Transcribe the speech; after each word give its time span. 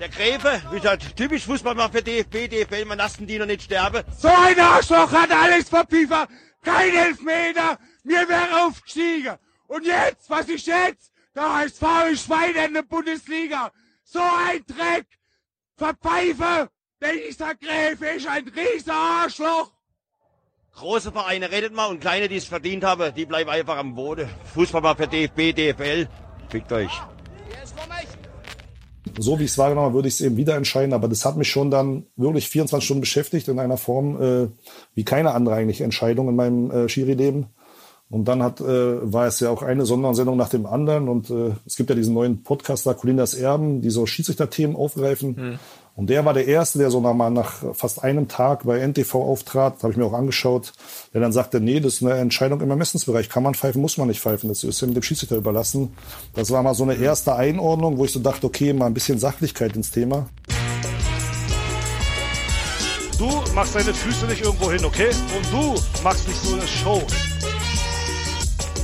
Der 0.00 0.08
Gräfe, 0.08 0.62
wie 0.70 0.76
gesagt, 0.76 1.16
typisch 1.16 1.44
Fußball 1.44 1.74
mal 1.74 1.88
für 1.88 2.02
DFB, 2.02 2.48
DFL, 2.48 2.84
man 2.84 2.98
lassen 2.98 3.26
die 3.26 3.38
noch 3.38 3.46
nicht 3.46 3.62
sterben. 3.62 4.02
So 4.18 4.28
ein 4.28 4.58
Arschloch 4.58 5.12
hat 5.12 5.30
alles 5.30 5.68
verpiefer. 5.68 6.26
Kein 6.62 6.94
Elfmeter. 6.94 7.78
Mir 8.04 8.28
wäre 8.28 8.66
aufgestiegen. 8.66 9.36
Und 9.68 9.86
jetzt, 9.86 10.28
was 10.28 10.48
ist 10.48 10.66
jetzt? 10.66 11.12
Da 11.34 11.58
heißt 11.58 11.78
faul 11.78 12.16
Schwein 12.16 12.54
in 12.66 12.74
der 12.74 12.82
Bundesliga. 12.82 13.70
So 14.04 14.20
ein 14.20 14.64
Dreck. 14.66 15.06
Verpfeife. 15.76 16.68
Dieser 17.02 17.54
Gräfe 17.54 18.06
ist 18.06 18.28
ein 18.28 18.46
riesiger 18.48 18.94
Arschloch. 18.94 19.72
Große 20.74 21.12
Vereine 21.12 21.50
redet 21.50 21.74
mal 21.74 21.86
und 21.86 22.00
kleine, 22.00 22.28
die 22.28 22.36
es 22.36 22.46
verdient 22.46 22.84
haben, 22.84 23.14
die 23.14 23.26
bleiben 23.26 23.50
einfach 23.50 23.76
am 23.76 23.94
Boden. 23.94 24.28
Fußball 24.54 24.80
mal 24.80 24.94
für 24.94 25.06
DFB, 25.06 25.52
DFL. 25.52 26.08
Fickt 26.48 26.72
euch. 26.72 26.92
So 29.18 29.38
wie 29.38 29.44
ich 29.44 29.50
es 29.50 29.58
wahrgenommen 29.58 29.86
habe, 29.86 29.94
würde 29.94 30.08
ich 30.08 30.14
es 30.14 30.20
eben 30.20 30.36
wieder 30.36 30.56
entscheiden, 30.56 30.92
aber 30.92 31.08
das 31.08 31.24
hat 31.24 31.36
mich 31.36 31.48
schon 31.48 31.70
dann 31.70 32.04
wirklich 32.16 32.48
24 32.48 32.84
Stunden 32.84 33.00
beschäftigt 33.00 33.48
in 33.48 33.58
einer 33.58 33.76
Form 33.76 34.20
äh, 34.20 34.48
wie 34.94 35.04
keine 35.04 35.32
andere 35.32 35.54
eigentlich 35.54 35.80
Entscheidung 35.80 36.28
in 36.28 36.36
meinem 36.36 36.70
äh, 36.70 36.88
Schiri-Leben. 36.88 37.46
Und 38.10 38.26
dann 38.26 38.42
hat, 38.42 38.60
äh, 38.60 39.12
war 39.12 39.26
es 39.26 39.40
ja 39.40 39.48
auch 39.48 39.62
eine 39.62 39.86
Sondersendung 39.86 40.36
nach 40.36 40.50
dem 40.50 40.66
anderen 40.66 41.08
und 41.08 41.30
äh, 41.30 41.52
es 41.64 41.76
gibt 41.76 41.88
ja 41.88 41.96
diesen 41.96 42.12
neuen 42.12 42.42
Podcast 42.42 42.86
da, 42.86 42.92
Colinas 42.92 43.32
Erben, 43.32 43.80
die 43.80 43.88
so 43.88 44.04
Schiedsrichterthemen 44.04 44.76
aufgreifen. 44.76 45.34
Mhm. 45.34 45.58
Und 45.94 46.08
der 46.08 46.24
war 46.24 46.32
der 46.32 46.46
Erste, 46.46 46.78
der 46.78 46.90
so 46.90 47.00
nach, 47.00 47.30
nach 47.30 47.74
fast 47.74 48.02
einem 48.02 48.26
Tag 48.26 48.64
bei 48.64 48.78
NTV 48.78 49.14
auftrat, 49.14 49.82
habe 49.82 49.92
ich 49.92 49.98
mir 49.98 50.06
auch 50.06 50.14
angeschaut, 50.14 50.72
der 51.12 51.20
dann 51.20 51.32
sagte, 51.32 51.60
nee, 51.60 51.80
das 51.80 51.94
ist 51.94 52.02
eine 52.02 52.14
Entscheidung 52.14 52.62
im 52.62 52.70
Ermessensbereich. 52.70 53.28
Kann 53.28 53.42
man 53.42 53.54
pfeifen, 53.54 53.82
muss 53.82 53.98
man 53.98 54.08
nicht 54.08 54.20
pfeifen. 54.20 54.48
Das 54.48 54.64
ist 54.64 54.80
dem 54.80 55.02
Schiedsrichter 55.02 55.36
überlassen. 55.36 55.94
Das 56.34 56.50
war 56.50 56.62
mal 56.62 56.74
so 56.74 56.84
eine 56.84 56.94
erste 56.94 57.34
Einordnung, 57.34 57.98
wo 57.98 58.06
ich 58.06 58.12
so 58.12 58.20
dachte, 58.20 58.46
okay, 58.46 58.72
mal 58.72 58.86
ein 58.86 58.94
bisschen 58.94 59.18
Sachlichkeit 59.18 59.76
ins 59.76 59.90
Thema. 59.90 60.28
Du 63.18 63.28
machst 63.54 63.74
deine 63.74 63.92
Füße 63.92 64.26
nicht 64.26 64.42
irgendwo 64.42 64.72
hin, 64.72 64.84
okay? 64.86 65.10
Und 65.36 65.52
du 65.52 65.74
machst 66.02 66.26
nicht 66.26 66.42
so 66.42 66.54
eine 66.54 66.66
Show. 66.66 67.02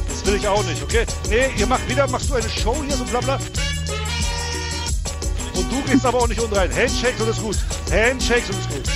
Das 0.09 0.27
will 0.27 0.35
ich 0.35 0.47
auch 0.47 0.65
nicht, 0.67 0.83
okay? 0.83 1.07
Nee, 1.31 1.47
ihr 1.59 1.67
macht 1.67 1.89
wieder, 1.89 2.07
machst 2.09 2.29
du 2.29 2.35
eine 2.35 2.49
Show 2.51 2.77
hier, 2.87 2.97
so 2.97 3.05
bla 3.05 3.21
bla. 3.21 3.39
Du 5.71 5.83
gehst 5.83 6.05
aber 6.05 6.19
auch 6.19 6.29
nicht 6.29 6.41
unrein. 6.41 6.71
Handshakes 6.75 7.21
und 7.21 7.29
ist 7.29 7.43
gut. 7.43 7.57
Handshakes 7.91 8.51
und 8.51 8.59
ist 8.59 8.69
gut. 8.71 8.89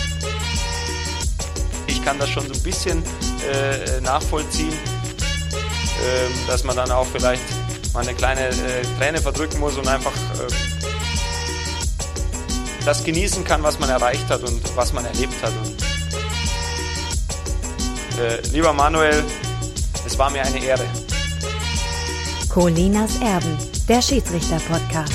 Ich 1.86 2.04
kann 2.04 2.18
das 2.18 2.28
schon 2.30 2.46
so 2.46 2.52
ein 2.52 2.62
bisschen 2.62 3.02
äh, 3.50 4.00
nachvollziehen, 4.00 4.72
äh, 4.72 6.48
dass 6.48 6.64
man 6.64 6.76
dann 6.76 6.90
auch 6.90 7.06
vielleicht 7.06 7.42
mal 7.92 8.00
eine 8.00 8.14
kleine 8.14 8.48
äh, 8.48 8.82
Träne 8.98 9.20
verdrücken 9.20 9.60
muss 9.60 9.76
und 9.76 9.86
einfach 9.86 10.12
äh, 10.12 10.48
das 12.84 13.04
genießen 13.04 13.44
kann, 13.44 13.62
was 13.62 13.78
man 13.78 13.90
erreicht 13.90 14.28
hat 14.28 14.42
und 14.42 14.60
was 14.76 14.92
man 14.92 15.04
erlebt 15.04 15.40
hat. 15.42 15.52
Und, 15.64 15.82
äh, 18.20 18.40
lieber 18.52 18.72
Manuel, 18.72 19.22
es 20.06 20.18
war 20.18 20.30
mir 20.30 20.42
eine 20.42 20.62
Ehre. 20.64 20.84
Colinas 22.48 23.16
Erben, 23.20 23.56
der 23.88 24.02
Schiedsrichter-Podcast. 24.02 25.12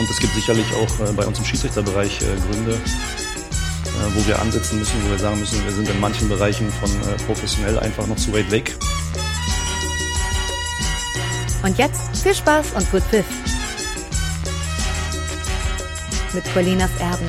Und 0.00 0.08
es 0.08 0.18
gibt 0.18 0.32
sicherlich 0.32 0.64
auch 0.72 1.06
äh, 1.06 1.12
bei 1.12 1.26
uns 1.26 1.38
im 1.38 1.44
Schiedsrichterbereich 1.44 2.22
äh, 2.22 2.24
Gründe, 2.50 2.72
äh, 2.72 4.14
wo 4.14 4.26
wir 4.26 4.40
ansetzen 4.40 4.78
müssen, 4.78 4.94
wo 5.04 5.10
wir 5.10 5.18
sagen 5.18 5.38
müssen, 5.38 5.62
wir 5.62 5.72
sind 5.72 5.90
in 5.90 6.00
manchen 6.00 6.26
Bereichen 6.26 6.72
von 6.72 6.90
professionell 7.26 7.78
einfach 7.78 8.06
noch 8.06 8.16
zu 8.16 8.32
weit 8.32 8.50
weg. 8.50 8.74
Und 11.62 11.76
jetzt 11.76 12.16
viel 12.16 12.34
Spaß 12.34 12.72
und 12.76 12.90
gut 12.90 13.02
Pfiff. 13.10 13.26
Mit 16.32 16.44
Colinas 16.54 16.90
Erben. 16.98 17.28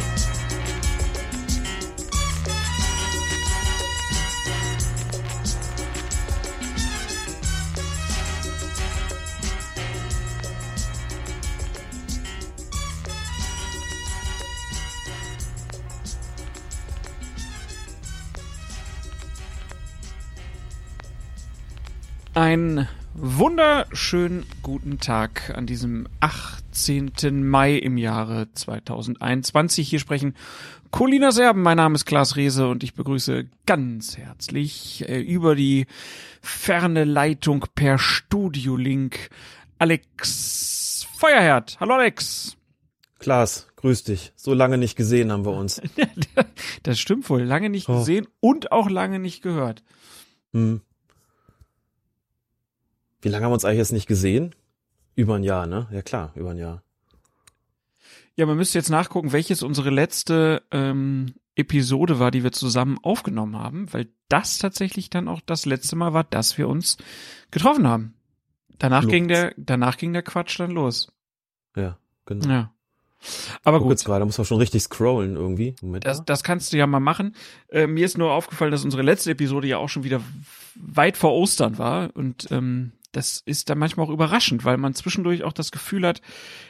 Ein 22.41 22.88
wunderschönen 23.13 24.47
guten 24.63 25.00
Tag 25.00 25.53
an 25.56 25.68
diesem 25.68 26.07
18. 26.22 27.47
Mai 27.47 27.75
im 27.75 28.00
Jahre 28.00 28.52
2021. 28.52 29.88
Hier 29.88 30.00
sprechen 30.00 30.34
Colina 30.90 31.31
Serben. 31.31 31.62
Mein 31.62 31.78
Name 31.78 31.94
ist 31.94 32.06
Klaas 32.06 32.38
Rehse 32.38 32.68
und 32.68 32.84
ich 32.84 32.96
begrüße 32.96 33.46
ganz 33.68 34.18
herzlich 34.18 35.07
äh, 35.07 35.22
über 35.22 35.53
die 35.53 35.85
ferne 36.41 37.03
Leitung 37.03 37.68
per 37.75 38.00
Studiolink 38.00 39.30
Alex 39.78 41.06
Feuerherd. 41.16 41.78
Hallo 41.80 41.94
Alex. 41.94 42.57
Klaas, 43.19 43.68
grüß 43.75 44.06
dich. 44.06 44.34
So 44.35 44.56
lange 44.56 44.80
nicht 44.80 44.96
gesehen 44.96 45.31
haben 45.31 45.46
wir 45.46 45.53
uns. 45.53 45.80
das 46.81 46.97
stimmt 46.97 47.30
wohl. 47.30 47.44
Lange 47.44 47.69
nicht 47.69 47.88
oh. 47.88 48.00
gesehen 48.00 48.28
und 48.40 48.72
auch 48.72 48.90
lange 48.90 49.19
nicht 49.19 49.44
gehört. 49.44 49.84
Hm. 50.53 50.81
Wie 53.21 53.29
lange 53.29 53.45
haben 53.45 53.51
wir 53.51 53.55
uns 53.55 53.65
eigentlich 53.65 53.79
jetzt 53.79 53.91
nicht 53.91 54.07
gesehen? 54.07 54.55
Über 55.15 55.35
ein 55.35 55.43
Jahr, 55.43 55.67
ne? 55.67 55.87
Ja 55.91 56.01
klar, 56.01 56.31
über 56.35 56.51
ein 56.51 56.57
Jahr. 56.57 56.83
Ja, 58.35 58.45
man 58.45 58.57
müsste 58.57 58.77
jetzt 58.77 58.89
nachgucken, 58.89 59.33
welches 59.33 59.61
unsere 59.61 59.89
letzte 59.89 60.63
ähm, 60.71 61.33
Episode 61.55 62.19
war, 62.19 62.31
die 62.31 62.43
wir 62.43 62.51
zusammen 62.51 62.97
aufgenommen 63.03 63.57
haben, 63.57 63.91
weil 63.93 64.07
das 64.29 64.57
tatsächlich 64.57 65.09
dann 65.09 65.27
auch 65.27 65.41
das 65.45 65.65
letzte 65.65 65.95
Mal 65.95 66.13
war, 66.13 66.23
dass 66.23 66.57
wir 66.57 66.69
uns 66.69 66.97
getroffen 67.51 67.87
haben. 67.87 68.13
Danach 68.79 69.03
Luft. 69.03 69.11
ging 69.11 69.27
der, 69.27 69.53
danach 69.57 69.97
ging 69.97 70.13
der 70.13 70.23
Quatsch 70.23 70.59
dann 70.59 70.71
los. 70.71 71.11
Ja, 71.75 71.97
genau. 72.25 72.47
Ja. 72.47 72.73
Aber 73.63 73.77
Guck 73.77 73.89
gut. 73.89 73.91
jetzt 73.91 74.05
gerade, 74.05 74.25
muss 74.25 74.38
man 74.38 74.45
schon 74.45 74.57
richtig 74.57 74.81
scrollen 74.81 75.35
irgendwie. 75.35 75.75
Moment. 75.81 76.05
Das, 76.05 76.25
das 76.25 76.43
kannst 76.43 76.73
du 76.73 76.77
ja 76.77 76.88
mal 76.88 76.99
machen. 76.99 77.35
Äh, 77.69 77.85
mir 77.85 78.05
ist 78.05 78.17
nur 78.17 78.31
aufgefallen, 78.31 78.71
dass 78.71 78.83
unsere 78.83 79.03
letzte 79.03 79.31
Episode 79.31 79.67
ja 79.67 79.77
auch 79.77 79.89
schon 79.89 80.03
wieder 80.03 80.21
weit 80.75 81.17
vor 81.17 81.33
Ostern 81.33 81.77
war 81.77 82.09
und 82.15 82.47
ähm, 82.49 82.93
das 83.11 83.41
ist 83.45 83.69
dann 83.69 83.77
manchmal 83.77 84.05
auch 84.05 84.11
überraschend, 84.11 84.66
weil 84.66 84.77
man 84.77 84.94
zwischendurch 84.94 85.44
auch 85.44 85.53
das 85.53 85.72
Gefühl 85.72 86.05
hat, 86.05 86.22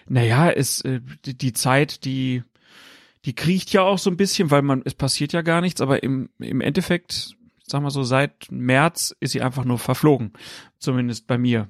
naja, 0.07 0.50
es, 0.50 0.81
äh, 0.81 1.02
die, 1.25 1.38
die 1.38 1.53
Zeit, 1.53 2.06
die, 2.06 2.44
die 3.25 3.34
kriecht 3.34 3.72
ja 3.72 3.84
auch 3.84 4.00
so 4.00 4.09
ein 4.09 4.18
bisschen, 4.18 4.51
weil 4.51 4.62
man, 4.62 4.81
es 4.85 4.96
passiert 4.96 5.34
ja 5.34 5.41
gar 5.41 5.62
nichts, 5.62 5.81
aber 5.81 6.03
im, 6.03 6.30
im 6.40 6.62
Endeffekt, 6.62 7.35
sag 7.66 7.81
mal 7.81 7.91
so, 7.91 8.03
seit 8.03 8.51
März 8.51 9.16
ist 9.19 9.31
sie 9.31 9.41
einfach 9.41 9.66
nur 9.66 9.80
verflogen. 9.80 10.34
Zumindest 10.80 11.28
bei 11.28 11.38
mir 11.38 11.69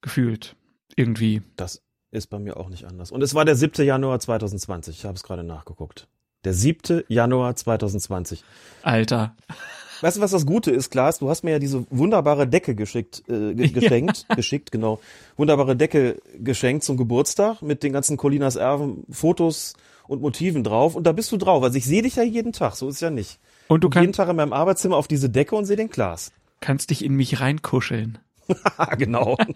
gefühlt. 0.00 0.56
Irgendwie. 0.96 1.42
Das 1.56 1.82
ist 2.10 2.28
bei 2.28 2.38
mir 2.38 2.56
auch 2.56 2.68
nicht 2.68 2.84
anders. 2.84 3.10
Und 3.10 3.22
es 3.22 3.34
war 3.34 3.44
der 3.44 3.56
7. 3.56 3.84
Januar 3.84 4.20
2020. 4.20 4.98
Ich 4.98 5.04
habe 5.04 5.16
es 5.16 5.22
gerade 5.22 5.42
nachgeguckt. 5.42 6.06
Der 6.44 6.54
7. 6.54 7.04
Januar 7.08 7.56
2020. 7.56 8.44
Alter. 8.82 9.34
Weißt 10.00 10.16
du, 10.16 10.20
was 10.20 10.30
das 10.30 10.46
Gute 10.46 10.70
ist, 10.70 10.90
Klaas? 10.90 11.18
Du 11.18 11.28
hast 11.28 11.44
mir 11.44 11.52
ja 11.52 11.58
diese 11.58 11.86
wunderbare 11.90 12.46
Decke 12.46 12.74
geschickt, 12.74 13.22
äh, 13.28 13.54
geschenkt, 13.68 14.26
ja. 14.28 14.34
geschickt, 14.34 14.72
genau. 14.72 15.00
Wunderbare 15.36 15.76
Decke 15.76 16.20
geschenkt 16.38 16.84
zum 16.84 16.96
Geburtstag 16.96 17.62
mit 17.62 17.82
den 17.82 17.92
ganzen 17.92 18.16
Colinas 18.16 18.56
Erben 18.56 19.04
Fotos 19.10 19.74
und 20.06 20.20
Motiven 20.20 20.64
drauf. 20.64 20.94
Und 20.94 21.06
da 21.06 21.12
bist 21.12 21.32
du 21.32 21.36
drauf. 21.36 21.62
Also 21.62 21.78
ich 21.78 21.84
sehe 21.84 22.02
dich 22.02 22.16
ja 22.16 22.22
jeden 22.22 22.52
Tag, 22.52 22.74
so 22.74 22.88
ist 22.88 23.00
ja 23.00 23.10
nicht. 23.10 23.38
Und 23.68 23.82
du 23.84 23.88
kannst 23.88 24.02
jeden 24.02 24.12
Tag 24.12 24.28
in 24.28 24.36
meinem 24.36 24.52
Arbeitszimmer 24.52 24.96
auf 24.96 25.08
diese 25.08 25.30
Decke 25.30 25.56
und 25.56 25.64
sehe 25.64 25.76
den 25.76 25.90
Klaas. 25.90 26.32
Kannst 26.60 26.90
dich 26.90 27.04
in 27.04 27.14
mich 27.14 27.40
reinkuscheln. 27.40 28.18
genau. 28.98 29.36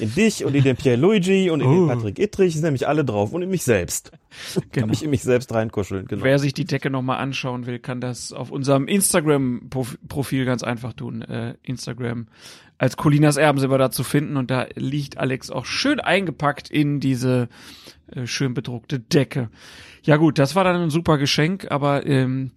in 0.00 0.14
dich 0.14 0.44
und 0.44 0.54
in 0.54 0.64
den 0.64 0.76
Pierluigi 0.76 1.50
und 1.50 1.60
in 1.60 1.66
uh. 1.66 1.86
den 1.86 1.88
Patrick 1.88 2.18
Ittrich 2.18 2.54
sind 2.54 2.64
nämlich 2.64 2.88
alle 2.88 3.04
drauf 3.04 3.32
und 3.32 3.42
in 3.42 3.50
mich 3.50 3.62
selbst. 3.62 4.12
Genau. 4.54 4.68
Kann 4.72 4.90
mich 4.90 5.02
in 5.02 5.10
mich 5.10 5.22
selbst 5.22 5.52
reinkuscheln. 5.52 6.06
Genau. 6.06 6.22
Wer 6.22 6.38
sich 6.38 6.54
die 6.54 6.64
Decke 6.64 6.88
nochmal 6.88 7.18
anschauen 7.18 7.66
will, 7.66 7.80
kann 7.80 8.00
das 8.00 8.32
auf 8.32 8.52
unserem 8.52 8.86
Instagram-Profil 8.86 10.44
ganz 10.44 10.62
einfach 10.62 10.92
tun. 10.92 11.22
Äh, 11.22 11.54
Instagram 11.64 12.28
als 12.78 12.96
Colinas 12.96 13.36
Erben 13.36 13.58
sind 13.58 13.70
wir 13.70 13.78
da 13.78 13.90
zu 13.90 14.04
finden 14.04 14.36
und 14.36 14.50
da 14.50 14.66
liegt 14.74 15.18
Alex 15.18 15.50
auch 15.50 15.66
schön 15.66 15.98
eingepackt 15.98 16.70
in 16.70 17.00
diese 17.00 17.48
äh, 18.12 18.26
schön 18.26 18.54
bedruckte 18.54 19.00
Decke. 19.00 19.50
Ja 20.02 20.16
gut, 20.16 20.38
das 20.38 20.54
war 20.54 20.64
dann 20.64 20.76
ein 20.76 20.90
super 20.90 21.18
Geschenk, 21.18 21.70
aber 21.70 22.06
ähm, 22.06 22.52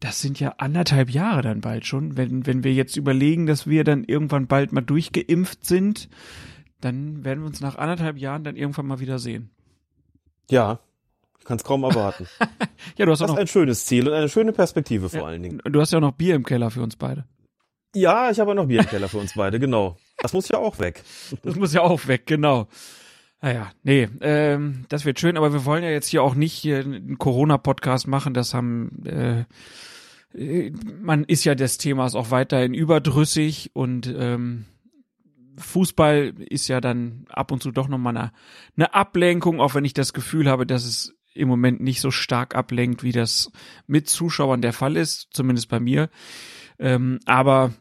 das 0.00 0.20
sind 0.20 0.40
ja 0.40 0.54
anderthalb 0.58 1.10
Jahre 1.10 1.42
dann 1.42 1.60
bald 1.60 1.86
schon. 1.86 2.16
Wenn, 2.16 2.46
wenn 2.46 2.64
wir 2.64 2.72
jetzt 2.72 2.96
überlegen, 2.96 3.46
dass 3.46 3.66
wir 3.66 3.84
dann 3.84 4.04
irgendwann 4.04 4.46
bald 4.46 4.72
mal 4.72 4.80
durchgeimpft 4.80 5.64
sind, 5.64 6.08
dann 6.80 7.24
werden 7.24 7.40
wir 7.40 7.46
uns 7.46 7.60
nach 7.60 7.76
anderthalb 7.76 8.18
Jahren 8.18 8.44
dann 8.44 8.56
irgendwann 8.56 8.86
mal 8.86 9.00
wieder 9.00 9.18
sehen. 9.18 9.50
Ja, 10.50 10.78
ich 11.38 11.44
kann 11.44 11.56
es 11.56 11.64
kaum 11.64 11.84
erwarten. 11.84 12.26
ja, 12.96 13.06
du 13.06 13.12
hast 13.12 13.20
das 13.20 13.30
auch 13.30 13.34
noch 13.34 13.40
ein 13.40 13.46
schönes 13.46 13.86
Ziel 13.86 14.08
und 14.08 14.14
eine 14.14 14.28
schöne 14.28 14.52
Perspektive 14.52 15.08
vor 15.08 15.20
ja, 15.20 15.26
allen 15.26 15.42
Dingen. 15.42 15.60
Du 15.64 15.80
hast 15.80 15.92
ja 15.92 15.98
auch 15.98 16.02
noch 16.02 16.12
Bier 16.12 16.34
im 16.34 16.44
Keller 16.44 16.70
für 16.70 16.82
uns 16.82 16.96
beide. 16.96 17.24
Ja, 17.94 18.30
ich 18.30 18.38
habe 18.40 18.54
noch 18.54 18.66
Bier 18.66 18.80
im 18.80 18.86
Keller 18.86 19.08
für 19.08 19.18
uns 19.18 19.34
beide, 19.34 19.58
genau. 19.58 19.96
Das 20.18 20.32
muss 20.32 20.48
ja 20.48 20.58
auch 20.58 20.78
weg. 20.78 21.02
Das 21.42 21.56
muss 21.56 21.72
ja 21.72 21.82
auch 21.82 22.06
weg, 22.06 22.26
genau. 22.26 22.68
Naja, 23.40 23.70
nee, 23.82 24.08
ähm, 24.20 24.84
das 24.88 25.04
wird 25.04 25.20
schön, 25.20 25.36
aber 25.36 25.52
wir 25.52 25.64
wollen 25.64 25.84
ja 25.84 25.90
jetzt 25.90 26.08
hier 26.08 26.22
auch 26.22 26.34
nicht 26.34 26.54
hier 26.54 26.80
einen 26.80 27.18
Corona-Podcast 27.18 28.08
machen. 28.08 28.34
Das 28.34 28.54
haben, 28.54 29.04
äh, 29.04 29.44
äh, 30.34 30.72
man 31.00 31.24
ist 31.24 31.44
ja 31.44 31.54
des 31.54 31.78
Themas 31.78 32.14
auch 32.14 32.30
weiterhin 32.30 32.74
überdrüssig 32.74 33.70
und 33.74 34.12
ähm, 34.16 34.64
Fußball 35.58 36.34
ist 36.38 36.68
ja 36.68 36.80
dann 36.80 37.26
ab 37.28 37.52
und 37.52 37.62
zu 37.62 37.70
doch 37.70 37.88
nochmal 37.88 38.16
eine, 38.16 38.32
eine 38.76 38.94
Ablenkung, 38.94 39.60
auch 39.60 39.74
wenn 39.74 39.84
ich 39.84 39.94
das 39.94 40.12
Gefühl 40.12 40.48
habe, 40.48 40.66
dass 40.66 40.84
es 40.84 41.14
im 41.34 41.48
Moment 41.48 41.80
nicht 41.80 42.00
so 42.00 42.10
stark 42.10 42.54
ablenkt, 42.54 43.02
wie 43.02 43.12
das 43.12 43.50
mit 43.86 44.08
Zuschauern 44.08 44.62
der 44.62 44.72
Fall 44.72 44.96
ist, 44.96 45.28
zumindest 45.32 45.68
bei 45.68 45.80
mir. 45.80 46.08
Ähm, 46.78 47.20
aber 47.26 47.72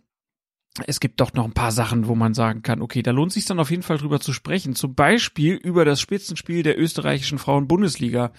es 0.88 1.00
gibt 1.00 1.22
doch 1.22 1.33
noch 1.33 1.45
ein 1.45 1.54
paar 1.54 1.72
Sachen, 1.72 2.07
wo 2.07 2.16
man 2.16 2.33
sagen 2.33 2.62
kann, 2.62 2.81
okay, 2.81 3.01
da 3.01 3.12
lohnt 3.12 3.31
sich 3.31 3.45
dann 3.45 3.60
auf 3.60 3.72
jeden 3.72 3.83
Fall 3.83 3.98
drüber 3.98 4.19
zu 4.19 4.33
sprechen. 4.33 4.75
Zum 4.75 4.94
Beispiel 4.94 5.56
über 5.56 5.86
das 5.86 6.01
Spitzenspiel 6.01 6.63
der 6.63 6.77
österreichischen 6.77 7.38
Frauen-Bundesliga. 7.38 8.33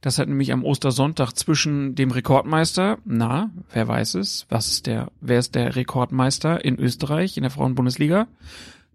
Das 0.00 0.18
hat 0.18 0.28
nämlich 0.28 0.52
am 0.52 0.64
Ostersonntag 0.64 1.32
zwischen 1.34 1.94
dem 1.94 2.10
Rekordmeister, 2.10 2.98
na, 3.04 3.50
wer 3.72 3.86
weiß 3.86 4.16
es, 4.16 4.46
was 4.48 4.68
ist 4.68 4.86
der, 4.86 5.12
wer 5.20 5.38
ist 5.38 5.54
der 5.54 5.76
Rekordmeister 5.76 6.64
in 6.64 6.78
Österreich 6.78 7.36
in 7.36 7.42
der 7.42 7.52
Frauen-Bundesliga? 7.52 8.26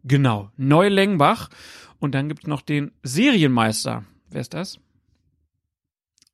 Genau, 0.04 0.50
Neulengbach. 0.58 1.50
Und 2.00 2.16
dann 2.16 2.30
gibt's 2.30 2.48
noch 2.48 2.62
den 2.62 2.92
Serienmeister. 3.04 4.04
Wer 4.30 4.42
ist 4.42 4.54
das? 4.54 4.80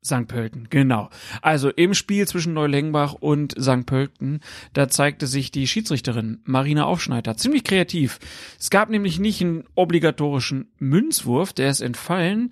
St. 0.08 0.28
Pölten, 0.28 0.68
genau. 0.70 1.10
Also 1.42 1.70
im 1.70 1.94
Spiel 1.94 2.28
zwischen 2.28 2.54
Neulengbach 2.54 3.14
und 3.14 3.54
St. 3.60 3.86
Pölten, 3.86 4.40
da 4.74 4.88
zeigte 4.88 5.28
sich 5.28 5.52
die 5.52 5.68
Schiedsrichterin 5.68 6.40
Marina 6.46 6.86
Aufschneider 6.86 7.36
ziemlich 7.36 7.64
kreativ. 7.64 8.20
Es 8.60 8.70
gab 8.70 8.90
nämlich 8.90 9.20
nicht 9.20 9.42
einen 9.42 9.66
obligatorischen 9.76 10.72
Münzwurf, 10.80 11.52
der 11.52 11.70
ist 11.70 11.82
entfallen. 11.82 12.52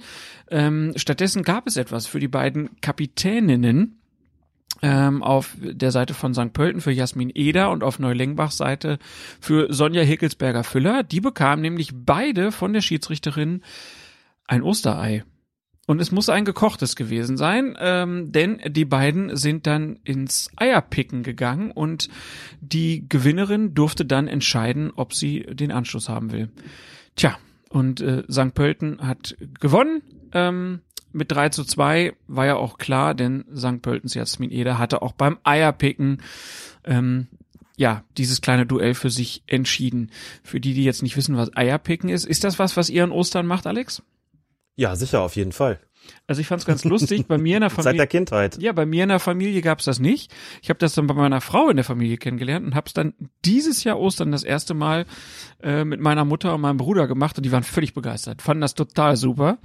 Ähm, 0.50 0.94
stattdessen 0.98 1.44
gab 1.44 1.66
es 1.68 1.78
etwas 1.78 2.08
für 2.08 2.20
die 2.20 2.28
beiden 2.28 2.70
Kapitäninnen 2.82 4.02
ähm, 4.86 5.24
auf 5.24 5.58
der 5.60 5.90
Seite 5.90 6.14
von 6.14 6.36
St. 6.36 6.54
Pölten 6.54 6.80
für 6.80 6.92
Jasmin 6.92 7.32
Eder 7.34 7.72
und 7.72 7.84
auf 7.84 7.98
Neulengbachs 7.98 8.58
Seite 8.58 9.00
für 9.42 9.74
Sonja 9.74 10.04
Hickelsberger-Füller. 10.04 11.02
Die 11.02 11.22
bekamen 11.22 11.64
nämlich 11.64 11.90
beide 11.92 12.52
von 12.52 12.72
der 12.72 12.82
Schiedsrichterin 12.82 13.64
ein 14.46 14.62
Osterei. 14.62 15.24
Und 15.88 16.02
es 16.02 16.12
muss 16.12 16.30
ein 16.30 16.46
gekochtes 16.46 16.96
gewesen 16.96 17.36
sein, 17.36 17.76
ähm, 17.80 18.32
denn 18.32 18.62
die 18.68 18.86
beiden 18.86 19.36
sind 19.36 19.66
dann 19.66 20.00
ins 20.04 20.52
Eierpicken 20.56 21.24
gegangen 21.24 21.72
und 21.72 22.10
die 22.62 23.10
Gewinnerin 23.10 23.74
durfte 23.74 24.06
dann 24.06 24.28
entscheiden, 24.28 24.92
ob 24.96 25.16
sie 25.16 25.48
den 25.50 25.72
Anschluss 25.72 26.10
haben 26.10 26.32
will. 26.32 26.50
Tja, 27.16 27.38
und 27.70 28.02
äh, 28.02 28.24
St. 28.32 28.54
Pölten 28.54 29.00
hat 29.00 29.36
gewonnen. 29.60 30.04
Ähm, 30.32 30.82
mit 31.16 31.32
3 31.32 31.50
zu 31.50 31.64
2 31.64 32.14
war 32.28 32.46
ja 32.46 32.56
auch 32.58 32.78
klar, 32.78 33.16
denn 33.16 33.46
St. 33.56 33.82
Pöltens 33.82 34.14
Jasmin 34.14 34.52
Eder 34.52 34.78
hatte 34.78 35.02
auch 35.02 35.14
beim 35.14 35.38
Eierpicken 35.44 36.22
ähm, 36.84 37.28
ja, 37.78 38.04
dieses 38.18 38.42
kleine 38.42 38.66
Duell 38.66 38.94
für 38.94 39.10
sich 39.10 39.44
entschieden. 39.48 40.12
Für 40.44 40.60
die, 40.60 40.74
die 40.74 40.84
jetzt 40.84 41.04
nicht 41.04 41.18
wissen, 41.18 41.36
was 41.38 41.56
Eierpicken 41.56 42.10
ist, 42.10 42.26
ist 42.26 42.44
das 42.44 42.60
was, 42.60 42.78
was 42.78 42.90
ihr 42.90 43.04
an 43.04 43.12
Ostern 43.12 43.48
macht, 43.48 43.68
Alex? 43.68 44.02
Ja, 44.76 44.96
sicher, 44.96 45.22
auf 45.22 45.36
jeden 45.36 45.52
Fall. 45.52 45.80
Also 46.28 46.42
ich 46.42 46.48
fand's 46.48 46.66
ganz 46.66 46.84
lustig, 46.84 47.28
bei 47.28 47.38
mir 47.38 47.58
in 47.58 47.62
der 47.62 47.70
Familie. 47.70 47.84
Seit 47.92 48.00
der 48.00 48.08
Kindheit. 48.08 48.62
Ja, 48.62 48.72
bei 48.74 48.86
mir 48.86 49.04
in 49.04 49.10
der 49.10 49.20
Familie 49.20 49.62
gab's 49.62 49.86
das 49.86 50.00
nicht. 50.00 50.34
Ich 50.62 50.70
habe 50.70 50.78
das 50.80 50.94
dann 50.94 51.08
bei 51.08 51.14
meiner 51.14 51.42
Frau 51.42 51.70
in 51.70 51.78
der 51.78 51.86
Familie 51.86 52.18
kennengelernt 52.18 52.66
und 52.66 52.76
hab's 52.76 52.94
dann 52.94 53.14
dieses 53.44 53.84
Jahr 53.84 54.00
Ostern 54.00 54.32
das 54.32 54.44
erste 54.44 54.74
Mal 54.74 55.06
äh, 55.64 55.84
mit 55.84 56.00
meiner 56.00 56.26
Mutter 56.26 56.54
und 56.54 56.62
meinem 56.62 56.78
Bruder 56.78 57.08
gemacht 57.08 57.38
und 57.38 57.46
die 57.46 57.52
waren 57.52 57.64
völlig 57.64 57.94
begeistert, 57.94 58.42
fanden 58.42 58.62
das 58.62 58.76
total 58.76 59.18
super. 59.18 59.58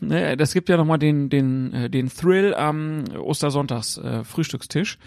Ne, 0.00 0.36
das 0.36 0.54
gibt 0.54 0.68
ja 0.68 0.76
nochmal 0.76 0.98
den, 0.98 1.28
den, 1.28 1.72
äh, 1.72 1.90
den 1.90 2.08
Thrill 2.08 2.54
am 2.54 3.04
Ostersonntags 3.18 3.98
äh, 3.98 4.24
Frühstückstisch. 4.24 4.98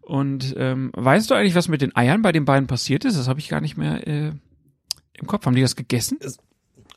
Und 0.00 0.54
ähm, 0.56 0.90
weißt 0.94 1.30
du 1.30 1.34
eigentlich, 1.34 1.54
was 1.54 1.68
mit 1.68 1.82
den 1.82 1.94
Eiern 1.94 2.22
bei 2.22 2.32
den 2.32 2.46
beiden 2.46 2.66
passiert 2.66 3.04
ist? 3.04 3.18
Das 3.18 3.28
habe 3.28 3.40
ich 3.40 3.48
gar 3.50 3.60
nicht 3.60 3.76
mehr 3.76 4.06
äh, 4.06 4.32
im 5.12 5.26
Kopf. 5.26 5.44
Haben 5.44 5.54
die 5.54 5.60
das 5.60 5.76
gegessen? 5.76 6.16
Es 6.20 6.38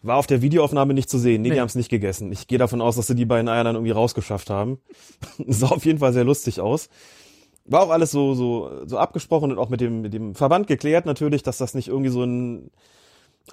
war 0.02 0.16
auf 0.16 0.28
der 0.28 0.42
Videoaufnahme 0.42 0.94
nicht 0.94 1.10
zu 1.10 1.18
sehen. 1.20 1.42
Nee, 1.42 1.50
Nee. 1.50 1.56
die 1.56 1.60
haben 1.62 1.68
es 1.68 1.76
nicht 1.76 1.90
gegessen. 1.90 2.32
Ich 2.32 2.48
gehe 2.48 2.58
davon 2.58 2.82
aus, 2.82 2.96
dass 2.96 3.08
sie 3.08 3.16
die 3.16 3.26
beiden 3.26 3.50
Eier 3.50 3.66
dann 3.66 3.76
irgendwie 3.76 3.92
rausgeschafft 3.92 4.50
haben. 4.50 4.80
sah 5.46 5.68
auf 5.68 5.86
jeden 5.86 6.00
Fall 6.00 6.14
sehr 6.14 6.24
lustig 6.24 6.62
aus. 6.62 6.90
War 7.66 7.82
auch 7.82 7.90
alles 7.92 8.12
so, 8.12 8.34
so, 8.34 8.82
so 8.86 8.98
abgesprochen 8.98 9.52
und 9.52 9.60
auch 9.60 9.70
mit 9.70 9.82
dem, 9.82 10.02
mit 10.02 10.14
dem 10.14 10.34
Verband 10.34 10.68
geklärt 10.68 11.06
natürlich, 11.06 11.44
dass 11.44 11.58
das 11.58 11.74
nicht 11.76 11.90
irgendwie 11.90 12.10
so 12.10 12.24
ein 12.24 12.72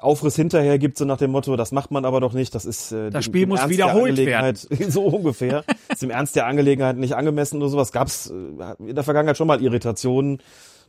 Aufriss 0.01 0.37
hinterher 0.37 0.79
gibt, 0.79 0.97
so 0.99 1.05
nach 1.05 1.17
dem 1.19 1.31
Motto, 1.33 1.57
das 1.57 1.73
macht 1.73 1.91
man 1.91 2.05
aber 2.05 2.21
doch 2.21 2.33
nicht, 2.33 2.55
das 2.55 2.65
ist 2.65 2.93
äh, 2.93 3.11
Das 3.11 3.25
dem- 3.25 3.31
Spiel 3.31 3.43
dem 3.43 3.49
muss 3.51 3.61
Ernst 3.61 3.73
wiederholt 3.75 4.17
der 4.19 4.39
Angelegenheit- 4.41 4.69
so 4.93 5.03
ungefähr. 5.05 5.65
ist 5.93 6.03
im 6.03 6.11
Ernst 6.11 6.37
der 6.37 6.47
Angelegenheit 6.47 6.97
nicht 6.97 7.15
angemessen 7.15 7.57
oder 7.61 7.69
sowas. 7.71 7.91
Gab 7.93 8.07
es 8.09 8.27
in 8.27 8.95
der 8.95 9.05
Vergangenheit 9.05 9.37
schon 9.37 9.47
mal 9.47 9.61
Irritationen, 9.63 10.39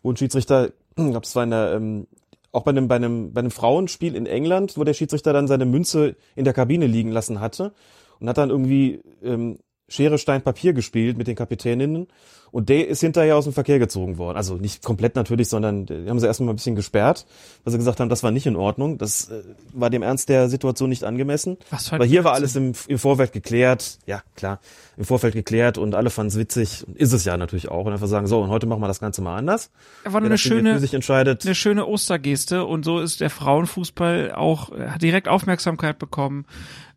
wo 0.03 0.11
ein 0.11 0.17
Schiedsrichter, 0.17 0.69
gab 0.95 1.23
es 1.23 1.31
zwar 1.31 1.43
in 1.43 1.49
der, 1.51 1.73
ähm, 1.75 2.07
auch 2.51 2.63
bei 2.63 2.71
einem, 2.71 2.87
bei 2.87 2.95
einem, 2.95 3.33
bei 3.33 3.39
einem 3.39 3.51
Frauenspiel 3.51 4.15
in 4.15 4.25
England, 4.25 4.77
wo 4.77 4.83
der 4.83 4.93
Schiedsrichter 4.93 5.33
dann 5.33 5.47
seine 5.47 5.65
Münze 5.65 6.15
in 6.35 6.45
der 6.45 6.53
Kabine 6.53 6.87
liegen 6.87 7.11
lassen 7.11 7.39
hatte 7.39 7.73
und 8.19 8.27
hat 8.29 8.37
dann 8.37 8.49
irgendwie 8.49 9.01
ähm, 9.23 9.59
Schere, 9.89 10.17
Stein, 10.17 10.41
Papier 10.41 10.73
gespielt 10.73 11.17
mit 11.17 11.27
den 11.27 11.35
Kapitäninnen 11.35 12.07
und 12.51 12.69
der 12.69 12.87
ist 12.87 13.01
hinterher 13.01 13.37
aus 13.37 13.43
dem 13.43 13.53
Verkehr 13.53 13.79
gezogen 13.79 14.17
worden. 14.17 14.37
Also 14.37 14.55
nicht 14.55 14.83
komplett 14.83 15.15
natürlich, 15.15 15.49
sondern 15.49 15.85
die 15.85 16.09
haben 16.09 16.19
sie 16.19 16.25
erstmal 16.25 16.49
ein 16.49 16.55
bisschen 16.55 16.75
gesperrt, 16.75 17.25
weil 17.63 17.71
sie 17.71 17.77
gesagt 17.77 17.99
haben, 17.99 18.09
das 18.09 18.23
war 18.23 18.31
nicht 18.31 18.45
in 18.47 18.55
Ordnung. 18.55 18.97
Das 18.97 19.29
äh, 19.29 19.43
war 19.73 19.89
dem 19.89 20.01
Ernst 20.01 20.29
der 20.29 20.49
Situation 20.49 20.89
nicht 20.89 21.03
angemessen. 21.03 21.57
Was 21.69 21.93
Aber 21.93 22.05
hier 22.05 22.23
war 22.23 22.33
alles 22.33 22.55
im, 22.55 22.73
im 22.87 22.97
Vorfeld 22.97 23.33
geklärt. 23.33 23.99
Ja, 24.05 24.23
klar, 24.35 24.59
im 24.97 25.05
Vorfeld 25.05 25.33
geklärt 25.33 25.77
und 25.77 25.95
alle 25.95 26.09
fanden 26.09 26.29
es 26.29 26.37
witzig. 26.37 26.87
Und 26.87 26.97
ist 26.97 27.13
es 27.13 27.25
ja 27.25 27.37
natürlich 27.37 27.69
auch. 27.69 27.85
Und 27.85 27.93
einfach 27.93 28.07
sagen, 28.07 28.27
so, 28.27 28.41
und 28.41 28.49
heute 28.49 28.65
machen 28.65 28.81
wir 28.81 28.87
das 28.87 28.99
Ganze 28.99 29.21
mal 29.21 29.37
anders. 29.37 29.69
War 30.03 30.21
Wer 30.21 30.21
eine 30.21 30.37
schöne, 30.37 30.79
sich 30.79 30.93
entscheidet. 30.93 31.45
eine 31.45 31.55
schöne 31.55 31.85
Ostergeste 31.85 32.65
und 32.65 32.83
so 32.83 32.99
ist 32.99 33.21
der 33.21 33.29
Frauenfußball 33.29 34.33
auch, 34.33 34.71
äh, 34.71 34.87
hat 34.87 35.01
direkt 35.01 35.27
Aufmerksamkeit 35.27 35.99
bekommen. 35.99 36.45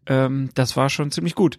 Ähm, 0.06 0.50
das 0.54 0.76
war 0.76 0.90
schon 0.90 1.10
ziemlich 1.10 1.34
gut. 1.34 1.58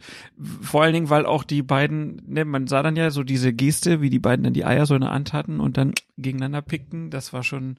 Vor 0.61 0.83
allen 0.83 0.93
Dingen, 0.93 1.09
weil 1.09 1.25
auch 1.25 1.43
die 1.43 1.61
beiden, 1.61 2.21
ne, 2.27 2.43
man 2.45 2.67
sah 2.67 2.83
dann 2.83 2.95
ja 2.95 3.09
so 3.09 3.23
diese 3.23 3.53
Geste, 3.53 4.01
wie 4.01 4.09
die 4.09 4.19
beiden 4.19 4.43
dann 4.43 4.53
die 4.53 4.65
Eier 4.65 4.85
so 4.85 4.95
in 4.95 5.01
der 5.01 5.11
Hand 5.11 5.31
hatten 5.33 5.59
und 5.59 5.77
dann 5.77 5.93
gegeneinander 6.17 6.61
pickten. 6.61 7.09
Das 7.09 7.31
war 7.31 7.43
schon, 7.43 7.77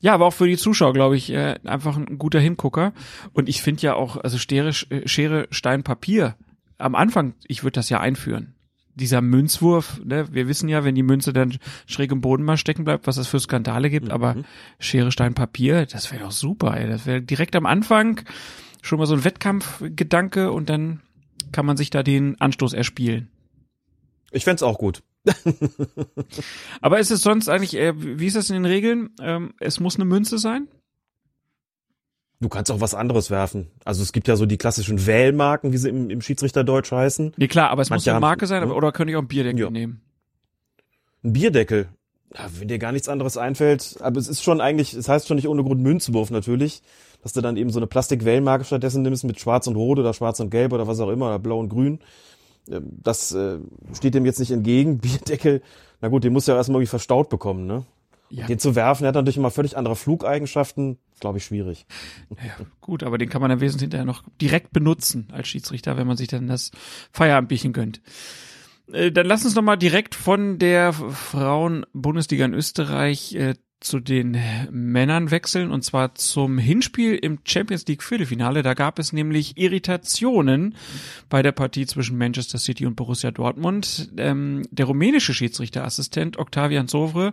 ja, 0.00 0.14
aber 0.14 0.26
auch 0.26 0.34
für 0.34 0.48
die 0.48 0.56
Zuschauer, 0.56 0.92
glaube 0.92 1.16
ich, 1.16 1.30
äh, 1.30 1.58
einfach 1.64 1.96
ein 1.96 2.18
guter 2.18 2.40
Hingucker. 2.40 2.92
Und 3.32 3.48
ich 3.48 3.62
finde 3.62 3.82
ja 3.82 3.94
auch, 3.94 4.16
also 4.16 4.38
Schere, 4.38 4.72
Schere, 4.72 5.46
Stein, 5.50 5.82
Papier. 5.82 6.36
Am 6.78 6.94
Anfang, 6.94 7.34
ich 7.46 7.62
würde 7.62 7.74
das 7.74 7.90
ja 7.90 8.00
einführen 8.00 8.54
dieser 8.94 9.22
Münzwurf, 9.22 10.00
ne, 10.04 10.26
wir 10.32 10.46
wissen 10.46 10.68
ja, 10.68 10.84
wenn 10.84 10.94
die 10.94 11.02
Münze 11.02 11.32
dann 11.32 11.56
schräg 11.86 12.12
im 12.12 12.20
Boden 12.20 12.44
mal 12.44 12.56
stecken 12.56 12.84
bleibt, 12.84 13.06
was 13.06 13.16
es 13.16 13.28
für 13.28 13.40
Skandale 13.40 13.88
gibt, 13.88 14.10
aber 14.10 14.36
Schere, 14.78 15.10
Stein, 15.10 15.34
Papier, 15.34 15.86
das 15.86 16.12
wäre 16.12 16.24
doch 16.24 16.32
super, 16.32 16.76
ey. 16.76 16.88
Das 16.88 17.06
wäre 17.06 17.22
direkt 17.22 17.56
am 17.56 17.66
Anfang 17.66 18.20
schon 18.82 18.98
mal 18.98 19.06
so 19.06 19.14
ein 19.14 19.24
Wettkampfgedanke 19.24 20.50
und 20.52 20.68
dann 20.70 21.00
kann 21.52 21.66
man 21.66 21.76
sich 21.76 21.90
da 21.90 22.02
den 22.02 22.40
Anstoß 22.40 22.72
erspielen. 22.72 23.28
Ich 24.30 24.44
fänd's 24.44 24.62
auch 24.62 24.78
gut. 24.78 25.02
Aber 26.80 26.98
ist 26.98 27.10
es 27.10 27.22
sonst 27.22 27.48
eigentlich, 27.48 27.74
äh, 27.76 27.92
wie 28.18 28.26
ist 28.26 28.36
das 28.36 28.48
in 28.50 28.54
den 28.54 28.64
Regeln? 28.64 29.10
Ähm, 29.20 29.52
es 29.60 29.80
muss 29.80 29.96
eine 29.96 30.04
Münze 30.04 30.38
sein? 30.38 30.68
Du 32.40 32.48
kannst 32.48 32.70
auch 32.70 32.80
was 32.80 32.94
anderes 32.94 33.30
werfen. 33.30 33.66
Also 33.84 34.02
es 34.02 34.12
gibt 34.12 34.26
ja 34.28 34.36
so 34.36 34.46
die 34.46 34.56
klassischen 34.56 35.04
Wählmarken, 35.06 35.72
wie 35.72 35.76
sie 35.76 35.90
im, 35.90 36.08
im 36.08 36.22
Schiedsrichterdeutsch 36.22 36.90
heißen. 36.90 37.32
Nee, 37.36 37.48
klar, 37.48 37.68
aber 37.70 37.82
es 37.82 37.90
muss 37.90 37.96
Manche 37.98 38.10
eine 38.10 38.14
haben- 38.16 38.20
Marke 38.22 38.46
sein, 38.46 38.62
aber, 38.62 38.72
Ja. 38.72 38.76
oder 38.78 38.92
könnte 38.92 39.10
ich 39.10 39.16
auch 39.16 39.22
ein 39.22 39.28
Bierdeckel 39.28 39.60
Ja. 39.60 39.70
nehmen? 39.70 40.00
Ein 41.22 41.34
Bierdeckel. 41.34 41.88
Ja, 42.34 42.48
wenn 42.58 42.68
dir 42.68 42.78
gar 42.78 42.92
nichts 42.92 43.08
anderes 43.08 43.36
einfällt, 43.36 43.96
aber 44.00 44.18
es 44.20 44.28
ist 44.28 44.44
schon 44.44 44.60
eigentlich, 44.60 44.94
es 44.94 45.08
heißt 45.08 45.26
schon 45.26 45.36
nicht 45.36 45.48
ohne 45.48 45.64
Grund 45.64 45.80
Münzwurf 45.80 46.30
natürlich, 46.30 46.80
dass 47.22 47.32
du 47.32 47.40
dann 47.40 47.56
eben 47.56 47.70
so 47.70 47.80
eine 47.80 47.88
Plastikwellmarke 47.88 48.64
stattdessen 48.64 49.02
nimmst 49.02 49.24
mit 49.24 49.40
Schwarz 49.40 49.66
und 49.66 49.74
Rot 49.76 49.98
oder 49.98 50.14
Schwarz 50.14 50.38
und 50.38 50.50
Gelb 50.50 50.72
oder 50.72 50.86
was 50.86 51.00
auch 51.00 51.10
immer, 51.10 51.26
oder 51.26 51.38
Blau 51.40 51.58
und 51.58 51.68
Grün. 51.68 51.98
Ähm, 52.70 52.98
Das 53.02 53.32
äh, 53.32 53.58
steht 53.96 54.14
dem 54.14 54.26
jetzt 54.26 54.38
nicht 54.38 54.52
entgegen. 54.52 54.98
Bierdeckel, 55.00 55.60
na 56.00 56.08
gut, 56.08 56.22
den 56.22 56.32
muss 56.32 56.46
ja 56.46 56.54
erstmal 56.54 56.76
irgendwie 56.76 56.90
verstaut 56.90 57.30
bekommen, 57.30 57.66
ne? 57.66 57.84
Ja. 58.32 58.46
Den 58.46 58.60
zu 58.60 58.76
werfen, 58.76 59.02
der 59.02 59.08
hat 59.08 59.16
natürlich 59.16 59.38
immer 59.38 59.50
völlig 59.50 59.76
andere 59.76 59.96
Flugeigenschaften, 59.96 60.98
glaube 61.18 61.38
ich, 61.38 61.44
schwierig. 61.44 61.84
Ja, 62.30 62.64
gut, 62.80 63.02
aber 63.02 63.18
den 63.18 63.28
kann 63.28 63.40
man 63.40 63.50
dann 63.50 63.60
wesentlich 63.60 63.86
hinterher 63.86 64.04
noch 64.04 64.22
direkt 64.40 64.72
benutzen 64.72 65.26
als 65.32 65.48
Schiedsrichter, 65.48 65.96
wenn 65.96 66.06
man 66.06 66.16
sich 66.16 66.28
dann 66.28 66.46
das 66.46 66.70
Feierabendbierchen 67.10 67.72
gönnt. 67.72 68.00
Äh, 68.92 69.12
Dann 69.12 69.26
lass 69.26 69.44
uns 69.44 69.54
noch 69.54 69.62
mal 69.62 69.76
direkt 69.76 70.14
von 70.14 70.58
der 70.58 70.92
Frauen-Bundesliga 70.92 72.44
in 72.44 72.54
Österreich 72.54 73.34
äh, 73.34 73.54
zu 73.80 73.98
den 73.98 74.36
Männern 74.70 75.30
wechseln 75.30 75.70
und 75.70 75.82
zwar 75.82 76.14
zum 76.14 76.58
Hinspiel 76.58 77.14
im 77.14 77.38
Champions 77.44 77.86
League 77.86 78.02
Viertelfinale. 78.02 78.62
Da 78.62 78.74
gab 78.74 78.98
es 78.98 79.14
nämlich 79.14 79.56
Irritationen 79.56 80.76
bei 81.30 81.40
der 81.42 81.52
Partie 81.52 81.86
zwischen 81.86 82.18
Manchester 82.18 82.58
City 82.58 82.84
und 82.84 82.94
Borussia 82.94 83.30
Dortmund. 83.30 84.10
Ähm, 84.18 84.62
der 84.70 84.84
rumänische 84.84 85.32
Schiedsrichterassistent 85.32 86.38
Octavian 86.38 86.88
Sovre 86.88 87.32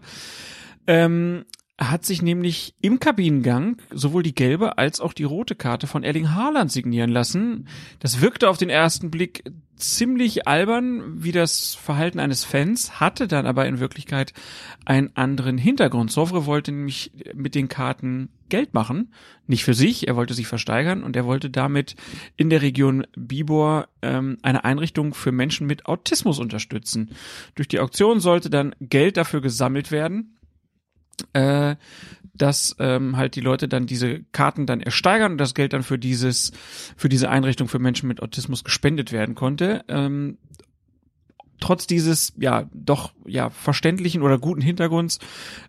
ähm, 0.87 1.43
hat 1.79 2.05
sich 2.05 2.21
nämlich 2.23 2.73
im 2.81 2.99
Kabinengang 2.99 3.77
sowohl 3.91 4.23
die 4.23 4.33
gelbe 4.33 4.77
als 4.79 4.99
auch 4.99 5.13
die 5.13 5.23
rote 5.23 5.55
Karte 5.55 5.85
von 5.85 6.03
Erling 6.03 6.33
Haaland 6.33 6.71
signieren 6.71 7.11
lassen. 7.11 7.67
Das 7.99 8.19
wirkte 8.19 8.49
auf 8.49 8.57
den 8.57 8.69
ersten 8.69 9.11
Blick 9.11 9.43
ziemlich 9.75 10.47
albern, 10.47 11.23
wie 11.23 11.31
das 11.31 11.75
Verhalten 11.75 12.19
eines 12.19 12.43
Fans, 12.43 12.99
hatte 12.99 13.27
dann 13.27 13.45
aber 13.45 13.67
in 13.67 13.79
Wirklichkeit 13.79 14.33
einen 14.85 15.15
anderen 15.15 15.59
Hintergrund. 15.59 16.11
Sovre 16.11 16.47
wollte 16.47 16.71
nämlich 16.71 17.11
mit 17.35 17.53
den 17.53 17.67
Karten 17.67 18.29
Geld 18.49 18.73
machen, 18.73 19.13
nicht 19.45 19.63
für 19.63 19.75
sich, 19.75 20.07
er 20.07 20.15
wollte 20.15 20.33
sich 20.33 20.47
versteigern 20.47 21.03
und 21.03 21.15
er 21.15 21.25
wollte 21.25 21.51
damit 21.51 21.95
in 22.37 22.49
der 22.49 22.63
Region 22.63 23.05
Bibor 23.15 23.87
ähm, 24.01 24.37
eine 24.41 24.63
Einrichtung 24.63 25.13
für 25.13 25.31
Menschen 25.31 25.67
mit 25.67 25.85
Autismus 25.85 26.39
unterstützen. 26.39 27.11
Durch 27.53 27.67
die 27.67 27.79
Auktion 27.79 28.19
sollte 28.19 28.49
dann 28.49 28.73
Geld 28.79 29.17
dafür 29.17 29.41
gesammelt 29.41 29.91
werden 29.91 30.36
äh, 31.33 31.75
dass 32.33 32.75
ähm, 32.79 33.17
halt 33.17 33.35
die 33.35 33.41
Leute 33.41 33.67
dann 33.67 33.87
diese 33.87 34.23
Karten 34.31 34.65
dann 34.65 34.81
ersteigern 34.81 35.33
und 35.33 35.37
das 35.37 35.55
Geld 35.55 35.73
dann 35.73 35.83
für 35.83 35.97
dieses 35.97 36.51
für 36.95 37.09
diese 37.09 37.29
Einrichtung 37.29 37.67
für 37.67 37.79
Menschen 37.79 38.07
mit 38.07 38.21
Autismus 38.21 38.63
gespendet 38.63 39.11
werden 39.11 39.35
konnte. 39.35 39.83
Ähm, 39.87 40.37
trotz 41.59 41.87
dieses 41.87 42.33
ja 42.37 42.69
doch 42.73 43.13
ja 43.25 43.49
verständlichen 43.49 44.21
oder 44.21 44.37
guten 44.37 44.61
Hintergrunds 44.61 45.19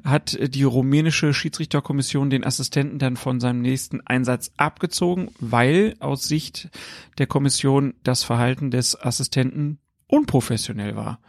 hat 0.04 0.38
die 0.54 0.64
rumänische 0.64 1.32
Schiedsrichterkommission 1.32 2.30
den 2.30 2.44
Assistenten 2.44 2.98
dann 2.98 3.16
von 3.16 3.40
seinem 3.40 3.62
nächsten 3.62 4.00
Einsatz 4.06 4.52
abgezogen, 4.56 5.30
weil 5.40 5.94
aus 6.00 6.28
Sicht 6.28 6.68
der 7.18 7.26
Kommission 7.26 7.94
das 8.04 8.24
Verhalten 8.24 8.70
des 8.70 9.00
Assistenten 9.00 9.78
unprofessionell 10.06 10.96
war. 10.96 11.20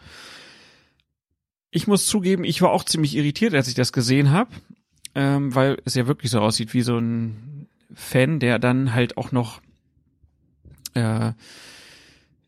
Ich 1.71 1.87
muss 1.87 2.07
zugeben, 2.07 2.43
ich 2.43 2.61
war 2.61 2.71
auch 2.71 2.83
ziemlich 2.83 3.15
irritiert, 3.15 3.53
als 3.53 3.67
ich 3.67 3.75
das 3.75 3.93
gesehen 3.93 4.31
habe, 4.31 4.49
ähm, 5.15 5.53
weil 5.53 5.77
es 5.85 5.95
ja 5.95 6.07
wirklich 6.07 6.31
so 6.31 6.39
aussieht 6.39 6.73
wie 6.73 6.81
so 6.81 6.97
ein 6.97 7.67
Fan, 7.93 8.39
der 8.39 8.59
dann 8.59 8.93
halt 8.93 9.17
auch 9.17 9.31
noch 9.31 9.61
äh, 10.93 11.33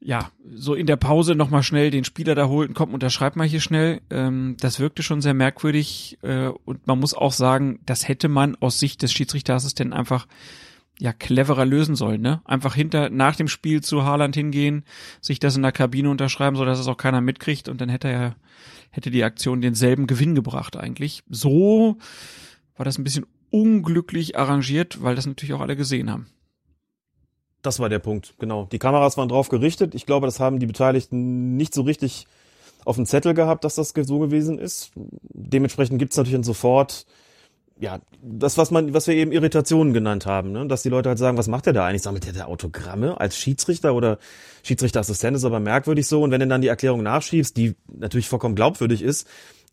ja, 0.04 0.32
so 0.52 0.74
in 0.74 0.88
der 0.88 0.96
Pause 0.96 1.36
nochmal 1.36 1.62
schnell 1.62 1.92
den 1.92 2.04
Spieler 2.04 2.34
da 2.34 2.48
holt 2.48 2.70
und 2.70 2.74
kommt, 2.74 2.94
unterschreibt 2.94 3.36
mal 3.36 3.48
hier 3.48 3.62
schnell. 3.62 4.02
Ähm, 4.10 4.58
das 4.60 4.80
wirkte 4.80 5.04
schon 5.04 5.22
sehr 5.22 5.36
merkwürdig 5.36 6.18
äh, 6.24 6.48
und 6.66 6.88
man 6.88 7.00
muss 7.00 7.14
auch 7.14 7.34
sagen, 7.34 7.80
das 7.86 8.08
hätte 8.08 8.28
man 8.28 8.56
aus 8.56 8.80
Sicht 8.80 9.04
des 9.04 9.14
Schiedsrichterassistenten 9.14 9.94
einfach 9.94 10.26
ja 11.02 11.14
cleverer 11.14 11.66
lösen 11.66 11.96
sollen, 11.96 12.22
ne? 12.22 12.42
Einfach 12.46 12.76
hinter 12.76 13.10
nach 13.10 13.36
dem 13.36 13.48
Spiel 13.48 13.82
zu 13.82 14.04
Haaland 14.04 14.36
hingehen, 14.36 14.86
sich 15.20 15.40
das 15.40 15.56
in 15.56 15.64
der 15.64 15.72
Kabine 15.72 16.12
unterschreiben, 16.12 16.56
so 16.56 16.64
dass 16.64 16.78
es 16.78 16.88
auch 16.88 16.98
keiner 16.98 17.22
mitkriegt 17.22 17.70
und 17.70 17.82
dann 17.82 17.90
hätte 17.90 18.08
er 18.08 18.36
hätte 18.92 19.10
die 19.10 19.24
Aktion 19.24 19.62
denselben 19.62 20.06
Gewinn 20.06 20.36
gebracht 20.36 20.78
eigentlich. 20.78 21.24
So 21.28 21.98
war 22.76 22.86
das 22.86 23.00
ein 23.00 23.04
bisschen 23.04 23.26
unglücklich 23.50 24.38
arrangiert, 24.38 25.02
weil 25.02 25.16
das 25.16 25.26
natürlich 25.26 25.54
auch 25.54 25.62
alle 25.62 25.76
gesehen 25.76 26.12
haben. 26.12 26.28
Das 27.64 27.80
war 27.80 27.90
der 27.90 28.00
Punkt, 28.00 28.36
genau. 28.38 28.68
Die 28.72 28.80
Kameras 28.80 29.18
waren 29.18 29.30
drauf 29.30 29.50
gerichtet. 29.50 29.96
Ich 29.96 30.06
glaube, 30.06 30.28
das 30.28 30.40
haben 30.40 30.60
die 30.60 30.66
Beteiligten 30.68 31.56
nicht 31.56 31.74
so 31.74 31.82
richtig 31.82 32.28
auf 32.86 32.96
dem 32.96 33.06
Zettel 33.06 33.34
gehabt, 33.34 33.64
dass 33.64 33.76
das 33.76 33.94
so 33.96 34.20
gewesen 34.20 34.60
ist. 34.60 34.92
Dementsprechend 34.96 35.98
gibt 35.98 36.12
es 36.12 36.18
natürlich 36.18 36.46
sofort 36.46 37.06
ja, 37.82 38.00
das, 38.22 38.60
was 38.60 38.70
man, 38.70 38.94
was 38.94 39.08
wir 39.08 39.16
eben 39.16 39.32
Irritationen 39.32 39.92
genannt 39.92 40.28
haben, 40.28 40.52
ne? 40.52 40.68
dass 40.68 40.84
die 40.84 40.90
Leute 40.90 41.10
halt 41.10 41.18
sagen, 41.18 41.40
was 41.40 41.48
macht 41.48 41.66
der 41.66 41.74
da 41.74 41.88
eigentlich? 41.88 42.04
Sammelt 42.04 42.28
der 42.28 42.34
da 42.34 42.46
Autogramme 42.46 43.20
als 43.20 43.36
Schiedsrichter 43.36 43.96
oder 43.96 44.20
Schiedsrichterassistent 44.62 45.36
ist 45.36 45.46
aber 45.46 45.60
merkwürdig 45.60 46.06
so. 46.08 46.22
Und 46.22 46.30
wenn 46.30 46.42
du 46.42 46.48
dann 46.48 46.62
die 46.62 46.68
Erklärung 46.68 47.02
nachschiebst, 47.02 47.58
die 47.58 47.76
natürlich 47.92 48.30
vollkommen 48.30 48.54
glaubwürdig 48.54 49.02
ist, 49.02 49.28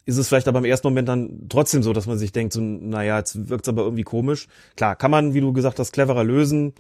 ist 0.07 0.17
es 0.17 0.27
vielleicht 0.27 0.49
aber 0.49 0.61
im 0.61 0.65
ersten 0.65 0.87
Moment 0.87 1.07
dann 1.07 1.49
trotzdem 1.51 1.83
so, 1.83 1.93
dass 1.93 2.07
man 2.07 2.17
sich 2.17 2.33
denkt, 2.33 2.55
so, 2.55 2.63
naja, 2.63 3.19
jetzt 3.19 3.51
wirkt's 3.51 3.69
aber 3.69 3.83
irgendwie 3.83 4.05
komisch. 4.05 4.49
Klar, 4.75 4.97
kann 4.97 5.11
man, 5.11 5.35
wie 5.35 5.43
du 5.43 5.53
gesagt 5.53 5.79
hast, 5.79 5.93
cleverer 5.93 6.25
lösen. 6.25 6.73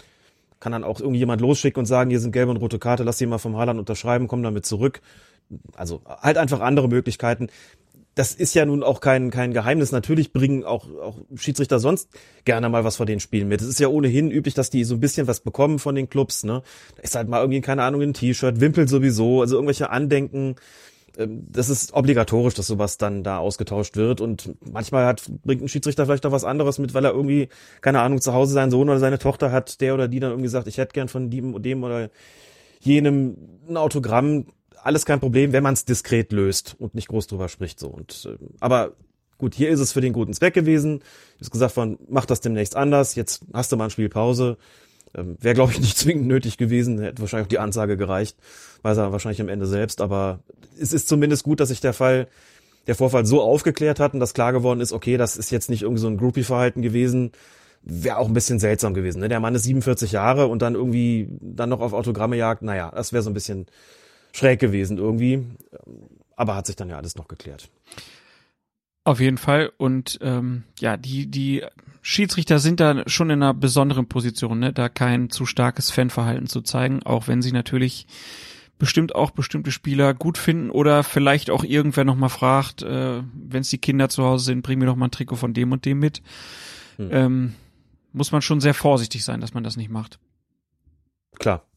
Kann 0.60 0.72
dann 0.72 0.82
auch 0.82 0.98
irgendwie 0.98 1.18
jemand 1.18 1.42
losschicken 1.42 1.80
und 1.80 1.86
sagen, 1.86 2.08
hier 2.08 2.20
sind 2.20 2.32
gelbe 2.32 2.52
und 2.52 2.56
rote 2.56 2.78
Karte, 2.78 3.02
lass 3.02 3.18
die 3.18 3.26
mal 3.26 3.36
vom 3.36 3.58
Haaland 3.58 3.78
unterschreiben, 3.78 4.28
komm 4.28 4.42
damit 4.42 4.64
zurück. 4.64 5.02
Also 5.76 6.00
halt 6.06 6.38
einfach 6.38 6.60
andere 6.60 6.88
Möglichkeiten 6.88 7.48
das 8.18 8.34
ist 8.34 8.52
ja 8.54 8.66
nun 8.66 8.82
auch 8.82 9.00
kein, 9.00 9.30
kein 9.30 9.52
Geheimnis. 9.52 9.92
Natürlich 9.92 10.32
bringen 10.32 10.64
auch, 10.64 10.86
auch 11.00 11.18
Schiedsrichter 11.36 11.78
sonst 11.78 12.08
gerne 12.44 12.68
mal 12.68 12.82
was 12.82 12.96
von 12.96 13.06
den 13.06 13.20
Spielen 13.20 13.46
mit. 13.46 13.60
Es 13.60 13.68
ist 13.68 13.78
ja 13.78 13.86
ohnehin 13.86 14.32
üblich, 14.32 14.54
dass 14.54 14.70
die 14.70 14.82
so 14.82 14.94
ein 14.94 15.00
bisschen 15.00 15.28
was 15.28 15.38
bekommen 15.38 15.78
von 15.78 15.94
den 15.94 16.08
Clubs. 16.08 16.42
Ne? 16.42 16.62
Da 16.96 17.02
ist 17.02 17.14
halt 17.14 17.28
mal 17.28 17.38
irgendwie, 17.40 17.60
keine 17.60 17.84
Ahnung, 17.84 18.02
ein 18.02 18.14
T-Shirt, 18.14 18.60
Wimpel 18.60 18.88
sowieso, 18.88 19.40
also 19.40 19.54
irgendwelche 19.54 19.90
Andenken. 19.90 20.56
Ähm, 21.16 21.46
das 21.48 21.68
ist 21.68 21.94
obligatorisch, 21.94 22.54
dass 22.54 22.66
sowas 22.66 22.98
dann 22.98 23.22
da 23.22 23.38
ausgetauscht 23.38 23.94
wird. 23.96 24.20
Und 24.20 24.52
manchmal 24.68 25.06
hat, 25.06 25.30
bringt 25.44 25.62
ein 25.62 25.68
Schiedsrichter 25.68 26.06
vielleicht 26.06 26.26
auch 26.26 26.32
was 26.32 26.42
anderes 26.42 26.80
mit, 26.80 26.94
weil 26.94 27.04
er 27.04 27.12
irgendwie, 27.12 27.48
keine 27.82 28.00
Ahnung, 28.00 28.20
zu 28.20 28.32
Hause 28.32 28.52
seinen 28.52 28.72
Sohn 28.72 28.88
oder 28.88 28.98
seine 28.98 29.20
Tochter 29.20 29.52
hat, 29.52 29.80
der 29.80 29.94
oder 29.94 30.08
die 30.08 30.18
dann 30.18 30.32
irgendwie 30.32 30.48
sagt, 30.48 30.66
ich 30.66 30.78
hätte 30.78 30.92
gern 30.92 31.06
von 31.06 31.30
dem, 31.30 31.62
dem 31.62 31.84
oder 31.84 32.10
jenem 32.80 33.36
ein 33.68 33.76
Autogramm 33.76 34.46
alles 34.82 35.04
kein 35.04 35.20
Problem, 35.20 35.52
wenn 35.52 35.62
man 35.62 35.74
es 35.74 35.84
diskret 35.84 36.32
löst 36.32 36.76
und 36.78 36.94
nicht 36.94 37.08
groß 37.08 37.26
drüber 37.26 37.48
spricht. 37.48 37.78
So. 37.78 37.88
Und, 37.88 38.28
äh, 38.30 38.36
aber 38.60 38.92
gut, 39.38 39.54
hier 39.54 39.70
ist 39.70 39.80
es 39.80 39.92
für 39.92 40.00
den 40.00 40.12
guten 40.12 40.34
Zweck 40.34 40.54
gewesen. 40.54 41.02
Ist 41.40 41.50
gesagt 41.50 41.72
von, 41.72 41.98
mach 42.08 42.26
das 42.26 42.40
demnächst 42.40 42.76
anders. 42.76 43.14
Jetzt 43.14 43.42
hast 43.52 43.72
du 43.72 43.76
mal 43.76 43.84
eine 43.84 43.90
Spielpause. 43.90 44.56
Ähm, 45.14 45.36
Wäre, 45.40 45.54
glaube 45.54 45.72
ich, 45.72 45.80
nicht 45.80 45.96
zwingend 45.96 46.26
nötig 46.26 46.58
gewesen. 46.58 47.00
Hätte 47.00 47.22
wahrscheinlich 47.22 47.46
auch 47.46 47.50
die 47.50 47.58
Ansage 47.58 47.96
gereicht. 47.96 48.36
Weiß 48.82 48.98
er 48.98 49.12
wahrscheinlich 49.12 49.40
am 49.40 49.48
Ende 49.48 49.66
selbst. 49.66 50.00
Aber 50.00 50.40
es 50.78 50.92
ist 50.92 51.08
zumindest 51.08 51.44
gut, 51.44 51.60
dass 51.60 51.68
sich 51.68 51.80
der 51.80 51.92
Fall, 51.92 52.28
der 52.86 52.94
Vorfall 52.94 53.26
so 53.26 53.40
aufgeklärt 53.42 54.00
hat 54.00 54.14
und 54.14 54.20
dass 54.20 54.34
klar 54.34 54.52
geworden 54.52 54.80
ist, 54.80 54.92
okay, 54.92 55.16
das 55.16 55.36
ist 55.36 55.50
jetzt 55.50 55.70
nicht 55.70 55.82
irgendwie 55.82 56.00
so 56.00 56.08
ein 56.08 56.16
Groupie-Verhalten 56.16 56.82
gewesen. 56.82 57.32
Wäre 57.82 58.18
auch 58.18 58.26
ein 58.26 58.34
bisschen 58.34 58.58
seltsam 58.58 58.92
gewesen. 58.92 59.20
Ne? 59.20 59.28
Der 59.28 59.40
Mann 59.40 59.54
ist 59.54 59.64
47 59.64 60.12
Jahre 60.12 60.48
und 60.48 60.62
dann 60.62 60.74
irgendwie 60.74 61.28
dann 61.40 61.68
noch 61.68 61.80
auf 61.80 61.92
Autogramme 61.92 62.36
jagt. 62.36 62.62
Naja, 62.62 62.90
das 62.94 63.12
wäre 63.12 63.22
so 63.22 63.30
ein 63.30 63.34
bisschen 63.34 63.66
schräg 64.38 64.60
gewesen 64.60 64.98
irgendwie. 64.98 65.44
Aber 66.36 66.54
hat 66.54 66.66
sich 66.66 66.76
dann 66.76 66.88
ja 66.88 66.96
alles 66.96 67.16
noch 67.16 67.28
geklärt. 67.28 67.68
Auf 69.04 69.20
jeden 69.20 69.38
Fall. 69.38 69.72
Und 69.76 70.18
ähm, 70.22 70.64
ja, 70.78 70.96
die, 70.96 71.30
die 71.30 71.64
Schiedsrichter 72.02 72.58
sind 72.58 72.80
da 72.80 73.08
schon 73.08 73.30
in 73.30 73.42
einer 73.42 73.54
besonderen 73.54 74.06
Position, 74.06 74.58
ne? 74.58 74.72
da 74.72 74.88
kein 74.88 75.30
zu 75.30 75.46
starkes 75.46 75.90
Fanverhalten 75.90 76.46
zu 76.46 76.60
zeigen, 76.60 77.02
auch 77.02 77.26
wenn 77.26 77.42
sie 77.42 77.52
natürlich 77.52 78.06
bestimmt 78.78 79.14
auch 79.14 79.30
bestimmte 79.30 79.72
Spieler 79.72 80.14
gut 80.14 80.38
finden 80.38 80.70
oder 80.70 81.02
vielleicht 81.02 81.50
auch 81.50 81.64
irgendwer 81.64 82.04
nochmal 82.04 82.28
fragt, 82.28 82.82
äh, 82.82 83.22
wenn 83.32 83.62
es 83.62 83.70
die 83.70 83.78
Kinder 83.78 84.08
zu 84.08 84.24
Hause 84.24 84.44
sind, 84.44 84.62
bring 84.62 84.78
mir 84.78 84.86
doch 84.86 84.94
mal 84.94 85.08
ein 85.08 85.10
Trikot 85.10 85.36
von 85.36 85.54
dem 85.54 85.72
und 85.72 85.84
dem 85.84 85.98
mit. 85.98 86.22
Hm. 86.96 87.08
Ähm, 87.10 87.54
muss 88.12 88.30
man 88.30 88.42
schon 88.42 88.60
sehr 88.60 88.74
vorsichtig 88.74 89.24
sein, 89.24 89.40
dass 89.40 89.54
man 89.54 89.64
das 89.64 89.76
nicht 89.76 89.90
macht. 89.90 90.18
Klar. 91.38 91.67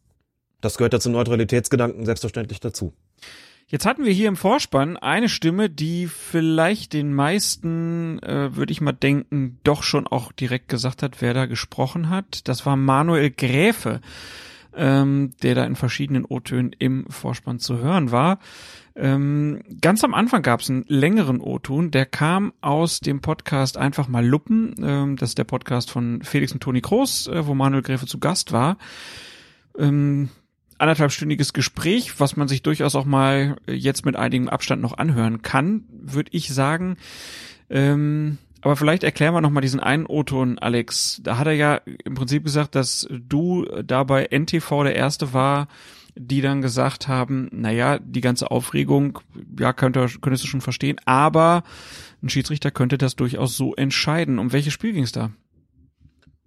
Das 0.62 0.78
gehört 0.78 0.94
ja 0.94 1.00
zum 1.00 1.14
Neutralitätsgedanken 1.14 2.06
selbstverständlich 2.06 2.60
dazu. 2.60 2.94
Jetzt 3.72 3.86
hatten 3.86 4.04
wir 4.04 4.12
hier 4.12 4.28
im 4.28 4.36
Vorspann 4.36 4.98
eine 4.98 5.30
Stimme, 5.30 5.70
die 5.70 6.08
vielleicht 6.08 6.92
den 6.92 7.14
meisten, 7.14 8.20
äh, 8.20 8.54
würde 8.54 8.74
ich 8.74 8.82
mal 8.82 8.92
denken, 8.92 9.60
doch 9.64 9.82
schon 9.82 10.08
auch 10.08 10.34
direkt 10.34 10.68
gesagt 10.68 11.02
hat, 11.04 11.22
wer 11.22 11.34
da 11.34 11.46
gesprochen 11.46 12.10
hat. 12.10 12.50
Das 12.50 12.66
war 12.66 12.76
Manuel 12.76 13.32
Gräfe, 13.32 14.02
ähm, 14.76 15.32
der 15.42 15.56
da 15.56 15.64
in 15.64 15.78
verschiedenen 15.78 16.26
O-Tönen 16.26 16.76
im 16.80 17.06
Vorspann 17.10 17.60
zu 17.60 17.78
hören 17.78 18.12
war. 18.12 18.40
Ähm, 18.94 19.62
ganz 19.80 20.04
am 20.04 20.14
Anfang 20.14 20.42
gab 20.42 20.60
es 20.60 20.70
einen 20.70 20.84
längeren 20.90 21.40
O-Ton, 21.40 21.92
der 21.92 22.06
kam 22.06 22.52
aus 22.60 23.00
dem 23.00 23.22
Podcast 23.22 23.78
Einfach 23.78 24.10
mal 24.10 24.26
Luppen. 24.26 24.76
Ähm, 24.84 25.16
das 25.16 25.30
ist 25.30 25.38
der 25.38 25.46
Podcast 25.46 25.92
von 25.92 26.24
Felix 26.24 26.52
und 26.52 26.62
Toni 26.62 26.82
Kroos, 26.82 27.28
äh, 27.28 27.48
wo 27.48 27.54
Manuel 27.54 27.84
Gräfe 27.84 28.06
zu 28.06 28.20
Gast 28.20 28.52
war. 28.52 28.78
Ähm, 29.78 30.30
anderthalbstündiges 30.82 31.54
Gespräch, 31.54 32.20
was 32.20 32.36
man 32.36 32.48
sich 32.48 32.64
durchaus 32.64 32.96
auch 32.96 33.06
mal 33.06 33.58
jetzt 33.68 34.06
mit 34.06 34.16
einigem 34.16 34.50
Abstand 34.50 34.82
noch 34.82 34.98
anhören 34.98 35.42
kann, 35.42 35.86
würde 35.92 36.32
ich 36.34 36.54
sagen. 36.54 36.98
Ähm, 37.70 38.38
aber 38.62 38.76
vielleicht 38.76 39.04
erklären 39.04 39.34
wir 39.34 39.42
nochmal 39.42 39.62
diesen 39.62 39.80
einen 39.80 40.06
O-Ton, 40.06 40.60
Alex. 40.60 41.22
Da 41.24 41.38
hat 41.38 41.48
er 41.48 41.54
ja 41.54 41.82
im 42.06 42.14
Prinzip 42.14 42.44
gesagt, 42.44 42.76
dass 42.76 43.08
du 43.10 43.66
dabei 43.84 44.28
NTV 44.32 44.84
der 44.84 44.96
Erste 44.96 45.34
war, 45.34 45.68
die 46.16 46.42
dann 46.42 46.62
gesagt 46.62 47.08
haben, 47.08 47.50
naja, 47.52 47.98
die 48.00 48.22
ganze 48.22 48.52
Aufregung, 48.52 49.20
ja, 49.60 49.74
könnte, 49.74 50.08
könntest 50.22 50.44
du 50.44 50.48
schon 50.48 50.62
verstehen, 50.62 50.98
aber 51.06 51.64
ein 52.22 52.30
Schiedsrichter 52.30 52.70
könnte 52.70 52.98
das 52.98 53.16
durchaus 53.16 53.58
so 53.58 53.74
entscheiden. 53.76 54.38
Um 54.38 54.52
welches 54.52 54.74
Spiel 54.74 54.94
ging 54.94 55.04
es 55.04 55.12
da? 55.12 55.32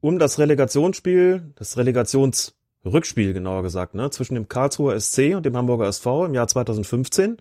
Um 0.01 0.19
das 0.19 0.39
Relegationsspiel, 0.39 1.55
das 1.57 1.77
Relegations 1.77 2.55
Rückspiel 2.85 3.33
genauer 3.33 3.63
gesagt, 3.63 3.95
ne, 3.95 4.11
zwischen 4.11 4.35
dem 4.35 4.49
Karlsruher 4.49 4.99
SC 4.99 5.35
und 5.35 5.47
dem 5.47 5.57
Hamburger 5.57 5.87
SV 5.87 6.27
im 6.27 6.35
Jahr 6.35 6.49
2015, 6.49 7.39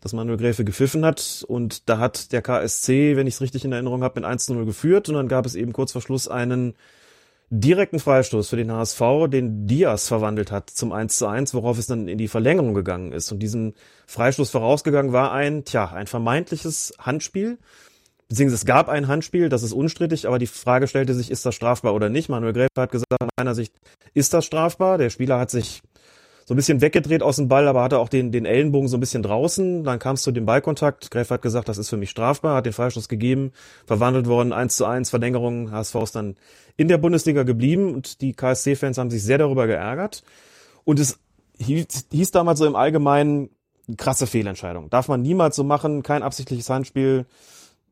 das 0.00 0.12
Manuel 0.12 0.36
Gräfe 0.36 0.64
gepfiffen 0.64 1.04
hat. 1.04 1.44
Und 1.48 1.88
da 1.88 1.98
hat 1.98 2.32
der 2.32 2.42
KSC, 2.42 3.16
wenn 3.16 3.26
ich 3.26 3.34
es 3.34 3.40
richtig 3.40 3.64
in 3.64 3.72
Erinnerung 3.72 4.02
habe, 4.02 4.20
mit 4.20 4.28
1 4.28 4.46
zu 4.46 4.54
0 4.54 4.66
geführt. 4.66 5.08
Und 5.08 5.14
dann 5.14 5.28
gab 5.28 5.46
es 5.46 5.54
eben 5.54 5.72
kurz 5.72 5.92
vor 5.92 6.02
Schluss 6.02 6.28
einen 6.28 6.74
direkten 7.50 8.00
Freistoß 8.00 8.48
für 8.48 8.56
den 8.56 8.72
HSV, 8.72 9.00
den 9.28 9.66
Diaz 9.66 10.08
verwandelt 10.08 10.50
hat 10.50 10.70
zum 10.70 10.92
1 10.92 11.16
zu 11.16 11.26
1, 11.26 11.54
worauf 11.54 11.78
es 11.78 11.86
dann 11.86 12.08
in 12.08 12.18
die 12.18 12.28
Verlängerung 12.28 12.74
gegangen 12.74 13.12
ist. 13.12 13.32
Und 13.32 13.38
diesem 13.38 13.74
Freistoß 14.06 14.50
vorausgegangen 14.50 15.12
war 15.12 15.32
ein, 15.32 15.64
tja, 15.64 15.86
ein 15.86 16.06
vermeintliches 16.06 16.94
Handspiel 16.98 17.58
beziehungsweise 18.28 18.56
es 18.56 18.66
gab 18.66 18.88
ein 18.88 19.08
Handspiel, 19.08 19.48
das 19.48 19.62
ist 19.62 19.72
unstrittig, 19.72 20.26
aber 20.26 20.38
die 20.38 20.46
Frage 20.46 20.86
stellte 20.86 21.14
sich, 21.14 21.30
ist 21.30 21.44
das 21.46 21.54
strafbar 21.54 21.94
oder 21.94 22.08
nicht? 22.08 22.28
Manuel 22.28 22.52
Gräfe 22.52 22.68
hat 22.76 22.92
gesagt, 22.92 23.12
aus 23.20 23.28
meiner 23.36 23.54
Sicht 23.54 23.74
ist 24.14 24.34
das 24.34 24.44
strafbar. 24.44 24.98
Der 24.98 25.10
Spieler 25.10 25.38
hat 25.38 25.50
sich 25.50 25.82
so 26.46 26.52
ein 26.52 26.56
bisschen 26.56 26.82
weggedreht 26.82 27.22
aus 27.22 27.36
dem 27.36 27.48
Ball, 27.48 27.66
aber 27.68 27.82
hatte 27.82 27.98
auch 27.98 28.08
den, 28.08 28.30
den 28.30 28.44
Ellenbogen 28.44 28.88
so 28.88 28.96
ein 28.98 29.00
bisschen 29.00 29.22
draußen. 29.22 29.82
Dann 29.84 29.98
kam 29.98 30.14
es 30.14 30.22
zu 30.22 30.30
dem 30.30 30.44
Ballkontakt. 30.44 31.10
Gräfe 31.10 31.34
hat 31.34 31.42
gesagt, 31.42 31.68
das 31.68 31.78
ist 31.78 31.88
für 31.88 31.96
mich 31.96 32.10
strafbar, 32.10 32.56
hat 32.56 32.66
den 32.66 32.74
Freistoß 32.74 33.08
gegeben, 33.08 33.52
verwandelt 33.86 34.26
worden, 34.26 34.52
eins 34.52 34.76
zu 34.76 34.84
eins, 34.84 35.10
Verlängerung, 35.10 35.70
HSV 35.70 35.94
ist 35.96 36.16
dann 36.16 36.36
in 36.76 36.88
der 36.88 36.98
Bundesliga 36.98 37.44
geblieben 37.44 37.94
und 37.94 38.20
die 38.20 38.34
KSC-Fans 38.34 38.98
haben 38.98 39.10
sich 39.10 39.22
sehr 39.22 39.38
darüber 39.38 39.66
geärgert. 39.66 40.22
Und 40.84 41.00
es 41.00 41.18
hieß, 41.58 42.08
hieß 42.12 42.30
damals 42.32 42.58
so 42.58 42.66
im 42.66 42.76
Allgemeinen, 42.76 43.48
krasse 43.96 44.26
Fehlentscheidung. 44.26 44.90
Darf 44.90 45.08
man 45.08 45.22
niemals 45.22 45.56
so 45.56 45.64
machen, 45.64 46.02
kein 46.02 46.22
absichtliches 46.22 46.68
Handspiel, 46.68 47.26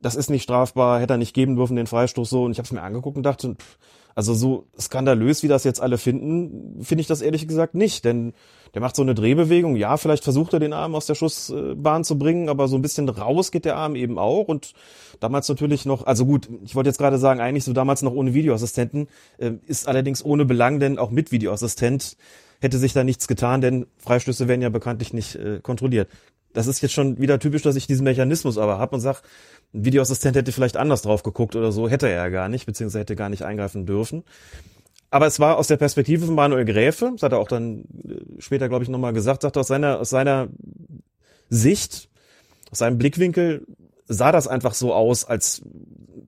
das 0.03 0.17
ist 0.17 0.31
nicht 0.31 0.43
strafbar, 0.43 1.01
hätte 1.01 1.15
er 1.15 1.19
nicht 1.19 1.35
geben 1.35 1.57
dürfen, 1.57 1.77
den 1.77 1.87
Freistoß 1.87 2.29
so. 2.29 2.45
Und 2.45 2.53
ich 2.53 2.59
habe 2.59 2.67
es 2.67 2.73
mir 2.73 2.83
angeguckt 2.83 3.17
und 3.17 3.23
dachte, 3.23 3.55
pff, 3.55 3.79
also 4.15 4.35
so 4.35 4.67
skandalös, 4.79 5.43
wie 5.43 5.49
das 5.49 5.65
jetzt 5.65 5.81
alle 5.81 5.97
finden, 5.97 6.83
finde 6.83 7.01
ich 7.01 7.07
das 7.07 7.23
ehrlich 7.23 7.49
gesagt 7.49 7.75
nicht. 7.75 8.05
Denn 8.05 8.35
der 8.75 8.83
macht 8.83 8.97
so 8.97 9.03
eine 9.03 9.15
Drehbewegung. 9.15 9.77
Ja, 9.77 9.97
vielleicht 9.97 10.25
versucht 10.25 10.53
er 10.53 10.61
den 10.61 10.73
Arm 10.73 10.95
aus 10.95 11.07
der 11.07 11.15
Schussbahn 11.15 12.05
zu 12.05 12.19
bringen, 12.19 12.49
aber 12.49 12.69
so 12.69 12.77
ein 12.77 12.83
bisschen 12.83 13.09
raus 13.09 13.51
geht 13.51 13.65
der 13.65 13.77
Arm 13.77 13.97
eben 13.97 14.19
auch. 14.19 14.49
Und 14.49 14.73
damals 15.21 15.49
natürlich 15.49 15.87
noch, 15.87 16.07
also 16.07 16.27
gut, 16.27 16.49
ich 16.65 16.75
wollte 16.75 16.91
jetzt 16.91 16.99
gerade 16.99 17.19
sagen, 17.19 17.41
eigentlich 17.41 17.65
so 17.65 17.73
damals 17.73 18.03
noch 18.03 18.13
ohne 18.13 18.35
Videoassistenten, 18.35 19.09
äh, 19.39 19.53
ist 19.67 19.89
allerdings 19.89 20.25
ohne 20.25 20.45
Belang, 20.45 20.81
denn 20.81 20.99
auch 20.99 21.11
mit 21.11 21.33
Videoassistent 21.33 22.17
hätte 22.61 22.79
sich 22.79 22.93
da 22.93 23.03
nichts 23.03 23.27
getan, 23.29 23.61
denn 23.61 23.87
Freistöße 23.99 24.47
werden 24.47 24.63
ja 24.63 24.69
bekanntlich 24.69 25.13
nicht 25.13 25.35
äh, 25.37 25.61
kontrolliert. 25.61 26.09
Das 26.53 26.67
ist 26.67 26.81
jetzt 26.81 26.93
schon 26.93 27.19
wieder 27.19 27.39
typisch, 27.39 27.63
dass 27.63 27.77
ich 27.77 27.87
diesen 27.87 28.05
Mechanismus 28.05 28.59
aber 28.59 28.79
habe 28.79 28.95
und 28.95 29.01
sag, 29.01 29.23
ein 29.75 29.85
Videoassistent 29.85 30.37
hätte 30.37 30.53
vielleicht 30.53 30.77
anders 30.77 31.03
drauf 31.03 31.23
geguckt 31.23 31.57
oder 31.57 31.73
so, 31.73 31.89
hätte 31.89 32.09
er 32.09 32.17
ja 32.17 32.29
gar 32.29 32.49
nicht, 32.49 32.67
beziehungsweise 32.67 33.01
hätte 33.01 33.17
gar 33.17 33.29
nicht 33.29 33.43
eingreifen 33.43 33.87
dürfen. 33.87 34.25
Aber 35.11 35.27
es 35.27 35.41
war 35.41 35.59
aus 35.59 35.67
der 35.67 35.77
Perspektive 35.77 36.27
von 36.27 36.35
Manuel 36.35 36.65
Gräfe, 36.65 37.11
das 37.13 37.23
hat 37.23 37.33
er 37.33 37.39
auch 37.39 37.49
dann 37.49 37.85
äh, 38.05 38.41
später, 38.41 38.69
glaube 38.69 38.85
ich, 38.85 38.91
nochmal 38.91 39.13
gesagt, 39.13 39.43
sagt 39.43 39.57
aus 39.57 39.69
seiner, 39.69 40.01
aus 40.01 40.11
seiner 40.11 40.49
Sicht, 41.49 42.09
aus 42.71 42.79
seinem 42.79 42.99
Blickwinkel 42.99 43.67
sah 44.07 44.33
das 44.33 44.49
einfach 44.49 44.75
so 44.75 44.95
aus, 44.95 45.25
als 45.25 45.63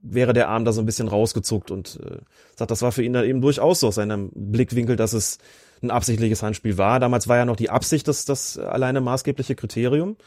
wäre 0.01 0.33
der 0.33 0.49
Arm 0.49 0.65
da 0.65 0.71
so 0.71 0.81
ein 0.81 0.85
bisschen 0.85 1.07
rausgezuckt 1.07 1.71
und 1.71 1.99
äh, 2.03 2.17
sagt, 2.55 2.71
das 2.71 2.81
war 2.81 2.91
für 2.91 3.03
ihn 3.03 3.13
dann 3.13 3.25
eben 3.25 3.41
durchaus 3.41 3.79
so 3.79 3.87
aus 3.87 3.95
seinem 3.95 4.29
Blickwinkel, 4.33 4.95
dass 4.95 5.13
es 5.13 5.39
ein 5.85 5.91
absichtliches 5.91 6.43
Handspiel 6.43 6.77
war. 6.77 6.99
Damals 6.99 7.27
war 7.27 7.37
ja 7.37 7.45
noch 7.45 7.55
die 7.55 7.69
Absicht 7.69 8.07
das, 8.07 8.25
das 8.25 8.57
alleine 8.57 9.01
maßgebliche 9.01 9.55
Kriterium. 9.55 10.17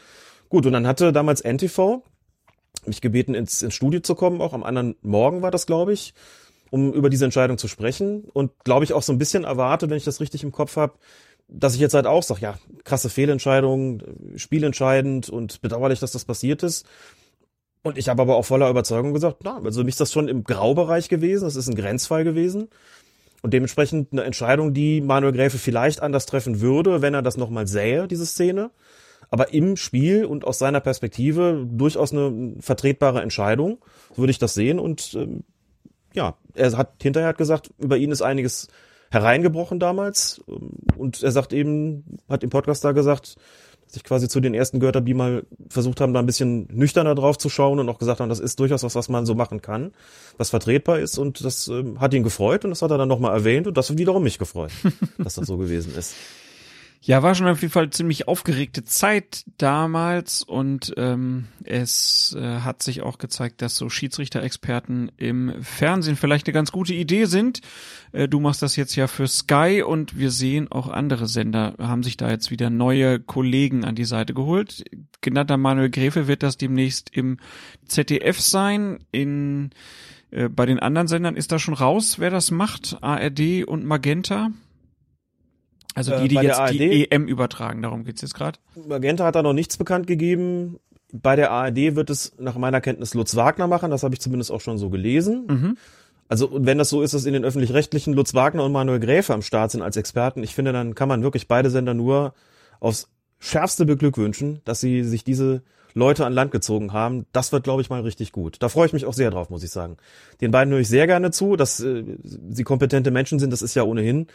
Gut, 0.49 0.65
und 0.65 0.73
dann 0.73 0.87
hatte 0.87 1.13
damals 1.13 1.41
NTV 1.41 2.03
mich 2.85 3.01
gebeten, 3.01 3.35
ins, 3.35 3.61
ins 3.61 3.73
Studio 3.73 3.99
zu 3.99 4.15
kommen, 4.15 4.41
auch 4.41 4.53
am 4.53 4.63
anderen 4.63 4.95
Morgen 5.01 5.41
war 5.41 5.51
das, 5.51 5.65
glaube 5.65 5.93
ich, 5.93 6.13
um 6.69 6.93
über 6.93 7.09
diese 7.09 7.25
Entscheidung 7.25 7.57
zu 7.57 7.67
sprechen. 7.67 8.23
Und 8.33 8.51
glaube 8.63 8.85
ich 8.85 8.93
auch 8.93 9.03
so 9.03 9.13
ein 9.13 9.17
bisschen 9.17 9.43
erwartet, 9.43 9.89
wenn 9.89 9.97
ich 9.97 10.05
das 10.05 10.21
richtig 10.21 10.43
im 10.43 10.51
Kopf 10.51 10.75
habe, 10.77 10.93
dass 11.47 11.73
ich 11.73 11.79
jetzt 11.79 11.93
halt 11.93 12.05
auch 12.05 12.23
sage, 12.23 12.41
ja, 12.41 12.57
krasse 12.83 13.09
Fehlentscheidung, 13.09 14.03
spielentscheidend 14.35 15.29
und 15.29 15.61
bedauerlich, 15.61 15.99
dass 15.99 16.11
das 16.11 16.25
passiert 16.25 16.63
ist. 16.63 16.85
Und 17.81 17.97
ich 17.97 18.09
habe 18.09 18.21
aber 18.21 18.35
auch 18.35 18.45
voller 18.45 18.69
Überzeugung 18.69 19.13
gesagt, 19.13 19.37
na, 19.43 19.59
also 19.63 19.83
mich 19.83 19.93
ist 19.93 20.01
das 20.01 20.11
schon 20.11 20.27
im 20.27 20.43
Graubereich 20.43 21.09
gewesen, 21.09 21.45
das 21.45 21.55
ist 21.55 21.67
ein 21.67 21.75
Grenzfall 21.75 22.23
gewesen. 22.23 22.69
Und 23.41 23.53
dementsprechend 23.53 24.11
eine 24.11 24.23
Entscheidung, 24.23 24.73
die 24.73 25.01
Manuel 25.01 25.33
Gräfe 25.33 25.57
vielleicht 25.57 26.01
anders 26.01 26.25
treffen 26.25 26.61
würde, 26.61 27.01
wenn 27.01 27.13
er 27.13 27.21
das 27.21 27.37
nochmal 27.37 27.67
sähe, 27.67 28.07
diese 28.07 28.25
Szene. 28.25 28.71
Aber 29.29 29.53
im 29.53 29.77
Spiel 29.77 30.25
und 30.25 30.45
aus 30.45 30.59
seiner 30.59 30.79
Perspektive 30.79 31.65
durchaus 31.69 32.11
eine 32.11 32.55
vertretbare 32.59 33.21
Entscheidung, 33.21 33.79
so 34.11 34.17
würde 34.17 34.31
ich 34.31 34.39
das 34.39 34.55
sehen. 34.55 34.79
Und 34.79 35.13
ähm, 35.13 35.43
ja, 36.13 36.35
er 36.55 36.77
hat 36.77 37.01
hinterher 37.01 37.33
gesagt, 37.33 37.71
über 37.77 37.97
ihn 37.97 38.11
ist 38.11 38.21
einiges 38.21 38.67
hereingebrochen 39.11 39.79
damals. 39.79 40.41
Und 40.97 41.21
er 41.21 41.31
sagt 41.31 41.53
eben, 41.53 42.19
hat 42.27 42.43
im 42.43 42.49
Podcast 42.49 42.83
da 42.83 42.91
gesagt, 42.91 43.35
sich 43.91 44.03
quasi 44.03 44.27
zu 44.27 44.39
den 44.39 44.53
ersten 44.53 44.79
gehört 44.79 44.95
habe, 44.95 45.05
die 45.05 45.15
mal 45.15 45.43
versucht 45.67 45.99
haben, 45.99 46.13
da 46.13 46.19
ein 46.19 46.25
bisschen 46.25 46.67
nüchterner 46.71 47.15
drauf 47.15 47.37
zu 47.37 47.49
schauen 47.49 47.79
und 47.79 47.89
auch 47.89 47.97
gesagt 47.97 48.19
haben, 48.19 48.29
das 48.29 48.39
ist 48.39 48.59
durchaus 48.59 48.83
was, 48.83 48.95
was 48.95 49.09
man 49.09 49.25
so 49.25 49.33
machen 49.33 49.61
kann, 49.61 49.93
was 50.37 50.51
vertretbar 50.51 50.99
ist 50.99 51.17
und 51.17 51.43
das 51.43 51.67
ähm, 51.67 51.99
hat 51.99 52.13
ihn 52.13 52.23
gefreut 52.23 52.63
und 52.63 52.69
das 52.69 52.83
hat 52.83 52.91
er 52.91 52.99
dann 52.99 53.09
nochmal 53.09 53.33
erwähnt 53.33 53.67
und 53.67 53.77
das 53.77 53.89
hat 53.89 53.97
wiederum 53.97 54.23
mich 54.23 54.37
gefreut, 54.37 54.71
dass 55.17 55.35
das 55.35 55.47
so 55.47 55.57
gewesen 55.57 55.93
ist. 55.97 56.13
Ja, 57.01 57.23
war 57.23 57.33
schon 57.33 57.47
auf 57.47 57.61
jeden 57.61 57.71
Fall 57.71 57.89
ziemlich 57.91 58.27
aufgeregte 58.27 58.83
Zeit 58.83 59.45
damals 59.57 60.43
und 60.43 60.93
ähm, 60.97 61.47
es 61.63 62.35
äh, 62.37 62.59
hat 62.59 62.83
sich 62.83 63.01
auch 63.01 63.17
gezeigt, 63.17 63.61
dass 63.61 63.77
so 63.77 63.89
Schiedsrichter-Experten 63.89 65.09
im 65.15 65.63
Fernsehen 65.63 66.17
vielleicht 66.17 66.47
eine 66.47 66.53
ganz 66.53 66.73
gute 66.73 66.93
Idee 66.93 67.23
sind. 67.23 67.61
Äh, 68.11 68.27
du 68.27 68.41
machst 68.41 68.61
das 68.61 68.75
jetzt 68.75 68.97
ja 68.97 69.07
für 69.07 69.27
Sky 69.27 69.81
und 69.81 70.17
wir 70.17 70.29
sehen 70.29 70.69
auch 70.69 70.89
andere 70.89 71.27
Sender 71.27 71.75
haben 71.79 72.03
sich 72.03 72.17
da 72.17 72.29
jetzt 72.29 72.51
wieder 72.51 72.69
neue 72.69 73.21
Kollegen 73.21 73.85
an 73.85 73.95
die 73.95 74.03
Seite 74.03 74.33
geholt. 74.33 74.83
Genannter 75.21 75.55
Manuel 75.55 75.89
Gräfe 75.89 76.27
wird 76.27 76.43
das 76.43 76.57
demnächst 76.57 77.15
im 77.15 77.37
ZDF 77.85 78.41
sein. 78.41 78.99
In 79.13 79.69
äh, 80.31 80.49
bei 80.49 80.65
den 80.65 80.79
anderen 80.79 81.07
Sendern 81.07 81.37
ist 81.37 81.53
da 81.53 81.59
schon 81.59 81.75
raus, 81.75 82.19
wer 82.19 82.29
das 82.29 82.51
macht. 82.51 82.97
ARD 83.01 83.63
und 83.65 83.85
Magenta. 83.85 84.51
Also 85.99 86.17
die, 86.21 86.27
die 86.29 86.37
Äh, 86.37 86.43
jetzt 86.43 86.59
ARD? 86.59 86.73
die 86.79 87.11
EM 87.11 87.27
übertragen, 87.27 87.81
darum 87.81 88.03
geht's 88.03 88.21
jetzt 88.21 88.33
gerade. 88.33 88.59
Magenta 88.87 89.25
hat 89.25 89.35
da 89.35 89.43
noch 89.43 89.53
nichts 89.53 89.77
bekannt 89.77 90.07
gegeben. 90.07 90.79
Bei 91.11 91.35
der 91.35 91.51
ARD 91.51 91.95
wird 91.95 92.09
es 92.09 92.33
nach 92.39 92.55
meiner 92.55 92.81
Kenntnis 92.81 93.13
Lutz 93.13 93.35
Wagner 93.35 93.67
machen, 93.67 93.91
das 93.91 94.03
habe 94.03 94.13
ich 94.13 94.21
zumindest 94.21 94.51
auch 94.51 94.61
schon 94.61 94.77
so 94.77 94.89
gelesen. 94.89 95.45
Mhm. 95.47 95.77
Also 96.27 96.49
wenn 96.53 96.77
das 96.77 96.89
so 96.89 97.01
ist, 97.01 97.13
dass 97.15 97.25
in 97.25 97.33
den 97.33 97.43
öffentlich-rechtlichen 97.43 98.13
Lutz 98.13 98.35
Wagner 98.35 98.63
und 98.63 98.71
Manuel 98.71 98.99
Gräfe 98.99 99.33
am 99.33 99.41
Start 99.41 99.71
sind 99.71 99.81
als 99.81 99.97
Experten, 99.97 100.43
ich 100.43 100.53
finde, 100.53 100.71
dann 100.71 100.93
kann 100.93 101.09
man 101.09 101.23
wirklich 101.23 101.47
beide 101.47 101.71
Sender 101.71 101.95
nur 101.95 102.33
aufs 102.79 103.09
schärfste 103.39 103.85
beglückwünschen, 103.85 104.61
dass 104.65 104.79
sie 104.79 105.03
sich 105.03 105.23
diese 105.23 105.63
Leute 105.95 106.25
an 106.27 106.33
Land 106.33 106.51
gezogen 106.51 106.93
haben. 106.93 107.25
Das 107.31 107.51
wird, 107.51 107.63
glaube 107.63 107.81
ich, 107.81 107.89
mal 107.89 108.01
richtig 108.01 108.31
gut. 108.31 108.57
Da 108.59 108.69
freue 108.69 108.85
ich 108.85 108.93
mich 108.93 109.05
auch 109.07 109.13
sehr 109.13 109.31
drauf, 109.31 109.49
muss 109.49 109.63
ich 109.63 109.71
sagen. 109.71 109.97
Den 110.39 110.51
beiden 110.51 110.71
höre 110.71 110.81
ich 110.81 110.87
sehr 110.87 111.07
gerne 111.07 111.31
zu, 111.31 111.55
dass 111.55 111.79
äh, 111.79 112.03
sie 112.23 112.63
kompetente 112.63 113.09
Menschen 113.09 113.39
sind, 113.39 113.51
das 113.51 113.63
ist 113.63 113.73
ja 113.73 113.81
ohnehin, 113.83 114.27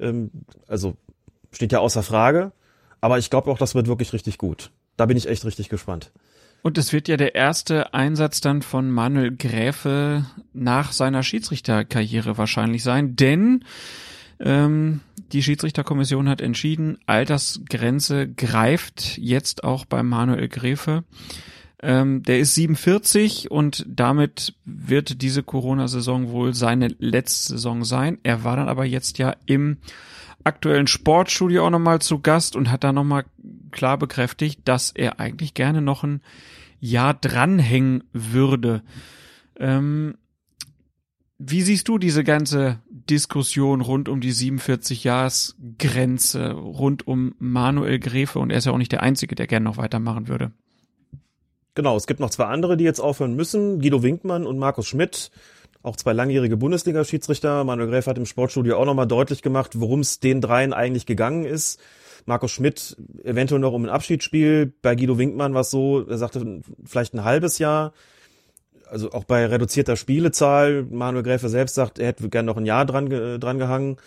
ähm, 0.00 0.30
also 0.66 0.96
steht 1.52 1.72
ja 1.72 1.80
außer 1.80 2.02
Frage. 2.02 2.52
Aber 3.00 3.18
ich 3.18 3.30
glaube 3.30 3.50
auch, 3.50 3.58
das 3.58 3.74
wird 3.74 3.86
wirklich 3.86 4.12
richtig 4.12 4.38
gut. 4.38 4.70
Da 4.96 5.06
bin 5.06 5.16
ich 5.16 5.28
echt 5.28 5.44
richtig 5.44 5.68
gespannt. 5.68 6.10
Und 6.62 6.78
es 6.78 6.92
wird 6.92 7.06
ja 7.06 7.16
der 7.16 7.34
erste 7.34 7.94
Einsatz 7.94 8.40
dann 8.40 8.62
von 8.62 8.90
Manuel 8.90 9.36
Gräfe 9.36 10.26
nach 10.52 10.92
seiner 10.92 11.22
Schiedsrichterkarriere 11.22 12.38
wahrscheinlich 12.38 12.82
sein, 12.82 13.14
denn 13.14 13.64
ähm, 14.40 15.00
die 15.32 15.42
Schiedsrichterkommission 15.42 16.28
hat 16.28 16.40
entschieden, 16.40 16.98
Altersgrenze 17.06 18.28
greift 18.28 19.16
jetzt 19.18 19.64
auch 19.64 19.84
bei 19.84 20.02
Manuel 20.02 20.48
Gräfe. 20.48 21.04
Ähm, 21.82 22.22
der 22.22 22.38
ist 22.38 22.54
47 22.54 23.50
und 23.50 23.84
damit 23.86 24.54
wird 24.64 25.20
diese 25.20 25.42
Corona-Saison 25.42 26.30
wohl 26.30 26.54
seine 26.54 26.88
letzte 26.98 27.54
Saison 27.54 27.84
sein. 27.84 28.18
Er 28.22 28.44
war 28.44 28.56
dann 28.56 28.68
aber 28.68 28.86
jetzt 28.86 29.18
ja 29.18 29.34
im 29.44 29.76
aktuellen 30.42 30.86
Sportstudio 30.86 31.66
auch 31.66 31.70
nochmal 31.70 32.00
zu 32.00 32.20
Gast 32.20 32.56
und 32.56 32.70
hat 32.70 32.84
da 32.84 32.92
nochmal 32.92 33.24
klar 33.72 33.98
bekräftigt, 33.98 34.60
dass 34.64 34.90
er 34.90 35.20
eigentlich 35.20 35.54
gerne 35.54 35.82
noch 35.82 36.04
ein 36.04 36.22
Jahr 36.80 37.14
dranhängen 37.14 38.04
würde. 38.12 38.82
Ähm, 39.58 40.14
wie 41.38 41.60
siehst 41.60 41.88
du 41.88 41.98
diese 41.98 42.24
ganze 42.24 42.80
Diskussion 42.88 43.82
rund 43.82 44.08
um 44.08 44.22
die 44.22 44.32
47-Jahres-Grenze, 44.32 46.52
rund 46.52 47.06
um 47.06 47.34
Manuel 47.38 47.98
Gräfe? 47.98 48.38
Und 48.38 48.48
er 48.50 48.56
ist 48.58 48.64
ja 48.64 48.72
auch 48.72 48.78
nicht 48.78 48.92
der 48.92 49.02
Einzige, 49.02 49.34
der 49.34 49.46
gerne 49.46 49.64
noch 49.64 49.76
weitermachen 49.76 50.28
würde. 50.28 50.52
Genau, 51.76 51.94
es 51.94 52.06
gibt 52.06 52.20
noch 52.20 52.30
zwei 52.30 52.46
andere, 52.46 52.78
die 52.78 52.84
jetzt 52.84 53.00
aufhören 53.00 53.36
müssen. 53.36 53.80
Guido 53.80 54.02
Winkmann 54.02 54.46
und 54.46 54.58
Markus 54.58 54.86
Schmidt, 54.86 55.30
auch 55.82 55.94
zwei 55.94 56.14
langjährige 56.14 56.56
Bundesliga-Schiedsrichter. 56.56 57.64
Manuel 57.64 57.90
Gräfe 57.90 58.08
hat 58.08 58.16
im 58.16 58.24
Sportstudio 58.24 58.78
auch 58.78 58.86
nochmal 58.86 59.06
deutlich 59.06 59.42
gemacht, 59.42 59.72
worum 59.78 60.00
es 60.00 60.18
den 60.18 60.40
dreien 60.40 60.72
eigentlich 60.72 61.04
gegangen 61.04 61.44
ist. 61.44 61.78
Markus 62.24 62.50
Schmidt 62.50 62.96
eventuell 63.24 63.60
noch 63.60 63.74
um 63.74 63.84
ein 63.84 63.90
Abschiedsspiel. 63.90 64.72
Bei 64.80 64.94
Guido 64.94 65.18
Winkmann 65.18 65.52
war 65.52 65.60
es 65.60 65.70
so, 65.70 66.08
er 66.08 66.16
sagte 66.16 66.62
vielleicht 66.86 67.12
ein 67.12 67.24
halbes 67.24 67.58
Jahr. 67.58 67.92
Also 68.88 69.12
auch 69.12 69.24
bei 69.24 69.44
reduzierter 69.44 69.96
Spielezahl. 69.96 70.86
Manuel 70.90 71.24
Gräfe 71.24 71.50
selbst 71.50 71.74
sagt, 71.74 71.98
er 71.98 72.06
hätte 72.06 72.30
gerne 72.30 72.46
noch 72.46 72.56
ein 72.56 72.64
Jahr 72.64 72.86
dran, 72.86 73.10
dran 73.38 73.58
gehangen. 73.58 73.98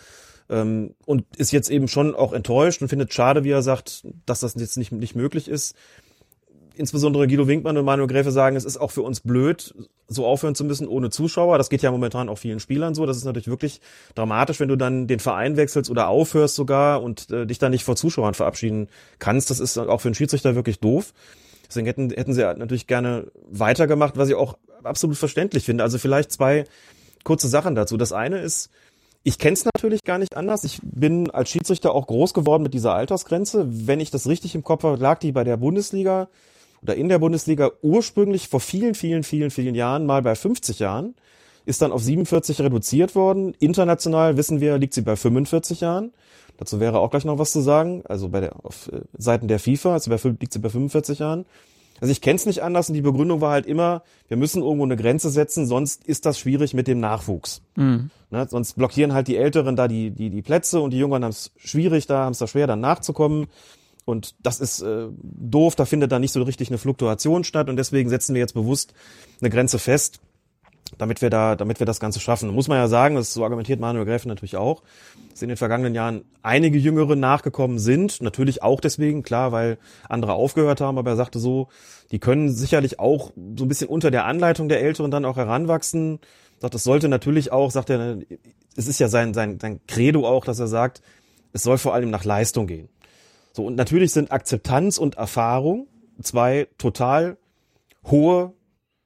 Ähm, 0.48 0.96
und 1.06 1.24
ist 1.36 1.52
jetzt 1.52 1.70
eben 1.70 1.86
schon 1.86 2.16
auch 2.16 2.32
enttäuscht 2.32 2.82
und 2.82 2.88
findet 2.88 3.14
schade, 3.14 3.44
wie 3.44 3.52
er 3.52 3.62
sagt, 3.62 4.04
dass 4.26 4.40
das 4.40 4.56
jetzt 4.56 4.76
nicht, 4.76 4.90
nicht 4.90 5.14
möglich 5.14 5.46
ist 5.46 5.76
insbesondere 6.80 7.28
Guido 7.28 7.46
Winkmann 7.46 7.76
und 7.76 7.84
Manuel 7.84 8.08
Gräfe 8.08 8.32
sagen, 8.32 8.56
es 8.56 8.64
ist 8.64 8.78
auch 8.78 8.90
für 8.90 9.02
uns 9.02 9.20
blöd, 9.20 9.74
so 10.08 10.26
aufhören 10.26 10.54
zu 10.54 10.64
müssen 10.64 10.88
ohne 10.88 11.10
Zuschauer. 11.10 11.58
Das 11.58 11.70
geht 11.70 11.82
ja 11.82 11.92
momentan 11.92 12.28
auch 12.28 12.38
vielen 12.38 12.58
Spielern 12.58 12.94
so. 12.94 13.06
Das 13.06 13.16
ist 13.16 13.24
natürlich 13.24 13.48
wirklich 13.48 13.80
dramatisch, 14.14 14.58
wenn 14.58 14.68
du 14.68 14.76
dann 14.76 15.06
den 15.06 15.20
Verein 15.20 15.56
wechselst 15.56 15.90
oder 15.90 16.08
aufhörst 16.08 16.56
sogar 16.56 17.02
und 17.02 17.30
äh, 17.30 17.46
dich 17.46 17.58
dann 17.58 17.70
nicht 17.70 17.84
vor 17.84 17.94
Zuschauern 17.94 18.34
verabschieden 18.34 18.88
kannst. 19.18 19.50
Das 19.50 19.60
ist 19.60 19.78
auch 19.78 20.00
für 20.00 20.08
einen 20.08 20.14
Schiedsrichter 20.14 20.54
wirklich 20.56 20.80
doof. 20.80 21.12
Deswegen 21.68 21.86
hätten, 21.86 22.10
hätten 22.10 22.32
sie 22.32 22.42
natürlich 22.42 22.88
gerne 22.88 23.30
weitergemacht, 23.48 24.16
was 24.16 24.28
ich 24.28 24.34
auch 24.34 24.58
absolut 24.82 25.16
verständlich 25.16 25.64
finde. 25.64 25.84
Also 25.84 25.98
vielleicht 25.98 26.32
zwei 26.32 26.64
kurze 27.22 27.46
Sachen 27.46 27.76
dazu. 27.76 27.96
Das 27.96 28.12
eine 28.12 28.40
ist, 28.40 28.70
ich 29.22 29.38
kenne 29.38 29.52
es 29.52 29.64
natürlich 29.64 30.04
gar 30.04 30.18
nicht 30.18 30.36
anders. 30.36 30.64
Ich 30.64 30.80
bin 30.82 31.30
als 31.30 31.50
Schiedsrichter 31.50 31.92
auch 31.94 32.06
groß 32.06 32.32
geworden 32.32 32.62
mit 32.62 32.74
dieser 32.74 32.94
Altersgrenze. 32.94 33.66
Wenn 33.68 34.00
ich 34.00 34.10
das 34.10 34.26
richtig 34.26 34.54
im 34.54 34.64
Kopf 34.64 34.82
habe, 34.82 34.96
lag 34.96 35.18
die 35.18 35.32
bei 35.32 35.44
der 35.44 35.58
Bundesliga 35.58 36.28
oder 36.82 36.94
in 36.94 37.08
der 37.08 37.18
Bundesliga 37.18 37.70
ursprünglich 37.82 38.48
vor 38.48 38.60
vielen, 38.60 38.94
vielen, 38.94 39.22
vielen, 39.22 39.50
vielen 39.50 39.74
Jahren 39.74 40.06
mal 40.06 40.22
bei 40.22 40.34
50 40.34 40.78
Jahren, 40.78 41.14
ist 41.66 41.82
dann 41.82 41.92
auf 41.92 42.02
47 42.02 42.60
reduziert 42.60 43.14
worden. 43.14 43.54
International 43.58 44.36
wissen 44.36 44.60
wir, 44.60 44.78
liegt 44.78 44.94
sie 44.94 45.02
bei 45.02 45.16
45 45.16 45.80
Jahren. 45.80 46.12
Dazu 46.56 46.80
wäre 46.80 46.98
auch 46.98 47.10
gleich 47.10 47.24
noch 47.24 47.38
was 47.38 47.52
zu 47.52 47.60
sagen. 47.60 48.02
Also 48.06 48.28
bei 48.28 48.40
der 48.40 48.64
auf 48.64 48.88
äh, 48.92 49.00
Seiten 49.16 49.48
der 49.48 49.58
FIFA 49.58 49.94
also 49.94 50.10
bei, 50.10 50.18
liegt 50.40 50.52
sie 50.52 50.58
bei 50.58 50.68
45 50.68 51.18
Jahren. 51.18 51.46
Also 52.00 52.12
ich 52.12 52.20
kenne 52.20 52.36
es 52.36 52.46
nicht 52.46 52.62
anders 52.62 52.88
und 52.88 52.94
die 52.94 53.02
Begründung 53.02 53.40
war 53.40 53.52
halt 53.52 53.66
immer, 53.66 54.02
wir 54.28 54.38
müssen 54.38 54.62
irgendwo 54.62 54.84
eine 54.84 54.96
Grenze 54.96 55.28
setzen, 55.28 55.66
sonst 55.66 56.04
ist 56.04 56.24
das 56.24 56.38
schwierig 56.38 56.72
mit 56.72 56.86
dem 56.86 56.98
Nachwuchs. 56.98 57.60
Mhm. 57.76 58.10
Ne, 58.30 58.46
sonst 58.48 58.74
blockieren 58.74 59.12
halt 59.12 59.28
die 59.28 59.36
Älteren 59.36 59.76
da 59.76 59.86
die, 59.86 60.10
die, 60.10 60.30
die 60.30 60.42
Plätze 60.42 60.80
und 60.80 60.92
die 60.92 60.98
Jüngeren 60.98 61.24
haben 61.24 61.30
es 61.30 61.50
schwierig, 61.56 62.06
da 62.06 62.24
haben 62.24 62.32
es 62.32 62.38
da 62.38 62.46
schwer, 62.46 62.66
dann 62.66 62.80
nachzukommen. 62.80 63.48
Und 64.10 64.34
das 64.42 64.60
ist 64.60 64.82
äh, 64.82 65.06
doof, 65.22 65.76
da 65.76 65.84
findet 65.84 66.12
da 66.12 66.18
nicht 66.18 66.32
so 66.32 66.42
richtig 66.42 66.68
eine 66.68 66.78
Fluktuation 66.78 67.44
statt 67.44 67.68
und 67.68 67.76
deswegen 67.76 68.10
setzen 68.10 68.34
wir 68.34 68.40
jetzt 68.40 68.54
bewusst 68.54 68.92
eine 69.40 69.50
Grenze 69.50 69.78
fest, 69.78 70.20
damit 70.98 71.22
wir 71.22 71.30
da, 71.30 71.56
damit 71.56 71.80
wir 71.80 71.86
das 71.86 72.00
Ganze 72.00 72.20
schaffen. 72.20 72.50
muss 72.50 72.68
man 72.68 72.78
ja 72.78 72.88
sagen, 72.88 73.14
das 73.14 73.32
so 73.32 73.44
argumentiert 73.44 73.80
Manuel 73.80 74.06
Gräfe 74.06 74.28
natürlich 74.28 74.56
auch, 74.56 74.82
dass 75.30 75.42
in 75.42 75.48
den 75.48 75.56
vergangenen 75.56 75.94
Jahren 75.94 76.24
einige 76.42 76.78
Jüngere 76.78 77.16
nachgekommen 77.16 77.78
sind. 77.78 78.20
Natürlich 78.20 78.62
auch 78.62 78.80
deswegen, 78.80 79.22
klar, 79.22 79.52
weil 79.52 79.78
andere 80.08 80.32
aufgehört 80.32 80.80
haben, 80.80 80.98
aber 80.98 81.10
er 81.10 81.16
sagte 81.16 81.38
so, 81.38 81.68
die 82.10 82.18
können 82.18 82.52
sicherlich 82.52 82.98
auch 82.98 83.32
so 83.56 83.64
ein 83.64 83.68
bisschen 83.68 83.88
unter 83.88 84.10
der 84.10 84.24
Anleitung 84.26 84.68
der 84.68 84.82
Älteren 84.82 85.10
dann 85.10 85.24
auch 85.24 85.36
heranwachsen. 85.36 86.18
Sagt, 86.58 86.74
es 86.74 86.82
sollte 86.82 87.08
natürlich 87.08 87.52
auch, 87.52 87.70
sagt 87.70 87.90
er, 87.90 88.18
es 88.76 88.86
ist 88.88 88.98
ja 88.98 89.08
sein, 89.08 89.32
sein, 89.32 89.58
sein 89.60 89.80
Credo 89.86 90.26
auch, 90.26 90.44
dass 90.44 90.58
er 90.58 90.66
sagt, 90.66 91.00
es 91.52 91.62
soll 91.62 91.78
vor 91.78 91.94
allem 91.94 92.10
nach 92.10 92.24
Leistung 92.24 92.66
gehen. 92.66 92.88
So, 93.52 93.66
und 93.66 93.76
natürlich 93.76 94.12
sind 94.12 94.32
Akzeptanz 94.32 94.98
und 94.98 95.16
Erfahrung 95.16 95.86
zwei 96.22 96.68
total 96.78 97.36
hohe 98.04 98.52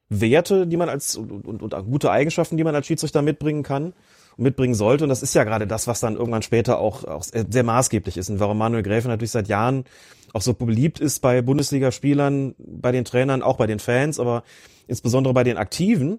Werte, 0.09 0.67
die 0.67 0.77
man 0.77 0.89
als 0.89 1.17
und, 1.17 1.31
und, 1.47 1.63
und 1.63 1.87
gute 1.87 2.11
Eigenschaften, 2.11 2.57
die 2.57 2.65
man 2.65 2.75
als 2.75 2.87
Schiedsrichter 2.87 3.23
mitbringen 3.23 3.63
kann 3.63 3.95
und 4.37 4.45
mitbringen 4.45 4.75
sollte. 4.75 5.05
Und 5.05 5.11
das 5.11 5.23
ist 5.23 5.35
ja 5.35 5.45
gerade 5.45 5.67
das, 5.67 5.87
was 5.87 6.01
dann 6.01 6.17
irgendwann 6.17 6.43
später 6.43 6.79
auch, 6.79 7.05
auch 7.05 7.25
sehr 7.25 7.63
maßgeblich 7.63 8.17
ist 8.17 8.31
und 8.31 8.41
warum 8.41 8.59
Manuel 8.59 8.83
Gräfe 8.83 9.09
natürlich 9.09 9.31
seit 9.31 9.49
Jahren 9.49 9.85
auch 10.33 10.43
so 10.43 10.53
beliebt 10.53 11.01
ist 11.01 11.21
bei 11.21 11.43
Bundesligaspielern, 11.43 12.55
bei 12.59 12.93
den 12.93 13.05
Trainern, 13.05 13.43
auch 13.43 13.57
bei 13.57 13.67
den 13.67 13.79
Fans, 13.79 14.19
aber 14.19 14.43
insbesondere 14.89 15.33
bei 15.33 15.45
den 15.45 15.57
Aktiven, 15.57 16.19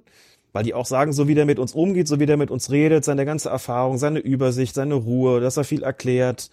weil 0.54 0.64
die 0.64 0.74
auch 0.74 0.86
sagen, 0.86 1.12
so 1.12 1.28
wie 1.28 1.36
der 1.36 1.46
mit 1.46 1.60
uns 1.60 1.74
umgeht, 1.74 2.08
so 2.08 2.20
wie 2.20 2.26
der 2.26 2.38
mit 2.38 2.50
uns 2.50 2.72
redet, 2.72 3.04
seine 3.04 3.26
ganze 3.26 3.50
Erfahrung, 3.50 3.98
seine 3.98 4.20
Übersicht, 4.20 4.74
seine 4.74 4.96
Ruhe, 4.96 5.42
dass 5.42 5.58
er 5.58 5.66
viel 5.66 5.84
erklärt, 5.84 6.50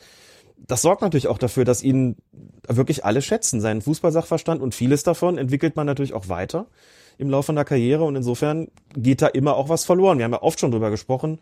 das 0.67 0.83
sorgt 0.83 1.03
natürlich 1.03 1.29
auch 1.29 1.39
dafür, 1.39 1.65
dass 1.65 1.83
ihn 1.83 2.17
wirklich 2.69 3.05
alle 3.05 3.23
schätzen, 3.23 3.61
seinen 3.61 3.83
Fußballsachverstand 3.83 4.61
und 4.63 4.75
vieles 4.75 5.03
davon 5.03 5.39
entwickelt 5.39 5.77
man 5.77 5.87
natürlich 5.87 6.15
auch 6.15 6.29
weiter 6.29 6.67
im 7.19 7.31
Laufe 7.31 7.53
einer 7.53 7.65
Karriere 7.65 8.05
und 8.05 8.17
insofern 8.17 8.69
geht 8.95 9.23
da 9.23 9.27
immer 9.29 9.57
auch 9.57 9.69
was 9.69 9.85
verloren. 9.85 10.19
Wir 10.19 10.25
haben 10.25 10.33
ja 10.33 10.43
oft 10.43 10.59
schon 10.61 10.71
drüber 10.71 10.91
gesprochen, 10.91 11.39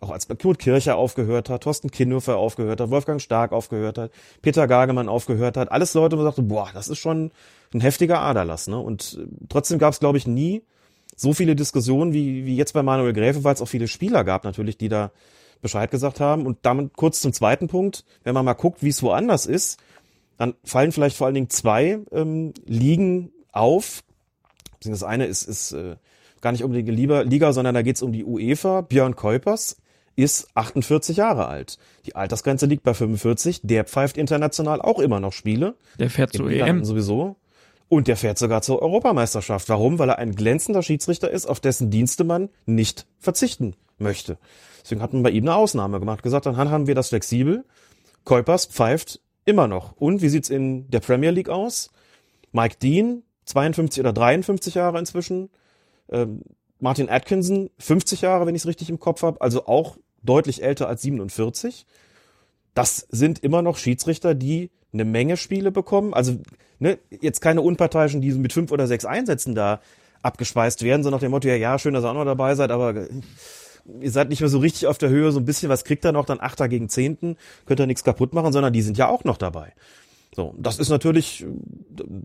auch 0.00 0.10
als 0.10 0.26
Knut 0.26 0.58
Kircher 0.58 0.96
aufgehört 0.96 1.50
hat, 1.50 1.62
Thorsten 1.62 1.90
Kinnhofer 1.90 2.36
aufgehört 2.36 2.80
hat, 2.80 2.90
Wolfgang 2.90 3.20
Stark 3.20 3.52
aufgehört 3.52 3.98
hat, 3.98 4.10
Peter 4.40 4.66
Gagemann 4.66 5.08
aufgehört 5.08 5.56
hat, 5.56 5.70
alles 5.70 5.94
Leute, 5.94 6.16
wo 6.16 6.22
man 6.22 6.30
sagte, 6.30 6.42
boah, 6.42 6.70
das 6.72 6.88
ist 6.88 6.98
schon 6.98 7.30
ein 7.74 7.80
heftiger 7.80 8.20
Aderlass. 8.20 8.66
Ne? 8.66 8.78
Und 8.78 9.20
trotzdem 9.48 9.78
gab 9.78 9.92
es, 9.92 10.00
glaube 10.00 10.18
ich, 10.18 10.26
nie 10.26 10.62
so 11.16 11.34
viele 11.34 11.54
Diskussionen 11.54 12.14
wie, 12.14 12.46
wie 12.46 12.56
jetzt 12.56 12.72
bei 12.72 12.82
Manuel 12.82 13.12
Gräfe, 13.12 13.44
weil 13.44 13.54
es 13.54 13.60
auch 13.60 13.68
viele 13.68 13.88
Spieler 13.88 14.24
gab 14.24 14.44
natürlich, 14.44 14.78
die 14.78 14.88
da 14.88 15.10
Bescheid 15.60 15.90
gesagt 15.90 16.20
haben. 16.20 16.46
Und 16.46 16.58
damit 16.62 16.96
kurz 16.96 17.20
zum 17.20 17.32
zweiten 17.32 17.68
Punkt, 17.68 18.04
wenn 18.24 18.34
man 18.34 18.44
mal 18.44 18.54
guckt, 18.54 18.82
wie 18.82 18.88
es 18.88 19.02
woanders 19.02 19.46
ist, 19.46 19.78
dann 20.36 20.54
fallen 20.64 20.92
vielleicht 20.92 21.16
vor 21.16 21.26
allen 21.26 21.34
Dingen 21.34 21.50
zwei 21.50 21.98
ähm, 22.12 22.54
Ligen 22.64 23.32
auf, 23.52 24.02
das 24.82 25.02
eine 25.02 25.26
ist, 25.26 25.42
ist 25.42 25.72
äh, 25.72 25.96
gar 26.40 26.52
nicht 26.52 26.64
unbedingt 26.64 26.88
die 26.88 27.06
Liga, 27.06 27.52
sondern 27.52 27.74
da 27.74 27.82
geht 27.82 27.96
es 27.96 28.02
um 28.02 28.12
die 28.12 28.24
UEFA. 28.24 28.80
Björn 28.80 29.16
Kuipers 29.16 29.76
ist 30.16 30.48
48 30.54 31.16
Jahre 31.18 31.46
alt. 31.46 31.78
Die 32.06 32.14
Altersgrenze 32.14 32.66
liegt 32.66 32.82
bei 32.82 32.94
45. 32.94 33.60
Der 33.62 33.84
pfeift 33.84 34.16
international 34.16 34.80
auch 34.80 34.98
immer 34.98 35.20
noch 35.20 35.32
Spiele. 35.32 35.74
Der 35.98 36.10
fährt 36.10 36.32
zur 36.32 36.50
EM. 36.50 36.84
Sowieso. 36.84 37.36
Und 37.88 38.06
der 38.06 38.16
fährt 38.16 38.38
sogar 38.38 38.62
zur 38.62 38.82
Europameisterschaft. 38.82 39.68
Warum? 39.68 39.98
Weil 39.98 40.10
er 40.10 40.18
ein 40.18 40.34
glänzender 40.34 40.82
Schiedsrichter 40.82 41.30
ist, 41.30 41.46
auf 41.46 41.60
dessen 41.60 41.90
Dienste 41.90 42.24
man 42.24 42.48
nicht 42.64 43.06
verzichten 43.18 43.74
möchte. 43.98 44.38
Deswegen 44.82 45.02
hat 45.02 45.12
man 45.12 45.22
bei 45.22 45.30
ihm 45.30 45.44
eine 45.44 45.54
Ausnahme 45.54 46.00
gemacht, 46.00 46.22
gesagt, 46.22 46.46
dann 46.46 46.56
haben 46.56 46.86
wir 46.86 46.94
das 46.94 47.08
flexibel. 47.08 47.64
Kuipers 48.24 48.66
pfeift 48.66 49.20
immer 49.44 49.66
noch. 49.66 49.96
Und 49.96 50.22
wie 50.22 50.28
sieht's 50.28 50.50
in 50.50 50.90
der 50.90 51.00
Premier 51.00 51.30
League 51.30 51.48
aus? 51.48 51.90
Mike 52.52 52.76
Dean 52.82 53.22
52 53.46 54.00
oder 54.00 54.12
53 54.12 54.74
Jahre 54.74 54.98
inzwischen. 54.98 55.50
Ähm, 56.10 56.42
Martin 56.78 57.10
Atkinson 57.10 57.70
50 57.78 58.22
Jahre, 58.22 58.46
wenn 58.46 58.54
ich 58.54 58.62
es 58.62 58.66
richtig 58.66 58.88
im 58.88 58.98
Kopf 58.98 59.22
habe, 59.22 59.40
also 59.40 59.66
auch 59.66 59.96
deutlich 60.22 60.62
älter 60.62 60.88
als 60.88 61.02
47. 61.02 61.86
Das 62.74 63.06
sind 63.10 63.40
immer 63.40 63.62
noch 63.62 63.76
Schiedsrichter, 63.76 64.34
die 64.34 64.70
eine 64.92 65.04
Menge 65.04 65.36
Spiele 65.36 65.70
bekommen. 65.70 66.14
Also 66.14 66.38
ne, 66.78 66.98
jetzt 67.20 67.40
keine 67.40 67.62
Unparteiischen, 67.62 68.20
die 68.20 68.32
mit 68.32 68.52
fünf 68.52 68.72
oder 68.72 68.86
sechs 68.86 69.04
Einsätzen 69.04 69.54
da 69.54 69.80
abgespeist 70.22 70.82
werden, 70.82 71.02
so 71.02 71.10
nach 71.10 71.20
dem 71.20 71.30
Motto, 71.30 71.48
ja, 71.48 71.54
ja, 71.54 71.78
schön, 71.78 71.94
dass 71.94 72.04
ihr 72.04 72.10
auch 72.10 72.14
noch 72.14 72.24
dabei 72.24 72.54
seid, 72.54 72.70
aber 72.70 73.06
ihr 74.00 74.10
seid 74.10 74.28
nicht 74.28 74.40
mehr 74.40 74.48
so 74.48 74.58
richtig 74.58 74.86
auf 74.86 74.98
der 74.98 75.08
Höhe, 75.08 75.32
so 75.32 75.40
ein 75.40 75.44
bisschen 75.44 75.68
was 75.68 75.84
kriegt 75.84 76.04
er 76.04 76.12
noch, 76.12 76.24
dann 76.24 76.40
Achter 76.40 76.68
gegen 76.68 76.88
Zehnten, 76.88 77.36
könnt 77.66 77.80
ihr 77.80 77.86
nichts 77.86 78.04
kaputt 78.04 78.34
machen, 78.34 78.52
sondern 78.52 78.72
die 78.72 78.82
sind 78.82 78.98
ja 78.98 79.08
auch 79.08 79.24
noch 79.24 79.36
dabei. 79.36 79.72
So, 80.34 80.54
das 80.56 80.78
ist 80.78 80.88
natürlich 80.88 81.42
äh, 81.42 81.46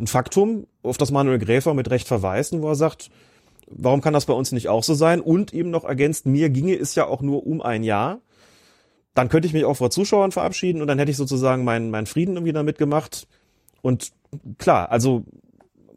ein 0.01 0.07
Faktum, 0.07 0.67
auf 0.83 0.97
das 0.97 1.11
Manuel 1.11 1.39
Gräfer 1.39 1.73
mit 1.73 1.89
Recht 1.89 2.07
verweist, 2.07 2.53
wo 2.61 2.69
er 2.69 2.75
sagt, 2.75 3.09
warum 3.67 4.01
kann 4.01 4.13
das 4.13 4.25
bei 4.25 4.33
uns 4.33 4.51
nicht 4.51 4.69
auch 4.69 4.83
so 4.83 4.93
sein? 4.93 5.21
Und 5.21 5.53
eben 5.53 5.71
noch 5.71 5.83
ergänzt, 5.83 6.25
mir 6.25 6.49
ginge 6.49 6.75
es 6.75 6.95
ja 6.95 7.05
auch 7.07 7.21
nur 7.21 7.45
um 7.47 7.61
ein 7.61 7.83
Jahr. 7.83 8.19
Dann 9.15 9.29
könnte 9.29 9.47
ich 9.47 9.53
mich 9.53 9.65
auch 9.65 9.77
vor 9.77 9.89
Zuschauern 9.89 10.31
verabschieden 10.31 10.81
und 10.81 10.87
dann 10.87 10.99
hätte 10.99 11.09
ich 11.09 11.17
sozusagen 11.17 11.63
meinen, 11.63 11.89
meinen 11.89 12.05
Frieden 12.05 12.35
irgendwie 12.35 12.53
damit 12.53 12.77
gemacht. 12.77 13.27
Und 13.81 14.11
klar, 14.57 14.91
also 14.91 15.23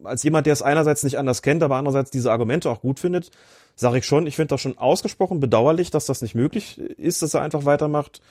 als 0.03 0.23
jemand, 0.23 0.45
der 0.45 0.53
es 0.53 0.61
einerseits 0.61 1.03
nicht 1.03 1.17
anders 1.17 1.41
kennt, 1.41 1.61
aber 1.61 1.75
andererseits 1.75 2.11
diese 2.11 2.31
Argumente 2.31 2.69
auch 2.69 2.81
gut 2.81 2.99
findet, 2.99 3.31
sage 3.79 3.99
ich 3.99 4.05
schon, 4.05 4.27
ich 4.27 4.35
finde 4.35 4.49
das 4.49 4.61
schon 4.61 4.77
ausgesprochen 4.77 5.39
bedauerlich, 5.39 5.89
dass 5.89 6.05
das 6.05 6.21
nicht 6.21 6.35
möglich 6.35 6.77
ist, 6.77 7.21
dass 7.21 7.33
er 7.33 7.41
einfach 7.41 7.63
weitermacht. 7.63 8.21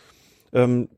Ähm, 0.53 0.89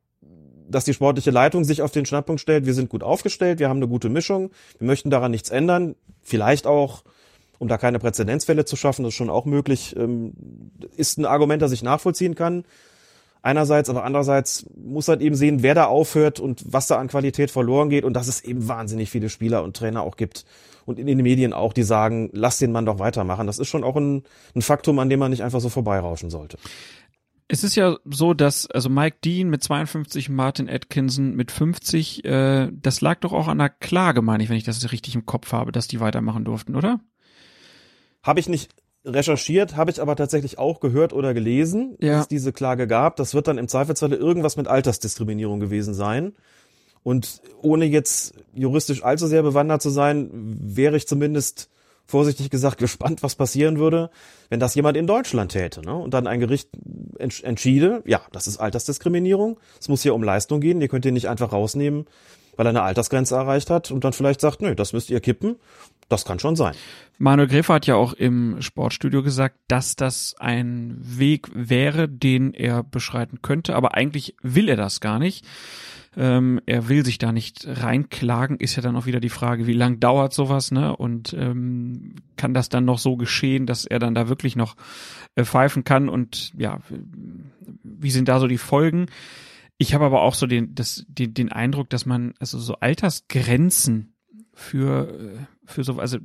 dass 0.69 0.85
die 0.85 0.95
sportliche 0.95 1.31
Leitung 1.31 1.65
sich 1.65 1.83
auf 1.83 1.91
den 1.91 2.07
Schnapppunkt 2.07 2.41
stellt, 2.41 2.67
wir 2.67 2.75
sind 2.75 2.89
gut 2.89 3.03
aufgestellt, 3.03 3.59
wir 3.59 3.69
haben 3.69 3.79
eine 3.79 3.89
gute 3.89 4.09
Mischung, 4.09 4.51
wir 4.79 4.87
möchten 4.87 5.11
daran 5.11 5.33
nichts 5.33 5.51
ändern, 5.51 5.97
vielleicht 6.23 6.67
auch, 6.67 7.03
um 7.59 7.67
da 7.67 7.77
keine 7.77 7.99
Präzedenzfälle 7.99 8.65
zu 8.65 8.77
schaffen, 8.77 9.03
das 9.03 9.11
ist 9.11 9.17
schon 9.17 9.31
auch 9.31 9.47
möglich, 9.47 9.97
ähm, 9.97 10.33
ist 10.97 11.19
ein 11.19 11.27
Argument, 11.27 11.61
das 11.61 11.73
ich 11.73 11.83
nachvollziehen 11.83 12.35
kann. 12.35 12.65
Einerseits, 13.43 13.89
aber 13.89 14.05
andererseits 14.05 14.67
muss 14.77 15.09
halt 15.09 15.23
eben 15.23 15.35
sehen, 15.35 15.63
wer 15.63 15.75
da 15.75 15.87
aufhört 15.87 16.41
und 16.41 16.63
was 16.67 16.87
da 16.87 16.99
an 16.99 17.09
Qualität 17.09 17.51
verloren 17.51 17.89
geht 17.89 18.05
und 18.05 18.15
dass 18.15 18.29
es 18.29 18.43
eben 18.43 18.69
wahnsinnig 18.69 19.11
viele 19.11 19.29
Spieler 19.29 19.65
und 19.65 19.77
Trainer 19.77 20.03
auch 20.03 20.17
gibt 20.17 20.45
und 20.87 20.99
in 20.99 21.07
den 21.07 21.19
Medien 21.19 21.53
auch, 21.53 21.73
die 21.73 21.83
sagen, 21.83 22.31
lass 22.33 22.59
den 22.59 22.73
Mann 22.73 22.87
doch 22.87 22.99
weitermachen. 22.99 23.47
Das 23.47 23.59
ist 23.59 23.69
schon 23.69 23.85
auch 23.85 23.97
ein, 23.97 24.23
ein 24.55 24.63
Faktum, 24.63 24.99
an 24.99 25.09
dem 25.09 25.21
man 25.21 25.31
nicht 25.31 25.43
einfach 25.43 25.61
so 25.61 25.69
vorbeirauschen 25.69 26.31
sollte. 26.31 26.59
Es 27.53 27.65
ist 27.65 27.75
ja 27.75 27.97
so, 28.05 28.33
dass 28.33 28.71
also 28.71 28.89
Mike 28.89 29.19
Dean 29.25 29.51
mit 29.51 29.63
52, 29.63 30.29
Martin 30.29 30.71
Atkinson 30.71 31.35
mit 31.35 31.51
50, 31.51 32.25
äh, 32.25 32.71
das 32.73 33.01
lag 33.01 33.19
doch 33.21 33.33
auch 33.33 33.49
an 33.49 33.59
der 33.59 33.71
Klage, 33.71 34.23
meine 34.23 34.45
ich, 34.45 34.51
wenn 34.51 34.57
ich 34.57 34.65
das 34.65 34.93
richtig 34.93 35.17
im 35.17 35.27
Kopf 35.27 35.53
habe, 35.53 35.73
dass 35.73 35.89
die 35.89 35.99
weitermachen 35.99 36.45
durften, 36.45 36.77
oder? 36.77 37.01
Habe 38.23 38.39
ich 38.39 38.49
nicht 38.49 38.71
recherchiert, 39.05 39.77
habe 39.77 39.91
ich 39.91 40.01
aber 40.01 40.15
tatsächlich 40.15 40.59
auch 40.59 40.81
gehört 40.81 41.13
oder 41.13 41.35
gelesen, 41.35 41.97
ja. 42.01 42.13
dass 42.13 42.23
es 42.23 42.29
diese 42.29 42.53
Klage 42.53 42.87
gab. 42.87 43.17
Das 43.17 43.35
wird 43.35 43.49
dann 43.49 43.59
im 43.59 43.67
Zweifelsfalle 43.67 44.17
irgendwas 44.17 44.57
mit 44.57 44.69
Altersdiskriminierung 44.69 45.59
gewesen 45.59 45.95
sein. 45.95 46.35
Und 47.03 47.41
ohne 47.63 47.87
jetzt 47.87 48.35
juristisch 48.55 49.03
allzu 49.03 49.27
sehr 49.27 49.43
bewandert 49.43 49.83
zu 49.83 49.91
sein, 49.91 50.29
wäre 50.33 50.97
ich 50.97 51.07
zumindest 51.07 51.71
vorsichtig 52.07 52.51
gesagt 52.51 52.79
gespannt, 52.79 53.23
was 53.23 53.37
passieren 53.37 53.79
würde, 53.79 54.11
wenn 54.49 54.61
das 54.61 54.75
jemand 54.75 54.97
in 54.97 55.07
Deutschland 55.07 55.53
täte. 55.53 55.81
Ne? 55.81 55.95
Und 55.95 56.13
dann 56.13 56.27
ein 56.27 56.41
Gericht 56.41 56.69
entschiede, 57.19 58.03
ja, 58.05 58.21
das 58.33 58.47
ist 58.47 58.59
Altersdiskriminierung, 58.59 59.59
es 59.81 59.89
muss 59.89 60.03
hier 60.03 60.15
um 60.15 60.23
Leistung 60.23 60.61
gehen, 60.61 60.81
ihr 60.81 60.89
könnt 60.89 61.07
ihn 61.07 61.15
nicht 61.15 61.29
einfach 61.29 61.53
rausnehmen, 61.53 62.07
weil 62.57 62.67
er 62.67 62.71
eine 62.71 62.83
Altersgrenze 62.83 63.37
erreicht 63.37 63.71
hat 63.71 63.91
und 63.91 64.05
dann 64.05 64.13
vielleicht 64.13 64.41
sagt, 64.41 64.61
nö, 64.61 64.75
das 64.75 64.93
müsst 64.93 65.09
ihr 65.09 65.21
kippen. 65.21 65.57
Das 66.11 66.25
kann 66.25 66.41
schon 66.41 66.57
sein. 66.57 66.75
Manuel 67.19 67.47
Gräfer 67.47 67.75
hat 67.75 67.87
ja 67.87 67.95
auch 67.95 68.15
im 68.15 68.61
Sportstudio 68.61 69.23
gesagt, 69.23 69.57
dass 69.69 69.95
das 69.95 70.35
ein 70.41 70.97
Weg 71.01 71.49
wäre, 71.55 72.09
den 72.09 72.53
er 72.53 72.83
beschreiten 72.83 73.43
könnte, 73.43 73.77
aber 73.77 73.95
eigentlich 73.95 74.35
will 74.43 74.69
er 74.69 74.77
das 74.77 75.01
gar 75.01 75.21
nicht. 75.21 75.47
Ähm, 76.17 76.61
er 76.67 76.89
will 76.89 77.05
sich 77.05 77.19
da 77.19 77.31
nicht 77.31 77.67
reinklagen, 77.67 78.57
ist 78.57 78.75
ja 78.75 78.83
dann 78.83 78.97
auch 78.97 79.07
wieder 79.07 79.21
die 79.21 79.29
Frage, 79.29 79.69
wie 79.69 79.75
lang 79.75 80.01
dauert 80.01 80.33
sowas, 80.33 80.73
ne? 80.73 80.97
Und 80.97 81.33
ähm, 81.35 82.17
kann 82.37 82.53
das 82.53 82.69
dann 82.69 82.85
noch 82.85 82.99
so 82.99 83.17
geschehen, 83.17 83.67
dass 83.67 83.85
er 83.85 84.01
dann 84.01 84.15
da 84.15 84.29
wirklich 84.29 84.57
noch 84.57 84.77
äh, 85.37 85.45
pfeifen 85.45 85.85
kann 85.85 86.09
und 86.09 86.53
ja, 86.59 86.81
wie 87.85 88.11
sind 88.11 88.29
da 88.29 88.41
so 88.41 88.49
die 88.49 88.59
Folgen? 88.59 89.07
Ich 89.79 89.95
habe 89.95 90.05
aber 90.05 90.23
auch 90.23 90.35
so 90.35 90.47
den, 90.47 90.75
das, 90.75 91.07
den, 91.09 91.33
den 91.33 91.53
Eindruck, 91.53 91.89
dass 91.91 92.07
man, 92.07 92.35
also 92.41 92.59
so 92.59 92.75
Altersgrenzen 92.75 94.15
für, 94.53 95.09
äh, 95.09 95.39
für 95.65 95.85
so, 95.85 95.99
also 95.99 96.19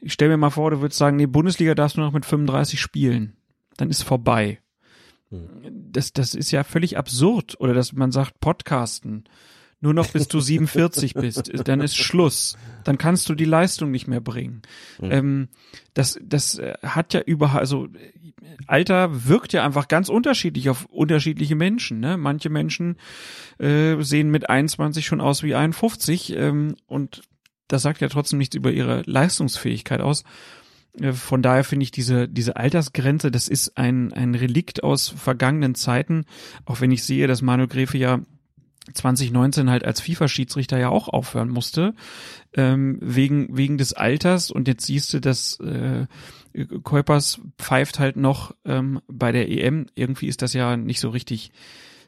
ich 0.00 0.12
stell 0.12 0.28
mir 0.28 0.36
mal 0.36 0.50
vor, 0.50 0.70
du 0.70 0.80
würdest 0.82 0.98
sagen, 0.98 1.16
nee, 1.16 1.26
Bundesliga 1.26 1.74
darfst 1.74 1.96
du 1.96 2.02
noch 2.02 2.12
mit 2.12 2.26
35 2.26 2.78
spielen. 2.78 3.34
Dann 3.78 3.88
ist 3.88 4.02
vorbei. 4.02 4.60
Das, 5.30 6.12
das 6.12 6.34
ist 6.34 6.50
ja 6.50 6.64
völlig 6.64 6.96
absurd. 6.96 7.56
Oder 7.58 7.74
dass 7.74 7.92
man 7.92 8.12
sagt, 8.12 8.40
Podcasten, 8.40 9.24
nur 9.80 9.94
noch 9.94 10.10
bis 10.10 10.28
du 10.28 10.40
47 10.40 11.14
bist, 11.14 11.50
dann 11.68 11.80
ist 11.80 11.96
Schluss. 11.96 12.56
Dann 12.84 12.98
kannst 12.98 13.28
du 13.28 13.34
die 13.34 13.44
Leistung 13.44 13.90
nicht 13.90 14.06
mehr 14.06 14.20
bringen. 14.20 14.62
Mhm. 15.00 15.10
Ähm, 15.12 15.48
das, 15.94 16.18
das 16.22 16.60
hat 16.82 17.14
ja 17.14 17.20
überhaupt, 17.20 17.60
also 17.60 17.88
Alter 18.66 19.26
wirkt 19.28 19.52
ja 19.52 19.64
einfach 19.64 19.88
ganz 19.88 20.08
unterschiedlich 20.08 20.70
auf 20.70 20.86
unterschiedliche 20.86 21.54
Menschen. 21.54 22.00
Ne? 22.00 22.16
Manche 22.16 22.50
Menschen 22.50 22.96
äh, 23.58 24.00
sehen 24.00 24.30
mit 24.30 24.48
21 24.48 25.06
schon 25.06 25.20
aus 25.20 25.42
wie 25.42 25.54
51 25.54 26.34
ähm, 26.36 26.76
und 26.86 27.22
das 27.68 27.82
sagt 27.82 28.00
ja 28.00 28.08
trotzdem 28.08 28.38
nichts 28.38 28.54
über 28.56 28.72
ihre 28.72 29.02
Leistungsfähigkeit 29.06 30.00
aus. 30.00 30.24
Äh, 31.00 31.12
von 31.12 31.42
daher 31.42 31.64
finde 31.64 31.84
ich 31.84 31.90
diese, 31.90 32.28
diese 32.28 32.56
Altersgrenze, 32.56 33.30
das 33.30 33.48
ist 33.48 33.76
ein, 33.76 34.12
ein 34.12 34.34
Relikt 34.34 34.82
aus 34.82 35.08
vergangenen 35.08 35.74
Zeiten. 35.74 36.24
Auch 36.64 36.80
wenn 36.80 36.90
ich 36.90 37.04
sehe, 37.04 37.26
dass 37.26 37.42
Manuel 37.42 37.68
Gräfe 37.68 37.98
ja 37.98 38.20
2019 38.92 39.70
halt 39.70 39.84
als 39.84 40.00
FIFA-Schiedsrichter 40.02 40.78
ja 40.78 40.90
auch 40.90 41.08
aufhören 41.08 41.48
musste, 41.48 41.94
ähm, 42.54 42.98
wegen, 43.00 43.56
wegen 43.56 43.78
des 43.78 43.94
Alters. 43.94 44.50
Und 44.50 44.68
jetzt 44.68 44.84
siehst 44.84 45.14
du, 45.14 45.20
dass 45.20 45.58
äh, 45.60 46.06
Kuipers 46.82 47.40
pfeift 47.58 47.98
halt 47.98 48.16
noch 48.16 48.54
ähm, 48.64 49.00
bei 49.08 49.32
der 49.32 49.50
EM. 49.50 49.86
Irgendwie 49.94 50.28
ist 50.28 50.42
das 50.42 50.52
ja 50.52 50.76
nicht 50.76 51.00
so 51.00 51.08
richtig 51.08 51.50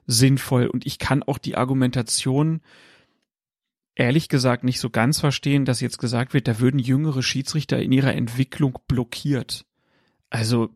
sinnvoll. 0.06 0.66
Und 0.66 0.86
ich 0.86 0.98
kann 0.98 1.22
auch 1.22 1.38
die 1.38 1.56
Argumentation 1.56 2.60
ehrlich 3.96 4.28
gesagt 4.28 4.62
nicht 4.62 4.78
so 4.78 4.90
ganz 4.90 5.18
verstehen, 5.18 5.64
dass 5.64 5.80
jetzt 5.80 5.98
gesagt 5.98 6.34
wird, 6.34 6.46
da 6.46 6.60
würden 6.60 6.78
jüngere 6.78 7.22
Schiedsrichter 7.22 7.82
in 7.82 7.90
ihrer 7.90 8.14
Entwicklung 8.14 8.78
blockiert. 8.86 9.64
Also 10.30 10.68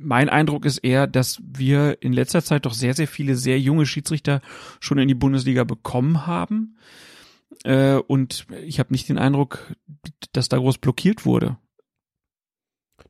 mein 0.00 0.28
Eindruck 0.28 0.64
ist 0.64 0.78
eher, 0.78 1.06
dass 1.06 1.40
wir 1.44 1.98
in 2.00 2.12
letzter 2.12 2.42
Zeit 2.42 2.66
doch 2.66 2.72
sehr, 2.72 2.94
sehr 2.94 3.08
viele 3.08 3.36
sehr 3.36 3.60
junge 3.60 3.86
Schiedsrichter 3.86 4.40
schon 4.80 4.98
in 4.98 5.08
die 5.08 5.14
Bundesliga 5.14 5.64
bekommen 5.64 6.26
haben. 6.26 6.76
Äh, 7.64 7.96
und 7.96 8.46
ich 8.64 8.78
habe 8.78 8.92
nicht 8.92 9.08
den 9.08 9.18
Eindruck, 9.18 9.74
dass 10.32 10.48
da 10.48 10.56
groß 10.56 10.78
blockiert 10.78 11.26
wurde. 11.26 11.58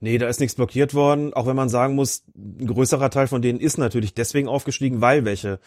Nee, 0.01 0.19
da 0.19 0.29
ist 0.29 0.41
nichts 0.41 0.55
blockiert 0.55 0.95
worden, 0.95 1.35
auch 1.35 1.47
wenn 1.47 1.57
man 1.57 1.69
sagen 1.69 1.95
muss, 1.95 2.25
ein 2.37 2.67
größerer 2.67 3.11
Teil 3.11 3.27
von 3.27 3.43
denen 3.43 3.59
ist 3.59 3.79
natürlich 3.79 4.15
deswegen 4.15 4.49
aufgestiegen, 4.49 5.01
weil 5.01 5.25
welche 5.25 5.61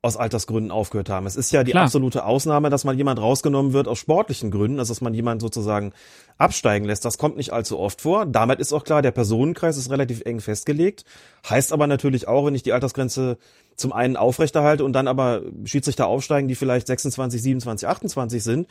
aus 0.00 0.16
Altersgründen 0.16 0.70
aufgehört 0.70 1.08
haben. 1.08 1.26
Es 1.26 1.34
ist 1.34 1.50
ja 1.50 1.64
die 1.64 1.72
Klar. 1.72 1.84
absolute 1.84 2.24
Ausnahme, 2.24 2.70
dass 2.70 2.84
mal 2.84 2.94
jemand 2.94 3.20
rausgenommen 3.20 3.72
wird 3.72 3.88
aus 3.88 3.98
sportlichen 3.98 4.52
Gründen, 4.52 4.78
also 4.78 4.92
dass 4.92 5.00
man 5.00 5.12
jemand 5.12 5.42
sozusagen 5.42 5.92
absteigen 6.36 6.86
lässt. 6.86 7.04
Das 7.04 7.18
kommt 7.18 7.36
nicht 7.36 7.52
allzu 7.52 7.80
oft 7.80 8.00
vor. 8.00 8.24
Damit 8.24 8.60
ist 8.60 8.72
auch 8.72 8.84
klar, 8.84 9.02
der 9.02 9.10
Personenkreis 9.10 9.76
ist 9.76 9.90
relativ 9.90 10.22
eng 10.24 10.38
festgelegt. 10.40 11.04
Heißt 11.48 11.72
aber 11.72 11.88
natürlich 11.88 12.28
auch, 12.28 12.46
wenn 12.46 12.54
ich 12.54 12.62
die 12.62 12.72
Altersgrenze 12.72 13.38
zum 13.74 13.92
einen 13.92 14.16
aufrechterhalte 14.16 14.84
und 14.84 14.92
dann 14.92 15.08
aber 15.08 15.42
Schiedsrichter 15.64 16.06
aufsteigen, 16.06 16.46
die 16.46 16.54
vielleicht 16.54 16.86
26, 16.86 17.42
27, 17.42 17.88
28 17.88 18.44
sind, 18.44 18.68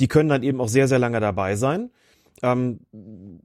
die 0.00 0.08
können 0.08 0.28
dann 0.28 0.42
eben 0.42 0.60
auch 0.60 0.68
sehr, 0.68 0.88
sehr 0.88 0.98
lange 0.98 1.20
dabei 1.20 1.54
sein. 1.54 1.90
Ähm, 2.42 2.80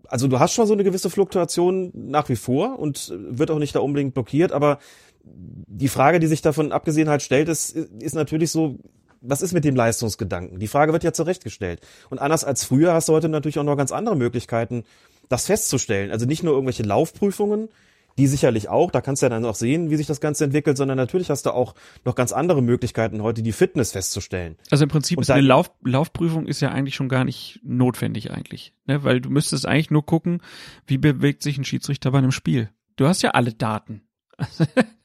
also 0.08 0.28
du 0.28 0.40
hast 0.40 0.54
schon 0.54 0.66
so 0.66 0.74
eine 0.74 0.84
gewisse 0.84 1.12
Fluktuation 1.12 1.92
nach 1.94 2.28
wie 2.30 2.36
vor 2.36 2.80
und 2.80 3.14
wird 3.16 3.52
auch 3.52 3.60
nicht 3.60 3.76
da 3.76 3.80
unbedingt 3.82 4.16
blockiert, 4.16 4.52
aber 4.52 4.80
die 5.24 5.88
Frage, 5.88 6.20
die 6.20 6.28
sich 6.28 6.42
davon 6.42 6.72
abgesehen 6.72 7.10
halt 7.10 7.22
stellt, 7.22 7.50
ist, 7.50 7.76
ist 7.76 8.16
natürlich 8.16 8.52
so, 8.52 8.80
was 9.22 9.42
ist 9.42 9.54
mit 9.54 9.66
dem 9.66 9.76
Leistungsgedanken? 9.76 10.60
Die 10.60 10.68
Frage 10.68 10.94
wird 10.94 11.04
ja 11.04 11.14
zurechtgestellt. 11.14 11.82
Und 12.10 12.20
anders 12.20 12.44
als 12.44 12.64
früher 12.64 12.94
hast 12.94 13.10
du 13.10 13.14
heute 13.14 13.30
natürlich 13.30 13.60
auch 13.60 13.64
noch 13.64 13.78
ganz 13.78 13.92
andere 13.92 14.16
Möglichkeiten, 14.16 14.84
das 15.28 15.46
festzustellen. 15.46 16.12
Also 16.12 16.26
nicht 16.26 16.44
nur 16.44 16.54
irgendwelche 16.54 16.84
Laufprüfungen, 16.84 17.70
die 18.18 18.28
sicherlich 18.28 18.68
auch, 18.68 18.92
da 18.92 19.00
kannst 19.00 19.22
du 19.22 19.28
ja 19.28 19.30
dann 19.30 19.46
auch 19.46 19.56
sehen, 19.56 19.90
wie 19.90 19.96
sich 19.96 20.08
das 20.08 20.20
Ganze 20.20 20.44
entwickelt, 20.44 20.76
sondern 20.76 20.98
natürlich 20.98 21.30
hast 21.30 21.46
du 21.46 21.52
auch 21.52 21.74
noch 22.04 22.16
ganz 22.16 22.34
andere 22.34 22.62
Möglichkeiten 22.62 23.24
heute, 23.24 23.42
die 23.42 23.54
Fitness 23.54 23.94
festzustellen. 23.94 24.58
Also 24.70 24.84
im 24.84 24.90
Prinzip 24.90 25.22
ist 25.22 25.32
eine 25.32 25.48
Lauf, 25.48 25.72
Laufprüfung 25.84 26.46
ist 26.46 26.60
ja 26.60 26.70
eigentlich 26.72 26.96
schon 26.96 27.08
gar 27.08 27.24
nicht 27.24 27.62
notwendig 27.64 28.32
eigentlich, 28.32 28.74
ne? 28.88 29.04
weil 29.06 29.22
du 29.22 29.30
müsstest 29.30 29.66
eigentlich 29.66 29.92
nur 29.92 30.06
gucken, 30.06 30.42
wie 30.86 30.98
bewegt 30.98 31.44
sich 31.44 31.58
ein 31.58 31.64
Schiedsrichter 31.64 32.12
bei 32.12 32.18
einem 32.18 32.32
Spiel. 32.32 32.70
Du 32.98 33.08
hast 33.08 33.22
ja 33.22 33.32
alle 33.32 33.54
Daten. 33.54 34.02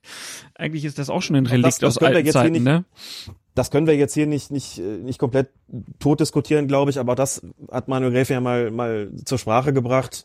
Eigentlich 0.55 0.85
ist 0.85 0.99
das 0.99 1.11
auch 1.11 1.23
schon 1.23 1.37
ein 1.37 1.47
Relikt 1.47 1.67
das, 1.67 1.79
das 1.79 1.99
aus 1.99 2.03
alten 2.03 2.31
Zeiten, 2.31 2.53
nicht, 2.53 2.63
ne? 2.63 2.85
Das 3.55 3.71
können 3.71 3.87
wir 3.87 3.97
jetzt 3.97 4.15
hier 4.15 4.27
nicht, 4.27 4.51
nicht, 4.51 4.79
nicht 4.79 5.19
komplett 5.19 5.49
tot 6.01 6.21
diskutieren, 6.21 6.67
glaube 6.67 6.91
ich, 6.91 6.99
aber 6.99 7.15
das 7.15 7.43
hat 7.71 7.89
Manuel 7.89 8.13
Gräfe 8.13 8.33
ja 8.35 8.41
mal, 8.41 8.71
mal 8.71 9.11
zur 9.25 9.39
Sprache 9.39 9.73
gebracht, 9.73 10.25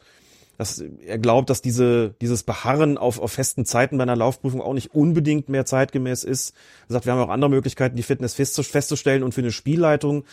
dass 0.60 0.84
er 1.06 1.18
glaubt, 1.18 1.50
dass 1.50 1.62
diese, 1.62 2.16
dieses 2.20 2.44
Beharren 2.44 2.98
auf, 2.98 3.18
auf 3.22 3.32
festen 3.32 3.64
Zeiten 3.64 3.98
bei 3.98 4.04
einer 4.04 4.18
Laufprüfung 4.18 4.62
auch 4.62 4.74
nicht 4.74 4.94
unbedingt 4.94 5.48
mehr 5.48 5.66
zeitgemäß 5.66 6.26
ist. 6.26 6.54
Er 6.90 6.94
sagt, 6.94 7.06
wir 7.06 7.14
haben 7.14 7.22
auch 7.22 7.30
andere 7.30 7.50
Möglichkeiten, 7.50 7.96
die 7.96 8.04
Fitness 8.04 8.34
festzustellen 8.34 9.24
und 9.24 9.34
für 9.34 9.40
eine 9.40 9.54
Spielleitung 9.54 10.26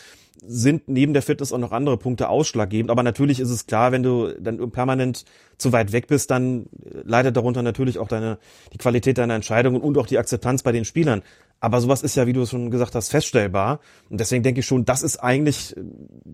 sind 0.44 0.88
neben 0.88 1.12
der 1.12 1.22
Fitness 1.22 1.52
auch 1.52 1.58
noch 1.58 1.70
andere 1.70 1.96
Punkte 1.96 2.28
ausschlaggebend. 2.28 2.90
Aber 2.90 3.04
natürlich 3.04 3.38
ist 3.38 3.50
es 3.50 3.68
klar, 3.68 3.92
wenn 3.92 4.02
du 4.02 4.34
dann 4.40 4.72
permanent 4.72 5.26
zu 5.58 5.70
weit 5.70 5.92
weg 5.92 6.08
bist, 6.08 6.28
dann 6.32 6.66
leidet 7.04 7.36
darunter 7.36 7.62
natürlich 7.62 8.00
auch 8.00 8.08
deine, 8.08 8.38
die 8.72 8.78
Qualität 8.78 9.18
deiner 9.18 9.36
Entscheidungen 9.36 9.80
und 9.80 9.96
auch 9.96 10.08
die 10.08 10.18
Akzeptanz 10.18 10.64
bei 10.64 10.72
den 10.72 10.84
Spielern. 10.84 11.22
Aber 11.60 11.80
sowas 11.80 12.02
ist 12.02 12.16
ja, 12.16 12.26
wie 12.26 12.32
du 12.32 12.42
es 12.42 12.50
schon 12.50 12.72
gesagt 12.72 12.96
hast, 12.96 13.10
feststellbar. 13.10 13.78
Und 14.10 14.18
deswegen 14.18 14.42
denke 14.42 14.58
ich 14.58 14.66
schon, 14.66 14.84
das 14.84 15.04
ist 15.04 15.18
eigentlich, 15.18 15.76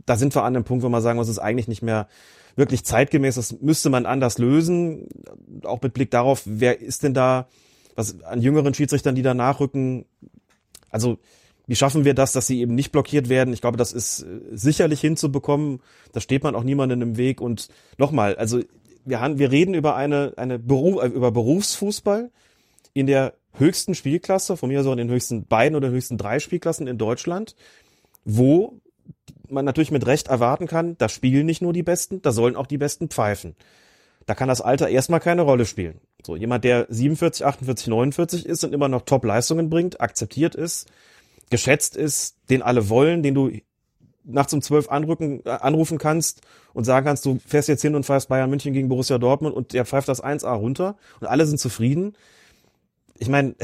da 0.07 0.17
sind 0.17 0.35
wir 0.35 0.45
an 0.45 0.55
dem 0.55 0.65
Punkt, 0.65 0.83
wo 0.83 0.89
man 0.89 1.03
sagen 1.03 1.19
muss, 1.19 1.29
es 1.29 1.37
ist 1.37 1.43
eigentlich 1.43 1.69
nicht 1.69 1.83
mehr 1.83 2.09
wirklich 2.57 2.85
zeitgemäß. 2.85 3.37
Das 3.37 3.61
müsste 3.61 3.91
man 3.91 4.07
anders 4.07 4.38
lösen. 4.38 5.09
Auch 5.65 5.81
mit 5.83 5.95
Blick 5.95 6.11
darauf, 6.11 6.43
wer 6.45 6.81
ist 6.81 7.03
denn 7.03 7.15
da, 7.15 7.49
was 7.95 8.23
an 8.23 8.41
jüngeren 8.41 8.75
Schiedsrichtern, 8.75 9.15
die 9.15 9.23
da 9.23 9.35
nachrücken. 9.35 10.07
Also, 10.91 11.19
wie 11.67 11.77
schaffen 11.77 12.05
wir 12.05 12.15
das, 12.15 12.33
dass 12.33 12.47
sie 12.47 12.61
eben 12.61 12.75
nicht 12.75 12.93
blockiert 12.93 13.29
werden? 13.29 13.55
Ich 13.55 13.61
glaube, 13.61 13.77
das 13.77 13.93
ist 13.93 14.23
äh, 14.23 14.27
sicherlich 14.51 15.01
hinzubekommen. 15.01 15.81
Da 16.12 16.21
steht 16.21 16.43
man 16.43 16.55
auch 16.55 16.65
niemanden 16.65 17.01
im 17.03 17.17
Weg. 17.17 17.41
Und 17.41 17.69
nochmal, 17.99 18.37
also 18.37 18.61
wir, 19.05 19.21
haben, 19.21 19.38
wir 19.38 19.51
reden 19.51 19.75
über 19.75 19.97
eine, 19.97 20.33
eine 20.37 20.59
Beruf, 20.59 21.03
äh, 21.03 21.07
über 21.07 21.31
Berufsfußball 21.31 22.31
in 22.95 23.07
der 23.07 23.35
höchsten 23.55 23.95
Spielklasse, 23.95 24.57
von 24.57 24.69
mir 24.69 24.83
so 24.83 24.93
in 24.93 24.99
den 24.99 25.11
höchsten 25.11 25.47
beiden 25.47 25.77
oder 25.77 25.91
höchsten 25.91 26.19
drei 26.19 26.41
Spielklassen 26.41 26.87
in 26.87 26.99
Deutschland, 26.99 27.55
wo 28.25 28.81
man 29.53 29.65
natürlich 29.65 29.91
mit 29.91 30.07
Recht 30.07 30.29
erwarten 30.29 30.67
kann, 30.67 30.97
da 30.99 31.09
spielen 31.09 31.47
nicht 31.47 31.62
nur 31.62 31.73
die 31.73 31.83
Besten, 31.83 32.23
da 32.23 32.33
sollen 32.33 32.57
auch 32.57 32.67
die 32.67 32.79
Besten 32.79 33.09
pfeifen. 33.09 33.55
Da 34.27 34.35
kann 34.35 34.49
das 34.49 34.61
Alter 34.61 34.88
erstmal 34.88 35.21
keine 35.21 35.43
Rolle 35.43 35.67
spielen. 35.67 36.01
So, 36.25 36.37
jemand, 36.37 36.65
der 36.65 36.87
47, 36.88 37.45
48, 37.45 37.88
49 37.88 38.47
ist 38.47 38.65
und 38.65 38.73
immer 38.73 38.88
noch 38.88 39.03
Top-Leistungen 39.03 39.69
bringt, 39.69 40.01
akzeptiert 40.01 40.55
ist, 40.55 40.88
geschätzt 41.51 41.97
ist, 41.97 42.37
den 42.49 42.62
alle 42.62 42.88
wollen, 42.88 43.23
den 43.23 43.35
du 43.35 43.51
nachts 44.25 44.53
um 44.53 44.62
zwölf 44.62 44.88
anrücken, 44.88 45.43
äh, 45.45 45.51
anrufen 45.51 45.99
kannst 45.99 46.43
und 46.73 46.85
sagen 46.85 47.07
kannst, 47.07 47.27
du 47.27 47.41
fährst 47.45 47.69
jetzt 47.69 47.83
hin 47.83 47.95
und 47.95 48.07
pfeifst 48.07 48.29
Bayern 48.29 48.51
München 48.51 48.73
gegen 48.73 48.88
Borussia 48.88 49.19
Dortmund 49.19 49.55
und 49.55 49.73
der 49.73 49.85
pfeift 49.85 50.09
das 50.09 50.23
1A 50.23 50.55
runter 50.55 50.97
und 51.21 51.27
alle 51.27 51.47
sind 51.47 51.59
zufrieden. 51.59 52.15
Ich 53.19 53.29
meine, 53.29 53.55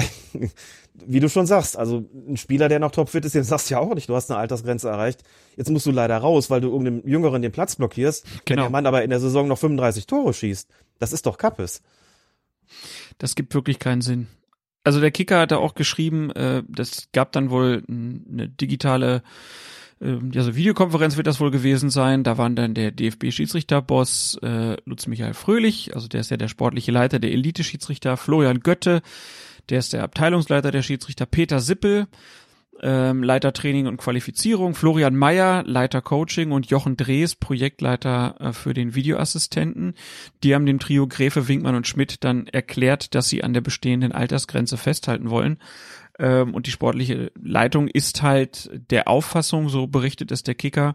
wie 1.06 1.20
du 1.20 1.28
schon 1.28 1.46
sagst, 1.46 1.76
also 1.76 2.04
ein 2.28 2.37
Spieler, 2.37 2.68
der 2.68 2.78
noch 2.78 2.90
topfit 2.90 3.24
ist, 3.24 3.34
den 3.34 3.44
sagst 3.44 3.70
du 3.70 3.74
ja 3.74 3.80
auch 3.80 3.94
nicht, 3.94 4.08
du 4.08 4.14
hast 4.14 4.30
eine 4.30 4.38
Altersgrenze 4.38 4.88
erreicht. 4.88 5.22
Jetzt 5.56 5.70
musst 5.70 5.87
du 5.87 5.90
leider 5.90 6.16
raus, 6.18 6.50
weil 6.50 6.61
du 6.61 6.68
irgendeinem 6.68 7.06
Jüngeren 7.06 7.42
den 7.42 7.52
Platz 7.52 7.76
blockierst. 7.76 8.24
Genau. 8.44 8.62
Wenn 8.62 8.64
der 8.64 8.70
Mann 8.70 8.87
aber 8.87 9.02
in 9.02 9.11
der 9.11 9.20
Saison 9.20 9.48
noch 9.48 9.58
35 9.58 10.06
Tore 10.06 10.32
schießt, 10.32 10.68
das 10.98 11.12
ist 11.12 11.26
doch 11.26 11.38
Kappes. 11.38 11.82
Das 13.18 13.34
gibt 13.34 13.54
wirklich 13.54 13.78
keinen 13.78 14.02
Sinn. 14.02 14.26
Also 14.84 15.00
der 15.00 15.11
Kicker 15.11 15.40
hat 15.40 15.50
da 15.50 15.56
auch 15.56 15.74
geschrieben, 15.74 16.30
äh, 16.30 16.62
das 16.68 17.08
gab 17.12 17.32
dann 17.32 17.50
wohl 17.50 17.82
eine 17.88 18.48
digitale 18.48 19.22
also 20.00 20.54
Videokonferenz 20.54 21.16
wird 21.16 21.26
das 21.26 21.40
wohl 21.40 21.50
gewesen 21.50 21.90
sein. 21.90 22.22
Da 22.22 22.38
waren 22.38 22.54
dann 22.54 22.74
der 22.74 22.92
DFB-Schiedsrichterboss 22.92 24.38
äh, 24.42 24.76
Lutz 24.84 25.08
Michael 25.08 25.34
Fröhlich, 25.34 25.94
also 25.94 26.06
der 26.06 26.20
ist 26.20 26.30
ja 26.30 26.37
der 26.37 26.48
sportliche 26.48 26.92
Leiter 26.92 27.18
der 27.18 27.32
Elite-Schiedsrichter, 27.32 28.16
Florian 28.16 28.61
Götte, 28.61 29.02
der 29.70 29.78
ist 29.78 29.92
der 29.92 30.02
Abteilungsleiter 30.02 30.70
der 30.70 30.83
Schiedsrichter 30.83 31.26
Peter 31.26 31.61
Sippel 31.61 32.07
ähm, 32.81 33.22
Leiter 33.22 33.52
Training 33.52 33.87
und 33.87 33.96
Qualifizierung, 33.96 34.74
Florian 34.74 35.16
Mayer, 35.16 35.64
Leiter 35.64 36.00
Coaching 36.00 36.52
und 36.52 36.66
Jochen 36.66 36.96
Drees, 36.96 37.35
Projektleiter 37.35 38.37
äh, 38.40 38.52
für 38.52 38.74
den 38.74 38.94
Videoassistenten. 38.94 39.94
Die 40.42 40.54
haben 40.54 40.66
dem 40.66 40.78
Trio 40.78 41.07
Gräfe, 41.07 41.48
Winkmann 41.48 41.74
und 41.74 41.87
Schmidt 41.87 42.24
dann 42.24 42.46
erklärt, 42.46 43.14
dass 43.14 43.28
sie 43.28 43.42
an 43.42 43.52
der 43.52 43.61
bestehenden 43.61 44.12
Altersgrenze 44.12 44.76
festhalten 44.76 45.31
wollen. 45.31 45.59
Ähm, 46.18 46.54
und 46.54 46.66
die 46.66 46.70
sportliche 46.70 47.33
Leitung 47.40 47.88
ist 47.88 48.22
halt 48.22 48.70
der 48.90 49.09
Auffassung, 49.09 49.68
so 49.68 49.87
berichtet 49.87 50.31
es 50.31 50.42
der 50.42 50.54
Kicker, 50.54 50.94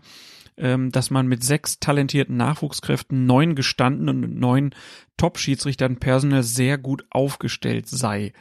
dass 0.56 1.10
man 1.10 1.28
mit 1.28 1.44
sechs 1.44 1.80
talentierten 1.80 2.38
Nachwuchskräften, 2.38 3.26
neun 3.26 3.56
gestandenen 3.56 4.24
und 4.24 4.40
neun 4.40 4.76
Top-Schiedsrichtern 5.18 5.98
personell 5.98 6.44
sehr 6.44 6.78
gut 6.78 7.06
aufgestellt 7.10 7.88
sei. 7.88 8.34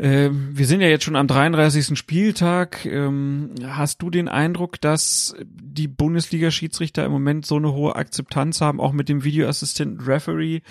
Ähm, 0.00 0.56
wir 0.56 0.66
sind 0.66 0.80
ja 0.80 0.88
jetzt 0.88 1.04
schon 1.04 1.14
am 1.14 1.26
33. 1.26 1.98
Spieltag. 1.98 2.86
Ähm, 2.86 3.50
hast 3.62 4.00
du 4.00 4.08
den 4.08 4.28
Eindruck, 4.28 4.80
dass 4.80 5.34
die 5.44 5.88
Bundesliga-Schiedsrichter 5.88 7.04
im 7.04 7.12
Moment 7.12 7.44
so 7.44 7.56
eine 7.56 7.74
hohe 7.74 7.96
Akzeptanz 7.96 8.62
haben, 8.62 8.80
auch 8.80 8.92
mit 8.92 9.10
dem 9.10 9.24
Videoassistenten 9.24 10.00
Referee, 10.00 10.62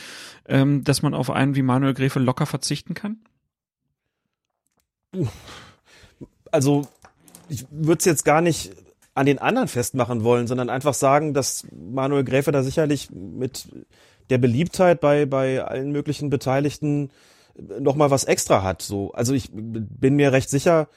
ähm, 0.48 0.84
dass 0.84 1.04
man 1.04 1.14
auf 1.14 1.30
einen 1.30 1.54
wie 1.54 1.62
Manuel 1.62 1.94
Gräfe 1.94 2.18
locker 2.18 2.48
verzichten 2.48 2.96
kann? 2.96 3.20
Also, 6.52 6.88
ich 7.50 7.68
würde 7.70 8.00
es 8.00 8.06
jetzt 8.06 8.26
gar 8.26 8.42
nicht 8.42 8.72
an 9.20 9.26
den 9.26 9.40
anderen 9.40 9.68
festmachen 9.68 10.24
wollen, 10.24 10.48
sondern 10.48 10.70
einfach 10.70 10.94
sagen, 10.94 11.34
dass 11.34 11.68
Manuel 11.74 12.24
Gräfe 12.24 12.54
da 12.54 12.64
sicherlich 12.64 13.10
mit 13.12 13.68
der 14.30 14.38
Beliebtheit 14.38 15.02
bei, 15.02 15.26
bei 15.26 15.62
allen 15.62 15.92
möglichen 15.92 16.30
Beteiligten 16.30 17.10
noch 17.82 17.98
mal 17.98 18.12
was 18.12 18.24
extra 18.24 18.64
hat. 18.64 18.82
So, 18.82 19.12
also 19.12 19.34
ich 19.34 19.50
bin 19.52 20.16
mir 20.16 20.32
recht 20.32 20.50
sicher. 20.50 20.88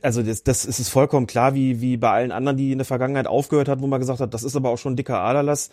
Also 0.00 0.22
das, 0.22 0.44
das 0.44 0.64
ist 0.64 0.78
es 0.78 0.88
vollkommen 0.88 1.26
klar, 1.26 1.54
wie 1.54 1.82
wie 1.82 1.98
bei 1.98 2.10
allen 2.10 2.32
anderen, 2.32 2.56
die 2.56 2.72
in 2.72 2.78
der 2.78 2.86
Vergangenheit 2.86 3.26
aufgehört 3.26 3.68
hat, 3.68 3.82
wo 3.82 3.86
man 3.86 4.00
gesagt 4.00 4.20
hat, 4.20 4.32
das 4.32 4.42
ist 4.42 4.56
aber 4.56 4.70
auch 4.70 4.78
schon 4.78 4.94
ein 4.94 4.96
dicker 4.96 5.20
Aderlass. 5.20 5.68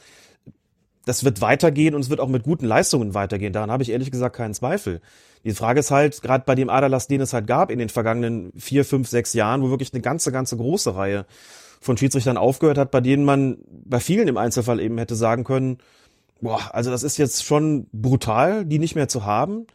Das 1.06 1.24
wird 1.24 1.42
weitergehen 1.42 1.96
und 1.96 2.02
es 2.02 2.10
wird 2.10 2.20
auch 2.20 2.30
mit 2.30 2.44
guten 2.44 2.66
Leistungen 2.66 3.14
weitergehen. 3.14 3.54
Daran 3.54 3.72
habe 3.72 3.84
ich 3.84 3.90
ehrlich 3.90 4.12
gesagt 4.12 4.36
keinen 4.36 4.54
Zweifel. 4.54 5.02
Die 5.44 5.52
Frage 5.52 5.82
ist 5.82 5.92
halt, 5.92 6.22
gerade 6.22 6.46
bei 6.46 6.56
dem 6.56 6.70
Aderlass, 6.70 7.08
den 7.08 7.20
es 7.20 7.34
halt 7.34 7.48
gab 7.48 7.70
in 7.70 7.80
den 7.80 7.90
vergangenen 7.90 8.54
vier, 8.58 8.86
fünf, 8.86 9.10
sechs 9.10 9.34
Jahren, 9.34 9.62
wo 9.62 9.70
wirklich 9.70 9.94
eine 9.94 10.02
ganze, 10.02 10.32
ganze 10.32 10.56
große 10.56 10.96
Reihe 10.96 11.26
von 11.82 11.98
Schiedsrichtern 11.98 12.38
aufgehört 12.38 12.78
hat, 12.78 12.92
bei 12.92 13.02
denen 13.02 13.26
man 13.26 13.58
bei 13.68 14.00
vielen 14.00 14.30
im 14.30 14.38
Einzelfall 14.38 14.80
eben 14.80 14.98
hätte 14.98 15.16
sagen 15.16 15.44
können, 15.44 15.80
boah, 16.40 16.62
also 16.74 16.92
das 16.92 17.04
ist 17.04 17.18
jetzt 17.18 17.44
schon 17.44 17.88
brutal, 17.92 18.64
die 18.64 18.80
nicht 18.80 18.96
mehr 18.96 19.10
zu 19.10 19.26
haben 19.26 19.68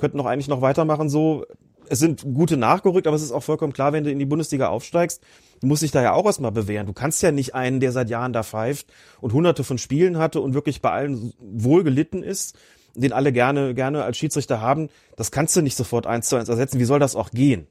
könnten 0.00 0.18
doch 0.18 0.26
eigentlich 0.26 0.48
noch 0.48 0.62
weitermachen 0.62 1.08
so. 1.08 1.46
Es 1.88 1.98
sind 1.98 2.22
gute 2.22 2.56
nachgerückt, 2.56 3.06
aber 3.06 3.16
es 3.16 3.22
ist 3.22 3.32
auch 3.32 3.42
vollkommen 3.42 3.72
klar, 3.72 3.92
wenn 3.92 4.04
du 4.04 4.10
in 4.10 4.18
die 4.18 4.24
Bundesliga 4.24 4.68
aufsteigst, 4.68 5.22
du 5.60 5.66
musst 5.66 5.82
dich 5.82 5.90
da 5.90 6.02
ja 6.02 6.12
auch 6.12 6.26
erstmal 6.26 6.52
bewähren. 6.52 6.86
Du 6.86 6.92
kannst 6.92 7.22
ja 7.22 7.32
nicht 7.32 7.54
einen, 7.54 7.80
der 7.80 7.92
seit 7.92 8.10
Jahren 8.10 8.32
da 8.32 8.42
pfeift 8.42 8.86
und 9.20 9.32
hunderte 9.32 9.64
von 9.64 9.78
Spielen 9.78 10.18
hatte 10.18 10.40
und 10.40 10.54
wirklich 10.54 10.80
bei 10.80 10.90
allen 10.90 11.32
wohl 11.38 11.84
gelitten 11.84 12.22
ist, 12.22 12.56
den 12.94 13.12
alle 13.12 13.32
gerne, 13.32 13.74
gerne 13.74 14.02
als 14.04 14.18
Schiedsrichter 14.18 14.60
haben. 14.60 14.88
Das 15.16 15.30
kannst 15.30 15.54
du 15.56 15.62
nicht 15.62 15.76
sofort 15.76 16.06
eins 16.06 16.28
zu 16.28 16.36
eins 16.36 16.48
ersetzen. 16.48 16.78
Wie 16.78 16.84
soll 16.84 16.98
das 16.98 17.14
auch 17.14 17.30
gehen? 17.30 17.66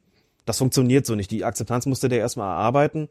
Das 0.46 0.58
funktioniert 0.58 1.06
so 1.06 1.16
nicht. 1.16 1.32
Die 1.32 1.44
Akzeptanz 1.44 1.86
musst 1.86 2.04
du 2.04 2.08
dir 2.08 2.18
erstmal 2.18 2.48
erarbeiten. 2.48 3.10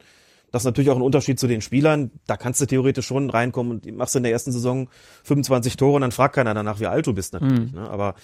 Das 0.51 0.63
ist 0.63 0.67
natürlich 0.67 0.91
auch 0.91 0.97
ein 0.97 1.03
Unterschied 1.03 1.39
zu 1.39 1.47
den 1.47 1.61
Spielern. 1.61 2.11
Da 2.27 2.37
kannst 2.37 2.61
du 2.61 2.67
theoretisch 2.67 3.07
schon 3.07 3.29
reinkommen 3.29 3.73
und 3.73 3.97
machst 3.97 4.17
in 4.17 4.23
der 4.23 4.33
ersten 4.33 4.51
Saison 4.51 4.89
25 5.25 5.77
Tore 5.77 5.97
und 5.97 6.01
dann 6.01 6.13
fragt 6.13 6.35
keiner 6.37 6.55
danach, 6.55 6.81
wie 6.81 6.87
alt 6.87 7.07
du 7.07 7.13
bist 7.13 7.35
natürlich. 7.35 7.73
Mhm. 7.73 7.79
Ne? 7.79 7.91
Aber 7.91 8.15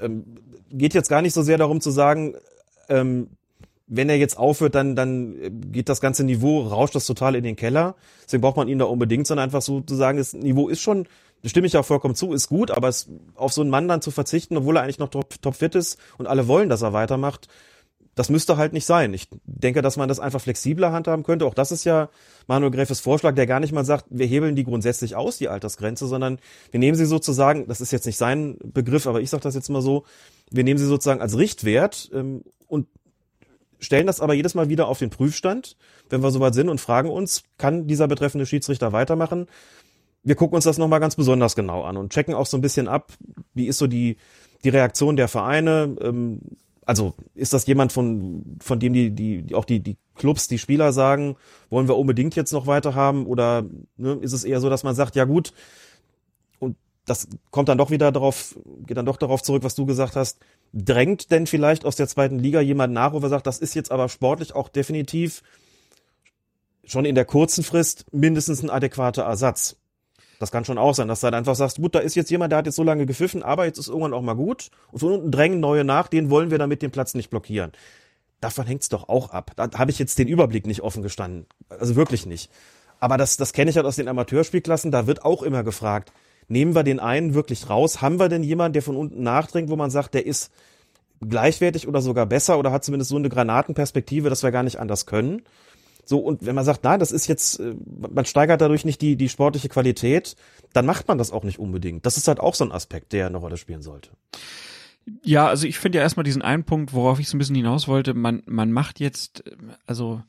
ähm, 0.00 0.24
geht 0.70 0.94
jetzt 0.94 1.10
gar 1.10 1.20
nicht 1.20 1.34
so 1.34 1.42
sehr 1.42 1.58
darum 1.58 1.82
zu 1.82 1.90
sagen, 1.90 2.34
ähm, 2.88 3.28
wenn 3.92 4.08
er 4.08 4.16
jetzt 4.16 4.38
aufhört, 4.38 4.76
dann, 4.76 4.94
dann 4.94 5.34
geht 5.72 5.88
das 5.88 6.00
ganze 6.00 6.22
Niveau, 6.22 6.62
rauscht 6.62 6.94
das 6.94 7.06
total 7.06 7.34
in 7.34 7.42
den 7.42 7.56
Keller. 7.56 7.96
Deswegen 8.24 8.40
braucht 8.40 8.56
man 8.56 8.68
ihn 8.68 8.78
da 8.78 8.84
unbedingt, 8.84 9.26
sondern 9.26 9.44
einfach 9.44 9.62
so 9.62 9.80
zu 9.80 9.96
sagen, 9.96 10.16
das 10.16 10.32
Niveau 10.32 10.68
ist 10.68 10.80
schon, 10.80 11.08
stimme 11.44 11.66
ich 11.66 11.76
auch 11.76 11.84
vollkommen 11.84 12.14
zu, 12.14 12.32
ist 12.32 12.48
gut, 12.48 12.70
aber 12.70 12.88
es, 12.88 13.08
auf 13.34 13.52
so 13.52 13.62
einen 13.62 13.70
Mann 13.70 13.88
dann 13.88 14.00
zu 14.00 14.12
verzichten, 14.12 14.56
obwohl 14.56 14.76
er 14.76 14.84
eigentlich 14.84 15.00
noch 15.00 15.08
top, 15.08 15.42
top 15.42 15.56
fit 15.56 15.74
ist 15.74 15.98
und 16.18 16.28
alle 16.28 16.46
wollen, 16.46 16.68
dass 16.68 16.82
er 16.82 16.92
weitermacht, 16.92 17.48
das 18.14 18.28
müsste 18.28 18.56
halt 18.56 18.72
nicht 18.72 18.86
sein. 18.86 19.12
Ich 19.12 19.28
denke, 19.44 19.82
dass 19.82 19.96
man 19.96 20.08
das 20.08 20.20
einfach 20.20 20.40
flexibler 20.40 20.92
handhaben 20.92 21.24
könnte. 21.24 21.46
Auch 21.46 21.54
das 21.54 21.72
ist 21.72 21.84
ja 21.84 22.10
Manuel 22.46 22.70
Gräfes 22.70 23.00
Vorschlag, 23.00 23.34
der 23.34 23.46
gar 23.46 23.60
nicht 23.60 23.72
mal 23.72 23.84
sagt, 23.84 24.06
wir 24.10 24.26
hebeln 24.26 24.54
die 24.54 24.64
grundsätzlich 24.64 25.16
aus, 25.16 25.38
die 25.38 25.48
Altersgrenze, 25.48 26.06
sondern 26.06 26.38
wir 26.70 26.78
nehmen 26.78 26.96
sie 26.96 27.06
sozusagen, 27.06 27.66
das 27.66 27.80
ist 27.80 27.90
jetzt 27.90 28.06
nicht 28.06 28.18
sein 28.18 28.56
Begriff, 28.62 29.06
aber 29.06 29.20
ich 29.20 29.30
sage 29.30 29.42
das 29.42 29.54
jetzt 29.54 29.68
mal 29.68 29.82
so, 29.82 30.04
wir 30.50 30.62
nehmen 30.62 30.78
sie 30.78 30.86
sozusagen 30.86 31.20
als 31.20 31.36
Richtwert 31.36 32.10
ähm, 32.12 32.44
und 32.68 32.86
stellen 33.80 34.06
das 34.06 34.20
aber 34.20 34.34
jedes 34.34 34.54
Mal 34.54 34.68
wieder 34.68 34.88
auf 34.88 34.98
den 34.98 35.10
Prüfstand, 35.10 35.76
wenn 36.08 36.22
wir 36.22 36.30
soweit 36.30 36.54
sind 36.54 36.68
und 36.68 36.80
fragen 36.80 37.10
uns, 37.10 37.42
kann 37.58 37.86
dieser 37.86 38.08
betreffende 38.08 38.46
Schiedsrichter 38.46 38.92
weitermachen? 38.92 39.46
Wir 40.22 40.34
gucken 40.34 40.54
uns 40.54 40.64
das 40.64 40.78
nochmal 40.78 41.00
ganz 41.00 41.16
besonders 41.16 41.56
genau 41.56 41.82
an 41.82 41.96
und 41.96 42.12
checken 42.12 42.34
auch 42.34 42.46
so 42.46 42.56
ein 42.56 42.60
bisschen 42.60 42.88
ab, 42.88 43.12
wie 43.54 43.66
ist 43.66 43.78
so 43.78 43.86
die, 43.86 44.16
die 44.64 44.68
Reaktion 44.68 45.16
der 45.16 45.28
Vereine, 45.28 45.96
ähm, 46.00 46.40
also 46.90 47.14
ist 47.34 47.52
das 47.52 47.66
jemand 47.66 47.92
von, 47.92 48.56
von 48.60 48.80
dem 48.80 48.92
die, 48.92 49.10
die, 49.10 49.54
auch 49.54 49.64
die, 49.64 49.80
die 49.80 49.96
Clubs, 50.16 50.48
die 50.48 50.58
Spieler 50.58 50.92
sagen, 50.92 51.36
wollen 51.68 51.86
wir 51.86 51.96
unbedingt 51.96 52.34
jetzt 52.34 52.52
noch 52.52 52.66
weiter 52.66 52.96
haben? 52.96 53.26
Oder 53.26 53.64
ne, 53.96 54.14
ist 54.20 54.32
es 54.32 54.42
eher 54.42 54.60
so, 54.60 54.68
dass 54.68 54.82
man 54.82 54.96
sagt, 54.96 55.14
ja 55.14 55.24
gut, 55.24 55.52
und 56.58 56.76
das 57.06 57.28
kommt 57.52 57.68
dann 57.68 57.78
doch 57.78 57.90
wieder 57.90 58.10
darauf, 58.10 58.58
geht 58.86 58.96
dann 58.96 59.06
doch 59.06 59.18
darauf 59.18 59.40
zurück, 59.40 59.62
was 59.62 59.76
du 59.76 59.86
gesagt 59.86 60.16
hast, 60.16 60.40
drängt 60.72 61.30
denn 61.30 61.46
vielleicht 61.46 61.84
aus 61.84 61.96
der 61.96 62.08
zweiten 62.08 62.38
Liga 62.38 62.60
jemand 62.60 62.92
nach, 62.92 63.12
wo 63.12 63.18
er 63.18 63.28
sagt, 63.28 63.46
das 63.46 63.58
ist 63.58 63.74
jetzt 63.74 63.90
aber 63.90 64.08
sportlich 64.08 64.54
auch 64.54 64.68
definitiv 64.68 65.42
schon 66.84 67.04
in 67.04 67.14
der 67.14 67.24
kurzen 67.24 67.64
Frist 67.64 68.06
mindestens 68.12 68.62
ein 68.62 68.70
adäquater 68.70 69.22
Ersatz. 69.22 69.76
Das 70.38 70.50
kann 70.50 70.64
schon 70.64 70.78
auch 70.78 70.94
sein, 70.94 71.06
dass 71.06 71.20
du 71.20 71.26
halt 71.26 71.34
einfach 71.34 71.54
sagst, 71.54 71.76
gut, 71.76 71.94
da 71.94 71.98
ist 71.98 72.16
jetzt 72.16 72.30
jemand, 72.30 72.50
der 72.50 72.58
hat 72.58 72.66
jetzt 72.66 72.76
so 72.76 72.82
lange 72.82 73.04
gepfiffen, 73.04 73.42
aber 73.42 73.66
jetzt 73.66 73.78
ist 73.78 73.88
irgendwann 73.88 74.14
auch 74.14 74.22
mal 74.22 74.34
gut. 74.34 74.70
Und 74.90 75.00
von 75.00 75.12
unten 75.12 75.30
drängen 75.30 75.60
neue 75.60 75.84
nach, 75.84 76.08
den 76.08 76.30
wollen 76.30 76.50
wir 76.50 76.58
damit 76.58 76.80
den 76.82 76.90
Platz 76.90 77.14
nicht 77.14 77.28
blockieren. 77.28 77.72
Davon 78.40 78.66
hängt's 78.66 78.88
doch 78.88 79.10
auch 79.10 79.30
ab. 79.30 79.52
Da 79.56 79.70
habe 79.76 79.90
ich 79.90 79.98
jetzt 79.98 80.18
den 80.18 80.28
Überblick 80.28 80.66
nicht 80.66 80.80
offen 80.80 81.02
gestanden. 81.02 81.46
Also 81.68 81.94
wirklich 81.94 82.24
nicht. 82.24 82.50
Aber 83.00 83.18
das, 83.18 83.36
das 83.36 83.52
kenne 83.52 83.70
ich 83.70 83.76
halt 83.76 83.86
aus 83.86 83.96
den 83.96 84.08
Amateurspielklassen, 84.08 84.90
da 84.90 85.06
wird 85.06 85.24
auch 85.24 85.42
immer 85.42 85.62
gefragt, 85.62 86.10
nehmen 86.50 86.74
wir 86.74 86.82
den 86.82 87.00
einen 87.00 87.34
wirklich 87.34 87.70
raus? 87.70 88.02
Haben 88.02 88.18
wir 88.18 88.28
denn 88.28 88.42
jemanden, 88.42 88.74
der 88.74 88.82
von 88.82 88.96
unten 88.96 89.22
nachdrängt, 89.22 89.70
wo 89.70 89.76
man 89.76 89.90
sagt, 89.90 90.14
der 90.14 90.26
ist 90.26 90.52
gleichwertig 91.26 91.86
oder 91.86 92.00
sogar 92.00 92.26
besser 92.26 92.58
oder 92.58 92.72
hat 92.72 92.84
zumindest 92.84 93.10
so 93.10 93.16
eine 93.16 93.28
Granatenperspektive, 93.28 94.28
dass 94.28 94.42
wir 94.42 94.50
gar 94.50 94.62
nicht 94.62 94.78
anders 94.78 95.06
können? 95.06 95.42
So, 96.04 96.18
und 96.18 96.44
wenn 96.44 96.56
man 96.56 96.64
sagt, 96.64 96.82
nein, 96.82 96.98
das 96.98 97.12
ist 97.12 97.28
jetzt, 97.28 97.60
äh, 97.60 97.74
man 98.12 98.24
steigert 98.24 98.60
dadurch 98.60 98.84
nicht 98.84 99.00
die, 99.00 99.16
die 99.16 99.28
sportliche 99.28 99.68
Qualität, 99.68 100.34
dann 100.72 100.86
macht 100.86 101.06
man 101.06 101.18
das 101.18 101.30
auch 101.30 101.44
nicht 101.44 101.58
unbedingt. 101.58 102.04
Das 102.04 102.16
ist 102.16 102.26
halt 102.26 102.40
auch 102.40 102.54
so 102.54 102.64
ein 102.64 102.72
Aspekt, 102.72 103.12
der 103.12 103.26
eine 103.26 103.36
Rolle 103.36 103.56
spielen 103.56 103.82
sollte. 103.82 104.10
Ja, 105.22 105.46
also 105.46 105.66
ich 105.66 105.78
finde 105.78 105.98
ja 105.98 106.02
erstmal 106.02 106.24
diesen 106.24 106.42
einen 106.42 106.64
Punkt, 106.64 106.92
worauf 106.94 107.20
ich 107.20 107.28
so 107.28 107.36
ein 107.36 107.38
bisschen 107.38 107.54
hinaus 107.54 107.86
wollte, 107.86 108.14
man, 108.14 108.42
man 108.46 108.72
macht 108.72 108.98
jetzt, 108.98 109.44
also 109.86 110.22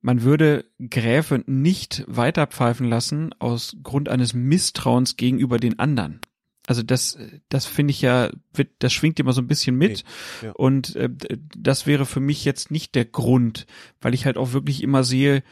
man 0.00 0.22
würde 0.22 0.64
Gräfe 0.78 1.42
nicht 1.46 2.04
weiterpfeifen 2.06 2.88
lassen 2.88 3.34
aus 3.38 3.76
Grund 3.82 4.08
eines 4.08 4.34
Misstrauens 4.34 5.16
gegenüber 5.16 5.58
den 5.58 5.78
anderen. 5.78 6.20
Also 6.66 6.82
das, 6.82 7.16
das 7.48 7.64
finde 7.66 7.92
ich 7.92 8.02
ja, 8.02 8.30
wird, 8.52 8.70
das 8.80 8.92
schwingt 8.92 9.20
immer 9.20 9.32
so 9.32 9.40
ein 9.40 9.46
bisschen 9.46 9.76
mit. 9.76 10.04
Nee, 10.42 10.48
ja. 10.48 10.52
Und 10.52 10.96
äh, 10.96 11.08
das 11.56 11.86
wäre 11.86 12.06
für 12.06 12.20
mich 12.20 12.44
jetzt 12.44 12.70
nicht 12.70 12.94
der 12.94 13.04
Grund, 13.04 13.66
weil 14.00 14.14
ich 14.14 14.26
halt 14.26 14.36
auch 14.36 14.52
wirklich 14.52 14.82
immer 14.82 15.04
sehe, 15.04 15.44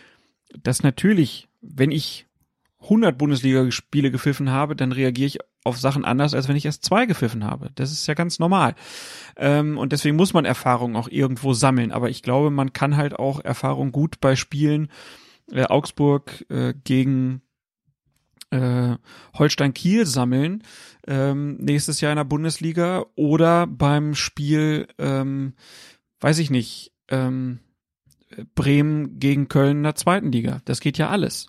dass 0.60 0.82
natürlich, 0.82 1.48
wenn 1.60 1.92
ich 1.92 2.26
100 2.80 3.16
Bundesliga-Spiele 3.16 4.10
gepfiffen 4.10 4.50
habe, 4.50 4.76
dann 4.76 4.92
reagiere 4.92 5.26
ich 5.26 5.38
auf 5.64 5.78
Sachen 5.78 6.04
anders, 6.04 6.34
als 6.34 6.46
wenn 6.48 6.56
ich 6.56 6.66
erst 6.66 6.84
zwei 6.84 7.06
gepfiffen 7.06 7.44
habe. 7.44 7.70
Das 7.74 7.90
ist 7.90 8.06
ja 8.06 8.14
ganz 8.14 8.38
normal. 8.38 8.74
Ähm, 9.36 9.78
und 9.78 9.92
deswegen 9.92 10.16
muss 10.16 10.34
man 10.34 10.44
Erfahrung 10.44 10.94
auch 10.94 11.08
irgendwo 11.08 11.54
sammeln. 11.54 11.90
Aber 11.90 12.10
ich 12.10 12.22
glaube, 12.22 12.50
man 12.50 12.72
kann 12.72 12.96
halt 12.96 13.18
auch 13.18 13.40
Erfahrung 13.40 13.90
gut 13.90 14.20
bei 14.20 14.36
Spielen 14.36 14.88
äh, 15.50 15.64
Augsburg 15.64 16.44
äh, 16.50 16.74
gegen 16.84 17.42
äh, 18.50 18.96
Holstein 19.36 19.74
Kiel 19.74 20.06
sammeln 20.06 20.62
ähm, 21.06 21.56
nächstes 21.56 22.00
Jahr 22.00 22.12
in 22.12 22.16
der 22.16 22.24
Bundesliga 22.24 23.06
oder 23.16 23.66
beim 23.66 24.14
Spiel, 24.14 24.86
ähm, 24.98 25.54
weiß 26.20 26.38
ich 26.38 26.50
nicht, 26.50 26.92
ähm, 27.08 27.60
Bremen 28.54 29.18
gegen 29.18 29.48
Köln 29.48 29.78
in 29.78 29.82
der 29.82 29.94
zweiten 29.94 30.32
Liga. 30.32 30.60
Das 30.64 30.80
geht 30.80 30.98
ja 30.98 31.08
alles. 31.08 31.48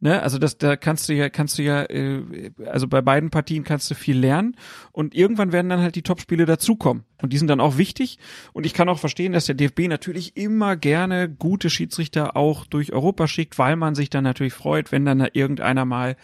Ne, 0.00 0.22
also 0.22 0.38
das, 0.38 0.58
da 0.58 0.76
kannst 0.76 1.08
du 1.08 1.14
ja, 1.14 1.30
kannst 1.30 1.56
du 1.56 1.62
ja, 1.62 1.84
äh, 1.84 2.50
also 2.66 2.88
bei 2.88 3.00
beiden 3.00 3.30
Partien 3.30 3.64
kannst 3.64 3.90
du 3.90 3.94
viel 3.94 4.18
lernen 4.18 4.54
und 4.92 5.14
irgendwann 5.14 5.52
werden 5.52 5.70
dann 5.70 5.80
halt 5.80 5.94
die 5.94 6.02
Topspiele 6.02 6.44
dazukommen 6.44 7.04
und 7.22 7.32
die 7.32 7.38
sind 7.38 7.48
dann 7.48 7.60
auch 7.60 7.78
wichtig 7.78 8.18
und 8.52 8.66
ich 8.66 8.74
kann 8.74 8.88
auch 8.88 8.98
verstehen, 8.98 9.32
dass 9.32 9.46
der 9.46 9.54
DFB 9.54 9.88
natürlich 9.88 10.36
immer 10.36 10.76
gerne 10.76 11.30
gute 11.30 11.70
Schiedsrichter 11.70 12.36
auch 12.36 12.66
durch 12.66 12.92
Europa 12.92 13.28
schickt, 13.28 13.56
weil 13.58 13.76
man 13.76 13.94
sich 13.94 14.10
dann 14.10 14.24
natürlich 14.24 14.52
freut, 14.52 14.92
wenn 14.92 15.06
dann 15.06 15.20
da 15.20 15.28
irgendeiner 15.32 15.84
mal 15.84 16.16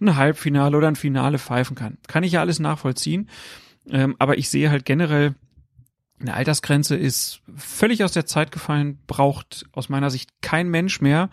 ein 0.00 0.16
Halbfinale 0.16 0.76
oder 0.76 0.88
ein 0.88 0.96
Finale 0.96 1.38
pfeifen 1.38 1.76
kann. 1.76 1.98
Kann 2.06 2.22
ich 2.22 2.32
ja 2.32 2.40
alles 2.40 2.58
nachvollziehen, 2.58 3.28
ähm, 3.90 4.16
aber 4.18 4.38
ich 4.38 4.48
sehe 4.48 4.70
halt 4.70 4.86
generell 4.86 5.34
Eine 6.18 6.32
Altersgrenze 6.32 6.96
ist 6.96 7.42
völlig 7.56 8.02
aus 8.02 8.12
der 8.12 8.24
Zeit 8.24 8.50
gefallen, 8.50 8.98
braucht 9.06 9.66
aus 9.72 9.90
meiner 9.90 10.10
Sicht 10.10 10.30
kein 10.40 10.70
Mensch 10.70 11.02
mehr. 11.02 11.28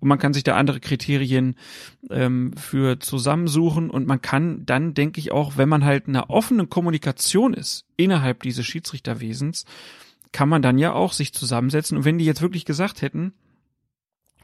Und 0.00 0.08
man 0.08 0.18
kann 0.18 0.34
sich 0.34 0.42
da 0.42 0.56
andere 0.56 0.80
Kriterien 0.80 1.54
ähm, 2.10 2.52
für 2.56 2.98
zusammensuchen. 2.98 3.90
Und 3.90 4.08
man 4.08 4.20
kann 4.22 4.66
dann, 4.66 4.92
denke 4.92 5.20
ich, 5.20 5.30
auch, 5.30 5.56
wenn 5.56 5.68
man 5.68 5.84
halt 5.84 6.08
in 6.08 6.16
einer 6.16 6.30
offenen 6.30 6.68
Kommunikation 6.68 7.54
ist 7.54 7.86
innerhalb 7.96 8.42
dieses 8.42 8.66
Schiedsrichterwesens, 8.66 9.66
kann 10.32 10.48
man 10.48 10.62
dann 10.62 10.78
ja 10.78 10.92
auch 10.92 11.12
sich 11.12 11.32
zusammensetzen. 11.32 11.96
Und 11.96 12.04
wenn 12.04 12.18
die 12.18 12.24
jetzt 12.24 12.42
wirklich 12.42 12.64
gesagt 12.64 13.02
hätten, 13.02 13.34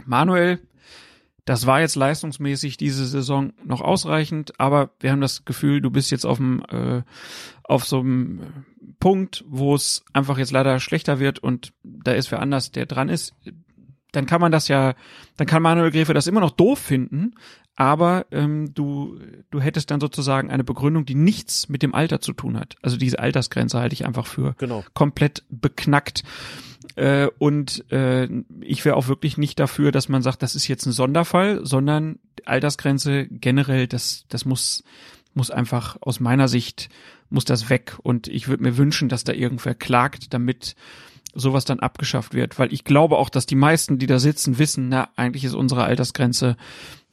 Manuel, 0.06 0.60
das 1.50 1.66
war 1.66 1.80
jetzt 1.80 1.96
leistungsmäßig 1.96 2.76
diese 2.76 3.04
Saison 3.06 3.52
noch 3.64 3.80
ausreichend, 3.80 4.60
aber 4.60 4.90
wir 5.00 5.10
haben 5.10 5.20
das 5.20 5.44
Gefühl, 5.44 5.80
du 5.80 5.90
bist 5.90 6.12
jetzt 6.12 6.24
auf 6.24 6.36
dem 6.36 6.62
äh, 6.70 7.02
auf 7.64 7.84
so 7.84 7.98
einem 7.98 8.64
Punkt, 9.00 9.44
wo 9.48 9.74
es 9.74 10.04
einfach 10.12 10.38
jetzt 10.38 10.52
leider 10.52 10.78
schlechter 10.78 11.18
wird 11.18 11.40
und 11.40 11.72
da 11.82 12.12
ist 12.12 12.30
wer 12.30 12.38
anders, 12.38 12.70
der 12.70 12.86
dran 12.86 13.08
ist. 13.08 13.34
Dann 14.12 14.26
kann 14.26 14.40
man 14.40 14.52
das 14.52 14.68
ja, 14.68 14.94
dann 15.38 15.48
kann 15.48 15.60
Manuel 15.60 15.90
Gräfe 15.90 16.14
das 16.14 16.28
immer 16.28 16.38
noch 16.38 16.52
doof 16.52 16.78
finden, 16.78 17.34
aber 17.74 18.26
ähm, 18.30 18.72
du 18.72 19.18
du 19.50 19.60
hättest 19.60 19.90
dann 19.90 19.98
sozusagen 19.98 20.52
eine 20.52 20.62
Begründung, 20.62 21.04
die 21.04 21.16
nichts 21.16 21.68
mit 21.68 21.82
dem 21.82 21.96
Alter 21.96 22.20
zu 22.20 22.32
tun 22.32 22.60
hat. 22.60 22.76
Also 22.80 22.96
diese 22.96 23.18
Altersgrenze 23.18 23.80
halte 23.80 23.94
ich 23.94 24.06
einfach 24.06 24.28
für 24.28 24.54
Genau. 24.58 24.84
komplett 24.94 25.42
beknackt. 25.48 26.22
Äh, 26.96 27.28
und 27.38 27.84
äh, 27.92 28.28
ich 28.60 28.84
wäre 28.84 28.96
auch 28.96 29.08
wirklich 29.08 29.38
nicht 29.38 29.58
dafür, 29.60 29.92
dass 29.92 30.08
man 30.08 30.22
sagt, 30.22 30.42
das 30.42 30.54
ist 30.54 30.68
jetzt 30.68 30.86
ein 30.86 30.92
Sonderfall, 30.92 31.60
sondern 31.64 32.18
Altersgrenze 32.44 33.26
generell, 33.26 33.86
das, 33.86 34.24
das 34.28 34.44
muss, 34.44 34.82
muss 35.34 35.50
einfach 35.50 35.98
aus 36.00 36.20
meiner 36.20 36.48
Sicht, 36.48 36.88
muss 37.28 37.44
das 37.44 37.70
weg. 37.70 37.98
Und 38.02 38.28
ich 38.28 38.48
würde 38.48 38.62
mir 38.62 38.76
wünschen, 38.76 39.08
dass 39.08 39.24
da 39.24 39.32
irgendwer 39.32 39.74
klagt, 39.74 40.32
damit 40.34 40.74
sowas 41.34 41.64
dann 41.64 41.80
abgeschafft 41.80 42.34
wird. 42.34 42.58
Weil 42.58 42.72
ich 42.72 42.82
glaube 42.84 43.18
auch, 43.18 43.28
dass 43.28 43.46
die 43.46 43.54
meisten, 43.54 43.98
die 43.98 44.06
da 44.06 44.18
sitzen, 44.18 44.58
wissen, 44.58 44.88
na, 44.88 45.10
eigentlich 45.16 45.44
ist 45.44 45.54
unsere 45.54 45.84
Altersgrenze, 45.84 46.56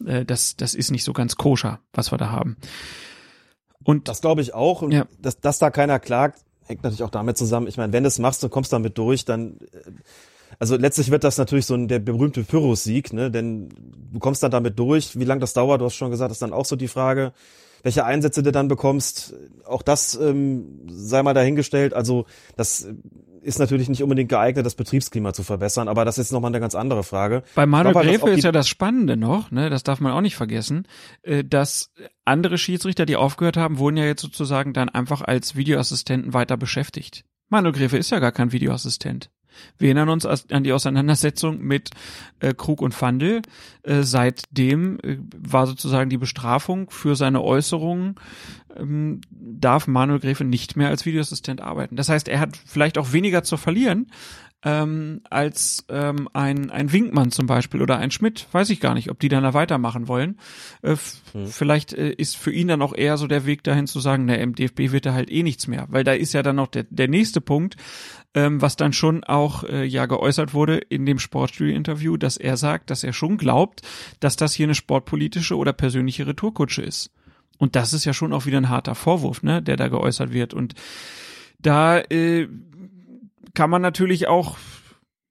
äh, 0.05 0.25
das, 0.25 0.55
das 0.55 0.73
ist 0.75 0.91
nicht 0.91 1.03
so 1.03 1.13
ganz 1.13 1.35
koscher, 1.35 1.81
was 1.93 2.11
wir 2.11 2.17
da 2.17 2.31
haben. 2.31 2.57
Und 3.83 4.07
Das 4.07 4.21
glaube 4.21 4.41
ich 4.41 4.53
auch. 4.53 4.81
Und 4.81 4.91
Ja. 4.91 5.05
dass, 5.19 5.39
dass 5.39 5.59
da 5.59 5.69
keiner 5.69 5.99
klagt, 5.99 6.39
hängt 6.67 6.83
natürlich 6.83 7.03
auch 7.03 7.09
damit 7.09 7.37
zusammen. 7.37 7.67
Ich 7.67 7.77
meine, 7.77 7.93
wenn 7.93 8.03
du 8.03 8.07
es 8.07 8.19
machst 8.19 8.43
und 8.43 8.49
kommst 8.49 8.73
damit 8.73 8.97
durch, 8.97 9.25
dann 9.25 9.57
äh, 9.73 9.91
also 10.59 10.75
letztlich 10.75 11.11
wird 11.11 11.23
das 11.23 11.37
natürlich 11.37 11.65
so 11.65 11.75
ein, 11.75 11.87
der 11.87 11.99
berühmte 11.99 12.43
Pyrrhus-Sieg, 12.43 13.13
ne? 13.13 13.29
Denn 13.29 13.69
du 14.11 14.19
kommst 14.19 14.41
dann 14.43 14.51
damit 14.51 14.79
durch. 14.79 15.19
Wie 15.19 15.25
lange 15.25 15.41
das 15.41 15.53
dauert, 15.53 15.81
du 15.81 15.85
hast 15.85 15.95
schon 15.95 16.09
gesagt, 16.09 16.31
ist 16.31 16.41
dann 16.41 16.53
auch 16.53 16.65
so 16.65 16.75
die 16.75 16.87
Frage. 16.87 17.33
Welche 17.83 18.05
Einsätze 18.05 18.41
du 18.41 18.51
dann 18.51 18.67
bekommst, 18.67 19.35
auch 19.65 19.83
das 19.83 20.15
ähm, 20.15 20.87
sei 20.89 21.21
mal 21.21 21.33
dahingestellt. 21.33 21.93
Also 21.93 22.25
das 22.55 22.87
ist 23.47 23.59
natürlich 23.59 23.87
nicht 23.87 24.03
unbedingt 24.03 24.27
geeignet, 24.27 24.65
das 24.65 24.75
Betriebsklima 24.75 25.31
zu 25.31 25.41
verbessern, 25.41 25.87
aber 25.87 26.03
das 26.03 26.17
ist 26.17 26.33
nochmal 26.33 26.51
eine 26.51 26.59
ganz 26.59 26.75
andere 26.75 27.03
Frage. 27.03 27.43
Bei 27.55 27.65
Manuel 27.65 27.93
glaub 27.93 28.03
Gräfe 28.03 28.29
ist 28.31 28.43
ja 28.43 28.51
das 28.51 28.67
Spannende 28.67 29.15
noch, 29.15 29.51
ne, 29.51 29.69
das 29.69 29.83
darf 29.83 30.01
man 30.01 30.11
auch 30.11 30.21
nicht 30.21 30.35
vergessen, 30.35 30.85
äh, 31.21 31.45
dass 31.45 31.93
andere 32.25 32.57
Schiedsrichter, 32.57 33.05
die 33.05 33.15
aufgehört 33.15 33.55
haben, 33.55 33.77
wurden 33.79 33.95
ja 33.95 34.03
jetzt 34.03 34.21
sozusagen 34.21 34.73
dann 34.73 34.89
einfach 34.89 35.21
als 35.21 35.55
Videoassistenten 35.55 36.33
weiter 36.33 36.57
beschäftigt. 36.57 37.23
Manuel 37.47 37.73
Gräfe 37.73 37.97
ist 37.97 38.09
ja 38.09 38.19
gar 38.19 38.33
kein 38.33 38.51
Videoassistent. 38.51 39.29
Wir 39.77 39.89
erinnern 39.89 40.09
uns 40.09 40.25
an 40.25 40.63
die 40.63 40.73
Auseinandersetzung 40.73 41.61
mit 41.61 41.89
äh, 42.39 42.53
Krug 42.53 42.81
und 42.81 42.93
Fandel. 42.93 43.41
Äh, 43.83 44.03
seitdem 44.03 44.99
äh, 44.99 45.17
war 45.37 45.67
sozusagen 45.67 46.09
die 46.09 46.17
Bestrafung 46.17 46.89
für 46.89 47.15
seine 47.15 47.41
Äußerungen, 47.41 48.15
ähm, 48.75 49.21
darf 49.29 49.87
Manuel 49.87 50.19
Gräfe 50.19 50.43
nicht 50.43 50.75
mehr 50.75 50.89
als 50.89 51.05
Videoassistent 51.05 51.61
arbeiten. 51.61 51.95
Das 51.95 52.09
heißt, 52.09 52.27
er 52.27 52.39
hat 52.39 52.57
vielleicht 52.65 52.97
auch 52.97 53.13
weniger 53.13 53.43
zu 53.43 53.57
verlieren, 53.57 54.07
ähm, 54.67 55.21
als 55.29 55.85
ähm, 55.89 56.27
ein, 56.33 56.69
ein 56.71 56.91
Winkmann 56.91 57.31
zum 57.31 57.45
Beispiel 57.47 57.81
oder 57.81 57.97
ein 57.97 58.11
Schmidt. 58.11 58.47
Weiß 58.51 58.69
ich 58.69 58.79
gar 58.79 58.93
nicht, 58.95 59.09
ob 59.09 59.19
die 59.19 59.29
dann 59.29 59.43
da 59.43 59.53
weitermachen 59.53 60.07
wollen. 60.07 60.37
Äh, 60.81 60.91
f- 60.91 61.21
Vielleicht 61.45 61.93
äh, 61.93 62.09
ist 62.09 62.35
für 62.35 62.51
ihn 62.51 62.67
dann 62.67 62.81
auch 62.81 62.93
eher 62.93 63.17
so 63.17 63.27
der 63.27 63.45
Weg 63.45 63.63
dahin 63.63 63.87
zu 63.87 63.99
sagen, 63.99 64.25
na, 64.25 64.35
im 64.35 64.55
DFB 64.55 64.91
wird 64.91 65.05
da 65.05 65.13
halt 65.13 65.31
eh 65.31 65.43
nichts 65.43 65.67
mehr. 65.67 65.85
Weil 65.89 66.03
da 66.03 66.11
ist 66.13 66.33
ja 66.33 66.43
dann 66.43 66.57
noch 66.57 66.67
der, 66.67 66.85
der 66.89 67.07
nächste 67.07 67.39
Punkt, 67.39 67.77
ähm, 68.33 68.61
was 68.61 68.75
dann 68.75 68.91
schon 68.93 69.23
auch 69.23 69.63
äh, 69.63 69.85
ja 69.85 70.05
geäußert 70.05 70.53
wurde 70.53 70.77
in 70.77 71.05
dem 71.05 71.19
Sportstudio-Interview, 71.19 72.17
dass 72.17 72.35
er 72.37 72.57
sagt, 72.57 72.89
dass 72.89 73.03
er 73.03 73.13
schon 73.13 73.37
glaubt, 73.37 73.81
dass 74.19 74.35
das 74.35 74.53
hier 74.53 74.65
eine 74.65 74.75
sportpolitische 74.75 75.55
oder 75.55 75.71
persönliche 75.73 76.27
Retourkutsche 76.27 76.81
ist. 76.81 77.11
Und 77.57 77.75
das 77.75 77.93
ist 77.93 78.05
ja 78.05 78.13
schon 78.13 78.33
auch 78.33 78.45
wieder 78.45 78.57
ein 78.57 78.69
harter 78.69 78.95
Vorwurf, 78.95 79.43
ne, 79.43 79.61
der 79.63 79.77
da 79.77 79.87
geäußert 79.87 80.33
wird. 80.33 80.53
Und 80.53 80.75
da 81.59 81.97
äh, 81.99 82.47
kann 83.53 83.69
man 83.69 83.81
natürlich 83.81 84.27
auch 84.27 84.57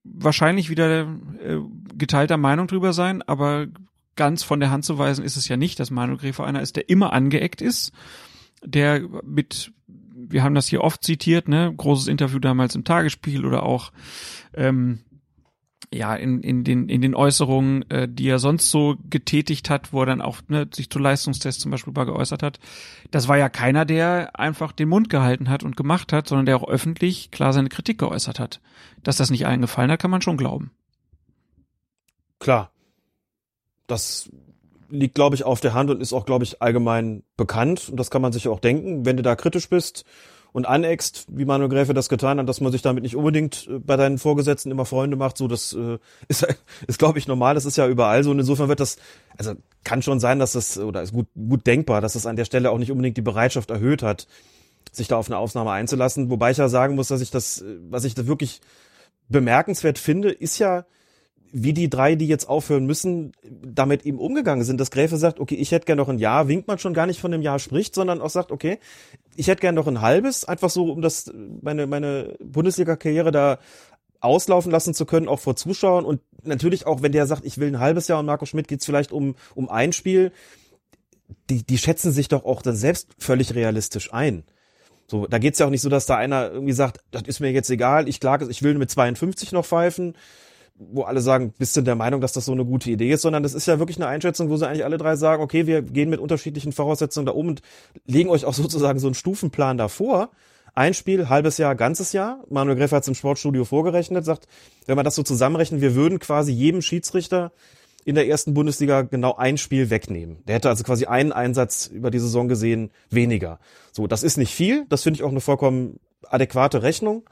wahrscheinlich 0.04 0.70
wieder 0.70 1.02
äh, 1.02 1.58
geteilter 1.94 2.36
Meinung 2.36 2.66
drüber 2.66 2.92
sein, 2.92 3.22
aber 3.22 3.66
ganz 4.14 4.42
von 4.42 4.60
der 4.60 4.70
Hand 4.70 4.84
zu 4.84 4.98
weisen 4.98 5.24
ist 5.24 5.36
es 5.36 5.48
ja 5.48 5.56
nicht, 5.56 5.78
dass 5.78 5.90
Manuel 5.90 6.18
Gräfe 6.18 6.44
einer 6.44 6.62
ist, 6.62 6.76
der 6.76 6.88
immer 6.88 7.12
angeeckt 7.12 7.60
ist, 7.60 7.92
der 8.64 9.02
mit, 9.24 9.72
wir 9.86 10.42
haben 10.42 10.54
das 10.54 10.68
hier 10.68 10.82
oft 10.82 11.04
zitiert, 11.04 11.48
ne, 11.48 11.72
großes 11.76 12.08
Interview 12.08 12.38
damals 12.38 12.74
im 12.74 12.84
Tagesspiegel 12.84 13.44
oder 13.44 13.62
auch 13.62 13.92
ähm, 14.54 15.00
ja, 15.92 16.14
in, 16.14 16.40
in, 16.42 16.64
den, 16.64 16.88
in 16.88 17.00
den 17.00 17.14
Äußerungen, 17.14 17.88
äh, 17.90 18.08
die 18.08 18.28
er 18.28 18.38
sonst 18.38 18.70
so 18.70 18.96
getätigt 19.08 19.70
hat, 19.70 19.92
wo 19.92 20.00
er 20.00 20.06
dann 20.06 20.20
auch 20.20 20.38
ne, 20.48 20.68
sich 20.72 20.90
zu 20.90 20.98
Leistungstests 20.98 21.62
zum 21.62 21.70
Beispiel 21.70 21.92
mal 21.92 22.04
geäußert 22.04 22.42
hat, 22.42 22.58
das 23.10 23.28
war 23.28 23.38
ja 23.38 23.48
keiner, 23.48 23.84
der 23.84 24.38
einfach 24.38 24.72
den 24.72 24.88
Mund 24.88 25.10
gehalten 25.10 25.48
hat 25.48 25.62
und 25.62 25.76
gemacht 25.76 26.12
hat, 26.12 26.28
sondern 26.28 26.46
der 26.46 26.56
auch 26.56 26.68
öffentlich 26.68 27.30
klar 27.30 27.52
seine 27.52 27.68
Kritik 27.68 27.98
geäußert 27.98 28.40
hat. 28.40 28.60
Dass 29.02 29.16
das 29.16 29.30
nicht 29.30 29.46
allen 29.46 29.60
gefallen 29.60 29.90
hat, 29.90 30.00
kann 30.00 30.10
man 30.10 30.22
schon 30.22 30.36
glauben. 30.36 30.72
Klar. 32.38 32.70
Das 33.86 34.28
liegt, 34.88 35.14
glaube 35.14 35.36
ich, 35.36 35.44
auf 35.44 35.60
der 35.60 35.74
Hand 35.74 35.90
und 35.90 36.00
ist 36.00 36.12
auch, 36.12 36.26
glaube 36.26 36.44
ich, 36.44 36.60
allgemein 36.60 37.22
bekannt. 37.36 37.88
Und 37.88 37.98
das 37.98 38.10
kann 38.10 38.22
man 38.22 38.32
sich 38.32 38.48
auch 38.48 38.60
denken, 38.60 39.04
wenn 39.06 39.16
du 39.16 39.22
da 39.22 39.36
kritisch 39.36 39.68
bist 39.68 40.04
und 40.56 40.64
aneckst, 40.64 41.26
wie 41.28 41.44
Manuel 41.44 41.68
Gräfe 41.68 41.92
das 41.92 42.08
getan 42.08 42.38
hat, 42.38 42.48
dass 42.48 42.62
man 42.62 42.72
sich 42.72 42.80
damit 42.80 43.02
nicht 43.02 43.14
unbedingt 43.14 43.68
äh, 43.68 43.78
bei 43.78 43.98
deinen 43.98 44.16
Vorgesetzten 44.16 44.70
immer 44.70 44.86
Freunde 44.86 45.14
macht. 45.14 45.36
So, 45.36 45.48
das 45.48 45.74
äh, 45.74 45.98
ist, 46.28 46.46
ist 46.86 46.98
glaube 46.98 47.18
ich, 47.18 47.28
normal. 47.28 47.54
Das 47.54 47.66
ist 47.66 47.76
ja 47.76 47.86
überall 47.86 48.24
so. 48.24 48.30
Und 48.30 48.38
insofern 48.38 48.70
wird 48.70 48.80
das, 48.80 48.96
also 49.36 49.52
kann 49.84 50.00
schon 50.00 50.18
sein, 50.18 50.38
dass 50.38 50.52
das, 50.52 50.78
oder 50.78 51.02
ist 51.02 51.12
gut, 51.12 51.26
gut 51.34 51.66
denkbar, 51.66 52.00
dass 52.00 52.14
das 52.14 52.24
an 52.24 52.36
der 52.36 52.46
Stelle 52.46 52.70
auch 52.70 52.78
nicht 52.78 52.90
unbedingt 52.90 53.18
die 53.18 53.22
Bereitschaft 53.22 53.70
erhöht 53.70 54.02
hat, 54.02 54.28
sich 54.92 55.08
da 55.08 55.18
auf 55.18 55.28
eine 55.28 55.36
Aufnahme 55.36 55.72
einzulassen. 55.72 56.30
Wobei 56.30 56.52
ich 56.52 56.56
ja 56.56 56.70
sagen 56.70 56.94
muss, 56.94 57.08
dass 57.08 57.20
ich 57.20 57.30
das, 57.30 57.60
äh, 57.60 57.76
was 57.90 58.04
ich 58.04 58.14
da 58.14 58.26
wirklich 58.26 58.62
bemerkenswert 59.28 59.98
finde, 59.98 60.30
ist 60.30 60.58
ja, 60.58 60.86
wie 61.52 61.72
die 61.72 61.88
drei, 61.88 62.14
die 62.14 62.26
jetzt 62.26 62.48
aufhören 62.48 62.86
müssen, 62.86 63.32
damit 63.42 64.04
eben 64.04 64.18
umgegangen 64.18 64.64
sind. 64.64 64.80
Dass 64.80 64.90
Gräfe 64.90 65.16
sagt, 65.16 65.40
okay, 65.40 65.54
ich 65.54 65.72
hätte 65.72 65.86
gern 65.86 65.98
noch 65.98 66.08
ein 66.08 66.18
Jahr, 66.18 66.48
winkt 66.48 66.68
man 66.68 66.78
schon 66.78 66.94
gar 66.94 67.06
nicht 67.06 67.20
von 67.20 67.32
einem 67.32 67.42
Jahr 67.42 67.58
spricht, 67.58 67.94
sondern 67.94 68.20
auch 68.20 68.30
sagt, 68.30 68.50
okay, 68.50 68.78
ich 69.36 69.48
hätte 69.48 69.60
gern 69.60 69.74
noch 69.74 69.86
ein 69.86 70.00
halbes, 70.00 70.44
einfach 70.44 70.70
so, 70.70 70.90
um 70.90 71.02
das, 71.02 71.32
meine, 71.62 71.86
meine 71.86 72.36
Bundesliga-Karriere 72.42 73.30
da 73.30 73.58
auslaufen 74.20 74.72
lassen 74.72 74.94
zu 74.94 75.06
können, 75.06 75.28
auch 75.28 75.40
vor 75.40 75.56
Zuschauern. 75.56 76.04
Und 76.04 76.20
natürlich 76.42 76.86
auch, 76.86 77.02
wenn 77.02 77.12
der 77.12 77.26
sagt, 77.26 77.44
ich 77.44 77.58
will 77.58 77.68
ein 77.68 77.80
halbes 77.80 78.08
Jahr 78.08 78.18
und 78.18 78.26
Marco 78.26 78.46
Schmidt 78.46 78.68
geht's 78.68 78.86
vielleicht 78.86 79.12
um, 79.12 79.36
um 79.54 79.68
ein 79.68 79.92
Spiel, 79.92 80.32
die, 81.50 81.64
die 81.64 81.78
schätzen 81.78 82.12
sich 82.12 82.28
doch 82.28 82.44
auch 82.44 82.62
dann 82.62 82.76
selbst 82.76 83.08
völlig 83.18 83.54
realistisch 83.54 84.12
ein. 84.12 84.44
So, 85.08 85.26
da 85.26 85.38
geht's 85.38 85.58
ja 85.58 85.66
auch 85.66 85.70
nicht 85.70 85.82
so, 85.82 85.88
dass 85.88 86.06
da 86.06 86.16
einer 86.16 86.50
irgendwie 86.50 86.72
sagt, 86.72 87.00
das 87.12 87.22
ist 87.22 87.40
mir 87.40 87.52
jetzt 87.52 87.70
egal, 87.70 88.08
ich 88.08 88.18
klage, 88.18 88.48
ich 88.50 88.62
will 88.62 88.74
mit 88.74 88.90
52 88.90 89.52
noch 89.52 89.64
pfeifen, 89.64 90.16
wo 90.78 91.02
alle 91.02 91.20
sagen, 91.20 91.54
bist 91.58 91.76
du 91.76 91.80
der 91.80 91.94
Meinung, 91.94 92.20
dass 92.20 92.32
das 92.32 92.44
so 92.44 92.52
eine 92.52 92.64
gute 92.64 92.90
Idee 92.90 93.10
ist, 93.10 93.22
sondern 93.22 93.42
das 93.42 93.54
ist 93.54 93.66
ja 93.66 93.78
wirklich 93.78 93.96
eine 93.96 94.06
Einschätzung, 94.06 94.50
wo 94.50 94.56
sie 94.56 94.66
eigentlich 94.66 94.84
alle 94.84 94.98
drei 94.98 95.16
sagen, 95.16 95.42
okay, 95.42 95.66
wir 95.66 95.82
gehen 95.82 96.10
mit 96.10 96.20
unterschiedlichen 96.20 96.72
Voraussetzungen 96.72 97.26
da 97.26 97.32
um 97.32 97.48
und 97.48 97.62
legen 98.06 98.28
euch 98.28 98.44
auch 98.44 98.54
sozusagen 98.54 98.98
so 98.98 99.06
einen 99.06 99.14
Stufenplan 99.14 99.78
davor. 99.78 100.30
Ein 100.74 100.92
Spiel, 100.92 101.30
halbes 101.30 101.56
Jahr, 101.56 101.74
ganzes 101.74 102.12
Jahr. 102.12 102.44
Manuel 102.50 102.76
Greff 102.76 102.92
hat 102.92 103.02
es 103.02 103.08
im 103.08 103.14
Sportstudio 103.14 103.64
vorgerechnet, 103.64 104.26
sagt, 104.26 104.46
wenn 104.84 104.96
man 104.96 105.06
das 105.06 105.14
so 105.14 105.22
zusammenrechnet, 105.22 105.80
wir 105.80 105.94
würden 105.94 106.18
quasi 106.18 106.52
jedem 106.52 106.82
Schiedsrichter 106.82 107.52
in 108.04 108.14
der 108.14 108.28
ersten 108.28 108.52
Bundesliga 108.52 109.02
genau 109.02 109.34
ein 109.36 109.56
Spiel 109.56 109.88
wegnehmen. 109.88 110.38
Der 110.46 110.56
hätte 110.56 110.68
also 110.68 110.84
quasi 110.84 111.06
einen 111.06 111.32
Einsatz 111.32 111.86
über 111.86 112.10
die 112.10 112.18
Saison 112.18 112.46
gesehen 112.46 112.90
weniger. 113.10 113.58
So, 113.90 114.06
das 114.06 114.22
ist 114.22 114.36
nicht 114.36 114.54
viel. 114.54 114.84
Das 114.90 115.02
finde 115.02 115.16
ich 115.16 115.24
auch 115.24 115.30
eine 115.30 115.40
vollkommen 115.40 115.98
adäquate 116.28 116.82
Rechnung, 116.82 117.28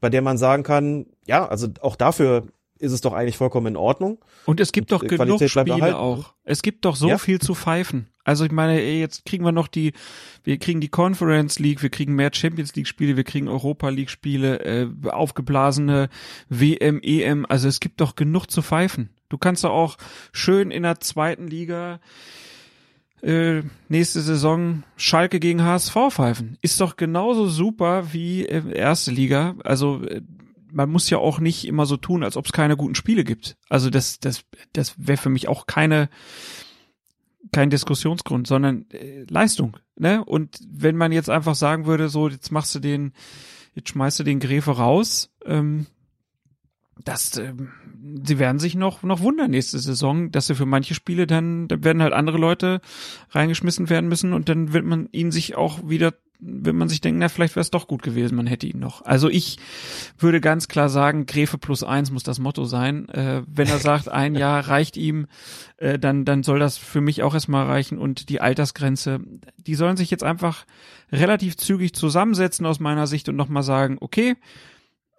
bei 0.00 0.08
der 0.08 0.22
man 0.22 0.38
sagen 0.38 0.62
kann, 0.62 1.06
ja, 1.26 1.46
also 1.46 1.68
auch 1.80 1.96
dafür 1.96 2.44
ist 2.78 2.92
es 2.92 3.00
doch 3.00 3.12
eigentlich 3.12 3.36
vollkommen 3.36 3.68
in 3.68 3.76
Ordnung. 3.76 4.18
Und 4.46 4.60
es 4.60 4.72
gibt 4.72 4.92
doch 4.92 5.00
Die 5.00 5.08
genug 5.08 5.42
Spiele 5.48 5.96
auch. 5.96 6.34
Es 6.44 6.62
gibt 6.62 6.84
doch 6.84 6.96
so 6.96 7.08
Ja. 7.08 7.18
viel 7.18 7.40
zu 7.40 7.54
pfeifen. 7.54 8.08
Also 8.24 8.44
ich 8.44 8.52
meine, 8.52 8.80
ey, 8.80 9.00
jetzt 9.00 9.24
kriegen 9.26 9.44
wir 9.44 9.52
noch 9.52 9.68
die, 9.68 9.92
wir 10.44 10.58
kriegen 10.58 10.80
die 10.80 10.88
Conference 10.88 11.58
League, 11.58 11.82
wir 11.82 11.90
kriegen 11.90 12.14
mehr 12.14 12.30
Champions 12.32 12.74
League 12.74 12.88
Spiele, 12.88 13.16
wir 13.16 13.24
kriegen 13.24 13.48
Europa 13.48 13.90
League 13.90 14.10
Spiele, 14.10 14.60
äh, 14.64 14.88
aufgeblasene 15.08 16.08
WM, 16.48 17.00
EM. 17.02 17.46
Also 17.48 17.68
es 17.68 17.80
gibt 17.80 18.00
doch 18.00 18.16
genug 18.16 18.50
zu 18.50 18.62
pfeifen. 18.62 19.10
Du 19.28 19.38
kannst 19.38 19.64
doch 19.64 19.70
auch 19.72 19.96
schön 20.32 20.70
in 20.70 20.82
der 20.84 21.00
zweiten 21.00 21.48
Liga 21.48 22.00
äh, 23.22 23.62
nächste 23.88 24.20
Saison 24.20 24.82
Schalke 24.96 25.40
gegen 25.40 25.62
HSV 25.62 25.94
pfeifen. 26.10 26.58
Ist 26.60 26.80
doch 26.80 26.96
genauso 26.96 27.46
super 27.48 28.12
wie 28.12 28.44
äh, 28.44 28.74
erste 28.76 29.10
Liga. 29.10 29.54
Also 29.64 30.02
äh, 30.02 30.20
man 30.74 30.90
muss 30.90 31.08
ja 31.08 31.18
auch 31.18 31.40
nicht 31.40 31.66
immer 31.66 31.86
so 31.86 31.96
tun, 31.96 32.22
als 32.22 32.36
ob 32.36 32.46
es 32.46 32.52
keine 32.52 32.76
guten 32.76 32.94
Spiele 32.94 33.24
gibt. 33.24 33.56
Also 33.68 33.90
das, 33.90 34.18
das, 34.20 34.44
das 34.72 34.94
wäre 34.98 35.18
für 35.18 35.30
mich 35.30 35.48
auch 35.48 35.66
keine 35.66 36.08
kein 37.52 37.70
Diskussionsgrund, 37.70 38.46
sondern 38.46 38.86
äh, 38.90 39.24
Leistung. 39.28 39.76
Ne? 39.96 40.24
Und 40.24 40.58
wenn 40.66 40.96
man 40.96 41.12
jetzt 41.12 41.30
einfach 41.30 41.54
sagen 41.54 41.86
würde, 41.86 42.08
so 42.08 42.28
jetzt 42.28 42.50
machst 42.50 42.74
du 42.74 42.80
den, 42.80 43.12
jetzt 43.74 43.90
schmeißt 43.90 44.18
du 44.18 44.24
den 44.24 44.40
Gräfe 44.40 44.72
raus, 44.72 45.30
ähm, 45.44 45.86
das, 47.04 47.36
ähm, 47.36 47.70
sie 48.24 48.38
werden 48.38 48.58
sich 48.58 48.74
noch 48.74 49.02
noch 49.02 49.20
wundern 49.20 49.50
nächste 49.50 49.78
Saison, 49.78 50.30
dass 50.30 50.46
sie 50.46 50.54
für 50.54 50.66
manche 50.66 50.94
Spiele 50.94 51.26
dann, 51.26 51.68
da 51.68 51.82
werden 51.82 52.02
halt 52.02 52.12
andere 52.12 52.38
Leute 52.38 52.80
reingeschmissen 53.30 53.90
werden 53.90 54.08
müssen 54.08 54.32
und 54.32 54.48
dann 54.48 54.72
wird 54.72 54.84
man 54.84 55.08
ihn 55.12 55.32
sich 55.32 55.56
auch 55.56 55.88
wieder 55.88 56.14
wird 56.40 56.76
man 56.76 56.88
sich 56.88 57.00
denken, 57.00 57.20
na, 57.20 57.28
vielleicht 57.28 57.56
wäre 57.56 57.62
es 57.62 57.70
doch 57.70 57.86
gut 57.86 58.02
gewesen, 58.02 58.36
man 58.36 58.46
hätte 58.46 58.66
ihn 58.66 58.78
noch. 58.78 59.02
Also 59.04 59.28
ich 59.28 59.58
würde 60.18 60.40
ganz 60.40 60.68
klar 60.68 60.88
sagen, 60.88 61.26
Gräfe 61.26 61.58
plus 61.58 61.82
eins 61.82 62.10
muss 62.10 62.22
das 62.22 62.38
Motto 62.38 62.64
sein. 62.64 63.08
Äh, 63.08 63.42
wenn 63.46 63.68
er 63.68 63.78
sagt, 63.78 64.08
ein 64.08 64.34
Jahr 64.36 64.68
reicht 64.68 64.96
ihm, 64.96 65.26
äh, 65.76 65.98
dann, 65.98 66.24
dann 66.24 66.42
soll 66.42 66.58
das 66.58 66.76
für 66.76 67.00
mich 67.00 67.22
auch 67.22 67.34
erstmal 67.34 67.66
reichen. 67.66 67.98
Und 67.98 68.28
die 68.28 68.40
Altersgrenze, 68.40 69.20
die 69.56 69.74
sollen 69.74 69.96
sich 69.96 70.10
jetzt 70.10 70.24
einfach 70.24 70.66
relativ 71.12 71.56
zügig 71.56 71.94
zusammensetzen 71.94 72.66
aus 72.66 72.80
meiner 72.80 73.06
Sicht 73.06 73.28
und 73.28 73.36
nochmal 73.36 73.62
sagen, 73.62 73.98
okay, 74.00 74.36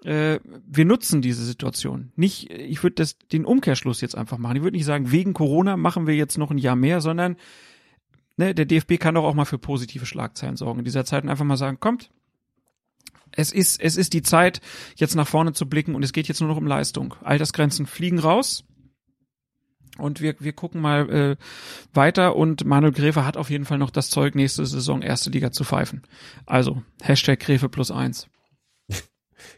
äh, 0.03 0.39
wir 0.67 0.85
nutzen 0.85 1.21
diese 1.21 1.43
Situation. 1.43 2.11
Nicht, 2.15 2.51
ich 2.51 2.83
würde 2.83 2.95
das 2.95 3.17
den 3.17 3.45
Umkehrschluss 3.45 4.01
jetzt 4.01 4.15
einfach 4.15 4.37
machen. 4.37 4.57
Ich 4.57 4.63
würde 4.63 4.77
nicht 4.77 4.85
sagen, 4.85 5.11
wegen 5.11 5.33
Corona 5.33 5.77
machen 5.77 6.05
wir 6.05 6.15
jetzt 6.15 6.37
noch 6.37 6.51
ein 6.51 6.57
Jahr 6.59 6.75
mehr, 6.75 7.01
sondern 7.01 7.37
ne, 8.37 8.53
der 8.53 8.65
DFB 8.65 8.99
kann 8.99 9.15
doch 9.15 9.23
auch 9.23 9.33
mal 9.33 9.45
für 9.45 9.57
positive 9.57 10.05
Schlagzeilen 10.05 10.57
sorgen 10.57 10.79
in 10.79 10.85
dieser 10.85 11.05
Zeit 11.05 11.23
und 11.23 11.29
einfach 11.29 11.45
mal 11.45 11.57
sagen, 11.57 11.79
kommt, 11.79 12.09
es 13.31 13.51
ist, 13.51 13.81
es 13.81 13.97
ist 13.97 14.13
die 14.13 14.21
Zeit, 14.21 14.61
jetzt 14.95 15.15
nach 15.15 15.27
vorne 15.27 15.53
zu 15.53 15.67
blicken 15.67 15.95
und 15.95 16.03
es 16.03 16.13
geht 16.13 16.27
jetzt 16.27 16.39
nur 16.39 16.49
noch 16.49 16.57
um 16.57 16.67
Leistung. 16.67 17.15
Altersgrenzen 17.21 17.85
fliegen 17.85 18.19
raus. 18.19 18.63
Und 19.97 20.19
wir, 20.19 20.35
wir 20.39 20.51
gucken 20.51 20.81
mal 20.81 21.09
äh, 21.09 21.35
weiter 21.93 22.35
und 22.35 22.65
Manuel 22.65 22.91
Gräfe 22.91 23.25
hat 23.25 23.37
auf 23.37 23.49
jeden 23.49 23.63
Fall 23.63 23.77
noch 23.77 23.91
das 23.91 24.09
Zeug, 24.09 24.35
nächste 24.35 24.65
Saison 24.65 25.01
erste 25.01 25.29
Liga 25.29 25.51
zu 25.51 25.63
pfeifen. 25.63 26.03
Also, 26.45 26.83
Hashtag 27.01 27.39
Gräfe 27.39 27.69
plus 27.69 27.91
eins 27.91 28.27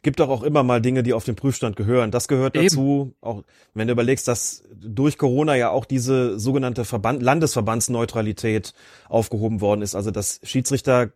gibt 0.02 0.20
doch 0.20 0.30
auch 0.30 0.44
immer 0.44 0.64
mal 0.64 0.82
Dinge, 0.82 1.04
die 1.04 1.14
auf 1.14 1.24
den 1.24 1.36
Prüfstand 1.36 1.76
gehören. 1.76 2.12
Das 2.12 2.28
gehört 2.28 2.56
dazu. 2.56 3.08
Eben. 3.08 3.16
Auch 3.22 3.44
wenn 3.74 3.88
du 3.88 3.94
überlegst, 3.94 4.28
dass 4.28 4.64
durch 4.76 5.18
Corona 5.18 5.56
ja 5.56 5.70
auch 5.70 5.86
diese 5.86 6.40
sogenannte 6.40 6.86
Verband 6.86 7.22
Landesverbandsneutralität 7.22 8.74
aufgehoben 9.10 9.62
worden 9.62 9.82
ist. 9.82 9.96
Also 9.96 10.12
dass 10.12 10.40
Schiedsrichter 10.44 11.12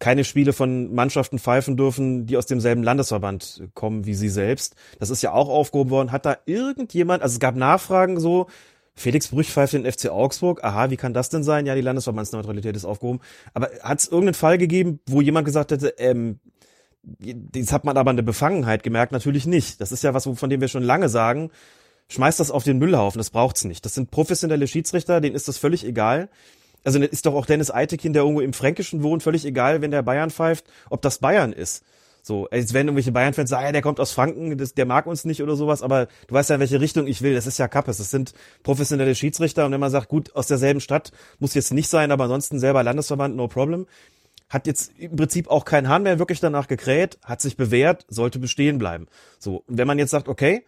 keine 0.00 0.24
Spiele 0.24 0.52
von 0.52 0.94
Mannschaften 0.94 1.38
pfeifen 1.38 1.76
dürfen, 1.76 2.26
die 2.26 2.36
aus 2.36 2.46
demselben 2.46 2.82
Landesverband 2.82 3.68
kommen 3.74 4.06
wie 4.06 4.14
sie 4.14 4.30
selbst. 4.30 4.74
Das 4.98 5.10
ist 5.10 5.22
ja 5.22 5.32
auch 5.32 5.48
aufgehoben 5.48 5.90
worden. 5.90 6.10
Hat 6.10 6.24
da 6.24 6.38
irgendjemand, 6.46 7.22
also 7.22 7.34
es 7.34 7.40
gab 7.40 7.54
Nachfragen 7.54 8.18
so, 8.18 8.46
Felix 8.94 9.28
Brüch 9.28 9.50
pfeift 9.50 9.74
den 9.74 9.90
FC 9.90 10.08
Augsburg. 10.08 10.64
Aha, 10.64 10.90
wie 10.90 10.96
kann 10.96 11.14
das 11.14 11.28
denn 11.28 11.44
sein? 11.44 11.66
Ja, 11.66 11.74
die 11.74 11.80
Landesverbandsneutralität 11.80 12.76
ist 12.76 12.84
aufgehoben. 12.84 13.20
Aber 13.54 13.70
hat 13.82 14.00
es 14.00 14.08
irgendeinen 14.08 14.34
Fall 14.34 14.58
gegeben, 14.58 15.00
wo 15.06 15.20
jemand 15.20 15.44
gesagt 15.44 15.70
hätte, 15.70 15.94
ähm, 15.98 16.40
Jetzt 17.18 17.72
hat 17.72 17.84
man 17.84 17.96
aber 17.96 18.10
eine 18.10 18.22
Befangenheit 18.22 18.82
gemerkt, 18.82 19.12
natürlich 19.12 19.46
nicht. 19.46 19.80
Das 19.80 19.92
ist 19.92 20.04
ja 20.04 20.14
was, 20.14 20.24
von 20.32 20.50
dem 20.50 20.60
wir 20.60 20.68
schon 20.68 20.82
lange 20.82 21.08
sagen. 21.08 21.50
Schmeißt 22.08 22.40
das 22.40 22.50
auf 22.50 22.64
den 22.64 22.78
Müllhaufen, 22.78 23.18
das 23.18 23.30
braucht's 23.30 23.64
nicht. 23.64 23.84
Das 23.84 23.94
sind 23.94 24.10
professionelle 24.10 24.66
Schiedsrichter, 24.66 25.20
denen 25.20 25.36
ist 25.36 25.48
das 25.48 25.58
völlig 25.58 25.86
egal. 25.86 26.28
Also 26.84 26.98
ist 26.98 27.26
doch 27.26 27.34
auch 27.34 27.46
Dennis 27.46 27.70
Eitekin, 27.70 28.12
der 28.12 28.22
irgendwo 28.22 28.40
im 28.40 28.52
Fränkischen 28.52 29.02
wohnt, 29.02 29.22
völlig 29.22 29.44
egal, 29.44 29.80
wenn 29.80 29.90
der 29.90 30.02
Bayern 30.02 30.30
pfeift, 30.30 30.64
ob 30.88 31.02
das 31.02 31.18
Bayern 31.18 31.52
ist. 31.52 31.84
So, 32.22 32.48
als 32.50 32.74
wenn 32.74 32.86
irgendwelche 32.86 33.12
Bayern-Fans 33.12 33.48
sagen, 33.48 33.66
ja, 33.66 33.72
der 33.72 33.80
kommt 33.80 34.00
aus 34.00 34.12
Franken, 34.12 34.58
das, 34.58 34.74
der 34.74 34.84
mag 34.84 35.06
uns 35.06 35.24
nicht 35.24 35.42
oder 35.42 35.56
sowas, 35.56 35.82
aber 35.82 36.06
du 36.26 36.34
weißt 36.34 36.50
ja, 36.50 36.56
in 36.56 36.60
welche 36.60 36.80
Richtung 36.80 37.06
ich 37.06 37.22
will. 37.22 37.34
Das 37.34 37.46
ist 37.46 37.58
ja 37.58 37.68
Kappes. 37.68 37.96
Das 37.96 38.10
sind 38.10 38.34
professionelle 38.62 39.14
Schiedsrichter 39.14 39.64
und 39.64 39.72
wenn 39.72 39.80
man 39.80 39.90
sagt, 39.90 40.08
gut, 40.08 40.34
aus 40.34 40.46
derselben 40.46 40.80
Stadt 40.80 41.12
muss 41.38 41.54
jetzt 41.54 41.72
nicht 41.72 41.88
sein, 41.88 42.10
aber 42.10 42.24
ansonsten 42.24 42.58
selber 42.58 42.82
Landesverband, 42.82 43.36
no 43.36 43.48
problem 43.48 43.86
hat 44.50 44.66
jetzt 44.66 44.92
im 44.98 45.16
Prinzip 45.16 45.48
auch 45.48 45.64
kein 45.64 45.88
Hahn 45.88 46.02
mehr 46.02 46.18
wirklich 46.18 46.40
danach 46.40 46.66
gekräht, 46.66 47.18
hat 47.24 47.40
sich 47.40 47.56
bewährt, 47.56 48.04
sollte 48.08 48.38
bestehen 48.38 48.78
bleiben. 48.78 49.06
So, 49.38 49.62
und 49.66 49.78
wenn 49.78 49.86
man 49.86 49.98
jetzt 49.98 50.10
sagt, 50.10 50.28
okay, 50.28 50.64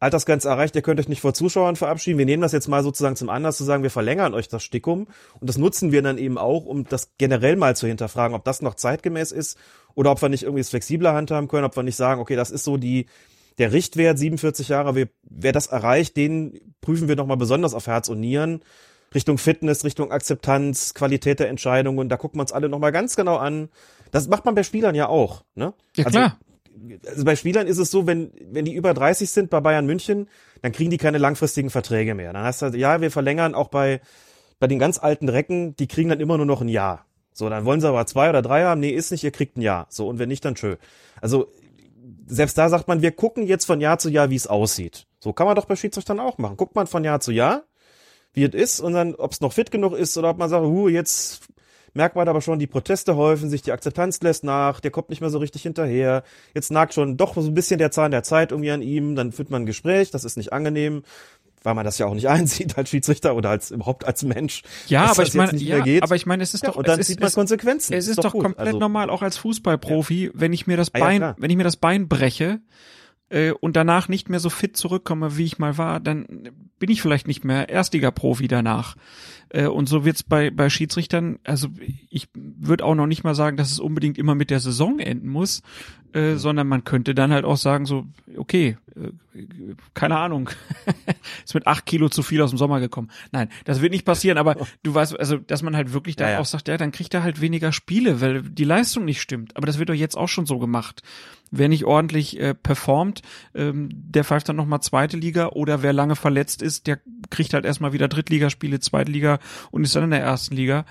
Altersgrenze 0.00 0.48
erreicht, 0.48 0.76
ihr 0.76 0.82
könnt 0.82 1.00
euch 1.00 1.08
nicht 1.08 1.20
vor 1.20 1.34
Zuschauern 1.34 1.76
verabschieden. 1.76 2.18
Wir 2.18 2.24
nehmen 2.24 2.42
das 2.42 2.52
jetzt 2.52 2.68
mal 2.68 2.82
sozusagen 2.82 3.16
zum 3.16 3.28
Anlass 3.28 3.56
zu 3.56 3.64
sagen, 3.64 3.82
wir 3.82 3.90
verlängern 3.90 4.32
euch 4.32 4.48
das 4.48 4.62
Stickum. 4.62 5.08
Und 5.40 5.48
das 5.48 5.58
nutzen 5.58 5.90
wir 5.90 6.02
dann 6.02 6.18
eben 6.18 6.38
auch, 6.38 6.66
um 6.66 6.84
das 6.84 7.12
generell 7.18 7.56
mal 7.56 7.74
zu 7.74 7.86
hinterfragen, 7.88 8.36
ob 8.36 8.44
das 8.44 8.62
noch 8.62 8.74
zeitgemäß 8.74 9.32
ist 9.32 9.58
oder 9.94 10.12
ob 10.12 10.22
wir 10.22 10.28
nicht 10.28 10.44
irgendwie 10.44 10.60
es 10.60 10.70
flexibler 10.70 11.14
handhaben 11.14 11.48
können, 11.48 11.64
ob 11.64 11.76
wir 11.76 11.82
nicht 11.82 11.96
sagen, 11.96 12.20
okay, 12.20 12.36
das 12.36 12.50
ist 12.50 12.62
so 12.62 12.76
die, 12.76 13.06
der 13.58 13.72
Richtwert, 13.72 14.18
47 14.18 14.68
Jahre, 14.68 14.94
wir, 14.94 15.08
wer 15.24 15.52
das 15.52 15.66
erreicht, 15.66 16.16
den 16.16 16.60
prüfen 16.80 17.08
wir 17.08 17.16
nochmal 17.16 17.36
besonders 17.36 17.74
auf 17.74 17.88
Herz 17.88 18.08
und 18.08 18.20
Nieren. 18.20 18.62
Richtung 19.14 19.38
Fitness, 19.38 19.84
Richtung 19.84 20.12
Akzeptanz, 20.12 20.94
Qualität 20.94 21.40
der 21.40 21.48
Entscheidungen. 21.48 22.08
Da 22.08 22.16
gucken 22.16 22.38
wir 22.38 22.42
uns 22.42 22.52
alle 22.52 22.68
nochmal 22.68 22.92
ganz 22.92 23.16
genau 23.16 23.36
an. 23.36 23.68
Das 24.10 24.28
macht 24.28 24.44
man 24.44 24.54
bei 24.54 24.62
Spielern 24.62 24.94
ja 24.94 25.08
auch. 25.08 25.44
Ne? 25.54 25.72
Ja, 25.96 26.06
also, 26.06 26.18
klar. 26.18 26.38
Also 27.06 27.24
bei 27.24 27.34
Spielern 27.34 27.66
ist 27.66 27.78
es 27.78 27.90
so, 27.90 28.06
wenn, 28.06 28.30
wenn 28.50 28.64
die 28.64 28.74
über 28.74 28.94
30 28.94 29.30
sind 29.30 29.50
bei 29.50 29.60
Bayern 29.60 29.86
München, 29.86 30.28
dann 30.62 30.72
kriegen 30.72 30.90
die 30.90 30.98
keine 30.98 31.18
langfristigen 31.18 31.70
Verträge 31.70 32.14
mehr. 32.14 32.32
Dann 32.32 32.44
heißt 32.44 32.62
das, 32.62 32.76
ja, 32.76 33.00
wir 33.00 33.10
verlängern 33.10 33.54
auch 33.54 33.68
bei, 33.68 34.00
bei 34.60 34.66
den 34.66 34.78
ganz 34.78 34.98
alten 34.98 35.28
Recken, 35.28 35.74
die 35.76 35.88
kriegen 35.88 36.08
dann 36.08 36.20
immer 36.20 36.36
nur 36.36 36.46
noch 36.46 36.60
ein 36.60 36.68
Jahr. 36.68 37.06
So, 37.32 37.48
dann 37.48 37.64
wollen 37.64 37.80
sie 37.80 37.88
aber 37.88 38.04
zwei 38.06 38.28
oder 38.28 38.42
drei 38.42 38.64
haben. 38.64 38.80
Nee, 38.80 38.90
ist 38.90 39.12
nicht, 39.12 39.24
ihr 39.24 39.30
kriegt 39.30 39.56
ein 39.56 39.62
Jahr. 39.62 39.86
So, 39.90 40.08
und 40.08 40.18
wenn 40.18 40.28
nicht, 40.28 40.44
dann 40.44 40.56
schön. 40.56 40.76
Also, 41.20 41.52
selbst 42.26 42.58
da 42.58 42.68
sagt 42.68 42.88
man, 42.88 43.00
wir 43.00 43.12
gucken 43.12 43.46
jetzt 43.46 43.64
von 43.64 43.80
Jahr 43.80 43.98
zu 43.98 44.10
Jahr, 44.10 44.30
wie 44.30 44.36
es 44.36 44.46
aussieht. 44.46 45.06
So 45.20 45.32
kann 45.32 45.46
man 45.46 45.56
doch 45.56 45.64
bei 45.64 45.76
Schiedsrichtern 45.76 46.20
auch 46.20 46.38
machen. 46.38 46.56
Guckt 46.56 46.74
man 46.74 46.86
von 46.86 47.04
Jahr 47.04 47.20
zu 47.20 47.32
Jahr, 47.32 47.62
wie 48.38 48.44
es 48.44 48.54
ist 48.54 48.80
und 48.80 48.94
dann, 48.94 49.14
ob 49.14 49.32
es 49.32 49.40
noch 49.40 49.52
fit 49.52 49.70
genug 49.70 49.92
ist 49.92 50.16
oder 50.16 50.30
ob 50.30 50.38
man 50.38 50.48
sagt, 50.48 50.64
huh, 50.64 50.88
jetzt 50.88 51.42
merkt 51.94 52.16
man 52.16 52.28
aber 52.28 52.40
schon, 52.40 52.58
die 52.58 52.66
Proteste 52.66 53.16
häufen 53.16 53.50
sich, 53.50 53.62
die 53.62 53.72
Akzeptanz 53.72 54.20
lässt 54.22 54.44
nach, 54.44 54.80
der 54.80 54.90
kommt 54.90 55.10
nicht 55.10 55.20
mehr 55.20 55.30
so 55.30 55.38
richtig 55.38 55.62
hinterher. 55.62 56.22
Jetzt 56.54 56.70
nagt 56.70 56.94
schon 56.94 57.16
doch 57.16 57.34
so 57.34 57.40
ein 57.40 57.54
bisschen 57.54 57.78
der 57.78 57.90
Zahn 57.90 58.10
der 58.10 58.22
Zeit 58.22 58.52
irgendwie 58.52 58.70
an 58.70 58.82
ihm, 58.82 59.16
dann 59.16 59.32
führt 59.32 59.50
man 59.50 59.62
ein 59.62 59.66
Gespräch, 59.66 60.10
das 60.10 60.24
ist 60.24 60.36
nicht 60.36 60.52
angenehm 60.52 61.02
weil 61.64 61.74
man 61.74 61.84
das 61.84 61.98
ja 61.98 62.06
auch 62.06 62.14
nicht 62.14 62.28
einsieht 62.28 62.78
als 62.78 62.88
Schiedsrichter 62.90 63.34
oder 63.34 63.50
als 63.50 63.70
überhaupt 63.70 64.04
als 64.04 64.22
Mensch. 64.22 64.62
Ja, 64.86 65.06
aber 65.10 65.24
ich 65.24 65.34
meine, 65.34 65.58
ja, 65.58 65.82
aber 66.02 66.14
ich 66.14 66.24
meine, 66.24 66.42
es 66.42 66.54
ist 66.54 66.62
ja, 66.62 66.70
doch 66.70 66.76
und 66.76 66.86
dann 66.86 67.00
es 67.00 67.08
sieht 67.08 67.20
man 67.20 67.32
Konsequenzen. 67.32 67.94
Es 67.94 68.04
ist, 68.04 68.18
ist 68.18 68.24
doch, 68.24 68.32
gut. 68.32 68.44
komplett 68.44 68.66
also, 68.68 68.78
normal 68.78 69.10
auch 69.10 69.22
als 69.22 69.38
Fußballprofi, 69.38 70.26
ja. 70.26 70.30
wenn 70.34 70.52
ich 70.52 70.66
mir 70.66 70.76
das 70.76 70.90
Bein, 70.90 71.22
ah, 71.22 71.36
wenn 71.38 71.50
ich 71.50 71.56
mir 71.56 71.64
das 71.64 71.76
Bein 71.76 72.08
breche, 72.08 72.60
äh, 73.30 73.52
und 73.52 73.76
danach 73.76 74.08
nicht 74.08 74.28
mehr 74.28 74.40
so 74.40 74.50
fit 74.50 74.76
zurückkomme, 74.76 75.36
wie 75.36 75.44
ich 75.44 75.58
mal 75.58 75.78
war, 75.78 76.00
dann 76.00 76.50
bin 76.78 76.90
ich 76.90 77.02
vielleicht 77.02 77.26
nicht 77.26 77.44
mehr 77.44 77.68
Erstliga-Profi 77.68 78.48
danach. 78.48 78.96
Äh, 79.50 79.66
und 79.66 79.88
so 79.88 80.04
wird's 80.04 80.22
bei, 80.22 80.50
bei 80.50 80.70
Schiedsrichtern, 80.70 81.38
also 81.44 81.68
ich 82.10 82.28
würde 82.34 82.84
auch 82.84 82.94
noch 82.94 83.06
nicht 83.06 83.24
mal 83.24 83.34
sagen, 83.34 83.56
dass 83.56 83.70
es 83.70 83.80
unbedingt 83.80 84.18
immer 84.18 84.34
mit 84.34 84.50
der 84.50 84.60
Saison 84.60 84.98
enden 84.98 85.28
muss, 85.28 85.62
äh, 86.12 86.36
sondern 86.36 86.68
man 86.68 86.84
könnte 86.84 87.14
dann 87.14 87.32
halt 87.32 87.44
auch 87.44 87.56
sagen, 87.56 87.84
so, 87.86 88.06
okay, 88.36 88.76
äh, 88.96 89.44
keine 89.94 90.16
Ahnung, 90.16 90.50
ist 91.44 91.54
mit 91.54 91.66
acht 91.66 91.86
Kilo 91.86 92.08
zu 92.08 92.22
viel 92.22 92.40
aus 92.42 92.50
dem 92.50 92.58
Sommer 92.58 92.80
gekommen. 92.80 93.10
Nein, 93.30 93.48
das 93.64 93.80
wird 93.80 93.92
nicht 93.92 94.04
passieren, 94.04 94.38
aber 94.38 94.56
du 94.82 94.94
weißt, 94.94 95.18
also, 95.18 95.36
dass 95.36 95.62
man 95.62 95.76
halt 95.76 95.92
wirklich 95.92 96.16
da 96.16 96.24
ja, 96.24 96.32
ja. 96.32 96.38
auch 96.40 96.46
sagt, 96.46 96.68
ja, 96.68 96.76
dann 96.76 96.92
kriegt 96.92 97.14
er 97.14 97.22
halt 97.22 97.40
weniger 97.40 97.72
Spiele, 97.72 98.20
weil 98.20 98.42
die 98.42 98.64
Leistung 98.64 99.04
nicht 99.04 99.20
stimmt. 99.20 99.56
Aber 99.56 99.66
das 99.66 99.78
wird 99.78 99.88
doch 99.90 99.94
jetzt 99.94 100.16
auch 100.16 100.28
schon 100.28 100.46
so 100.46 100.58
gemacht. 100.58 101.02
Wer 101.50 101.68
nicht 101.68 101.84
ordentlich 101.84 102.38
äh, 102.40 102.54
performt, 102.54 103.22
ähm, 103.54 103.88
der 103.92 104.24
pfeift 104.24 104.48
dann 104.48 104.56
nochmal 104.56 104.80
zweite 104.80 105.16
Liga 105.16 105.48
oder 105.48 105.82
wer 105.82 105.92
lange 105.92 106.16
verletzt 106.16 106.62
ist, 106.62 106.86
der 106.86 107.00
kriegt 107.30 107.54
halt 107.54 107.64
erstmal 107.64 107.92
wieder 107.92 108.08
Drittligaspiele, 108.08 108.80
zweite 108.80 109.10
Liga 109.10 109.38
und 109.70 109.84
ist 109.84 109.96
dann 109.96 110.04
in 110.04 110.10
der 110.10 110.20
ersten 110.20 110.54
Liga. 110.54 110.84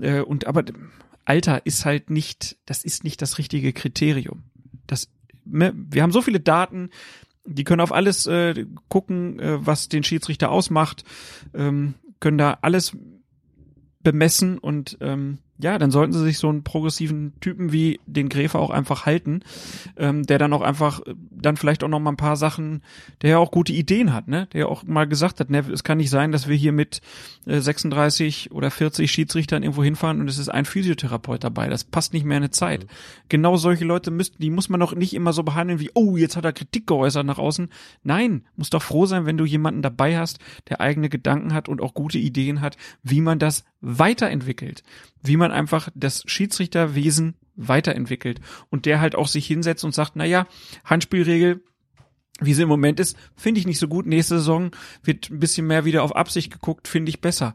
Äh, 0.00 0.20
und 0.20 0.46
aber 0.46 0.64
Alter 1.24 1.64
ist 1.66 1.84
halt 1.84 2.10
nicht, 2.10 2.56
das 2.66 2.84
ist 2.84 3.04
nicht 3.04 3.22
das 3.22 3.38
richtige 3.38 3.72
Kriterium. 3.72 4.42
Das, 4.86 5.08
ne, 5.44 5.72
wir 5.74 6.02
haben 6.02 6.12
so 6.12 6.22
viele 6.22 6.40
Daten, 6.40 6.90
die 7.44 7.64
können 7.64 7.80
auf 7.80 7.92
alles 7.92 8.26
äh, 8.26 8.66
gucken, 8.88 9.38
äh, 9.40 9.64
was 9.64 9.88
den 9.88 10.04
Schiedsrichter 10.04 10.50
ausmacht, 10.50 11.04
ähm, 11.54 11.94
können 12.20 12.38
da 12.38 12.58
alles 12.62 12.96
bemessen 14.02 14.58
und 14.58 14.98
ähm, 15.00 15.38
ja, 15.62 15.78
dann 15.78 15.90
sollten 15.90 16.12
sie 16.12 16.22
sich 16.24 16.38
so 16.38 16.48
einen 16.48 16.64
progressiven 16.64 17.32
Typen 17.40 17.72
wie 17.72 18.00
den 18.06 18.28
Gräfer 18.28 18.58
auch 18.58 18.70
einfach 18.70 19.06
halten, 19.06 19.40
ähm, 19.96 20.24
der 20.24 20.38
dann 20.38 20.52
auch 20.52 20.60
einfach 20.60 21.00
äh, 21.06 21.14
dann 21.30 21.56
vielleicht 21.56 21.84
auch 21.84 21.88
noch 21.88 22.00
mal 22.00 22.10
ein 22.10 22.16
paar 22.16 22.36
Sachen, 22.36 22.82
der 23.22 23.30
ja 23.30 23.38
auch 23.38 23.52
gute 23.52 23.72
Ideen 23.72 24.12
hat, 24.12 24.26
ne? 24.26 24.48
Der 24.52 24.68
auch 24.68 24.84
mal 24.84 25.06
gesagt 25.06 25.38
hat, 25.38 25.50
ne, 25.50 25.64
es 25.72 25.84
kann 25.84 25.98
nicht 25.98 26.10
sein, 26.10 26.32
dass 26.32 26.48
wir 26.48 26.56
hier 26.56 26.72
mit 26.72 27.00
äh, 27.46 27.60
36 27.60 28.50
oder 28.50 28.70
40 28.70 29.10
Schiedsrichtern 29.10 29.62
irgendwo 29.62 29.84
hinfahren 29.84 30.20
und 30.20 30.28
es 30.28 30.38
ist 30.38 30.48
ein 30.48 30.64
Physiotherapeut 30.64 31.44
dabei. 31.44 31.68
Das 31.68 31.84
passt 31.84 32.12
nicht 32.12 32.24
mehr 32.24 32.38
in 32.38 32.42
eine 32.42 32.50
Zeit. 32.50 32.84
Mhm. 32.84 32.88
Genau 33.28 33.56
solche 33.56 33.84
Leute 33.84 34.10
müssten, 34.10 34.42
die 34.42 34.50
muss 34.50 34.68
man 34.68 34.80
doch 34.80 34.94
nicht 34.96 35.14
immer 35.14 35.32
so 35.32 35.44
behandeln 35.44 35.78
wie, 35.78 35.90
oh, 35.94 36.16
jetzt 36.16 36.36
hat 36.36 36.44
er 36.44 36.52
Kritik 36.52 36.88
geäußert 36.88 37.24
nach 37.24 37.38
außen. 37.38 37.68
Nein, 38.02 38.44
muss 38.56 38.70
doch 38.70 38.82
froh 38.82 39.06
sein, 39.06 39.26
wenn 39.26 39.38
du 39.38 39.44
jemanden 39.44 39.82
dabei 39.82 40.18
hast, 40.18 40.40
der 40.68 40.80
eigene 40.80 41.08
Gedanken 41.08 41.54
hat 41.54 41.68
und 41.68 41.80
auch 41.80 41.94
gute 41.94 42.18
Ideen 42.18 42.60
hat, 42.60 42.76
wie 43.04 43.20
man 43.20 43.38
das 43.38 43.64
weiterentwickelt 43.80 44.82
wie 45.22 45.36
man 45.36 45.52
einfach 45.52 45.88
das 45.94 46.22
Schiedsrichterwesen 46.26 47.36
weiterentwickelt 47.54 48.40
und 48.70 48.86
der 48.86 49.00
halt 49.00 49.14
auch 49.14 49.28
sich 49.28 49.46
hinsetzt 49.46 49.84
und 49.84 49.94
sagt, 49.94 50.12
na 50.14 50.24
ja, 50.24 50.46
Handspielregel, 50.84 51.62
wie 52.40 52.54
sie 52.54 52.62
im 52.62 52.68
Moment 52.68 52.98
ist, 52.98 53.16
finde 53.36 53.60
ich 53.60 53.66
nicht 53.66 53.78
so 53.78 53.88
gut. 53.88 54.06
Nächste 54.06 54.38
Saison 54.38 54.70
wird 55.02 55.30
ein 55.30 55.38
bisschen 55.38 55.66
mehr 55.66 55.84
wieder 55.84 56.02
auf 56.02 56.16
Absicht 56.16 56.52
geguckt, 56.52 56.88
finde 56.88 57.10
ich 57.10 57.20
besser. 57.20 57.54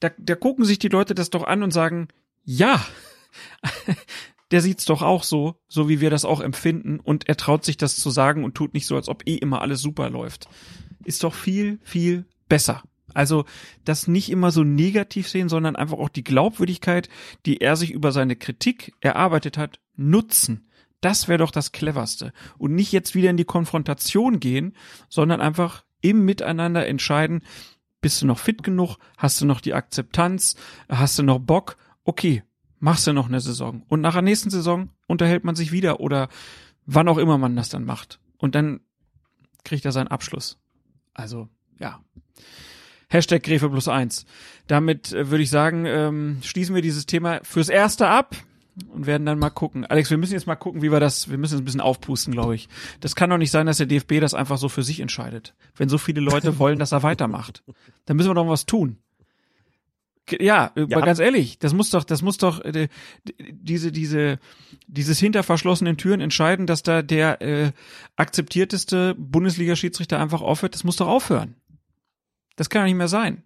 Da, 0.00 0.10
da 0.18 0.34
gucken 0.34 0.64
sich 0.64 0.78
die 0.78 0.88
Leute 0.88 1.14
das 1.14 1.30
doch 1.30 1.44
an 1.44 1.62
und 1.62 1.70
sagen, 1.70 2.08
ja, 2.44 2.84
der 4.50 4.60
sieht's 4.60 4.84
doch 4.84 5.02
auch 5.02 5.22
so, 5.22 5.56
so 5.68 5.88
wie 5.88 6.00
wir 6.00 6.10
das 6.10 6.24
auch 6.24 6.40
empfinden 6.40 7.00
und 7.00 7.28
er 7.28 7.36
traut 7.36 7.64
sich 7.64 7.76
das 7.76 7.96
zu 7.96 8.10
sagen 8.10 8.44
und 8.44 8.54
tut 8.54 8.74
nicht 8.74 8.86
so, 8.86 8.96
als 8.96 9.08
ob 9.08 9.26
eh 9.26 9.36
immer 9.36 9.62
alles 9.62 9.80
super 9.80 10.10
läuft. 10.10 10.48
Ist 11.04 11.24
doch 11.24 11.34
viel, 11.34 11.78
viel 11.82 12.26
besser. 12.48 12.82
Also 13.14 13.44
das 13.84 14.08
nicht 14.08 14.30
immer 14.30 14.50
so 14.50 14.64
negativ 14.64 15.28
sehen, 15.28 15.48
sondern 15.48 15.76
einfach 15.76 15.98
auch 15.98 16.08
die 16.08 16.24
Glaubwürdigkeit, 16.24 17.08
die 17.46 17.60
er 17.60 17.76
sich 17.76 17.92
über 17.92 18.12
seine 18.12 18.36
Kritik 18.36 18.94
erarbeitet 19.00 19.58
hat, 19.58 19.80
nutzen. 19.96 20.68
Das 21.00 21.28
wäre 21.28 21.38
doch 21.38 21.50
das 21.50 21.72
Cleverste. 21.72 22.32
Und 22.58 22.74
nicht 22.74 22.92
jetzt 22.92 23.14
wieder 23.14 23.30
in 23.30 23.36
die 23.36 23.44
Konfrontation 23.44 24.40
gehen, 24.40 24.76
sondern 25.08 25.40
einfach 25.40 25.84
im 26.00 26.24
Miteinander 26.24 26.86
entscheiden, 26.86 27.42
bist 28.00 28.20
du 28.22 28.26
noch 28.26 28.38
fit 28.38 28.62
genug, 28.62 28.98
hast 29.16 29.40
du 29.40 29.46
noch 29.46 29.60
die 29.60 29.74
Akzeptanz, 29.74 30.56
hast 30.88 31.18
du 31.18 31.22
noch 31.22 31.38
Bock, 31.38 31.76
okay, 32.04 32.42
machst 32.78 33.06
du 33.06 33.12
noch 33.12 33.28
eine 33.28 33.40
Saison. 33.40 33.84
Und 33.88 34.00
nach 34.00 34.14
der 34.14 34.22
nächsten 34.22 34.50
Saison 34.50 34.90
unterhält 35.06 35.44
man 35.44 35.54
sich 35.54 35.72
wieder 35.72 36.00
oder 36.00 36.28
wann 36.84 37.08
auch 37.08 37.18
immer 37.18 37.38
man 37.38 37.56
das 37.56 37.68
dann 37.68 37.84
macht. 37.84 38.20
Und 38.38 38.54
dann 38.54 38.80
kriegt 39.64 39.84
er 39.84 39.92
seinen 39.92 40.08
Abschluss. 40.08 40.58
Also, 41.14 41.48
ja. 41.78 42.00
Hashtag 43.12 43.42
Gräfe 43.42 43.68
plus 43.68 43.88
eins. 43.88 44.24
Damit 44.66 45.12
äh, 45.12 45.30
würde 45.30 45.42
ich 45.42 45.50
sagen, 45.50 45.84
ähm, 45.86 46.38
schließen 46.42 46.74
wir 46.74 46.82
dieses 46.82 47.06
Thema 47.06 47.40
fürs 47.42 47.68
Erste 47.68 48.08
ab 48.08 48.36
und 48.92 49.06
werden 49.06 49.26
dann 49.26 49.38
mal 49.38 49.50
gucken. 49.50 49.84
Alex, 49.84 50.10
wir 50.10 50.16
müssen 50.16 50.32
jetzt 50.32 50.46
mal 50.46 50.56
gucken, 50.56 50.80
wie 50.82 50.90
wir 50.90 51.00
das, 51.00 51.30
wir 51.30 51.36
müssen 51.36 51.54
es 51.54 51.60
ein 51.60 51.64
bisschen 51.64 51.80
aufpusten, 51.80 52.32
glaube 52.32 52.54
ich. 52.54 52.68
Das 53.00 53.14
kann 53.14 53.28
doch 53.28 53.38
nicht 53.38 53.50
sein, 53.50 53.66
dass 53.66 53.76
der 53.76 53.86
DFB 53.86 54.20
das 54.20 54.32
einfach 54.32 54.56
so 54.56 54.68
für 54.68 54.82
sich 54.82 55.00
entscheidet. 55.00 55.54
Wenn 55.76 55.88
so 55.88 55.98
viele 55.98 56.20
Leute 56.20 56.58
wollen, 56.58 56.78
dass 56.78 56.92
er 56.92 57.02
weitermacht. 57.02 57.62
Dann 58.06 58.16
müssen 58.16 58.30
wir 58.30 58.34
doch 58.34 58.48
was 58.48 58.66
tun. 58.66 58.98
Ja, 60.30 60.70
äh, 60.76 60.86
ja, 60.88 61.00
ganz 61.00 61.18
ehrlich, 61.18 61.58
das 61.58 61.74
muss 61.74 61.90
doch, 61.90 62.04
das 62.04 62.22
muss 62.22 62.38
doch 62.38 62.64
äh, 62.64 62.88
diese, 63.38 63.90
diese, 63.90 64.38
dieses 64.86 65.18
hinter 65.18 65.42
verschlossenen 65.42 65.96
Türen 65.96 66.20
entscheiden, 66.20 66.66
dass 66.66 66.82
da 66.82 67.02
der 67.02 67.42
äh, 67.42 67.72
akzeptierteste 68.16 69.14
Bundesliga-Schiedsrichter 69.18 70.20
einfach 70.20 70.40
aufhört. 70.40 70.74
Das 70.74 70.84
muss 70.84 70.96
doch 70.96 71.08
aufhören. 71.08 71.56
Das 72.56 72.70
kann 72.70 72.82
ja 72.82 72.86
nicht 72.86 72.96
mehr 72.96 73.08
sein. 73.08 73.42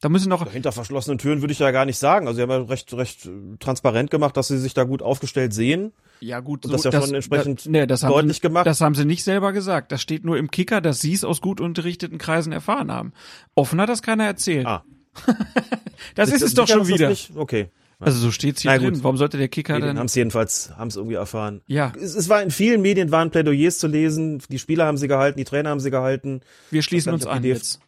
Da 0.00 0.10
müssen 0.10 0.28
doch. 0.28 0.50
Hinter 0.50 0.70
verschlossenen 0.70 1.16
Türen 1.16 1.40
würde 1.40 1.52
ich 1.52 1.60
ja 1.60 1.70
gar 1.70 1.86
nicht 1.86 1.96
sagen. 1.96 2.26
Also 2.26 2.36
sie 2.36 2.42
haben 2.42 2.50
ja 2.50 2.58
recht, 2.58 2.92
recht 2.92 3.26
transparent 3.58 4.10
gemacht, 4.10 4.36
dass 4.36 4.48
sie 4.48 4.58
sich 4.58 4.74
da 4.74 4.84
gut 4.84 5.00
aufgestellt 5.00 5.54
sehen. 5.54 5.92
Ja, 6.20 6.40
gut, 6.40 6.66
und 6.66 6.72
das 6.72 6.82
so, 6.82 6.90
ja 6.90 7.00
schon 7.00 7.14
entsprechend 7.14 7.64
da, 7.64 7.70
nee, 7.70 7.86
das 7.86 8.02
deutlich 8.02 8.36
sie, 8.36 8.42
gemacht. 8.42 8.66
Das 8.66 8.82
haben 8.82 8.94
sie 8.94 9.06
nicht 9.06 9.24
selber 9.24 9.52
gesagt. 9.52 9.92
Das 9.92 10.02
steht 10.02 10.24
nur 10.24 10.36
im 10.36 10.50
Kicker, 10.50 10.82
dass 10.82 11.00
sie 11.00 11.14
es 11.14 11.24
aus 11.24 11.40
gut 11.40 11.60
unterrichteten 11.60 12.18
Kreisen 12.18 12.52
erfahren 12.52 12.92
haben. 12.92 13.12
Offen 13.54 13.80
hat 13.80 13.88
das 13.88 14.02
keiner 14.02 14.24
erzählt. 14.24 14.66
Ah. 14.66 14.84
das 16.14 16.28
ist, 16.28 16.36
ist 16.36 16.42
es 16.42 16.54
doch 16.54 16.68
schon 16.68 16.86
wieder. 16.86 17.14
Okay. 17.36 17.70
Also 17.98 18.18
so 18.18 18.30
steht's 18.30 18.60
hier 18.60 18.76
drin. 18.76 19.02
Warum 19.02 19.16
sollte 19.16 19.38
der 19.38 19.48
Kicker 19.48 19.74
Medien 19.74 19.88
dann? 19.88 19.98
Haben 19.98 20.06
es 20.06 20.14
jedenfalls, 20.14 20.76
haben 20.76 20.88
es 20.88 20.96
irgendwie 20.96 21.14
erfahren. 21.14 21.62
Ja. 21.66 21.92
Es, 21.96 22.14
es, 22.14 22.28
war 22.28 22.42
in 22.42 22.50
vielen 22.50 22.82
Medien 22.82 23.10
waren 23.10 23.30
Plädoyers 23.30 23.78
zu 23.78 23.86
lesen. 23.86 24.42
Die 24.50 24.58
Spieler 24.58 24.84
haben 24.84 24.98
sie 24.98 25.08
gehalten, 25.08 25.38
die 25.38 25.44
Trainer 25.44 25.70
haben 25.70 25.80
sie 25.80 25.90
gehalten. 25.90 26.40
Wir 26.70 26.82
schließen 26.82 27.12
uns 27.12 27.26
an 27.26 27.44
jetzt. 27.44 27.80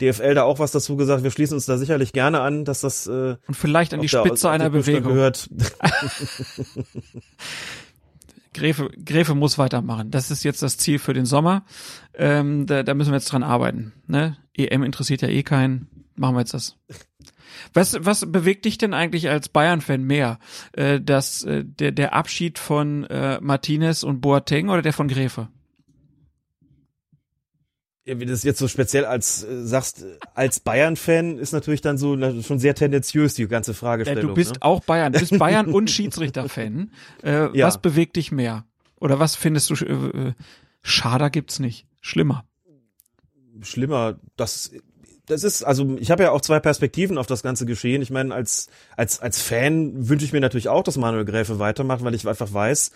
DFL 0.00 0.34
da 0.34 0.42
auch 0.44 0.58
was 0.58 0.72
dazu 0.72 0.96
gesagt. 0.96 1.22
Wir 1.22 1.30
schließen 1.30 1.54
uns 1.54 1.66
da 1.66 1.78
sicherlich 1.78 2.12
gerne 2.12 2.40
an, 2.40 2.64
dass 2.64 2.80
das 2.80 3.06
äh, 3.06 3.36
und 3.46 3.54
vielleicht 3.54 3.94
an 3.94 4.00
die 4.00 4.08
Spitze 4.08 4.50
einer 4.50 4.70
Bewegung 4.70 5.12
gehört. 5.12 5.48
Gräfe, 8.54 8.90
Gräfe 9.04 9.34
muss 9.34 9.58
weitermachen. 9.58 10.10
Das 10.10 10.30
ist 10.30 10.44
jetzt 10.44 10.62
das 10.62 10.76
Ziel 10.76 10.98
für 10.98 11.14
den 11.14 11.24
Sommer. 11.24 11.64
Ähm, 12.14 12.66
da, 12.66 12.82
da 12.82 12.94
müssen 12.94 13.10
wir 13.10 13.16
jetzt 13.16 13.32
dran 13.32 13.42
arbeiten. 13.42 13.92
Ne? 14.06 14.36
EM 14.54 14.82
interessiert 14.82 15.22
ja 15.22 15.28
eh 15.28 15.42
keinen. 15.42 15.88
Machen 16.16 16.34
wir 16.34 16.40
jetzt 16.40 16.52
das. 16.54 16.76
Was, 17.72 17.96
was 18.00 18.30
bewegt 18.30 18.64
dich 18.64 18.78
denn 18.78 18.94
eigentlich 18.94 19.28
als 19.28 19.48
Bayern-Fan 19.48 20.02
mehr? 20.02 20.38
Äh, 20.72 21.00
das, 21.00 21.44
äh, 21.44 21.64
der, 21.64 21.92
der 21.92 22.14
Abschied 22.14 22.58
von 22.58 23.04
äh, 23.04 23.38
Martinez 23.40 24.02
und 24.02 24.20
Boateng 24.20 24.68
oder 24.68 24.82
der 24.82 24.92
von 24.92 25.08
Gräfe? 25.08 25.48
Ja, 28.04 28.18
wie 28.18 28.26
du 28.26 28.32
das 28.32 28.42
jetzt 28.42 28.58
so 28.58 28.66
speziell 28.66 29.04
als 29.04 29.44
äh, 29.44 29.64
sagst, 29.64 30.04
als 30.34 30.58
Bayern-Fan 30.58 31.38
ist 31.38 31.52
natürlich 31.52 31.82
dann 31.82 31.98
so 31.98 32.16
na, 32.16 32.42
schon 32.42 32.58
sehr 32.58 32.74
tendenziös 32.74 33.34
die 33.34 33.46
ganze 33.46 33.74
Fragestellung. 33.74 34.22
Ja, 34.22 34.28
du 34.28 34.34
bist 34.34 34.54
ne? 34.54 34.62
auch 34.62 34.80
Bayern, 34.80 35.12
du 35.12 35.20
bist 35.20 35.38
Bayern 35.38 35.66
und 35.66 35.90
Schiedsrichter-Fan. 35.90 36.90
Äh, 37.22 37.56
ja. 37.56 37.66
Was 37.66 37.80
bewegt 37.80 38.16
dich 38.16 38.32
mehr? 38.32 38.64
Oder 38.98 39.20
was 39.20 39.36
findest 39.36 39.70
du 39.70 39.74
äh, 39.74 40.28
äh, 40.28 40.32
schader 40.82 41.30
gibt's 41.30 41.60
nicht? 41.60 41.86
Schlimmer? 42.00 42.44
Schlimmer, 43.60 44.18
das 44.36 44.72
das 45.26 45.44
ist, 45.44 45.62
also 45.62 45.96
ich 45.98 46.10
habe 46.10 46.24
ja 46.24 46.30
auch 46.32 46.40
zwei 46.40 46.58
Perspektiven 46.58 47.16
auf 47.16 47.26
das 47.26 47.42
ganze 47.42 47.64
Geschehen. 47.64 48.02
Ich 48.02 48.10
meine, 48.10 48.34
als, 48.34 48.68
als, 48.96 49.20
als 49.20 49.40
Fan 49.40 50.08
wünsche 50.08 50.24
ich 50.24 50.32
mir 50.32 50.40
natürlich 50.40 50.68
auch, 50.68 50.82
dass 50.82 50.96
Manuel 50.96 51.24
Gräfe 51.24 51.58
weitermacht, 51.58 52.02
weil 52.02 52.14
ich 52.14 52.26
einfach 52.26 52.52
weiß, 52.52 52.90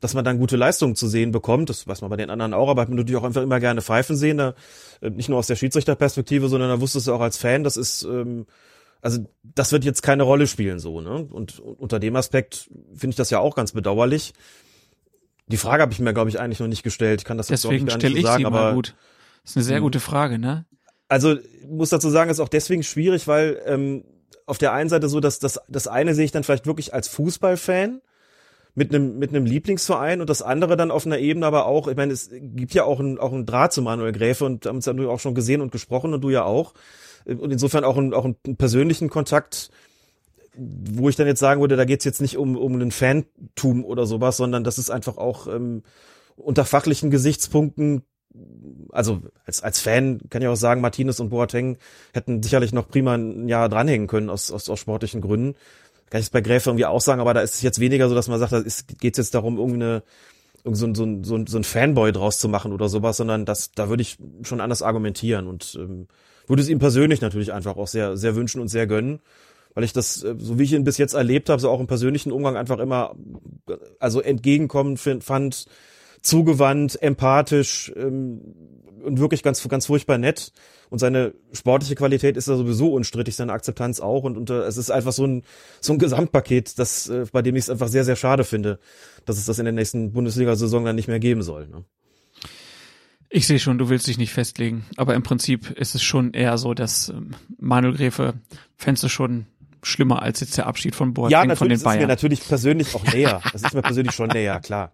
dass 0.00 0.14
man 0.14 0.24
dann 0.24 0.38
gute 0.38 0.56
Leistungen 0.56 0.94
zu 0.94 1.08
sehen 1.08 1.32
bekommt. 1.32 1.70
Das 1.70 1.86
weiß 1.86 2.00
man 2.00 2.10
bei 2.10 2.16
den 2.16 2.30
anderen 2.30 2.54
auch, 2.54 2.68
aber 2.68 2.82
hat 2.82 2.88
man 2.88 2.98
natürlich 2.98 3.20
auch 3.20 3.24
einfach 3.24 3.42
immer 3.42 3.60
gerne 3.60 3.82
Pfeifen 3.82 4.16
sehen. 4.16 4.38
Da, 4.38 4.54
äh, 5.00 5.10
nicht 5.10 5.28
nur 5.28 5.38
aus 5.38 5.46
der 5.46 5.56
Schiedsrichterperspektive, 5.56 6.48
sondern 6.48 6.70
da 6.70 6.80
wusstest 6.80 7.06
du 7.06 7.12
auch 7.12 7.20
als 7.20 7.36
Fan, 7.36 7.64
das 7.64 7.76
ist, 7.76 8.02
ähm, 8.02 8.46
also 9.00 9.20
das 9.42 9.72
wird 9.72 9.84
jetzt 9.84 10.02
keine 10.02 10.24
Rolle 10.24 10.46
spielen 10.46 10.78
so, 10.78 11.00
ne? 11.00 11.26
Und 11.30 11.60
unter 11.60 12.00
dem 12.00 12.16
Aspekt 12.16 12.68
finde 12.94 13.10
ich 13.10 13.16
das 13.16 13.30
ja 13.30 13.38
auch 13.38 13.54
ganz 13.54 13.72
bedauerlich. 13.72 14.32
Die 15.46 15.56
Frage 15.56 15.82
habe 15.82 15.92
ich 15.92 16.00
mir, 16.00 16.12
glaube 16.12 16.30
ich, 16.30 16.40
eigentlich 16.40 16.60
noch 16.60 16.66
nicht 16.68 16.82
gestellt. 16.82 17.20
Ich 17.20 17.24
kann 17.24 17.38
das 17.38 17.46
deswegen 17.46 17.86
jetzt 17.86 17.96
stelle 17.96 18.14
so 18.14 18.18
ich 18.18 18.26
sagen, 18.26 18.46
aber 18.46 18.74
gut. 18.74 18.94
Das 19.42 19.52
ist 19.52 19.56
eine 19.56 19.64
sehr 19.64 19.76
hm. 19.76 19.84
gute 19.84 20.00
Frage, 20.00 20.38
ne? 20.38 20.66
Also 21.08 21.36
muss 21.66 21.88
dazu 21.88 22.10
sagen, 22.10 22.30
ist 22.30 22.40
auch 22.40 22.50
deswegen 22.50 22.82
schwierig, 22.82 23.26
weil 23.26 23.62
ähm, 23.64 24.04
auf 24.44 24.58
der 24.58 24.72
einen 24.72 24.90
Seite 24.90 25.08
so, 25.08 25.20
dass 25.20 25.38
das 25.38 25.60
das 25.68 25.86
eine 25.86 26.14
sehe 26.14 26.26
ich 26.26 26.32
dann 26.32 26.44
vielleicht 26.44 26.66
wirklich 26.66 26.92
als 26.92 27.08
Fußballfan 27.08 28.02
mit 28.78 28.94
einem 28.94 29.18
mit 29.18 29.30
einem 29.30 29.44
Lieblingsverein 29.44 30.20
und 30.20 30.30
das 30.30 30.40
andere 30.40 30.76
dann 30.76 30.92
auf 30.92 31.04
einer 31.04 31.18
Ebene 31.18 31.44
aber 31.44 31.66
auch, 31.66 31.88
ich 31.88 31.96
meine, 31.96 32.12
es 32.12 32.30
gibt 32.30 32.72
ja 32.74 32.84
auch 32.84 33.00
ein 33.00 33.18
auch 33.18 33.32
ein 33.32 33.44
Draht 33.44 33.72
zu 33.72 33.82
Manuel 33.82 34.12
Gräfe 34.12 34.44
und 34.44 34.66
haben 34.66 34.76
uns 34.76 34.86
ja 34.86 34.94
auch 35.08 35.18
schon 35.18 35.34
gesehen 35.34 35.60
und 35.60 35.72
gesprochen 35.72 36.14
und 36.14 36.22
du 36.22 36.30
ja 36.30 36.44
auch. 36.44 36.74
Und 37.26 37.50
insofern 37.50 37.84
auch 37.84 37.98
ein, 37.98 38.14
auch 38.14 38.24
einen 38.24 38.56
persönlichen 38.56 39.10
Kontakt, 39.10 39.70
wo 40.56 41.08
ich 41.08 41.16
dann 41.16 41.26
jetzt 41.26 41.40
sagen 41.40 41.60
würde, 41.60 41.76
da 41.76 41.84
geht's 41.84 42.04
jetzt 42.04 42.20
nicht 42.20 42.38
um 42.38 42.56
um 42.56 42.74
einen 42.74 42.92
Fantum 42.92 43.84
oder 43.84 44.06
sowas, 44.06 44.36
sondern 44.36 44.62
das 44.62 44.78
ist 44.78 44.90
einfach 44.90 45.16
auch 45.18 45.48
ähm, 45.48 45.82
unter 46.36 46.64
fachlichen 46.64 47.10
Gesichtspunkten 47.10 48.02
also 48.90 49.22
als, 49.44 49.62
als 49.62 49.80
Fan 49.80 50.20
kann 50.30 50.42
ich 50.42 50.48
auch 50.48 50.54
sagen, 50.54 50.80
Martinez 50.80 51.18
und 51.18 51.30
Boateng 51.30 51.78
hätten 52.12 52.42
sicherlich 52.42 52.72
noch 52.72 52.88
prima 52.88 53.14
ein 53.14 53.48
Jahr 53.48 53.68
dranhängen 53.68 54.06
können 54.06 54.30
aus, 54.30 54.52
aus, 54.52 54.68
aus 54.68 54.78
sportlichen 54.78 55.20
Gründen 55.20 55.56
kann 56.10 56.20
ich 56.20 56.26
es 56.26 56.30
bei 56.30 56.40
Gräfe 56.40 56.70
irgendwie 56.70 56.86
auch 56.86 57.00
sagen, 57.00 57.20
aber 57.20 57.34
da 57.34 57.40
ist 57.40 57.54
es 57.54 57.62
jetzt 57.62 57.80
weniger 57.80 58.08
so, 58.08 58.14
dass 58.14 58.28
man 58.28 58.38
sagt, 58.38 58.52
da 58.52 58.62
geht 59.00 59.14
es 59.14 59.18
jetzt 59.18 59.34
darum, 59.34 59.58
irgendwie 59.58 59.82
eine, 59.82 60.02
so, 60.64 60.94
so, 60.94 61.22
so, 61.22 61.44
so 61.46 61.58
ein 61.58 61.64
Fanboy 61.64 62.12
draus 62.12 62.38
zu 62.38 62.48
machen 62.48 62.72
oder 62.72 62.88
sowas, 62.88 63.16
sondern 63.16 63.44
das, 63.44 63.72
da 63.72 63.88
würde 63.88 64.02
ich 64.02 64.18
schon 64.42 64.60
anders 64.60 64.82
argumentieren 64.82 65.46
und 65.46 65.76
ähm, 65.80 66.08
würde 66.46 66.62
es 66.62 66.68
ihm 66.68 66.78
persönlich 66.78 67.20
natürlich 67.20 67.52
einfach 67.52 67.76
auch 67.76 67.86
sehr, 67.86 68.16
sehr 68.16 68.34
wünschen 68.36 68.60
und 68.60 68.68
sehr 68.68 68.86
gönnen, 68.86 69.20
weil 69.74 69.84
ich 69.84 69.92
das, 69.92 70.22
äh, 70.22 70.34
so 70.38 70.58
wie 70.58 70.64
ich 70.64 70.72
ihn 70.72 70.84
bis 70.84 70.98
jetzt 70.98 71.14
erlebt 71.14 71.50
habe, 71.50 71.60
so 71.60 71.70
auch 71.70 71.80
im 71.80 71.86
persönlichen 71.86 72.32
Umgang 72.32 72.56
einfach 72.56 72.78
immer, 72.78 73.14
also 73.98 74.20
entgegenkommend 74.20 74.98
fand, 74.98 75.66
zugewandt, 76.22 77.00
empathisch 77.02 77.92
ähm, 77.96 78.40
und 79.04 79.18
wirklich 79.18 79.42
ganz, 79.42 79.66
ganz 79.68 79.86
furchtbar 79.86 80.18
nett. 80.18 80.52
Und 80.90 80.98
seine 80.98 81.34
sportliche 81.52 81.94
Qualität 81.94 82.36
ist 82.36 82.48
ja 82.48 82.56
sowieso 82.56 82.92
unstrittig, 82.92 83.36
seine 83.36 83.52
Akzeptanz 83.52 84.00
auch. 84.00 84.24
Und, 84.24 84.36
und 84.36 84.50
es 84.50 84.76
ist 84.76 84.90
einfach 84.90 85.12
so 85.12 85.26
ein, 85.26 85.42
so 85.80 85.92
ein 85.92 85.98
Gesamtpaket, 85.98 86.78
das, 86.78 87.08
äh, 87.08 87.26
bei 87.30 87.42
dem 87.42 87.56
ich 87.56 87.64
es 87.64 87.70
einfach 87.70 87.88
sehr, 87.88 88.04
sehr 88.04 88.16
schade 88.16 88.44
finde, 88.44 88.78
dass 89.24 89.38
es 89.38 89.44
das 89.44 89.58
in 89.58 89.64
der 89.64 89.74
nächsten 89.74 90.12
Bundesliga-Saison 90.12 90.84
dann 90.84 90.96
nicht 90.96 91.08
mehr 91.08 91.20
geben 91.20 91.42
soll. 91.42 91.68
Ne? 91.68 91.84
Ich 93.30 93.46
sehe 93.46 93.58
schon, 93.58 93.76
du 93.76 93.90
willst 93.90 94.06
dich 94.06 94.16
nicht 94.16 94.32
festlegen. 94.32 94.86
Aber 94.96 95.14
im 95.14 95.22
Prinzip 95.22 95.70
ist 95.72 95.94
es 95.94 96.02
schon 96.02 96.32
eher 96.32 96.56
so, 96.56 96.72
dass 96.72 97.10
ähm, 97.10 97.32
Manuel 97.58 97.94
Gräfe 97.94 98.34
fändest 98.76 99.04
du 99.04 99.08
schon 99.08 99.46
schlimmer 99.82 100.22
als 100.22 100.40
jetzt 100.40 100.56
der 100.56 100.66
Abschied 100.66 100.94
von 100.94 101.14
Boateng 101.14 101.30
Ja, 101.30 101.40
von 101.40 101.48
natürlich 101.48 101.68
den 101.68 101.72
ist 101.72 101.80
es 101.80 101.84
mir 101.84 101.90
Bayern. 101.92 102.08
natürlich 102.08 102.48
persönlich 102.48 102.94
auch 102.94 103.04
näher. 103.12 103.40
Das 103.52 103.62
ist 103.62 103.74
mir 103.74 103.82
persönlich 103.82 104.14
schon 104.14 104.28
näher, 104.28 104.60
klar. 104.60 104.92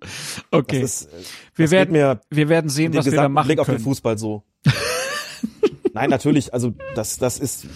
Okay. 0.51 0.81
Ist, 0.81 1.07
äh, 1.07 1.09
wir 1.57 1.71
werden, 1.71 1.93
mir 1.93 2.21
wir 2.31 2.49
werden 2.49 2.71
sehen, 2.71 2.93
den 2.93 2.99
was 2.99 3.07
wir 3.07 3.13
da 3.13 3.29
machen 3.29 3.47
Blick 3.47 3.59
auf 3.59 3.67
den 3.67 3.77
können. 3.77 3.85
Fußball 3.85 4.19
so. 4.19 4.45
Nein, 5.93 6.11
natürlich, 6.11 6.53
also 6.53 6.73
das, 6.95 7.19
das 7.19 7.39
ist, 7.39 7.67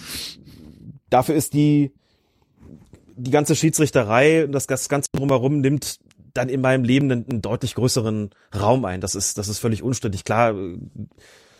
dafür 1.09 1.35
ist 1.35 1.53
die, 1.53 1.93
die 3.15 3.31
ganze 3.31 3.55
Schiedsrichterei 3.55 4.45
und 4.45 4.51
das, 4.51 4.67
ganze 4.67 5.09
drumherum 5.13 5.61
nimmt 5.61 5.99
dann 6.33 6.49
in 6.49 6.61
meinem 6.61 6.83
Leben 6.83 7.11
einen, 7.11 7.29
einen 7.29 7.41
deutlich 7.41 7.75
größeren 7.75 8.29
Raum 8.57 8.85
ein. 8.85 9.01
Das 9.01 9.15
ist, 9.15 9.37
das 9.37 9.47
ist 9.47 9.59
völlig 9.59 9.83
unstrittig. 9.83 10.23
Klar, 10.23 10.53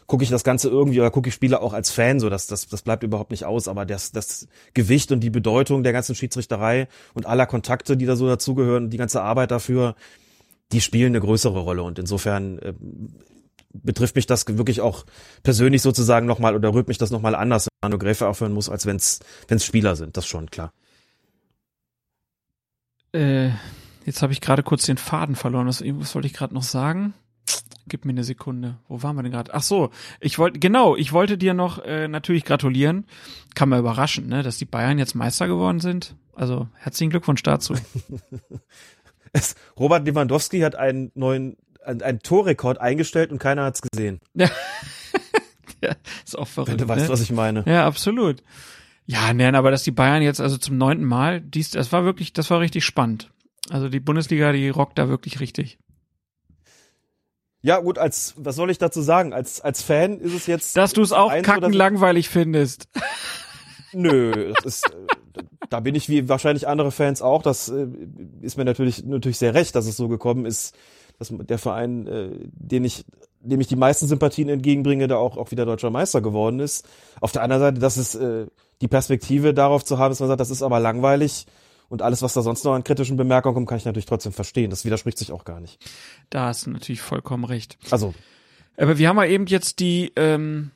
gucke 0.09 0.23
ich 0.23 0.31
das 0.31 0.43
Ganze 0.43 0.69
irgendwie 0.69 0.99
oder 0.99 1.11
gucke 1.11 1.29
ich 1.29 1.35
Spiele 1.35 1.61
auch 1.61 1.71
als 1.71 1.91
Fan, 1.91 2.19
so 2.19 2.29
das, 2.29 2.47
das, 2.47 2.67
das 2.67 2.81
bleibt 2.81 3.03
überhaupt 3.03 3.29
nicht 3.29 3.45
aus, 3.45 3.67
aber 3.67 3.85
das, 3.85 4.11
das 4.11 4.47
Gewicht 4.73 5.11
und 5.11 5.19
die 5.19 5.29
Bedeutung 5.29 5.83
der 5.83 5.93
ganzen 5.93 6.15
Schiedsrichterei 6.15 6.87
und 7.13 7.27
aller 7.27 7.45
Kontakte, 7.45 7.95
die 7.95 8.07
da 8.07 8.15
so 8.15 8.27
dazugehören, 8.27 8.89
die 8.89 8.97
ganze 8.97 9.21
Arbeit 9.21 9.51
dafür, 9.51 9.95
die 10.71 10.81
spielen 10.81 11.11
eine 11.11 11.21
größere 11.21 11.59
Rolle 11.59 11.83
und 11.83 11.99
insofern 11.99 12.57
äh, 12.57 12.73
betrifft 13.71 14.15
mich 14.15 14.25
das 14.25 14.47
wirklich 14.47 14.81
auch 14.81 15.05
persönlich 15.43 15.83
sozusagen 15.83 16.25
nochmal 16.25 16.55
oder 16.55 16.73
rührt 16.73 16.87
mich 16.87 16.97
das 16.97 17.11
nochmal 17.11 17.35
anders, 17.35 17.67
wenn 17.67 17.89
Manu 17.89 17.99
Gräfe 17.99 18.27
aufhören 18.27 18.51
muss, 18.51 18.67
als 18.67 18.87
wenn 18.87 18.97
es 18.97 19.19
Spieler 19.63 19.95
sind, 19.95 20.17
das 20.17 20.25
schon, 20.25 20.49
klar. 20.49 20.73
Äh, 23.13 23.49
jetzt 24.05 24.23
habe 24.23 24.33
ich 24.33 24.41
gerade 24.41 24.63
kurz 24.63 24.87
den 24.87 24.97
Faden 24.97 25.35
verloren. 25.35 25.67
Was, 25.67 25.83
was 25.83 26.15
wollte 26.15 26.27
ich 26.27 26.33
gerade 26.33 26.55
noch 26.55 26.63
sagen? 26.63 27.13
Gib 27.87 28.05
mir 28.05 28.11
eine 28.11 28.23
Sekunde. 28.23 28.77
Wo 28.87 29.01
waren 29.01 29.15
wir 29.15 29.23
denn 29.23 29.31
gerade? 29.31 29.53
Ach 29.53 29.63
so, 29.63 29.89
ich 30.19 30.37
wollte 30.37 30.59
genau, 30.59 30.95
ich 30.95 31.11
wollte 31.11 31.37
dir 31.37 31.53
noch 31.53 31.83
äh, 31.83 32.07
natürlich 32.07 32.45
gratulieren. 32.45 33.05
Kann 33.55 33.69
man 33.69 33.79
überraschen, 33.79 34.27
ne, 34.27 34.43
dass 34.43 34.57
die 34.57 34.65
Bayern 34.65 34.99
jetzt 34.99 35.15
Meister 35.15 35.47
geworden 35.47 35.79
sind. 35.79 36.15
Also 36.35 36.67
herzlichen 36.75 37.09
Glückwunsch 37.09 37.43
dazu. 37.43 37.75
Es, 39.31 39.55
Robert 39.77 40.07
Lewandowski 40.07 40.61
hat 40.61 40.75
einen 40.75 41.11
neuen, 41.13 41.55
einen, 41.85 42.01
einen 42.01 42.19
Torrekord 42.19 42.79
eingestellt 42.79 43.31
und 43.31 43.37
keiner 43.37 43.63
hat's 43.63 43.81
gesehen. 43.81 44.21
ja, 44.33 44.49
ist 46.25 46.37
auch 46.37 46.47
verrückt. 46.47 46.71
Wenn 46.71 46.77
du 46.79 46.87
weißt, 46.87 47.03
ne? 47.03 47.09
was 47.09 47.21
ich 47.21 47.31
meine. 47.31 47.63
Ja, 47.67 47.85
absolut. 47.85 48.43
Ja, 49.05 49.33
nein, 49.33 49.55
aber 49.55 49.71
dass 49.71 49.83
die 49.83 49.91
Bayern 49.91 50.21
jetzt 50.21 50.41
also 50.41 50.57
zum 50.57 50.77
neunten 50.77 51.05
Mal, 51.05 51.41
dies, 51.41 51.71
das 51.71 51.91
war 51.91 52.05
wirklich, 52.05 52.33
das 52.33 52.49
war 52.49 52.59
richtig 52.59 52.85
spannend. 52.85 53.31
Also 53.69 53.89
die 53.89 53.99
Bundesliga, 53.99 54.51
die 54.51 54.69
rockt 54.69 54.97
da 54.97 55.09
wirklich 55.09 55.39
richtig. 55.39 55.77
Ja, 57.61 57.79
gut, 57.79 57.97
als, 57.97 58.33
was 58.37 58.55
soll 58.55 58.69
ich 58.69 58.77
dazu 58.77 59.01
sagen? 59.01 59.33
Als, 59.33 59.59
als 59.61 59.81
Fan 59.81 60.19
ist 60.19 60.33
es 60.33 60.47
jetzt. 60.47 60.77
Dass 60.77 60.93
du 60.93 61.01
es 61.01 61.11
auch 61.11 61.33
kacken 61.41 61.73
langweilig 61.73 62.29
findest. 62.29 62.87
Nö, 63.91 64.53
das 64.53 64.65
ist, 64.65 64.87
äh, 64.87 65.43
da 65.69 65.79
bin 65.79 65.95
ich 65.95 66.09
wie 66.09 66.29
wahrscheinlich 66.29 66.67
andere 66.67 66.91
Fans 66.91 67.21
auch. 67.21 67.41
Das 67.41 67.69
äh, 67.69 67.87
ist 68.41 68.57
mir 68.57 68.65
natürlich, 68.65 69.03
natürlich 69.03 69.37
sehr 69.37 69.53
recht, 69.53 69.75
dass 69.75 69.87
es 69.87 69.97
so 69.97 70.07
gekommen 70.07 70.45
ist, 70.45 70.75
dass 71.17 71.33
der 71.33 71.57
Verein, 71.57 72.07
äh, 72.07 72.29
den 72.53 72.85
ich, 72.85 73.03
dem 73.41 73.59
ich 73.59 73.67
die 73.67 73.75
meisten 73.75 74.07
Sympathien 74.07 74.47
entgegenbringe, 74.47 75.07
da 75.07 75.17
auch, 75.17 75.35
auch 75.37 75.51
wieder 75.51 75.65
deutscher 75.65 75.89
Meister 75.89 76.21
geworden 76.21 76.59
ist. 76.59 76.87
Auf 77.19 77.31
der 77.31 77.41
anderen 77.41 77.61
Seite, 77.61 77.79
dass 77.79 77.97
es, 77.97 78.15
äh, 78.15 78.45
die 78.81 78.87
Perspektive 78.87 79.53
darauf 79.53 79.83
zu 79.83 79.97
haben, 79.97 80.11
dass 80.11 80.19
man 80.19 80.29
sagt, 80.29 80.39
das 80.39 80.51
ist 80.51 80.63
aber 80.63 80.79
langweilig 80.79 81.45
und 81.89 82.01
alles, 82.01 82.21
was 82.21 82.33
da 82.33 82.41
sonst 82.41 82.63
noch 82.63 82.73
an 82.73 82.83
kritischen 82.83 83.17
Bemerkungen 83.17 83.55
kommt, 83.55 83.67
kann 83.67 83.77
ich 83.77 83.85
natürlich 83.85 84.05
trotzdem 84.05 84.31
verstehen. 84.31 84.69
Das 84.69 84.85
widerspricht 84.85 85.17
sich 85.17 85.31
auch 85.31 85.43
gar 85.43 85.59
nicht. 85.59 85.79
Da 86.29 86.47
hast 86.47 86.65
du 86.65 86.71
natürlich 86.71 87.01
vollkommen 87.01 87.43
recht. 87.43 87.77
Also, 87.91 88.13
Aber 88.77 88.97
wir 88.97 89.09
haben 89.09 89.17
ja 89.17 89.25
eben 89.25 89.47
jetzt 89.47 89.79
die, 89.79 90.11
ähm, 90.15 90.71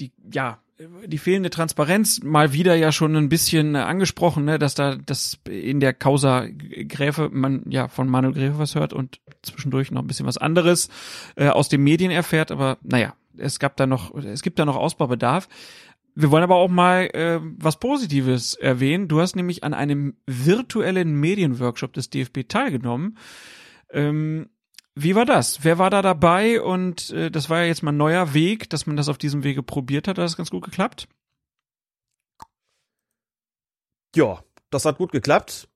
die, 0.00 0.12
ja, 0.32 0.58
die 1.06 1.18
fehlende 1.18 1.50
Transparenz 1.50 2.22
mal 2.22 2.52
wieder 2.52 2.74
ja 2.74 2.90
schon 2.90 3.14
ein 3.16 3.28
bisschen 3.28 3.74
äh, 3.74 3.78
angesprochen, 3.78 4.44
ne, 4.44 4.58
dass 4.58 4.74
da 4.74 4.96
das 4.96 5.38
in 5.48 5.78
der 5.78 5.94
Causa 5.94 6.46
Gräfe 6.48 7.30
man 7.32 7.62
ja 7.70 7.86
von 7.86 8.08
Manuel 8.08 8.34
Gräfe 8.34 8.58
was 8.58 8.74
hört 8.74 8.92
und 8.92 9.20
zwischendurch 9.42 9.92
noch 9.92 10.02
ein 10.02 10.06
bisschen 10.08 10.26
was 10.26 10.36
anderes 10.36 10.88
äh, 11.36 11.48
aus 11.48 11.68
den 11.68 11.82
Medien 11.82 12.10
erfährt, 12.10 12.50
aber 12.50 12.78
naja, 12.82 13.14
es 13.36 13.58
gab 13.58 13.76
da 13.76 13.86
noch, 13.86 14.14
es 14.14 14.42
gibt 14.42 14.58
da 14.58 14.64
noch 14.64 14.76
Ausbaubedarf. 14.76 15.48
Wir 16.14 16.30
wollen 16.30 16.44
aber 16.44 16.56
auch 16.56 16.68
mal 16.68 17.06
äh, 17.12 17.40
was 17.42 17.78
Positives 17.78 18.54
erwähnen. 18.54 19.08
Du 19.08 19.20
hast 19.20 19.34
nämlich 19.34 19.64
an 19.64 19.74
einem 19.74 20.16
virtuellen 20.26 21.18
Medienworkshop 21.18 21.92
des 21.92 22.08
DFB 22.10 22.48
teilgenommen. 22.48 23.18
Ähm, 23.90 24.50
wie 24.94 25.16
war 25.16 25.24
das? 25.24 25.64
Wer 25.64 25.78
war 25.78 25.90
da 25.90 26.02
dabei? 26.02 26.62
Und 26.62 27.10
äh, 27.10 27.30
das 27.30 27.50
war 27.50 27.62
ja 27.62 27.66
jetzt 27.66 27.82
mal 27.82 27.90
ein 27.90 27.96
neuer 27.96 28.32
Weg, 28.32 28.70
dass 28.70 28.86
man 28.86 28.96
das 28.96 29.08
auf 29.08 29.18
diesem 29.18 29.42
Wege 29.42 29.64
probiert 29.64 30.06
hat. 30.06 30.18
Hat 30.18 30.24
das 30.24 30.36
ganz 30.36 30.50
gut 30.50 30.64
geklappt? 30.64 31.08
Ja, 34.14 34.44
das 34.70 34.84
hat 34.84 34.98
gut 34.98 35.10
geklappt. 35.10 35.68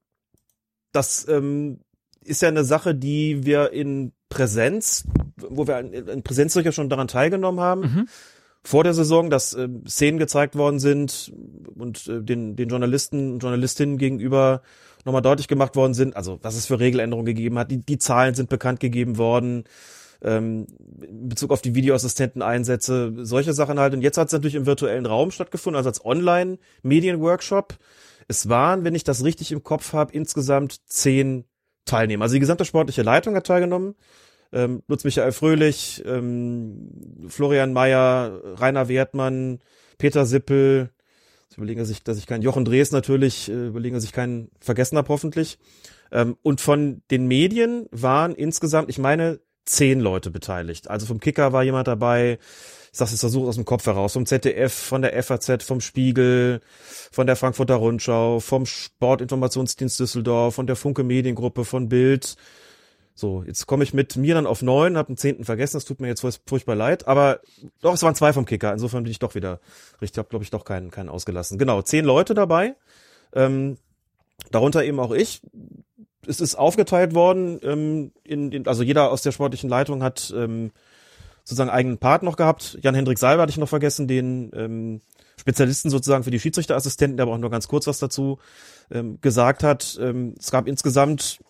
Das 0.92 1.26
ähm, 1.28 1.80
ist 2.22 2.42
ja 2.42 2.48
eine 2.48 2.64
Sache, 2.64 2.94
die 2.94 3.44
wir 3.44 3.72
in 3.72 4.12
Präsenz, 4.28 5.04
wo 5.36 5.66
wir 5.66 5.78
in, 5.80 6.22
Präsenz 6.22 6.52
sicher 6.52 6.70
schon 6.70 6.88
daran 6.88 7.08
teilgenommen 7.08 7.60
haben, 7.60 7.80
Mhm. 7.80 8.08
Vor 8.64 8.84
der 8.84 8.94
Saison, 8.94 9.30
dass 9.30 9.54
äh, 9.54 9.68
Szenen 9.86 10.18
gezeigt 10.18 10.56
worden 10.56 10.78
sind 10.78 11.32
und 11.74 12.06
äh, 12.08 12.22
den, 12.22 12.56
den 12.56 12.68
Journalisten 12.68 13.32
und 13.32 13.42
Journalistinnen 13.42 13.98
gegenüber 13.98 14.62
nochmal 15.04 15.22
deutlich 15.22 15.48
gemacht 15.48 15.76
worden 15.76 15.94
sind, 15.94 16.16
also 16.16 16.38
was 16.42 16.56
es 16.56 16.66
für 16.66 16.80
Regeländerungen 16.80 17.26
gegeben 17.26 17.58
hat. 17.58 17.70
Die, 17.70 17.78
die 17.78 17.98
Zahlen 17.98 18.34
sind 18.34 18.48
bekannt 18.48 18.80
gegeben 18.80 19.16
worden, 19.16 19.64
ähm, 20.22 20.66
in 21.00 21.28
Bezug 21.28 21.50
auf 21.50 21.62
die 21.62 21.74
Videoassistenteneinsätze, 21.74 23.12
solche 23.18 23.52
Sachen 23.52 23.78
halt. 23.78 23.94
Und 23.94 24.02
jetzt 24.02 24.18
hat 24.18 24.26
es 24.28 24.32
natürlich 24.32 24.56
im 24.56 24.66
virtuellen 24.66 25.06
Raum 25.06 25.30
stattgefunden, 25.30 25.76
also 25.76 25.88
als 25.88 26.04
Online-Medienworkshop. 26.04 27.78
Es 28.26 28.48
waren, 28.48 28.84
wenn 28.84 28.94
ich 28.94 29.04
das 29.04 29.24
richtig 29.24 29.52
im 29.52 29.62
Kopf 29.62 29.92
habe, 29.92 30.12
insgesamt 30.12 30.80
zehn 30.86 31.44
Teilnehmer. 31.84 32.24
Also 32.24 32.34
die 32.34 32.40
gesamte 32.40 32.64
sportliche 32.64 33.02
Leitung 33.02 33.34
hat 33.34 33.46
teilgenommen. 33.46 33.94
Ähm, 34.52 34.82
Lutz 34.88 35.04
Michael 35.04 35.32
Fröhlich, 35.32 36.02
ähm, 36.06 36.90
Florian 37.28 37.72
Mayer, 37.72 38.40
Rainer 38.56 38.88
Wertmann, 38.88 39.58
Peter 39.98 40.24
Sippel, 40.24 40.90
überlegen 41.58 41.84
sich, 41.84 42.02
dass 42.02 42.18
ich 42.18 42.26
keinen 42.26 42.42
Jochen 42.42 42.64
Drees 42.64 42.92
natürlich, 42.92 43.50
äh, 43.50 43.66
überlegen 43.66 43.94
dass 43.94 44.04
ich 44.04 44.12
keinen 44.12 44.50
vergessen 44.60 44.96
habe 44.96 45.08
hoffentlich. 45.08 45.58
Ähm, 46.10 46.36
und 46.42 46.60
von 46.60 47.02
den 47.10 47.26
Medien 47.26 47.86
waren 47.90 48.34
insgesamt, 48.34 48.88
ich 48.88 48.98
meine, 48.98 49.40
zehn 49.66 50.00
Leute 50.00 50.30
beteiligt. 50.30 50.88
Also 50.88 51.04
vom 51.04 51.20
Kicker 51.20 51.52
war 51.52 51.62
jemand 51.62 51.88
dabei, 51.88 52.38
ich 52.90 52.98
sag's 52.98 53.10
jetzt 53.10 53.20
versucht 53.20 53.48
aus 53.48 53.56
dem 53.56 53.66
Kopf 53.66 53.84
heraus, 53.84 54.14
vom 54.14 54.24
ZDF, 54.24 54.72
von 54.72 55.02
der 55.02 55.22
FAZ, 55.22 55.62
vom 55.62 55.80
Spiegel, 55.80 56.60
von 57.12 57.26
der 57.26 57.36
Frankfurter 57.36 57.74
Rundschau, 57.74 58.40
vom 58.40 58.64
Sportinformationsdienst 58.64 60.00
Düsseldorf, 60.00 60.54
von 60.54 60.66
der 60.66 60.76
Funke 60.76 61.04
Mediengruppe, 61.04 61.66
von 61.66 61.88
Bild. 61.90 62.36
So, 63.20 63.42
jetzt 63.44 63.66
komme 63.66 63.82
ich 63.82 63.92
mit 63.92 64.14
mir 64.14 64.34
dann 64.36 64.46
auf 64.46 64.62
neun, 64.62 64.96
habe 64.96 65.08
einen 65.08 65.16
zehnten 65.16 65.44
vergessen, 65.44 65.76
das 65.76 65.84
tut 65.84 65.98
mir 65.98 66.06
jetzt 66.06 66.22
furch- 66.22 66.38
furchtbar 66.46 66.76
leid, 66.76 67.08
aber 67.08 67.40
doch, 67.80 67.92
es 67.92 68.04
waren 68.04 68.14
zwei 68.14 68.32
vom 68.32 68.44
Kicker, 68.44 68.72
insofern 68.72 69.02
bin 69.02 69.10
ich 69.10 69.18
doch 69.18 69.34
wieder 69.34 69.58
richtig, 70.00 70.18
habe 70.18 70.28
glaube 70.28 70.44
ich 70.44 70.50
doch 70.50 70.64
keinen, 70.64 70.92
keinen 70.92 71.08
ausgelassen. 71.08 71.58
Genau, 71.58 71.82
zehn 71.82 72.04
Leute 72.04 72.34
dabei, 72.34 72.76
ähm, 73.32 73.76
darunter 74.52 74.84
eben 74.84 75.00
auch 75.00 75.10
ich. 75.10 75.42
Es 76.28 76.40
ist 76.40 76.54
aufgeteilt 76.54 77.12
worden, 77.12 77.58
ähm, 77.64 78.12
in, 78.22 78.52
in, 78.52 78.68
also 78.68 78.84
jeder 78.84 79.10
aus 79.10 79.22
der 79.22 79.32
sportlichen 79.32 79.68
Leitung 79.68 80.04
hat 80.04 80.32
ähm, 80.36 80.70
sozusagen 81.42 81.70
eigenen 81.70 81.98
Part 81.98 82.22
noch 82.22 82.36
gehabt. 82.36 82.78
Jan-Hendrik 82.82 83.18
Salber 83.18 83.42
hatte 83.42 83.50
ich 83.50 83.58
noch 83.58 83.68
vergessen, 83.68 84.06
den 84.06 84.52
ähm, 84.54 85.00
Spezialisten 85.36 85.90
sozusagen 85.90 86.22
für 86.22 86.30
die 86.30 86.38
Schiedsrichterassistenten, 86.38 87.16
der 87.16 87.24
aber 87.24 87.32
auch 87.32 87.38
nur 87.38 87.50
ganz 87.50 87.66
kurz 87.66 87.88
was 87.88 87.98
dazu 87.98 88.38
ähm, 88.92 89.18
gesagt 89.20 89.64
hat. 89.64 89.98
Ähm, 90.00 90.36
es 90.38 90.52
gab 90.52 90.68
insgesamt 90.68 91.40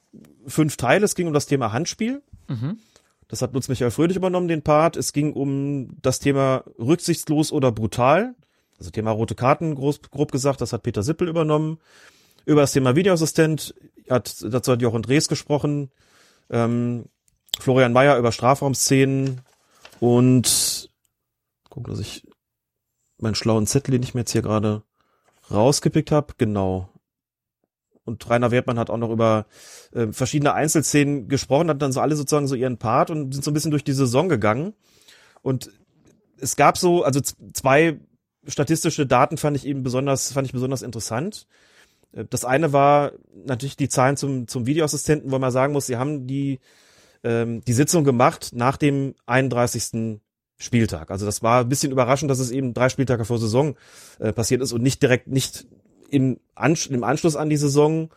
fünf 0.49 0.77
Teile. 0.77 1.05
Es 1.05 1.15
ging 1.15 1.27
um 1.27 1.33
das 1.33 1.47
Thema 1.47 1.73
Handspiel. 1.73 2.23
Mhm. 2.49 2.79
Das 3.29 3.43
hat 3.43 3.53
Lutz 3.53 3.69
Michael 3.69 3.91
Fröhlich 3.91 4.17
übernommen, 4.17 4.49
den 4.49 4.63
Part. 4.63 4.97
Es 4.97 5.13
ging 5.13 5.33
um 5.33 5.91
das 6.01 6.19
Thema 6.19 6.65
rücksichtslos 6.79 7.53
oder 7.53 7.71
brutal. 7.73 8.35
Also 8.79 8.91
Thema 8.91 9.11
rote 9.11 9.35
Karten, 9.35 9.75
groß, 9.75 10.03
grob 10.11 10.33
gesagt, 10.33 10.61
das 10.61 10.73
hat 10.73 10.83
Peter 10.83 11.03
Sippel 11.03 11.29
übernommen. 11.29 11.79
Über 12.47 12.63
das 12.63 12.73
Thema 12.73 12.97
Videoassistent 12.97 13.75
hat, 14.09 14.37
dazu 14.43 14.73
hat 14.73 14.81
Jochen 14.81 15.03
Drees 15.03 15.29
gesprochen. 15.29 15.91
Ähm, 16.49 17.07
Florian 17.59 17.93
Mayer 17.93 18.17
über 18.19 18.33
Strafraumszenen 18.33 19.43
und 20.01 20.91
gucken, 21.69 21.93
dass 21.93 22.01
ich 22.01 22.27
meinen 23.19 23.35
schlauen 23.35 23.67
Zettel, 23.67 23.93
den 23.93 24.03
ich 24.03 24.15
mir 24.15 24.21
jetzt 24.21 24.33
hier 24.33 24.43
gerade 24.43 24.83
rausgepickt 25.51 26.13
habe, 26.13 26.35
genau. 26.39 26.89
Und 28.09 28.29
Rainer 28.29 28.51
Wertmann 28.51 28.79
hat 28.79 28.91
auch 28.91 28.97
noch 28.97 29.11
über 29.11 29.47
äh, 29.93 30.09
verschiedene 30.09 30.55
Einzelszenen 30.55 31.29
gesprochen, 31.29 31.71
hat 31.71 31.81
dann 31.81 31.93
so 31.93 32.01
alle 32.01 32.17
sozusagen 32.17 32.49
so 32.49 32.57
ihren 32.57 32.79
Part 32.79 33.11
und 33.11 33.33
sind 33.33 33.45
so 33.45 33.51
ein 33.51 33.55
bisschen 33.55 33.71
durch 33.71 33.85
die 33.85 33.93
Saison 33.93 34.29
gegangen. 34.29 34.75
Und 35.43 35.71
es 36.41 36.57
gab 36.57 36.79
so, 36.79 37.05
also 37.05 37.21
zwei 37.53 38.01
statistische 38.47 39.07
Daten 39.07 39.37
fand 39.37 39.57
ich 39.57 39.67
eben 39.67 39.83
besonders, 39.83 40.33
fand 40.33 40.47
ich 40.47 40.53
besonders 40.53 40.83
interessant. 40.83 41.47
Äh, 42.13 42.25
Das 42.25 42.45
eine 42.45 42.73
war 42.73 43.13
natürlich 43.47 43.77
die 43.77 43.89
Zahlen 43.89 44.17
zum, 44.17 44.49
zum 44.49 44.67
Videoassistenten, 44.67 45.31
wo 45.31 45.39
man 45.39 45.53
sagen 45.53 45.73
muss, 45.73 45.87
sie 45.87 45.97
haben 45.97 46.27
die, 46.27 46.59
ähm, 47.23 47.63
die 47.67 47.73
Sitzung 47.73 48.05
gemacht 48.05 48.51
nach 48.55 48.77
dem 48.77 49.15
31. 49.27 50.21
Spieltag. 50.59 51.11
Also 51.11 51.25
das 51.25 51.43
war 51.43 51.61
ein 51.61 51.69
bisschen 51.69 51.93
überraschend, 51.93 52.31
dass 52.31 52.41
es 52.41 52.51
eben 52.51 52.75
drei 52.75 52.89
Spieltage 52.89 53.25
vor 53.25 53.39
Saison 53.39 53.77
äh, 54.19 54.33
passiert 54.33 54.61
ist 54.61 54.73
und 54.73 54.83
nicht 54.83 55.01
direkt, 55.03 55.29
nicht 55.29 55.67
im, 56.11 56.39
Ansch 56.55 56.89
im 56.89 57.05
Anschluss 57.05 57.37
an 57.37 57.51
die 57.51 57.57
Saison 57.57 58.11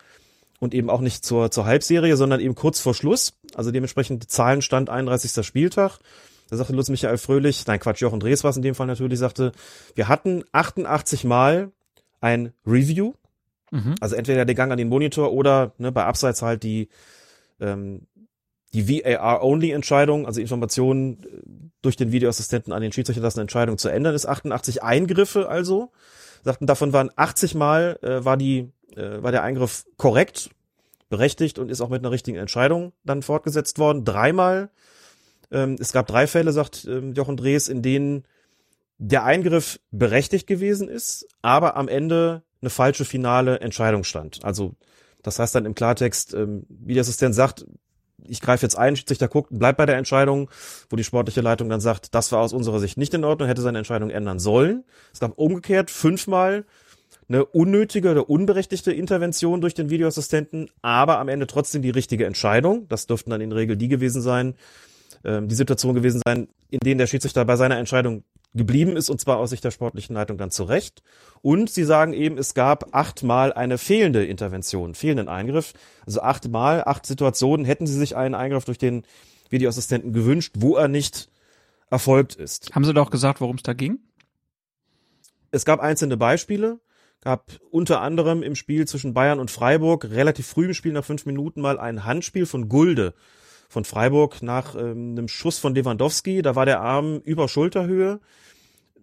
und 0.60 0.74
eben 0.74 0.90
auch 0.90 1.02
nicht 1.02 1.26
zur, 1.26 1.52
zur 1.52 1.66
Halbserie, 1.66 2.16
sondern 2.18 2.40
eben 2.40 2.56
kurz 2.56 2.80
vor 2.80 2.94
Schluss. 2.94 3.34
Also 3.56 3.72
dementsprechend 3.72 4.30
Zahlenstand 4.30 4.90
31. 4.90 5.46
Spieltag. 5.46 6.00
Da 6.50 6.58
sagte 6.58 6.74
Lutz 6.74 6.90
Michael 6.90 7.18
Fröhlich, 7.18 7.66
nein 7.68 7.80
Quatsch, 7.80 8.02
Jochen 8.02 8.20
Drees 8.20 8.44
war 8.44 8.52
es 8.52 8.58
in 8.58 8.62
dem 8.64 8.76
Fall 8.76 8.88
natürlich, 8.88 9.20
sagte, 9.20 9.54
wir 9.96 10.08
hatten 10.10 10.44
88 10.52 11.24
Mal 11.24 11.72
ein 12.20 12.54
Review, 12.66 13.14
Mhm. 13.72 13.96
also 14.02 14.16
entweder 14.16 14.44
der 14.44 14.54
Gang 14.54 14.72
an 14.72 14.78
den 14.78 14.90
Monitor 14.90 15.32
oder 15.32 15.74
ne, 15.78 15.94
bei 15.94 16.04
Abseits 16.04 16.42
halt 16.42 16.64
die, 16.64 16.90
ähm, 17.62 18.02
die 18.74 18.90
VAR-Only-Entscheidung, 18.90 20.26
also 20.26 20.42
Informationen 20.42 21.24
äh, 21.24 21.71
durch 21.82 21.96
den 21.96 22.12
Videoassistenten 22.12 22.74
an 22.74 22.82
den 22.82 22.92
Schiedsrichter, 22.92 23.22
dass 23.22 23.36
eine 23.36 23.44
Entscheidung 23.44 23.78
zu 23.78 23.90
ändern 23.90 24.16
ist. 24.16 24.26
88 24.26 24.84
Eingriffe 24.84 25.50
also. 25.50 25.92
Sagten, 26.44 26.66
davon 26.66 26.94
waren 26.94 27.12
80 27.16 27.56
Mal 27.56 28.00
äh, 28.02 28.24
war 28.26 28.38
die 28.38 28.72
äh, 28.96 29.22
war 29.22 29.32
der 29.32 29.44
Eingriff 29.44 29.86
korrekt, 29.98 30.50
berechtigt 31.10 31.60
und 31.60 31.70
ist 31.70 31.82
auch 31.82 31.90
mit 31.90 32.02
einer 32.02 32.12
richtigen 32.12 32.38
Entscheidung 32.38 32.94
dann 33.04 33.22
fortgesetzt 33.22 33.80
worden. 33.80 34.06
Dreimal, 34.06 34.70
ähm, 35.52 35.76
es 35.80 35.92
gab 35.92 36.08
drei 36.08 36.28
Fälle, 36.28 36.52
sagt 36.52 36.86
ähm, 36.86 37.14
Jochen 37.14 37.38
Drees, 37.38 37.68
in 37.68 37.82
denen 37.82 38.26
der 38.98 39.24
Eingriff 39.24 39.80
berechtigt 39.92 40.48
gewesen 40.48 40.88
ist, 40.88 41.28
aber 41.42 41.76
am 41.76 41.88
Ende 41.88 42.44
eine 42.62 42.70
falsche 42.70 43.06
finale 43.06 43.60
Entscheidung 43.60 44.04
stand. 44.04 44.44
Also 44.44 44.76
das 45.24 45.40
heißt 45.40 45.56
dann 45.56 45.66
im 45.66 45.76
Klartext, 45.76 46.34
ähm, 46.34 46.66
wie 46.70 46.94
der 46.94 47.02
Assistent 47.02 47.36
sagt, 47.36 47.66
ich 48.28 48.42
greife 48.42 48.66
jetzt 48.66 48.78
ein, 48.78 48.96
Schiedsrichter 48.96 49.28
guckt, 49.28 49.50
bleibt 49.52 49.78
bei 49.78 49.86
der 49.86 49.98
Entscheidung, 49.98 50.50
wo 50.90 50.96
die 50.96 51.04
sportliche 51.04 51.42
Leitung 51.42 51.70
dann 51.70 51.82
sagt, 51.82 52.14
das 52.16 52.32
war 52.32 52.40
aus 52.40 52.54
unserer 52.54 52.80
Sicht 52.80 52.98
nicht 52.98 53.14
in 53.14 53.24
Ordnung, 53.24 53.48
hätte 53.48 53.62
seine 53.62 53.78
Entscheidung 53.78 54.10
ändern 54.10 54.40
sollen. 54.40 54.84
Es 55.14 55.20
gab 55.20 55.38
umgekehrt 55.38 55.92
fünfmal 55.92 56.66
eine 57.28 57.46
unnötige 57.46 58.12
oder 58.12 58.30
unberechtigte 58.30 58.92
Intervention 58.92 59.62
durch 59.62 59.74
den 59.74 59.90
Videoassistenten, 59.90 60.70
aber 60.82 61.20
am 61.20 61.30
Ende 61.30 61.48
trotzdem 61.48 61.82
die 61.82 61.90
richtige 61.90 62.26
Entscheidung. 62.26 62.88
Das 62.90 63.08
dürften 63.08 63.30
dann 63.30 63.42
in 63.42 63.50
der 63.50 63.60
Regel 63.60 63.78
die 63.78 63.88
gewesen 63.88 64.22
sein, 64.22 64.56
ähm, 65.24 65.48
die 65.48 65.56
Situation 65.56 65.96
gewesen 65.96 66.22
sein, 66.26 66.48
in 66.70 66.80
denen 66.80 66.98
der 66.98 67.08
Schiedsrichter 67.08 67.46
bei 67.46 67.56
seiner 67.56 67.78
Entscheidung 67.78 68.24
geblieben 68.54 68.98
ist, 68.98 69.10
und 69.10 69.20
zwar 69.22 69.38
aus 69.38 69.52
Sicht 69.52 69.64
der 69.64 69.72
sportlichen 69.72 70.16
Leitung 70.16 70.38
dann 70.38 70.52
zu 70.52 70.64
Recht. 70.64 71.02
Und 71.42 71.70
sie 71.70 71.84
sagen 71.84 72.14
eben, 72.14 72.38
es 72.38 72.54
gab 72.54 72.94
achtmal 72.94 73.54
eine 73.54 73.78
fehlende 73.78 74.26
Intervention, 74.26 74.94
fehlenden 74.94 75.30
Eingriff. 75.30 75.74
Also 76.06 76.22
achtmal, 76.22 76.84
acht 76.84 77.06
Situationen 77.06 77.66
hätten 77.66 77.88
sie 77.88 77.98
sich 77.98 78.16
einen 78.16 78.36
Eingriff 78.36 78.66
durch 78.66 78.78
den 78.78 79.04
Videoassistenten 79.50 80.14
gewünscht, 80.14 80.56
wo 80.58 80.76
er 80.76 80.88
nicht 80.88 81.30
erfolgt 81.90 82.36
ist. 82.36 82.74
Haben 82.74 82.86
Sie 82.86 82.94
doch 82.94 83.12
gesagt, 83.12 83.42
worum 83.42 83.58
es 83.58 83.64
da 83.64 83.74
ging? 83.74 84.00
Es 85.52 85.66
gab 85.66 85.82
einzelne 85.82 86.16
Beispiele, 86.16 86.80
gab 87.22 87.52
unter 87.70 88.02
anderem 88.02 88.44
im 88.44 88.56
Spiel 88.56 88.88
zwischen 88.88 89.14
Bayern 89.14 89.40
und 89.40 89.52
Freiburg 89.52 90.06
relativ 90.06 90.48
früh 90.48 90.66
im 90.66 90.74
Spiel 90.74 90.94
nach 90.94 91.04
fünf 91.04 91.26
Minuten 91.26 91.62
mal 91.62 91.80
ein 91.80 92.06
Handspiel 92.06 92.46
von 92.46 92.70
Gulde 92.70 93.14
von 93.72 93.86
Freiburg 93.86 94.44
nach 94.44 94.76
ähm, 94.76 95.12
einem 95.12 95.28
Schuss 95.30 95.58
von 95.58 95.74
Lewandowski. 95.74 96.42
Da 96.42 96.56
war 96.56 96.66
der 96.66 96.82
Arm 96.82 97.22
über 97.24 97.48
Schulterhöhe. 97.48 98.20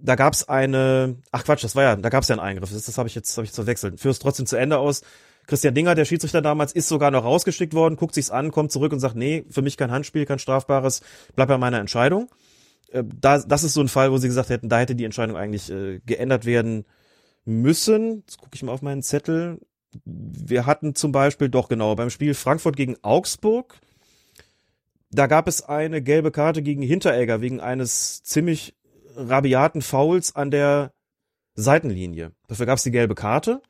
Da 0.01 0.15
gab's 0.15 0.49
eine, 0.49 1.17
ach 1.33 1.45
Quatsch, 1.45 1.65
das 1.65 1.75
war 1.75 1.83
ja, 1.83 1.97
da 1.97 2.11
gab's 2.11 2.29
ja 2.29 2.35
einen 2.35 2.45
Eingriff. 2.45 2.71
Das, 2.71 2.85
das 2.85 2.99
habe 2.99 3.09
ich 3.09 3.15
jetzt, 3.15 3.37
habe 3.37 3.45
ich 3.45 3.49
jetzt 3.49 3.57
verwechselt. 3.57 3.99
Führt 3.99 4.13
es 4.13 4.19
trotzdem 4.19 4.47
zu 4.47 4.57
Ende 4.57 4.79
aus. 4.79 5.03
Christian 5.47 5.75
Dinger, 5.75 5.95
der 5.95 6.05
Schiedsrichter 6.05 6.43
damals, 6.43 6.73
ist 6.73 6.89
sogar 6.89 7.11
noch 7.11 7.25
rausgeschickt 7.25 7.73
worden, 7.73 7.97
guckt 7.97 8.15
sich's 8.15 8.31
an, 8.31 8.51
kommt 8.51 8.71
zurück 8.71 8.93
und 8.93 9.01
sagt, 9.01 9.17
nee, 9.17 9.47
für 9.49 9.63
mich 9.63 9.79
kein 9.79 9.91
Handspiel, 9.91 10.27
kein 10.27 10.39
strafbares, 10.39 11.01
bleib 11.35 11.49
bei 11.49 11.57
meiner 11.57 11.81
Entscheidung. 11.81 12.29
Äh, 12.93 13.05
da, 13.05 13.39
das 13.39 13.65
ist 13.65 13.73
so 13.73 13.81
ein 13.81 13.89
Fall, 13.89 14.13
wo 14.13 14.19
sie 14.19 14.29
gesagt 14.29 14.51
hätten, 14.51 14.69
da 14.69 14.79
hätte 14.79 14.95
die 14.95 15.05
Entscheidung 15.05 15.37
eigentlich 15.37 15.71
äh, 15.71 16.01
geändert 16.05 16.45
werden 16.45 16.85
müssen. 17.47 18.25
Jetzt 18.27 18.37
gucke 18.37 18.55
ich 18.55 18.63
mal 18.63 18.73
auf 18.73 18.83
meinen 18.83 19.03
Zettel. 19.03 19.61
Wir 20.05 20.67
hatten 20.67 20.95
zum 20.95 21.13
Beispiel 21.13 21.49
doch 21.49 21.71
genau 21.71 21.95
beim 21.95 22.11
Spiel 22.11 22.35
Frankfurt 22.35 22.77
gegen 22.77 22.97
Augsburg. 23.03 23.81
Da 25.11 25.27
gab 25.27 25.49
es 25.49 25.63
eine 25.63 26.03
gelbe 26.03 26.31
Karte 26.31 26.63
gegen 26.63 26.83
Hinteregger 26.83 27.41
wegen 27.41 27.61
eines 27.61 28.23
ziemlich 28.23 28.77
rabiaten 29.17 29.83
Fouls 29.83 30.37
an 30.37 30.51
der 30.51 30.93
Seitenlinie. 31.55 32.33
Dafür 32.47 32.67
gab 32.67 32.79
es 32.79 32.85
die 32.85 32.91
gelbe 32.91 33.15
Karte. 33.15 33.63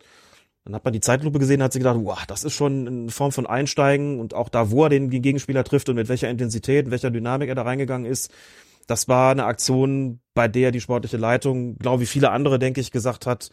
Dann 0.64 0.74
hat 0.74 0.84
man 0.84 0.92
die 0.92 1.00
Zeitlupe 1.00 1.38
gesehen, 1.38 1.62
hat 1.62 1.72
sich 1.72 1.80
gedacht, 1.80 1.98
wow, 2.02 2.26
das 2.26 2.44
ist 2.44 2.52
schon 2.52 2.86
eine 2.86 3.10
Form 3.10 3.32
von 3.32 3.46
Einsteigen 3.46 4.20
und 4.20 4.34
auch 4.34 4.50
da, 4.50 4.70
wo 4.70 4.84
er 4.84 4.90
den 4.90 5.08
Gegenspieler 5.08 5.64
trifft 5.64 5.88
und 5.88 5.94
mit 5.94 6.08
welcher 6.08 6.28
Intensität, 6.28 6.84
mit 6.84 6.92
welcher 6.92 7.10
Dynamik 7.10 7.48
er 7.48 7.54
da 7.54 7.62
reingegangen 7.62 8.10
ist. 8.10 8.30
Das 8.86 9.08
war 9.08 9.30
eine 9.30 9.44
Aktion, 9.44 10.20
bei 10.34 10.48
der 10.48 10.70
die 10.70 10.80
sportliche 10.80 11.16
Leitung, 11.16 11.78
glaube 11.78 12.02
wie 12.02 12.06
viele 12.06 12.30
andere, 12.30 12.58
denke 12.58 12.80
ich, 12.80 12.90
gesagt 12.90 13.26
hat, 13.26 13.50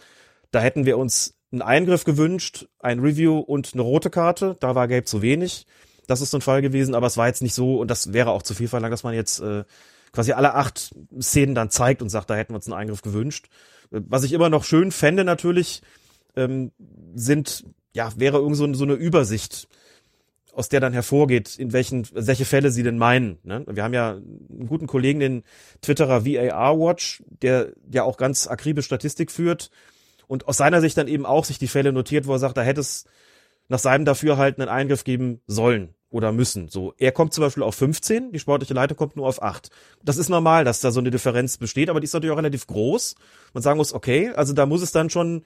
da 0.52 0.60
hätten 0.60 0.86
wir 0.86 0.98
uns 0.98 1.36
einen 1.52 1.62
Eingriff 1.62 2.04
gewünscht, 2.04 2.68
ein 2.80 3.00
Review 3.00 3.40
und 3.40 3.72
eine 3.74 3.82
rote 3.82 4.10
Karte. 4.10 4.56
Da 4.60 4.76
war 4.76 4.88
gelb 4.88 5.08
zu 5.08 5.22
wenig. 5.22 5.66
Das 6.08 6.22
ist 6.22 6.32
so 6.32 6.38
ein 6.38 6.42
Fall 6.42 6.62
gewesen, 6.62 6.96
aber 6.96 7.08
es 7.08 7.18
war 7.18 7.28
jetzt 7.28 7.42
nicht 7.42 7.54
so 7.54 7.80
und 7.80 7.90
das 7.90 8.14
wäre 8.14 8.32
auch 8.32 8.44
zu 8.44 8.54
viel 8.54 8.68
verlangt, 8.68 8.94
dass 8.94 9.04
man 9.04 9.14
jetzt 9.14 9.40
äh, 9.40 9.64
quasi 10.12 10.32
alle 10.32 10.56
acht 10.56 10.96
Szenen 11.20 11.56
dann 11.56 11.70
zeigt 11.70 12.02
und 12.02 12.10
sagt, 12.10 12.30
da 12.30 12.36
hätten 12.36 12.54
wir 12.54 12.58
uns 12.58 12.68
einen 12.68 12.80
Eingriff 12.80 13.02
gewünscht. 13.02 13.48
Äh, 13.92 14.02
Was 14.08 14.24
ich 14.24 14.34
immer 14.34 14.50
noch 14.50 14.64
schön 14.64 14.92
fände 14.92 15.24
natürlich, 15.24 15.82
ähm, 16.36 16.72
sind, 17.14 17.66
ja, 17.94 18.12
wäre 18.18 18.38
irgend 18.38 18.58
so, 18.58 18.74
so 18.74 18.84
eine 18.84 18.94
Übersicht, 18.94 19.68
aus 20.54 20.70
der 20.70 20.80
dann 20.80 20.94
hervorgeht, 20.94 21.58
in 21.58 21.74
welchen, 21.74 22.08
welche 22.14 22.46
Fälle 22.46 22.72
sie 22.72 22.84
denn 22.84 22.98
meinen. 22.98 23.40
Ne? 23.44 23.66
Wir 23.68 23.84
haben 23.84 23.94
ja 23.94 24.12
einen 24.12 24.68
guten 24.68 24.88
Kollegen, 24.88 25.20
den 25.20 25.44
Twitterer 25.82 26.26
VAR 26.26 26.80
Watch, 26.80 27.24
der 27.28 27.74
ja 27.92 28.04
auch 28.04 28.16
ganz 28.16 28.48
akribisch 28.48 28.86
Statistik 28.86 29.32
führt 29.32 29.70
und 30.28 30.48
aus 30.48 30.58
seiner 30.58 30.80
Sicht 30.80 30.98
dann 30.98 31.10
eben 31.10 31.26
auch 31.26 31.44
sich 31.44 31.60
die 31.60 31.68
Fälle 31.68 31.92
notiert, 31.92 32.26
wo 32.26 32.34
er 32.34 32.40
sagt, 32.40 32.56
da 32.56 32.62
hätte 32.62 32.80
es 32.80 33.06
nach 33.68 33.80
seinem 33.80 34.06
Dafürhalten 34.06 34.62
einen 34.62 34.72
Eingriff 34.72 35.04
geben 35.04 35.42
sollen 35.48 35.96
oder 36.10 36.32
müssen. 36.32 36.70
So, 36.70 36.94
er 36.98 37.12
kommt 37.12 37.34
zum 37.34 37.44
Beispiel 37.44 37.64
auf 37.64 37.76
15, 37.76 38.32
die 38.32 38.40
sportliche 38.40 38.74
Leitung 38.74 38.98
kommt 38.98 39.16
nur 39.16 39.28
auf 39.28 39.42
8. 39.42 39.70
Das 40.04 40.18
ist 40.18 40.30
normal, 40.30 40.64
dass 40.64 40.80
da 40.80 40.92
so 40.92 41.00
eine 41.00 41.12
Differenz 41.12 41.58
besteht, 41.58 41.90
aber 41.90 42.00
die 42.00 42.06
ist 42.06 42.14
natürlich 42.14 42.32
auch 42.32 42.38
relativ 42.38 42.68
groß. 42.68 43.16
Man 43.54 43.64
sagen 43.64 43.78
muss, 43.78 43.94
okay, 43.94 44.30
also 44.30 44.54
da 44.54 44.66
muss 44.66 44.82
es 44.82 44.92
dann 44.92 45.10
schon 45.10 45.44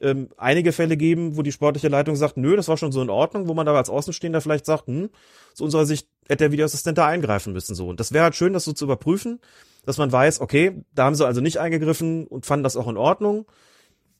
ähm, 0.00 0.28
einige 0.36 0.72
Fälle 0.72 0.96
geben, 0.96 1.36
wo 1.36 1.42
die 1.42 1.52
sportliche 1.52 1.88
Leitung 1.88 2.16
sagt, 2.16 2.36
nö, 2.36 2.56
das 2.56 2.68
war 2.68 2.76
schon 2.76 2.92
so 2.92 3.00
in 3.00 3.10
Ordnung, 3.10 3.48
wo 3.48 3.54
man 3.54 3.66
aber 3.68 3.78
als 3.78 3.88
Außenstehender 3.88 4.40
vielleicht 4.40 4.66
sagt, 4.66 4.86
hm, 4.86 5.10
aus 5.52 5.60
unserer 5.60 5.86
Sicht 5.86 6.08
hätte 6.28 6.44
der 6.44 6.52
Videoassistent 6.52 6.98
da 6.98 7.06
eingreifen 7.06 7.52
müssen. 7.52 7.74
So. 7.74 7.88
Und 7.88 8.00
das 8.00 8.12
wäre 8.12 8.24
halt 8.24 8.36
schön, 8.36 8.52
das 8.52 8.64
so 8.64 8.72
zu 8.72 8.84
überprüfen, 8.84 9.40
dass 9.84 9.98
man 9.98 10.12
weiß, 10.12 10.40
okay, 10.40 10.84
da 10.94 11.04
haben 11.04 11.14
sie 11.14 11.26
also 11.26 11.40
nicht 11.40 11.58
eingegriffen 11.58 12.26
und 12.26 12.46
fanden 12.46 12.64
das 12.64 12.76
auch 12.76 12.88
in 12.88 12.96
Ordnung. 12.96 13.46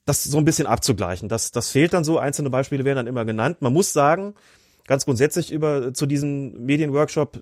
Das 0.05 0.23
so 0.23 0.37
ein 0.37 0.45
bisschen 0.45 0.67
abzugleichen. 0.67 1.29
Das, 1.29 1.51
das 1.51 1.69
fehlt 1.69 1.93
dann 1.93 2.03
so. 2.03 2.19
Einzelne 2.19 2.49
Beispiele 2.49 2.83
werden 2.83 2.97
dann 2.97 3.07
immer 3.07 3.25
genannt. 3.25 3.61
Man 3.61 3.73
muss 3.73 3.93
sagen, 3.93 4.35
ganz 4.85 5.05
grundsätzlich 5.05 5.51
über 5.51 5.93
zu 5.93 6.05
diesem 6.05 6.65
Medienworkshop, 6.65 7.41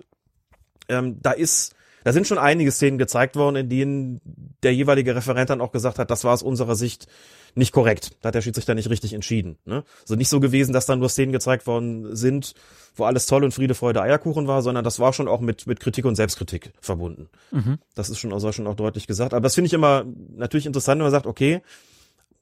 ähm, 0.89 1.17
da 1.21 1.31
ist, 1.31 1.73
da 2.03 2.13
sind 2.13 2.27
schon 2.27 2.37
einige 2.37 2.71
Szenen 2.71 2.97
gezeigt 2.97 3.35
worden, 3.35 3.55
in 3.55 3.69
denen 3.69 4.21
der 4.63 4.73
jeweilige 4.73 5.15
Referent 5.15 5.49
dann 5.49 5.61
auch 5.61 5.71
gesagt 5.71 5.99
hat, 5.99 6.11
das 6.11 6.23
war 6.23 6.33
aus 6.33 6.43
unserer 6.43 6.75
Sicht 6.75 7.07
nicht 7.55 7.71
korrekt. 7.71 8.11
Da 8.21 8.27
hat 8.27 8.35
der 8.35 8.41
Schiedsrichter 8.41 8.75
nicht 8.75 8.89
richtig 8.89 9.13
entschieden. 9.13 9.57
Ne? 9.65 9.83
Also 10.01 10.15
nicht 10.15 10.29
so 10.29 10.39
gewesen, 10.39 10.73
dass 10.73 10.85
dann 10.85 10.99
nur 10.99 11.09
Szenen 11.09 11.31
gezeigt 11.31 11.67
worden 11.67 12.15
sind, 12.15 12.53
wo 12.95 13.05
alles 13.05 13.25
toll 13.25 13.43
und 13.43 13.53
Friede, 13.53 13.75
Freude, 13.75 14.01
Eierkuchen 14.01 14.47
war, 14.47 14.61
sondern 14.61 14.83
das 14.83 14.99
war 14.99 15.13
schon 15.13 15.27
auch 15.27 15.41
mit, 15.41 15.67
mit 15.67 15.79
Kritik 15.79 16.05
und 16.05 16.15
Selbstkritik 16.15 16.73
verbunden. 16.79 17.29
Mhm. 17.51 17.79
Das 17.95 18.09
ist 18.09 18.19
schon, 18.19 18.33
also 18.33 18.51
schon 18.51 18.67
auch 18.67 18.75
deutlich 18.75 19.07
gesagt. 19.07 19.33
Aber 19.33 19.41
das 19.41 19.55
finde 19.55 19.67
ich 19.67 19.73
immer 19.73 20.05
natürlich 20.35 20.65
interessant, 20.65 20.99
wenn 20.99 21.05
man 21.05 21.11
sagt, 21.11 21.27
okay, 21.27 21.61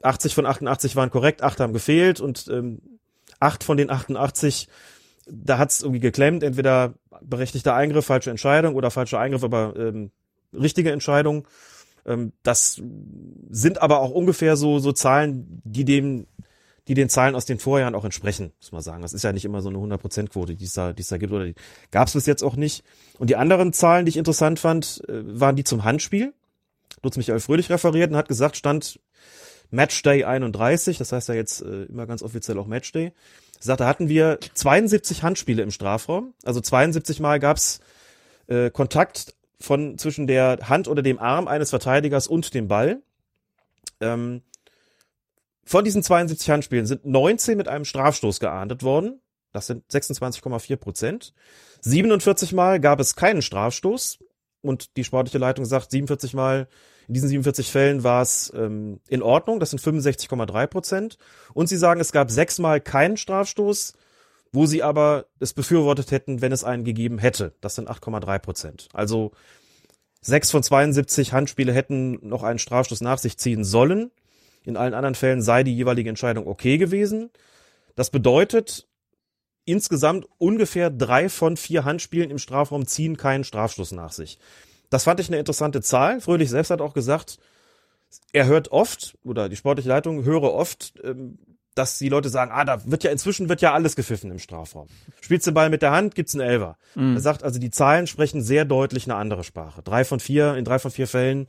80 0.02 0.34
von 0.34 0.46
88 0.46 0.96
waren 0.96 1.10
korrekt, 1.10 1.44
8 1.44 1.60
haben 1.60 1.74
gefehlt 1.74 2.20
und 2.20 2.48
ähm, 2.50 2.82
8 3.40 3.64
von 3.64 3.78
den 3.78 3.90
88, 3.90 4.68
da 5.30 5.58
hat 5.58 5.72
es 5.72 5.82
irgendwie 5.82 6.00
geklemmt, 6.00 6.44
entweder 6.44 6.94
berechtigter 7.22 7.76
Eingriff, 7.76 8.06
falsche 8.06 8.30
Entscheidung 8.30 8.76
oder 8.76 8.92
falscher 8.92 9.20
Eingriff, 9.20 9.44
aber 9.44 9.76
ähm, 9.76 10.12
richtige 10.54 10.92
Entscheidung. 10.92 11.48
Ähm, 12.06 12.34
das 12.44 12.82
sind 13.50 13.82
aber 13.82 14.00
auch 14.00 14.12
ungefähr 14.12 14.56
so, 14.56 14.80
so 14.80 14.92
Zahlen, 14.92 15.62
die 15.64 15.86
dem, 15.86 16.28
die 16.88 16.94
den 16.94 17.10
Zahlen 17.10 17.36
aus 17.36 17.46
den 17.46 17.60
Vorjahren 17.60 17.96
auch 17.96 18.06
entsprechen, 18.06 18.52
muss 18.60 18.72
man 18.72 18.82
sagen. 18.82 19.02
Das 19.02 19.14
ist 19.14 19.24
ja 19.24 19.34
nicht 19.34 19.46
immer 19.46 19.62
so 19.62 19.70
eine 19.70 19.78
100%-Quote, 19.78 20.56
die 20.56 20.66
es 20.66 20.74
da, 20.74 20.94
die 20.94 21.02
es 21.02 21.10
da 21.10 21.18
gibt, 21.18 21.34
oder 21.34 21.48
gab 21.92 22.08
es 22.08 22.14
bis 22.14 22.26
jetzt 22.26 22.44
auch 22.44 22.56
nicht. 22.56 22.84
Und 23.20 23.30
die 23.30 23.36
anderen 23.36 23.74
Zahlen, 23.74 24.06
die 24.06 24.10
ich 24.10 24.18
interessant 24.18 24.60
fand, 24.60 25.04
äh, 25.08 25.40
waren 25.40 25.56
die 25.56 25.64
zum 25.64 25.84
Handspiel. 25.84 26.34
Lutz 27.04 27.18
Michael 27.18 27.40
Fröhlich 27.40 27.70
referiert 27.70 28.12
und 28.12 28.18
hat 28.18 28.28
gesagt, 28.28 28.58
stand 28.58 29.00
Matchday 29.72 30.24
31, 30.24 30.98
das 30.98 31.12
heißt 31.12 31.30
ja 31.30 31.36
jetzt 31.36 31.62
äh, 31.62 31.84
immer 31.84 32.08
ganz 32.08 32.24
offiziell 32.24 32.58
auch 32.58 32.68
Matchday. 32.68 33.12
Sagt, 33.60 33.82
da 33.82 33.88
hatten 33.88 34.10
wir 34.10 34.40
72 34.54 35.22
Handspiele 35.22 35.62
im 35.62 35.72
Strafraum. 35.72 36.34
Also 36.44 36.62
72 36.62 37.20
Mal 37.20 37.40
gab's 37.40 37.82
äh, 38.48 38.70
Kontakt 38.72 39.36
von 39.60 39.98
zwischen 39.98 40.28
der 40.28 40.70
Hand 40.70 40.88
oder 40.88 41.02
dem 41.02 41.20
Arm 41.20 41.48
eines 41.48 41.70
Verteidigers 41.70 42.28
und 42.28 42.54
dem 42.54 42.68
Ball. 42.68 43.02
Ähm, 44.00 44.42
von 45.66 45.84
diesen 45.84 46.02
72 46.02 46.50
Handspielen 46.50 46.86
sind 46.86 47.06
19 47.06 47.58
mit 47.58 47.68
einem 47.68 47.86
Strafstoß 47.86 48.40
geahndet 48.40 48.82
worden. 48.82 49.22
Das 49.52 49.68
sind 49.68 49.86
26,4 49.92 50.78
Prozent. 50.78 51.34
47 51.82 52.54
Mal 52.54 52.80
gab 52.80 53.00
es 53.00 53.16
keinen 53.16 53.42
Strafstoß. 53.42 54.20
und 54.62 54.98
die 54.98 55.04
sportliche 55.04 55.38
Leitung 55.38 55.66
sagt, 55.66 55.92
47 55.92 56.34
Mal, 56.34 56.68
in 57.10 57.14
diesen 57.16 57.30
47 57.30 57.72
Fällen 57.72 58.04
war 58.04 58.22
es 58.22 58.54
ähm, 58.56 59.00
in 59.08 59.24
Ordnung, 59.24 59.60
das 59.60 59.72
sind 59.72 59.82
65,3 59.82 60.68
Prozent. 60.68 61.18
Und 61.56 61.68
sie 61.68 61.76
sagen, 61.76 62.00
es 62.00 62.12
gab 62.12 62.30
sechsmal 62.30 62.80
keinen 62.80 63.18
Strafstoß, 63.18 63.94
wo 64.52 64.68
sie 64.68 64.84
aber 64.84 65.26
es 65.40 65.54
befürwortet 65.54 66.12
hätten, 66.12 66.44
wenn 66.44 66.52
es 66.52 66.64
einen 66.64 66.84
gegeben 66.84 67.18
hätte. 67.18 67.56
Das 67.62 67.74
sind 67.74 67.90
8,3 67.90 68.38
Prozent. 68.38 68.90
Also 68.94 69.32
sechs 70.22 70.52
von 70.52 70.62
72 70.62 71.34
Handspiele 71.34 71.74
hätten 71.74 72.20
noch 72.22 72.44
einen 72.44 72.60
Strafstoß 72.60 73.02
nach 73.02 73.18
sich 73.18 73.40
ziehen 73.40 73.64
sollen. 73.64 74.12
In 74.64 74.78
allen 74.78 74.94
anderen 74.94 75.16
Fällen 75.16 75.42
sei 75.42 75.64
die 75.64 75.76
jeweilige 75.76 76.10
Entscheidung 76.10 76.46
okay 76.46 76.78
gewesen. 76.78 77.32
Das 77.96 78.12
bedeutet, 78.12 78.88
insgesamt 79.66 80.28
ungefähr 80.38 80.92
drei 80.92 81.28
von 81.28 81.58
vier 81.58 81.86
Handspielen 81.86 82.30
im 82.30 82.38
Strafraum 82.38 82.86
ziehen 82.86 83.18
keinen 83.18 83.44
Strafstoß 83.44 83.94
nach 83.94 84.12
sich. 84.12 84.38
Das 84.90 85.04
fand 85.04 85.20
ich 85.20 85.28
eine 85.28 85.38
interessante 85.38 85.82
Zahl. 85.82 86.22
Fröhlich 86.22 86.50
selbst 86.50 86.72
hat 86.72 86.82
auch 86.82 86.94
gesagt, 86.94 87.38
er 88.34 88.46
hört 88.48 88.72
oft, 88.72 89.18
oder 89.24 89.50
die 89.50 89.56
sportliche 89.56 89.90
Leitung 89.90 90.24
höre 90.24 90.54
oft, 90.54 90.94
ähm, 91.04 91.38
dass 91.76 91.98
die 91.98 92.10
Leute 92.10 92.30
sagen, 92.30 92.52
ah, 92.54 92.66
da 92.66 92.82
wird 92.86 93.04
ja 93.04 93.12
inzwischen 93.12 93.48
wird 93.48 93.62
ja 93.62 93.74
alles 93.74 93.96
gepfiffen 93.96 94.32
im 94.32 94.40
Strafraum. 94.40 94.88
Spielst 95.22 95.48
du 95.48 95.52
den 95.52 95.56
Ball 95.56 95.70
mit 95.70 95.82
der 95.82 95.92
Hand, 95.92 96.16
gibt's 96.16 96.36
einen 96.36 96.48
Elver. 96.48 96.78
Mhm. 96.96 97.16
Er 97.16 97.22
sagt 97.22 97.44
also, 97.44 97.60
die 97.60 97.72
Zahlen 97.72 98.08
sprechen 98.08 98.42
sehr 98.42 98.66
deutlich 98.66 99.06
eine 99.06 99.16
andere 99.16 99.44
Sprache. 99.44 99.82
Drei 99.82 100.04
von 100.04 100.20
vier, 100.20 100.56
in 100.56 100.66
drei 100.66 100.80
von 100.80 100.92
vier 100.92 101.08
Fällen 101.08 101.48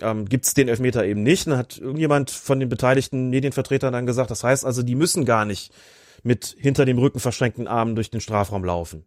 ähm, 0.00 0.28
gibt's 0.28 0.54
den 0.54 0.68
Elfmeter 0.68 1.04
eben 1.04 1.22
nicht. 1.22 1.46
Dann 1.46 1.56
hat 1.56 1.78
irgendjemand 1.78 2.30
von 2.30 2.60
den 2.60 2.68
beteiligten 2.68 3.30
Medienvertretern 3.30 3.92
dann 3.92 4.06
gesagt, 4.06 4.30
das 4.30 4.44
heißt 4.44 4.64
also, 4.64 4.82
die 4.82 4.94
müssen 4.94 5.24
gar 5.24 5.44
nicht 5.44 5.72
mit 6.22 6.54
hinter 6.58 6.84
dem 6.84 6.98
Rücken 6.98 7.18
verschränkten 7.18 7.66
Armen 7.66 7.94
durch 7.94 8.10
den 8.10 8.20
Strafraum 8.20 8.64
laufen. 8.64 9.04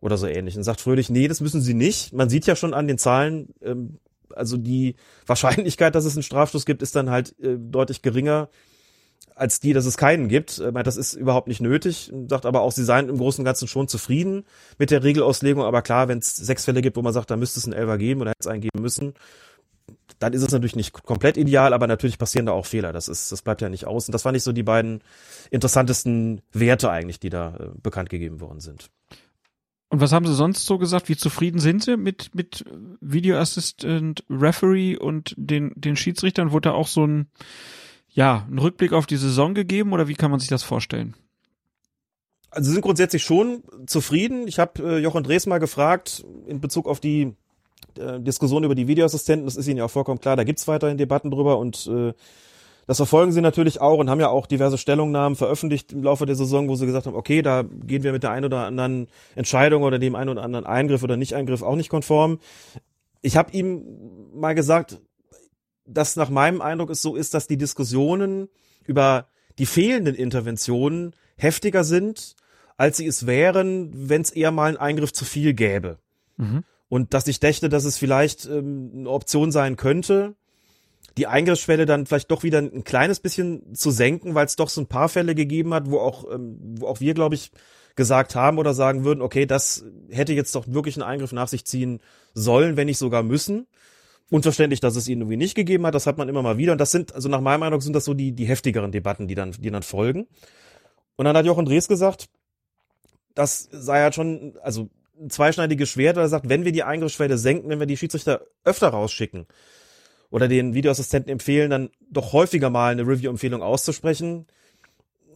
Oder 0.00 0.16
so 0.16 0.26
ähnlich. 0.26 0.56
Und 0.56 0.64
sagt 0.64 0.80
Fröhlich, 0.80 1.10
nee, 1.10 1.28
das 1.28 1.40
müssen 1.40 1.60
sie 1.60 1.74
nicht. 1.74 2.12
Man 2.12 2.30
sieht 2.30 2.46
ja 2.46 2.56
schon 2.56 2.74
an 2.74 2.88
den 2.88 2.98
Zahlen, 2.98 3.48
ähm, 3.62 3.98
also 4.34 4.56
die 4.56 4.96
Wahrscheinlichkeit, 5.26 5.94
dass 5.94 6.04
es 6.04 6.16
einen 6.16 6.22
Strafstoß 6.22 6.64
gibt, 6.64 6.82
ist 6.82 6.96
dann 6.96 7.10
halt 7.10 7.38
äh, 7.40 7.56
deutlich 7.58 8.02
geringer 8.02 8.48
als 9.34 9.58
die, 9.58 9.72
dass 9.72 9.86
es 9.86 9.96
keinen 9.96 10.28
gibt. 10.28 10.58
Äh, 10.58 10.72
das 10.82 10.96
ist 10.96 11.14
überhaupt 11.14 11.48
nicht 11.48 11.60
nötig. 11.60 12.12
Sagt 12.28 12.46
aber 12.46 12.62
auch, 12.62 12.72
sie 12.72 12.84
seien 12.84 13.08
im 13.08 13.18
Großen 13.18 13.42
und 13.42 13.46
Ganzen 13.46 13.68
schon 13.68 13.88
zufrieden 13.88 14.44
mit 14.78 14.90
der 14.90 15.02
Regelauslegung. 15.02 15.64
Aber 15.64 15.82
klar, 15.82 16.08
wenn 16.08 16.18
es 16.18 16.36
sechs 16.36 16.64
Fälle 16.64 16.82
gibt, 16.82 16.96
wo 16.96 17.02
man 17.02 17.12
sagt, 17.12 17.30
da 17.30 17.36
müsste 17.36 17.60
es 17.60 17.64
einen 17.64 17.74
Elfer 17.74 17.98
geben 17.98 18.20
oder 18.20 18.30
hätte 18.30 18.40
es 18.40 18.46
einen 18.46 18.62
geben 18.62 18.80
müssen, 18.80 19.14
dann 20.18 20.32
ist 20.32 20.42
es 20.42 20.52
natürlich 20.52 20.76
nicht 20.76 20.92
komplett 20.92 21.36
ideal, 21.36 21.72
aber 21.72 21.86
natürlich 21.86 22.18
passieren 22.18 22.46
da 22.46 22.52
auch 22.52 22.66
Fehler. 22.66 22.92
Das 22.92 23.08
ist, 23.08 23.32
das 23.32 23.42
bleibt 23.42 23.62
ja 23.62 23.68
nicht 23.68 23.86
aus. 23.86 24.06
Und 24.06 24.12
das 24.12 24.22
fand 24.22 24.36
ich 24.36 24.42
so 24.42 24.52
die 24.52 24.62
beiden 24.62 25.02
interessantesten 25.50 26.42
Werte 26.52 26.90
eigentlich, 26.90 27.20
die 27.20 27.30
da 27.30 27.56
äh, 27.56 27.68
bekannt 27.82 28.10
gegeben 28.10 28.40
worden 28.40 28.60
sind. 28.60 28.90
Und 29.90 30.00
was 30.00 30.12
haben 30.12 30.26
Sie 30.26 30.34
sonst 30.34 30.66
so 30.66 30.78
gesagt? 30.78 31.08
Wie 31.08 31.16
zufrieden 31.16 31.58
sind 31.58 31.82
Sie 31.82 31.96
mit, 31.96 32.32
mit 32.32 32.64
Video 33.00 33.36
Assistant 33.36 34.24
Referee 34.30 34.96
und 34.96 35.34
den, 35.36 35.72
den 35.74 35.96
Schiedsrichtern? 35.96 36.52
Wurde 36.52 36.68
da 36.68 36.74
auch 36.74 36.86
so 36.86 37.04
ein, 37.04 37.26
ja, 38.08 38.46
ein 38.48 38.58
Rückblick 38.58 38.92
auf 38.92 39.06
die 39.06 39.16
Saison 39.16 39.52
gegeben 39.52 39.92
oder 39.92 40.06
wie 40.06 40.14
kann 40.14 40.30
man 40.30 40.38
sich 40.38 40.48
das 40.48 40.62
vorstellen? 40.62 41.16
Also 42.50 42.68
Sie 42.68 42.74
sind 42.74 42.82
grundsätzlich 42.82 43.24
schon 43.24 43.64
zufrieden. 43.86 44.46
Ich 44.46 44.60
habe 44.60 44.82
äh, 44.82 44.98
Jochen 44.98 45.24
Drees 45.24 45.46
mal 45.46 45.58
gefragt 45.58 46.24
in 46.46 46.60
Bezug 46.60 46.86
auf 46.86 47.00
die 47.00 47.34
äh, 47.98 48.20
Diskussion 48.20 48.62
über 48.62 48.76
die 48.76 48.86
Videoassistenten, 48.86 49.46
das 49.46 49.56
ist 49.56 49.66
Ihnen 49.66 49.78
ja 49.78 49.86
auch 49.86 49.90
vollkommen 49.90 50.20
klar, 50.20 50.36
da 50.36 50.44
gibt's 50.44 50.68
weiterhin 50.68 50.98
Debatten 50.98 51.32
drüber 51.32 51.58
und 51.58 51.88
äh, 51.88 52.12
das 52.86 52.96
verfolgen 52.96 53.32
sie 53.32 53.40
natürlich 53.40 53.80
auch 53.80 53.98
und 53.98 54.10
haben 54.10 54.20
ja 54.20 54.28
auch 54.28 54.46
diverse 54.46 54.78
Stellungnahmen 54.78 55.36
veröffentlicht 55.36 55.92
im 55.92 56.02
Laufe 56.02 56.26
der 56.26 56.34
Saison, 56.34 56.68
wo 56.68 56.74
sie 56.74 56.86
gesagt 56.86 57.06
haben, 57.06 57.16
okay, 57.16 57.42
da 57.42 57.62
gehen 57.62 58.02
wir 58.02 58.12
mit 58.12 58.22
der 58.22 58.30
einen 58.30 58.46
oder 58.46 58.66
anderen 58.66 59.08
Entscheidung 59.34 59.82
oder 59.82 59.98
dem 59.98 60.14
einen 60.14 60.30
oder 60.30 60.42
anderen 60.42 60.66
Eingriff 60.66 61.02
oder 61.02 61.16
Nicht-Eingriff 61.16 61.62
auch 61.62 61.76
nicht 61.76 61.88
konform. 61.88 62.38
Ich 63.22 63.36
habe 63.36 63.52
ihm 63.52 63.84
mal 64.34 64.54
gesagt, 64.54 64.98
dass 65.86 66.16
nach 66.16 66.30
meinem 66.30 66.60
Eindruck 66.60 66.90
es 66.90 67.02
so 67.02 67.16
ist, 67.16 67.34
dass 67.34 67.46
die 67.46 67.58
Diskussionen 67.58 68.48
über 68.86 69.26
die 69.58 69.66
fehlenden 69.66 70.14
Interventionen 70.14 71.14
heftiger 71.36 71.84
sind, 71.84 72.36
als 72.76 72.96
sie 72.96 73.06
es 73.06 73.26
wären, 73.26 73.90
wenn 74.08 74.22
es 74.22 74.30
eher 74.30 74.52
mal 74.52 74.68
einen 74.68 74.76
Eingriff 74.78 75.12
zu 75.12 75.24
viel 75.24 75.52
gäbe. 75.52 75.98
Mhm. 76.36 76.64
Und 76.88 77.14
dass 77.14 77.28
ich 77.28 77.40
dächte, 77.40 77.68
dass 77.68 77.84
es 77.84 77.98
vielleicht 77.98 78.46
ähm, 78.46 78.90
eine 78.94 79.10
Option 79.10 79.52
sein 79.52 79.76
könnte, 79.76 80.34
die 81.16 81.26
Eingriffsschwelle 81.26 81.86
dann 81.86 82.06
vielleicht 82.06 82.30
doch 82.30 82.42
wieder 82.42 82.58
ein 82.58 82.84
kleines 82.84 83.20
bisschen 83.20 83.74
zu 83.74 83.90
senken, 83.90 84.34
weil 84.34 84.46
es 84.46 84.56
doch 84.56 84.68
so 84.68 84.80
ein 84.80 84.86
paar 84.86 85.08
Fälle 85.08 85.34
gegeben 85.34 85.74
hat, 85.74 85.90
wo 85.90 85.98
auch, 85.98 86.24
ähm, 86.32 86.58
wo 86.78 86.86
auch 86.86 87.00
wir, 87.00 87.14
glaube 87.14 87.34
ich, 87.34 87.50
gesagt 87.96 88.34
haben 88.34 88.58
oder 88.58 88.72
sagen 88.72 89.04
würden, 89.04 89.20
okay, 89.20 89.46
das 89.46 89.84
hätte 90.08 90.32
jetzt 90.32 90.54
doch 90.54 90.66
wirklich 90.68 90.96
einen 90.96 91.02
Eingriff 91.02 91.32
nach 91.32 91.48
sich 91.48 91.64
ziehen 91.64 92.00
sollen, 92.34 92.76
wenn 92.76 92.86
nicht 92.86 92.98
sogar 92.98 93.22
müssen. 93.22 93.66
Unverständlich, 94.30 94.80
dass 94.80 94.94
es 94.94 95.08
ihn 95.08 95.20
irgendwie 95.20 95.36
nicht 95.36 95.56
gegeben 95.56 95.84
hat, 95.86 95.94
das 95.94 96.06
hat 96.06 96.16
man 96.16 96.28
immer 96.28 96.42
mal 96.42 96.56
wieder. 96.56 96.72
Und 96.72 96.80
das 96.80 96.92
sind, 96.92 97.14
also 97.14 97.28
nach 97.28 97.40
meinem 97.40 97.64
Eindruck 97.64 97.82
sind 97.82 97.94
das 97.94 98.04
so 98.04 98.14
die, 98.14 98.32
die 98.32 98.46
heftigeren 98.46 98.92
Debatten, 98.92 99.26
die 99.26 99.34
dann, 99.34 99.52
die 99.52 99.70
dann 99.70 99.82
folgen. 99.82 100.28
Und 101.16 101.24
dann 101.24 101.36
hat 101.36 101.44
Jochen 101.46 101.66
Drees 101.66 101.88
gesagt, 101.88 102.28
das 103.34 103.68
sei 103.72 104.00
halt 104.00 104.14
schon, 104.14 104.56
also 104.62 104.88
ein 105.20 105.30
zweischneidiges 105.30 105.88
Schwert, 105.88 106.16
weil 106.16 106.24
er 106.24 106.28
sagt, 106.28 106.48
wenn 106.48 106.64
wir 106.64 106.72
die 106.72 106.84
Eingriffsschwelle 106.84 107.38
senken, 107.38 107.68
wenn 107.68 107.80
wir 107.80 107.86
die 107.86 107.96
Schiedsrichter 107.96 108.46
öfter 108.64 108.88
rausschicken 108.88 109.46
oder 110.30 110.48
den 110.48 110.74
Videoassistenten 110.74 111.30
empfehlen, 111.30 111.70
dann 111.70 111.90
doch 112.10 112.32
häufiger 112.32 112.70
mal 112.70 112.92
eine 112.92 113.06
Review-Empfehlung 113.06 113.62
auszusprechen, 113.62 114.46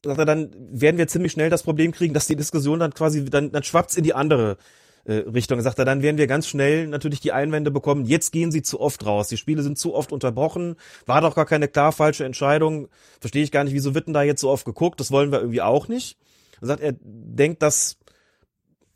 sagt 0.05 0.18
er, 0.18 0.24
dann 0.24 0.51
werden 0.70 0.99
wir 0.99 1.09
ziemlich 1.09 1.32
schnell 1.32 1.51
das 1.51 1.62
Problem 1.62 1.92
kriegen, 1.92 2.14
dass 2.14 2.26
die 2.26 2.36
Diskussion 2.36 2.78
dann 2.78 2.95
quasi, 2.95 3.24
dann, 3.24 3.53
dann 3.53 3.62
schwappt's 3.62 3.97
in 3.97 4.05
die 4.05 4.14
andere 4.14 4.57
äh, 5.05 5.14
Richtung. 5.14 5.61
Sagt 5.61 5.78
er, 5.78 5.84
dann 5.84 6.03
werden 6.03 6.18
wir 6.18 6.26
ganz 6.26 6.47
schnell 6.47 6.86
natürlich 6.86 7.20
die 7.20 7.32
Einwände 7.32 7.70
bekommen, 7.70 8.05
jetzt 8.05 8.32
gehen 8.32 8.51
sie 8.51 8.62
zu 8.62 8.80
oft 8.80 9.05
raus, 9.05 9.28
die 9.28 9.36
Spiele 9.36 9.62
sind 9.62 9.78
zu 9.78 9.95
oft 9.95 10.12
unterbrochen, 10.12 10.76
war 11.07 11.20
doch 11.20 11.34
gar 11.34 11.47
keine 11.47 11.68
klar 11.68 11.92
falsche 11.92 12.24
Entscheidung, 12.24 12.88
verstehe 13.20 13.42
ich 13.42 13.53
gar 13.53 13.64
nicht, 13.64 13.74
wieso 13.74 13.95
wird 13.95 14.07
denn 14.07 14.14
da 14.14 14.22
jetzt 14.22 14.40
so 14.40 14.51
oft 14.51 14.64
geguckt, 14.64 15.01
das 15.01 15.11
wollen 15.11 15.32
wir 15.32 15.40
irgendwie 15.40 15.62
auch 15.62 15.88
nicht. 15.88 16.18
Er 16.61 16.68
sagt, 16.68 16.82
er 16.82 16.95
denkt, 17.01 17.62
dass 17.62 17.99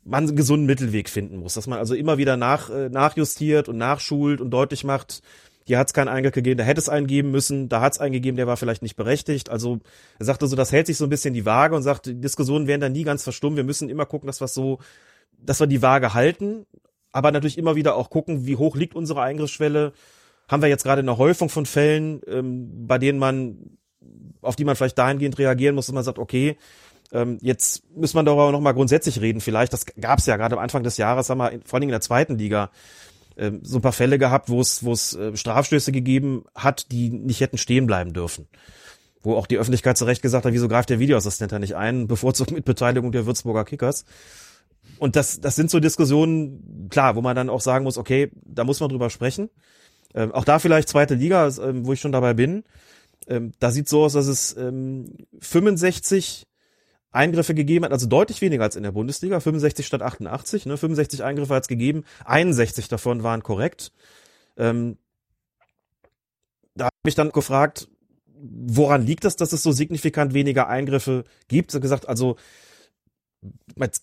man 0.03 0.27
einen 0.27 0.35
gesunden 0.35 0.65
Mittelweg 0.65 1.09
finden 1.09 1.37
muss, 1.37 1.53
dass 1.53 1.67
man 1.67 1.77
also 1.77 1.93
immer 1.93 2.17
wieder 2.17 2.37
nach, 2.37 2.69
äh, 2.69 2.89
nachjustiert 2.89 3.69
und 3.69 3.77
nachschult 3.77 4.41
und 4.41 4.49
deutlich 4.49 4.83
macht, 4.83 5.21
hier 5.69 5.77
hat 5.77 5.85
es 5.85 5.93
keinen 5.93 6.07
Eingriff 6.07 6.33
gegeben, 6.33 6.57
da 6.57 6.63
hätte 6.63 6.81
es 6.81 6.89
einen 6.89 7.05
geben 7.05 7.29
müssen, 7.29 7.69
da 7.69 7.79
hat 7.79 7.93
es 7.93 7.99
einen 7.99 8.11
gegeben, 8.11 8.37
der 8.37 8.47
war 8.47 8.57
vielleicht 8.57 8.81
nicht 8.81 8.95
berechtigt. 8.95 9.51
Also 9.51 9.77
er 10.17 10.25
sagte 10.25 10.47
so, 10.47 10.55
das 10.55 10.71
hält 10.71 10.87
sich 10.87 10.97
so 10.97 11.03
ein 11.03 11.11
bisschen 11.11 11.35
die 11.35 11.45
Waage 11.45 11.75
und 11.75 11.83
sagt, 11.83 12.07
die 12.07 12.19
Diskussionen 12.19 12.65
werden 12.65 12.81
dann 12.81 12.91
nie 12.91 13.03
ganz 13.03 13.21
verstummen. 13.21 13.55
Wir 13.55 13.63
müssen 13.63 13.87
immer 13.87 14.07
gucken, 14.07 14.25
dass 14.25 14.41
wir 14.41 14.47
so, 14.47 14.79
dass 15.37 15.59
wir 15.59 15.67
die 15.67 15.83
Waage 15.83 16.15
halten, 16.15 16.65
aber 17.11 17.31
natürlich 17.31 17.59
immer 17.59 17.75
wieder 17.75 17.95
auch 17.95 18.09
gucken, 18.09 18.47
wie 18.47 18.55
hoch 18.55 18.75
liegt 18.75 18.95
unsere 18.95 19.21
Eingriffsschwelle. 19.21 19.93
Haben 20.47 20.63
wir 20.63 20.69
jetzt 20.69 20.85
gerade 20.85 21.03
eine 21.03 21.19
Häufung 21.19 21.49
von 21.49 21.67
Fällen, 21.67 22.21
ähm, 22.25 22.87
bei 22.87 22.97
denen 22.97 23.19
man, 23.19 23.77
auf 24.41 24.55
die 24.55 24.65
man 24.65 24.75
vielleicht 24.75 24.97
dahingehend 24.97 25.37
reagieren 25.37 25.75
muss, 25.75 25.85
dass 25.85 25.93
man 25.93 26.03
sagt, 26.03 26.17
okay, 26.17 26.57
ähm, 27.11 27.37
jetzt 27.41 27.83
muss 27.95 28.15
man 28.15 28.25
darüber 28.25 28.51
noch 28.51 28.59
mal 28.59 28.71
grundsätzlich 28.71 29.21
reden. 29.21 29.39
Vielleicht, 29.39 29.71
das 29.71 29.85
gab 29.85 30.17
es 30.17 30.25
ja 30.25 30.35
gerade 30.35 30.55
am 30.55 30.63
Anfang 30.63 30.81
des 30.81 30.97
Jahres, 30.97 31.29
haben 31.29 31.37
wir 31.37 31.51
vor 31.63 31.75
allen 31.75 31.81
Dingen 31.81 31.91
in 31.91 31.99
der 31.99 32.01
zweiten 32.01 32.39
Liga 32.39 32.71
äh, 33.39 33.51
so 33.63 33.77
ein 33.77 33.81
paar 33.81 33.93
Fälle 33.93 34.19
gehabt, 34.19 34.49
wo 34.49 34.59
es 34.61 34.83
wo 34.83 34.91
es 34.91 35.15
äh, 35.15 35.35
Strafstöße 35.35 35.91
gegeben 35.91 36.43
hat, 36.55 36.91
die 36.91 37.09
nicht 37.09 37.39
hätten 37.39 37.57
stehen 37.57 37.87
bleiben 37.87 38.13
dürfen. 38.13 38.47
Wo 39.21 39.35
auch 39.35 39.47
die 39.47 39.57
Öffentlichkeit 39.57 39.97
zu 39.97 40.05
Recht 40.05 40.21
gesagt 40.21 40.45
hat, 40.45 40.53
wieso 40.53 40.67
greift 40.67 40.89
der 40.89 40.99
Videoassistent 40.99 41.51
da 41.51 41.59
nicht 41.59 41.75
ein, 41.75 42.07
bevorzugt 42.07 42.51
mit 42.51 42.65
Beteiligung 42.65 43.11
der 43.11 43.25
Würzburger 43.25 43.65
Kickers. 43.65 44.05
Und 44.97 45.15
das, 45.15 45.39
das 45.41 45.55
sind 45.55 45.69
so 45.69 45.79
Diskussionen, 45.79 46.87
klar, 46.89 47.15
wo 47.15 47.21
man 47.21 47.35
dann 47.35 47.49
auch 47.49 47.61
sagen 47.61 47.83
muss, 47.83 47.97
okay, 47.97 48.31
da 48.43 48.63
muss 48.63 48.79
man 48.79 48.89
drüber 48.89 49.09
sprechen. 49.09 49.49
Ähm, 50.13 50.31
auch 50.31 50.45
da 50.45 50.59
vielleicht 50.59 50.89
zweite 50.89 51.15
Liga, 51.15 51.49
ähm, 51.61 51.85
wo 51.85 51.93
ich 51.93 51.99
schon 51.99 52.11
dabei 52.11 52.33
bin. 52.33 52.63
Ähm, 53.27 53.51
da 53.59 53.71
sieht 53.71 53.87
so 53.87 54.03
aus, 54.03 54.13
dass 54.13 54.27
es 54.27 54.55
ähm, 54.57 55.05
65 55.39 56.47
Eingriffe 57.11 57.55
gegeben 57.55 57.85
hat, 57.85 57.91
also 57.91 58.07
deutlich 58.07 58.41
weniger 58.41 58.63
als 58.63 58.75
in 58.75 58.83
der 58.83 58.91
Bundesliga, 58.91 59.39
65 59.39 59.85
statt 59.85 60.01
88, 60.01 60.65
ne, 60.65 60.77
65 60.77 61.23
Eingriffe 61.23 61.55
hat 61.55 61.63
es 61.63 61.67
gegeben, 61.67 62.03
61 62.25 62.87
davon 62.87 63.23
waren 63.23 63.41
korrekt. 63.41 63.91
Ähm, 64.57 64.97
da 66.75 66.85
habe 66.85 66.93
ich 67.07 67.15
dann 67.15 67.31
gefragt, 67.31 67.89
woran 68.41 69.05
liegt 69.05 69.25
das, 69.25 69.35
dass 69.35 69.53
es 69.53 69.63
so 69.63 69.71
signifikant 69.71 70.33
weniger 70.33 70.67
Eingriffe 70.67 71.23
gibt? 71.47 71.73
Ich 71.73 71.81
gesagt, 71.81 72.07
also 72.07 72.37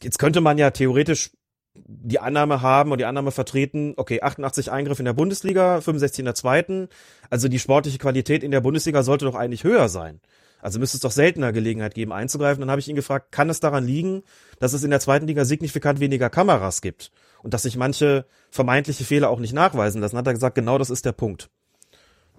jetzt 0.02 0.18
könnte 0.18 0.40
man 0.40 0.59
ja 0.59 0.70
theoretisch 0.70 1.30
die 1.74 2.20
Annahme 2.20 2.62
haben 2.62 2.92
und 2.92 2.98
die 2.98 3.04
Annahme 3.04 3.30
vertreten, 3.30 3.94
okay, 3.96 4.22
88 4.22 4.70
Eingriffe 4.70 5.02
in 5.02 5.07
der 5.07 5.12
Bundesliga, 5.12 5.80
65 5.80 6.20
in 6.20 6.24
der 6.24 6.34
zweiten, 6.34 6.88
also 7.30 7.48
die 7.48 7.59
sportliche 7.59 7.98
Qualität 7.98 8.42
in 8.42 8.50
der 8.50 8.62
Bundesliga 8.62 9.02
sollte 9.02 9.26
doch 9.26 9.34
eigentlich 9.34 9.64
höher 9.64 9.88
sein. 9.88 10.20
Also 10.66 10.80
müsste 10.80 10.96
es 10.96 11.00
doch 11.00 11.12
seltener 11.12 11.52
Gelegenheit 11.52 11.94
geben, 11.94 12.12
einzugreifen. 12.12 12.60
Dann 12.60 12.72
habe 12.72 12.80
ich 12.80 12.88
ihn 12.88 12.96
gefragt, 12.96 13.30
kann 13.30 13.48
es 13.50 13.60
daran 13.60 13.86
liegen, 13.86 14.24
dass 14.58 14.72
es 14.72 14.82
in 14.82 14.90
der 14.90 14.98
zweiten 14.98 15.28
Liga 15.28 15.44
signifikant 15.44 16.00
weniger 16.00 16.28
Kameras 16.28 16.80
gibt 16.80 17.12
und 17.44 17.54
dass 17.54 17.62
sich 17.62 17.76
manche 17.76 18.26
vermeintliche 18.50 19.04
Fehler 19.04 19.30
auch 19.30 19.38
nicht 19.38 19.52
nachweisen 19.52 20.00
lassen? 20.00 20.16
Hat 20.18 20.26
er 20.26 20.32
gesagt, 20.32 20.56
genau 20.56 20.76
das 20.76 20.90
ist 20.90 21.04
der 21.04 21.12
Punkt. 21.12 21.50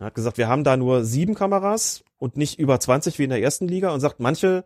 Er 0.01 0.07
hat 0.07 0.13
gesagt, 0.13 0.37
wir 0.37 0.49
haben 0.49 0.65
da 0.65 0.75
nur 0.75 1.05
sieben 1.05 1.35
Kameras 1.35 2.03
und 2.17 2.35
nicht 2.35 2.59
über 2.59 2.77
20 2.77 3.17
wie 3.17 3.23
in 3.23 3.29
der 3.29 3.41
ersten 3.41 3.65
Liga 3.65 3.91
und 3.91 4.01
sagt, 4.01 4.19
manche 4.19 4.65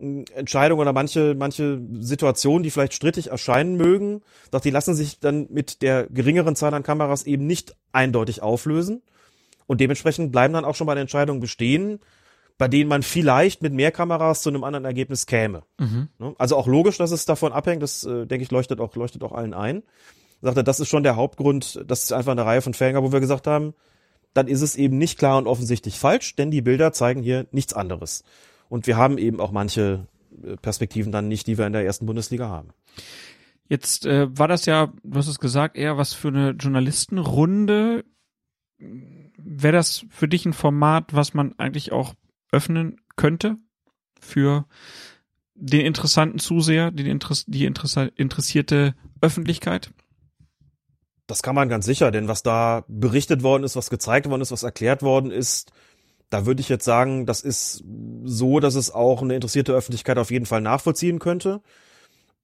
Entscheidungen 0.00 0.80
oder 0.80 0.92
manche, 0.92 1.36
manche 1.38 1.80
Situationen, 2.00 2.64
die 2.64 2.72
vielleicht 2.72 2.94
strittig 2.94 3.28
erscheinen 3.30 3.76
mögen, 3.76 4.22
doch 4.50 4.62
die 4.62 4.70
lassen 4.70 4.96
sich 4.96 5.20
dann 5.20 5.46
mit 5.48 5.82
der 5.82 6.08
geringeren 6.08 6.56
Zahl 6.56 6.74
an 6.74 6.82
Kameras 6.82 7.22
eben 7.22 7.46
nicht 7.46 7.76
eindeutig 7.92 8.42
auflösen. 8.42 9.00
Und 9.68 9.80
dementsprechend 9.80 10.32
bleiben 10.32 10.54
dann 10.54 10.64
auch 10.64 10.74
schon 10.74 10.88
bei 10.88 10.96
den 10.96 11.02
Entscheidungen 11.02 11.38
bestehen, 11.38 12.00
bei 12.60 12.68
denen 12.68 12.90
man 12.90 13.02
vielleicht 13.02 13.62
mit 13.62 13.72
mehr 13.72 13.90
Kameras 13.90 14.42
zu 14.42 14.50
einem 14.50 14.64
anderen 14.64 14.84
Ergebnis 14.84 15.24
käme. 15.24 15.62
Mhm. 15.78 16.08
Ne? 16.18 16.34
Also 16.36 16.58
auch 16.58 16.66
logisch, 16.66 16.98
dass 16.98 17.10
es 17.10 17.24
davon 17.24 17.54
abhängt, 17.54 17.82
das 17.82 18.04
äh, 18.04 18.26
denke 18.26 18.44
ich 18.44 18.50
leuchtet 18.50 18.80
auch, 18.80 18.94
leuchtet 18.96 19.22
auch 19.22 19.32
allen 19.32 19.54
ein. 19.54 19.82
Sagt 20.42 20.58
er, 20.58 20.62
das 20.62 20.78
ist 20.78 20.90
schon 20.90 21.02
der 21.02 21.16
Hauptgrund, 21.16 21.82
das 21.86 22.02
ist 22.02 22.12
einfach 22.12 22.32
eine 22.32 22.44
Reihe 22.44 22.60
von 22.60 22.74
Fällen, 22.74 23.02
wo 23.02 23.12
wir 23.12 23.20
gesagt 23.20 23.46
haben, 23.46 23.72
dann 24.34 24.46
ist 24.46 24.60
es 24.60 24.76
eben 24.76 24.98
nicht 24.98 25.18
klar 25.18 25.38
und 25.38 25.46
offensichtlich 25.46 25.98
falsch, 25.98 26.36
denn 26.36 26.50
die 26.50 26.60
Bilder 26.60 26.92
zeigen 26.92 27.22
hier 27.22 27.46
nichts 27.50 27.72
anderes. 27.72 28.24
Und 28.68 28.86
wir 28.86 28.98
haben 28.98 29.16
eben 29.16 29.40
auch 29.40 29.52
manche 29.52 30.06
äh, 30.44 30.56
Perspektiven 30.56 31.12
dann 31.12 31.28
nicht, 31.28 31.46
die 31.46 31.56
wir 31.56 31.66
in 31.66 31.72
der 31.72 31.86
ersten 31.86 32.04
Bundesliga 32.04 32.50
haben. 32.50 32.74
Jetzt 33.70 34.04
äh, 34.04 34.28
war 34.36 34.48
das 34.48 34.66
ja, 34.66 34.92
du 35.02 35.18
hast 35.18 35.28
es 35.28 35.38
gesagt, 35.38 35.78
eher 35.78 35.96
was 35.96 36.12
für 36.12 36.28
eine 36.28 36.50
Journalistenrunde. 36.50 38.04
Wäre 38.76 39.76
das 39.76 40.04
für 40.10 40.28
dich 40.28 40.44
ein 40.44 40.52
Format, 40.52 41.14
was 41.14 41.32
man 41.32 41.58
eigentlich 41.58 41.92
auch 41.92 42.12
öffnen 42.52 43.00
könnte 43.16 43.56
für 44.20 44.66
den 45.54 45.84
interessanten 45.84 46.38
Zuseher, 46.38 46.90
die, 46.90 47.08
Interess 47.08 47.44
die 47.46 47.64
Interess 47.64 48.10
interessierte 48.16 48.94
Öffentlichkeit? 49.20 49.92
Das 51.26 51.42
kann 51.42 51.54
man 51.54 51.68
ganz 51.68 51.86
sicher, 51.86 52.10
denn 52.10 52.28
was 52.28 52.42
da 52.42 52.84
berichtet 52.88 53.42
worden 53.42 53.62
ist, 53.62 53.76
was 53.76 53.90
gezeigt 53.90 54.28
worden 54.28 54.42
ist, 54.42 54.50
was 54.50 54.62
erklärt 54.62 55.02
worden 55.02 55.30
ist, 55.30 55.70
da 56.30 56.46
würde 56.46 56.60
ich 56.60 56.68
jetzt 56.68 56.84
sagen, 56.84 57.26
das 57.26 57.42
ist 57.42 57.84
so, 58.24 58.60
dass 58.60 58.76
es 58.76 58.90
auch 58.92 59.20
eine 59.20 59.34
interessierte 59.34 59.72
Öffentlichkeit 59.72 60.16
auf 60.16 60.30
jeden 60.30 60.46
Fall 60.46 60.60
nachvollziehen 60.60 61.18
könnte. 61.18 61.60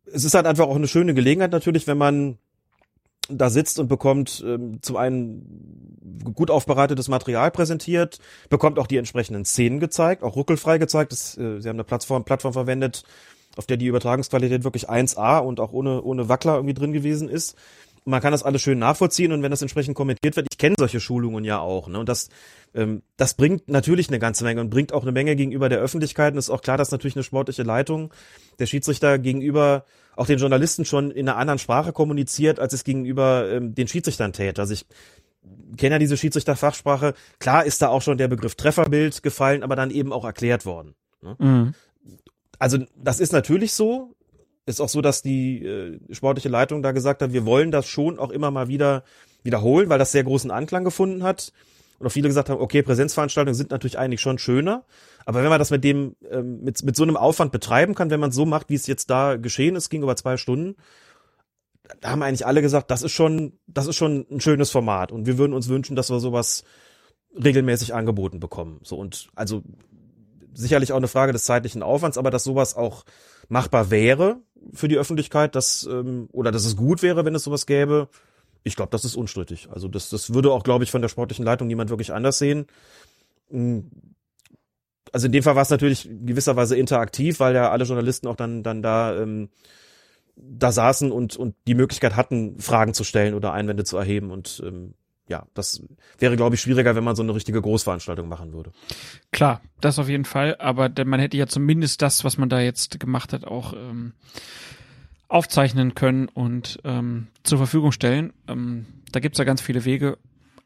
Es 0.05 0.25
ist 0.25 0.35
halt 0.35 0.47
einfach 0.47 0.67
auch 0.67 0.77
eine 0.77 0.89
schöne 0.89 1.15
Gelegenheit 1.15 1.53
natürlich, 1.53 1.87
wenn 1.87 1.99
man 1.99 2.39
da 3.29 3.51
sitzt 3.51 3.79
und 3.79 3.89
bekommt 3.89 4.45
ähm, 4.47 4.79
zum 4.83 4.97
einen 4.97 5.97
gut 6.35 6.51
aufbereitetes 6.51 7.09
Material 7.09 7.51
präsentiert, 7.51 8.19
bekommt 8.49 8.79
auch 8.79 8.87
die 8.87 8.97
entsprechenden 8.97 9.45
Szenen 9.45 9.81
gezeigt, 9.81 10.23
auch 10.23 10.37
ruckelfrei 10.37 10.79
gezeigt. 10.79 11.13
Das, 11.13 11.37
äh, 11.37 11.61
sie 11.61 11.69
haben 11.69 11.77
eine 11.77 11.85
Plattform, 11.85 12.25
Plattform 12.25 12.53
verwendet, 12.53 13.05
auf 13.57 13.67
der 13.67 13.77
die 13.77 13.87
Übertragungsqualität 13.87 14.65
wirklich 14.65 14.89
1A 14.89 15.39
und 15.39 15.61
auch 15.61 15.73
ohne, 15.73 16.03
ohne 16.03 16.29
Wackler 16.29 16.57
irgendwie 16.57 16.75
drin 16.75 16.93
gewesen 16.93 17.29
ist. 17.29 17.57
Man 18.05 18.21
kann 18.21 18.31
das 18.31 18.45
alles 18.45 18.63
schön 18.63 18.79
nachvollziehen 18.79 19.33
und 19.33 19.43
wenn 19.43 19.51
das 19.51 19.63
entsprechend 19.63 19.97
kommentiert 19.97 20.37
wird, 20.37 20.47
ich 20.49 20.59
kenne 20.59 20.77
solche 20.79 21.01
Schulungen 21.01 21.43
ja 21.43 21.59
auch, 21.59 21.89
ne? 21.89 21.99
Und 21.99 22.09
das, 22.09 22.29
ähm, 22.73 23.03
das 23.17 23.35
bringt 23.35 23.69
natürlich 23.69 24.09
eine 24.09 24.21
ganze 24.21 24.45
Menge 24.45 24.61
und 24.61 24.71
bringt 24.71 24.93
auch 24.93 25.03
eine 25.03 25.11
Menge 25.11 25.35
gegenüber 25.35 25.69
der 25.69 25.81
Öffentlichkeit. 25.81 26.33
Und 26.33 26.39
ist 26.39 26.51
auch 26.51 26.63
klar, 26.63 26.77
dass 26.77 26.93
natürlich 26.93 27.17
eine 27.17 27.25
sportliche 27.25 27.65
Leitung 27.65 28.13
der 28.61 28.67
Schiedsrichter 28.67 29.19
gegenüber 29.19 29.85
auch 30.17 30.27
den 30.27 30.39
Journalisten 30.39 30.85
schon 30.85 31.11
in 31.11 31.29
einer 31.29 31.39
anderen 31.39 31.59
Sprache 31.59 31.93
kommuniziert, 31.93 32.59
als 32.59 32.73
es 32.73 32.85
gegenüber 32.85 33.49
ähm, 33.51 33.75
den 33.75 33.87
Schiedsrichtern 33.87 34.33
täte. 34.33 34.61
Also 34.61 34.75
ich 34.75 34.87
kenne 35.77 35.97
ja 35.97 35.99
diese 35.99 36.17
Schiedsrichterfachsprache. 36.17 37.15
Klar 37.39 37.65
ist 37.65 37.83
da 37.83 37.89
auch 37.89 38.03
schon 38.03 38.19
der 38.19 38.29
Begriff 38.29 38.55
Trefferbild 38.55 39.23
gefallen, 39.23 39.63
aber 39.63 39.77
dann 39.77 39.91
eben 39.91 40.13
auch 40.13 40.25
erklärt 40.25 40.67
worden. 40.67 40.95
Ne? 41.23 41.37
Mhm. 41.39 41.75
Also 42.59 42.79
das 42.97 43.21
ist 43.21 43.33
natürlich 43.33 43.73
so. 43.73 44.15
Ist 44.65 44.81
auch 44.81 44.89
so, 44.89 45.01
dass 45.01 45.23
die 45.23 45.65
äh, 45.65 46.01
sportliche 46.13 46.49
Leitung 46.49 46.83
da 46.83 46.91
gesagt 46.91 47.23
hat, 47.23 47.33
wir 47.33 47.47
wollen 47.47 47.71
das 47.71 47.87
schon 47.87 48.19
auch 48.19 48.31
immer 48.31 48.51
mal 48.51 48.67
wieder 48.67 49.05
wiederholen, 49.45 49.89
weil 49.89 49.99
das 49.99 50.11
sehr 50.11 50.25
großen 50.25 50.51
Anklang 50.51 50.83
gefunden 50.83 51.23
hat. 51.23 51.53
Und 51.99 52.07
auch 52.07 52.11
viele 52.11 52.29
gesagt 52.29 52.51
haben, 52.51 52.61
okay, 52.61 52.83
Präsenzveranstaltungen 52.83 53.55
sind 53.55 53.71
natürlich 53.71 53.99
eigentlich 53.99 54.21
schon 54.21 54.39
schöner. 54.39 54.85
Aber 55.27 55.43
wenn 55.43 55.51
man 55.51 55.59
das 55.59 55.71
mit 55.71 55.85
dem, 55.85 56.15
ähm, 56.31 56.63
mit, 56.63 56.83
mit 56.85 56.97
so 56.97 57.03
einem 57.03 57.17
Aufwand 57.17 57.53
betreiben 57.53 57.95
kann, 57.95 58.11
wenn 58.11 58.21
man 58.21 58.31
so 58.31 58.47
macht, 58.47 58.71
wie 58.71 58.75
es 58.75 58.87
jetzt 58.87 59.11
da 59.11 59.37
geschehen 59.37 59.75
ist, 59.77 59.91
ging 59.91 60.03
über 60.03 60.17
zwei 60.17 60.37
Stunden, 60.37 60.77
da 62.01 62.11
haben 62.11 62.23
eigentlich 62.23 62.47
alle 62.47 62.63
gesagt, 62.63 62.91
das 62.91 63.03
ist 63.03 63.13
schon, 63.13 63.59
das 63.67 63.89
ist 63.89 63.97
schon 63.97 64.25
ein 64.31 64.41
schönes 64.41 64.71
Format. 64.71 65.13
Und 65.13 65.27
wir 65.27 65.37
würden 65.37 65.53
uns 65.53 65.69
wünschen, 65.69 65.97
dass 65.97 66.11
wir 66.11 66.21
sowas 66.21 66.65
regelmäßig 67.35 67.93
angeboten 67.93 68.39
bekommen. 68.39 68.79
So 68.83 68.97
und 68.97 69.29
also 69.35 69.63
sicherlich 70.55 70.93
auch 70.93 70.97
eine 70.97 71.09
Frage 71.09 71.33
des 71.33 71.45
zeitlichen 71.45 71.83
Aufwands, 71.83 72.19
aber 72.19 72.31
dass 72.31 72.45
sowas 72.45 72.77
auch 72.77 73.05
machbar 73.49 73.91
wäre 73.91 74.41
für 74.73 74.89
die 74.89 74.97
Öffentlichkeit, 74.97 75.55
dass 75.57 75.87
ähm, 75.91 76.29
oder 76.33 76.53
dass 76.53 76.65
es 76.65 76.77
gut 76.77 77.03
wäre, 77.03 77.25
wenn 77.25 77.35
es 77.35 77.45
sowas 77.45 77.67
gäbe. 77.67 78.09
Ich 78.63 78.77
glaube, 78.77 78.91
das 78.91 79.05
ist 79.05 79.17
unstrittig. 79.17 79.69
Also 79.73 79.89
das, 79.89 80.09
das 80.09 80.35
würde 80.35 80.53
auch, 80.53 80.63
glaube 80.63 80.85
ich, 80.85 80.91
von 80.91 81.03
der 81.03 81.09
sportlichen 81.09 81.45
Leitung 81.45 81.67
niemand 81.67 81.91
wirklich 81.91 82.13
anders 82.13 82.39
sehen. 82.39 82.67
Also 85.17 85.29
in 85.29 85.33
dem 85.33 85.43
Fall 85.43 85.55
war 85.55 85.63
es 85.63 85.71
natürlich 85.71 86.07
gewisserweise 86.27 86.77
interaktiv, 86.77 87.41
weil 87.41 87.55
ja 87.55 87.71
alle 87.71 87.85
Journalisten 87.85 88.27
auch 88.27 88.37
dann 88.37 88.63
dann 88.63 88.83
da 88.83 89.19
ähm, 89.19 89.49
da 90.37 90.71
saßen 90.71 91.11
und 91.11 91.39
und 91.39 91.55
die 91.67 91.75
Möglichkeit 91.75 92.17
hatten, 92.17 92.61
Fragen 92.61 92.93
zu 92.93 93.03
stellen 93.03 93.33
oder 93.33 93.55
Einwände 93.55 93.85
zu 93.85 93.97
erheben 93.97 94.31
und 94.31 94.63
ähm, 94.63 94.93
ja, 95.27 95.47
das 95.55 95.83
wäre, 96.19 96.37
glaube 96.37 96.55
ich, 96.55 96.61
schwieriger, 96.61 96.95
wenn 96.97 97.03
man 97.03 97.17
so 97.17 97.23
eine 97.23 97.35
richtige 97.35 97.63
Großveranstaltung 97.63 98.29
machen 98.29 98.53
würde. 98.53 98.73
Klar, 99.33 99.63
das 99.81 99.99
auf 99.99 100.11
jeden 100.11 100.27
Fall, 100.27 100.57
aber 100.59 100.91
man 101.07 101.19
hätte 101.19 101.39
ja 101.39 101.47
zumindest 101.47 102.03
das, 102.03 102.23
was 102.23 102.37
man 102.37 102.51
da 102.51 102.61
jetzt 102.61 103.01
gemacht 103.01 103.33
hat, 103.33 103.47
auch 103.47 103.73
ähm, 103.73 104.13
aufzeichnen 105.29 105.95
können 105.95 106.29
und 106.29 106.79
ähm, 106.85 107.29
zur 107.43 107.57
Verfügung 107.57 107.91
stellen. 107.91 108.35
Ähm, 108.49 108.85
da 109.13 109.21
gibt's 109.21 109.39
ja 109.39 109.47
ganz 109.47 109.63
viele 109.63 109.87
Wege. 109.87 110.19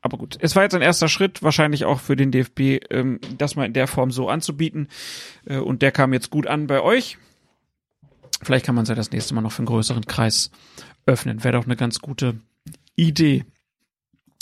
Aber 0.03 0.17
gut, 0.17 0.39
es 0.41 0.57
war 0.57 0.63
jetzt 0.63 0.75
ein 0.75 0.83
erster 0.83 1.09
Schritt, 1.09 1.43
wahrscheinlich 1.43 1.85
auch 1.85 2.01
für 2.01 2.17
den 2.17 2.31
DFB, 2.31 2.81
ähm, 2.91 3.21
das 3.37 3.57
mal 3.57 3.67
in 3.67 3.75
der 3.75 3.87
Form 3.87 4.11
so 4.11 4.29
anzubieten. 4.29 4.89
Äh, 5.45 5.59
und 5.59 5.83
der 5.83 5.93
kam 5.93 6.13
jetzt 6.13 6.31
gut 6.31 6.47
an 6.47 6.67
bei 6.67 6.81
euch. 6.81 7.19
Vielleicht 8.43 8.65
kann 8.65 8.75
man 8.75 8.85
es 8.85 8.89
ja 8.89 8.95
das 8.95 9.11
nächste 9.11 9.35
Mal 9.35 9.43
noch 9.43 9.53
für 9.53 9.59
einen 9.59 9.67
größeren 9.67 10.07
Kreis 10.07 10.51
öffnen. 11.05 11.45
Wäre 11.45 11.59
doch 11.59 11.67
eine 11.67 11.77
ganz 11.77 12.01
gute 12.01 12.41
Idee. 12.97 13.45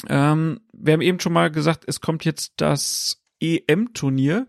Ähm, 0.08 0.60
wir 0.72 0.92
haben 0.92 1.00
eben 1.00 1.18
schon 1.18 1.32
mal 1.32 1.50
gesagt, 1.50 1.84
es 1.86 2.00
kommt 2.00 2.24
jetzt 2.24 2.52
das 2.56 3.20
EM-Turnier 3.40 4.46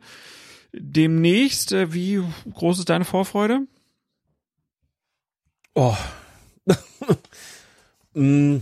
demnächst. 0.74 1.72
Äh, 1.72 1.94
wie 1.94 2.24
groß 2.54 2.80
ist 2.80 2.90
deine 2.90 3.06
Vorfreude? 3.06 3.68
Oh. 5.74 5.98
mm. 8.14 8.58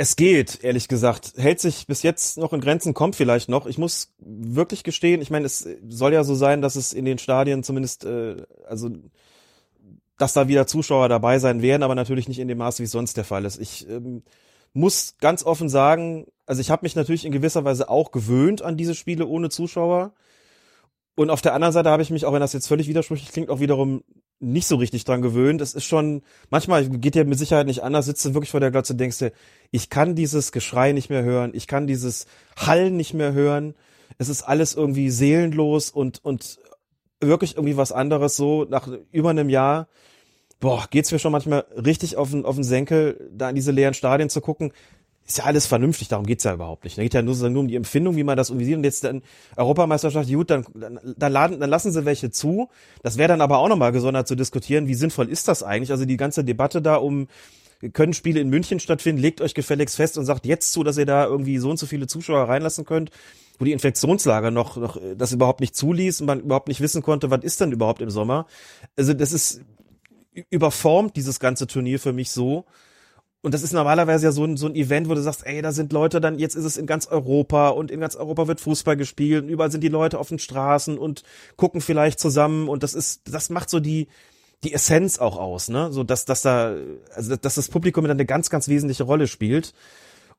Es 0.00 0.14
geht, 0.14 0.62
ehrlich 0.62 0.86
gesagt. 0.86 1.32
Hält 1.36 1.58
sich 1.58 1.88
bis 1.88 2.04
jetzt 2.04 2.38
noch 2.38 2.52
in 2.52 2.60
Grenzen, 2.60 2.94
kommt 2.94 3.16
vielleicht 3.16 3.48
noch. 3.48 3.66
Ich 3.66 3.78
muss 3.78 4.14
wirklich 4.20 4.84
gestehen, 4.84 5.20
ich 5.20 5.30
meine, 5.30 5.44
es 5.44 5.68
soll 5.88 6.12
ja 6.12 6.22
so 6.22 6.36
sein, 6.36 6.62
dass 6.62 6.76
es 6.76 6.92
in 6.92 7.04
den 7.04 7.18
Stadien 7.18 7.64
zumindest, 7.64 8.04
äh, 8.04 8.36
also 8.68 8.90
dass 10.16 10.34
da 10.34 10.46
wieder 10.46 10.68
Zuschauer 10.68 11.08
dabei 11.08 11.40
sein 11.40 11.62
werden, 11.62 11.82
aber 11.82 11.96
natürlich 11.96 12.28
nicht 12.28 12.38
in 12.38 12.46
dem 12.46 12.58
Maß, 12.58 12.78
wie 12.78 12.84
es 12.84 12.92
sonst 12.92 13.16
der 13.16 13.24
Fall 13.24 13.44
ist. 13.44 13.60
Ich 13.60 13.88
ähm, 13.88 14.22
muss 14.72 15.16
ganz 15.20 15.44
offen 15.44 15.68
sagen, 15.68 16.26
also 16.46 16.60
ich 16.60 16.70
habe 16.70 16.84
mich 16.84 16.94
natürlich 16.94 17.24
in 17.24 17.32
gewisser 17.32 17.64
Weise 17.64 17.88
auch 17.88 18.12
gewöhnt 18.12 18.62
an 18.62 18.76
diese 18.76 18.94
Spiele 18.94 19.26
ohne 19.26 19.50
Zuschauer. 19.50 20.12
Und 21.18 21.30
auf 21.30 21.42
der 21.42 21.52
anderen 21.52 21.72
Seite 21.72 21.90
habe 21.90 22.00
ich 22.00 22.10
mich, 22.10 22.24
auch 22.24 22.32
wenn 22.32 22.38
das 22.38 22.52
jetzt 22.52 22.68
völlig 22.68 22.86
widersprüchlich 22.86 23.32
klingt, 23.32 23.50
auch 23.50 23.58
wiederum 23.58 24.04
nicht 24.38 24.68
so 24.68 24.76
richtig 24.76 25.02
dran 25.02 25.20
gewöhnt. 25.20 25.60
Es 25.60 25.74
ist 25.74 25.84
schon, 25.84 26.22
manchmal 26.48 26.88
geht 26.88 27.16
dir 27.16 27.24
mit 27.24 27.40
Sicherheit 27.40 27.66
nicht 27.66 27.82
anders, 27.82 28.06
sitzt 28.06 28.24
du 28.24 28.34
wirklich 28.34 28.52
vor 28.52 28.60
der 28.60 28.70
Glotze 28.70 28.92
und 28.92 29.00
denkst 29.00 29.18
dir, 29.18 29.32
ich 29.72 29.90
kann 29.90 30.14
dieses 30.14 30.52
Geschrei 30.52 30.92
nicht 30.92 31.10
mehr 31.10 31.24
hören, 31.24 31.50
ich 31.54 31.66
kann 31.66 31.88
dieses 31.88 32.26
Hallen 32.56 32.96
nicht 32.96 33.14
mehr 33.14 33.32
hören. 33.32 33.74
Es 34.18 34.28
ist 34.28 34.44
alles 34.44 34.76
irgendwie 34.76 35.10
seelenlos 35.10 35.90
und, 35.90 36.24
und 36.24 36.60
wirklich 37.20 37.56
irgendwie 37.56 37.76
was 37.76 37.90
anderes 37.90 38.36
so 38.36 38.64
nach 38.70 38.88
über 39.10 39.30
einem 39.30 39.48
Jahr. 39.48 39.88
Boah, 40.60 40.86
geht's 40.88 41.10
mir 41.10 41.18
schon 41.18 41.32
manchmal 41.32 41.64
richtig 41.84 42.16
auf 42.16 42.30
den, 42.30 42.44
auf 42.44 42.54
den 42.54 42.62
Senkel, 42.62 43.28
da 43.32 43.48
in 43.48 43.56
diese 43.56 43.72
leeren 43.72 43.94
Stadien 43.94 44.30
zu 44.30 44.40
gucken 44.40 44.70
ist 45.28 45.38
ja 45.38 45.44
alles 45.44 45.66
vernünftig, 45.66 46.08
darum 46.08 46.24
geht's 46.24 46.44
ja 46.44 46.54
überhaupt 46.54 46.84
nicht. 46.84 46.96
Da 46.96 47.02
geht 47.02 47.12
ja 47.12 47.20
nur, 47.20 47.36
nur 47.50 47.60
um 47.60 47.68
die 47.68 47.76
Empfindung, 47.76 48.16
wie 48.16 48.24
man 48.24 48.36
das 48.36 48.48
irgendwie 48.48 48.64
sieht. 48.64 48.76
Und 48.76 48.84
jetzt 48.84 49.04
dann 49.04 49.22
Europameisterschaft, 49.56 50.30
gut, 50.32 50.48
dann, 50.48 50.64
dann, 50.74 50.98
dann, 51.04 51.32
laden, 51.32 51.60
dann 51.60 51.68
lassen 51.68 51.92
sie 51.92 52.06
welche 52.06 52.30
zu. 52.30 52.70
Das 53.02 53.18
wäre 53.18 53.28
dann 53.28 53.42
aber 53.42 53.58
auch 53.58 53.68
nochmal 53.68 53.92
gesondert 53.92 54.26
zu 54.26 54.36
diskutieren, 54.36 54.88
wie 54.88 54.94
sinnvoll 54.94 55.28
ist 55.28 55.46
das 55.46 55.62
eigentlich? 55.62 55.90
Also 55.90 56.06
die 56.06 56.16
ganze 56.16 56.44
Debatte 56.44 56.80
da 56.80 56.96
um, 56.96 57.28
können 57.92 58.14
Spiele 58.14 58.40
in 58.40 58.48
München 58.48 58.80
stattfinden, 58.80 59.20
legt 59.20 59.42
euch 59.42 59.52
gefälligst 59.52 59.96
fest 59.96 60.16
und 60.16 60.24
sagt 60.24 60.46
jetzt 60.46 60.72
zu, 60.72 60.82
dass 60.82 60.96
ihr 60.96 61.06
da 61.06 61.26
irgendwie 61.26 61.58
so 61.58 61.68
und 61.68 61.78
so 61.78 61.84
viele 61.84 62.06
Zuschauer 62.06 62.48
reinlassen 62.48 62.86
könnt, 62.86 63.10
wo 63.58 63.66
die 63.66 63.72
Infektionslage 63.72 64.50
noch, 64.50 64.78
noch 64.78 64.98
das 65.14 65.32
überhaupt 65.32 65.60
nicht 65.60 65.76
zuließ 65.76 66.22
und 66.22 66.26
man 66.26 66.40
überhaupt 66.40 66.68
nicht 66.68 66.80
wissen 66.80 67.02
konnte, 67.02 67.30
was 67.30 67.44
ist 67.44 67.60
denn 67.60 67.70
überhaupt 67.70 68.00
im 68.00 68.08
Sommer. 68.08 68.46
Also 68.96 69.12
das 69.12 69.32
ist 69.32 69.60
überformt 70.48 71.16
dieses 71.16 71.38
ganze 71.38 71.66
Turnier 71.66 71.98
für 71.98 72.14
mich 72.14 72.30
so, 72.30 72.64
und 73.40 73.54
das 73.54 73.62
ist 73.62 73.72
normalerweise 73.72 74.26
ja 74.26 74.32
so 74.32 74.44
ein, 74.44 74.56
so 74.56 74.66
ein 74.66 74.74
Event, 74.74 75.08
wo 75.08 75.14
du 75.14 75.22
sagst, 75.22 75.46
ey, 75.46 75.62
da 75.62 75.72
sind 75.72 75.92
Leute, 75.92 76.20
dann 76.20 76.38
jetzt 76.38 76.56
ist 76.56 76.64
es 76.64 76.76
in 76.76 76.86
ganz 76.86 77.06
Europa 77.06 77.68
und 77.68 77.90
in 77.90 78.00
ganz 78.00 78.16
Europa 78.16 78.48
wird 78.48 78.60
Fußball 78.60 78.96
gespielt 78.96 79.44
und 79.44 79.48
überall 79.48 79.70
sind 79.70 79.82
die 79.82 79.88
Leute 79.88 80.18
auf 80.18 80.28
den 80.28 80.40
Straßen 80.40 80.98
und 80.98 81.22
gucken 81.56 81.80
vielleicht 81.80 82.18
zusammen 82.18 82.68
und 82.68 82.82
das 82.82 82.94
ist, 82.94 83.22
das 83.32 83.48
macht 83.48 83.70
so 83.70 83.78
die, 83.78 84.08
die 84.64 84.74
Essenz 84.74 85.18
auch 85.18 85.38
aus, 85.38 85.68
ne? 85.68 85.92
So, 85.92 86.02
dass, 86.02 86.24
dass 86.24 86.42
da, 86.42 86.74
also, 87.14 87.36
dass 87.36 87.54
das 87.54 87.68
Publikum 87.68 88.04
dann 88.04 88.16
eine 88.16 88.26
ganz, 88.26 88.50
ganz 88.50 88.66
wesentliche 88.66 89.04
Rolle 89.04 89.28
spielt. 89.28 89.72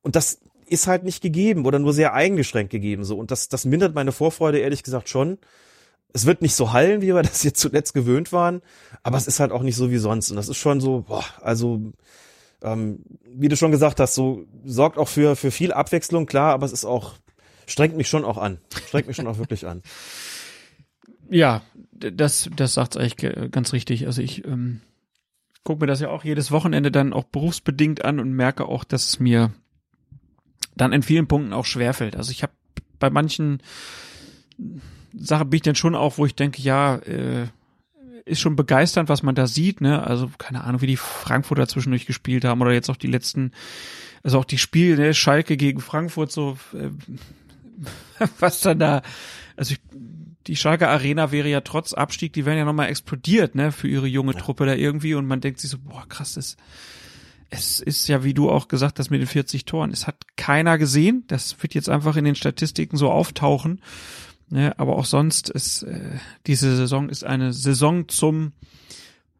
Und 0.01 0.15
das 0.17 0.39
ist 0.65 0.87
halt 0.87 1.03
nicht 1.03 1.21
gegeben 1.21 1.65
oder 1.65 1.79
nur 1.79 1.93
sehr 1.93 2.13
eingeschränkt 2.13 2.71
gegeben, 2.71 3.05
so. 3.05 3.17
Und 3.17 3.31
das, 3.31 3.47
das 3.47 3.65
mindert 3.65 3.95
meine 3.95 4.11
Vorfreude 4.11 4.59
ehrlich 4.59 4.83
gesagt 4.83 5.07
schon. 5.09 5.37
es 6.11 6.25
wird 6.25 6.41
nicht 6.41 6.55
so 6.55 6.73
hallen, 6.73 7.01
wie 7.01 7.15
wir 7.15 7.21
das 7.23 7.43
jetzt 7.43 7.61
zuletzt 7.61 7.93
gewöhnt 7.93 8.33
waren, 8.33 8.61
aber 9.03 9.17
es 9.17 9.27
ist 9.27 9.39
halt 9.39 9.53
auch 9.53 9.63
nicht 9.63 9.77
so 9.77 9.89
wie 9.89 9.97
sonst. 9.97 10.31
Und 10.31 10.35
das 10.35 10.49
ist 10.49 10.57
schon 10.57 10.81
so, 10.81 11.05
boah, 11.07 11.23
also 11.41 11.79
ähm, 12.61 13.03
wie 13.25 13.47
du 13.47 13.55
schon 13.55 13.71
gesagt 13.71 13.99
hast, 13.99 14.15
so 14.15 14.45
sorgt 14.65 14.97
auch 14.97 15.07
für, 15.07 15.35
für 15.35 15.51
viel 15.51 15.71
Abwechslung, 15.71 16.25
klar, 16.25 16.53
aber 16.53 16.65
es 16.65 16.73
ist 16.73 16.85
auch, 16.85 17.13
strengt 17.65 17.95
mich 17.95 18.07
schon 18.07 18.25
auch 18.25 18.37
an. 18.37 18.59
Strengt 18.87 19.07
mich 19.07 19.15
schon 19.15 19.27
auch 19.27 19.37
wirklich 19.37 19.67
an. 19.67 19.81
Ja, 21.31 21.61
das, 21.91 22.49
das 22.55 22.73
sagt's 22.73 22.97
eigentlich 22.97 23.51
ganz 23.51 23.71
richtig. 23.71 24.07
Also 24.07 24.19
ich 24.19 24.45
ähm, 24.45 24.81
gucke 25.63 25.81
mir 25.81 25.85
das 25.85 25.99
ja 25.99 26.09
auch 26.09 26.23
jedes 26.23 26.49
Wochenende 26.49 26.91
dann 26.91 27.13
auch 27.13 27.25
berufsbedingt 27.25 28.03
an 28.03 28.19
und 28.19 28.33
merke 28.33 28.65
auch, 28.65 28.83
dass 28.83 29.05
es 29.09 29.19
mir 29.19 29.53
dann 30.75 30.91
in 30.91 31.03
vielen 31.03 31.27
Punkten 31.27 31.53
auch 31.53 31.65
schwerfällt. 31.65 32.15
Also 32.15 32.31
ich 32.31 32.41
habe 32.41 32.53
bei 32.97 33.11
manchen 33.11 33.61
Sachen 35.13 35.51
bin 35.51 35.57
ich 35.57 35.61
dann 35.61 35.75
schon 35.75 35.93
auch, 35.95 36.17
wo 36.17 36.25
ich 36.25 36.35
denke, 36.35 36.63
ja, 36.63 36.95
äh, 36.97 37.47
ist 38.25 38.39
schon 38.39 38.55
begeisternd, 38.55 39.09
was 39.09 39.23
man 39.23 39.35
da 39.35 39.47
sieht, 39.47 39.81
ne? 39.81 40.05
Also 40.05 40.29
keine 40.37 40.63
Ahnung, 40.63 40.81
wie 40.81 40.87
die 40.87 40.97
Frankfurter 40.97 41.67
zwischendurch 41.67 42.05
gespielt 42.05 42.45
haben 42.45 42.61
oder 42.61 42.71
jetzt 42.71 42.89
auch 42.89 42.97
die 42.97 43.07
letzten, 43.07 43.51
also 44.23 44.39
auch 44.39 44.45
die 44.45 44.57
Spiele, 44.57 44.97
ne? 44.97 45.13
Schalke 45.13 45.57
gegen 45.57 45.81
Frankfurt, 45.81 46.31
so 46.31 46.57
äh, 46.73 46.89
was 48.39 48.61
dann 48.61 48.79
da, 48.79 49.01
also 49.55 49.73
ich, 49.73 49.79
die 50.47 50.55
Schalke 50.55 50.87
Arena 50.87 51.31
wäre 51.31 51.49
ja 51.49 51.61
trotz 51.61 51.93
Abstieg, 51.93 52.33
die 52.33 52.45
wären 52.45 52.57
ja 52.57 52.65
nochmal 52.65 52.89
explodiert, 52.89 53.55
ne, 53.55 53.71
für 53.71 53.87
ihre 53.87 54.07
junge 54.07 54.35
Truppe 54.35 54.65
da 54.65 54.73
irgendwie 54.73 55.13
und 55.13 55.27
man 55.27 55.41
denkt 55.41 55.59
sich 55.59 55.69
so, 55.69 55.77
boah, 55.77 56.07
krass, 56.07 56.33
das, 56.33 56.57
es 57.49 57.79
ist 57.79 58.07
ja, 58.07 58.23
wie 58.23 58.33
du 58.33 58.49
auch 58.49 58.67
gesagt 58.67 58.99
hast, 58.99 59.09
mit 59.09 59.21
den 59.21 59.27
40 59.27 59.65
Toren. 59.65 59.91
Es 59.91 60.07
hat 60.07 60.15
keiner 60.35 60.77
gesehen. 60.77 61.23
Das 61.27 61.61
wird 61.61 61.73
jetzt 61.73 61.89
einfach 61.89 62.15
in 62.15 62.25
den 62.25 62.35
Statistiken 62.35 62.95
so 62.95 63.09
auftauchen. 63.09 63.81
Ne, 64.51 64.77
aber 64.79 64.95
auch 64.95 65.05
sonst 65.05 65.49
ist 65.49 65.83
äh, 65.83 66.17
diese 66.47 66.75
Saison 66.75 67.09
ist 67.09 67.23
eine 67.23 67.53
Saison 67.53 68.07
zum 68.07 68.53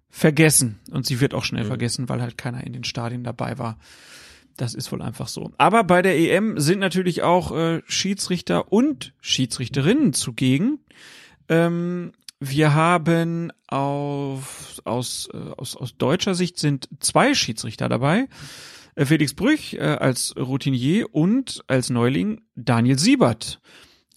Vergessen 0.10 0.80
und 0.92 1.06
sie 1.06 1.20
wird 1.20 1.34
auch 1.34 1.44
schnell 1.44 1.64
mhm. 1.64 1.70
vergessen, 1.70 2.10
weil 2.10 2.22
halt 2.22 2.38
keiner 2.38 2.64
in 2.64 2.74
den 2.74 2.84
Stadien 2.84 3.24
dabei 3.24 3.58
war. 3.58 3.78
Das 4.58 4.74
ist 4.74 4.92
wohl 4.92 5.02
einfach 5.02 5.28
so. 5.28 5.52
Aber 5.58 5.84
bei 5.84 6.02
der 6.02 6.18
EM 6.18 6.60
sind 6.60 6.80
natürlich 6.80 7.24
auch 7.24 7.56
äh, 7.56 7.82
Schiedsrichter 7.88 8.72
und 8.72 9.14
Schiedsrichterinnen 9.22 10.14
zugegen. 10.14 10.80
Ähm, 11.48 12.12
wir 12.40 12.74
haben 12.74 13.52
auf, 13.68 14.82
aus, 14.84 15.30
äh, 15.34 15.38
aus, 15.58 15.76
aus 15.76 15.98
deutscher 15.98 16.36
Sicht 16.36 16.60
sind 16.60 16.90
zwei 17.00 17.34
Schiedsrichter 17.34 17.90
dabei. 17.90 18.28
Äh, 18.96 19.06
Felix 19.06 19.34
Brüch 19.34 19.74
äh, 19.74 19.80
als 19.80 20.36
Routinier 20.38 21.14
und 21.14 21.64
als 21.68 21.90
Neuling 21.90 22.42
Daniel 22.56 23.00
Siebert. 23.00 23.62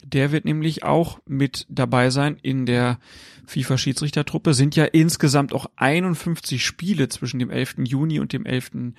Der 0.05 0.33
wird 0.33 0.45
nämlich 0.45 0.83
auch 0.83 1.21
mit 1.27 1.67
dabei 1.69 2.11
sein 2.11 2.37
in 2.43 2.67
der 2.67 2.99
FIFA-Schiedsrichtertruppe. 3.47 4.55
Sind 4.55 4.77
ja 4.77 4.85
insgesamt 4.85 5.53
auch 5.53 5.67
51 5.77 6.65
Spiele 6.65 7.09
zwischen 7.09 7.39
dem 7.39 7.51
11. 7.51 7.77
Juni 7.85 8.21
und 8.21 8.33
dem 8.33 8.45
11. 8.45 8.95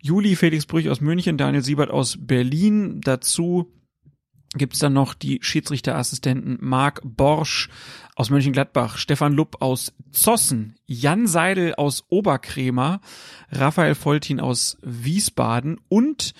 Juli. 0.00 0.36
Felix 0.36 0.66
Brüch 0.66 0.88
aus 0.88 1.00
München, 1.00 1.38
Daniel 1.38 1.62
Siebert 1.62 1.90
aus 1.90 2.18
Berlin. 2.20 3.00
Dazu 3.00 3.72
gibt's 4.54 4.78
dann 4.78 4.92
noch 4.92 5.14
die 5.14 5.38
Schiedsrichterassistenten 5.42 6.58
Marc 6.60 7.00
Borsch 7.04 7.68
aus 8.16 8.30
Mönchengladbach, 8.30 8.96
Stefan 8.96 9.34
Lupp 9.34 9.60
aus 9.60 9.92
Zossen, 10.10 10.76
Jan 10.86 11.26
Seidel 11.26 11.74
aus 11.74 12.04
Oberkremer, 12.08 13.00
Raphael 13.50 13.94
Voltin 13.94 14.40
aus 14.40 14.78
Wiesbaden 14.82 15.78
und 15.88 16.34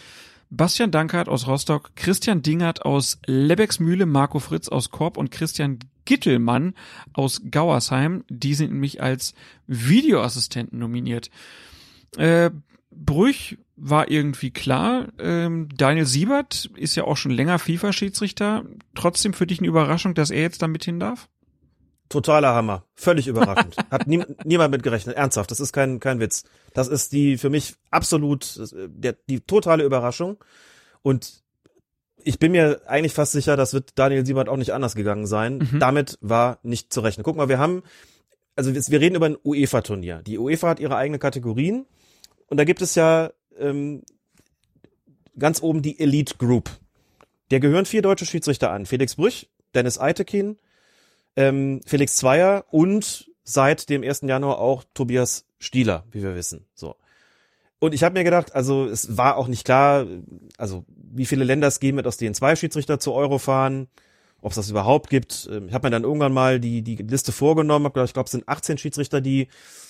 Bastian 0.51 0.91
Dankert 0.91 1.29
aus 1.29 1.47
Rostock, 1.47 1.95
Christian 1.95 2.43
Dingert 2.43 2.85
aus 2.85 3.19
Lebbecksmühle, 3.27 4.07
Marco 4.07 4.39
Fritz 4.39 4.69
aus 4.69 4.91
Korb 4.91 5.17
und 5.17 5.31
Christian 5.31 5.79
Gittelmann 6.05 6.75
aus 7.13 7.43
Gauersheim. 7.51 8.25
Die 8.29 8.55
sind 8.55 8.73
nämlich 8.73 9.03
als 9.03 9.35
Videoassistenten 9.67 10.79
nominiert. 10.79 11.31
Äh, 12.17 12.51
Brüch 12.91 13.59
war 13.77 14.11
irgendwie 14.11 14.51
klar. 14.51 15.09
Ähm, 15.19 15.69
Daniel 15.77 16.07
Siebert 16.07 16.71
ist 16.77 16.97
ja 16.97 17.05
auch 17.05 17.17
schon 17.17 17.31
länger 17.31 17.59
FIFA-Schiedsrichter. 17.59 18.65
Trotzdem 18.95 19.35
für 19.35 19.47
dich 19.47 19.59
eine 19.59 19.69
Überraschung, 19.69 20.15
dass 20.15 20.31
er 20.31 20.41
jetzt 20.41 20.63
da 20.63 20.69
mit 20.69 20.85
hin 20.85 20.99
darf? 20.99 21.29
Totaler 22.09 22.55
Hammer. 22.55 22.85
Völlig 22.95 23.27
überraschend. 23.27 23.77
Hat 23.91 24.07
nie, 24.07 24.25
niemand 24.45 24.73
mit 24.73 24.83
gerechnet. 24.83 25.17
Ernsthaft. 25.17 25.51
Das 25.51 25.61
ist 25.61 25.73
kein, 25.73 26.01
kein 26.01 26.21
Witz. 26.21 26.45
Das 26.75 26.89
ist 26.89 27.13
die 27.13 27.39
für 27.39 27.51
mich 27.51 27.75
absolut 27.91 28.61
der, 28.73 29.17
die 29.29 29.41
totale 29.41 29.85
Überraschung. 29.85 30.39
Und 31.03 31.43
ich 32.25 32.39
bin 32.39 32.53
mir 32.53 32.83
eigentlich 32.87 33.15
fast 33.15 33.33
sicher, 33.33 33.57
das 33.57 33.73
wird 33.75 33.93
Daniel 33.95 34.27
Siebert 34.27 34.49
auch 34.49 34.57
nicht 34.57 34.73
anders 34.73 34.95
gegangen 34.95 35.27
sein. 35.27 35.59
Mhm. 35.59 35.81
Damit 35.81 36.19
war 36.21 36.59
nicht 36.63 36.93
zu 36.93 37.01
rechnen. 37.01 37.25
Guck 37.25 37.37
mal, 37.37 37.49
wir 37.49 37.59
haben, 37.59 37.83
also 38.57 38.75
wir 38.75 39.01
reden 39.01 39.17
über 39.17 39.27
ein 39.27 39.37
UEFA-Turnier. 39.45 40.23
Die 40.27 40.39
UEFA 40.39 40.69
hat 40.69 40.81
ihre 40.81 40.97
eigenen 40.97 41.21
Kategorien. 41.21 41.87
Und 42.47 42.57
da 42.57 42.65
gibt 42.65 42.83
es 42.83 42.95
ja 42.95 43.31
ähm, 43.59 44.03
ganz 45.39 45.63
oben 45.63 45.83
die 45.83 46.01
Elite 46.01 46.37
Group. 46.39 46.71
Der 47.51 47.61
gehören 47.61 47.87
vier 47.87 48.03
deutsche 48.03 48.27
Schiedsrichter 48.27 48.71
an. 48.71 48.87
Felix 48.87 49.17
Brüch, 49.17 49.49
Dennis 49.75 49.99
Eitekin, 49.99 50.59
ähm, 51.39 51.81
Felix 51.87 52.17
Zweier 52.17 52.65
und 52.71 53.31
seit 53.45 53.89
dem 53.89 54.03
1. 54.03 54.23
Januar 54.23 54.59
auch 54.59 54.83
Tobias 54.93 55.47
Stieler, 55.61 56.05
wie 56.11 56.23
wir 56.23 56.35
wissen. 56.35 56.67
So. 56.75 56.97
Und 57.79 57.95
ich 57.95 58.03
habe 58.03 58.19
mir 58.19 58.25
gedacht, 58.25 58.57
also 58.57 58.87
es 58.87 59.17
war 59.17 59.37
auch 59.37 59.47
nicht 59.47 59.65
klar, 59.65 60.05
also 60.59 60.85
wie 60.97 61.27
viele 61.27 61.45
Länder 61.45 61.69
es 61.69 61.79
geben 61.79 61.97
wird, 61.97 62.09
aus 62.09 62.17
denen 62.17 62.35
zwei 62.35 62.57
Schiedsrichter 62.57 62.99
zu 62.99 63.13
Euro 63.13 63.39
fahren, 63.39 63.87
ob 64.41 64.51
es 64.51 64.57
das 64.57 64.69
überhaupt 64.69 65.11
gibt. 65.11 65.49
Ähm, 65.51 65.69
ich 65.69 65.75
habe 65.75 65.87
mir 65.87 65.93
dann 65.93 66.03
irgendwann 66.03 66.33
mal 66.33 66.59
die, 66.59 66.83
die 66.83 66.97
Liste 66.97 67.31
vorgenommen, 67.31 67.87
hab 67.87 67.95
gedacht, 67.95 68.09
ich 68.09 68.15
glaube, 68.15 68.27
es 68.27 68.33
sind 68.33 68.49
18 68.49 68.77
Schiedsrichter, 68.77 69.21
die 69.21 69.47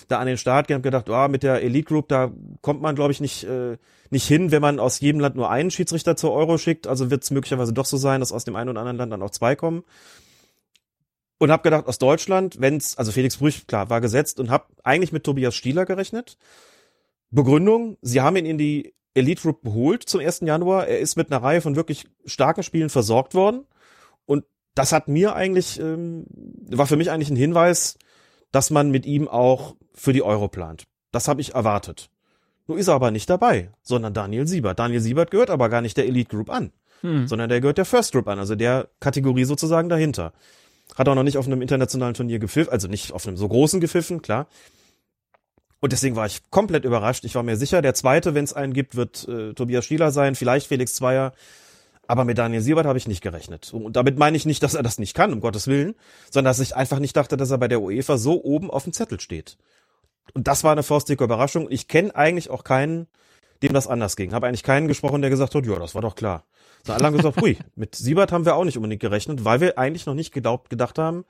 da 0.06 0.18
an 0.18 0.26
den 0.26 0.36
Start 0.36 0.68
gehen, 0.68 0.76
hab 0.76 0.82
gedacht, 0.82 1.08
oh, 1.08 1.28
mit 1.28 1.42
der 1.42 1.62
Elite 1.62 1.88
Group, 1.88 2.08
da 2.08 2.30
kommt 2.60 2.82
man, 2.82 2.94
glaube 2.94 3.12
ich, 3.12 3.20
nicht, 3.20 3.44
äh, 3.44 3.78
nicht 4.10 4.26
hin, 4.26 4.50
wenn 4.50 4.60
man 4.60 4.80
aus 4.80 5.00
jedem 5.00 5.20
Land 5.20 5.36
nur 5.36 5.50
einen 5.50 5.70
Schiedsrichter 5.70 6.14
zur 6.14 6.32
Euro 6.32 6.58
schickt. 6.58 6.86
Also 6.86 7.10
wird 7.10 7.24
es 7.24 7.30
möglicherweise 7.30 7.72
doch 7.72 7.86
so 7.86 7.96
sein, 7.96 8.20
dass 8.20 8.32
aus 8.32 8.44
dem 8.44 8.54
einen 8.54 8.68
oder 8.68 8.80
anderen 8.80 8.98
Land 8.98 9.12
dann 9.12 9.22
auch 9.22 9.30
zwei 9.30 9.56
kommen 9.56 9.82
und 11.38 11.50
habe 11.50 11.62
gedacht, 11.62 11.86
aus 11.86 11.98
Deutschland, 11.98 12.60
wenn's, 12.60 12.96
also 12.98 13.12
Felix 13.12 13.36
Brüch, 13.36 13.66
klar, 13.66 13.90
war 13.90 14.00
gesetzt 14.00 14.40
und 14.40 14.50
habe 14.50 14.66
eigentlich 14.82 15.12
mit 15.12 15.24
Tobias 15.24 15.54
Stieler 15.54 15.86
gerechnet. 15.86 16.36
Begründung, 17.30 17.96
sie 18.02 18.20
haben 18.20 18.36
ihn 18.36 18.46
in 18.46 18.58
die 18.58 18.94
Elite 19.14 19.42
Group 19.42 19.62
geholt 19.62 20.02
zum 20.04 20.20
1. 20.20 20.40
Januar. 20.40 20.86
Er 20.86 20.98
ist 20.98 21.16
mit 21.16 21.30
einer 21.30 21.42
Reihe 21.42 21.60
von 21.60 21.76
wirklich 21.76 22.08
starken 22.24 22.62
Spielen 22.62 22.90
versorgt 22.90 23.34
worden. 23.34 23.66
Und 24.26 24.44
das 24.74 24.92
hat 24.92 25.08
mir 25.08 25.34
eigentlich, 25.34 25.80
ähm, 25.80 26.26
war 26.70 26.86
für 26.86 26.96
mich 26.96 27.10
eigentlich 27.10 27.30
ein 27.30 27.36
Hinweis, 27.36 27.98
dass 28.52 28.70
man 28.70 28.90
mit 28.90 29.06
ihm 29.06 29.28
auch 29.28 29.76
für 29.92 30.12
die 30.12 30.22
Euro 30.22 30.48
plant. 30.48 30.84
Das 31.10 31.28
habe 31.28 31.40
ich 31.40 31.54
erwartet. 31.54 32.10
Nur 32.66 32.78
ist 32.78 32.88
er 32.88 32.94
aber 32.94 33.10
nicht 33.10 33.30
dabei, 33.30 33.72
sondern 33.82 34.14
Daniel 34.14 34.46
Siebert. 34.46 34.78
Daniel 34.78 35.00
Siebert 35.00 35.30
gehört 35.30 35.50
aber 35.50 35.68
gar 35.68 35.80
nicht 35.80 35.96
der 35.96 36.06
Elite 36.06 36.28
Group 36.28 36.50
an, 36.50 36.72
hm. 37.00 37.26
sondern 37.26 37.48
der 37.48 37.60
gehört 37.60 37.78
der 37.78 37.86
First 37.86 38.12
Group 38.12 38.28
an, 38.28 38.38
also 38.38 38.54
der 38.54 38.88
Kategorie 39.00 39.44
sozusagen 39.44 39.88
dahinter. 39.88 40.32
Hat 40.98 41.08
auch 41.08 41.14
noch 41.14 41.22
nicht 41.22 41.38
auf 41.38 41.46
einem 41.46 41.62
internationalen 41.62 42.14
Turnier 42.14 42.40
gepfiffen, 42.40 42.72
also 42.72 42.88
nicht 42.88 43.12
auf 43.12 43.26
einem 43.26 43.36
so 43.36 43.48
großen 43.48 43.80
gepfiffen, 43.80 44.20
klar. 44.20 44.48
Und 45.78 45.92
deswegen 45.92 46.16
war 46.16 46.26
ich 46.26 46.50
komplett 46.50 46.84
überrascht. 46.84 47.24
Ich 47.24 47.36
war 47.36 47.44
mir 47.44 47.56
sicher, 47.56 47.82
der 47.82 47.94
zweite, 47.94 48.34
wenn 48.34 48.42
es 48.42 48.52
einen 48.52 48.72
gibt, 48.72 48.96
wird 48.96 49.26
äh, 49.28 49.54
Tobias 49.54 49.84
Schieler 49.84 50.10
sein, 50.10 50.34
vielleicht 50.34 50.66
Felix 50.66 50.94
Zweier. 50.94 51.34
Aber 52.08 52.24
mit 52.24 52.36
Daniel 52.36 52.62
Siebert 52.62 52.86
habe 52.86 52.98
ich 52.98 53.06
nicht 53.06 53.20
gerechnet. 53.20 53.72
Und 53.72 53.94
damit 53.94 54.18
meine 54.18 54.36
ich 54.36 54.44
nicht, 54.44 54.62
dass 54.64 54.74
er 54.74 54.82
das 54.82 54.98
nicht 54.98 55.14
kann, 55.14 55.32
um 55.32 55.40
Gottes 55.40 55.68
Willen, 55.68 55.94
sondern 56.30 56.50
dass 56.50 56.58
ich 56.58 56.74
einfach 56.74 56.98
nicht 56.98 57.16
dachte, 57.16 57.36
dass 57.36 57.50
er 57.52 57.58
bei 57.58 57.68
der 57.68 57.80
UEFA 57.80 58.18
so 58.18 58.42
oben 58.42 58.68
auf 58.68 58.82
dem 58.82 58.92
Zettel 58.92 59.20
steht. 59.20 59.56
Und 60.34 60.48
das 60.48 60.64
war 60.64 60.72
eine 60.72 60.82
faustdicke 60.82 61.22
Überraschung. 61.22 61.68
Ich 61.70 61.86
kenne 61.86 62.16
eigentlich 62.16 62.50
auch 62.50 62.64
keinen, 62.64 63.06
dem 63.62 63.72
das 63.72 63.86
anders 63.86 64.16
ging. 64.16 64.32
Habe 64.32 64.46
eigentlich 64.46 64.62
keinen 64.62 64.88
gesprochen, 64.88 65.20
der 65.20 65.30
gesagt 65.30 65.54
hat, 65.54 65.66
ja, 65.66 65.78
das 65.78 65.94
war 65.94 66.02
doch 66.02 66.14
klar. 66.14 66.44
So, 66.84 66.92
alle 66.92 67.04
haben 67.04 67.16
gesagt, 67.16 67.40
hui, 67.40 67.58
mit 67.74 67.94
Siebert 67.94 68.32
haben 68.32 68.44
wir 68.44 68.54
auch 68.54 68.64
nicht 68.64 68.76
unbedingt 68.76 69.00
gerechnet, 69.00 69.44
weil 69.44 69.60
wir 69.60 69.78
eigentlich 69.78 70.06
noch 70.06 70.14
nicht 70.14 70.32
gedacht, 70.32 70.70
gedacht 70.70 70.98
haben, 70.98 71.24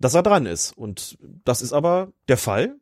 dass 0.00 0.14
er 0.14 0.22
dran 0.22 0.46
ist. 0.46 0.76
Und 0.76 1.18
das 1.44 1.62
ist 1.62 1.72
aber 1.72 2.08
der 2.28 2.36
Fall. 2.36 2.76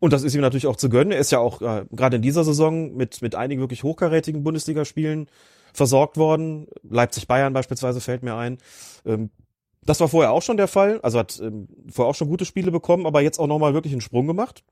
Und 0.00 0.12
das 0.12 0.22
ist 0.22 0.34
ihm 0.34 0.42
natürlich 0.42 0.66
auch 0.66 0.76
zu 0.76 0.90
gönnen. 0.90 1.12
Er 1.12 1.18
ist 1.18 1.32
ja 1.32 1.38
auch 1.38 1.62
äh, 1.62 1.86
gerade 1.90 2.16
in 2.16 2.22
dieser 2.22 2.44
Saison 2.44 2.94
mit, 2.94 3.22
mit 3.22 3.34
einigen 3.34 3.60
wirklich 3.60 3.84
hochkarätigen 3.84 4.42
Bundesligaspielen 4.42 5.28
versorgt 5.72 6.18
worden. 6.18 6.66
Leipzig-Bayern 6.82 7.54
beispielsweise 7.54 8.02
fällt 8.02 8.22
mir 8.22 8.34
ein. 8.34 8.58
Ähm, 9.06 9.30
das 9.82 10.00
war 10.00 10.08
vorher 10.08 10.32
auch 10.32 10.42
schon 10.42 10.58
der 10.58 10.68
Fall. 10.68 11.00
Also 11.02 11.18
hat 11.18 11.40
ähm, 11.40 11.68
vorher 11.90 12.10
auch 12.10 12.14
schon 12.14 12.28
gute 12.28 12.44
Spiele 12.44 12.70
bekommen, 12.70 13.06
aber 13.06 13.22
jetzt 13.22 13.38
auch 13.38 13.46
nochmal 13.46 13.72
wirklich 13.72 13.94
einen 13.94 14.02
Sprung 14.02 14.26
gemacht 14.26 14.62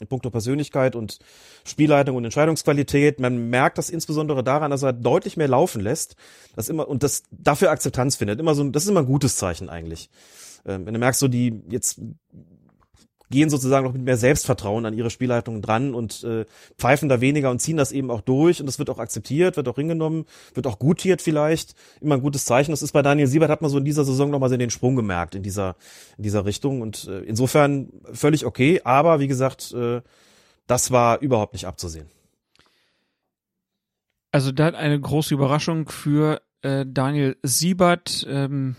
in 0.00 0.06
puncto 0.06 0.30
Persönlichkeit 0.30 0.96
und 0.96 1.18
Spielleitung 1.64 2.16
und 2.16 2.24
Entscheidungsqualität. 2.24 3.20
Man 3.20 3.50
merkt 3.50 3.78
das 3.78 3.90
insbesondere 3.90 4.42
daran, 4.42 4.70
dass 4.70 4.82
er 4.82 4.92
deutlich 4.92 5.36
mehr 5.36 5.48
laufen 5.48 5.80
lässt, 5.80 6.16
das 6.56 6.68
immer 6.68 6.88
und 6.88 7.02
das 7.02 7.22
dafür 7.30 7.70
Akzeptanz 7.70 8.16
findet. 8.16 8.40
Immer 8.40 8.54
so, 8.54 8.68
das 8.68 8.84
ist 8.84 8.88
immer 8.90 9.00
ein 9.00 9.06
gutes 9.06 9.36
Zeichen 9.36 9.68
eigentlich. 9.68 10.10
Ähm, 10.66 10.86
wenn 10.86 10.94
du 10.94 11.00
merkst, 11.00 11.20
so 11.20 11.28
die 11.28 11.62
jetzt 11.68 12.00
gehen 13.30 13.50
sozusagen 13.50 13.86
noch 13.86 13.92
mit 13.92 14.02
mehr 14.02 14.16
Selbstvertrauen 14.16 14.86
an 14.86 14.94
ihre 14.94 15.10
Spielleitung 15.10 15.62
dran 15.62 15.94
und 15.94 16.22
äh, 16.24 16.44
pfeifen 16.78 17.08
da 17.08 17.20
weniger 17.20 17.50
und 17.50 17.60
ziehen 17.60 17.76
das 17.76 17.92
eben 17.92 18.10
auch 18.10 18.20
durch 18.20 18.60
und 18.60 18.66
das 18.66 18.78
wird 18.78 18.90
auch 18.90 18.98
akzeptiert, 18.98 19.56
wird 19.56 19.68
auch 19.68 19.76
hingenommen, 19.76 20.26
wird 20.54 20.66
auch 20.66 20.78
gutiert 20.78 21.22
vielleicht, 21.22 21.74
immer 22.00 22.16
ein 22.16 22.20
gutes 22.20 22.44
Zeichen. 22.44 22.70
Das 22.70 22.82
ist 22.82 22.92
bei 22.92 23.02
Daniel 23.02 23.26
Siebert, 23.26 23.50
hat 23.50 23.62
man 23.62 23.70
so 23.70 23.78
in 23.78 23.84
dieser 23.84 24.04
Saison 24.04 24.30
nochmal 24.30 24.50
so 24.50 24.56
den 24.56 24.70
Sprung 24.70 24.96
gemerkt 24.96 25.34
in 25.34 25.42
dieser, 25.42 25.76
in 26.16 26.22
dieser 26.22 26.44
Richtung 26.44 26.80
und 26.80 27.08
äh, 27.08 27.20
insofern 27.20 27.88
völlig 28.12 28.46
okay, 28.46 28.80
aber 28.84 29.20
wie 29.20 29.28
gesagt, 29.28 29.72
äh, 29.72 30.02
das 30.66 30.90
war 30.90 31.20
überhaupt 31.20 31.52
nicht 31.52 31.66
abzusehen. 31.66 32.08
Also 34.32 34.50
da 34.50 34.68
eine 34.68 35.00
große 35.00 35.32
Überraschung 35.32 35.88
für 35.88 36.42
äh, 36.62 36.84
Daniel 36.88 37.36
Siebert, 37.42 38.26
ähm, 38.28 38.74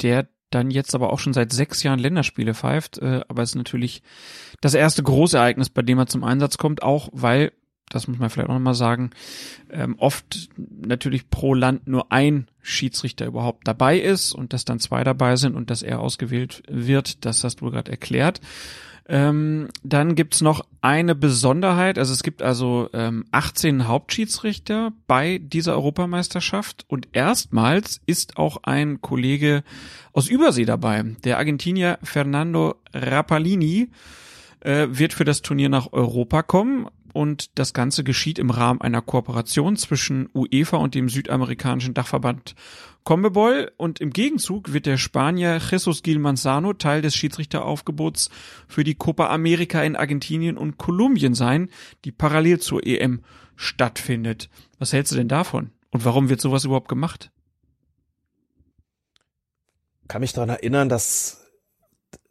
der 0.00 0.28
dann 0.54 0.70
jetzt 0.70 0.94
aber 0.94 1.12
auch 1.12 1.18
schon 1.18 1.32
seit 1.32 1.52
sechs 1.52 1.82
Jahren 1.82 1.98
Länderspiele 1.98 2.54
pfeift. 2.54 2.98
Äh, 2.98 3.22
aber 3.28 3.42
es 3.42 3.50
ist 3.50 3.56
natürlich 3.56 4.02
das 4.60 4.74
erste 4.74 5.02
große 5.02 5.36
Ereignis, 5.36 5.70
bei 5.70 5.82
dem 5.82 5.98
er 5.98 6.06
zum 6.06 6.24
Einsatz 6.24 6.58
kommt, 6.58 6.82
auch 6.82 7.08
weil, 7.12 7.52
das 7.90 8.08
muss 8.08 8.18
man 8.18 8.30
vielleicht 8.30 8.48
auch 8.48 8.54
nochmal 8.54 8.74
sagen, 8.74 9.10
ähm, 9.70 9.96
oft 9.98 10.48
natürlich 10.56 11.28
pro 11.28 11.54
Land 11.54 11.86
nur 11.86 12.12
ein 12.12 12.48
Schiedsrichter 12.62 13.26
überhaupt 13.26 13.68
dabei 13.68 13.98
ist 13.98 14.32
und 14.32 14.52
dass 14.52 14.64
dann 14.64 14.80
zwei 14.80 15.04
dabei 15.04 15.36
sind 15.36 15.54
und 15.54 15.70
dass 15.70 15.82
er 15.82 16.00
ausgewählt 16.00 16.62
wird, 16.68 17.24
das 17.24 17.44
hast 17.44 17.60
du 17.60 17.70
gerade 17.70 17.90
erklärt. 17.90 18.40
Ähm, 19.06 19.68
dann 19.82 20.14
gibt's 20.14 20.40
noch 20.40 20.64
eine 20.80 21.14
Besonderheit, 21.14 21.98
also 21.98 22.12
es 22.12 22.22
gibt 22.22 22.40
also 22.40 22.88
ähm, 22.94 23.26
18 23.32 23.86
Hauptschiedsrichter 23.86 24.92
bei 25.06 25.38
dieser 25.42 25.74
Europameisterschaft. 25.74 26.86
Und 26.88 27.08
erstmals 27.12 28.00
ist 28.06 28.38
auch 28.38 28.58
ein 28.62 29.02
Kollege 29.02 29.62
aus 30.12 30.28
Übersee 30.28 30.64
dabei. 30.64 31.04
Der 31.24 31.38
Argentinier 31.38 31.98
Fernando 32.02 32.76
Rapalini 32.94 33.90
äh, 34.60 34.86
wird 34.90 35.12
für 35.12 35.24
das 35.24 35.42
Turnier 35.42 35.68
nach 35.68 35.92
Europa 35.92 36.42
kommen. 36.42 36.88
Und 37.12 37.58
das 37.58 37.74
Ganze 37.74 38.02
geschieht 38.02 38.40
im 38.40 38.50
Rahmen 38.50 38.80
einer 38.80 39.00
Kooperation 39.00 39.76
zwischen 39.76 40.28
UEFA 40.34 40.78
und 40.78 40.96
dem 40.96 41.08
südamerikanischen 41.08 41.94
Dachverband 41.94 42.56
Combebol 43.04 43.70
und 43.76 44.00
im 44.00 44.10
Gegenzug 44.10 44.72
wird 44.72 44.86
der 44.86 44.96
Spanier 44.96 45.58
Jesus 45.58 46.02
Gil 46.02 46.18
Manzano 46.18 46.72
Teil 46.72 47.02
des 47.02 47.14
Schiedsrichteraufgebots 47.14 48.30
für 48.66 48.82
die 48.82 48.94
Copa 48.94 49.28
America 49.28 49.82
in 49.82 49.94
Argentinien 49.94 50.56
und 50.56 50.78
Kolumbien 50.78 51.34
sein, 51.34 51.68
die 52.06 52.12
parallel 52.12 52.60
zur 52.60 52.84
EM 52.86 53.22
stattfindet. 53.56 54.48
Was 54.78 54.94
hältst 54.94 55.12
du 55.12 55.16
denn 55.16 55.28
davon? 55.28 55.70
Und 55.90 56.04
warum 56.04 56.30
wird 56.30 56.40
sowas 56.40 56.64
überhaupt 56.64 56.88
gemacht? 56.88 57.30
Kann 60.08 60.22
mich 60.22 60.32
daran 60.32 60.48
erinnern, 60.48 60.88
dass 60.88 61.44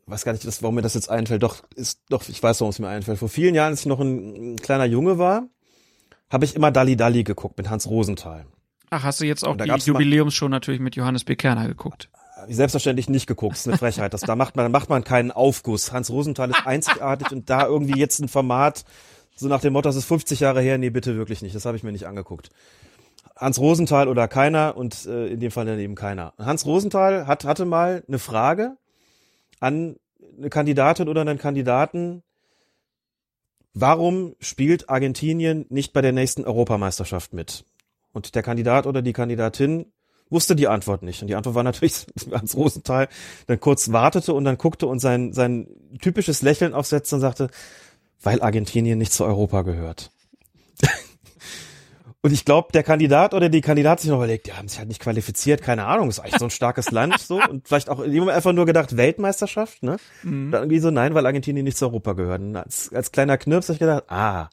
weiß 0.06 0.26
gar 0.26 0.34
nicht, 0.34 0.46
warum 0.62 0.76
mir 0.76 0.82
das 0.82 0.96
jetzt 0.96 1.10
einfällt. 1.10 1.44
Doch, 1.44 1.64
ist, 1.76 2.02
doch, 2.10 2.28
ich 2.28 2.42
weiß, 2.42 2.60
warum 2.62 2.72
es 2.72 2.80
mir 2.80 2.90
einfällt. 2.90 3.20
Vor 3.20 3.30
vielen 3.30 3.56
Jahren, 3.56 3.72
als 3.72 3.82
ich 3.82 3.86
noch 3.86 4.00
ein, 4.00 4.54
ein 4.54 4.56
kleiner 4.58 4.86
Junge 4.86 5.18
war, 5.18 5.48
habe 6.30 6.46
ich 6.46 6.56
immer 6.56 6.72
Dalli 6.72 6.96
Dalli 6.96 7.24
geguckt 7.24 7.58
mit 7.58 7.70
Hans 7.70 7.88
Rosenthal. 7.88 8.46
Ach, 8.94 9.02
hast 9.02 9.22
du 9.22 9.26
jetzt 9.26 9.44
auch 9.44 9.58
die 9.58 9.68
Jubiläumsshow 9.68 10.48
natürlich 10.48 10.80
mit 10.80 10.96
Johannes 10.96 11.24
B. 11.24 11.36
Kerner 11.36 11.68
geguckt? 11.68 12.10
Selbstverständlich 12.48 13.10
nicht 13.10 13.26
geguckt, 13.26 13.54
das 13.54 13.62
ist 13.62 13.68
eine 13.68 13.78
Frechheit. 13.78 14.14
Das, 14.14 14.22
da 14.22 14.36
macht 14.36 14.56
man, 14.56 14.72
macht 14.72 14.88
man 14.90 15.04
keinen 15.04 15.32
Aufguss. 15.32 15.92
Hans 15.92 16.12
Rosenthal 16.12 16.52
ist 16.52 16.68
einzigartig 16.68 17.32
und 17.32 17.50
da 17.50 17.66
irgendwie 17.66 17.98
jetzt 17.98 18.20
ein 18.20 18.28
Format, 18.28 18.86
so 19.36 19.48
nach 19.48 19.62
dem 19.62 19.74
Motto, 19.74 19.90
das 19.90 19.96
ist 19.96 20.06
50 20.06 20.42
Jahre 20.42 20.62
her, 20.62 20.78
nee, 20.78 20.92
bitte 20.92 21.16
wirklich 21.16 21.42
nicht. 21.42 21.56
Das 21.56 21.66
habe 21.66 21.76
ich 21.76 21.82
mir 21.82 21.92
nicht 21.92 22.06
angeguckt. 22.06 22.52
Hans 23.36 23.60
Rosenthal 23.60 24.08
oder 24.08 24.28
keiner 24.28 24.78
und 24.78 25.08
äh, 25.08 25.26
in 25.28 25.40
dem 25.40 25.50
Fall 25.50 25.66
dann 25.66 25.80
eben 25.80 25.96
keiner. 25.96 26.34
Hans 26.38 26.68
Rosenthal 26.68 27.26
hat, 27.26 27.46
hatte 27.46 27.66
mal 27.66 28.04
eine 28.08 28.20
Frage 28.20 28.78
an 29.60 29.96
eine 30.38 30.50
Kandidatin 30.50 31.10
oder 31.10 31.22
einen 31.22 31.40
Kandidaten, 31.40 32.22
warum 33.74 34.36
spielt 34.40 34.90
Argentinien 34.90 35.66
nicht 35.70 35.94
bei 35.94 36.02
der 36.02 36.12
nächsten 36.12 36.46
Europameisterschaft 36.46 37.34
mit? 37.34 37.66
Und 38.14 38.36
der 38.36 38.44
Kandidat 38.44 38.88
oder 38.88 39.02
die 39.02 39.14
Kandidatin 39.14 39.92
wusste 40.30 40.56
die 40.56 40.68
Antwort 40.68 41.04
nicht. 41.04 41.22
Und 41.22 41.28
die 41.28 41.36
Antwort 41.36 41.56
war 41.56 41.64
natürlich, 41.64 42.06
Hans 42.32 42.56
Rosenthal 42.56 43.08
dann 43.48 43.60
kurz 43.60 43.92
wartete 43.92 44.34
und 44.34 44.46
dann 44.46 44.58
guckte 44.58 44.88
und 44.88 45.00
sein, 45.00 45.34
sein 45.34 45.68
typisches 46.02 46.42
Lächeln 46.42 46.74
aufsetzte 46.74 47.16
und 47.16 47.22
sagte, 47.22 47.50
weil 48.22 48.42
Argentinien 48.42 48.98
nicht 48.98 49.14
zu 49.14 49.26
Europa 49.26 49.64
gehört. 49.64 50.12
Und 52.26 52.32
ich 52.32 52.46
glaube, 52.46 52.70
der 52.72 52.84
Kandidat 52.84 53.34
oder 53.34 53.50
die 53.50 53.60
Kandidat 53.60 54.00
sich 54.00 54.10
noch 54.10 54.16
überlegt, 54.16 54.48
die 54.48 54.54
haben 54.54 54.70
sich 54.70 54.80
halt 54.80 54.88
nicht 54.88 55.02
qualifiziert, 55.02 55.62
keine 55.62 55.84
Ahnung, 55.84 56.08
ist 56.08 56.22
eigentlich 56.22 56.40
so 56.40 56.46
ein 56.46 56.52
starkes 56.52 56.90
Land 56.92 57.20
so 57.20 57.42
und 57.50 57.68
vielleicht 57.68 57.90
auch 57.90 58.00
in 58.00 58.30
einfach 58.30 58.54
nur 58.54 58.66
gedacht 58.66 58.96
Weltmeisterschaft, 58.96 59.84
ne? 59.84 59.98
Mhm. 60.24 60.50
Dann 60.50 60.64
irgendwie 60.64 60.80
so 60.80 60.90
nein, 60.90 61.16
weil 61.16 61.26
Argentinien 61.26 61.66
nicht 61.66 61.76
zu 61.76 61.86
Europa 61.86 62.14
gehört. 62.14 62.40
Und 62.40 62.56
als, 62.56 62.94
als 62.94 63.12
kleiner 63.12 63.38
Knirps 63.38 63.68
habe 63.68 63.74
ich 63.74 63.80
gedacht, 63.80 64.06
ah, 64.08 64.48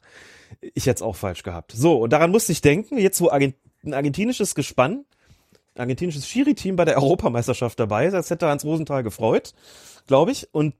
ich 0.59 0.85
hätte 0.85 1.05
auch 1.05 1.15
falsch 1.15 1.43
gehabt. 1.43 1.73
So, 1.73 1.97
und 1.97 2.11
daran 2.13 2.31
musste 2.31 2.51
ich 2.51 2.61
denken, 2.61 2.97
jetzt 2.97 3.21
wo 3.21 3.29
ein 3.29 3.53
argentinisches 3.89 4.55
Gespann, 4.55 5.05
ein 5.75 5.81
argentinisches 5.81 6.27
Schiri-Team 6.27 6.75
bei 6.75 6.85
der 6.85 6.97
Europameisterschaft 6.97 7.79
dabei 7.79 8.05
ist, 8.05 8.13
das 8.13 8.29
hätte 8.29 8.47
Hans 8.47 8.65
Rosenthal 8.65 9.03
gefreut, 9.03 9.53
glaube 10.07 10.31
ich. 10.31 10.53
Und 10.53 10.75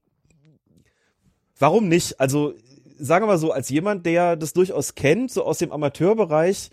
warum 1.57 1.87
nicht? 1.87 2.19
Also 2.19 2.53
sagen 2.97 3.23
wir 3.23 3.27
mal 3.27 3.37
so, 3.37 3.51
als 3.51 3.69
jemand, 3.69 4.05
der 4.05 4.35
das 4.35 4.53
durchaus 4.53 4.95
kennt, 4.95 5.31
so 5.31 5.43
aus 5.43 5.57
dem 5.57 5.71
Amateurbereich, 5.71 6.69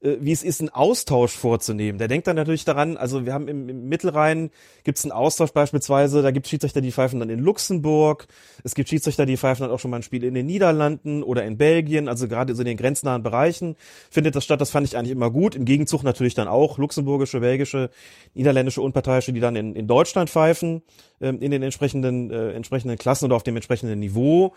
wie 0.00 0.32
es 0.32 0.42
ist, 0.42 0.60
einen 0.60 0.68
Austausch 0.68 1.32
vorzunehmen. 1.32 1.98
Der 1.98 2.08
denkt 2.08 2.26
dann 2.26 2.36
natürlich 2.36 2.64
daran, 2.64 2.96
also 2.96 3.26
wir 3.26 3.32
haben 3.32 3.48
im, 3.48 3.68
im 3.68 3.88
Mittelrhein 3.88 4.50
gibt 4.84 4.98
es 4.98 5.04
einen 5.04 5.12
Austausch 5.12 5.50
beispielsweise, 5.50 6.22
da 6.22 6.30
gibt 6.30 6.46
es 6.46 6.50
Schiedsrichter, 6.50 6.80
die 6.80 6.92
pfeifen 6.92 7.18
dann 7.18 7.30
in 7.30 7.40
Luxemburg, 7.40 8.28
es 8.62 8.74
gibt 8.74 8.88
Schiedsrichter, 8.88 9.26
die 9.26 9.36
pfeifen 9.36 9.64
dann 9.64 9.72
auch 9.72 9.80
schon 9.80 9.90
mal 9.90 9.98
ein 9.98 10.02
Spiel 10.02 10.22
in 10.22 10.34
den 10.34 10.46
Niederlanden 10.46 11.22
oder 11.22 11.44
in 11.44 11.58
Belgien, 11.58 12.08
also 12.08 12.28
gerade 12.28 12.54
so 12.54 12.62
in 12.62 12.66
den 12.66 12.76
grenznahen 12.76 13.22
Bereichen 13.22 13.76
findet 14.10 14.36
das 14.36 14.44
statt, 14.44 14.60
das 14.60 14.70
fand 14.70 14.86
ich 14.86 14.96
eigentlich 14.96 15.12
immer 15.12 15.30
gut. 15.30 15.56
Im 15.56 15.64
Gegenzug 15.64 16.04
natürlich 16.04 16.34
dann 16.34 16.48
auch 16.48 16.78
luxemburgische, 16.78 17.40
belgische, 17.40 17.90
niederländische 18.34 18.80
Unparteiische, 18.80 19.32
die 19.32 19.40
dann 19.40 19.56
in, 19.56 19.74
in 19.74 19.88
Deutschland 19.88 20.30
pfeifen, 20.30 20.82
ähm, 21.20 21.40
in 21.40 21.50
den 21.50 21.62
entsprechenden, 21.62 22.30
äh, 22.30 22.52
entsprechenden 22.52 22.98
Klassen 22.98 23.26
oder 23.26 23.36
auf 23.36 23.42
dem 23.42 23.56
entsprechenden 23.56 23.98
Niveau. 23.98 24.54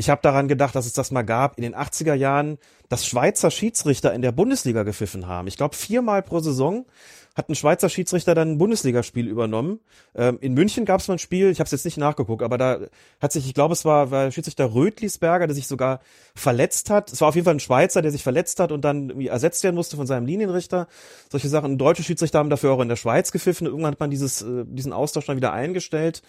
Ich 0.00 0.08
habe 0.10 0.22
daran 0.22 0.46
gedacht, 0.46 0.76
dass 0.76 0.86
es 0.86 0.92
das 0.92 1.10
mal 1.10 1.22
gab 1.22 1.58
in 1.58 1.62
den 1.62 1.74
80er 1.74 2.14
Jahren, 2.14 2.58
dass 2.88 3.04
Schweizer 3.04 3.50
Schiedsrichter 3.50 4.14
in 4.14 4.22
der 4.22 4.30
Bundesliga 4.30 4.84
gepfiffen 4.84 5.26
haben. 5.26 5.48
Ich 5.48 5.56
glaube, 5.56 5.74
viermal 5.74 6.22
pro 6.22 6.38
Saison 6.38 6.86
hat 7.34 7.48
ein 7.48 7.56
Schweizer 7.56 7.88
Schiedsrichter 7.88 8.36
dann 8.36 8.52
ein 8.52 8.58
Bundesligaspiel 8.58 9.26
übernommen. 9.26 9.80
Ähm, 10.14 10.38
in 10.40 10.54
München 10.54 10.84
gab 10.84 11.00
es 11.00 11.08
mal 11.08 11.16
ein 11.16 11.18
Spiel, 11.18 11.50
ich 11.50 11.58
habe 11.58 11.66
es 11.66 11.72
jetzt 11.72 11.84
nicht 11.84 11.96
nachgeguckt, 11.96 12.44
aber 12.44 12.58
da 12.58 12.78
hat 13.20 13.32
sich, 13.32 13.44
ich 13.44 13.54
glaube, 13.54 13.72
es 13.72 13.84
war, 13.84 14.12
war 14.12 14.30
Schiedsrichter 14.30 14.72
Rötlisberger, 14.72 15.48
der 15.48 15.56
sich 15.56 15.66
sogar 15.66 15.98
verletzt 16.36 16.90
hat. 16.90 17.12
Es 17.12 17.20
war 17.20 17.28
auf 17.28 17.34
jeden 17.34 17.44
Fall 17.44 17.56
ein 17.56 17.60
Schweizer, 17.60 18.00
der 18.00 18.12
sich 18.12 18.22
verletzt 18.22 18.60
hat 18.60 18.70
und 18.70 18.84
dann 18.84 19.10
irgendwie 19.10 19.26
ersetzt 19.28 19.64
werden 19.64 19.74
musste 19.74 19.96
von 19.96 20.06
seinem 20.06 20.26
Linienrichter. 20.26 20.86
Solche 21.28 21.48
Sachen. 21.48 21.76
Deutsche 21.76 22.04
Schiedsrichter 22.04 22.38
haben 22.38 22.50
dafür 22.50 22.70
auch 22.70 22.80
in 22.80 22.88
der 22.88 22.94
Schweiz 22.94 23.32
gepfiffen. 23.32 23.66
Irgendwann 23.66 23.92
hat 23.92 24.00
man 24.00 24.10
dieses, 24.10 24.42
äh, 24.42 24.64
diesen 24.64 24.92
Austausch 24.92 25.26
dann 25.26 25.36
wieder 25.36 25.52
eingestellt. 25.52 26.22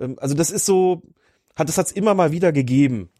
Ähm, 0.00 0.16
also 0.18 0.34
das 0.34 0.50
ist 0.50 0.66
so, 0.66 1.02
hat 1.56 1.68
es 1.68 1.78
hat's 1.78 1.92
immer 1.92 2.14
mal 2.14 2.32
wieder 2.32 2.52
gegeben. 2.52 3.10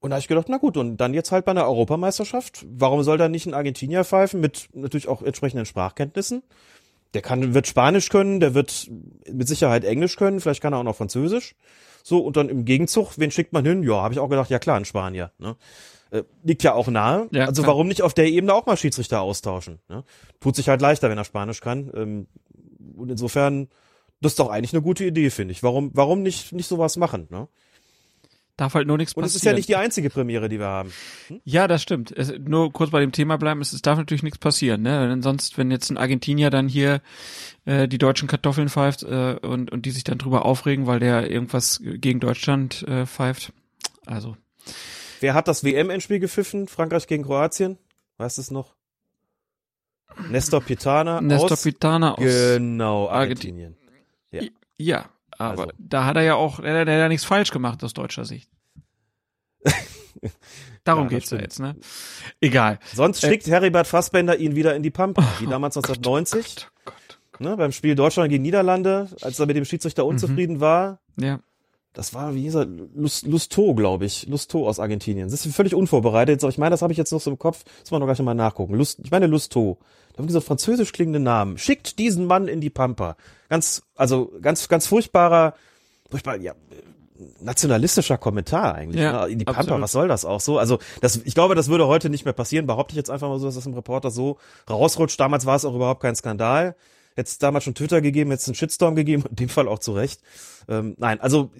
Und 0.00 0.10
da 0.10 0.16
habe 0.16 0.20
ich 0.20 0.28
gedacht, 0.28 0.48
na 0.50 0.58
gut, 0.58 0.76
und 0.76 0.98
dann 0.98 1.14
jetzt 1.14 1.32
halt 1.32 1.46
bei 1.46 1.52
einer 1.52 1.64
Europameisterschaft. 1.64 2.66
Warum 2.68 3.02
soll 3.02 3.16
da 3.16 3.28
nicht 3.28 3.46
ein 3.46 3.54
Argentinier 3.54 4.04
pfeifen 4.04 4.38
mit 4.40 4.68
natürlich 4.74 5.08
auch 5.08 5.22
entsprechenden 5.22 5.64
Sprachkenntnissen? 5.64 6.42
Der 7.14 7.22
kann, 7.22 7.54
wird 7.54 7.66
Spanisch 7.66 8.10
können, 8.10 8.40
der 8.40 8.54
wird 8.54 8.90
mit 9.32 9.48
Sicherheit 9.48 9.84
Englisch 9.84 10.16
können, 10.16 10.40
vielleicht 10.40 10.60
kann 10.60 10.74
er 10.74 10.80
auch 10.80 10.84
noch 10.84 10.96
Französisch. 10.96 11.54
So, 12.02 12.18
und 12.18 12.36
dann 12.36 12.50
im 12.50 12.66
Gegenzug, 12.66 13.12
wen 13.16 13.30
schickt 13.30 13.54
man 13.54 13.64
hin? 13.64 13.82
Ja, 13.82 14.02
habe 14.02 14.12
ich 14.12 14.20
auch 14.20 14.28
gedacht, 14.28 14.50
ja 14.50 14.58
klar, 14.58 14.76
ein 14.76 14.84
Spanier. 14.84 15.30
Ne? 15.38 15.56
Äh, 16.10 16.24
liegt 16.42 16.62
ja 16.62 16.74
auch 16.74 16.88
nahe. 16.88 17.28
Ja, 17.32 17.46
also 17.46 17.62
klar. 17.62 17.72
warum 17.74 17.88
nicht 17.88 18.02
auf 18.02 18.12
der 18.12 18.26
Ebene 18.26 18.52
auch 18.52 18.66
mal 18.66 18.76
Schiedsrichter 18.76 19.22
austauschen? 19.22 19.78
Ne? 19.88 20.04
Tut 20.38 20.54
sich 20.54 20.68
halt 20.68 20.82
leichter, 20.82 21.08
wenn 21.08 21.16
er 21.16 21.24
Spanisch 21.24 21.62
kann. 21.62 21.90
Ähm, 21.94 22.26
und 22.94 23.10
insofern, 23.10 23.68
das 24.24 24.32
ist 24.32 24.38
doch 24.38 24.50
eigentlich 24.50 24.72
eine 24.72 24.82
gute 24.82 25.04
Idee, 25.04 25.30
finde 25.30 25.52
ich. 25.52 25.62
Warum, 25.62 25.90
warum 25.94 26.22
nicht, 26.22 26.52
nicht 26.52 26.66
sowas 26.66 26.96
machen? 26.96 27.28
Ne? 27.30 27.48
Darf 28.56 28.74
halt 28.74 28.86
nur 28.86 28.96
nichts 28.96 29.14
passieren. 29.14 29.24
Und 29.24 29.28
es 29.28 29.36
ist 29.36 29.44
ja 29.44 29.52
nicht 29.52 29.68
die 29.68 29.76
einzige 29.76 30.10
Premiere, 30.10 30.48
die 30.48 30.58
wir 30.58 30.66
haben. 30.66 30.92
Hm? 31.26 31.40
Ja, 31.44 31.68
das 31.68 31.82
stimmt. 31.82 32.10
Es, 32.16 32.32
nur 32.38 32.72
kurz 32.72 32.90
bei 32.90 33.00
dem 33.00 33.12
Thema 33.12 33.36
bleiben, 33.36 33.60
es, 33.60 33.72
es 33.72 33.82
darf 33.82 33.98
natürlich 33.98 34.22
nichts 34.22 34.38
passieren. 34.38 34.82
Ne? 34.82 35.08
Denn 35.08 35.22
sonst, 35.22 35.58
wenn 35.58 35.70
jetzt 35.70 35.90
ein 35.90 35.98
Argentinier 35.98 36.50
dann 36.50 36.68
hier 36.68 37.02
äh, 37.64 37.86
die 37.88 37.98
deutschen 37.98 38.28
Kartoffeln 38.28 38.68
pfeift 38.68 39.02
äh, 39.02 39.36
und, 39.42 39.72
und 39.72 39.86
die 39.86 39.90
sich 39.90 40.04
dann 40.04 40.18
drüber 40.18 40.44
aufregen, 40.44 40.86
weil 40.86 41.00
der 41.00 41.30
irgendwas 41.30 41.82
gegen 41.82 42.20
Deutschland 42.20 42.82
äh, 42.88 43.06
pfeift. 43.06 43.52
Also. 44.06 44.36
Wer 45.20 45.34
hat 45.34 45.48
das 45.48 45.64
WM-Endspiel 45.64 46.20
gepfiffen? 46.20 46.68
Frankreich 46.68 47.06
gegen 47.08 47.24
Kroatien? 47.24 47.76
Weißt 48.18 48.38
du 48.38 48.42
es 48.42 48.50
noch? 48.50 48.74
Nestor 50.30 50.60
Pitana 50.60 51.20
Nestor 51.20 51.52
aus, 51.52 51.62
Pitana 51.62 52.14
aus 52.14 52.24
genau, 52.24 53.08
Argentinien. 53.08 53.76
Ja. 54.34 54.50
ja, 54.78 55.04
aber 55.38 55.62
also. 55.62 55.72
da 55.78 56.04
hat 56.04 56.16
er 56.16 56.22
ja 56.22 56.34
auch, 56.34 56.60
er, 56.60 56.80
hat 56.80 56.88
ja 56.88 57.08
nichts 57.08 57.24
falsch 57.24 57.50
gemacht 57.50 57.82
aus 57.84 57.92
deutscher 57.92 58.24
Sicht. 58.24 58.48
Darum 60.84 61.04
ja, 61.04 61.08
geht's 61.10 61.30
ja 61.30 61.38
jetzt, 61.38 61.60
ne? 61.60 61.76
Egal. 62.40 62.78
Sonst 62.94 63.24
äh, 63.24 63.28
schickt 63.28 63.46
Heribert 63.46 63.86
Fassbender 63.86 64.38
ihn 64.38 64.54
wieder 64.54 64.76
in 64.76 64.82
die 64.82 64.90
Pampa, 64.90 65.24
wie 65.40 65.46
damals 65.46 65.76
1990. 65.76 66.56
Oh 66.58 66.60
Gott, 66.60 66.66
oh 66.66 66.90
Gott, 66.90 66.94
oh 67.10 67.28
Gott. 67.32 67.40
Ne, 67.40 67.56
beim 67.56 67.72
Spiel 67.72 67.94
Deutschland 67.94 68.30
gegen 68.30 68.42
Niederlande, 68.42 69.08
als 69.22 69.38
er 69.38 69.46
mit 69.46 69.56
dem 69.56 69.64
Schiedsrichter 69.64 70.04
unzufrieden 70.04 70.56
mhm. 70.56 70.60
war. 70.60 71.00
Ja. 71.18 71.40
das 71.94 72.12
war, 72.12 72.34
wie 72.34 72.42
hieß 72.42 72.56
er, 72.56 72.66
Lus- 72.66 73.22
Lusto, 73.22 73.74
glaube 73.74 74.04
ich. 74.04 74.26
Lusto 74.26 74.68
aus 74.68 74.78
Argentinien. 74.78 75.28
Das 75.28 75.44
ist 75.44 75.54
völlig 75.54 75.74
unvorbereitet. 75.74 76.42
Aber 76.42 76.50
ich 76.50 76.58
meine, 76.58 76.70
das 76.70 76.82
habe 76.82 76.92
ich 76.92 76.98
jetzt 76.98 77.12
noch 77.12 77.20
so 77.20 77.30
im 77.30 77.38
Kopf. 77.38 77.64
Das 77.64 77.84
muss 77.84 77.90
man 77.92 78.00
noch 78.00 78.06
gleich 78.06 78.20
mal 78.20 78.34
nachgucken. 78.34 78.74
Lust, 78.74 79.00
ich 79.02 79.10
meine 79.10 79.26
Lusto. 79.26 79.78
Da 80.14 80.18
haben 80.18 80.28
diese 80.28 80.40
französisch 80.40 80.92
klingenden 80.92 81.24
Namen. 81.24 81.58
Schickt 81.58 81.98
diesen 81.98 82.26
Mann 82.26 82.48
in 82.48 82.60
die 82.60 82.70
Pampa. 82.70 83.16
Ganz, 83.48 83.82
also 83.96 84.32
ganz, 84.40 84.68
ganz 84.68 84.86
furchtbarer, 84.86 85.54
furchtbar, 86.08 86.36
ja, 86.36 86.54
nationalistischer 87.40 88.16
Kommentar 88.16 88.74
eigentlich. 88.74 89.02
Ja, 89.02 89.26
ne? 89.26 89.32
In 89.32 89.38
die 89.38 89.44
Pampa, 89.44 89.60
absolut. 89.60 89.82
was 89.82 89.92
soll 89.92 90.08
das 90.08 90.24
auch 90.24 90.40
so? 90.40 90.58
Also 90.58 90.78
das, 91.00 91.16
ich 91.16 91.34
glaube, 91.34 91.54
das 91.54 91.68
würde 91.68 91.86
heute 91.86 92.10
nicht 92.10 92.24
mehr 92.24 92.32
passieren. 92.32 92.66
Behaupte 92.66 92.92
ich 92.92 92.96
jetzt 92.96 93.10
einfach 93.10 93.28
mal 93.28 93.38
so, 93.38 93.46
dass 93.46 93.56
das 93.56 93.66
im 93.66 93.74
Reporter 93.74 94.10
so 94.10 94.38
rausrutscht. 94.70 95.18
Damals 95.18 95.46
war 95.46 95.56
es 95.56 95.64
auch 95.64 95.74
überhaupt 95.74 96.00
kein 96.00 96.14
Skandal. 96.14 96.76
Hätte 97.16 97.28
es 97.28 97.38
damals 97.38 97.64
schon 97.64 97.74
Twitter 97.74 98.00
gegeben, 98.00 98.32
es 98.32 98.46
einen 98.48 98.56
Shitstorm 98.56 98.96
gegeben, 98.96 99.24
in 99.28 99.36
dem 99.36 99.48
Fall 99.48 99.68
auch 99.68 99.78
zu 99.78 99.92
Recht. 99.92 100.20
Ähm, 100.68 100.94
nein, 100.98 101.20
also 101.20 101.50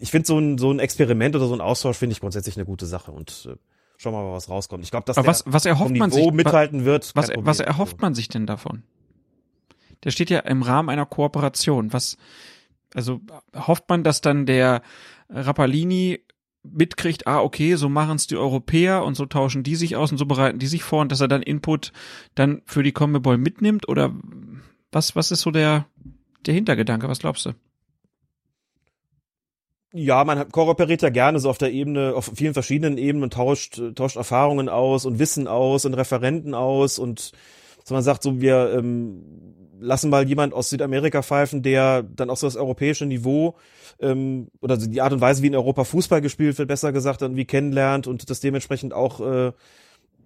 ich 0.00 0.10
finde 0.10 0.26
so 0.26 0.38
ein, 0.38 0.58
so 0.58 0.70
ein 0.70 0.80
Experiment 0.80 1.36
oder 1.36 1.46
so 1.46 1.54
ein 1.54 1.60
Austausch 1.60 1.96
finde 1.96 2.12
ich 2.12 2.20
grundsätzlich 2.20 2.56
eine 2.56 2.66
gute 2.66 2.86
Sache 2.86 3.12
und 3.12 3.48
äh, 3.50 3.56
schauen 3.96 4.12
wir 4.12 4.22
mal, 4.22 4.32
was 4.32 4.48
rauskommt. 4.48 4.84
Ich 4.84 4.90
glaube, 4.90 5.04
dass 5.06 5.18
Aber 5.18 5.26
was, 5.26 5.44
was 5.46 5.64
erhofft 5.64 5.94
man 5.96 6.10
sich? 6.10 6.30
mithalten 6.32 6.84
wird. 6.84 7.12
Was, 7.14 7.30
was 7.36 7.60
erhofft 7.60 8.00
man 8.00 8.14
sich 8.14 8.28
denn 8.28 8.46
davon? 8.46 8.82
Der 10.04 10.10
steht 10.10 10.30
ja 10.30 10.40
im 10.40 10.62
Rahmen 10.62 10.88
einer 10.88 11.06
Kooperation. 11.06 11.92
Was, 11.92 12.16
also 12.94 13.20
hofft 13.54 13.88
man, 13.88 14.04
dass 14.04 14.20
dann 14.20 14.46
der 14.46 14.82
Rappalini 15.28 16.20
mitkriegt, 16.62 17.26
ah, 17.26 17.40
okay, 17.40 17.76
so 17.76 17.88
machen 17.88 18.16
es 18.16 18.26
die 18.26 18.36
Europäer 18.36 19.04
und 19.04 19.14
so 19.14 19.26
tauschen 19.26 19.62
die 19.62 19.76
sich 19.76 19.96
aus 19.96 20.10
und 20.10 20.18
so 20.18 20.26
bereiten 20.26 20.58
die 20.58 20.66
sich 20.66 20.82
vor 20.82 21.00
und 21.02 21.12
dass 21.12 21.20
er 21.20 21.28
dann 21.28 21.42
Input 21.42 21.92
dann 22.34 22.62
für 22.66 22.82
die 22.82 22.92
Comeball 22.92 23.38
mitnimmt 23.38 23.88
oder 23.88 24.12
was, 24.92 25.14
was 25.14 25.30
ist 25.30 25.42
so 25.42 25.50
der, 25.50 25.86
der 26.44 26.54
Hintergedanke? 26.54 27.08
Was 27.08 27.20
glaubst 27.20 27.46
du? 27.46 27.52
Ja, 29.98 30.24
man 30.24 30.50
kooperiert 30.52 31.00
ja 31.00 31.08
gerne 31.08 31.38
so 31.38 31.48
auf 31.48 31.56
der 31.56 31.72
Ebene, 31.72 32.12
auf 32.14 32.30
vielen 32.34 32.52
verschiedenen 32.52 32.98
Ebenen 32.98 33.24
und 33.24 33.32
tauscht, 33.32 33.80
tauscht 33.94 34.16
Erfahrungen 34.16 34.68
aus 34.68 35.06
und 35.06 35.18
Wissen 35.18 35.48
aus 35.48 35.86
und 35.86 35.94
Referenten 35.94 36.52
aus 36.52 36.98
und 36.98 37.32
dass 37.80 37.90
man 37.90 38.02
sagt, 38.02 38.22
so 38.22 38.38
wir 38.42 38.74
ähm, 38.76 39.22
lassen 39.80 40.10
mal 40.10 40.28
jemand 40.28 40.52
aus 40.52 40.68
Südamerika 40.68 41.22
pfeifen, 41.22 41.62
der 41.62 42.02
dann 42.02 42.28
auch 42.28 42.36
so 42.36 42.46
das 42.46 42.56
europäische 42.56 43.06
Niveau 43.06 43.56
ähm, 43.98 44.48
oder 44.60 44.76
die 44.76 45.00
Art 45.00 45.14
und 45.14 45.22
Weise, 45.22 45.42
wie 45.42 45.46
in 45.46 45.56
Europa 45.56 45.84
Fußball 45.84 46.20
gespielt 46.20 46.58
wird, 46.58 46.68
besser 46.68 46.92
gesagt, 46.92 47.22
dann 47.22 47.36
wie 47.36 47.46
kennenlernt 47.46 48.06
und 48.06 48.28
das 48.28 48.40
dementsprechend 48.40 48.92
auch 48.92 49.20
äh, 49.20 49.52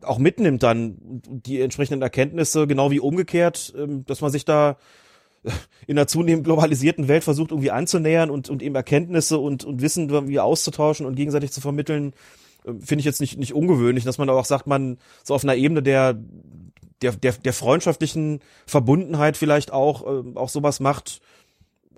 auch 0.03 0.19
mitnimmt 0.19 0.65
dann 0.65 0.97
die 1.01 1.61
entsprechenden 1.61 2.03
Erkenntnisse, 2.03 2.67
genau 2.67 2.91
wie 2.91 2.99
umgekehrt, 2.99 3.73
ähm, 3.79 4.05
dass 4.07 4.21
man 4.21 4.33
sich 4.33 4.45
da 4.45 4.79
in 5.87 5.99
einer 5.99 6.07
zunehmend 6.07 6.45
globalisierten 6.45 7.09
Welt 7.09 7.25
versucht 7.25 7.51
irgendwie 7.51 7.71
anzunähern 7.71 8.31
und, 8.31 8.51
und 8.51 8.63
eben 8.63 8.75
Erkenntnisse 8.75 9.39
und, 9.39 9.65
und 9.65 9.81
Wissen 9.83 10.09
irgendwie 10.09 10.41
auszutauschen 10.41 11.07
und 11.07 11.17
gegenseitig 11.17 11.53
zu 11.53 11.61
vermitteln, 11.61 12.13
äh, 12.65 12.73
finde 12.81 13.01
ich 13.01 13.05
jetzt 13.07 13.21
nicht, 13.21 13.39
nicht 13.39 13.55
ungewöhnlich, 13.55 14.05
dass 14.05 14.19
man 14.19 14.29
auch 14.31 14.45
sagt, 14.45 14.67
man 14.67 14.99
so 15.25 15.35
auf 15.35 15.45
einer 15.45 15.57
Ebene 15.57 15.83
der, 15.83 16.19
der, 17.03 17.13
der, 17.13 17.33
der 17.33 17.53
freundschaftlichen 17.53 18.41
Verbundenheit 18.67 19.37
vielleicht 19.37 19.73
auch, 19.73 20.07
äh, 20.07 20.37
auch 20.37 20.49
sowas 20.49 20.81
macht. 20.81 21.21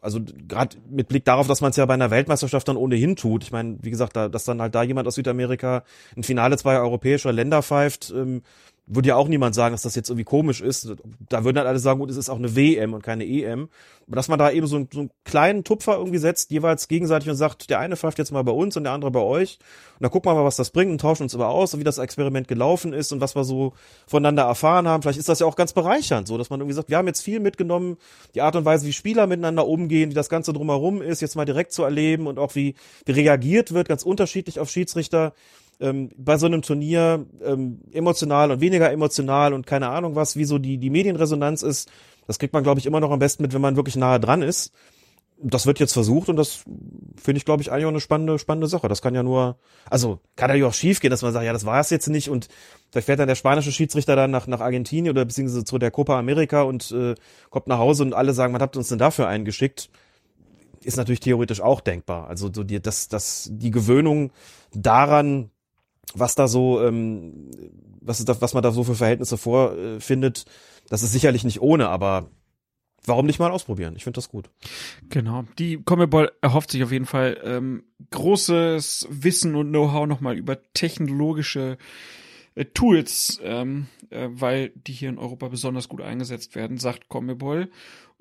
Also 0.01 0.21
gerade 0.49 0.77
mit 0.91 1.07
Blick 1.07 1.25
darauf, 1.25 1.47
dass 1.47 1.61
man 1.61 1.71
es 1.71 1.77
ja 1.77 1.87
bei 1.87 1.95
einer 1.95 2.11
Weltmeisterschaft 2.11 2.67
dann 2.67 2.77
ohnehin 2.77 3.15
tut. 3.15 3.45
Ich 3.45 3.53
meine, 3.53 3.79
wie 3.83 3.91
gesagt, 3.91 4.17
da, 4.17 4.29
dass 4.29 4.45
dann 4.45 4.61
halt 4.61 4.75
da 4.75 4.83
jemand 4.83 5.07
aus 5.07 5.15
Südamerika 5.15 5.85
ein 6.17 6.25
Finale 6.25 6.57
zweier 6.57 6.81
europäischer 6.81 7.33
Länder 7.33 7.63
pfeift, 7.63 8.13
ähm, 8.15 8.43
würde 8.87 9.09
ja 9.11 9.17
auch 9.17 9.29
niemand 9.29 9.55
sagen, 9.55 9.73
dass 9.73 9.83
das 9.83 9.95
jetzt 9.95 10.11
irgendwie 10.11 10.25
komisch 10.25 10.61
ist. 10.61 10.95
Da 11.29 11.45
würden 11.45 11.57
halt 11.57 11.69
alle 11.69 11.79
sagen, 11.79 12.01
gut, 12.01 12.11
es 12.11 12.17
ist 12.17 12.29
auch 12.29 12.37
eine 12.37 12.57
WM 12.57 12.95
und 12.95 13.03
keine 13.03 13.25
EM. 13.25 13.69
Aber 14.09 14.17
dass 14.17 14.27
man 14.29 14.39
da 14.39 14.51
eben 14.51 14.67
so, 14.67 14.77
einen- 14.77 14.89
so 14.93 15.01
einen 15.01 15.11
kleinen 15.25 15.63
Tupfer 15.63 15.97
irgendwie 15.97 16.19
setzt, 16.19 16.51
jeweils 16.51 16.89
gegenseitig 16.89 17.31
und 17.31 17.37
sagt, 17.37 17.71
der 17.71 17.79
eine 17.79 17.97
pfeift 17.97 18.19
jetzt 18.19 18.33
mal 18.33 18.43
bei 18.43 18.53
uns 18.53 18.77
und 18.77 18.83
der 18.83 18.93
andere 18.93 19.13
bei 19.13 19.21
euch. 19.21 19.59
Und 19.95 20.03
dann 20.03 20.11
gucken 20.11 20.31
wir 20.31 20.35
mal, 20.35 20.45
was 20.45 20.57
das 20.57 20.71
bringt 20.71 20.91
und 20.91 21.01
tauschen 21.01 21.23
uns 21.23 21.33
über 21.33 21.49
aus, 21.49 21.79
wie 21.79 21.85
das 21.85 21.99
Experiment 21.99 22.49
gelaufen 22.49 22.93
ist 22.93 23.13
und 23.13 23.21
was 23.21 23.37
wir 23.37 23.45
so 23.45 23.73
voneinander 24.09 24.43
erfahren 24.43 24.89
haben. 24.89 25.03
Vielleicht 25.03 25.21
ist 25.21 25.29
das 25.29 25.39
ja 25.39 25.47
auch 25.47 25.57
ganz 25.57 25.73
bereichernd, 25.73 26.27
so 26.27 26.37
dass 26.37 26.51
man 26.51 26.61
irgendwie 26.61 26.75
sagt, 26.75 26.91
wir 26.91 26.99
haben 26.99 27.07
jetzt 27.07 27.23
viel 27.23 27.39
mitgenommen, 27.39 27.97
die 28.35 28.41
Art 28.41 28.57
und 28.57 28.65
Weise, 28.65 28.85
wie 28.87 28.93
Spieler 28.93 29.29
miteinander 29.29 29.67
umgehen, 29.67 30.11
wie 30.11 30.15
das 30.15 30.29
Ganze 30.29 30.53
drumherum 30.53 31.01
ist, 31.03 31.21
jetzt 31.21 31.37
mal 31.37 31.45
direkt 31.45 31.73
zu 31.73 31.85
erleben 31.85 32.27
und 32.27 32.41
auch 32.41 32.57
wie, 32.57 32.75
wie 33.07 33.13
reagiert 33.13 33.73
wird, 33.73 33.89
ganz 33.89 34.03
unterschiedlich 34.03 34.59
auf 34.59 34.69
Schiedsrichter 34.71 35.33
ähm, 35.81 36.11
bei 36.17 36.39
so 36.39 36.47
einem 36.47 36.63
Turnier 36.63 37.27
ähm, 37.45 37.81
emotional 37.93 38.51
und 38.51 38.61
weniger 38.61 38.91
emotional 38.91 39.53
und 39.53 39.67
keine 39.67 39.89
Ahnung 39.89 40.15
was, 40.15 40.37
wie 40.37 40.45
so 40.45 40.59
die, 40.59 40.79
die 40.79 40.91
Medienresonanz 40.91 41.63
ist. 41.63 41.91
Das 42.27 42.39
kriegt 42.39 42.55
man, 42.55 42.63
glaube 42.63 42.81
ich, 42.81 42.87
immer 42.87 43.01
noch 43.01 43.11
am 43.11 43.19
besten 43.19 43.43
mit, 43.43 43.53
wenn 43.53 43.61
man 43.61 43.77
wirklich 43.77 43.97
nahe 43.97 44.21
dran 44.21 44.43
ist. 44.43 44.73
Das 45.45 45.67
wird 45.67 45.81
jetzt 45.81 45.93
versucht 45.93 46.29
und 46.29 46.37
das 46.37 46.63
finde 47.21 47.39
ich, 47.39 47.45
glaube 47.45 47.63
ich, 47.63 47.73
eigentlich 47.73 47.87
auch 47.87 47.91
eine 47.91 48.01
spannende, 48.01 48.39
spannende 48.39 48.69
Sache. 48.69 48.87
Das 48.87 49.03
kann 49.03 49.15
ja 49.15 49.25
nur, 49.25 49.59
also 49.91 50.21
kann 50.37 50.57
ja 50.57 50.67
auch 50.67 50.75
schief 50.75 51.01
gehen, 51.01 51.11
dass 51.11 51.23
man 51.23 51.33
sagt, 51.33 51.45
ja, 51.45 51.53
das 51.53 51.67
war 51.67 51.81
es 51.81 51.91
jetzt 51.91 52.07
nicht 52.07 52.31
und 52.31 52.47
vielleicht 52.93 53.07
fährt 53.07 53.19
dann 53.19 53.27
der 53.27 53.35
spanische 53.35 53.73
Schiedsrichter 53.73 54.15
dann 54.15 54.31
nach, 54.31 54.47
nach 54.47 54.61
Argentinien 54.61 55.11
oder 55.11 55.25
beziehungsweise 55.25 55.65
zu 55.65 55.79
der 55.79 55.91
Copa 55.91 56.17
America 56.17 56.63
und 56.63 56.93
äh, 56.93 57.17
kommt 57.51 57.67
nach 57.67 57.79
Hause 57.79 58.05
und 58.05 58.15
alle 58.15 58.35
sagen, 58.35 58.55
was 58.55 58.63
habt 58.63 58.77
uns 58.77 58.89
denn 58.89 58.99
dafür 58.99 59.27
eingeschickt? 59.27 59.91
Ist 60.85 60.97
natürlich 60.97 61.21
theoretisch 61.21 61.61
auch 61.61 61.81
denkbar. 61.81 62.29
Also 62.29 62.49
so 62.53 62.63
die, 62.63 62.81
das, 62.81 63.09
das, 63.09 63.49
die 63.53 63.73
Gewöhnung 63.73 64.31
daran, 64.73 65.51
was 66.15 66.35
da 66.35 66.49
so, 66.49 66.83
ähm, 66.83 67.51
was, 68.01 68.21
ist 68.21 68.29
da, 68.29 68.41
was 68.41 68.55
man 68.55 68.63
da 68.63 68.73
so 68.73 68.85
für 68.85 68.95
Verhältnisse 68.95 69.39
vorfindet, 69.39 70.45
das 70.89 71.03
ist 71.03 71.13
sicherlich 71.13 71.45
nicht 71.45 71.61
ohne, 71.61 71.89
aber 71.89 72.29
warum 73.05 73.27
nicht 73.27 73.39
mal 73.39 73.51
ausprobieren? 73.51 73.95
Ich 73.97 74.05
finde 74.05 74.19
das 74.19 74.29
gut. 74.29 74.51
Genau. 75.09 75.45
Die 75.59 75.79
Comeball 75.83 76.33
erhofft 76.41 76.71
sich 76.71 76.83
auf 76.83 76.93
jeden 76.93 77.07
Fall 77.07 77.39
ähm, 77.45 77.85
großes 78.11 79.09
Wissen 79.11 79.55
und 79.55 79.71
Know-how 79.71 80.07
nochmal 80.07 80.37
über 80.37 80.63
technologische 80.73 81.79
äh, 82.55 82.65
Tools, 82.67 83.41
ähm, 83.43 83.87
äh, 84.11 84.29
weil 84.31 84.71
die 84.71 84.93
hier 84.93 85.09
in 85.09 85.19
Europa 85.19 85.49
besonders 85.49 85.89
gut 85.89 86.01
eingesetzt 86.01 86.55
werden, 86.55 86.79
sagt 86.79 87.09
Comebol. 87.09 87.71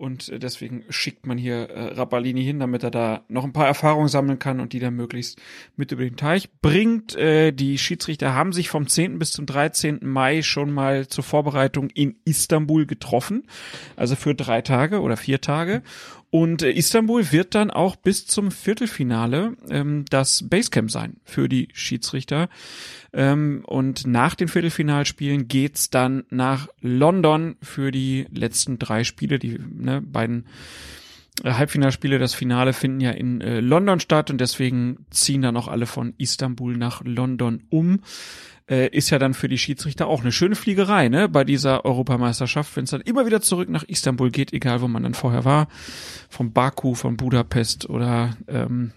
Und 0.01 0.29
äh, 0.29 0.39
deswegen 0.39 0.83
schickt 0.89 1.27
man 1.27 1.37
hier 1.37 1.69
äh, 1.69 1.93
Rapalini 1.93 2.43
hin, 2.43 2.59
damit 2.59 2.81
er 2.81 2.89
da 2.89 3.21
noch 3.27 3.43
ein 3.43 3.53
paar 3.53 3.67
Erfahrungen 3.67 4.07
sammeln 4.07 4.39
kann 4.39 4.59
und 4.59 4.73
die 4.73 4.79
dann 4.79 4.95
möglichst 4.95 5.39
mit 5.75 5.91
über 5.91 6.01
den 6.01 6.15
Teich 6.15 6.49
bringt. 6.59 7.15
Äh, 7.15 7.51
die 7.51 7.77
Schiedsrichter 7.77 8.33
haben 8.33 8.51
sich 8.51 8.69
vom 8.69 8.87
10. 8.87 9.19
bis 9.19 9.31
zum 9.31 9.45
13. 9.45 9.99
Mai 10.01 10.41
schon 10.41 10.71
mal 10.71 11.07
zur 11.07 11.23
Vorbereitung 11.23 11.91
in 11.91 12.15
Istanbul 12.25 12.87
getroffen. 12.87 13.43
Also 13.95 14.15
für 14.15 14.33
drei 14.33 14.63
Tage 14.63 15.01
oder 15.01 15.17
vier 15.17 15.39
Tage. 15.39 15.83
Und 16.31 16.63
äh, 16.63 16.71
Istanbul 16.71 17.31
wird 17.31 17.55
dann 17.55 17.69
auch 17.69 17.97
bis 17.97 18.25
zum 18.25 18.51
Viertelfinale 18.51 19.57
ähm, 19.69 20.05
das 20.09 20.47
Basecamp 20.49 20.89
sein 20.89 21.17
für 21.25 21.49
die 21.49 21.67
Schiedsrichter. 21.73 22.49
Ähm, 23.11 23.63
und 23.67 24.07
nach 24.07 24.33
den 24.35 24.47
Viertelfinalspielen 24.47 25.49
geht's 25.49 25.89
dann 25.89 26.23
nach 26.29 26.69
London 26.79 27.57
für 27.61 27.91
die 27.91 28.27
letzten 28.31 28.79
drei 28.79 29.03
Spiele. 29.03 29.39
Die 29.39 29.59
ne, 29.59 30.01
beiden 30.01 30.45
äh, 31.43 31.51
Halbfinalspiele, 31.51 32.17
das 32.17 32.33
Finale 32.33 32.71
finden 32.71 33.01
ja 33.01 33.11
in 33.11 33.41
äh, 33.41 33.59
London 33.59 33.99
statt 33.99 34.29
und 34.31 34.39
deswegen 34.39 35.05
ziehen 35.09 35.41
dann 35.41 35.57
auch 35.57 35.67
alle 35.67 35.85
von 35.85 36.13
Istanbul 36.17 36.77
nach 36.77 37.01
London 37.03 37.63
um. 37.69 37.99
Äh, 38.72 38.88
ist 38.88 39.10
ja 39.10 39.19
dann 39.19 39.34
für 39.34 39.49
die 39.49 39.57
Schiedsrichter 39.57 40.07
auch 40.07 40.22
eine 40.22 40.31
schöne 40.31 40.56
Fliegerei, 40.56 41.10
ne? 41.10 41.27
Bei 41.27 41.43
dieser 41.43 41.84
Europameisterschaft, 41.84 42.73
wenn 42.77 42.85
es 42.85 42.91
dann 42.91 43.02
immer 43.02 43.26
wieder 43.26 43.41
zurück 43.41 43.69
nach 43.69 43.84
Istanbul 43.84 44.31
geht, 44.31 44.53
egal 44.53 44.81
wo 44.81 44.88
man 44.88 45.03
dann 45.03 45.14
vorher 45.14 45.43
war, 45.43 45.68
vom 46.30 46.53
Baku, 46.53 46.95
von 46.95 47.18
Budapest 47.18 47.89
oder 47.89 48.38
ähm, 48.48 48.93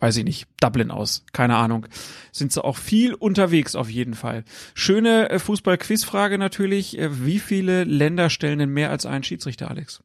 weiß 0.00 0.18
ich 0.18 0.24
nicht, 0.24 0.46
Dublin 0.60 0.90
aus, 0.90 1.24
keine 1.32 1.56
Ahnung, 1.56 1.86
sind 2.30 2.52
sie 2.52 2.62
auch 2.62 2.76
viel 2.76 3.14
unterwegs 3.14 3.74
auf 3.74 3.88
jeden 3.88 4.14
Fall. 4.14 4.44
Schöne 4.74 5.30
äh, 5.30 5.38
Fußball-Quizfrage 5.38 6.36
natürlich, 6.36 6.98
äh, 6.98 7.24
wie 7.24 7.38
viele 7.38 7.84
Länder 7.84 8.28
stellen 8.28 8.58
denn 8.58 8.70
mehr 8.70 8.90
als 8.90 9.06
einen 9.06 9.24
Schiedsrichter, 9.24 9.70
Alex? 9.70 10.02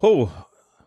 Oh, 0.00 0.30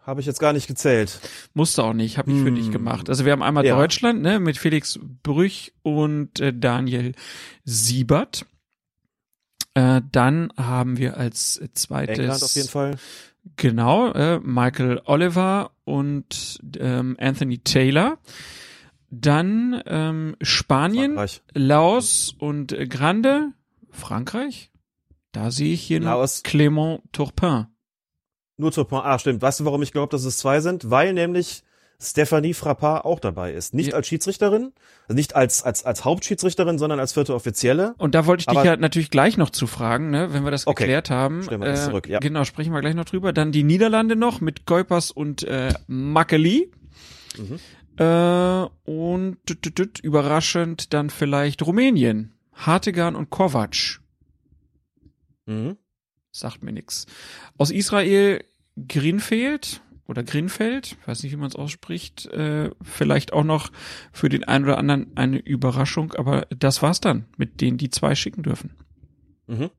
habe 0.09 0.21
ich 0.21 0.27
jetzt 0.27 0.39
gar 0.39 0.53
nicht 0.53 0.67
gezählt. 0.67 1.19
Musste 1.53 1.83
auch 1.83 1.93
nicht, 1.93 2.17
habe 2.17 2.31
ich 2.31 2.41
für 2.41 2.51
dich 2.51 2.71
gemacht. 2.71 3.09
Also 3.09 3.25
wir 3.25 3.31
haben 3.31 3.43
einmal 3.43 3.65
Ja. 3.65 3.77
Deutschland, 3.77 4.21
ne, 4.21 4.39
mit 4.39 4.57
Felix 4.57 4.99
Brüch 5.23 5.71
und 5.83 6.39
äh, 6.39 6.53
Daniel 6.53 7.13
Siebert. 7.63 8.45
Äh, 9.75 10.01
dann 10.11 10.51
haben 10.57 10.97
wir 10.97 11.17
als 11.17 11.61
zweites 11.73 12.17
England 12.17 12.43
auf 12.43 12.55
jeden 12.55 12.67
Fall. 12.69 12.97
Genau, 13.55 14.11
äh, 14.11 14.39
Michael 14.39 15.01
Oliver 15.05 15.71
und 15.85 16.59
ähm, 16.79 17.15
Anthony 17.19 17.59
Taylor. 17.59 18.17
Dann 19.11 19.81
ähm, 19.85 20.35
Spanien, 20.41 21.13
Frankreich. 21.13 21.41
Laos 21.53 22.35
und 22.37 22.71
äh, 22.73 22.87
Grande, 22.87 23.53
Frankreich. 23.89 24.71
Da 25.31 25.51
sehe 25.51 25.73
ich 25.73 25.81
hier 25.81 25.99
Laos. 25.99 26.43
noch 26.43 26.51
Clément 26.51 27.01
Turpin. 27.11 27.67
Nur 28.59 28.71
zur 28.71 28.87
Ah, 28.91 29.17
stimmt. 29.17 29.41
Weißt 29.41 29.61
du, 29.61 29.65
warum 29.65 29.81
ich 29.81 29.91
glaube, 29.93 30.11
dass 30.11 30.25
es 30.25 30.37
zwei 30.37 30.59
sind? 30.59 30.89
Weil 30.89 31.13
nämlich 31.13 31.63
Stephanie 32.01 32.53
Frappard 32.53 33.03
auch 33.05 33.19
dabei 33.19 33.53
ist. 33.53 33.73
Nicht 33.73 33.89
Ja. 33.89 33.95
als 33.95 34.07
Schiedsrichterin, 34.07 34.71
also 35.07 35.15
nicht 35.15 35.35
als, 35.35 35.63
als, 35.63 35.83
als 35.85 36.05
Hauptschiedsrichterin, 36.05 36.77
sondern 36.77 36.99
als 36.99 37.13
vierte 37.13 37.33
Offizielle. 37.35 37.93
Und 37.97 38.15
da 38.15 38.25
wollte 38.25 38.41
ich 38.41 38.45
dich 38.47 38.57
Aber- 38.57 38.65
ja 38.65 38.77
natürlich 38.77 39.09
gleich 39.11 39.37
noch 39.37 39.49
zu 39.49 39.67
fragen, 39.67 40.09
ne, 40.09 40.33
wenn 40.33 40.43
wir 40.43 40.51
das 40.51 40.65
Okay. 40.67 40.83
geklärt 40.83 41.09
haben. 41.09 41.43
Stellen 41.43 41.61
wir 41.61 41.67
das 41.69 41.85
zurück, 41.85 42.07
ja. 42.07 42.19
Genau, 42.19 42.43
sprechen 42.45 42.73
wir 42.73 42.81
gleich 42.81 42.95
noch 42.95 43.05
drüber. 43.05 43.33
Dann 43.33 43.51
die 43.51 43.63
Niederlande 43.63 44.15
noch 44.15 44.39
mit 44.41 44.65
Kuipers 44.65 45.11
und 45.11 45.43
äh, 45.43 45.73
Makeli. 45.87 46.71
Mhm. 47.37 47.59
Äh, 47.97 48.67
und 48.91 49.37
tüt, 49.45 49.61
tüt, 49.61 49.75
tüt, 49.75 49.99
überraschend 49.99 50.93
dann 50.93 51.09
vielleicht 51.09 51.61
Rumänien. 51.65 52.33
Hartigan 52.53 53.15
und 53.15 53.29
Kovac. 53.29 53.99
Mhm. 55.45 55.77
Sagt 56.31 56.63
mir 56.63 56.71
nix. 56.71 57.05
Aus 57.57 57.71
Israel 57.71 58.43
Grinfeld 58.87 59.81
oder 60.07 60.23
Grinfeld, 60.23 60.97
weiß 61.05 61.23
nicht, 61.23 61.31
wie 61.31 61.37
man 61.37 61.49
es 61.49 61.55
ausspricht, 61.55 62.25
äh, 62.27 62.71
vielleicht 62.81 63.31
auch 63.31 63.43
noch 63.43 63.71
für 64.11 64.29
den 64.29 64.43
einen 64.43 64.65
oder 64.65 64.77
anderen 64.77 65.15
eine 65.15 65.37
Überraschung, 65.37 66.13
aber 66.13 66.47
das 66.49 66.81
war's 66.81 66.99
dann, 66.99 67.25
mit 67.37 67.61
denen 67.61 67.77
die 67.77 67.91
zwei 67.91 68.15
schicken 68.15 68.41
dürfen. 68.41 68.71
Mhm. 69.47 69.69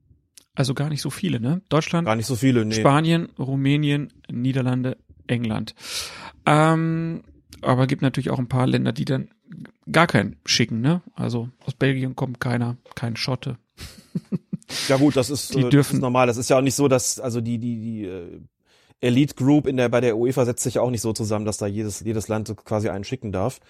Also 0.55 0.75
gar 0.75 0.89
nicht 0.89 1.01
so 1.01 1.11
viele, 1.11 1.41
ne? 1.41 1.63
Deutschland, 1.69 2.07
Gar 2.07 2.17
nicht 2.17 2.27
so 2.27 2.37
viele, 2.37 2.65
nee. 2.65 2.75
Spanien, 2.75 3.29
Rumänien, 3.39 4.13
Niederlande, 4.31 4.99
England. 5.27 5.75
Ähm, 6.47 7.23
aber 7.63 7.87
gibt 7.87 8.03
natürlich 8.03 8.31
auch 8.31 8.39
ein 8.39 8.49
paar 8.49 8.67
Länder, 8.67 8.93
die 8.93 9.05
dann 9.05 9.31
gar 9.91 10.07
keinen 10.07 10.37
schicken, 10.45 10.81
ne? 10.81 11.03
Also 11.15 11.49
aus 11.65 11.75
Belgien 11.75 12.15
kommt 12.15 12.41
keiner, 12.41 12.77
kein 12.95 13.17
Schotte. 13.17 13.59
Ja 14.89 14.97
gut, 14.97 15.17
das 15.17 15.31
ist, 15.31 15.55
Die 15.55 15.59
äh, 15.61 15.63
das 15.63 15.71
dürfen- 15.71 15.97
ist 15.97 16.01
normal. 16.03 16.27
Das 16.27 16.37
ist 16.37 16.51
ja 16.51 16.57
auch 16.59 16.63
nicht 16.63 16.75
so, 16.75 16.89
dass 16.89 17.19
also 17.21 17.41
die 17.41 17.59
die 17.59 17.79
die 17.81 18.05
äh, 18.07 18.41
Elite 19.01 19.35
Group 19.35 19.67
in 19.67 19.77
der 19.77 19.89
bei 19.89 20.01
der 20.01 20.17
UEFA 20.17 20.45
setzt 20.45 20.63
sich 20.63 20.75
ja 20.75 20.83
auch 20.83 20.91
nicht 20.91 21.01
so 21.01 21.13
zusammen, 21.13 21.45
dass 21.45 21.57
da 21.59 21.67
jedes 21.67 22.01
jedes 22.01 22.29
Land 22.29 22.55
quasi 22.65 22.89
einen 22.89 23.05
schicken 23.05 23.33
darf, 23.33 23.61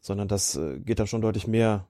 sondern 0.00 0.28
das 0.28 0.56
äh, 0.56 0.78
geht 0.80 0.98
da 0.98 1.06
schon 1.06 1.20
deutlich 1.20 1.46
mehr 1.46 1.86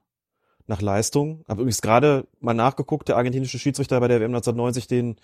nach 0.67 0.81
Leistung. 0.81 1.43
Habe 1.47 1.61
übrigens 1.61 1.81
gerade 1.81 2.27
mal 2.39 2.53
nachgeguckt, 2.53 3.07
der 3.09 3.17
argentinische 3.17 3.59
Schiedsrichter 3.59 3.99
bei 3.99 4.07
der 4.07 4.19
WM 4.19 4.31
1990 4.31 4.87
den 4.87 5.15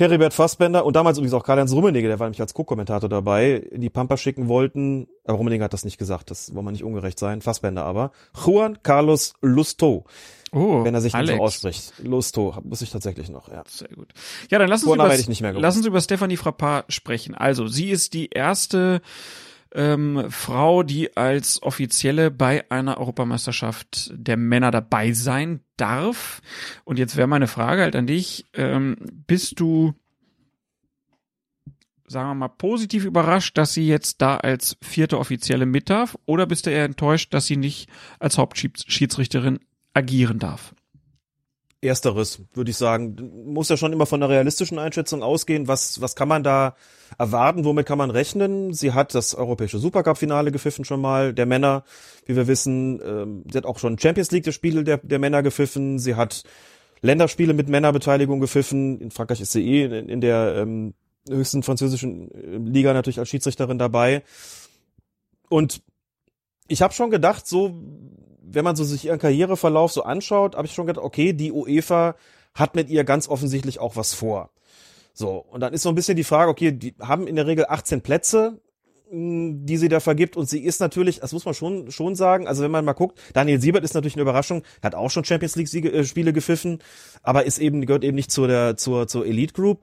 Heribert 0.00 0.34
Fassbender 0.34 0.84
und 0.84 0.96
damals 0.96 1.18
übrigens 1.18 1.34
auch 1.34 1.44
Karl-Heinz 1.44 1.72
Rummenigge, 1.72 2.08
der 2.08 2.18
war 2.18 2.26
nämlich 2.26 2.40
als 2.40 2.54
Co-Kommentator 2.54 3.08
dabei, 3.08 3.52
in 3.54 3.80
die 3.80 3.90
Pampa 3.90 4.16
schicken 4.16 4.48
wollten. 4.48 5.06
Aber 5.24 5.38
Rummenigge 5.38 5.62
hat 5.64 5.72
das 5.72 5.84
nicht 5.84 5.98
gesagt, 5.98 6.30
das 6.30 6.54
wollen 6.54 6.64
wir 6.64 6.72
nicht 6.72 6.84
ungerecht 6.84 7.18
sein. 7.18 7.40
Fassbender 7.42 7.84
aber. 7.84 8.10
Juan 8.44 8.82
Carlos 8.82 9.34
Lusto, 9.42 10.04
Oh, 10.52 10.82
wenn 10.82 10.94
er 10.94 11.00
sich 11.00 11.14
Alex. 11.14 11.28
nicht 11.30 11.38
so 11.38 11.44
ausspricht. 11.44 11.92
Lusto, 12.02 12.56
muss 12.64 12.82
ich 12.82 12.90
tatsächlich 12.90 13.28
noch, 13.28 13.48
ja. 13.48 13.62
Sehr 13.68 13.88
gut. 13.88 14.12
Ja, 14.50 14.58
dann 14.58 14.68
lass 14.68 14.82
uns, 14.82 14.92
über, 14.94 15.08
hätte 15.08 15.20
ich 15.20 15.28
nicht 15.28 15.42
mehr 15.42 15.52
gewusst. 15.52 15.62
lass 15.62 15.76
uns 15.76 15.86
über 15.86 16.00
Stephanie 16.00 16.36
Frappard 16.36 16.92
sprechen. 16.92 17.36
Also, 17.36 17.68
sie 17.68 17.90
ist 17.90 18.14
die 18.14 18.30
erste 18.30 19.00
ähm, 19.74 20.26
Frau, 20.30 20.82
die 20.82 21.16
als 21.16 21.62
Offizielle 21.62 22.30
bei 22.30 22.68
einer 22.70 22.98
Europameisterschaft 22.98 24.10
der 24.14 24.36
Männer 24.36 24.70
dabei 24.70 25.12
sein 25.12 25.60
darf. 25.76 26.40
Und 26.84 26.98
jetzt 26.98 27.16
wäre 27.16 27.28
meine 27.28 27.46
Frage 27.46 27.82
halt 27.82 27.96
an 27.96 28.06
dich. 28.06 28.46
Ähm, 28.54 28.96
bist 29.26 29.60
du, 29.60 29.94
sagen 32.06 32.30
wir 32.30 32.34
mal, 32.34 32.48
positiv 32.48 33.04
überrascht, 33.04 33.56
dass 33.58 33.72
sie 33.72 33.86
jetzt 33.86 34.20
da 34.22 34.36
als 34.36 34.76
vierte 34.82 35.18
Offizielle 35.18 35.66
mit 35.66 35.90
darf? 35.90 36.18
Oder 36.26 36.46
bist 36.46 36.66
du 36.66 36.70
eher 36.70 36.84
enttäuscht, 36.84 37.32
dass 37.32 37.46
sie 37.46 37.56
nicht 37.56 37.88
als 38.18 38.38
Hauptschiedsrichterin 38.38 39.60
agieren 39.94 40.38
darf? 40.38 40.74
Ersteres, 41.82 42.42
würde 42.52 42.70
ich 42.70 42.76
sagen. 42.76 43.16
Muss 43.46 43.70
ja 43.70 43.76
schon 43.76 43.92
immer 43.92 44.04
von 44.06 44.22
einer 44.22 44.30
realistischen 44.30 44.78
Einschätzung 44.78 45.22
ausgehen. 45.22 45.66
Was, 45.66 46.00
was 46.00 46.14
kann 46.14 46.28
man 46.28 46.42
da 46.42 46.76
erwarten? 47.18 47.64
Womit 47.64 47.86
kann 47.86 47.96
man 47.96 48.10
rechnen? 48.10 48.74
Sie 48.74 48.92
hat 48.92 49.14
das 49.14 49.34
europäische 49.34 49.78
Supercup-Finale 49.78 50.52
gepfiffen 50.52 50.84
schon 50.84 51.00
mal, 51.00 51.32
der 51.32 51.46
Männer, 51.46 51.84
wie 52.26 52.36
wir 52.36 52.46
wissen. 52.46 53.00
Ähm, 53.02 53.44
sie 53.50 53.56
hat 53.56 53.64
auch 53.64 53.78
schon 53.78 53.98
Champions 53.98 54.30
League 54.30 54.44
das 54.44 54.54
Spiel 54.54 54.84
der, 54.84 54.98
der 54.98 55.18
Männer 55.18 55.42
gepfiffen. 55.42 55.98
Sie 55.98 56.16
hat 56.16 56.44
Länderspiele 57.00 57.54
mit 57.54 57.68
Männerbeteiligung 57.68 58.40
gepfiffen. 58.40 59.00
In 59.00 59.10
Frankreich 59.10 59.40
ist 59.40 59.52
sie 59.52 59.66
eh 59.66 59.84
in, 59.84 60.08
in 60.08 60.20
der 60.20 60.56
ähm, 60.56 60.92
höchsten 61.28 61.62
französischen 61.62 62.30
äh, 62.30 62.56
Liga 62.58 62.92
natürlich 62.92 63.18
als 63.18 63.30
Schiedsrichterin 63.30 63.78
dabei. 63.78 64.22
Und 65.48 65.82
ich 66.68 66.82
habe 66.82 66.92
schon 66.92 67.10
gedacht, 67.10 67.46
so 67.46 67.82
wenn 68.42 68.64
man 68.64 68.76
so 68.76 68.84
sich 68.84 69.04
ihren 69.04 69.18
Karriereverlauf 69.18 69.92
so 69.92 70.02
anschaut, 70.02 70.56
habe 70.56 70.66
ich 70.66 70.74
schon 70.74 70.86
gedacht, 70.86 71.04
okay, 71.04 71.32
die 71.32 71.52
UEFA 71.52 72.14
hat 72.54 72.74
mit 72.74 72.88
ihr 72.88 73.04
ganz 73.04 73.28
offensichtlich 73.28 73.78
auch 73.78 73.96
was 73.96 74.14
vor. 74.14 74.50
So, 75.12 75.44
und 75.50 75.60
dann 75.60 75.72
ist 75.72 75.82
so 75.82 75.88
ein 75.88 75.94
bisschen 75.94 76.16
die 76.16 76.24
Frage, 76.24 76.50
okay, 76.50 76.72
die 76.72 76.94
haben 77.00 77.26
in 77.26 77.36
der 77.36 77.46
Regel 77.46 77.66
18 77.68 78.00
Plätze, 78.00 78.60
mh, 79.10 79.64
die 79.64 79.76
sie 79.76 79.88
da 79.88 80.00
vergibt 80.00 80.36
und 80.36 80.48
sie 80.48 80.60
ist 80.60 80.80
natürlich, 80.80 81.20
das 81.20 81.32
muss 81.32 81.44
man 81.44 81.54
schon 81.54 81.90
schon 81.90 82.14
sagen, 82.14 82.46
also 82.46 82.62
wenn 82.62 82.70
man 82.70 82.84
mal 82.84 82.92
guckt, 82.92 83.20
Daniel 83.34 83.60
Siebert 83.60 83.84
ist 83.84 83.94
natürlich 83.94 84.14
eine 84.14 84.22
Überraschung, 84.22 84.62
hat 84.82 84.94
auch 84.94 85.10
schon 85.10 85.24
Champions 85.24 85.56
League 85.56 85.84
äh, 85.84 86.04
Spiele 86.04 86.32
gepfiffen, 86.32 86.78
aber 87.22 87.44
ist 87.44 87.58
eben 87.58 87.84
gehört 87.84 88.04
eben 88.04 88.14
nicht 88.14 88.30
zur 88.30 88.76
zur 88.76 89.08
zur 89.08 89.26
Elite 89.26 89.52
Group 89.52 89.80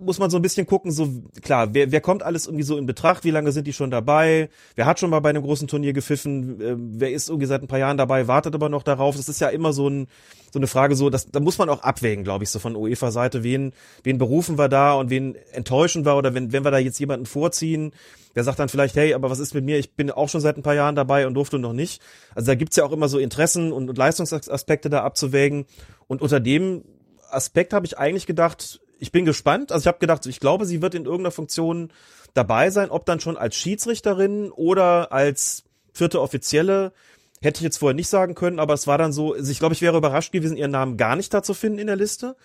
muss 0.00 0.18
man 0.18 0.30
so 0.30 0.38
ein 0.38 0.42
bisschen 0.42 0.66
gucken, 0.66 0.90
so 0.90 1.08
klar, 1.42 1.74
wer, 1.74 1.90
wer 1.90 2.00
kommt 2.00 2.22
alles 2.22 2.46
irgendwie 2.46 2.64
so 2.64 2.76
in 2.76 2.86
Betracht, 2.86 3.24
wie 3.24 3.30
lange 3.30 3.52
sind 3.52 3.66
die 3.66 3.72
schon 3.72 3.90
dabei, 3.90 4.48
wer 4.76 4.86
hat 4.86 5.00
schon 5.00 5.10
mal 5.10 5.20
bei 5.20 5.30
einem 5.30 5.42
großen 5.42 5.68
Turnier 5.68 5.92
gepfiffen, 5.92 6.60
äh, 6.60 6.74
wer 6.76 7.12
ist 7.12 7.28
irgendwie 7.28 7.46
seit 7.46 7.62
ein 7.62 7.68
paar 7.68 7.78
Jahren 7.78 7.96
dabei, 7.96 8.28
wartet 8.28 8.54
aber 8.54 8.68
noch 8.68 8.82
darauf. 8.82 9.16
Das 9.16 9.28
ist 9.28 9.40
ja 9.40 9.48
immer 9.48 9.72
so, 9.72 9.88
ein, 9.88 10.08
so 10.52 10.58
eine 10.58 10.66
Frage, 10.66 10.94
so, 10.94 11.10
das, 11.10 11.30
da 11.30 11.40
muss 11.40 11.58
man 11.58 11.68
auch 11.68 11.82
abwägen, 11.82 12.24
glaube 12.24 12.44
ich, 12.44 12.50
so 12.50 12.58
von 12.58 12.76
UEFA-Seite, 12.76 13.42
wen, 13.42 13.72
wen 14.02 14.18
berufen 14.18 14.58
wir 14.58 14.68
da 14.68 14.94
und 14.94 15.10
wen 15.10 15.36
enttäuschen 15.52 16.04
wir 16.04 16.16
oder 16.16 16.34
wenn, 16.34 16.52
wenn 16.52 16.64
wir 16.64 16.70
da 16.70 16.78
jetzt 16.78 16.98
jemanden 16.98 17.26
vorziehen, 17.26 17.92
der 18.34 18.44
sagt 18.44 18.58
dann 18.58 18.68
vielleicht, 18.68 18.94
hey, 18.96 19.14
aber 19.14 19.30
was 19.30 19.40
ist 19.40 19.54
mit 19.54 19.64
mir? 19.64 19.78
Ich 19.78 19.94
bin 19.94 20.10
auch 20.10 20.28
schon 20.28 20.40
seit 20.40 20.56
ein 20.56 20.62
paar 20.62 20.74
Jahren 20.74 20.94
dabei 20.94 21.26
und 21.26 21.34
durfte 21.34 21.58
noch 21.58 21.72
nicht. 21.72 22.00
Also 22.34 22.46
da 22.46 22.54
gibt's 22.54 22.76
ja 22.76 22.84
auch 22.84 22.92
immer 22.92 23.08
so 23.08 23.18
Interessen 23.18 23.72
und, 23.72 23.88
und 23.88 23.98
Leistungsaspekte 23.98 24.90
da 24.90 25.02
abzuwägen. 25.02 25.66
Und 26.06 26.22
unter 26.22 26.38
dem 26.38 26.84
Aspekt 27.30 27.72
habe 27.72 27.86
ich 27.86 27.98
eigentlich 27.98 28.26
gedacht, 28.26 28.80
ich 28.98 29.12
bin 29.12 29.24
gespannt. 29.24 29.72
Also 29.72 29.84
ich 29.84 29.86
habe 29.86 29.98
gedacht, 29.98 30.26
ich 30.26 30.40
glaube, 30.40 30.66
sie 30.66 30.82
wird 30.82 30.94
in 30.94 31.04
irgendeiner 31.04 31.30
Funktion 31.30 31.92
dabei 32.34 32.70
sein, 32.70 32.90
ob 32.90 33.06
dann 33.06 33.20
schon 33.20 33.36
als 33.36 33.56
Schiedsrichterin 33.56 34.50
oder 34.50 35.12
als 35.12 35.64
vierte 35.92 36.20
Offizielle. 36.20 36.92
Hätte 37.40 37.58
ich 37.58 37.62
jetzt 37.62 37.78
vorher 37.78 37.94
nicht 37.94 38.08
sagen 38.08 38.34
können, 38.34 38.58
aber 38.58 38.74
es 38.74 38.88
war 38.88 38.98
dann 38.98 39.12
so, 39.12 39.34
also 39.34 39.50
ich 39.50 39.60
glaube, 39.60 39.72
ich 39.72 39.80
wäre 39.80 39.96
überrascht 39.96 40.32
gewesen, 40.32 40.56
ihren 40.56 40.72
Namen 40.72 40.96
gar 40.96 41.14
nicht 41.14 41.32
da 41.32 41.42
zu 41.42 41.54
finden 41.54 41.78
in 41.78 41.86
der 41.86 41.96
Liste. 41.96 42.36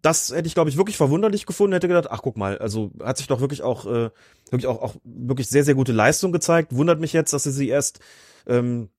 Das 0.00 0.30
hätte 0.30 0.46
ich, 0.46 0.54
glaube 0.54 0.70
ich, 0.70 0.76
wirklich 0.76 0.96
verwunderlich 0.96 1.44
gefunden, 1.44 1.72
hätte 1.72 1.88
gedacht, 1.88 2.06
ach 2.08 2.22
guck 2.22 2.36
mal, 2.36 2.56
also 2.58 2.92
hat 3.02 3.18
sich 3.18 3.26
doch 3.26 3.40
wirklich 3.40 3.62
auch, 3.62 3.84
äh, 3.86 4.10
wirklich 4.48 4.68
auch, 4.68 4.80
auch 4.80 4.94
wirklich 5.02 5.48
sehr, 5.48 5.64
sehr 5.64 5.74
gute 5.74 5.90
Leistung 5.92 6.30
gezeigt. 6.30 6.72
Wundert 6.72 7.00
mich 7.00 7.12
jetzt, 7.12 7.32
dass 7.32 7.42
sie 7.42 7.50
sie 7.50 7.68
erst 7.68 7.98
ähm, 8.46 8.90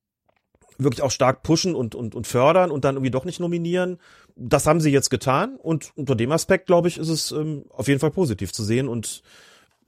wirklich 0.76 1.02
auch 1.02 1.10
stark 1.10 1.42
pushen 1.42 1.74
und, 1.74 1.94
und, 1.94 2.14
und 2.14 2.26
fördern 2.26 2.70
und 2.70 2.84
dann 2.84 2.96
irgendwie 2.96 3.10
doch 3.10 3.24
nicht 3.24 3.40
nominieren. 3.40 3.98
Das 4.36 4.66
haben 4.66 4.80
sie 4.80 4.90
jetzt 4.90 5.10
getan 5.10 5.56
und 5.56 5.92
unter 5.96 6.14
dem 6.14 6.32
Aspekt, 6.32 6.66
glaube 6.66 6.88
ich, 6.88 6.98
ist 6.98 7.08
es 7.08 7.32
ähm, 7.32 7.64
auf 7.70 7.88
jeden 7.88 8.00
Fall 8.00 8.10
positiv 8.10 8.52
zu 8.52 8.64
sehen 8.64 8.88
und 8.88 9.22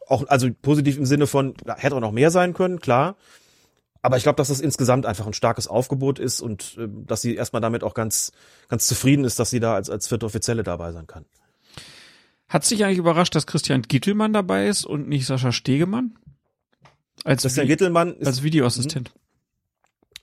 auch, 0.09 0.27
also 0.29 0.49
positiv 0.63 0.99
im 0.99 1.07
Sinne 1.07 1.27
von, 1.27 1.55
ja, 1.67 1.77
hätte 1.77 1.97
auch 1.97 2.01
noch 2.01 2.13
mehr 2.13 2.31
sein 2.31 2.55
können, 2.55 2.81
klar. 2.81 3.17
Aber 4.03 4.17
ich 4.17 4.25
glaube, 4.25 4.37
dass 4.37 4.49
das 4.49 4.61
insgesamt 4.61 5.07
einfach 5.07 5.27
ein 5.29 5.33
starkes 5.33 5.69
Aufgebot 5.69 6.19
ist 6.19 6.41
und 6.41 6.77
äh, 6.79 6.89
dass 7.07 7.23
sie 7.23 7.37
erstmal 7.37 7.63
damit 7.63 7.85
auch 7.85 7.95
ganz, 7.95 8.33
ganz 8.69 8.87
zufrieden 8.87 9.25
ist, 9.25 9.39
dass 9.39 9.51
sie 9.51 9.61
da 9.61 9.75
als, 9.75 9.91
als 9.91 10.09
vierte 10.09 10.27
Offizielle 10.27 10.65
dabei 10.65 10.93
sein 10.93 11.07
kann. 11.07 11.25
Hat 12.49 12.65
sich 12.65 12.85
eigentlich 12.85 12.99
überrascht, 12.99 13.35
dass 13.35 13.47
Christian 13.47 13.83
Gittelmann 13.83 14.33
dabei 14.33 14.67
ist 14.67 14.85
und 14.85 15.09
nicht 15.09 15.25
Sascha 15.25 15.53
Stegemann? 15.53 16.19
Als, 17.25 17.43
Christian 17.43 17.67
Vi- 17.67 17.69
Gittelmann 17.69 18.17
ist, 18.17 18.27
als 18.27 18.43
Videoassistent. 18.43 19.15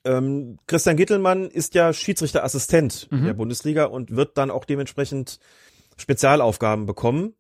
Ähm, 0.06 0.58
Christian 0.68 0.98
Gittelmann 0.98 1.50
ist 1.50 1.76
ja 1.76 1.92
Schiedsrichterassistent 1.94 3.08
Mhm. 3.12 3.26
der 3.26 3.34
Bundesliga 3.34 3.86
und 3.86 4.16
wird 4.16 4.38
dann 4.38 4.52
auch 4.52 4.66
dementsprechend 4.66 5.40
Spezialaufgaben 5.98 6.86
bekommen. 6.86 7.34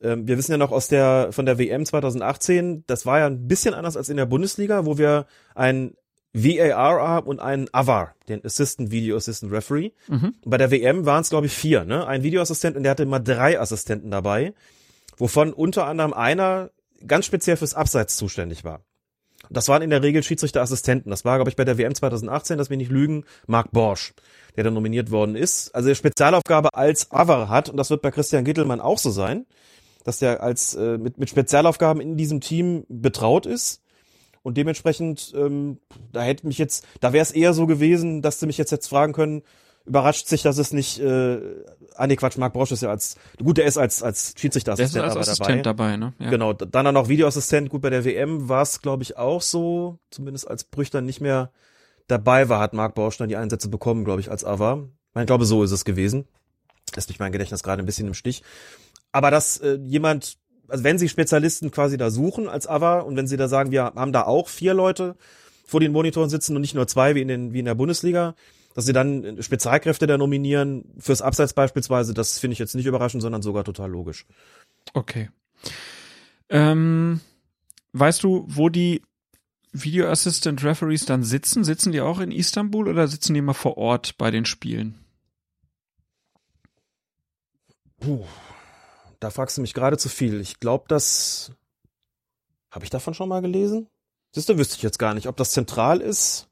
Ähm, 0.00 0.26
wir 0.28 0.38
wissen 0.38 0.52
ja 0.52 0.58
noch 0.58 0.72
aus 0.72 0.88
der, 0.88 1.28
von 1.32 1.46
der 1.46 1.58
WM 1.58 1.84
2018, 1.84 2.84
das 2.86 3.06
war 3.06 3.18
ja 3.20 3.26
ein 3.26 3.48
bisschen 3.48 3.74
anders 3.74 3.96
als 3.96 4.08
in 4.08 4.16
der 4.16 4.26
Bundesliga, 4.26 4.86
wo 4.86 4.98
wir 4.98 5.26
ein 5.54 5.94
VAR 6.32 7.00
haben 7.06 7.26
und 7.28 7.38
einen 7.40 7.68
AVAR, 7.72 8.14
den 8.28 8.44
Assistant 8.44 8.90
Video 8.90 9.16
Assistant 9.16 9.52
Referee. 9.52 9.92
Mhm. 10.08 10.34
Bei 10.44 10.58
der 10.58 10.70
WM 10.70 11.06
waren 11.06 11.20
es, 11.22 11.30
glaube 11.30 11.46
ich, 11.46 11.52
vier, 11.52 11.84
ne? 11.84 12.06
Ein 12.06 12.24
Videoassistent 12.24 12.76
und 12.76 12.82
der 12.82 12.90
hatte 12.90 13.04
immer 13.04 13.20
drei 13.20 13.58
Assistenten 13.60 14.10
dabei, 14.10 14.52
wovon 15.16 15.52
unter 15.52 15.86
anderem 15.86 16.12
einer 16.12 16.70
ganz 17.06 17.26
speziell 17.26 17.56
fürs 17.56 17.74
Abseits 17.74 18.16
zuständig 18.16 18.64
war. 18.64 18.80
Das 19.50 19.68
waren 19.68 19.82
in 19.82 19.90
der 19.90 20.02
Regel 20.02 20.22
Schiedsrichterassistenten. 20.22 21.10
Das 21.10 21.24
war, 21.24 21.36
glaube 21.36 21.50
ich, 21.50 21.56
bei 21.56 21.64
der 21.64 21.78
WM 21.78 21.94
2018, 21.94 22.58
dass 22.58 22.70
wir 22.70 22.76
nicht 22.76 22.90
lügen, 22.90 23.24
Marc 23.46 23.70
Borsch, 23.72 24.14
der 24.56 24.64
dann 24.64 24.74
nominiert 24.74 25.10
worden 25.10 25.36
ist. 25.36 25.74
Also 25.74 25.88
der 25.88 25.94
Spezialaufgabe 25.94 26.74
als 26.74 27.10
AVAR 27.10 27.48
hat, 27.48 27.68
und 27.68 27.76
das 27.76 27.90
wird 27.90 28.02
bei 28.02 28.10
Christian 28.10 28.44
Gittelmann 28.44 28.80
auch 28.80 28.98
so 28.98 29.10
sein, 29.10 29.46
dass 30.04 30.18
der 30.18 30.42
als 30.42 30.74
äh, 30.74 30.98
mit, 30.98 31.18
mit 31.18 31.30
Spezialaufgaben 31.30 32.00
in 32.00 32.16
diesem 32.16 32.40
Team 32.40 32.84
betraut 32.88 33.46
ist. 33.46 33.82
Und 34.42 34.58
dementsprechend, 34.58 35.32
ähm, 35.34 35.78
da 36.12 36.22
hätte 36.22 36.46
mich 36.46 36.58
jetzt, 36.58 36.86
da 37.00 37.14
wäre 37.14 37.22
es 37.22 37.30
eher 37.30 37.54
so 37.54 37.66
gewesen, 37.66 38.20
dass 38.20 38.40
sie 38.40 38.46
mich 38.46 38.58
jetzt 38.58 38.70
jetzt 38.70 38.88
fragen 38.88 39.14
können, 39.14 39.42
überrascht 39.86 40.26
sich, 40.28 40.42
dass 40.42 40.58
es 40.58 40.72
nicht, 40.72 40.98
äh, 41.00 41.38
ah 41.94 42.06
nee, 42.06 42.16
Quatsch, 42.16 42.36
Marc 42.38 42.52
Borsch 42.54 42.72
ist 42.72 42.82
ja 42.82 42.90
als, 42.90 43.16
gut, 43.42 43.58
der 43.58 43.66
ist 43.66 43.76
als, 43.76 44.02
als 44.02 44.22
Der 44.22 44.30
ist 44.34 44.40
Schiedsrichterassistent 44.40 45.04
als 45.04 45.16
Assistent 45.16 45.66
dabei. 45.66 45.90
dabei, 45.92 45.96
ne? 45.96 46.12
Ja. 46.18 46.30
Genau, 46.30 46.52
d- 46.52 46.66
dann 46.70 46.86
auch 46.86 46.92
noch 46.92 47.08
Videoassistent. 47.08 47.68
Gut, 47.70 47.82
bei 47.82 47.90
der 47.90 48.04
WM 48.04 48.48
war 48.48 48.62
es, 48.62 48.80
glaube 48.82 49.02
ich, 49.02 49.16
auch 49.18 49.42
so, 49.42 49.98
zumindest 50.10 50.48
als 50.48 50.64
Brüch 50.64 50.90
dann 50.90 51.04
nicht 51.04 51.20
mehr 51.20 51.50
dabei 52.08 52.48
war, 52.48 52.60
hat 52.60 52.72
Marc 52.72 52.94
Borsch 52.94 53.18
dann 53.18 53.28
die 53.28 53.36
Einsätze 53.36 53.68
bekommen, 53.68 54.04
glaube 54.04 54.20
ich, 54.20 54.30
als 54.30 54.44
Ava. 54.44 54.88
Ich 55.18 55.26
glaube, 55.26 55.44
so 55.44 55.62
ist 55.62 55.70
es 55.70 55.84
gewesen. 55.84 56.26
Lässt 56.96 57.08
mich 57.08 57.18
mein 57.18 57.32
Gedächtnis 57.32 57.62
gerade 57.62 57.82
ein 57.82 57.86
bisschen 57.86 58.08
im 58.08 58.14
Stich. 58.14 58.42
Aber 59.12 59.30
dass 59.30 59.58
äh, 59.58 59.78
jemand 59.82 60.38
also 60.66 60.82
wenn 60.82 60.98
sie 60.98 61.10
Spezialisten 61.10 61.70
quasi 61.70 61.98
da 61.98 62.08
suchen 62.10 62.48
als 62.48 62.66
AVA 62.66 63.00
und 63.00 63.16
wenn 63.18 63.26
sie 63.26 63.36
da 63.36 63.48
sagen, 63.48 63.70
wir 63.70 63.84
haben 63.84 64.12
da 64.14 64.22
auch 64.22 64.48
vier 64.48 64.72
Leute 64.72 65.14
vor 65.66 65.78
den 65.78 65.92
Monitoren 65.92 66.30
sitzen 66.30 66.56
und 66.56 66.62
nicht 66.62 66.74
nur 66.74 66.86
zwei 66.86 67.14
wie 67.14 67.20
in, 67.20 67.28
den, 67.28 67.52
wie 67.52 67.58
in 67.58 67.66
der 67.66 67.74
Bundesliga, 67.74 68.34
dass 68.74 68.84
sie 68.84 68.92
dann 68.92 69.40
Spezialkräfte 69.40 70.06
da 70.06 70.18
nominieren 70.18 70.84
fürs 70.98 71.22
Abseits 71.22 71.54
beispielsweise, 71.54 72.12
das 72.12 72.38
finde 72.38 72.52
ich 72.52 72.58
jetzt 72.58 72.74
nicht 72.74 72.86
überraschend, 72.86 73.22
sondern 73.22 73.40
sogar 73.40 73.64
total 73.64 73.90
logisch. 73.90 74.26
Okay. 74.92 75.30
Ähm, 76.50 77.20
weißt 77.92 78.22
du, 78.22 78.44
wo 78.48 78.68
die 78.68 79.02
Video 79.72 80.08
Assistant 80.08 80.62
Referees 80.62 81.06
dann 81.06 81.22
sitzen? 81.22 81.64
Sitzen 81.64 81.92
die 81.92 82.00
auch 82.00 82.20
in 82.20 82.32
Istanbul 82.32 82.88
oder 82.88 83.08
sitzen 83.08 83.34
die 83.34 83.38
immer 83.38 83.54
vor 83.54 83.78
Ort 83.78 84.18
bei 84.18 84.30
den 84.30 84.44
Spielen? 84.44 84.98
Puh, 88.00 88.24
da 89.20 89.30
fragst 89.30 89.56
du 89.56 89.62
mich 89.62 89.72
gerade 89.72 89.96
zu 89.96 90.08
viel. 90.08 90.40
Ich 90.40 90.60
glaube, 90.60 90.84
das 90.88 91.52
habe 92.70 92.84
ich 92.84 92.90
davon 92.90 93.14
schon 93.14 93.28
mal 93.28 93.40
gelesen. 93.40 93.88
Siehst 94.32 94.48
du, 94.48 94.58
wüsste 94.58 94.76
ich 94.76 94.82
jetzt 94.82 94.98
gar 94.98 95.14
nicht, 95.14 95.28
ob 95.28 95.36
das 95.36 95.52
zentral 95.52 96.00
ist. 96.00 96.48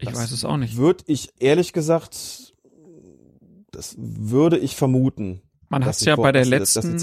Ich 0.00 0.08
das 0.08 0.18
weiß 0.18 0.32
es 0.32 0.44
auch 0.44 0.56
nicht. 0.56 0.76
Würde 0.76 1.04
ich 1.06 1.30
ehrlich 1.38 1.72
gesagt, 1.72 2.54
das 3.70 3.94
würde 3.98 4.58
ich 4.58 4.76
vermuten. 4.76 5.42
Man 5.68 5.84
hat 5.84 5.94
es 5.94 6.04
ja 6.04 6.16
bei 6.16 6.32
der 6.32 6.44
letzten, 6.44 6.96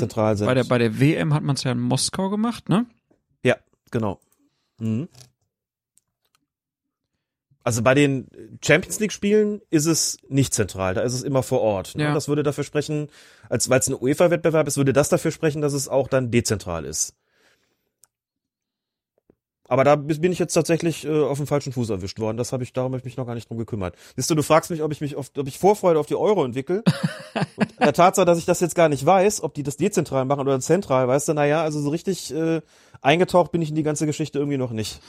bei 0.45 0.53
der 0.53 0.65
bei 0.65 0.78
der 0.78 0.99
WM 0.99 1.34
hat 1.34 1.44
man 1.44 1.56
es 1.56 1.64
ja 1.64 1.72
in 1.72 1.80
Moskau 1.80 2.30
gemacht, 2.30 2.68
ne? 2.68 2.86
Ja, 3.44 3.56
genau. 3.91 4.19
Mhm. 4.80 5.07
Also 7.64 7.82
bei 7.82 7.94
den 7.94 8.28
Champions 8.64 8.99
League 8.99 9.11
Spielen 9.11 9.61
ist 9.69 9.86
es 9.88 10.18
nicht 10.30 10.53
zentral, 10.53 10.94
da 10.94 11.02
ist 11.02 11.14
es 11.14 11.24
immer 11.24 11.44
vor 11.44 11.60
Ort. 11.61 11.95
Ne? 11.95 12.03
Ja. 12.03 12.14
Das 12.14 12.30
würde 12.30 12.41
dafür 12.41 12.64
sprechen, 12.64 13.10
als 13.49 13.69
weil 13.69 13.80
es 13.80 13.90
ein 13.90 13.95
UEFA 13.99 14.32
Wettbewerb 14.32 14.68
ist, 14.68 14.78
würde 14.78 14.94
das 14.94 15.10
dafür 15.10 15.32
sprechen, 15.32 15.61
dass 15.61 15.74
es 15.74 15.90
auch 15.90 16.07
dann 16.07 16.32
dezentral 16.32 16.86
ist. 16.86 17.14
Aber 19.68 19.84
da 19.84 19.95
bin 19.95 20.31
ich 20.31 20.39
jetzt 20.39 20.53
tatsächlich 20.53 21.06
äh, 21.06 21.23
auf 21.23 21.38
dem 21.38 21.48
falschen 21.48 21.73
Fuß 21.73 21.89
erwischt 21.89 22.19
worden. 22.19 22.38
Das 22.38 22.53
habe 22.53 22.64
ich, 22.64 22.72
darum 22.72 22.94
habe 22.94 22.99
ich 22.99 23.06
mich 23.06 23.18
noch 23.18 23.26
gar 23.26 23.35
nicht 23.35 23.49
drum 23.49 23.57
gekümmert. 23.57 23.95
Siehst 24.15 24.30
du, 24.30 24.35
du 24.35 24.44
fragst 24.44 24.72
mich, 24.72 24.81
ob 24.81 24.91
ich 24.91 25.02
mich 25.02 25.15
auf, 25.15 25.30
ob 25.38 25.48
ich 25.48 25.60
Vorfreude 25.60 25.99
auf 25.99 26.06
die 26.06 26.15
Euro 26.15 26.45
entwickle. 26.45 26.84
Und 27.56 27.80
der 27.80 27.94
Tatsache, 27.94 28.26
dass 28.26 28.38
ich 28.38 28.45
das 28.45 28.61
jetzt 28.61 28.76
gar 28.76 28.88
nicht 28.88 29.06
weiß, 29.06 29.44
ob 29.44 29.53
die 29.53 29.64
das 29.64 29.76
dezentral 29.76 30.26
machen 30.26 30.41
oder 30.41 30.60
zentral, 30.61 31.07
weißt 31.07 31.27
du, 31.30 31.34
naja, 31.34 31.61
also 31.61 31.81
so 31.81 31.89
richtig 31.89 32.34
äh, 32.34 32.61
eingetaucht 33.02 33.52
bin 33.52 33.61
ich 33.61 33.69
in 33.69 33.76
die 33.76 33.84
ganze 33.84 34.06
Geschichte 34.06 34.39
irgendwie 34.39 34.57
noch 34.57 34.72
nicht. 34.72 35.02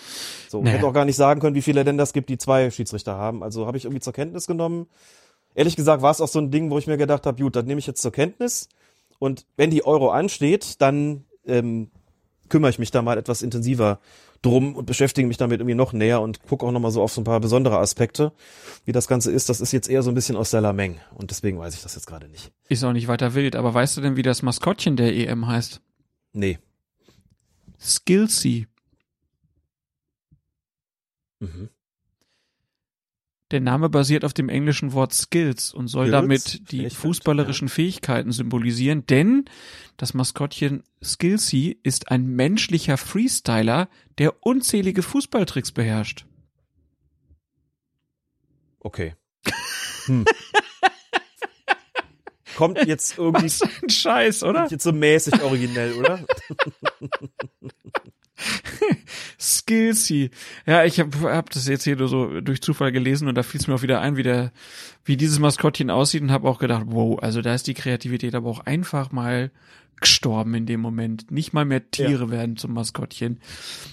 So, 0.48 0.60
naja. 0.60 0.76
hätte 0.76 0.86
auch 0.86 0.92
gar 0.92 1.04
nicht 1.04 1.16
sagen 1.16 1.40
können, 1.40 1.54
wie 1.54 1.62
viele 1.62 1.84
Länder 1.84 2.02
es 2.02 2.12
gibt, 2.12 2.28
die 2.28 2.38
zwei 2.38 2.70
Schiedsrichter 2.70 3.14
haben. 3.14 3.44
Also 3.44 3.66
habe 3.66 3.76
ich 3.76 3.84
irgendwie 3.84 4.00
zur 4.00 4.12
Kenntnis 4.12 4.46
genommen. 4.46 4.88
Ehrlich 5.54 5.76
gesagt 5.76 6.02
war 6.02 6.10
es 6.10 6.20
auch 6.20 6.28
so 6.28 6.40
ein 6.40 6.50
Ding, 6.50 6.70
wo 6.70 6.78
ich 6.78 6.86
mir 6.86 6.96
gedacht 6.96 7.26
habe, 7.26 7.40
gut, 7.42 7.54
das 7.54 7.64
nehme 7.64 7.78
ich 7.78 7.86
jetzt 7.86 8.02
zur 8.02 8.12
Kenntnis. 8.12 8.68
Und 9.18 9.46
wenn 9.56 9.70
die 9.70 9.84
Euro 9.84 10.10
ansteht, 10.10 10.80
dann 10.80 11.24
ähm, 11.46 11.90
kümmere 12.48 12.70
ich 12.70 12.78
mich 12.78 12.90
da 12.90 13.02
mal 13.02 13.18
etwas 13.18 13.42
intensiver 13.42 14.00
drum 14.42 14.76
und 14.76 14.86
beschäftige 14.86 15.26
mich 15.26 15.36
damit 15.36 15.60
irgendwie 15.60 15.74
noch 15.74 15.92
näher 15.92 16.20
und 16.20 16.42
gucke 16.42 16.64
auch 16.64 16.72
nochmal 16.72 16.90
so 16.90 17.02
auf 17.02 17.12
so 17.12 17.20
ein 17.20 17.24
paar 17.24 17.40
besondere 17.40 17.78
Aspekte, 17.78 18.32
wie 18.84 18.92
das 18.92 19.08
Ganze 19.08 19.32
ist. 19.32 19.48
Das 19.48 19.60
ist 19.60 19.72
jetzt 19.72 19.88
eher 19.88 20.02
so 20.02 20.10
ein 20.10 20.14
bisschen 20.14 20.36
aus 20.36 20.50
der 20.50 20.60
Lameng 20.60 21.00
und 21.14 21.30
deswegen 21.30 21.58
weiß 21.58 21.74
ich 21.74 21.82
das 21.82 21.94
jetzt 21.94 22.06
gerade 22.06 22.28
nicht. 22.28 22.52
Ist 22.68 22.84
auch 22.84 22.92
nicht 22.92 23.08
weiter 23.08 23.34
wild, 23.34 23.56
aber 23.56 23.74
weißt 23.74 23.96
du 23.96 24.00
denn, 24.00 24.16
wie 24.16 24.22
das 24.22 24.42
Maskottchen 24.42 24.96
der 24.96 25.14
EM 25.14 25.46
heißt? 25.46 25.80
Nee. 26.32 26.58
Skillsy. 27.80 28.66
Mhm. 31.40 31.68
Der 33.50 33.60
Name 33.60 33.88
basiert 33.88 34.24
auf 34.26 34.34
dem 34.34 34.50
englischen 34.50 34.92
Wort 34.92 35.14
Skills 35.14 35.72
und 35.72 35.88
soll 35.88 36.08
Skills? 36.08 36.12
damit 36.12 36.70
die 36.70 36.90
fußballerischen 36.90 37.68
ja. 37.68 37.74
Fähigkeiten 37.74 38.30
symbolisieren, 38.30 39.06
denn 39.06 39.46
das 39.96 40.12
Maskottchen 40.12 40.82
Skillsy 41.02 41.78
ist 41.82 42.10
ein 42.10 42.26
menschlicher 42.26 42.98
Freestyler, 42.98 43.88
der 44.18 44.44
unzählige 44.44 45.02
Fußballtricks 45.02 45.72
beherrscht. 45.72 46.26
Okay. 48.80 49.14
Hm. 50.04 50.26
Kommt 52.56 52.84
jetzt 52.86 53.16
irgendwie. 53.18 53.44
Was 53.46 53.62
ein 53.62 53.88
Scheiß, 53.88 54.42
oder? 54.42 54.66
Jetzt 54.68 54.84
so 54.84 54.92
mäßig 54.92 55.40
originell, 55.42 55.94
oder? 55.94 56.20
Skillsy. 59.38 60.30
Ja, 60.66 60.84
ich 60.84 61.00
habe 61.00 61.32
hab 61.32 61.50
das 61.50 61.66
jetzt 61.68 61.84
hier 61.84 61.96
nur 61.96 62.08
so 62.08 62.40
durch 62.40 62.60
Zufall 62.60 62.92
gelesen 62.92 63.28
und 63.28 63.34
da 63.34 63.42
fiel 63.42 63.60
es 63.60 63.66
mir 63.66 63.74
auch 63.74 63.82
wieder 63.82 64.00
ein, 64.00 64.16
wie 64.16 64.22
der, 64.22 64.52
wie 65.04 65.16
dieses 65.16 65.38
Maskottchen 65.38 65.90
aussieht 65.90 66.22
und 66.22 66.30
habe 66.30 66.48
auch 66.48 66.58
gedacht, 66.58 66.84
wow, 66.86 67.18
also 67.20 67.42
da 67.42 67.54
ist 67.54 67.66
die 67.66 67.74
Kreativität 67.74 68.34
aber 68.34 68.48
auch 68.48 68.60
einfach 68.60 69.12
mal 69.12 69.50
gestorben 70.00 70.54
in 70.54 70.66
dem 70.66 70.80
Moment. 70.80 71.30
Nicht 71.30 71.52
mal 71.52 71.64
mehr 71.64 71.90
Tiere 71.90 72.24
ja. 72.26 72.30
werden 72.30 72.56
zum 72.56 72.74
Maskottchen. 72.74 73.40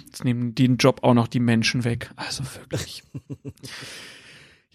Jetzt 0.05 0.23
nehmen 0.23 0.53
den 0.55 0.77
Job 0.77 0.99
auch 1.03 1.13
noch 1.13 1.27
die 1.27 1.39
Menschen 1.39 1.84
weg. 1.84 2.11
Also 2.15 2.43
wirklich. 2.43 3.03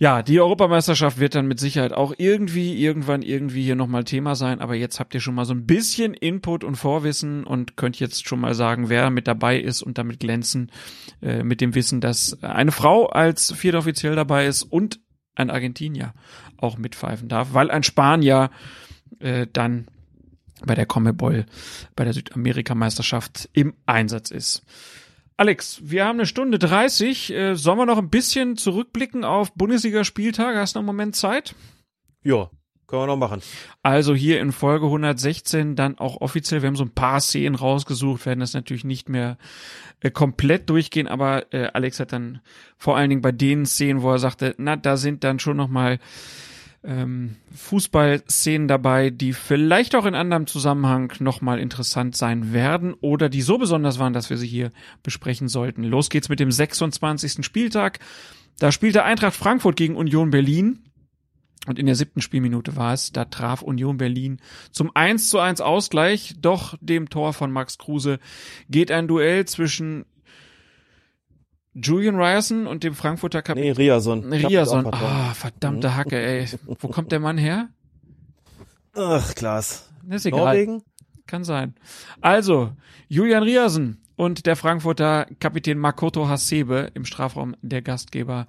Ja, 0.00 0.22
die 0.22 0.40
Europameisterschaft 0.40 1.18
wird 1.18 1.34
dann 1.34 1.46
mit 1.46 1.60
Sicherheit 1.60 1.92
auch 1.92 2.14
irgendwie, 2.16 2.82
irgendwann 2.82 3.20
irgendwie 3.20 3.64
hier 3.64 3.76
nochmal 3.76 4.04
Thema 4.04 4.34
sein, 4.34 4.62
aber 4.62 4.74
jetzt 4.74 4.98
habt 4.98 5.12
ihr 5.12 5.20
schon 5.20 5.34
mal 5.34 5.44
so 5.44 5.52
ein 5.52 5.66
bisschen 5.66 6.14
Input 6.14 6.64
und 6.64 6.76
Vorwissen 6.76 7.44
und 7.44 7.76
könnt 7.76 8.00
jetzt 8.00 8.26
schon 8.26 8.40
mal 8.40 8.54
sagen, 8.54 8.88
wer 8.88 9.10
mit 9.10 9.28
dabei 9.28 9.60
ist 9.60 9.82
und 9.82 9.98
damit 9.98 10.18
glänzen, 10.18 10.72
äh, 11.20 11.42
mit 11.42 11.60
dem 11.60 11.74
Wissen, 11.74 12.00
dass 12.00 12.42
eine 12.42 12.72
Frau 12.72 13.08
als 13.10 13.52
vierte 13.52 13.76
Offiziell 13.76 14.16
dabei 14.16 14.46
ist 14.46 14.62
und 14.62 15.00
ein 15.34 15.50
Argentinier 15.50 16.14
auch 16.56 16.78
mitpfeifen 16.78 17.28
darf, 17.28 17.52
weil 17.52 17.70
ein 17.70 17.82
Spanier 17.82 18.50
äh, 19.18 19.48
dann 19.52 19.86
bei 20.64 20.74
der 20.74 20.86
Comebol, 20.86 21.44
bei 21.94 22.04
der 22.04 22.14
Südamerikameisterschaft 22.14 23.50
im 23.52 23.74
Einsatz 23.84 24.30
ist. 24.30 24.62
Alex, 25.40 25.80
wir 25.82 26.04
haben 26.04 26.18
eine 26.18 26.26
Stunde 26.26 26.58
30. 26.58 27.32
Äh, 27.32 27.54
sollen 27.54 27.78
wir 27.78 27.86
noch 27.86 27.96
ein 27.96 28.10
bisschen 28.10 28.58
zurückblicken 28.58 29.24
auf 29.24 29.54
Bundesligaspieltage? 29.54 30.58
Hast 30.58 30.74
du 30.74 30.80
noch 30.80 30.82
einen 30.82 30.86
Moment 30.88 31.16
Zeit? 31.16 31.54
Ja, 32.22 32.50
können 32.86 33.04
wir 33.04 33.06
noch 33.06 33.16
machen. 33.16 33.40
Also 33.82 34.14
hier 34.14 34.38
in 34.38 34.52
Folge 34.52 34.84
116 34.84 35.76
dann 35.76 35.96
auch 35.96 36.20
offiziell. 36.20 36.60
Wir 36.60 36.66
haben 36.66 36.76
so 36.76 36.84
ein 36.84 36.94
paar 36.94 37.22
Szenen 37.22 37.54
rausgesucht, 37.54 38.26
werden 38.26 38.40
das 38.40 38.52
natürlich 38.52 38.84
nicht 38.84 39.08
mehr 39.08 39.38
äh, 40.00 40.10
komplett 40.10 40.68
durchgehen, 40.68 41.08
aber 41.08 41.50
äh, 41.54 41.70
Alex 41.72 42.00
hat 42.00 42.12
dann 42.12 42.42
vor 42.76 42.98
allen 42.98 43.08
Dingen 43.08 43.22
bei 43.22 43.32
den 43.32 43.64
Szenen, 43.64 44.02
wo 44.02 44.10
er 44.10 44.18
sagte, 44.18 44.54
na, 44.58 44.76
da 44.76 44.98
sind 44.98 45.24
dann 45.24 45.38
schon 45.38 45.56
noch 45.56 45.68
mal 45.68 46.00
ähm, 46.82 47.36
Fußballszenen 47.54 48.66
dabei, 48.66 49.10
die 49.10 49.32
vielleicht 49.32 49.94
auch 49.94 50.06
in 50.06 50.14
anderem 50.14 50.46
Zusammenhang 50.46 51.12
nochmal 51.18 51.58
interessant 51.58 52.16
sein 52.16 52.52
werden 52.52 52.94
oder 52.94 53.28
die 53.28 53.42
so 53.42 53.58
besonders 53.58 53.98
waren, 53.98 54.12
dass 54.12 54.30
wir 54.30 54.36
sie 54.36 54.46
hier 54.46 54.70
besprechen 55.02 55.48
sollten. 55.48 55.84
Los 55.84 56.08
geht's 56.08 56.28
mit 56.28 56.40
dem 56.40 56.50
26. 56.50 57.44
Spieltag. 57.44 57.98
Da 58.58 58.72
spielte 58.72 59.04
Eintracht 59.04 59.36
Frankfurt 59.36 59.76
gegen 59.76 59.96
Union 59.96 60.30
Berlin. 60.30 60.80
Und 61.66 61.78
in 61.78 61.84
der 61.84 61.94
siebten 61.94 62.22
Spielminute 62.22 62.76
war 62.76 62.94
es, 62.94 63.12
da 63.12 63.26
traf 63.26 63.60
Union 63.60 63.98
Berlin 63.98 64.40
zum 64.70 64.90
1 64.96 65.28
zu 65.28 65.38
1 65.38 65.60
Ausgleich, 65.60 66.36
doch 66.40 66.74
dem 66.80 67.10
Tor 67.10 67.34
von 67.34 67.52
Max 67.52 67.76
Kruse 67.76 68.18
geht 68.70 68.90
ein 68.90 69.06
Duell 69.06 69.44
zwischen 69.44 70.06
Julian 71.74 72.16
Ryerson 72.16 72.66
und 72.66 72.82
dem 72.82 72.94
Frankfurter 72.94 73.42
Kapitän. 73.42 73.72
Nee, 73.72 73.90
Riason. 73.90 74.32
Riason. 74.32 74.86
Ah, 74.92 75.30
oh, 75.30 75.34
verdammte 75.34 75.88
mhm. 75.88 75.96
Hacke, 75.96 76.20
ey. 76.20 76.46
Wo 76.66 76.88
kommt 76.88 77.12
der 77.12 77.20
Mann 77.20 77.38
her? 77.38 77.68
Ach, 78.94 79.34
Klaas. 79.34 79.88
ist 80.08 80.26
egal. 80.26 80.40
Norwegen? 80.40 80.82
Kann 81.26 81.44
sein. 81.44 81.74
Also, 82.20 82.72
Julian 83.08 83.44
Riason 83.44 83.98
und 84.16 84.46
der 84.46 84.56
Frankfurter 84.56 85.26
Kapitän 85.38 85.78
Makoto 85.78 86.28
Hasebe 86.28 86.90
im 86.94 87.04
Strafraum 87.04 87.54
der 87.62 87.82
Gastgeber 87.82 88.46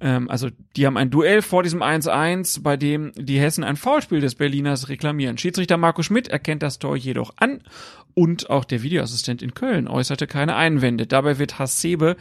ähm, 0.00 0.30
also 0.30 0.48
die 0.76 0.86
haben 0.86 0.96
ein 0.96 1.10
Duell 1.10 1.42
vor 1.42 1.62
diesem 1.62 1.82
1-1, 1.82 2.62
bei 2.62 2.76
dem 2.76 3.12
die 3.16 3.40
Hessen 3.40 3.64
ein 3.64 3.76
Foulspiel 3.76 4.20
des 4.20 4.34
Berliners 4.34 4.88
reklamieren. 4.88 5.38
Schiedsrichter 5.38 5.76
Marco 5.76 6.02
Schmidt 6.02 6.28
erkennt 6.28 6.62
das 6.62 6.78
Tor 6.78 6.96
jedoch 6.96 7.34
an 7.36 7.60
und 8.14 8.50
auch 8.50 8.64
der 8.64 8.82
Videoassistent 8.82 9.42
in 9.42 9.54
Köln 9.54 9.86
äußerte 9.86 10.26
keine 10.26 10.56
Einwände. 10.56 11.06
Dabei 11.06 11.38
wird 11.38 11.58
Hassebe 11.58 12.16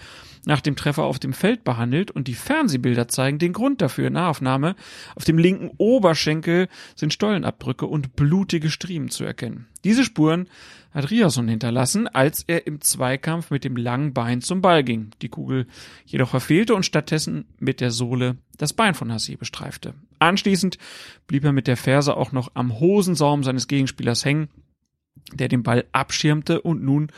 nach 0.46 0.62
dem 0.62 0.76
Treffer 0.76 1.04
auf 1.04 1.20
dem 1.20 1.34
Feld 1.34 1.64
behandelt 1.64 2.12
und 2.12 2.28
die 2.28 2.36
Fernsehbilder 2.36 3.08
zeigen 3.08 3.40
den 3.40 3.52
Grund 3.52 3.82
dafür. 3.82 4.10
Nahaufnahme. 4.10 4.76
Auf 5.16 5.26
dem 5.26 5.38
linken 5.38 5.72
Oberschenkel 5.78 6.68
sind 6.96 7.14
Stollenabdrücke 7.14 7.86
und 7.86 8.16
blutige 8.16 8.70
Striemen 8.70 9.10
zu 9.10 9.24
erkennen. 9.24 9.68
Diese 9.84 10.04
Spuren 10.04 10.48
hat 10.98 11.10
hinterlassen, 11.48 12.08
als 12.08 12.44
er 12.48 12.66
im 12.66 12.82
Zweikampf 12.82 13.52
mit 13.52 13.64
dem 13.64 13.76
langen 13.76 14.14
Bein 14.14 14.42
zum 14.42 14.62
Ball 14.62 14.84
ging. 14.84 15.12
Die 15.22 15.30
Kugel 15.30 15.68
jedoch 16.06 16.30
verfehlte 16.30 16.74
und 16.74 16.86
stattdessen 16.86 17.46
mit 17.60 17.82
der 17.82 17.92
Sohle 17.92 18.38
das 18.58 18.74
Bein 18.74 18.96
von 18.96 19.12
Hassi 19.12 19.36
bestreifte. 19.36 19.94
Anschließend 20.20 20.78
blieb 21.28 21.44
er 21.44 21.52
mit 21.52 21.68
der 21.68 21.78
Ferse 21.78 22.18
auch 22.18 22.32
noch 22.32 22.52
am 22.56 22.80
Hosensaum 22.80 23.44
seines 23.44 23.68
Gegenspielers 23.68 24.26
hängen, 24.26 24.50
der 25.34 25.48
den 25.48 25.64
Ball 25.64 25.86
abschirmte 25.92 26.62
und 26.62 26.84
nun 26.84 27.12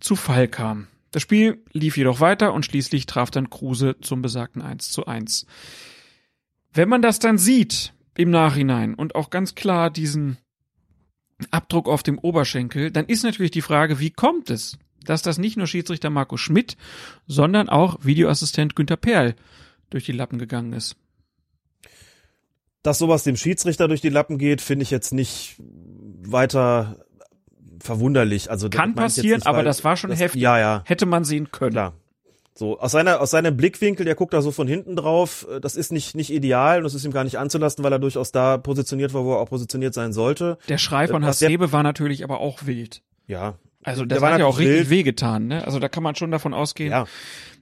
zu 0.00 0.16
Fall 0.16 0.48
kam. 0.48 0.86
Das 1.10 1.22
Spiel 1.22 1.62
lief 1.72 1.96
jedoch 1.96 2.20
weiter 2.20 2.52
und 2.54 2.64
schließlich 2.64 3.06
traf 3.06 3.30
dann 3.30 3.50
Kruse 3.50 3.96
zum 4.00 4.22
besagten 4.22 4.62
1 4.62 4.90
zu 4.90 5.06
1. 5.06 5.46
Wenn 6.72 6.88
man 6.88 7.02
das 7.02 7.18
dann 7.18 7.38
sieht 7.38 7.92
im 8.16 8.30
Nachhinein 8.30 8.94
und 8.94 9.14
auch 9.14 9.30
ganz 9.30 9.54
klar 9.54 9.90
diesen 9.90 10.38
Abdruck 11.50 11.88
auf 11.88 12.02
dem 12.02 12.18
Oberschenkel, 12.18 12.90
dann 12.90 13.06
ist 13.06 13.22
natürlich 13.22 13.52
die 13.52 13.62
Frage, 13.62 14.00
wie 14.00 14.10
kommt 14.10 14.50
es, 14.50 14.78
dass 15.04 15.22
das 15.22 15.38
nicht 15.38 15.56
nur 15.56 15.66
Schiedsrichter 15.66 16.10
Marco 16.10 16.36
Schmidt, 16.36 16.76
sondern 17.26 17.68
auch 17.68 17.98
Videoassistent 18.02 18.74
Günter 18.74 18.96
Perl 18.96 19.34
durch 19.90 20.04
die 20.04 20.12
Lappen 20.12 20.38
gegangen 20.38 20.72
ist. 20.72 20.96
Dass 22.82 22.98
sowas 22.98 23.22
dem 23.22 23.36
Schiedsrichter 23.36 23.88
durch 23.88 24.00
die 24.00 24.08
Lappen 24.08 24.38
geht, 24.38 24.60
finde 24.60 24.82
ich 24.82 24.90
jetzt 24.90 25.12
nicht 25.12 25.56
weiter 26.22 27.04
verwunderlich. 27.80 28.50
Also 28.50 28.68
Kann 28.68 28.94
passieren, 28.94 29.38
nicht, 29.38 29.46
aber 29.46 29.62
das 29.62 29.84
war 29.84 29.96
schon 29.96 30.10
das, 30.10 30.20
heftig. 30.20 30.42
Ja, 30.42 30.58
ja. 30.58 30.82
Hätte 30.84 31.06
man 31.06 31.24
sehen 31.24 31.50
können. 31.50 31.72
Klar. 31.72 31.94
So, 32.58 32.80
aus 32.80 32.90
seiner, 32.90 33.20
aus 33.20 33.30
seinem 33.30 33.56
Blickwinkel, 33.56 34.04
der 34.04 34.16
guckt 34.16 34.34
da 34.34 34.42
so 34.42 34.50
von 34.50 34.66
hinten 34.66 34.96
drauf, 34.96 35.46
äh, 35.48 35.60
das 35.60 35.76
ist 35.76 35.92
nicht, 35.92 36.16
nicht 36.16 36.30
ideal 36.32 36.78
und 36.78 36.82
das 36.84 36.94
ist 36.94 37.04
ihm 37.04 37.12
gar 37.12 37.22
nicht 37.22 37.38
anzulasten, 37.38 37.84
weil 37.84 37.92
er 37.92 38.00
durchaus 38.00 38.32
da 38.32 38.58
positioniert 38.58 39.14
war, 39.14 39.24
wo 39.24 39.34
er 39.34 39.38
auch 39.38 39.48
positioniert 39.48 39.94
sein 39.94 40.12
sollte. 40.12 40.58
Der 40.68 40.76
Schrei 40.78 41.06
von 41.06 41.22
Äh, 41.22 41.26
was 41.28 41.38
der- 41.38 41.50
Hasebe 41.50 41.70
war 41.70 41.84
natürlich 41.84 42.24
aber 42.24 42.40
auch 42.40 42.66
wild. 42.66 43.00
Ja. 43.28 43.54
Also 43.84 44.04
Der 44.04 44.16
das 44.16 44.22
war 44.22 44.32
hat 44.32 44.40
ja 44.40 44.46
auch 44.46 44.54
natürlich 44.54 44.70
richtig 44.72 44.90
wild. 44.90 44.98
wehgetan, 44.98 45.46
ne? 45.46 45.64
Also 45.64 45.78
da 45.78 45.88
kann 45.88 46.02
man 46.02 46.16
schon 46.16 46.32
davon 46.32 46.52
ausgehen. 46.52 46.90
Ja. 46.90 47.04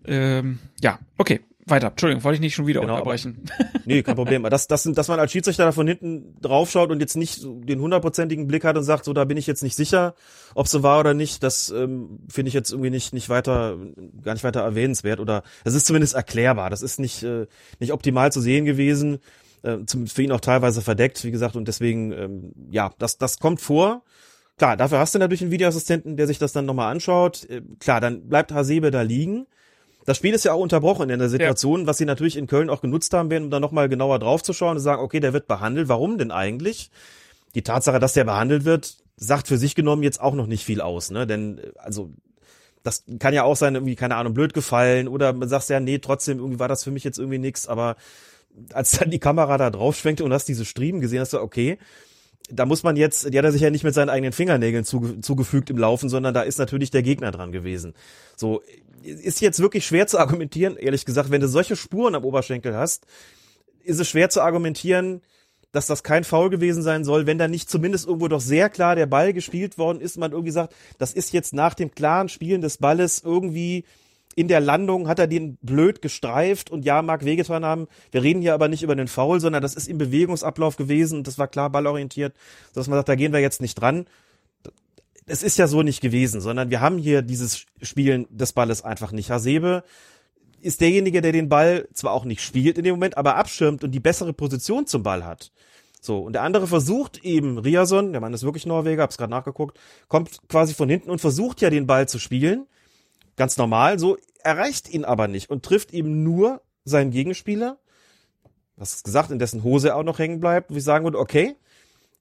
Ähm, 0.06 0.60
ja, 0.80 0.98
okay, 1.18 1.40
weiter. 1.66 1.88
Entschuldigung, 1.88 2.24
wollte 2.24 2.36
ich 2.36 2.40
nicht 2.40 2.54
schon 2.54 2.66
wieder 2.66 2.80
Genau, 2.80 2.94
unterbrechen. 2.94 3.44
Nee, 3.84 4.02
kein 4.02 4.16
Problem. 4.16 4.42
Das, 4.44 4.66
das, 4.66 4.82
dass 4.82 5.06
man 5.08 5.20
als 5.20 5.30
Schiedsrichter 5.30 5.64
da 5.64 5.70
von 5.72 5.86
hinten 5.86 6.34
draufschaut 6.40 6.90
und 6.90 6.98
jetzt 6.98 7.16
nicht 7.16 7.44
den 7.44 7.80
hundertprozentigen 7.80 8.48
Blick 8.48 8.64
hat 8.64 8.76
und 8.76 8.82
sagt, 8.82 9.04
so 9.04 9.12
da 9.12 9.24
bin 9.24 9.36
ich 9.36 9.46
jetzt 9.46 9.62
nicht 9.62 9.76
sicher, 9.76 10.14
ob 10.56 10.66
so 10.66 10.82
war 10.82 10.98
oder 10.98 11.14
nicht, 11.14 11.42
das 11.44 11.70
ähm, 11.70 12.18
finde 12.28 12.48
ich 12.48 12.54
jetzt 12.54 12.72
irgendwie 12.72 12.90
nicht, 12.90 13.12
nicht 13.12 13.28
weiter, 13.28 13.76
gar 14.22 14.32
nicht 14.32 14.42
weiter 14.42 14.60
erwähnenswert 14.60 15.20
oder 15.20 15.44
das 15.62 15.74
ist 15.74 15.86
zumindest 15.86 16.14
erklärbar. 16.14 16.68
Das 16.68 16.82
ist 16.82 16.98
nicht, 16.98 17.22
äh, 17.22 17.46
nicht 17.78 17.92
optimal 17.92 18.32
zu 18.32 18.40
sehen 18.40 18.64
gewesen, 18.64 19.18
äh, 19.62 19.78
zum, 19.86 20.08
für 20.08 20.22
ihn 20.22 20.32
auch 20.32 20.40
teilweise 20.40 20.82
verdeckt, 20.82 21.22
wie 21.24 21.30
gesagt, 21.30 21.54
und 21.54 21.68
deswegen, 21.68 22.12
ähm, 22.12 22.52
ja, 22.70 22.90
das, 22.98 23.18
das 23.18 23.38
kommt 23.38 23.60
vor. 23.60 24.02
Klar, 24.58 24.76
dafür 24.76 24.98
hast 24.98 25.14
du 25.14 25.18
natürlich 25.18 25.42
einen 25.42 25.50
Videoassistenten, 25.50 26.16
der 26.16 26.26
sich 26.26 26.38
das 26.38 26.52
dann 26.52 26.64
nochmal 26.66 26.90
anschaut. 26.90 27.48
Äh, 27.50 27.62
klar, 27.78 28.00
dann 28.00 28.28
bleibt 28.28 28.52
Hasebe 28.52 28.90
da 28.90 29.02
liegen. 29.02 29.46
Das 30.06 30.16
Spiel 30.16 30.34
ist 30.34 30.44
ja 30.44 30.52
auch 30.52 30.60
unterbrochen 30.60 31.10
in 31.10 31.18
der 31.18 31.28
Situation, 31.28 31.86
was 31.86 31.98
sie 31.98 32.04
natürlich 32.04 32.36
in 32.36 32.46
Köln 32.46 32.70
auch 32.70 32.80
genutzt 32.80 33.12
haben 33.12 33.28
werden, 33.28 33.44
um 33.44 33.50
dann 33.50 33.60
nochmal 33.60 33.88
genauer 33.88 34.20
draufzuschauen 34.20 34.76
und 34.76 34.82
sagen, 34.82 35.02
okay, 35.02 35.20
der 35.20 35.32
wird 35.32 35.48
behandelt. 35.48 35.88
Warum 35.88 36.16
denn 36.16 36.30
eigentlich? 36.30 36.90
Die 37.56 37.62
Tatsache, 37.62 37.98
dass 37.98 38.12
der 38.12 38.24
behandelt 38.24 38.64
wird, 38.64 38.96
sagt 39.16 39.48
für 39.48 39.58
sich 39.58 39.74
genommen 39.74 40.04
jetzt 40.04 40.20
auch 40.20 40.34
noch 40.34 40.46
nicht 40.46 40.64
viel 40.64 40.80
aus, 40.80 41.10
ne? 41.10 41.26
Denn, 41.26 41.58
äh, 41.58 41.72
also, 41.76 42.10
das 42.84 43.04
kann 43.18 43.34
ja 43.34 43.42
auch 43.42 43.56
sein, 43.56 43.74
irgendwie, 43.74 43.96
keine 43.96 44.14
Ahnung, 44.14 44.32
blöd 44.32 44.54
gefallen 44.54 45.08
oder 45.08 45.32
man 45.32 45.48
sagt 45.48 45.68
ja, 45.70 45.80
nee, 45.80 45.98
trotzdem, 45.98 46.38
irgendwie 46.38 46.60
war 46.60 46.68
das 46.68 46.84
für 46.84 46.92
mich 46.92 47.02
jetzt 47.02 47.18
irgendwie 47.18 47.38
nix, 47.38 47.66
aber 47.66 47.96
als 48.72 48.92
dann 48.92 49.10
die 49.10 49.18
Kamera 49.18 49.58
da 49.58 49.70
drauf 49.70 49.96
schwenkte 49.96 50.24
und 50.24 50.32
hast 50.32 50.46
diese 50.46 50.64
Striemen 50.64 51.00
gesehen, 51.00 51.20
hast 51.20 51.32
du, 51.32 51.40
okay, 51.40 51.78
da 52.50 52.64
muss 52.64 52.82
man 52.82 52.96
jetzt, 52.96 53.32
die 53.32 53.38
hat 53.38 53.44
er 53.44 53.52
sich 53.52 53.62
ja 53.62 53.70
nicht 53.70 53.84
mit 53.84 53.94
seinen 53.94 54.08
eigenen 54.08 54.32
Fingernägeln 54.32 54.84
zuge 54.84 55.20
zugefügt 55.20 55.70
im 55.70 55.78
Laufen, 55.78 56.08
sondern 56.08 56.34
da 56.34 56.42
ist 56.42 56.58
natürlich 56.58 56.90
der 56.90 57.02
Gegner 57.02 57.30
dran 57.30 57.52
gewesen. 57.52 57.94
So, 58.36 58.62
ist 59.02 59.40
jetzt 59.40 59.60
wirklich 59.60 59.86
schwer 59.86 60.06
zu 60.06 60.18
argumentieren, 60.18 60.76
ehrlich 60.76 61.04
gesagt, 61.04 61.30
wenn 61.30 61.40
du 61.40 61.48
solche 61.48 61.76
Spuren 61.76 62.14
am 62.14 62.24
Oberschenkel 62.24 62.76
hast, 62.76 63.06
ist 63.84 64.00
es 64.00 64.08
schwer 64.08 64.30
zu 64.30 64.42
argumentieren, 64.42 65.22
dass 65.72 65.86
das 65.86 66.02
kein 66.02 66.24
Foul 66.24 66.50
gewesen 66.50 66.82
sein 66.82 67.04
soll, 67.04 67.26
wenn 67.26 67.38
da 67.38 67.48
nicht 67.48 67.68
zumindest 67.68 68.06
irgendwo 68.06 68.28
doch 68.28 68.40
sehr 68.40 68.70
klar 68.70 68.96
der 68.96 69.06
Ball 69.06 69.32
gespielt 69.32 69.78
worden 69.78 70.00
ist, 70.00 70.16
man 70.16 70.32
irgendwie 70.32 70.52
sagt, 70.52 70.74
das 70.98 71.12
ist 71.12 71.32
jetzt 71.32 71.52
nach 71.52 71.74
dem 71.74 71.94
klaren 71.94 72.28
Spielen 72.28 72.62
des 72.62 72.78
Balles 72.78 73.22
irgendwie 73.24 73.84
in 74.36 74.48
der 74.48 74.60
Landung 74.60 75.08
hat 75.08 75.18
er 75.18 75.26
den 75.26 75.56
blöd 75.62 76.02
gestreift 76.02 76.70
und 76.70 76.84
ja, 76.84 77.00
mag 77.00 77.24
wehgetan 77.24 77.64
haben. 77.64 77.88
Wir 78.12 78.22
reden 78.22 78.42
hier 78.42 78.52
aber 78.52 78.68
nicht 78.68 78.82
über 78.82 78.94
den 78.94 79.08
Foul, 79.08 79.40
sondern 79.40 79.62
das 79.62 79.74
ist 79.74 79.88
im 79.88 79.96
Bewegungsablauf 79.96 80.76
gewesen 80.76 81.18
und 81.18 81.26
das 81.26 81.38
war 81.38 81.48
klar 81.48 81.70
ballorientiert, 81.70 82.36
dass 82.74 82.86
man 82.86 82.98
sagt, 82.98 83.08
da 83.08 83.14
gehen 83.14 83.32
wir 83.32 83.40
jetzt 83.40 83.62
nicht 83.62 83.76
dran. 83.76 84.06
Es 85.24 85.42
ist 85.42 85.56
ja 85.56 85.66
so 85.66 85.82
nicht 85.82 86.02
gewesen, 86.02 86.42
sondern 86.42 86.70
wir 86.70 86.82
haben 86.82 86.98
hier 86.98 87.22
dieses 87.22 87.64
Spielen 87.80 88.26
des 88.30 88.52
Balles 88.52 88.84
einfach 88.84 89.10
nicht. 89.10 89.30
Hasebe 89.30 89.82
ist 90.60 90.82
derjenige, 90.82 91.22
der 91.22 91.32
den 91.32 91.48
Ball 91.48 91.88
zwar 91.94 92.12
auch 92.12 92.26
nicht 92.26 92.42
spielt 92.42 92.76
in 92.76 92.84
dem 92.84 92.94
Moment, 92.94 93.16
aber 93.16 93.36
abschirmt 93.36 93.84
und 93.84 93.90
die 93.92 94.00
bessere 94.00 94.34
Position 94.34 94.86
zum 94.86 95.02
Ball 95.02 95.24
hat. 95.24 95.50
So, 96.02 96.20
und 96.20 96.34
der 96.34 96.42
andere 96.42 96.66
versucht 96.66 97.24
eben, 97.24 97.58
Riason, 97.58 98.12
der 98.12 98.20
Mann 98.20 98.34
ist 98.34 98.44
wirklich 98.44 98.66
Norweger, 98.66 99.02
hab's 99.02 99.16
gerade 99.16 99.30
nachgeguckt, 99.30 99.78
kommt 100.08 100.46
quasi 100.48 100.74
von 100.74 100.90
hinten 100.90 101.10
und 101.10 101.22
versucht 101.22 101.62
ja 101.62 101.70
den 101.70 101.86
Ball 101.86 102.06
zu 102.06 102.18
spielen. 102.18 102.66
Ganz 103.36 103.56
normal, 103.56 103.98
so, 103.98 104.16
erreicht 104.42 104.88
ihn 104.88 105.04
aber 105.04 105.28
nicht 105.28 105.50
und 105.50 105.64
trifft 105.64 105.92
eben 105.92 106.22
nur 106.22 106.62
seinen 106.84 107.10
Gegenspieler. 107.10 107.78
Was 108.76 108.94
ist 108.94 109.04
gesagt, 109.04 109.30
in 109.30 109.38
dessen 109.38 109.62
Hose 109.62 109.88
er 109.88 109.96
auch 109.96 110.02
noch 110.02 110.18
hängen 110.18 110.40
bleibt, 110.40 110.70
wo 110.70 110.76
ich 110.76 110.84
sagen 110.84 111.04
würde, 111.04 111.18
okay, 111.18 111.56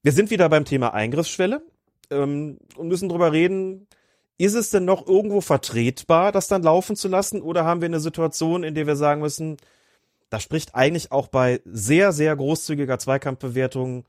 wir 0.03 0.11
sind 0.11 0.29
wieder 0.29 0.49
beim 0.49 0.65
Thema 0.65 0.93
Eingriffsschwelle 0.93 1.61
ähm, 2.09 2.57
und 2.75 2.87
müssen 2.87 3.09
drüber 3.09 3.31
reden, 3.31 3.87
ist 4.37 4.53
es 4.53 4.69
denn 4.69 4.85
noch 4.85 5.07
irgendwo 5.07 5.41
vertretbar, 5.41 6.31
das 6.31 6.47
dann 6.47 6.63
laufen 6.63 6.95
zu 6.95 7.07
lassen? 7.07 7.41
Oder 7.41 7.63
haben 7.63 7.81
wir 7.81 7.87
eine 7.87 7.99
Situation, 7.99 8.63
in 8.63 8.75
der 8.75 8.87
wir 8.87 8.95
sagen 8.95 9.21
müssen, 9.21 9.57
da 10.29 10.39
spricht 10.39 10.75
eigentlich 10.75 11.11
auch 11.11 11.27
bei 11.27 11.61
sehr, 11.65 12.11
sehr 12.11 12.35
großzügiger 12.35 12.99
Zweikampfbewertung 12.99 14.05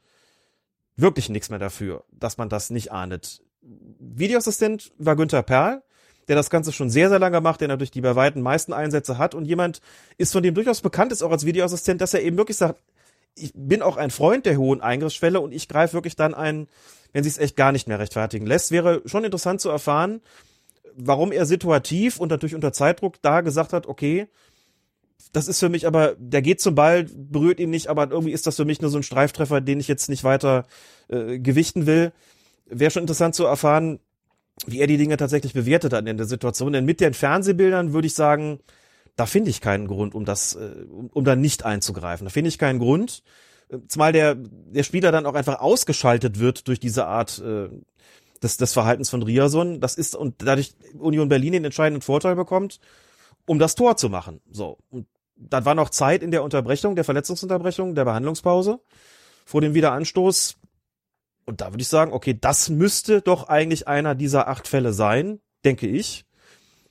wirklich 0.96 1.28
nichts 1.28 1.50
mehr 1.50 1.58
dafür, 1.58 2.04
dass 2.10 2.38
man 2.38 2.48
das 2.48 2.70
nicht 2.70 2.90
ahndet. 2.90 3.42
Videoassistent 3.60 4.92
war 4.98 5.14
Günther 5.14 5.42
Perl, 5.42 5.82
der 6.28 6.36
das 6.36 6.50
Ganze 6.50 6.72
schon 6.72 6.90
sehr, 6.90 7.08
sehr 7.08 7.18
lange 7.18 7.40
macht, 7.40 7.60
der 7.60 7.68
natürlich 7.68 7.90
die 7.90 8.00
bei 8.00 8.16
weitem 8.16 8.42
meisten 8.42 8.72
Einsätze 8.72 9.18
hat 9.18 9.34
und 9.34 9.44
jemand 9.44 9.80
ist, 10.18 10.32
von 10.32 10.42
dem 10.42 10.54
durchaus 10.54 10.80
bekannt 10.80 11.12
ist, 11.12 11.22
auch 11.22 11.30
als 11.30 11.46
Videoassistent, 11.46 12.00
dass 12.00 12.14
er 12.14 12.22
eben 12.22 12.36
wirklich 12.36 12.56
sagt, 12.56 12.80
ich 13.34 13.52
bin 13.54 13.82
auch 13.82 13.96
ein 13.96 14.10
Freund 14.10 14.46
der 14.46 14.56
hohen 14.56 14.80
Eingriffsschwelle 14.80 15.40
und 15.40 15.52
ich 15.52 15.68
greife 15.68 15.94
wirklich 15.94 16.16
dann 16.16 16.34
ein, 16.34 16.68
wenn 17.12 17.22
sie 17.22 17.30
es 17.30 17.38
echt 17.38 17.56
gar 17.56 17.72
nicht 17.72 17.86
mehr 17.86 17.98
rechtfertigen 17.98 18.46
lässt. 18.46 18.70
Wäre 18.70 19.02
schon 19.04 19.24
interessant 19.24 19.60
zu 19.60 19.68
erfahren, 19.68 20.20
warum 20.96 21.32
er 21.32 21.46
situativ 21.46 22.18
und 22.18 22.30
natürlich 22.30 22.54
unter 22.54 22.72
Zeitdruck 22.72 23.20
da 23.22 23.42
gesagt 23.42 23.72
hat, 23.72 23.86
okay, 23.86 24.26
das 25.32 25.48
ist 25.48 25.60
für 25.60 25.68
mich 25.68 25.86
aber, 25.86 26.14
der 26.18 26.40
geht 26.40 26.60
zum 26.60 26.74
Ball, 26.74 27.04
berührt 27.04 27.60
ihn 27.60 27.70
nicht, 27.70 27.88
aber 27.88 28.10
irgendwie 28.10 28.32
ist 28.32 28.46
das 28.46 28.56
für 28.56 28.64
mich 28.64 28.80
nur 28.80 28.90
so 28.90 28.98
ein 28.98 29.02
Streiftreffer, 29.02 29.60
den 29.60 29.80
ich 29.80 29.88
jetzt 29.88 30.08
nicht 30.08 30.24
weiter 30.24 30.66
äh, 31.08 31.38
gewichten 31.38 31.86
will. 31.86 32.12
Wäre 32.66 32.90
schon 32.90 33.02
interessant 33.02 33.34
zu 33.34 33.44
erfahren, 33.44 34.00
wie 34.66 34.80
er 34.80 34.86
die 34.86 34.96
Dinge 34.96 35.16
tatsächlich 35.16 35.52
bewertet 35.52 35.92
hat 35.92 36.06
in 36.06 36.16
der 36.16 36.26
Situation. 36.26 36.72
Denn 36.72 36.84
mit 36.84 37.00
den 37.00 37.14
Fernsehbildern 37.14 37.92
würde 37.92 38.06
ich 38.06 38.14
sagen, 38.14 38.60
da 39.16 39.26
finde 39.26 39.50
ich 39.50 39.60
keinen 39.60 39.86
Grund, 39.86 40.14
um 40.14 40.24
das, 40.24 40.54
äh, 40.54 40.84
um, 40.90 41.08
um 41.12 41.24
da 41.24 41.36
nicht 41.36 41.64
einzugreifen. 41.64 42.26
Da 42.26 42.30
finde 42.30 42.48
ich 42.48 42.58
keinen 42.58 42.78
Grund. 42.78 43.22
Äh, 43.68 43.78
Zumal 43.88 44.12
der, 44.12 44.34
der 44.34 44.82
Spieler 44.82 45.12
dann 45.12 45.26
auch 45.26 45.34
einfach 45.34 45.60
ausgeschaltet 45.60 46.38
wird 46.38 46.68
durch 46.68 46.80
diese 46.80 47.06
Art 47.06 47.38
äh, 47.38 47.68
des, 48.42 48.56
des 48.56 48.72
Verhaltens 48.72 49.10
von 49.10 49.22
Riason. 49.22 49.80
Das 49.80 49.96
ist, 49.96 50.14
und 50.14 50.42
dadurch 50.42 50.74
Union 50.98 51.28
Berlin 51.28 51.52
den 51.52 51.64
entscheidenden 51.64 52.02
Vorteil 52.02 52.36
bekommt, 52.36 52.80
um 53.46 53.58
das 53.58 53.74
Tor 53.74 53.96
zu 53.96 54.08
machen. 54.08 54.40
So. 54.50 54.78
Und 54.90 55.06
dann 55.36 55.64
war 55.64 55.74
noch 55.74 55.90
Zeit 55.90 56.22
in 56.22 56.30
der 56.30 56.42
Unterbrechung, 56.42 56.94
der 56.94 57.04
Verletzungsunterbrechung, 57.04 57.94
der 57.94 58.04
Behandlungspause 58.04 58.80
vor 59.44 59.60
dem 59.60 59.74
Wiederanstoß. 59.74 60.56
Und 61.46 61.60
da 61.60 61.72
würde 61.72 61.82
ich 61.82 61.88
sagen, 61.88 62.12
okay, 62.12 62.36
das 62.38 62.68
müsste 62.68 63.22
doch 63.22 63.48
eigentlich 63.48 63.86
einer 63.86 64.14
dieser 64.14 64.48
acht 64.48 64.66
Fälle 64.66 64.92
sein, 64.92 65.40
denke 65.64 65.86
ich, 65.86 66.26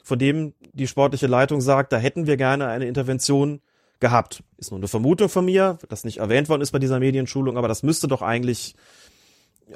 von 0.01 0.17
dem 0.17 0.53
die 0.73 0.87
sportliche 0.87 1.27
Leitung 1.27 1.61
sagt, 1.61 1.91
da 1.91 1.97
hätten 1.97 2.25
wir 2.25 2.37
gerne 2.37 2.67
eine 2.67 2.87
Intervention 2.87 3.61
gehabt. 3.99 4.43
Ist 4.57 4.71
nur 4.71 4.79
eine 4.79 4.87
Vermutung 4.87 5.29
von 5.29 5.45
mir, 5.45 5.77
das 5.89 6.05
nicht 6.05 6.17
erwähnt 6.17 6.47
worden 6.49 6.61
ist 6.61 6.71
bei 6.71 6.79
dieser 6.79 6.99
Medienschulung, 6.99 7.57
aber 7.57 7.67
das 7.67 7.83
müsste 7.83 8.07
doch 8.07 8.21
eigentlich 8.21 8.75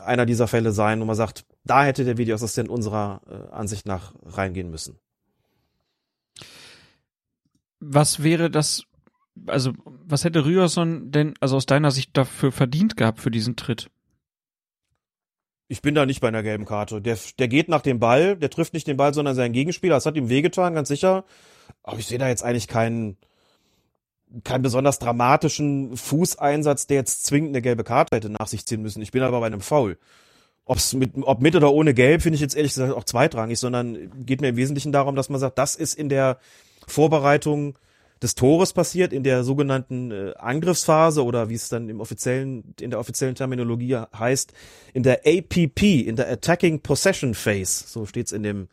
einer 0.01 0.25
dieser 0.25 0.47
Fälle 0.47 0.71
sein, 0.71 1.01
wo 1.01 1.05
man 1.05 1.15
sagt, 1.15 1.45
da 1.63 1.83
hätte 1.83 2.05
der 2.05 2.17
Videoassistent 2.17 2.69
unserer 2.69 3.21
äh, 3.27 3.53
Ansicht 3.53 3.85
nach 3.85 4.13
reingehen 4.23 4.69
müssen. 4.69 4.99
Was 7.79 8.21
wäre 8.23 8.49
das, 8.51 8.83
also 9.47 9.73
was 9.85 10.23
hätte 10.23 10.45
Ryerson 10.45 11.11
denn, 11.11 11.33
also 11.39 11.55
aus 11.55 11.65
deiner 11.65 11.91
Sicht 11.91 12.15
dafür 12.15 12.51
verdient 12.51 12.97
gehabt 12.97 13.19
für 13.19 13.31
diesen 13.31 13.55
Tritt? 13.55 13.89
Ich 15.71 15.83
bin 15.83 15.93
da 15.93 16.07
nicht 16.07 16.19
bei 16.19 16.27
einer 16.27 16.41
gelben 16.41 16.65
Karte. 16.65 16.99
Der, 16.99 17.15
der 17.37 17.47
geht 17.47 17.69
nach 17.69 17.81
dem 17.81 17.99
Ball, 17.99 18.35
der 18.35 18.49
trifft 18.49 18.73
nicht 18.73 18.87
den 18.87 18.97
Ball, 18.97 19.13
sondern 19.13 19.35
seinen 19.35 19.53
Gegenspieler. 19.53 19.95
Das 19.95 20.07
hat 20.07 20.17
ihm 20.17 20.27
wehgetan, 20.27 20.73
ganz 20.73 20.87
sicher. 20.87 21.23
Aber 21.83 21.99
ich 21.99 22.07
sehe 22.07 22.17
da 22.17 22.27
jetzt 22.27 22.43
eigentlich 22.43 22.67
keinen, 22.67 23.17
keinen 24.43 24.63
besonders 24.63 24.97
dramatischen 24.97 25.95
Fußeinsatz, 25.95 26.87
der 26.87 26.97
jetzt 26.97 27.23
zwingend 27.23 27.49
eine 27.49 27.61
gelbe 27.61 27.83
Karte 27.83 28.15
hätte 28.15 28.31
nach 28.31 28.47
sich 28.47 28.65
ziehen 28.65 28.81
müssen. 28.81 29.03
Ich 29.03 29.11
bin 29.11 29.21
aber 29.21 29.39
bei 29.39 29.45
einem 29.45 29.61
Foul. 29.61 29.99
Ob's 30.65 30.95
mit, 30.95 31.11
ob 31.21 31.39
mit 31.39 31.55
oder 31.55 31.71
ohne 31.71 31.93
Gelb, 31.93 32.23
finde 32.23 32.35
ich 32.35 32.41
jetzt 32.41 32.55
ehrlich 32.55 32.73
gesagt 32.73 32.93
auch 32.93 33.03
zweitrangig, 33.03 33.59
sondern 33.59 34.25
geht 34.25 34.41
mir 34.41 34.49
im 34.49 34.57
Wesentlichen 34.57 34.91
darum, 34.91 35.15
dass 35.15 35.29
man 35.29 35.39
sagt, 35.39 35.59
das 35.59 35.75
ist 35.75 35.93
in 35.93 36.09
der 36.09 36.39
Vorbereitung 36.87 37.77
des 38.21 38.35
Tores 38.35 38.73
passiert, 38.73 39.13
in 39.13 39.23
der 39.23 39.43
sogenannten 39.43 40.11
äh, 40.11 40.33
Angriffsphase 40.37 41.23
oder 41.23 41.49
wie 41.49 41.55
es 41.55 41.69
dann 41.69 41.89
im 41.89 42.01
offiziellen, 42.01 42.75
in 42.79 42.89
der 42.89 42.99
offiziellen 42.99 43.35
Terminologie 43.35 43.97
heißt, 44.17 44.53
in 44.93 45.03
der 45.03 45.21
APP, 45.25 45.81
in 45.81 46.15
der 46.15 46.29
Attacking 46.29 46.81
Possession 46.81 47.33
Phase, 47.33 47.85
so 47.87 48.05
steht's 48.05 48.31
in 48.31 48.43
dem, 48.43 48.67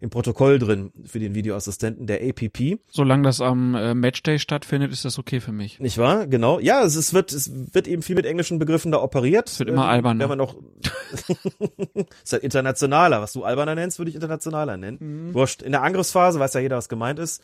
im 0.00 0.10
Protokoll 0.10 0.58
drin 0.58 0.92
für 1.04 1.18
den 1.18 1.34
Videoassistenten, 1.34 2.06
der 2.06 2.20
APP. 2.22 2.78
Solange 2.90 3.22
das 3.22 3.40
am 3.40 3.74
äh, 3.74 3.94
Matchday 3.94 4.38
stattfindet, 4.38 4.92
ist 4.92 5.04
das 5.04 5.18
okay 5.18 5.40
für 5.40 5.52
mich. 5.52 5.80
Nicht 5.80 5.98
wahr? 5.98 6.26
Genau. 6.26 6.58
Ja, 6.58 6.82
es, 6.82 6.96
es 6.96 7.14
wird 7.14 7.32
es 7.32 7.50
wird 7.72 7.88
eben 7.88 8.02
viel 8.02 8.16
mit 8.16 8.26
englischen 8.26 8.58
Begriffen 8.58 8.92
da 8.92 9.02
operiert. 9.02 9.48
Es 9.48 9.58
wird 9.58 9.70
immer 9.70 9.88
alberner. 9.88 10.20
Wenn 10.20 10.28
man 10.28 10.38
noch 10.38 10.56
ist 12.24 12.32
halt 12.32 12.42
internationaler. 12.42 13.22
Was 13.22 13.32
du 13.32 13.44
alberner 13.44 13.74
nennst, 13.74 13.98
würde 13.98 14.10
ich 14.10 14.14
internationaler 14.14 14.76
nennen. 14.76 14.98
Mhm. 15.00 15.34
Wurscht. 15.34 15.62
In 15.62 15.72
der 15.72 15.82
Angriffsphase 15.82 16.38
weiß 16.38 16.54
ja 16.54 16.60
jeder, 16.60 16.76
was 16.76 16.88
gemeint 16.88 17.18
ist. 17.18 17.42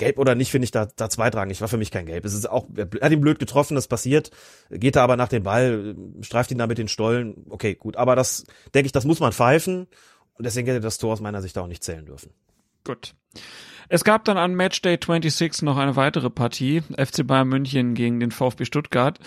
Gelb 0.00 0.18
oder 0.18 0.34
nicht, 0.34 0.50
finde 0.50 0.64
ich 0.64 0.70
da, 0.72 0.86
da 0.96 1.08
zweitrangig. 1.08 1.60
War 1.60 1.68
für 1.68 1.76
mich 1.76 1.90
kein 1.90 2.06
Gelb. 2.06 2.24
Es 2.24 2.34
ist 2.34 2.48
auch, 2.48 2.66
er 2.74 2.88
hat 3.00 3.12
ihn 3.12 3.20
blöd 3.20 3.38
getroffen, 3.38 3.74
das 3.74 3.86
passiert. 3.86 4.30
Geht 4.70 4.96
er 4.96 5.02
aber 5.02 5.16
nach 5.16 5.28
dem 5.28 5.42
Ball, 5.42 5.94
streift 6.22 6.50
ihn 6.50 6.58
da 6.58 6.66
mit 6.66 6.78
den 6.78 6.88
Stollen. 6.88 7.44
Okay, 7.50 7.74
gut. 7.74 7.96
Aber 7.96 8.16
das, 8.16 8.44
denke 8.74 8.86
ich, 8.86 8.92
das 8.92 9.04
muss 9.04 9.20
man 9.20 9.32
pfeifen. 9.32 9.86
Und 10.34 10.46
deswegen 10.46 10.66
hätte 10.66 10.80
das 10.80 10.98
Tor 10.98 11.12
aus 11.12 11.20
meiner 11.20 11.42
Sicht 11.42 11.56
auch 11.58 11.66
nicht 11.66 11.84
zählen 11.84 12.06
dürfen. 12.06 12.32
Gut. 12.82 13.14
Es 13.90 14.04
gab 14.04 14.24
dann 14.24 14.38
an 14.38 14.54
Matchday 14.54 14.98
26 15.02 15.62
noch 15.62 15.76
eine 15.76 15.96
weitere 15.96 16.30
Partie. 16.30 16.82
FC 16.96 17.26
Bayern 17.26 17.48
München 17.48 17.94
gegen 17.94 18.20
den 18.20 18.30
VfB 18.30 18.64
Stuttgart. 18.64 19.18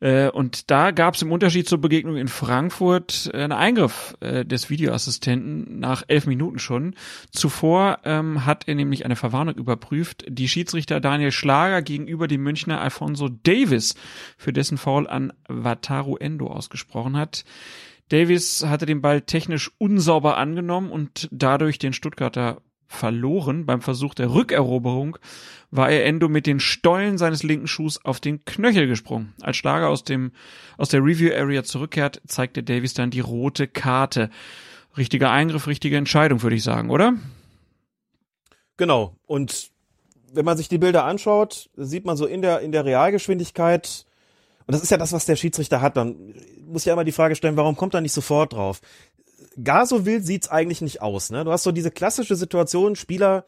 Äh, 0.00 0.30
und 0.30 0.70
da 0.70 0.90
gab 0.90 1.14
es 1.14 1.22
im 1.22 1.30
Unterschied 1.30 1.68
zur 1.68 1.80
Begegnung 1.80 2.16
in 2.16 2.28
Frankfurt 2.28 3.30
einen 3.32 3.52
Eingriff 3.52 4.16
äh, 4.20 4.44
des 4.44 4.70
Videoassistenten 4.70 5.78
nach 5.78 6.02
elf 6.08 6.26
Minuten 6.26 6.58
schon. 6.58 6.94
Zuvor 7.30 7.98
ähm, 8.04 8.46
hat 8.46 8.66
er 8.66 8.74
nämlich 8.74 9.04
eine 9.04 9.16
Verwarnung 9.16 9.54
überprüft, 9.54 10.24
die 10.28 10.48
Schiedsrichter 10.48 11.00
Daniel 11.00 11.32
Schlager 11.32 11.82
gegenüber 11.82 12.28
dem 12.28 12.42
Münchner 12.42 12.80
Alfonso 12.80 13.28
Davis 13.28 13.94
für 14.36 14.52
dessen 14.52 14.78
Foul 14.78 15.06
an 15.06 15.32
Wataru 15.48 16.16
Endo 16.16 16.46
ausgesprochen 16.48 17.16
hat. 17.16 17.44
Davis 18.08 18.64
hatte 18.66 18.86
den 18.86 19.02
Ball 19.02 19.20
technisch 19.20 19.70
unsauber 19.78 20.36
angenommen 20.36 20.90
und 20.90 21.28
dadurch 21.30 21.78
den 21.78 21.92
Stuttgarter 21.92 22.60
verloren. 22.90 23.66
Beim 23.66 23.80
Versuch 23.80 24.14
der 24.14 24.34
Rückeroberung 24.34 25.16
war 25.70 25.88
er 25.88 26.04
Endo 26.04 26.28
mit 26.28 26.46
den 26.46 26.58
Stollen 26.58 27.18
seines 27.18 27.44
linken 27.44 27.68
Schuhs 27.68 28.04
auf 28.04 28.18
den 28.18 28.44
Knöchel 28.44 28.88
gesprungen. 28.88 29.32
Als 29.40 29.56
Schlager 29.56 29.88
aus 29.88 30.02
dem, 30.02 30.32
aus 30.76 30.88
der 30.88 31.00
Review 31.00 31.32
Area 31.32 31.62
zurückkehrt, 31.62 32.20
zeigte 32.26 32.64
Davis 32.64 32.92
dann 32.92 33.10
die 33.10 33.20
rote 33.20 33.68
Karte. 33.68 34.28
Richtiger 34.98 35.30
Eingriff, 35.30 35.68
richtige 35.68 35.96
Entscheidung, 35.96 36.42
würde 36.42 36.56
ich 36.56 36.64
sagen, 36.64 36.90
oder? 36.90 37.14
Genau. 38.76 39.14
Und 39.24 39.70
wenn 40.32 40.44
man 40.44 40.56
sich 40.56 40.68
die 40.68 40.78
Bilder 40.78 41.04
anschaut, 41.04 41.70
sieht 41.76 42.04
man 42.04 42.16
so 42.16 42.26
in 42.26 42.42
der, 42.42 42.60
in 42.60 42.72
der 42.72 42.84
Realgeschwindigkeit, 42.84 44.04
und 44.66 44.74
das 44.74 44.82
ist 44.82 44.90
ja 44.90 44.98
das, 44.98 45.12
was 45.12 45.26
der 45.26 45.34
Schiedsrichter 45.36 45.80
hat. 45.80 45.96
Dann 45.96 46.32
muss 46.64 46.84
ja 46.84 46.92
immer 46.92 47.02
die 47.02 47.10
Frage 47.10 47.34
stellen, 47.34 47.56
warum 47.56 47.76
kommt 47.76 47.94
er 47.94 48.00
nicht 48.00 48.12
sofort 48.12 48.52
drauf? 48.52 48.80
Gar 49.62 49.86
so 49.86 50.06
wild 50.06 50.24
sieht's 50.24 50.48
eigentlich 50.48 50.80
nicht 50.80 51.02
aus. 51.02 51.30
Ne? 51.30 51.44
Du 51.44 51.52
hast 51.52 51.62
so 51.62 51.72
diese 51.72 51.90
klassische 51.90 52.36
Situation, 52.36 52.96
Spieler 52.96 53.44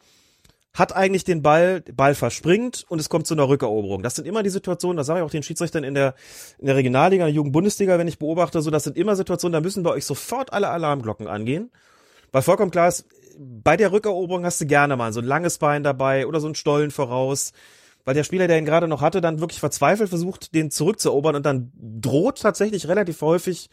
hat 0.73 0.95
eigentlich 0.95 1.23
den 1.23 1.43
Ball, 1.43 1.81
Ball 1.81 2.15
verspringt 2.15 2.85
und 2.89 2.99
es 2.99 3.07
kommt 3.07 3.27
zu 3.27 3.35
einer 3.35 3.47
Rückeroberung. 3.47 4.01
Das 4.01 4.15
sind 4.15 4.25
immer 4.25 4.41
die 4.41 4.49
Situationen, 4.49 4.97
das 4.97 5.05
sage 5.05 5.19
ich 5.19 5.25
auch 5.25 5.29
den 5.29 5.43
Schiedsrichtern 5.43 5.83
in 5.83 5.93
der, 5.93 6.15
in 6.57 6.65
der 6.65 6.75
Regionalliga, 6.75 7.25
in 7.25 7.27
der 7.27 7.35
Jugendbundesliga, 7.35 7.99
wenn 7.99 8.07
ich 8.07 8.17
beobachte, 8.17 8.59
so 8.61 8.71
das 8.71 8.83
sind 8.83 8.97
immer 8.97 9.15
Situationen, 9.15 9.53
da 9.53 9.61
müssen 9.61 9.83
bei 9.83 9.91
euch 9.91 10.05
sofort 10.05 10.51
alle 10.51 10.69
Alarmglocken 10.69 11.27
angehen. 11.27 11.69
Weil 12.31 12.41
vollkommen 12.41 12.71
klar 12.71 12.87
ist, 12.87 13.05
bei 13.37 13.77
der 13.77 13.91
Rückeroberung 13.91 14.45
hast 14.45 14.61
du 14.61 14.65
gerne 14.65 14.95
mal 14.95 15.13
so 15.13 15.19
ein 15.19 15.27
langes 15.27 15.59
Bein 15.59 15.83
dabei 15.83 16.25
oder 16.25 16.39
so 16.39 16.47
ein 16.47 16.55
Stollen 16.55 16.89
voraus 16.89 17.53
weil 18.05 18.15
der 18.15 18.23
Spieler, 18.23 18.47
der 18.47 18.57
ihn 18.57 18.65
gerade 18.65 18.87
noch 18.87 19.01
hatte, 19.01 19.21
dann 19.21 19.39
wirklich 19.39 19.59
verzweifelt 19.59 20.09
versucht, 20.09 20.53
den 20.53 20.71
zurückzuerobern 20.71 21.35
und 21.35 21.45
dann 21.45 21.71
droht 21.77 22.41
tatsächlich 22.41 22.87
relativ 22.87 23.21
häufig 23.21 23.69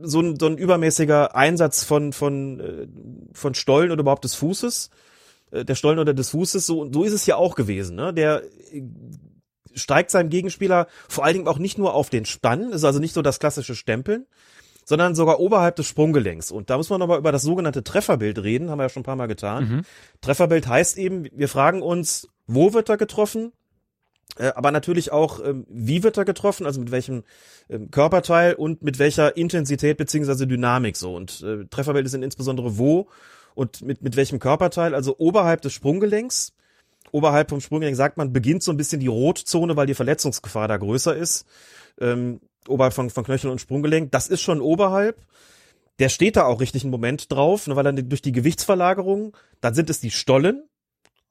so 0.00 0.20
ein, 0.20 0.38
so 0.38 0.46
ein 0.46 0.56
übermäßiger 0.56 1.34
Einsatz 1.34 1.84
von, 1.84 2.12
von, 2.12 2.60
äh, 2.60 2.86
von 3.32 3.54
Stollen 3.54 3.90
oder 3.90 4.00
überhaupt 4.00 4.24
des 4.24 4.34
Fußes, 4.34 4.90
äh, 5.50 5.64
der 5.64 5.74
Stollen 5.74 5.98
oder 5.98 6.14
des 6.14 6.30
Fußes, 6.30 6.66
so, 6.66 6.90
so 6.92 7.04
ist 7.04 7.12
es 7.12 7.26
ja 7.26 7.36
auch 7.36 7.54
gewesen, 7.54 7.96
ne? 7.96 8.12
Der 8.12 8.42
äh, 8.72 8.82
steigt 9.74 10.10
seinem 10.10 10.28
Gegenspieler 10.28 10.86
vor 11.08 11.24
allen 11.24 11.34
Dingen 11.34 11.48
auch 11.48 11.58
nicht 11.58 11.78
nur 11.78 11.94
auf 11.94 12.10
den 12.10 12.24
Spann, 12.24 12.72
ist 12.72 12.84
also 12.84 12.98
nicht 12.98 13.14
so 13.14 13.22
das 13.22 13.38
klassische 13.38 13.74
Stempeln, 13.74 14.26
sondern 14.84 15.14
sogar 15.14 15.40
oberhalb 15.40 15.76
des 15.76 15.86
Sprunggelenks. 15.86 16.50
Und 16.50 16.70
da 16.70 16.76
muss 16.76 16.90
man 16.90 17.00
nochmal 17.00 17.18
über 17.18 17.32
das 17.32 17.42
sogenannte 17.42 17.84
Trefferbild 17.84 18.42
reden, 18.42 18.70
haben 18.70 18.78
wir 18.78 18.84
ja 18.84 18.88
schon 18.88 19.00
ein 19.00 19.04
paar 19.04 19.16
Mal 19.16 19.28
getan. 19.28 19.64
Mhm. 19.64 19.82
Trefferbild 20.20 20.66
heißt 20.66 20.98
eben, 20.98 21.26
wir 21.32 21.48
fragen 21.48 21.82
uns, 21.82 22.28
wo 22.46 22.74
wird 22.74 22.88
er 22.88 22.96
getroffen? 22.96 23.52
Äh, 24.38 24.52
aber 24.54 24.70
natürlich 24.70 25.12
auch, 25.12 25.44
ähm, 25.44 25.66
wie 25.68 26.02
wird 26.02 26.16
er 26.16 26.24
getroffen, 26.24 26.66
also 26.66 26.80
mit 26.80 26.90
welchem 26.90 27.24
ähm, 27.68 27.90
Körperteil 27.90 28.54
und 28.54 28.82
mit 28.82 28.98
welcher 28.98 29.36
Intensität 29.36 29.98
beziehungsweise 29.98 30.46
Dynamik 30.46 30.96
so. 30.96 31.14
Und 31.14 31.42
äh, 31.42 31.66
Trefferbilder 31.66 32.08
sind 32.08 32.22
insbesondere 32.22 32.78
wo 32.78 33.08
und 33.54 33.82
mit, 33.82 34.02
mit 34.02 34.16
welchem 34.16 34.38
Körperteil, 34.38 34.94
also 34.94 35.16
oberhalb 35.18 35.60
des 35.62 35.72
Sprunggelenks. 35.72 36.54
Oberhalb 37.10 37.50
vom 37.50 37.60
Sprunggelenk 37.60 37.96
sagt 37.96 38.16
man, 38.16 38.32
beginnt 38.32 38.62
so 38.62 38.70
ein 38.70 38.78
bisschen 38.78 39.00
die 39.00 39.08
Rotzone, 39.08 39.76
weil 39.76 39.86
die 39.86 39.94
Verletzungsgefahr 39.94 40.66
da 40.66 40.78
größer 40.78 41.14
ist. 41.14 41.44
Ähm, 42.00 42.40
oberhalb 42.68 42.94
von, 42.94 43.10
von 43.10 43.24
Knöchel 43.24 43.50
und 43.50 43.60
Sprunggelenk. 43.60 44.12
Das 44.12 44.28
ist 44.28 44.40
schon 44.40 44.62
oberhalb. 44.62 45.20
Der 45.98 46.08
steht 46.08 46.36
da 46.36 46.44
auch 46.44 46.60
richtig 46.60 46.84
einen 46.84 46.90
Moment 46.90 47.30
drauf, 47.30 47.64
weil 47.66 47.84
dann 47.84 48.08
durch 48.08 48.22
die 48.22 48.32
Gewichtsverlagerung, 48.32 49.36
dann 49.60 49.74
sind 49.74 49.90
es 49.90 50.00
die 50.00 50.10
Stollen, 50.10 50.62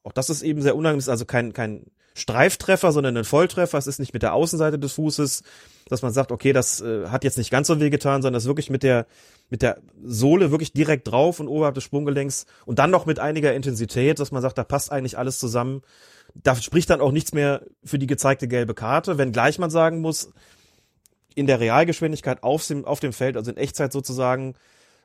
auch 0.03 0.11
das 0.11 0.29
ist 0.29 0.41
eben 0.43 0.61
sehr 0.61 0.75
unangenehm, 0.75 0.99
ist 0.99 1.09
also 1.09 1.25
kein, 1.25 1.53
kein 1.53 1.85
Streiftreffer, 2.13 2.91
sondern 2.91 3.17
ein 3.17 3.23
Volltreffer. 3.23 3.77
Es 3.77 3.87
ist 3.87 3.99
nicht 3.99 4.13
mit 4.13 4.23
der 4.23 4.33
Außenseite 4.33 4.77
des 4.77 4.93
Fußes, 4.93 5.43
dass 5.87 6.01
man 6.01 6.13
sagt, 6.13 6.31
okay, 6.31 6.53
das 6.53 6.81
äh, 6.81 7.07
hat 7.07 7.23
jetzt 7.23 7.37
nicht 7.37 7.51
ganz 7.51 7.67
so 7.67 7.79
weh 7.79 7.89
getan, 7.89 8.21
sondern 8.21 8.33
das 8.33 8.43
ist 8.43 8.47
wirklich 8.47 8.69
mit 8.69 8.83
der, 8.83 9.05
mit 9.49 9.61
der 9.61 9.77
Sohle 10.03 10.51
wirklich 10.51 10.73
direkt 10.73 11.07
drauf 11.07 11.39
und 11.39 11.47
oberhalb 11.47 11.75
des 11.75 11.83
Sprunggelenks 11.83 12.45
und 12.65 12.79
dann 12.79 12.91
noch 12.91 13.05
mit 13.05 13.19
einiger 13.19 13.53
Intensität, 13.53 14.19
dass 14.19 14.31
man 14.31 14.41
sagt, 14.41 14.57
da 14.57 14.63
passt 14.63 14.91
eigentlich 14.91 15.17
alles 15.17 15.39
zusammen. 15.39 15.81
Da 16.33 16.55
spricht 16.55 16.89
dann 16.89 17.01
auch 17.01 17.11
nichts 17.11 17.33
mehr 17.33 17.63
für 17.83 17.99
die 17.99 18.07
gezeigte 18.07 18.47
gelbe 18.47 18.73
Karte, 18.73 19.17
wenngleich 19.17 19.59
man 19.59 19.69
sagen 19.69 19.99
muss, 19.99 20.31
in 21.35 21.47
der 21.47 21.59
Realgeschwindigkeit 21.59 22.43
auf 22.43 22.65
dem, 22.67 22.85
auf 22.85 22.99
dem 22.99 23.13
Feld, 23.13 23.37
also 23.37 23.51
in 23.51 23.57
Echtzeit 23.57 23.91
sozusagen, 23.91 24.55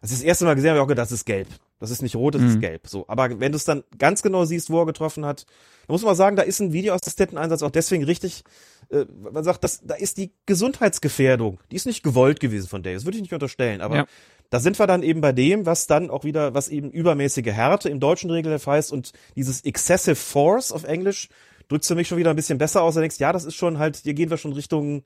als 0.00 0.10
ich 0.10 0.18
das 0.18 0.24
erste 0.24 0.44
Mal 0.44 0.54
gesehen 0.54 0.70
habe, 0.70 0.78
ich 0.78 0.84
auch 0.84 0.88
gedacht, 0.88 1.06
das 1.06 1.12
ist 1.12 1.24
gelb. 1.24 1.48
Das 1.78 1.90
ist 1.90 2.02
nicht 2.02 2.16
rot, 2.16 2.34
das 2.34 2.42
mhm. 2.42 2.48
ist 2.48 2.60
gelb. 2.60 2.86
So, 2.86 3.04
aber 3.08 3.38
wenn 3.38 3.52
du 3.52 3.56
es 3.56 3.64
dann 3.64 3.84
ganz 3.98 4.22
genau 4.22 4.44
siehst, 4.44 4.70
wo 4.70 4.80
er 4.80 4.86
getroffen 4.86 5.26
hat, 5.26 5.44
dann 5.86 5.94
muss 5.94 6.02
man 6.02 6.16
sagen, 6.16 6.36
da 6.36 6.42
ist 6.42 6.60
ein 6.60 6.72
Videoassistenteneinsatz 6.72 7.62
auch 7.62 7.70
deswegen 7.70 8.04
richtig. 8.04 8.44
Äh, 8.90 9.04
man 9.30 9.44
sagt, 9.44 9.62
das, 9.62 9.82
da 9.84 9.94
ist 9.94 10.16
die 10.16 10.32
Gesundheitsgefährdung, 10.46 11.60
die 11.70 11.76
ist 11.76 11.86
nicht 11.86 12.02
gewollt 12.02 12.40
gewesen 12.40 12.68
von 12.68 12.82
Davis, 12.82 13.04
würde 13.04 13.16
ich 13.18 13.22
nicht 13.22 13.34
unterstellen. 13.34 13.82
Aber 13.82 13.96
ja. 13.96 14.06
da 14.48 14.58
sind 14.58 14.78
wir 14.78 14.86
dann 14.86 15.02
eben 15.02 15.20
bei 15.20 15.32
dem, 15.32 15.66
was 15.66 15.86
dann 15.86 16.08
auch 16.08 16.24
wieder, 16.24 16.54
was 16.54 16.68
eben 16.68 16.90
übermäßige 16.90 17.46
Härte 17.46 17.90
im 17.90 18.00
deutschen 18.00 18.30
Regelheft 18.30 18.66
heißt 18.66 18.90
und 18.92 19.12
dieses 19.34 19.62
Excessive 19.64 20.16
Force 20.16 20.72
auf 20.72 20.84
Englisch 20.84 21.28
drückt 21.68 21.84
für 21.84 21.94
mich 21.94 22.08
schon 22.08 22.18
wieder 22.18 22.30
ein 22.30 22.36
bisschen 22.36 22.58
besser 22.58 22.82
aus. 22.82 22.94
Da 22.94 23.00
denkst, 23.00 23.18
ja, 23.18 23.32
das 23.32 23.44
ist 23.44 23.56
schon 23.56 23.78
halt, 23.78 23.96
hier 23.96 24.14
gehen 24.14 24.30
wir 24.30 24.38
schon 24.38 24.52
Richtung 24.52 25.02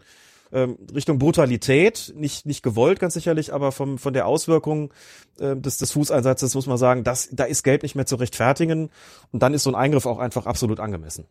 ähm, 0.52 0.78
Richtung 0.94 1.18
Brutalität, 1.18 2.12
nicht, 2.16 2.46
nicht 2.46 2.62
gewollt 2.62 3.00
ganz 3.00 3.14
sicherlich, 3.14 3.52
aber 3.52 3.72
vom, 3.72 3.98
von 3.98 4.12
der 4.12 4.26
Auswirkung 4.26 4.92
äh, 5.38 5.56
des, 5.56 5.78
des 5.78 5.92
Fußeinsatzes 5.92 6.54
muss 6.54 6.66
man 6.66 6.78
sagen, 6.78 7.04
das, 7.04 7.28
da 7.32 7.44
ist 7.44 7.62
Geld 7.62 7.82
nicht 7.82 7.94
mehr 7.94 8.06
zu 8.06 8.16
rechtfertigen 8.16 8.90
und 9.32 9.42
dann 9.42 9.54
ist 9.54 9.62
so 9.62 9.70
ein 9.70 9.76
Eingriff 9.76 10.06
auch 10.06 10.18
einfach 10.18 10.46
absolut 10.46 10.80
angemessen. 10.80 11.26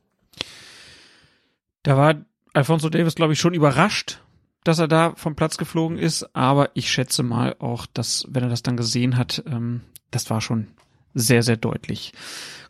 Da 1.83 1.97
war 1.97 2.15
Alfonso 2.53 2.89
Davis, 2.89 3.15
glaube 3.15 3.33
ich, 3.33 3.39
schon 3.39 3.53
überrascht, 3.53 4.21
dass 4.63 4.79
er 4.79 4.87
da 4.87 5.13
vom 5.15 5.35
Platz 5.35 5.57
geflogen 5.57 5.97
ist, 5.97 6.35
aber 6.35 6.69
ich 6.73 6.91
schätze 6.91 7.23
mal 7.23 7.55
auch, 7.59 7.85
dass, 7.85 8.25
wenn 8.29 8.43
er 8.43 8.49
das 8.49 8.63
dann 8.63 8.77
gesehen 8.77 9.17
hat, 9.17 9.43
ähm, 9.47 9.81
das 10.11 10.29
war 10.29 10.41
schon 10.41 10.67
sehr, 11.13 11.43
sehr 11.43 11.57
deutlich. 11.57 12.13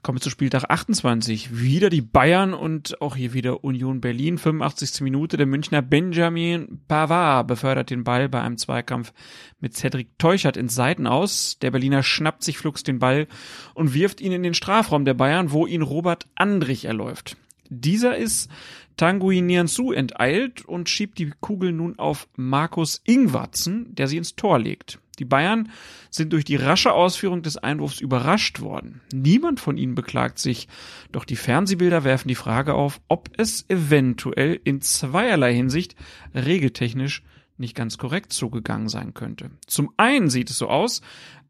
Kommen 0.02 0.18
wir 0.18 0.22
zu 0.22 0.30
Spieltag 0.30 0.70
28. 0.70 1.60
Wieder 1.60 1.90
die 1.90 2.02
Bayern 2.02 2.54
und 2.54 3.02
auch 3.02 3.18
hier 3.18 3.34
wieder 3.34 3.66
Union 3.66 4.00
Berlin. 4.00 4.38
85. 4.38 5.02
Minute. 5.02 5.36
Der 5.36 5.46
Münchner 5.46 5.82
Benjamin 5.82 6.80
Pavard 6.88 7.48
befördert 7.48 7.90
den 7.90 8.06
Ball 8.06 8.30
bei 8.30 8.42
einem 8.42 8.58
Zweikampf 8.58 9.12
mit 9.60 9.76
Cedric 9.76 10.18
Teuchert 10.18 10.56
ins 10.56 10.74
Seiten 10.74 11.06
aus. 11.06 11.60
Der 11.60 11.72
Berliner 11.72 12.02
schnappt 12.02 12.44
sich 12.44 12.58
flugs 12.58 12.84
den 12.84 13.00
Ball 13.00 13.28
und 13.74 13.94
wirft 13.94 14.22
ihn 14.22 14.32
in 14.32 14.44
den 14.44 14.54
Strafraum 14.54 15.04
der 15.04 15.16
Bayern, 15.16 15.52
wo 15.52 15.68
ihn 15.68 15.82
Robert 15.82 16.28
Andrich 16.36 16.86
erläuft. 16.86 17.36
Dieser 17.70 18.16
ist 18.16 18.50
Tanguy 18.96 19.42
Nianzou 19.42 19.92
enteilt 19.92 20.64
und 20.66 20.90
schiebt 20.90 21.20
die 21.20 21.34
Kugel 21.42 21.74
nun 21.74 22.00
auf 22.00 22.30
Markus 22.38 23.02
Ingwatzen, 23.04 23.94
der 23.96 24.08
sie 24.08 24.18
ins 24.18 24.38
Tor 24.38 24.60
legt. 24.60 25.00
Die 25.20 25.26
Bayern 25.26 25.70
sind 26.10 26.34
durch 26.34 26.46
die 26.46 26.56
rasche 26.56 26.94
Ausführung 26.94 27.42
des 27.42 27.58
Einwurfs 27.58 28.00
überrascht 28.02 28.62
worden. 28.62 29.02
Niemand 29.14 29.60
von 29.60 29.78
ihnen 29.78 29.96
beklagt 29.96 30.40
sich, 30.40 30.68
doch 31.12 31.26
die 31.26 31.36
Fernsehbilder 31.36 32.04
werfen 32.04 32.30
die 32.30 32.36
Frage 32.36 32.74
auf, 32.74 33.02
ob 33.08 33.30
es 33.38 33.70
eventuell 33.70 34.60
in 34.64 34.82
zweierlei 34.82 35.54
Hinsicht 35.54 35.96
regeltechnisch 36.34 37.24
nicht 37.58 37.76
ganz 37.76 37.98
korrekt 37.98 38.32
zugegangen 38.32 38.88
sein 38.88 39.14
könnte. 39.14 39.52
Zum 39.68 39.92
einen 39.98 40.30
sieht 40.30 40.50
es 40.50 40.58
so 40.58 40.70
aus, 40.70 41.02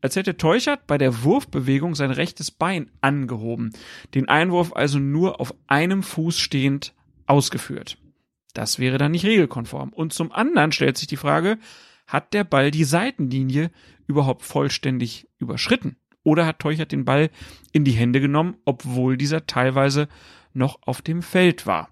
als 0.01 0.15
hätte 0.15 0.37
Teuchert 0.37 0.87
bei 0.87 0.97
der 0.97 1.23
Wurfbewegung 1.23 1.93
sein 1.93 2.11
rechtes 2.11 2.51
Bein 2.51 2.89
angehoben, 3.01 3.71
den 4.15 4.27
Einwurf 4.27 4.73
also 4.73 4.97
nur 4.97 5.39
auf 5.39 5.53
einem 5.67 6.03
Fuß 6.03 6.39
stehend 6.39 6.93
ausgeführt. 7.27 7.97
Das 8.53 8.79
wäre 8.79 8.97
dann 8.97 9.11
nicht 9.11 9.25
regelkonform. 9.25 9.89
Und 9.89 10.13
zum 10.13 10.31
anderen 10.31 10.71
stellt 10.71 10.97
sich 10.97 11.07
die 11.07 11.17
Frage, 11.17 11.59
hat 12.09 12.33
der 12.33 12.43
Ball 12.43 12.69
die 12.69 12.83
Seitenlinie 12.83 13.71
überhaupt 14.05 14.43
vollständig 14.43 15.27
überschritten? 15.37 15.95
oder 16.23 16.45
hat 16.45 16.59
Teuchert 16.59 16.91
den 16.91 17.05
Ball 17.05 17.29
in 17.71 17.83
die 17.83 17.91
Hände 17.91 18.21
genommen, 18.21 18.57
obwohl 18.65 19.17
dieser 19.17 19.47
teilweise 19.47 20.07
noch 20.53 20.79
auf 20.85 21.01
dem 21.01 21.21
Feld 21.21 21.65
war. 21.65 21.89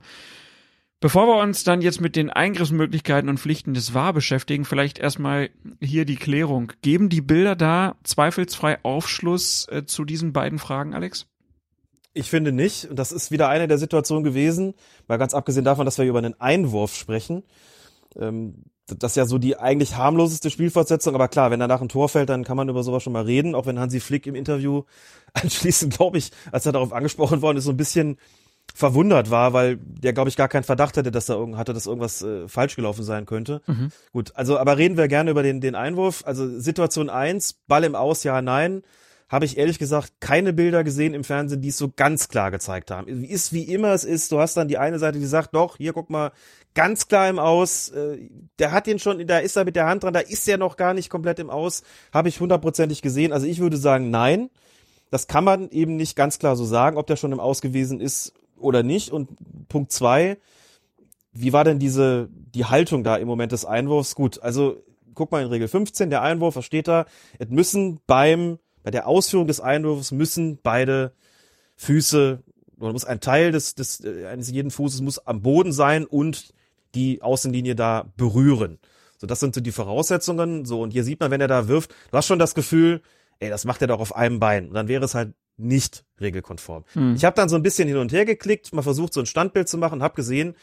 Bevor 0.99 1.27
wir 1.27 1.41
uns 1.41 1.63
dann 1.63 1.81
jetzt 1.81 2.01
mit 2.01 2.15
den 2.15 2.31
Eingriffsmöglichkeiten 2.31 3.29
und 3.29 3.39
Pflichten 3.39 3.75
des 3.75 3.93
VAR 3.93 4.13
beschäftigen, 4.13 4.65
vielleicht 4.65 4.97
erstmal 4.97 5.51
hier 5.79 6.05
die 6.05 6.15
Klärung. 6.15 6.73
Geben 6.81 7.09
die 7.09 7.21
Bilder 7.21 7.55
da 7.55 7.95
zweifelsfrei 8.03 8.83
Aufschluss 8.83 9.67
äh, 9.69 9.85
zu 9.85 10.05
diesen 10.05 10.33
beiden 10.33 10.57
Fragen, 10.57 10.95
Alex? 10.95 11.27
Ich 12.13 12.31
finde 12.31 12.51
nicht. 12.51 12.85
Und 12.85 12.97
das 12.97 13.11
ist 13.11 13.29
wieder 13.29 13.47
eine 13.47 13.67
der 13.67 13.77
Situationen 13.77 14.23
gewesen, 14.23 14.73
mal 15.07 15.17
ganz 15.17 15.35
abgesehen 15.35 15.65
davon, 15.65 15.85
dass 15.85 15.99
wir 15.99 16.05
über 16.05 16.17
einen 16.17 16.39
Einwurf 16.41 16.95
sprechen. 16.95 17.43
Ähm, 18.15 18.63
das 18.87 19.11
ist 19.11 19.15
ja 19.17 19.25
so 19.25 19.37
die 19.37 19.57
eigentlich 19.57 19.95
harmloseste 19.95 20.49
Spielfortsetzung, 20.49 21.13
aber 21.13 21.27
klar, 21.27 21.51
wenn 21.51 21.59
danach 21.59 21.81
ein 21.81 21.89
Tor 21.89 22.09
fällt, 22.09 22.29
dann 22.29 22.43
kann 22.43 22.57
man 22.57 22.69
über 22.69 22.83
sowas 22.83 23.03
schon 23.03 23.13
mal 23.13 23.23
reden, 23.23 23.55
auch 23.55 23.65
wenn 23.65 23.79
Hansi 23.79 23.99
Flick 23.99 24.27
im 24.27 24.35
Interview 24.35 24.83
anschließend, 25.33 25.95
glaube 25.95 26.17
ich, 26.17 26.31
als 26.51 26.65
er 26.65 26.71
darauf 26.71 26.93
angesprochen 26.93 27.41
worden 27.41 27.57
ist, 27.57 27.65
so 27.65 27.71
ein 27.71 27.77
bisschen 27.77 28.17
verwundert 28.73 29.31
war, 29.31 29.53
weil 29.53 29.77
der, 29.77 30.13
glaube 30.13 30.29
ich, 30.29 30.35
gar 30.35 30.49
keinen 30.49 30.63
Verdacht 30.63 30.97
hatte, 30.97 31.11
dass 31.11 31.29
er 31.29 31.35
irgend, 31.37 31.57
hatte, 31.57 31.73
dass 31.73 31.87
irgendwas 31.87 32.21
äh, 32.21 32.47
falsch 32.47 32.75
gelaufen 32.75 33.03
sein 33.03 33.25
könnte. 33.25 33.61
Mhm. 33.65 33.91
Gut, 34.11 34.31
also 34.35 34.57
aber 34.57 34.77
reden 34.77 34.97
wir 34.97 35.07
gerne 35.07 35.31
über 35.31 35.43
den, 35.43 35.61
den 35.61 35.75
Einwurf. 35.75 36.23
Also 36.25 36.59
Situation 36.59 37.09
eins, 37.09 37.53
Ball 37.67 37.83
im 37.83 37.95
Aus, 37.95 38.23
ja, 38.23 38.41
nein. 38.41 38.83
Habe 39.29 39.45
ich 39.45 39.57
ehrlich 39.57 39.77
gesagt 39.77 40.13
keine 40.21 40.53
Bilder 40.53 40.83
gesehen 40.83 41.13
im 41.13 41.23
Fernsehen, 41.23 41.61
die 41.61 41.69
es 41.69 41.77
so 41.77 41.91
ganz 41.93 42.29
klar 42.29 42.49
gezeigt 42.49 42.91
haben. 42.91 43.07
Ist 43.23 43.51
wie 43.51 43.63
immer 43.63 43.93
es 43.93 44.05
ist, 44.05 44.31
du 44.31 44.39
hast 44.39 44.55
dann 44.55 44.69
die 44.69 44.77
eine 44.77 44.99
Seite, 44.99 45.19
die 45.19 45.25
sagt, 45.25 45.53
doch, 45.53 45.77
hier 45.77 45.91
guck 45.91 46.09
mal, 46.09 46.31
ganz 46.73 47.07
klar 47.07 47.27
im 47.27 47.39
Aus, 47.39 47.89
äh, 47.89 48.29
der 48.59 48.71
hat 48.71 48.87
den 48.87 48.99
schon, 48.99 49.25
da 49.27 49.39
ist 49.39 49.57
er 49.57 49.65
mit 49.65 49.75
der 49.75 49.87
Hand 49.87 50.03
dran, 50.03 50.13
da 50.13 50.21
ist 50.21 50.47
er 50.47 50.57
noch 50.57 50.77
gar 50.77 50.93
nicht 50.93 51.09
komplett 51.09 51.39
im 51.39 51.49
Aus, 51.49 51.83
habe 52.13 52.29
ich 52.29 52.39
hundertprozentig 52.39 53.01
gesehen. 53.01 53.33
Also 53.33 53.47
ich 53.47 53.59
würde 53.59 53.77
sagen, 53.77 54.09
nein. 54.09 54.49
Das 55.09 55.27
kann 55.27 55.45
man 55.45 55.69
eben 55.69 55.95
nicht 55.95 56.17
ganz 56.17 56.37
klar 56.37 56.55
so 56.57 56.65
sagen, 56.65 56.97
ob 56.97 57.07
der 57.07 57.15
schon 57.15 57.31
im 57.31 57.39
Aus 57.39 57.61
gewesen 57.61 58.01
ist 58.01 58.33
oder 58.57 58.83
nicht. 58.83 59.11
Und 59.11 59.29
Punkt 59.69 59.91
zwei, 59.91 60.37
wie 61.31 61.53
war 61.53 61.63
denn 61.63 61.79
diese, 61.79 62.29
die 62.31 62.65
Haltung 62.65 63.03
da 63.03 63.15
im 63.15 63.27
Moment 63.27 63.51
des 63.51 63.65
Einwurfs? 63.65 64.15
Gut, 64.15 64.41
also 64.41 64.83
guck 65.13 65.31
mal 65.31 65.41
in 65.41 65.49
Regel 65.49 65.67
15, 65.67 66.09
der 66.09 66.21
Einwurf, 66.21 66.55
was 66.55 66.65
steht 66.65 66.87
da? 66.87 67.05
Es 67.39 67.49
müssen 67.49 67.99
beim, 68.05 68.59
bei 68.87 68.91
der 68.91 69.05
Ausführung 69.05 69.47
des 69.47 69.59
Einwurfs 69.59 70.13
müssen 70.13 70.59
beide 70.63 71.11
Füße, 71.75 72.41
oder 72.79 72.93
muss 72.93 73.03
ein 73.03 73.19
Teil 73.19 73.51
des, 73.51 73.75
des, 73.75 73.99
äh, 73.99 74.27
eines 74.27 74.49
jeden 74.49 74.71
Fußes 74.71 75.01
muss 75.01 75.19
am 75.19 75.41
Boden 75.41 75.73
sein 75.73 76.05
und 76.05 76.53
die 76.95 77.21
Außenlinie 77.21 77.75
da 77.75 78.09
berühren. 78.15 78.79
So, 79.17 79.27
das 79.27 79.41
sind 79.41 79.53
so 79.53 79.59
die 79.59 79.73
Voraussetzungen. 79.73 80.63
So, 80.63 80.81
und 80.81 80.91
hier 80.91 81.03
sieht 81.03 81.19
man, 81.19 81.31
wenn 81.31 81.41
er 81.41 81.49
da 81.49 81.67
wirft, 81.67 81.93
du 82.11 82.17
hast 82.17 82.27
schon 82.27 82.39
das 82.39 82.55
Gefühl, 82.55 83.01
ey, 83.39 83.49
das 83.49 83.65
macht 83.65 83.81
er 83.81 83.89
doch 83.89 83.99
auf 83.99 84.15
einem 84.15 84.39
Bein. 84.39 84.69
Und 84.69 84.73
dann 84.73 84.87
wäre 84.87 85.03
es 85.03 85.15
halt 85.15 85.33
nicht 85.57 86.05
regelkonform. 86.21 86.85
Hm. 86.93 87.13
Ich 87.13 87.25
habe 87.25 87.35
dann 87.35 87.49
so 87.49 87.57
ein 87.57 87.63
bisschen 87.63 87.89
hin 87.89 87.97
und 87.97 88.13
her 88.13 88.23
geklickt, 88.23 88.71
mal 88.71 88.83
versucht, 88.83 89.13
so 89.13 89.19
ein 89.19 89.25
Standbild 89.25 89.67
zu 89.67 89.77
machen, 89.77 90.01
habe 90.01 90.15
gesehen, 90.15 90.55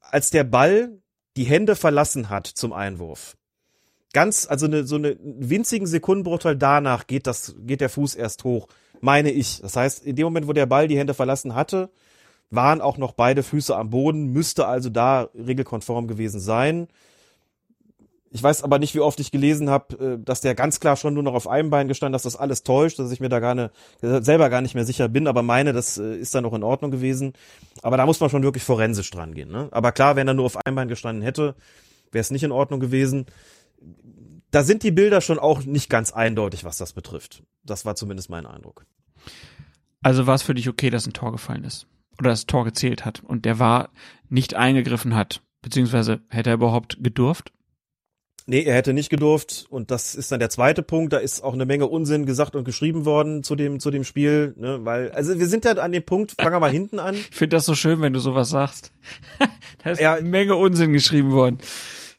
als 0.00 0.30
der 0.30 0.44
Ball 0.44 1.02
die 1.36 1.44
Hände 1.44 1.76
verlassen 1.76 2.30
hat 2.30 2.46
zum 2.46 2.72
Einwurf, 2.72 3.36
ganz, 4.12 4.46
also 4.48 4.66
eine, 4.66 4.84
so 4.84 4.96
eine 4.96 5.16
winzigen 5.20 5.86
Sekundenbruchteil 5.86 6.56
danach 6.56 7.06
geht 7.06 7.26
das, 7.26 7.54
geht 7.60 7.80
der 7.80 7.88
Fuß 7.88 8.14
erst 8.14 8.44
hoch, 8.44 8.68
meine 9.00 9.30
ich. 9.30 9.60
Das 9.60 9.76
heißt, 9.76 10.04
in 10.04 10.16
dem 10.16 10.24
Moment, 10.24 10.48
wo 10.48 10.52
der 10.52 10.66
Ball 10.66 10.88
die 10.88 10.98
Hände 10.98 11.14
verlassen 11.14 11.54
hatte, 11.54 11.90
waren 12.50 12.80
auch 12.80 12.98
noch 12.98 13.12
beide 13.12 13.42
Füße 13.42 13.76
am 13.76 13.90
Boden, 13.90 14.32
müsste 14.32 14.66
also 14.66 14.90
da 14.90 15.28
regelkonform 15.34 16.08
gewesen 16.08 16.40
sein. 16.40 16.88
Ich 18.32 18.42
weiß 18.42 18.62
aber 18.62 18.78
nicht, 18.78 18.94
wie 18.94 19.00
oft 19.00 19.18
ich 19.18 19.32
gelesen 19.32 19.70
habe, 19.70 20.18
äh, 20.20 20.24
dass 20.24 20.40
der 20.40 20.54
ganz 20.54 20.78
klar 20.78 20.96
schon 20.96 21.14
nur 21.14 21.22
noch 21.22 21.34
auf 21.34 21.48
einem 21.48 21.70
Bein 21.70 21.88
gestanden, 21.88 22.12
dass 22.12 22.22
das 22.22 22.36
alles 22.36 22.62
täuscht, 22.62 22.98
dass 22.98 23.10
ich 23.10 23.18
mir 23.18 23.28
da 23.28 23.40
gar 23.40 23.54
nicht, 23.56 23.70
selber 24.00 24.50
gar 24.50 24.60
nicht 24.60 24.74
mehr 24.76 24.84
sicher 24.84 25.08
bin, 25.08 25.26
aber 25.26 25.42
meine, 25.42 25.72
das 25.72 25.98
äh, 25.98 26.16
ist 26.16 26.34
dann 26.34 26.44
noch 26.44 26.54
in 26.54 26.62
Ordnung 26.62 26.92
gewesen. 26.92 27.32
Aber 27.82 27.96
da 27.96 28.06
muss 28.06 28.20
man 28.20 28.30
schon 28.30 28.44
wirklich 28.44 28.62
forensisch 28.62 29.10
dran 29.10 29.34
gehen. 29.34 29.50
Ne? 29.50 29.68
Aber 29.72 29.90
klar, 29.90 30.14
wenn 30.14 30.28
er 30.28 30.34
nur 30.34 30.46
auf 30.46 30.64
einem 30.64 30.76
Bein 30.76 30.88
gestanden 30.88 31.22
hätte, 31.22 31.56
wäre 32.12 32.20
es 32.20 32.30
nicht 32.30 32.44
in 32.44 32.52
Ordnung 32.52 32.78
gewesen. 32.78 33.26
Da 34.50 34.64
sind 34.64 34.82
die 34.82 34.90
Bilder 34.90 35.20
schon 35.20 35.38
auch 35.38 35.64
nicht 35.64 35.88
ganz 35.90 36.12
eindeutig, 36.12 36.64
was 36.64 36.76
das 36.76 36.92
betrifft. 36.92 37.42
Das 37.64 37.84
war 37.84 37.94
zumindest 37.94 38.30
mein 38.30 38.46
Eindruck. 38.46 38.84
Also 40.02 40.26
war 40.26 40.34
es 40.34 40.42
für 40.42 40.54
dich 40.54 40.68
okay, 40.68 40.90
dass 40.90 41.06
ein 41.06 41.12
Tor 41.12 41.32
gefallen 41.32 41.64
ist? 41.64 41.86
Oder 42.18 42.30
das 42.30 42.46
Tor 42.46 42.64
gezählt 42.64 43.04
hat 43.04 43.22
und 43.22 43.44
der 43.44 43.58
war 43.58 43.90
nicht 44.28 44.54
eingegriffen 44.54 45.14
hat? 45.14 45.42
Beziehungsweise 45.62 46.20
hätte 46.28 46.50
er 46.50 46.54
überhaupt 46.54 46.98
gedurft? 47.02 47.52
Nee, 48.46 48.64
er 48.64 48.74
hätte 48.74 48.92
nicht 48.92 49.10
gedurft. 49.10 49.66
Und 49.70 49.92
das 49.92 50.14
ist 50.16 50.32
dann 50.32 50.40
der 50.40 50.50
zweite 50.50 50.82
Punkt. 50.82 51.12
Da 51.12 51.18
ist 51.18 51.42
auch 51.42 51.52
eine 51.52 51.66
Menge 51.66 51.86
Unsinn 51.86 52.26
gesagt 52.26 52.56
und 52.56 52.64
geschrieben 52.64 53.04
worden 53.04 53.44
zu 53.44 53.54
dem, 53.54 53.78
zu 53.78 53.92
dem 53.92 54.02
Spiel. 54.02 54.54
Ne? 54.56 54.80
Weil, 54.82 55.12
also 55.12 55.38
wir 55.38 55.46
sind 55.46 55.64
ja 55.64 55.72
an 55.72 55.92
dem 55.92 56.02
Punkt, 56.02 56.32
fangen 56.32 56.54
wir 56.54 56.60
mal 56.60 56.70
hinten 56.70 56.98
an. 56.98 57.14
Ich 57.30 57.36
finde 57.36 57.56
das 57.56 57.64
so 57.64 57.74
schön, 57.74 58.00
wenn 58.00 58.12
du 58.12 58.18
sowas 58.18 58.50
sagst. 58.50 58.92
da 59.84 59.90
ist 59.90 60.00
ja, 60.00 60.14
eine 60.14 60.28
Menge 60.28 60.56
Unsinn 60.56 60.92
geschrieben 60.92 61.30
worden. 61.30 61.58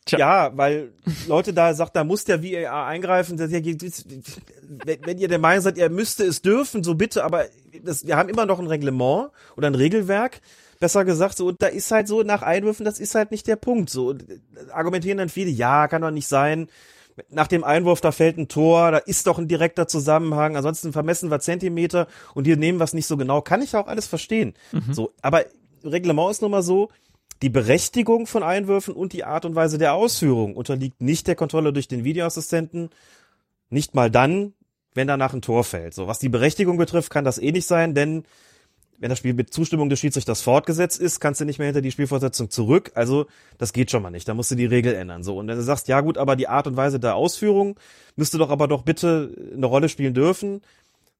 Tja. 0.06 0.18
Ja, 0.18 0.58
weil 0.58 0.94
Leute 1.28 1.54
da 1.54 1.74
sagt, 1.76 1.96
da 1.96 2.04
muss 2.04 2.26
der 2.26 2.44
VAR 2.44 2.88
eingreifen. 2.88 3.38
Wenn 3.38 5.18
ihr 5.18 5.28
der 5.28 5.40
Meinung 5.40 5.62
seid, 5.62 5.78
ihr 5.78 5.90
müsste 5.90 6.24
es 6.24 6.42
dürfen, 6.42 6.84
so 6.84 6.96
bitte, 6.96 7.24
aber 7.24 7.46
das, 7.84 8.08
wir 8.08 8.18
haben 8.18 8.30
immer 8.30 8.48
noch 8.48 8.60
ein 8.60 8.68
Reglement 8.68 9.30
oder 9.56 9.68
ein 9.68 9.76
Regelwerk 9.76 10.42
besser 10.82 11.06
gesagt, 11.06 11.38
so, 11.38 11.48
und 11.48 11.62
da 11.62 11.68
ist 11.68 11.92
halt 11.92 12.08
so 12.08 12.24
nach 12.24 12.42
Einwürfen, 12.42 12.84
das 12.84 13.00
ist 13.00 13.14
halt 13.14 13.30
nicht 13.30 13.48
der 13.48 13.56
Punkt. 13.56 13.92
So, 13.92 14.16
argumentieren 14.74 15.20
dann 15.20 15.30
viele, 15.30 15.52
ja, 15.52 15.88
kann 15.88 16.02
doch 16.02 16.10
nicht 16.10 16.28
sein. 16.28 16.68
Nach 17.30 17.48
dem 17.48 17.64
Einwurf, 17.64 18.02
da 18.02 18.12
fällt 18.12 18.38
ein 18.38 18.48
Tor, 18.48 18.90
da 18.90 18.98
ist 18.98 19.28
doch 19.28 19.38
ein 19.38 19.48
direkter 19.48 19.88
Zusammenhang, 19.88 20.58
ansonsten 20.58 20.92
vermessen 20.92 21.30
wir 21.30 21.40
Zentimeter 21.40 22.08
und 22.34 22.46
hier 22.46 22.58
nehmen 22.58 22.80
wir 22.80 22.86
es 22.86 22.94
nicht 22.94 23.06
so 23.06 23.16
genau. 23.16 23.42
Kann 23.42 23.62
ich 23.62 23.76
auch 23.76 23.86
alles 23.86 24.08
verstehen. 24.08 24.56
Mhm. 24.72 24.94
So, 24.94 25.12
aber 25.22 25.46
Reglement 25.84 26.32
ist 26.32 26.42
nun 26.42 26.52
mal 26.52 26.64
so, 26.64 26.90
die 27.42 27.50
Berechtigung 27.50 28.28
von 28.28 28.44
Einwürfen 28.44 28.94
und 28.94 29.14
die 29.14 29.24
Art 29.24 29.46
und 29.46 29.56
Weise 29.56 29.78
der 29.78 29.94
Ausführung 29.94 30.56
unterliegt 30.56 31.02
nicht 31.02 31.28
der 31.28 31.36
Kontrolle 31.36 31.74
durch 31.74 31.88
den 31.88 32.04
Videoassistenten, 32.04 32.90
nicht 33.70 33.96
mal 33.96 34.12
dann, 34.12 34.54
wenn 34.94 35.08
danach 35.08 35.34
ein 35.34 35.42
Tor 35.42 35.64
fällt. 35.64 35.94
So, 35.94 36.08
was 36.08 36.20
die 36.20 36.30
Berechtigung 36.30 36.78
betrifft, 36.78 37.10
kann 37.10 37.26
das 37.26 37.38
eh 37.38 37.52
nicht 37.52 37.66
sein, 37.66 37.96
denn 37.96 38.24
wenn 39.00 39.10
das 39.10 39.18
Spiel 39.18 39.34
mit 39.34 39.52
Zustimmung 39.52 39.90
des 39.90 40.00
Schiedsrichters 40.00 40.42
fortgesetzt 40.42 41.02
ist, 41.02 41.20
kannst 41.20 41.42
du 41.42 41.46
nicht 41.46 41.58
mehr 41.58 41.66
hinter 41.66 41.82
die 41.82 41.90
Spielfortsetzung 41.90 42.52
zurück. 42.52 42.92
Also 42.94 43.26
das 43.58 43.74
geht 43.74 43.90
schon 43.90 44.04
mal 44.04 44.12
nicht. 44.12 44.28
Da 44.28 44.36
musst 44.36 44.52
du 44.52 44.56
die 44.56 44.68
Regel 44.68 44.94
ändern. 44.94 45.24
So 45.24 45.40
und 45.40 45.48
wenn 45.48 45.58
du 45.58 45.64
sagst, 45.64 45.88
ja 45.88 46.02
gut, 46.02 46.20
aber 46.20 46.36
die 46.36 46.48
Art 46.48 46.68
und 46.68 46.78
Weise 46.78 47.00
der 47.00 47.16
Ausführung 47.16 47.80
müsste 48.16 48.38
doch 48.38 48.52
aber 48.52 48.68
doch 48.68 48.84
bitte 48.84 49.34
eine 49.56 49.66
Rolle 49.66 49.90
spielen 49.90 50.14
dürfen. 50.14 50.62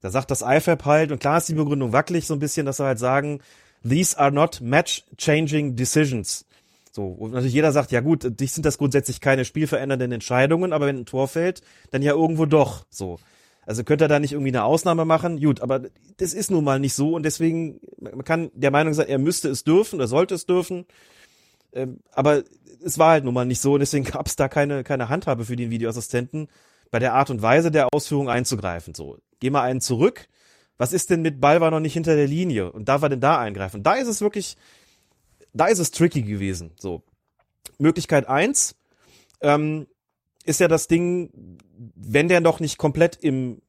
Da 0.02 0.12
sagt 0.12 0.30
das 0.30 0.44
IFAB 0.44 0.86
halt 0.86 1.12
und 1.12 1.20
klar 1.20 1.40
ist 1.40 1.50
die 1.50 1.56
Begründung 1.56 1.92
wackelig 1.92 2.28
so 2.28 2.36
ein 2.36 2.40
bisschen, 2.40 2.68
dass 2.68 2.78
sie 2.78 2.86
halt 2.86 3.00
sagen, 3.00 3.40
these 3.88 4.18
are 4.18 4.32
not 4.32 4.62
match-changing 4.62 5.76
decisions. 5.76 6.46
So, 6.92 7.06
und 7.06 7.32
natürlich 7.32 7.54
jeder 7.54 7.72
sagt, 7.72 7.92
ja 7.92 8.02
gut, 8.02 8.40
dich 8.40 8.52
sind 8.52 8.66
das 8.66 8.78
grundsätzlich 8.78 9.22
keine 9.22 9.46
spielverändernden 9.46 10.12
Entscheidungen, 10.12 10.74
aber 10.74 10.88
wenn 10.88 10.98
ein 10.98 11.06
Tor 11.06 11.28
fällt, 11.28 11.62
dann 11.92 12.02
ja 12.02 12.12
irgendwo 12.12 12.46
doch. 12.46 12.86
So. 12.90 13.18
Also 13.66 13.84
könnte 13.84 14.06
er 14.06 14.10
da 14.10 14.20
nicht 14.20 14.34
irgendwie 14.34 14.52
eine 14.52 14.64
Ausnahme 14.64 15.06
machen? 15.06 15.40
Gut, 15.40 15.62
aber 15.62 15.82
das 16.18 16.34
ist 16.34 16.52
nun 16.52 16.64
mal 16.64 16.80
nicht 16.80 16.94
so 16.94 17.16
und 17.16 17.24
deswegen, 17.24 17.80
man 18.00 18.26
kann 18.26 18.52
der 18.54 18.72
Meinung 18.72 18.94
sein, 18.94 19.08
er 19.08 19.20
müsste 19.20 19.50
es 19.50 19.64
dürfen, 19.64 20.00
er 20.00 20.08
sollte 20.08 20.36
es 20.36 20.46
dürfen. 20.46 20.86
Ähm, 21.74 22.00
aber 22.12 22.44
es 22.84 22.98
war 23.00 23.12
halt 23.12 23.24
nun 23.24 23.34
mal 23.34 23.46
nicht 23.46 23.62
so 23.62 23.74
und 23.74 23.80
deswegen 23.80 24.04
gab 24.12 24.28
es 24.28 24.36
da 24.36 24.50
keine, 24.50 24.84
keine 24.84 25.08
Handhabe 25.08 25.46
für 25.46 25.56
den 25.56 25.70
Videoassistenten, 25.70 26.50
bei 26.90 27.00
der 27.00 27.14
Art 27.14 27.30
und 27.30 27.42
Weise 27.42 27.72
der 27.72 27.88
Ausführung 27.94 28.30
einzugreifen. 28.30 28.94
So, 28.94 29.18
geh 29.40 29.50
mal 29.50 29.62
einen 29.62 29.80
zurück. 29.80 30.28
Was 30.82 30.94
ist 30.94 31.12
denn 31.12 31.22
mit 31.22 31.40
Ball 31.40 31.62
war 31.62 31.70
noch 31.70 31.80
nicht 31.80 31.94
hinter 31.94 32.16
der 32.16 32.26
Linie 32.26 32.72
und 32.72 32.90
darf 32.90 33.04
er 33.04 33.10
denn 33.10 33.20
da 33.20 33.38
eingreifen? 33.40 33.84
Da 33.84 33.94
ist 33.94 34.08
es 34.08 34.20
wirklich, 34.20 34.58
da 35.54 35.68
ist 35.68 35.78
es 35.78 35.92
tricky 35.92 36.24
gewesen. 36.24 36.72
So, 36.76 37.04
Möglichkeit 37.78 38.28
eins 38.28 38.76
ähm, 39.42 39.86
ist 40.44 40.60
ja 40.60 40.68
das 40.68 40.88
Ding, 40.88 41.60
wenn 41.94 42.30
der 42.30 42.42
noch 42.42 42.60
nicht 42.60 42.80
komplett 42.80 43.16
im 43.18 43.62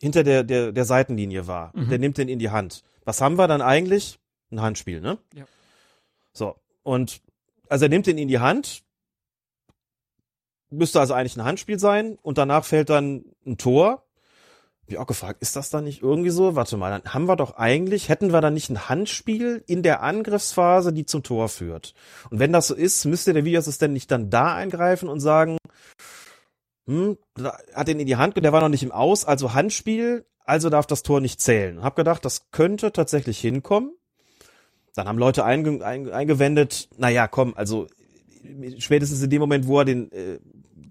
hinter 0.00 0.24
der 0.24 0.42
der 0.42 0.72
der 0.72 0.84
Seitenlinie 0.84 1.46
war, 1.46 1.70
mhm. 1.76 1.90
der 1.90 2.00
nimmt 2.00 2.18
den 2.18 2.28
in 2.28 2.40
die 2.40 2.50
Hand. 2.50 2.82
Was 3.04 3.20
haben 3.20 3.38
wir 3.38 3.46
dann 3.46 3.62
eigentlich? 3.62 4.18
Ein 4.50 4.60
Handspiel, 4.60 5.00
ne? 5.00 5.18
Ja. 5.34 5.44
So 6.32 6.56
und 6.82 7.22
also 7.68 7.84
er 7.84 7.88
nimmt 7.88 8.08
den 8.08 8.18
in 8.18 8.26
die 8.26 8.40
Hand, 8.40 8.82
müsste 10.70 10.98
also 10.98 11.14
eigentlich 11.14 11.36
ein 11.36 11.44
Handspiel 11.44 11.78
sein 11.78 12.18
und 12.20 12.36
danach 12.36 12.64
fällt 12.64 12.90
dann 12.90 13.26
ein 13.46 13.58
Tor. 13.58 14.07
Ich 14.90 14.96
auch 14.98 15.06
gefragt, 15.06 15.42
ist 15.42 15.54
das 15.54 15.68
dann 15.68 15.84
nicht 15.84 16.02
irgendwie 16.02 16.30
so? 16.30 16.54
Warte 16.54 16.78
mal, 16.78 16.90
dann 16.90 17.12
haben 17.12 17.28
wir 17.28 17.36
doch 17.36 17.56
eigentlich, 17.56 18.08
hätten 18.08 18.32
wir 18.32 18.40
dann 18.40 18.54
nicht 18.54 18.70
ein 18.70 18.88
Handspiel 18.88 19.62
in 19.66 19.82
der 19.82 20.02
Angriffsphase, 20.02 20.92
die 20.94 21.04
zum 21.04 21.22
Tor 21.22 21.50
führt. 21.50 21.94
Und 22.30 22.38
wenn 22.38 22.52
das 22.52 22.68
so 22.68 22.74
ist, 22.74 23.04
müsste 23.04 23.34
der 23.34 23.44
Videoassistent 23.44 23.92
nicht 23.92 24.10
dann 24.10 24.30
da 24.30 24.54
eingreifen 24.54 25.10
und 25.10 25.20
sagen, 25.20 25.58
hm, 26.86 27.18
hat 27.74 27.88
ihn 27.88 28.00
in 28.00 28.06
die 28.06 28.16
Hand 28.16 28.36
der 28.36 28.52
war 28.52 28.62
noch 28.62 28.70
nicht 28.70 28.82
im 28.82 28.92
Aus, 28.92 29.26
also 29.26 29.52
Handspiel, 29.52 30.24
also 30.46 30.70
darf 30.70 30.86
das 30.86 31.02
Tor 31.02 31.20
nicht 31.20 31.40
zählen. 31.42 31.82
Hab 31.82 31.94
gedacht, 31.94 32.24
das 32.24 32.50
könnte 32.50 32.90
tatsächlich 32.90 33.38
hinkommen. 33.38 33.92
Dann 34.94 35.06
haben 35.06 35.18
Leute 35.18 35.44
einge 35.44 35.84
eingewendet, 35.84 36.88
naja, 36.96 37.28
komm, 37.28 37.52
also 37.56 37.86
spätestens 38.78 39.22
in 39.22 39.28
dem 39.28 39.40
Moment, 39.40 39.66
wo 39.66 39.80
er 39.80 39.84
den, 39.84 40.10
äh, 40.12 40.38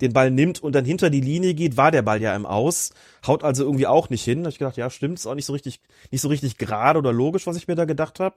den 0.01 0.13
Ball 0.13 0.31
nimmt 0.31 0.61
und 0.61 0.73
dann 0.73 0.85
hinter 0.85 1.09
die 1.09 1.21
Linie 1.21 1.53
geht, 1.53 1.77
war 1.77 1.91
der 1.91 2.01
Ball 2.01 2.21
ja 2.21 2.35
im 2.35 2.45
Aus, 2.45 2.91
haut 3.25 3.43
also 3.43 3.63
irgendwie 3.63 3.87
auch 3.87 4.09
nicht 4.09 4.23
hin. 4.23 4.43
Da 4.43 4.47
hab 4.47 4.53
ich 4.53 4.59
gedacht, 4.59 4.77
ja, 4.77 4.89
stimmt, 4.89 5.19
ist 5.19 5.27
auch 5.27 5.35
nicht 5.35 5.45
so 5.45 5.53
richtig, 5.53 5.81
nicht 6.11 6.21
so 6.21 6.27
richtig 6.27 6.57
gerade 6.57 6.99
oder 6.99 7.13
logisch, 7.13 7.47
was 7.47 7.57
ich 7.57 7.67
mir 7.67 7.75
da 7.75 7.85
gedacht 7.85 8.19
habe. 8.19 8.35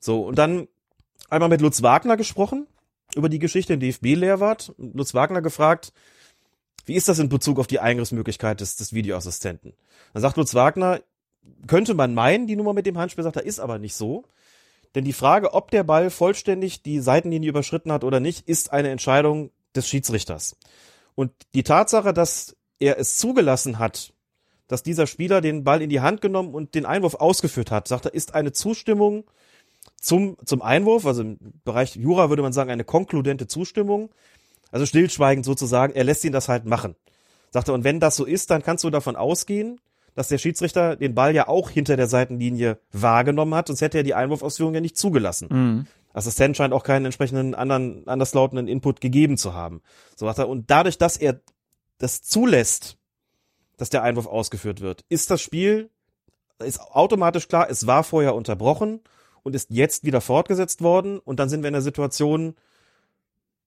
So, 0.00 0.22
und 0.22 0.36
dann 0.38 0.68
einmal 1.28 1.48
mit 1.48 1.60
Lutz 1.60 1.82
Wagner 1.82 2.16
gesprochen 2.16 2.66
über 3.14 3.28
die 3.28 3.38
Geschichte 3.38 3.74
im 3.74 3.80
DFB-Lehrwart. 3.80 4.74
Lutz 4.78 5.14
Wagner 5.14 5.42
gefragt, 5.42 5.92
wie 6.84 6.94
ist 6.94 7.08
das 7.08 7.18
in 7.18 7.28
Bezug 7.28 7.58
auf 7.58 7.66
die 7.66 7.80
Eingriffsmöglichkeit 7.80 8.60
des, 8.60 8.76
des 8.76 8.92
Videoassistenten? 8.92 9.74
Dann 10.12 10.22
sagt 10.22 10.36
Lutz 10.36 10.54
Wagner, 10.54 11.00
könnte 11.66 11.94
man 11.94 12.14
meinen, 12.14 12.46
die 12.46 12.56
Nummer 12.56 12.72
mit 12.72 12.86
dem 12.86 12.98
Handspiel 12.98 13.24
sagt 13.24 13.36
er, 13.36 13.44
ist 13.44 13.60
aber 13.60 13.78
nicht 13.78 13.94
so. 13.94 14.24
Denn 14.94 15.04
die 15.04 15.12
Frage, 15.12 15.52
ob 15.52 15.70
der 15.70 15.84
Ball 15.84 16.10
vollständig 16.10 16.82
die 16.82 17.00
Seitenlinie 17.00 17.50
überschritten 17.50 17.92
hat 17.92 18.02
oder 18.02 18.20
nicht, 18.20 18.48
ist 18.48 18.72
eine 18.72 18.88
Entscheidung 18.88 19.50
des 19.76 19.88
Schiedsrichters. 19.88 20.56
Und 21.14 21.32
die 21.54 21.62
Tatsache, 21.62 22.12
dass 22.12 22.56
er 22.78 22.98
es 22.98 23.16
zugelassen 23.16 23.78
hat, 23.78 24.12
dass 24.68 24.82
dieser 24.82 25.06
Spieler 25.06 25.40
den 25.40 25.64
Ball 25.64 25.80
in 25.80 25.90
die 25.90 26.00
Hand 26.00 26.20
genommen 26.20 26.54
und 26.54 26.74
den 26.74 26.86
Einwurf 26.86 27.14
ausgeführt 27.14 27.70
hat, 27.70 27.88
sagt 27.88 28.06
er, 28.06 28.14
ist 28.14 28.34
eine 28.34 28.52
Zustimmung 28.52 29.24
zum, 30.00 30.36
zum 30.44 30.62
Einwurf, 30.62 31.06
also 31.06 31.22
im 31.22 31.38
Bereich 31.64 31.96
Jura 31.96 32.28
würde 32.28 32.42
man 32.42 32.52
sagen, 32.52 32.70
eine 32.70 32.84
konkludente 32.84 33.46
Zustimmung. 33.46 34.10
Also 34.72 34.84
stillschweigend 34.84 35.44
sozusagen, 35.44 35.94
er 35.94 36.04
lässt 36.04 36.24
ihn 36.24 36.32
das 36.32 36.48
halt 36.48 36.64
machen. 36.64 36.96
Sagt 37.50 37.68
er, 37.68 37.74
und 37.74 37.84
wenn 37.84 38.00
das 38.00 38.16
so 38.16 38.24
ist, 38.24 38.50
dann 38.50 38.62
kannst 38.62 38.84
du 38.84 38.90
davon 38.90 39.16
ausgehen, 39.16 39.80
dass 40.14 40.28
der 40.28 40.38
Schiedsrichter 40.38 40.96
den 40.96 41.14
Ball 41.14 41.34
ja 41.34 41.46
auch 41.46 41.70
hinter 41.70 41.96
der 41.96 42.08
Seitenlinie 42.08 42.78
wahrgenommen 42.90 43.54
hat, 43.54 43.68
sonst 43.68 43.82
hätte 43.82 43.98
er 43.98 44.04
die 44.04 44.14
Einwurfausführung 44.14 44.74
ja 44.74 44.80
nicht 44.80 44.96
zugelassen. 44.96 45.48
Mhm. 45.50 45.86
Assistent 46.16 46.56
scheint 46.56 46.72
auch 46.72 46.82
keinen 46.82 47.04
entsprechenden 47.04 47.54
anderen, 47.54 48.08
anderslautenden 48.08 48.68
Input 48.68 49.02
gegeben 49.02 49.36
zu 49.36 49.52
haben. 49.52 49.82
So 50.16 50.24
sagt 50.24 50.38
er, 50.38 50.48
und 50.48 50.70
dadurch, 50.70 50.96
dass 50.96 51.18
er 51.18 51.40
das 51.98 52.22
zulässt, 52.22 52.96
dass 53.76 53.90
der 53.90 54.02
Einwurf 54.02 54.26
ausgeführt 54.26 54.80
wird, 54.80 55.04
ist 55.10 55.30
das 55.30 55.42
Spiel, 55.42 55.90
ist 56.58 56.80
automatisch 56.80 57.48
klar, 57.48 57.68
es 57.68 57.86
war 57.86 58.02
vorher 58.02 58.34
unterbrochen 58.34 59.00
und 59.42 59.54
ist 59.54 59.70
jetzt 59.70 60.04
wieder 60.04 60.22
fortgesetzt 60.22 60.80
worden 60.80 61.18
und 61.18 61.38
dann 61.38 61.50
sind 61.50 61.62
wir 61.62 61.68
in 61.68 61.74
der 61.74 61.82
Situation, 61.82 62.54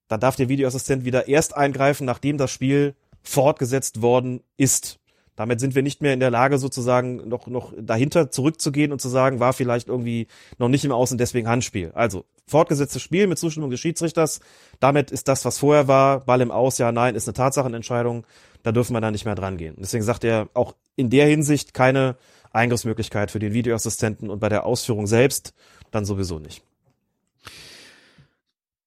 da 0.08 0.18
darf 0.18 0.36
der 0.36 0.50
Videoassistent 0.50 1.06
wieder 1.06 1.28
erst 1.28 1.56
eingreifen, 1.56 2.06
nachdem 2.06 2.40
das 2.40 2.50
Spiel 2.50 2.96
fortgesetzt 3.22 4.02
worden 4.02 4.42
ist. 4.58 5.00
Damit 5.40 5.62
sind 5.62 5.74
wir 5.74 5.84
nicht 5.84 6.02
mehr 6.02 6.14
in 6.14 6.20
der 6.20 6.32
Lage, 6.32 6.58
sozusagen 6.58 7.30
noch, 7.30 7.48
noch 7.48 7.72
dahinter 7.80 8.30
zurückzugehen 8.30 8.92
und 8.92 9.00
zu 9.00 9.08
sagen, 9.08 9.40
war 9.40 9.54
vielleicht 9.54 9.88
irgendwie 9.88 10.28
noch 10.58 10.68
nicht 10.68 10.84
im 10.84 10.92
Außen, 10.92 11.18
deswegen 11.18 11.48
Handspiel. 11.48 11.94
Also, 11.96 12.26
fortgesetztes 12.46 13.02
Spiel 13.02 13.26
mit 13.26 13.40
Zustimmung 13.40 13.70
des 13.70 13.80
Schiedsrichters. 13.80 14.42
Damit 14.82 15.12
ist 15.12 15.30
das, 15.30 15.46
was 15.46 15.58
vorher 15.58 15.88
war, 15.88 16.20
Ball 16.20 16.42
im 16.42 16.52
Aus, 16.52 16.78
ja, 16.78 16.92
nein, 16.92 17.16
ist 17.16 17.26
eine 17.26 17.36
Tatsachenentscheidung. 17.36 18.26
Da 18.64 18.74
dürfen 18.74 18.92
wir 18.92 19.00
dann 19.00 19.14
nicht 19.14 19.24
mehr 19.24 19.36
dran 19.36 19.56
gehen. 19.56 19.78
Deswegen 19.80 20.04
sagt 20.04 20.26
er 20.26 20.50
auch 20.56 20.76
in 20.98 21.10
der 21.10 21.28
Hinsicht 21.28 21.74
keine 21.74 22.18
Eingriffsmöglichkeit 22.52 23.32
für 23.32 23.40
den 23.40 23.54
Videoassistenten 23.54 24.30
und 24.30 24.42
bei 24.42 24.50
der 24.50 24.66
Ausführung 24.66 25.08
selbst 25.08 25.54
dann 25.90 26.04
sowieso 26.04 26.40
nicht. 26.40 26.64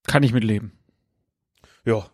Kann 0.03 0.23
ich 0.23 0.35
mitleben. 0.35 0.73
Ja. 1.87 2.05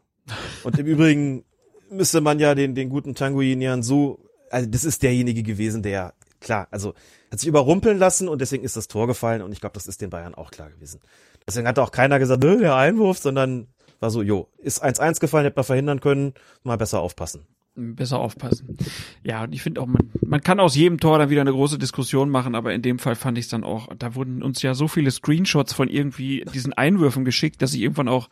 Und 0.62 0.78
im 0.78 0.86
Übrigen 0.86 1.44
müsste 1.90 2.20
man 2.20 2.38
ja 2.38 2.54
den, 2.54 2.76
den 2.76 2.88
guten 2.88 3.16
Tanguinian 3.16 3.82
so 3.82 4.20
also 4.50 4.68
das 4.68 4.84
ist 4.84 5.02
derjenige 5.02 5.42
gewesen, 5.42 5.82
der, 5.82 6.14
klar, 6.40 6.68
also 6.70 6.94
hat 7.30 7.40
sich 7.40 7.48
überrumpeln 7.48 7.98
lassen 7.98 8.28
und 8.28 8.40
deswegen 8.40 8.64
ist 8.64 8.76
das 8.76 8.88
Tor 8.88 9.06
gefallen 9.06 9.42
und 9.42 9.52
ich 9.52 9.60
glaube, 9.60 9.74
das 9.74 9.86
ist 9.86 10.00
den 10.00 10.10
Bayern 10.10 10.34
auch 10.34 10.50
klar 10.50 10.70
gewesen. 10.70 11.00
Deswegen 11.46 11.66
hat 11.66 11.78
auch 11.78 11.92
keiner 11.92 12.18
gesagt, 12.18 12.42
nö, 12.42 12.58
der 12.58 12.76
Einwurf, 12.76 13.18
sondern 13.18 13.68
war 14.00 14.10
so, 14.10 14.22
jo, 14.22 14.48
ist 14.58 14.82
1-1 14.84 15.20
gefallen, 15.20 15.44
hätte 15.44 15.56
man 15.56 15.64
verhindern 15.64 16.00
können, 16.00 16.34
mal 16.62 16.76
besser 16.76 17.00
aufpassen 17.00 17.46
besser 17.78 18.18
aufpassen. 18.18 18.76
Ja, 19.22 19.44
und 19.44 19.54
ich 19.54 19.62
finde 19.62 19.80
auch, 19.80 19.86
man, 19.86 20.10
man 20.24 20.40
kann 20.40 20.60
aus 20.60 20.74
jedem 20.74 21.00
Tor 21.00 21.18
dann 21.18 21.30
wieder 21.30 21.40
eine 21.40 21.52
große 21.52 21.78
Diskussion 21.78 22.30
machen, 22.30 22.54
aber 22.54 22.74
in 22.74 22.82
dem 22.82 22.98
Fall 22.98 23.14
fand 23.14 23.38
ich 23.38 23.46
es 23.46 23.50
dann 23.50 23.64
auch, 23.64 23.88
da 23.98 24.14
wurden 24.14 24.42
uns 24.42 24.62
ja 24.62 24.74
so 24.74 24.88
viele 24.88 25.10
Screenshots 25.10 25.72
von 25.72 25.88
irgendwie 25.88 26.44
diesen 26.52 26.72
Einwürfen 26.72 27.24
geschickt, 27.24 27.62
dass 27.62 27.74
ich 27.74 27.80
irgendwann 27.80 28.08
auch 28.08 28.28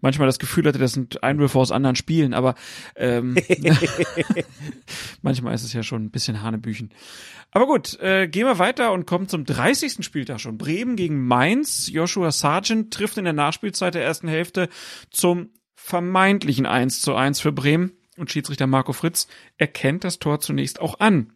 manchmal 0.00 0.26
das 0.26 0.38
Gefühl 0.38 0.66
hatte, 0.66 0.78
das 0.78 0.92
sind 0.92 1.22
Einwürfe 1.22 1.58
aus 1.58 1.72
anderen 1.72 1.96
Spielen, 1.96 2.34
aber 2.34 2.54
ähm, 2.96 3.36
manchmal 5.22 5.54
ist 5.54 5.64
es 5.64 5.72
ja 5.72 5.82
schon 5.82 6.04
ein 6.04 6.10
bisschen 6.10 6.42
Hanebüchen. 6.42 6.90
Aber 7.52 7.66
gut, 7.66 7.98
äh, 8.00 8.28
gehen 8.28 8.46
wir 8.46 8.58
weiter 8.58 8.92
und 8.92 9.06
kommen 9.06 9.28
zum 9.28 9.44
30. 9.44 10.04
Spieltag 10.04 10.40
schon. 10.40 10.56
Bremen 10.56 10.96
gegen 10.96 11.26
Mainz. 11.26 11.88
Joshua 11.92 12.30
Sargent 12.32 12.92
trifft 12.92 13.18
in 13.18 13.24
der 13.24 13.34
Nachspielzeit 13.34 13.94
der 13.94 14.04
ersten 14.04 14.26
Hälfte 14.26 14.68
zum 15.10 15.50
vermeintlichen 15.74 16.64
1 16.64 17.02
zu 17.02 17.14
1 17.14 17.40
für 17.40 17.52
Bremen 17.52 17.92
und 18.22 18.30
Schiedsrichter 18.30 18.66
Marco 18.66 18.94
Fritz 18.94 19.26
erkennt 19.58 20.04
das 20.04 20.18
Tor 20.18 20.40
zunächst 20.40 20.80
auch 20.80 21.00
an. 21.00 21.34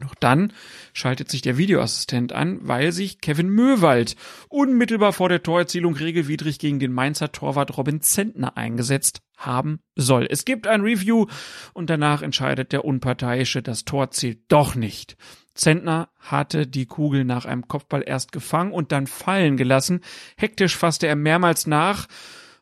Doch 0.00 0.14
dann 0.14 0.52
schaltet 0.92 1.30
sich 1.30 1.42
der 1.42 1.58
Videoassistent 1.58 2.32
an, 2.32 2.58
weil 2.62 2.92
sich 2.92 3.20
Kevin 3.20 3.48
Möwald 3.48 4.16
unmittelbar 4.48 5.12
vor 5.12 5.28
der 5.28 5.42
Torerzielung 5.42 5.94
regelwidrig 5.94 6.58
gegen 6.58 6.78
den 6.78 6.92
Mainzer 6.92 7.32
Torwart 7.32 7.76
Robin 7.76 8.00
Zentner 8.00 8.56
eingesetzt 8.56 9.22
haben 9.36 9.80
soll. 9.96 10.26
Es 10.28 10.44
gibt 10.44 10.66
ein 10.66 10.82
Review 10.82 11.26
und 11.72 11.88
danach 11.88 12.22
entscheidet 12.22 12.72
der 12.72 12.84
Unparteiische, 12.84 13.62
das 13.62 13.84
Tor 13.84 14.10
zählt 14.10 14.40
doch 14.48 14.74
nicht. 14.74 15.16
Zentner 15.54 16.08
hatte 16.18 16.66
die 16.66 16.86
Kugel 16.86 17.24
nach 17.24 17.44
einem 17.44 17.68
Kopfball 17.68 18.02
erst 18.06 18.32
gefangen 18.32 18.72
und 18.72 18.92
dann 18.92 19.06
fallen 19.06 19.56
gelassen. 19.56 20.00
Hektisch 20.36 20.76
fasste 20.76 21.06
er 21.06 21.16
mehrmals 21.16 21.66
nach 21.66 22.06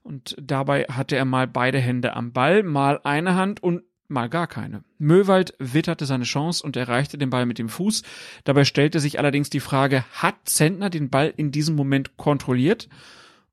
und 0.02 0.36
dabei 0.40 0.84
hatte 0.84 1.16
er 1.16 1.24
mal 1.24 1.46
beide 1.46 1.78
Hände 1.78 2.14
am 2.14 2.32
Ball, 2.32 2.62
mal 2.62 3.00
eine 3.04 3.34
Hand 3.34 3.62
und 3.62 3.82
mal 4.08 4.28
gar 4.28 4.46
keine. 4.46 4.82
Möwald 4.98 5.54
witterte 5.58 6.04
seine 6.04 6.24
Chance 6.24 6.62
und 6.64 6.76
erreichte 6.76 7.16
den 7.16 7.30
Ball 7.30 7.46
mit 7.46 7.58
dem 7.58 7.68
Fuß. 7.68 8.02
Dabei 8.44 8.64
stellte 8.64 9.00
sich 9.00 9.18
allerdings 9.18 9.50
die 9.50 9.60
Frage, 9.60 10.04
hat 10.12 10.36
Zentner 10.44 10.90
den 10.90 11.10
Ball 11.10 11.32
in 11.36 11.52
diesem 11.52 11.76
Moment 11.76 12.16
kontrolliert 12.16 12.88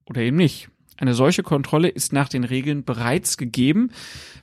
oder 0.05 0.21
eben 0.21 0.37
nicht? 0.37 0.69
Eine 0.97 1.13
solche 1.13 1.43
Kontrolle 1.43 1.89
ist 1.89 2.11
nach 2.11 2.27
den 2.27 2.43
Regeln 2.43 2.83
bereits 2.83 3.37
gegeben, 3.37 3.91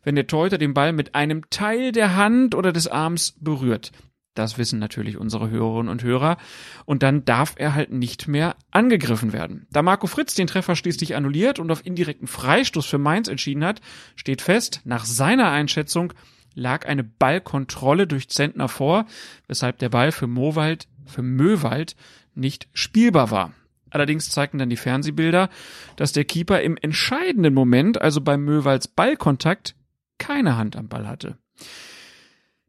wenn 0.05 0.15
der 0.15 0.29
Torhüter 0.29 0.59
den 0.59 0.73
Ball 0.73 0.93
mit 0.93 1.17
einem 1.17 1.51
Teil 1.51 1.91
der 1.91 2.15
Hand 2.15 2.55
oder 2.55 2.73
des 2.73 2.87
Arms 2.87 3.35
berührt. 3.41 3.91
Das 4.35 4.59
wissen 4.59 4.81
natürlich 4.81 5.17
unsere 5.17 5.49
Hörerinnen 5.49 5.89
und 5.89 6.03
Hörer. 6.03 6.37
Und 6.85 7.03
dann 7.03 7.25
darf 7.25 7.55
er 7.57 7.75
halt 7.75 7.93
nicht 7.93 8.27
mehr 8.27 8.57
angegriffen 8.73 9.33
werden. 9.33 9.67
Da 9.71 9.83
Marco 9.83 10.07
Fritz 10.07 10.35
den 10.35 10.49
Treffer 10.49 10.75
schließlich 10.75 11.15
annulliert 11.15 11.59
und 11.61 11.71
auf 11.71 11.87
indirekten 11.87 12.27
Freistoß 12.27 12.87
für 12.87 12.99
Mainz 12.99 13.29
entschieden 13.29 13.65
hat, 13.65 13.81
steht 14.17 14.43
fest, 14.43 14.81
nach 14.85 15.05
seiner 15.05 15.51
Einschätzung 15.51 16.13
lag 16.55 16.87
eine 16.87 17.05
Ballkontrolle 17.05 18.07
durch 18.07 18.29
Zentner 18.29 18.69
vor, 18.69 19.07
weshalb 19.47 19.79
der 19.79 19.89
Ball 19.89 20.13
für 20.13 20.27
Mowald, 20.27 20.89
für 21.07 21.23
Möwald 21.23 21.97
nicht 22.35 22.69
spielbar 22.73 23.31
war. 23.31 23.53
Allerdings 23.91 24.31
zeigten 24.31 24.59
dann 24.59 24.71
die 24.71 24.77
Fernsehbilder, 24.77 25.51
dass 25.95 26.13
der 26.13 26.25
Keeper 26.25 26.61
im 26.63 26.77
entscheidenden 26.77 27.55
Moment, 27.55 28.01
also 28.01 28.21
beim 28.21 28.45
Möwalds 28.45 28.89
Ballkontakt, 28.89 29.77
keine 30.19 30.57
Hand 30.57 30.75
am 30.75 30.89
Ball 30.89 31.07
hatte. 31.07 31.39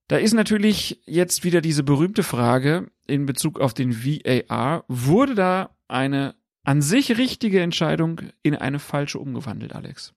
Da 0.07 0.18
ist 0.18 0.34
natürlich 0.34 1.02
jetzt 1.06 1.44
wieder 1.44 1.61
diese 1.61 1.84
berühmte 1.84 2.22
Frage 2.22 2.91
in 3.07 3.26
Bezug 3.26 3.60
auf 3.60 3.73
den 3.73 4.03
VAR. 4.03 4.86
Wurde 4.88 5.36
da 5.36 5.76
eine 5.88 6.36
an 6.64 6.82
sich 6.82 7.18
richtige 7.18 7.61
Entscheidung 7.61 8.22
in 8.44 8.56
eine 8.56 8.80
falsche 8.80 9.19
umgewandelt, 9.19 9.73
Alex? 9.73 10.14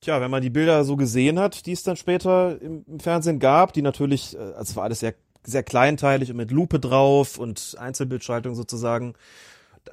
Tja, 0.00 0.20
wenn 0.20 0.30
man 0.30 0.42
die 0.42 0.50
Bilder 0.50 0.84
so 0.84 0.96
gesehen 0.96 1.38
hat, 1.38 1.66
die 1.66 1.72
es 1.72 1.82
dann 1.82 1.96
später 1.96 2.60
im, 2.62 2.84
Fernsehen 3.00 3.40
gab, 3.40 3.72
die 3.72 3.82
natürlich, 3.82 4.38
also 4.38 4.76
war 4.76 4.84
alles 4.84 5.00
sehr, 5.00 5.14
sehr 5.44 5.62
kleinteilig 5.62 6.30
und 6.30 6.36
mit 6.36 6.50
Lupe 6.50 6.78
drauf 6.78 7.38
und 7.38 7.76
Einzelbildschaltung 7.78 8.54
sozusagen, 8.54 9.14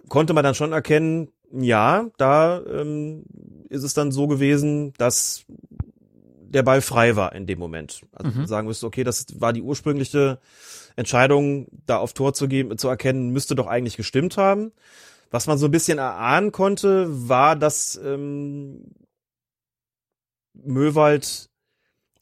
konnte 0.07 0.33
man 0.33 0.43
dann 0.43 0.55
schon 0.55 0.73
erkennen, 0.73 1.29
ja, 1.51 2.09
da 2.17 2.61
ähm, 2.65 3.23
ist 3.69 3.83
es 3.83 3.93
dann 3.93 4.11
so 4.11 4.27
gewesen, 4.27 4.93
dass 4.97 5.45
der 6.55 6.63
Ball 6.63 6.81
frei 6.81 7.15
war 7.15 7.33
in 7.33 7.45
dem 7.45 7.59
Moment. 7.59 8.01
Also 8.13 8.31
mhm. 8.31 8.47
sagen 8.47 8.67
müsste, 8.67 8.87
okay, 8.87 9.03
das 9.03 9.27
war 9.39 9.53
die 9.53 9.61
ursprüngliche 9.61 10.39
Entscheidung, 10.95 11.67
da 11.85 11.97
auf 11.97 12.13
Tor 12.13 12.33
zu 12.33 12.47
geben, 12.47 12.77
zu 12.77 12.87
erkennen, 12.87 13.31
müsste 13.31 13.55
doch 13.55 13.67
eigentlich 13.67 13.97
gestimmt 13.97 14.37
haben. 14.37 14.71
Was 15.31 15.47
man 15.47 15.57
so 15.57 15.67
ein 15.67 15.71
bisschen 15.71 15.97
erahnen 15.97 16.53
konnte, 16.53 17.07
war, 17.09 17.57
dass 17.57 17.99
ähm, 18.01 18.85
Möwald, 20.53 21.49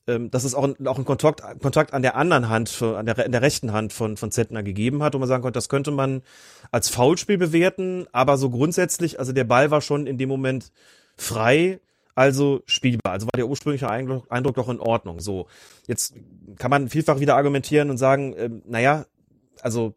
ähm, 0.07 0.31
dass 0.31 0.45
es 0.45 0.55
auch, 0.55 0.67
auch 0.83 0.95
einen 0.95 1.05
Kontakt, 1.05 1.41
Kontakt 1.61 1.93
an 1.93 2.01
der 2.01 2.15
anderen 2.15 2.49
Hand, 2.49 2.69
für, 2.69 2.97
an 2.97 3.05
der, 3.05 3.23
in 3.23 3.31
der 3.31 3.43
rechten 3.43 3.71
Hand 3.71 3.93
von, 3.93 4.17
von 4.17 4.31
Zettner 4.31 4.63
gegeben 4.63 5.03
hat, 5.03 5.13
wo 5.13 5.19
man 5.19 5.27
sagen 5.27 5.43
konnte, 5.43 5.57
das 5.57 5.69
könnte 5.69 5.91
man 5.91 6.23
als 6.71 6.89
Foulspiel 6.89 7.37
bewerten, 7.37 8.07
aber 8.11 8.37
so 8.37 8.49
grundsätzlich, 8.49 9.19
also 9.19 9.31
der 9.31 9.43
Ball 9.43 9.69
war 9.69 9.81
schon 9.81 10.07
in 10.07 10.17
dem 10.17 10.29
Moment 10.29 10.71
frei 11.15 11.79
also 12.15 12.61
spielbar. 12.65 13.13
Also 13.13 13.25
war 13.27 13.37
der 13.37 13.47
ursprüngliche 13.47 13.89
Eindruck, 13.89 14.55
doch 14.55 14.69
in 14.69 14.79
Ordnung. 14.79 15.19
So, 15.19 15.47
jetzt 15.87 16.15
kann 16.57 16.69
man 16.71 16.89
vielfach 16.89 17.19
wieder 17.19 17.35
argumentieren 17.35 17.89
und 17.89 17.97
sagen, 17.97 18.33
äh, 18.33 18.49
naja, 18.65 19.05
also 19.61 19.93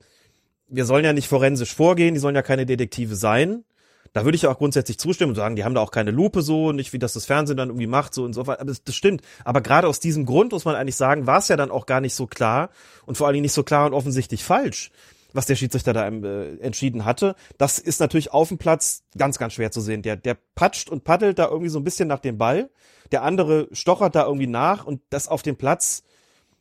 wir 0.68 0.84
sollen 0.84 1.05
ja 1.05 1.12
nicht 1.12 1.28
forensisch 1.28 1.74
vorgehen, 1.74 2.14
die 2.14 2.20
sollen 2.20 2.34
ja 2.34 2.43
keine 2.43 2.66
Detektive 2.66 3.14
sein. 3.14 3.64
Da 4.12 4.24
würde 4.24 4.36
ich 4.36 4.43
ja 4.43 4.51
auch 4.51 4.59
grundsätzlich 4.59 4.98
zustimmen 4.98 5.30
und 5.30 5.36
sagen, 5.36 5.56
die 5.56 5.64
haben 5.64 5.74
da 5.74 5.82
auch 5.82 5.90
keine 5.90 6.10
Lupe 6.10 6.40
so, 6.40 6.72
nicht 6.72 6.94
wie 6.94 6.98
das 6.98 7.12
das 7.12 7.26
Fernsehen 7.26 7.59
dann 7.59 7.68
irgendwie 7.68 7.86
macht 7.86 8.14
so 8.14 8.24
und 8.24 8.32
so 8.32 8.47
weiter. 8.47 8.60
Aber 8.60 8.70
das, 8.70 8.82
das 8.82 8.94
stimmt. 8.94 9.20
Aber 9.44 9.60
gerade 9.60 9.86
aus 9.86 10.01
diesem 10.01 10.24
Grund 10.24 10.52
muss 10.52 10.64
man 10.64 10.74
eigentlich 10.74 10.97
sagen, 10.97 11.26
war 11.26 11.38
es 11.38 11.48
ja 11.48 11.56
dann 11.56 11.70
auch 11.70 11.84
gar 11.84 12.01
nicht 12.01 12.14
so 12.14 12.26
klar 12.26 12.70
und 13.05 13.18
vor 13.18 13.26
allen 13.26 13.34
Dingen 13.34 13.43
nicht 13.43 13.52
so 13.52 13.62
klar 13.62 13.86
und 13.86 13.93
offensichtlich 13.93 14.43
falsch, 14.43 14.90
was 15.36 15.46
der 15.46 15.56
Schiedsrichter 15.56 15.92
da 15.92 16.08
äh, 16.08 16.58
entschieden 16.58 17.04
hatte. 17.04 17.36
Das 17.58 17.78
ist 17.78 18.00
natürlich 18.00 18.32
auf 18.32 18.48
dem 18.48 18.58
Platz 18.58 19.04
ganz, 19.16 19.38
ganz 19.38 19.52
schwer 19.52 19.70
zu 19.70 19.80
sehen. 19.80 20.02
Der, 20.02 20.16
der 20.16 20.36
patscht 20.54 20.90
und 20.90 21.04
paddelt 21.04 21.38
da 21.38 21.46
irgendwie 21.48 21.68
so 21.68 21.78
ein 21.78 21.84
bisschen 21.84 22.08
nach 22.08 22.20
dem 22.20 22.38
Ball. 22.38 22.70
Der 23.12 23.22
andere 23.22 23.68
stochert 23.72 24.14
da 24.14 24.24
irgendwie 24.24 24.46
nach 24.46 24.84
und 24.84 25.00
das 25.10 25.28
auf 25.28 25.42
dem 25.42 25.56
Platz 25.56 26.02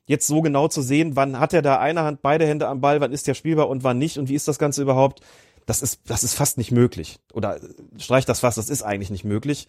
jetzt 0.07 0.27
so 0.27 0.41
genau 0.41 0.67
zu 0.67 0.81
sehen, 0.81 1.15
wann 1.15 1.39
hat 1.39 1.53
er 1.53 1.61
da 1.61 1.79
eine 1.79 2.03
Hand, 2.03 2.21
beide 2.21 2.45
Hände 2.45 2.67
am 2.67 2.81
Ball, 2.81 3.01
wann 3.01 3.11
ist 3.11 3.27
der 3.27 3.33
spielbar 3.33 3.69
und 3.69 3.83
wann 3.83 3.97
nicht 3.97 4.19
und 4.19 4.29
wie 4.29 4.35
ist 4.35 4.47
das 4.47 4.59
Ganze 4.59 4.83
überhaupt, 4.83 5.21
das 5.65 5.81
ist, 5.81 6.01
das 6.05 6.23
ist 6.23 6.35
fast 6.35 6.59
nicht 6.59 6.71
möglich. 6.71 7.19
Oder 7.33 7.59
streich 7.97 8.25
das 8.25 8.41
fast, 8.41 8.57
das 8.57 8.69
ist 8.69 8.83
eigentlich 8.83 9.09
nicht 9.09 9.23
möglich. 9.23 9.67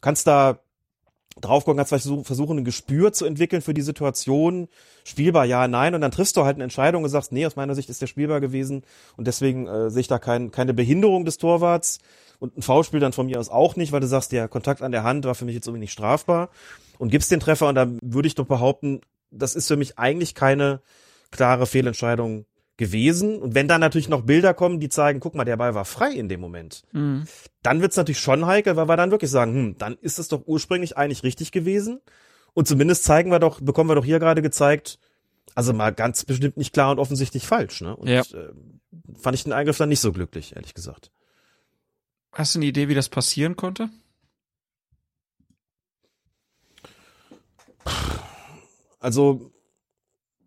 Kannst 0.00 0.26
da 0.26 0.60
drauf 1.40 1.64
gucken, 1.64 1.78
kannst 1.78 1.90
vielleicht 1.90 2.26
versuchen, 2.26 2.58
ein 2.58 2.64
Gespür 2.64 3.12
zu 3.12 3.24
entwickeln 3.24 3.62
für 3.62 3.74
die 3.74 3.82
Situation. 3.82 4.68
Spielbar, 5.04 5.44
ja, 5.44 5.66
nein. 5.68 5.94
Und 5.94 6.00
dann 6.00 6.10
triffst 6.10 6.36
du 6.36 6.44
halt 6.44 6.56
eine 6.56 6.64
Entscheidung 6.64 7.02
und 7.02 7.10
sagst, 7.10 7.32
nee, 7.32 7.44
aus 7.44 7.56
meiner 7.56 7.74
Sicht 7.74 7.90
ist 7.90 8.00
der 8.00 8.06
spielbar 8.06 8.40
gewesen. 8.40 8.82
Und 9.16 9.26
deswegen 9.26 9.66
äh, 9.66 9.90
sehe 9.90 10.02
ich 10.02 10.08
da 10.08 10.18
kein, 10.18 10.50
keine 10.50 10.74
Behinderung 10.74 11.24
des 11.24 11.38
Torwarts. 11.38 11.98
Und 12.38 12.56
ein 12.56 12.62
Foulspiel 12.62 13.00
dann 13.00 13.12
von 13.12 13.26
mir 13.26 13.40
aus 13.40 13.48
auch 13.48 13.76
nicht, 13.76 13.92
weil 13.92 14.00
du 14.00 14.06
sagst, 14.06 14.32
der 14.32 14.48
Kontakt 14.48 14.82
an 14.82 14.92
der 14.92 15.02
Hand 15.02 15.24
war 15.24 15.34
für 15.34 15.44
mich 15.44 15.54
jetzt 15.54 15.66
irgendwie 15.66 15.80
nicht 15.80 15.92
strafbar. 15.92 16.50
Und 16.98 17.10
gibst 17.10 17.30
den 17.30 17.40
Treffer 17.40 17.68
und 17.68 17.74
da 17.74 17.88
würde 18.02 18.28
ich 18.28 18.34
doch 18.34 18.46
behaupten, 18.46 19.00
das 19.30 19.56
ist 19.56 19.66
für 19.66 19.76
mich 19.76 19.98
eigentlich 19.98 20.34
keine 20.34 20.80
klare 21.30 21.66
Fehlentscheidung 21.66 22.46
gewesen. 22.76 23.40
Und 23.40 23.54
wenn 23.54 23.68
dann 23.68 23.80
natürlich 23.80 24.08
noch 24.08 24.22
Bilder 24.22 24.54
kommen, 24.54 24.80
die 24.80 24.88
zeigen, 24.88 25.20
guck 25.20 25.34
mal, 25.34 25.44
der 25.44 25.56
Ball 25.56 25.74
war 25.74 25.84
frei 25.84 26.12
in 26.12 26.28
dem 26.28 26.40
Moment, 26.40 26.82
mhm. 26.92 27.24
dann 27.62 27.80
wird's 27.80 27.96
natürlich 27.96 28.20
schon 28.20 28.46
heikel, 28.46 28.76
weil 28.76 28.88
wir 28.88 28.96
dann 28.96 29.10
wirklich 29.10 29.30
sagen, 29.30 29.54
hm, 29.54 29.78
dann 29.78 29.96
ist 30.00 30.18
es 30.18 30.28
doch 30.28 30.42
ursprünglich 30.46 30.96
eigentlich 30.96 31.22
richtig 31.22 31.52
gewesen. 31.52 32.00
Und 32.52 32.68
zumindest 32.68 33.04
zeigen 33.04 33.30
wir 33.30 33.38
doch, 33.38 33.60
bekommen 33.60 33.90
wir 33.90 33.94
doch 33.94 34.04
hier 34.04 34.18
gerade 34.18 34.42
gezeigt, 34.42 34.98
also 35.54 35.72
mal 35.72 35.92
ganz 35.92 36.24
bestimmt 36.24 36.56
nicht 36.56 36.72
klar 36.72 36.90
und 36.90 36.98
offensichtlich 36.98 37.46
falsch. 37.46 37.80
Ne? 37.80 37.94
Und 37.96 38.08
ja. 38.08 38.22
äh, 38.22 38.52
fand 39.14 39.34
ich 39.34 39.44
den 39.44 39.52
Eingriff 39.52 39.78
dann 39.78 39.88
nicht 39.88 40.00
so 40.00 40.12
glücklich, 40.12 40.56
ehrlich 40.56 40.74
gesagt. 40.74 41.10
Hast 42.32 42.54
du 42.54 42.58
eine 42.58 42.66
Idee, 42.66 42.88
wie 42.88 42.94
das 42.94 43.08
passieren 43.08 43.54
konnte? 43.54 43.88
Also, 48.98 49.52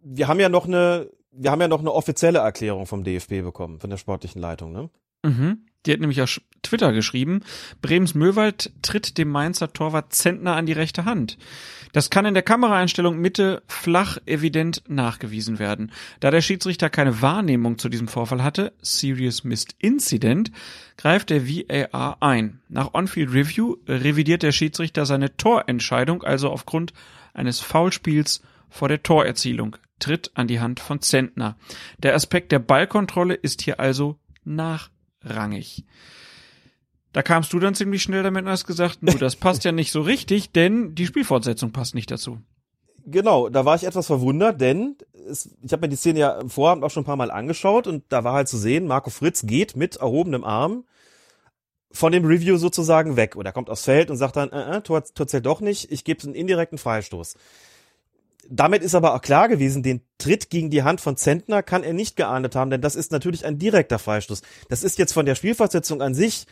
wir 0.02 0.28
haben 0.28 0.40
ja 0.40 0.50
noch 0.50 0.66
eine 0.66 1.10
wir 1.38 1.52
haben 1.52 1.62
ja 1.62 1.68
noch 1.68 1.80
eine 1.80 1.94
offizielle 1.94 2.40
Erklärung 2.40 2.86
vom 2.86 3.04
DFB 3.04 3.42
bekommen, 3.44 3.80
von 3.80 3.90
der 3.90 3.98
sportlichen 3.98 4.42
Leitung, 4.42 4.72
ne? 4.72 4.90
Mhm. 5.24 5.66
Die 5.86 5.94
hat 5.94 6.00
nämlich 6.02 6.22
auf 6.22 6.42
Twitter 6.64 6.92
geschrieben, 6.92 7.42
Bremens 7.82 8.14
Möwald 8.14 8.74
tritt 8.82 9.18
dem 9.18 9.30
Mainzer 9.30 9.72
Torwart 9.72 10.14
Zentner 10.14 10.56
an 10.56 10.66
die 10.66 10.74
rechte 10.74 11.06
Hand. 11.06 11.38
Das 11.94 12.10
kann 12.10 12.26
in 12.26 12.34
der 12.34 12.44
Kameraeinstellung 12.44 13.18
Mitte 13.18 13.64
flach 13.68 14.18
evident 14.26 14.84
nachgewiesen 14.90 15.60
werden. 15.60 15.94
Da 16.20 16.30
der 16.30 16.42
Schiedsrichter 16.42 16.90
keine 16.90 17.22
Wahrnehmung 17.22 17.78
zu 17.78 17.88
diesem 17.88 18.10
Vorfall 18.10 18.44
hatte, 18.44 18.74
Serious 18.82 19.46
Missed 19.46 19.76
Incident, 19.80 20.52
greift 20.98 21.30
der 21.30 21.48
VAR 21.48 22.18
ein. 22.20 22.60
Nach 22.68 22.94
On-Field 22.94 23.34
Review 23.34 23.78
revidiert 23.88 24.44
der 24.44 24.52
Schiedsrichter 24.52 25.06
seine 25.06 25.38
Torentscheidung 25.38 26.24
also 26.24 26.50
aufgrund 26.50 26.92
eines 27.34 27.62
Foulspiels 27.62 28.42
vor 28.70 28.90
der 28.90 29.04
Torerzielung 29.04 29.78
tritt 30.00 30.32
an 30.36 30.48
die 30.48 30.60
Hand 30.60 30.80
von 30.80 31.02
Zentner. 31.02 31.58
Der 31.98 32.16
Aspekt 32.16 32.52
der 32.52 32.60
Ballkontrolle 32.60 33.34
ist 33.34 33.62
hier 33.62 33.80
also 33.80 34.18
nachrangig. 34.44 35.86
Da 37.14 37.24
kamst 37.24 37.52
du 37.54 37.60
dann 37.60 37.76
ziemlich 37.76 38.04
schnell 38.04 38.24
damit 38.24 38.46
und 38.46 38.52
hast 38.52 38.68
gesagt, 38.68 39.02
nur 39.02 39.16
das 39.16 39.36
passt 39.36 39.64
ja 39.64 39.72
nicht 39.72 39.92
so 39.92 40.02
richtig, 40.02 40.52
denn 40.52 40.94
die 40.94 41.08
Spielfortsetzung 41.08 41.72
passt 41.72 41.96
nicht 41.96 42.12
dazu. 42.12 42.40
Genau, 43.06 43.48
da 43.50 43.64
war 43.64 43.76
ich 43.76 43.86
etwas 43.86 44.08
verwundert, 44.08 44.60
denn 44.60 44.98
es, 45.28 45.50
ich 45.64 45.72
habe 45.72 45.82
mir 45.84 45.90
die 45.90 45.96
Szene 45.96 46.20
ja 46.20 46.40
im 46.40 46.50
Vorabend 46.50 46.84
auch 46.84 46.92
schon 46.92 47.04
ein 47.04 47.06
paar 47.06 47.16
Mal 47.16 47.32
angeschaut 47.32 47.88
und 47.88 48.04
da 48.10 48.24
war 48.24 48.34
halt 48.34 48.50
zu 48.50 48.58
sehen, 48.58 48.86
Marco 48.86 49.10
Fritz 49.10 49.46
geht 49.46 49.76
mit 49.76 49.96
erhobenem 49.96 50.44
Arm 50.44 50.84
von 51.90 52.12
dem 52.12 52.26
Review 52.26 52.58
sozusagen 52.58 53.16
weg 53.16 53.36
oder 53.36 53.54
kommt 53.54 53.70
aufs 53.70 53.86
Feld 53.86 54.12
und 54.12 54.18
sagt 54.18 54.36
dann, 54.36 54.52
äh, 54.52 54.78
äh, 54.78 54.82
Tor, 54.82 55.04
Tor 55.04 55.26
zählt 55.26 55.46
doch 55.46 55.62
nicht, 55.62 55.92
ich 55.92 56.04
gebe 56.04 56.22
einen 56.24 56.36
indirekten 56.36 56.78
Freistoß 56.78 57.36
damit 58.50 58.84
ist 58.84 58.96
aber 58.96 59.16
auch 59.16 59.22
klar 59.22 59.50
gewesen, 59.50 59.84
den 59.84 60.02
Tritt 60.18 60.50
gegen 60.50 60.70
die 60.70 60.84
Hand 60.84 61.02
von 61.02 61.18
Zentner 61.18 61.64
kann 61.64 61.84
er 61.84 61.94
nicht 61.94 62.16
geahndet 62.16 62.56
haben, 62.56 62.72
denn 62.72 62.82
das 62.82 62.96
ist 62.96 63.12
natürlich 63.12 63.46
ein 63.46 63.60
direkter 63.60 64.00
Freistoß. 64.00 64.42
Das 64.70 64.84
ist 64.84 64.98
jetzt 64.98 65.14
von 65.14 65.26
der 65.26 65.36
Spielfortsetzung 65.36 66.02
an 66.02 66.14
sich, 66.14 66.46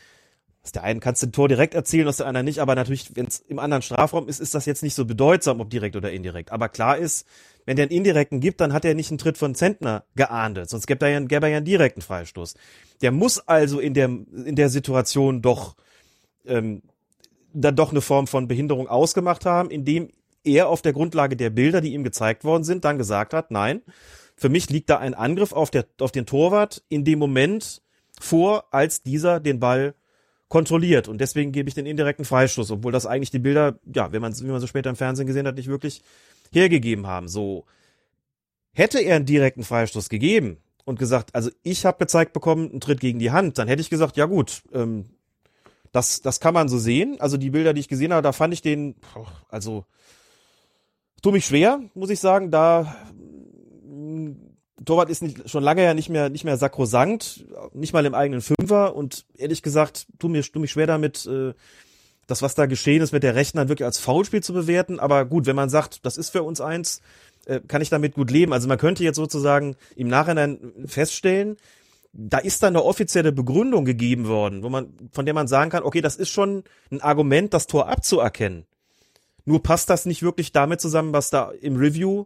aus 0.63 0.71
der 0.71 0.83
einen 0.83 0.99
kannst 0.99 1.21
du 1.21 1.27
ein 1.27 1.31
Tor 1.31 1.47
direkt 1.47 1.75
erzielen, 1.75 2.07
aus 2.07 2.17
der 2.17 2.25
anderen 2.25 2.45
nicht, 2.45 2.59
aber 2.59 2.73
natürlich, 2.73 3.15
wenn 3.15 3.27
es 3.27 3.39
im 3.39 3.59
anderen 3.59 3.83
Strafraum 3.83 4.27
ist, 4.27 4.39
ist 4.39 4.55
das 4.55 4.65
jetzt 4.65 4.81
nicht 4.81 4.95
so 4.95 5.05
bedeutsam, 5.05 5.61
ob 5.61 5.69
direkt 5.69 5.95
oder 5.95 6.11
indirekt. 6.11 6.51
Aber 6.51 6.69
klar 6.69 6.97
ist, 6.97 7.27
wenn 7.65 7.75
der 7.75 7.83
einen 7.83 7.91
indirekten 7.91 8.39
gibt, 8.39 8.61
dann 8.61 8.73
hat 8.73 8.83
er 8.83 8.95
nicht 8.95 9.11
einen 9.11 9.19
Tritt 9.19 9.37
von 9.37 9.53
Zentner 9.53 10.05
geahndet, 10.15 10.69
sonst 10.69 10.87
gäbe 10.87 11.05
er 11.05 11.11
ja, 11.11 11.19
gäbe 11.19 11.45
er 11.45 11.51
ja 11.51 11.57
einen 11.57 11.65
direkten 11.65 12.01
Freistoß. 12.01 12.55
Der 13.01 13.11
muss 13.11 13.39
also 13.47 13.79
in 13.79 13.93
der, 13.93 14.05
in 14.05 14.55
der 14.55 14.69
Situation 14.69 15.43
doch 15.43 15.75
ähm, 16.45 16.81
dann 17.53 17.75
doch 17.75 17.91
eine 17.91 18.01
Form 18.01 18.25
von 18.27 18.47
Behinderung 18.47 18.87
ausgemacht 18.87 19.45
haben, 19.45 19.69
indem 19.69 20.09
er 20.45 20.69
auf 20.69 20.81
der 20.81 20.93
Grundlage 20.93 21.35
der 21.35 21.49
Bilder, 21.49 21.81
die 21.81 21.93
ihm 21.93 22.03
gezeigt 22.03 22.43
worden 22.43 22.63
sind, 22.63 22.85
dann 22.85 22.97
gesagt 22.97 23.33
hat, 23.33 23.51
nein, 23.51 23.81
für 24.35 24.49
mich 24.49 24.69
liegt 24.69 24.89
da 24.89 24.97
ein 24.97 25.13
Angriff 25.13 25.53
auf, 25.53 25.71
der, 25.71 25.85
auf 25.99 26.11
den 26.11 26.25
Torwart 26.25 26.83
in 26.89 27.05
dem 27.05 27.19
Moment 27.19 27.81
vor, 28.19 28.65
als 28.71 29.03
dieser 29.03 29.39
den 29.39 29.59
Ball 29.59 29.95
kontrolliert. 30.47 31.07
Und 31.07 31.19
deswegen 31.19 31.51
gebe 31.51 31.69
ich 31.69 31.75
den 31.75 31.85
indirekten 31.85 32.25
Freistoß, 32.25 32.71
obwohl 32.71 32.91
das 32.91 33.05
eigentlich 33.05 33.31
die 33.31 33.39
Bilder, 33.39 33.79
ja, 33.93 34.11
wenn 34.11 34.21
man, 34.21 34.37
wie 34.39 34.45
man 34.45 34.61
so 34.61 34.67
später 34.67 34.89
im 34.89 34.95
Fernsehen 34.95 35.27
gesehen 35.27 35.47
hat, 35.47 35.55
nicht 35.55 35.67
wirklich 35.67 36.01
hergegeben 36.51 37.07
haben. 37.07 37.27
So 37.27 37.65
hätte 38.73 38.99
er 38.99 39.15
einen 39.15 39.25
direkten 39.25 39.63
Freistoß 39.63 40.09
gegeben 40.09 40.57
und 40.83 40.99
gesagt, 40.99 41.33
also 41.33 41.49
ich 41.63 41.85
habe 41.85 41.97
gezeigt 41.97 42.33
bekommen, 42.33 42.69
einen 42.69 42.81
Tritt 42.81 42.99
gegen 42.99 43.19
die 43.19 43.31
Hand, 43.31 43.57
dann 43.57 43.67
hätte 43.67 43.81
ich 43.81 43.89
gesagt, 43.89 44.17
ja 44.17 44.25
gut, 44.25 44.61
ähm, 44.73 45.05
das, 45.91 46.21
das 46.21 46.39
kann 46.39 46.53
man 46.53 46.67
so 46.67 46.77
sehen. 46.77 47.15
Also 47.19 47.37
die 47.37 47.49
Bilder, 47.49 47.73
die 47.73 47.79
ich 47.79 47.87
gesehen 47.87 48.11
habe, 48.11 48.21
da 48.21 48.33
fand 48.33 48.53
ich 48.53 48.61
den, 48.61 48.95
also 49.49 49.85
tue 51.25 51.33
mich 51.33 51.45
schwer, 51.47 51.79
muss 51.95 52.11
ich 52.11 52.19
sagen, 52.19 52.51
da 52.51 52.95
Torwart 54.85 55.09
ist 55.09 55.23
nicht, 55.23 55.49
schon 55.49 55.63
lange 55.63 55.83
ja 55.83 55.95
nicht 55.95 56.07
mehr, 56.07 56.29
nicht 56.29 56.43
mehr 56.43 56.55
sakrosankt, 56.55 57.47
nicht 57.73 57.93
mal 57.93 58.05
im 58.05 58.13
eigenen 58.13 58.41
Fünfer 58.41 58.95
und 58.95 59.25
ehrlich 59.35 59.63
gesagt, 59.63 60.05
tu 60.19 60.27
mir, 60.27 60.43
tu 60.43 60.59
mich 60.59 60.69
schwer 60.69 60.85
damit, 60.85 61.25
äh, 61.25 61.55
das, 62.27 62.43
was 62.43 62.53
da 62.53 62.67
geschehen 62.67 63.01
ist 63.01 63.11
mit 63.11 63.23
der 63.23 63.33
Rechten, 63.33 63.57
dann 63.57 63.69
wirklich 63.69 63.87
als 63.87 63.97
Foulspiel 63.97 64.43
zu 64.43 64.53
bewerten. 64.53 64.99
Aber 64.99 65.25
gut, 65.25 65.47
wenn 65.47 65.55
man 65.55 65.69
sagt, 65.69 66.05
das 66.05 66.17
ist 66.17 66.29
für 66.29 66.43
uns 66.43 66.61
eins, 66.61 67.01
äh, 67.47 67.59
kann 67.67 67.81
ich 67.81 67.89
damit 67.89 68.13
gut 68.13 68.29
leben. 68.29 68.53
Also 68.53 68.67
man 68.67 68.77
könnte 68.77 69.03
jetzt 69.03 69.15
sozusagen 69.15 69.75
im 69.95 70.07
Nachhinein 70.07 70.59
feststellen, 70.85 71.57
da 72.13 72.37
ist 72.37 72.61
dann 72.61 72.75
eine 72.75 72.85
offizielle 72.85 73.31
Begründung 73.31 73.83
gegeben 73.83 74.27
worden, 74.27 74.61
wo 74.61 74.69
man, 74.69 74.93
von 75.11 75.25
der 75.25 75.33
man 75.33 75.47
sagen 75.47 75.71
kann, 75.71 75.81
okay, 75.81 76.01
das 76.01 76.17
ist 76.17 76.29
schon 76.29 76.65
ein 76.91 77.01
Argument, 77.01 77.51
das 77.51 77.65
Tor 77.65 77.89
abzuerkennen. 77.89 78.67
Nur 79.45 79.63
passt 79.63 79.89
das 79.89 80.05
nicht 80.05 80.23
wirklich 80.23 80.51
damit 80.51 80.81
zusammen, 80.81 81.13
was 81.13 81.29
da 81.29 81.51
im 81.51 81.77
Review 81.77 82.25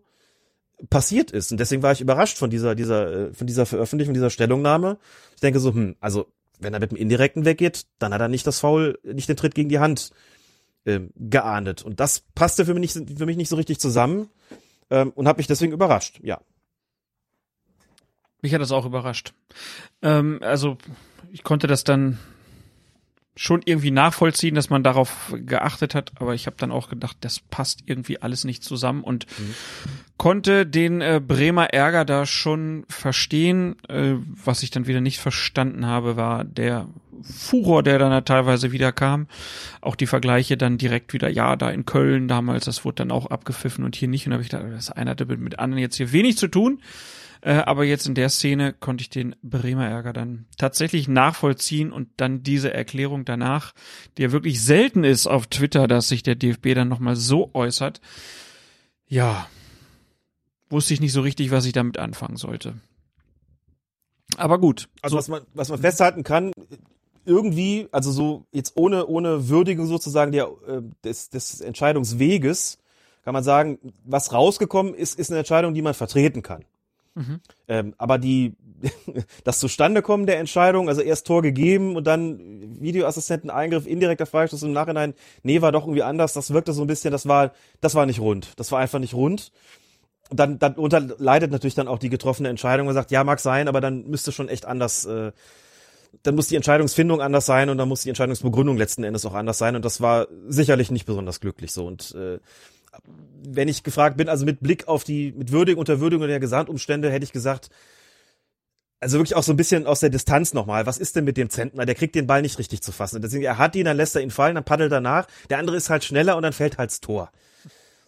passiert 0.89 1.31
ist. 1.31 1.51
Und 1.51 1.59
deswegen 1.59 1.83
war 1.83 1.91
ich 1.91 2.01
überrascht 2.01 2.37
von 2.37 2.49
dieser, 2.49 2.73
dieser, 2.75 3.29
äh, 3.29 3.33
von 3.33 3.47
dieser 3.47 3.65
Veröffentlichung, 3.65 4.13
dieser 4.13 4.29
Stellungnahme. 4.29 4.97
Ich 5.35 5.41
denke 5.41 5.59
so, 5.59 5.73
hm, 5.73 5.95
also 5.99 6.27
wenn 6.59 6.73
er 6.73 6.79
mit 6.79 6.91
dem 6.91 6.97
Indirekten 6.97 7.45
weggeht, 7.45 7.85
dann 7.99 8.13
hat 8.13 8.21
er 8.21 8.27
nicht 8.27 8.47
das 8.47 8.59
Foul, 8.59 8.99
nicht 9.03 9.29
den 9.29 9.37
Tritt 9.37 9.55
gegen 9.55 9.69
die 9.69 9.79
Hand 9.79 10.11
ähm, 10.85 11.11
geahndet. 11.15 11.83
Und 11.83 11.99
das 11.99 12.21
passte 12.35 12.65
für 12.65 12.73
mich 12.73 12.95
nicht, 12.95 13.17
für 13.17 13.25
mich 13.25 13.37
nicht 13.37 13.49
so 13.49 13.55
richtig 13.55 13.79
zusammen 13.79 14.29
ähm, 14.89 15.11
und 15.11 15.27
hat 15.27 15.37
mich 15.37 15.47
deswegen 15.47 15.73
überrascht, 15.73 16.19
ja. 16.23 16.41
Mich 18.41 18.53
hat 18.53 18.61
das 18.61 18.71
auch 18.71 18.85
überrascht. 18.85 19.33
Ähm, 20.01 20.39
also 20.41 20.77
ich 21.31 21.43
konnte 21.43 21.67
das 21.67 21.83
dann 21.83 22.19
schon 23.41 23.61
irgendwie 23.63 23.89
nachvollziehen, 23.89 24.53
dass 24.53 24.69
man 24.69 24.83
darauf 24.83 25.33
geachtet 25.33 25.95
hat, 25.95 26.11
aber 26.19 26.33
ich 26.33 26.45
habe 26.45 26.57
dann 26.59 26.73
auch 26.73 26.89
gedacht, 26.89 27.15
das 27.21 27.39
passt 27.39 27.83
irgendwie 27.85 28.21
alles 28.21 28.43
nicht 28.43 28.65
zusammen 28.65 29.01
und 29.01 29.27
mhm. 29.39 29.53
konnte 30.17 30.65
den 30.65 30.99
äh, 30.99 31.21
Bremer 31.25 31.73
Ärger 31.73 32.03
da 32.03 32.25
schon 32.25 32.83
verstehen. 32.89 33.77
Äh, 33.87 34.15
was 34.25 34.61
ich 34.61 34.71
dann 34.71 34.87
wieder 34.87 34.99
nicht 34.99 35.19
verstanden 35.19 35.85
habe, 35.85 36.17
war 36.17 36.43
der 36.43 36.89
Furor, 37.21 37.81
der 37.81 37.97
dann 37.97 38.11
da 38.11 38.19
teilweise 38.19 38.73
wieder 38.73 38.91
kam. 38.91 39.27
Auch 39.79 39.95
die 39.95 40.07
Vergleiche 40.07 40.57
dann 40.57 40.77
direkt 40.77 41.13
wieder, 41.13 41.29
ja, 41.29 41.55
da 41.55 41.69
in 41.69 41.85
Köln 41.85 42.27
damals, 42.27 42.65
das 42.65 42.83
wurde 42.83 42.95
dann 42.95 43.11
auch 43.11 43.27
abgepfiffen 43.27 43.85
und 43.85 43.95
hier 43.95 44.09
nicht. 44.09 44.27
Und 44.27 44.33
habe 44.33 44.43
ich 44.43 44.49
gedacht, 44.49 44.65
das 44.69 44.91
eine 44.91 45.11
hatte 45.11 45.25
mit 45.25 45.59
anderen 45.59 45.81
jetzt 45.81 45.95
hier 45.95 46.11
wenig 46.11 46.37
zu 46.37 46.49
tun. 46.49 46.81
Äh, 47.41 47.53
aber 47.53 47.85
jetzt 47.85 48.05
in 48.05 48.15
der 48.15 48.29
Szene 48.29 48.73
konnte 48.73 49.01
ich 49.01 49.09
den 49.09 49.35
Bremer 49.41 49.87
Ärger 49.87 50.13
dann 50.13 50.45
tatsächlich 50.57 51.07
nachvollziehen 51.07 51.91
und 51.91 52.09
dann 52.17 52.43
diese 52.43 52.73
Erklärung 52.73 53.23
danach, 53.23 53.73
die 54.17 54.23
ja 54.23 54.31
wirklich 54.31 54.61
selten 54.61 55.03
ist 55.03 55.27
auf 55.27 55.47
Twitter, 55.47 55.87
dass 55.87 56.09
sich 56.09 56.23
der 56.23 56.35
DFB 56.35 56.73
dann 56.75 56.89
nochmal 56.89 57.15
so 57.15 57.51
äußert. 57.53 58.01
Ja, 59.07 59.47
wusste 60.69 60.93
ich 60.93 61.01
nicht 61.01 61.13
so 61.13 61.21
richtig, 61.21 61.51
was 61.51 61.65
ich 61.65 61.73
damit 61.73 61.97
anfangen 61.97 62.37
sollte. 62.37 62.75
Aber 64.37 64.59
gut. 64.59 64.89
Also 65.01 65.17
was 65.17 65.27
man, 65.27 65.41
was 65.53 65.69
man 65.69 65.79
festhalten 65.79 66.23
kann, 66.23 66.51
irgendwie, 67.25 67.87
also 67.91 68.11
so 68.11 68.45
jetzt 68.51 68.75
ohne, 68.75 69.07
ohne 69.07 69.49
Würdigung 69.49 69.87
sozusagen 69.87 70.31
der, 70.31 70.49
äh, 70.67 70.81
des, 71.03 71.29
des 71.29 71.61
Entscheidungsweges, 71.61 72.79
kann 73.23 73.33
man 73.33 73.43
sagen, 73.43 73.79
was 74.03 74.33
rausgekommen 74.33 74.93
ist, 74.93 75.17
ist 75.19 75.29
eine 75.29 75.39
Entscheidung, 75.39 75.73
die 75.73 75.81
man 75.81 75.93
vertreten 75.93 76.41
kann. 76.41 76.65
Mhm. 77.19 77.41
Ähm, 77.67 77.93
aber 77.97 78.17
die, 78.17 78.55
das 79.43 79.59
Zustandekommen 79.59 80.25
der 80.25 80.39
Entscheidung, 80.39 80.87
also 80.87 81.01
erst 81.01 81.27
Tor 81.27 81.41
gegeben 81.41 81.97
und 81.97 82.07
dann 82.07 82.39
Videoassistenten 82.81 83.49
Eingriff, 83.49 83.85
indirekter 83.85 84.25
Freistoß 84.25 84.63
im 84.63 84.71
Nachhinein, 84.71 85.13
nee, 85.43 85.61
war 85.61 85.73
doch 85.73 85.83
irgendwie 85.83 86.03
anders, 86.03 86.33
das 86.33 86.53
wirkte 86.53 86.71
so 86.71 86.83
ein 86.83 86.87
bisschen, 86.87 87.11
das 87.11 87.27
war, 87.27 87.51
das 87.81 87.93
war 87.93 88.05
nicht 88.05 88.21
rund. 88.21 88.53
Das 88.55 88.71
war 88.71 88.79
einfach 88.79 88.99
nicht 88.99 89.13
rund. 89.13 89.51
Und 90.29 90.39
dann, 90.39 90.59
dann 90.59 90.75
darunter 90.75 91.01
leidet 91.17 91.51
natürlich 91.51 91.75
dann 91.75 91.87
auch 91.87 91.99
die 91.99 92.09
getroffene 92.09 92.49
Entscheidung. 92.49 92.85
Man 92.85 92.95
sagt, 92.95 93.11
ja, 93.11 93.23
mag 93.23 93.39
sein, 93.39 93.67
aber 93.67 93.81
dann 93.81 94.07
müsste 94.07 94.31
schon 94.31 94.47
echt 94.47 94.65
anders, 94.65 95.05
äh, 95.05 95.31
dann 96.23 96.35
muss 96.35 96.47
die 96.47 96.55
Entscheidungsfindung 96.55 97.19
anders 97.19 97.45
sein 97.45 97.69
und 97.69 97.77
dann 97.77 97.89
muss 97.89 98.03
die 98.03 98.09
Entscheidungsbegründung 98.09 98.77
letzten 98.77 99.03
Endes 99.03 99.25
auch 99.25 99.33
anders 99.33 99.57
sein. 99.57 99.75
Und 99.75 99.83
das 99.83 100.01
war 100.01 100.27
sicherlich 100.47 100.91
nicht 100.91 101.05
besonders 101.05 101.39
glücklich 101.39 101.71
so. 101.71 101.85
Und 101.85 102.13
äh, 102.15 102.39
wenn 103.47 103.67
ich 103.67 103.83
gefragt 103.83 104.17
bin, 104.17 104.29
also 104.29 104.45
mit 104.45 104.59
Blick 104.59 104.87
auf 104.87 105.03
die, 105.03 105.31
mit 105.31 105.51
Würdigung 105.51 105.79
unter 105.79 105.99
Würdigung 105.99 106.27
der 106.27 106.39
Gesamtumstände, 106.39 107.11
hätte 107.11 107.23
ich 107.23 107.31
gesagt, 107.31 107.69
also 108.99 109.17
wirklich 109.17 109.35
auch 109.35 109.43
so 109.43 109.53
ein 109.53 109.57
bisschen 109.57 109.87
aus 109.87 110.01
der 110.01 110.09
Distanz 110.09 110.53
nochmal. 110.53 110.85
Was 110.85 110.97
ist 110.97 111.15
denn 111.15 111.23
mit 111.23 111.37
dem 111.37 111.49
Zentner? 111.49 111.85
Der 111.85 111.95
kriegt 111.95 112.15
den 112.15 112.27
Ball 112.27 112.41
nicht 112.41 112.59
richtig 112.59 112.81
zu 112.81 112.91
fassen. 112.91 113.21
Deswegen, 113.21 113.43
er 113.43 113.57
hat 113.57 113.75
ihn, 113.75 113.85
dann 113.85 113.95
lässt 113.95 114.15
er 114.15 114.21
ihn 114.21 114.31
fallen, 114.31 114.55
dann 114.55 114.65
paddelt 114.65 114.91
er 114.91 114.99
nach. 114.99 115.27
Der 115.49 115.57
andere 115.57 115.77
ist 115.77 115.89
halt 115.89 116.03
schneller 116.03 116.35
und 116.35 116.43
dann 116.43 116.53
fällt 116.53 116.77
halt 116.77 116.89
das 116.89 116.99
Tor. 116.99 117.31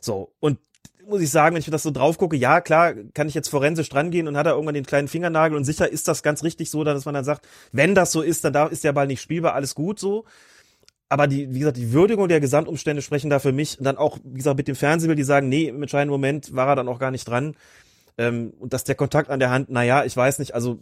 So. 0.02 0.34
Und 0.40 0.60
muss 1.08 1.22
ich 1.22 1.30
sagen, 1.30 1.56
wenn 1.56 1.62
ich 1.62 1.70
das 1.70 1.84
so 1.84 1.92
drauf 1.92 2.18
gucke, 2.18 2.36
ja, 2.36 2.62
klar, 2.62 2.94
kann 3.14 3.28
ich 3.28 3.34
jetzt 3.34 3.50
forensisch 3.50 3.90
drangehen 3.90 4.28
und 4.28 4.38
hat 4.38 4.46
er 4.46 4.54
irgendwann 4.54 4.76
den 4.76 4.86
kleinen 4.86 5.08
Fingernagel 5.08 5.58
und 5.58 5.64
sicher 5.64 5.90
ist 5.90 6.08
das 6.08 6.24
ganz 6.24 6.44
richtig 6.44 6.70
so, 6.70 6.84
dass 6.84 7.06
man 7.06 7.14
dann 7.14 7.26
sagt, 7.26 7.48
wenn 7.72 7.96
das 7.96 8.12
so 8.12 8.22
ist, 8.22 8.44
dann 8.44 8.54
da 8.54 8.68
ist 8.68 8.84
der 8.84 8.94
Ball 8.94 9.08
nicht 9.08 9.22
spielbar, 9.22 9.54
alles 9.54 9.76
gut 9.76 10.00
so. 10.00 10.26
Aber 11.12 11.28
die, 11.28 11.54
wie 11.54 11.60
gesagt, 11.60 11.76
die 11.76 11.92
Würdigung 11.92 12.30
der 12.30 12.40
Gesamtumstände 12.40 13.02
sprechen 13.02 13.30
da 13.30 13.40
für 13.40 13.52
mich. 13.52 13.78
Und 13.78 13.84
dann 13.84 13.98
auch, 13.98 14.18
wie 14.24 14.38
gesagt, 14.38 14.56
mit 14.56 14.70
dem 14.70 14.78
Fernsehbild, 14.78 15.20
die 15.20 15.24
sagen, 15.24 15.50
nee, 15.50 15.66
im 15.66 15.82
entscheidenden 15.82 16.14
Moment 16.14 16.56
war 16.56 16.70
er 16.70 16.78
dann 16.78 16.88
auch 16.88 17.00
gar 17.00 17.12
nicht 17.12 17.28
dran. 17.28 17.54
Ähm, 18.18 18.54
und 18.60 18.72
dass 18.72 18.86
der 18.86 18.96
Kontakt 18.96 19.30
an 19.30 19.42
der 19.42 19.50
Hand, 19.50 19.70
naja, 19.70 20.06
ich 20.06 20.16
weiß 20.16 20.40
nicht, 20.40 20.56
also 20.56 20.80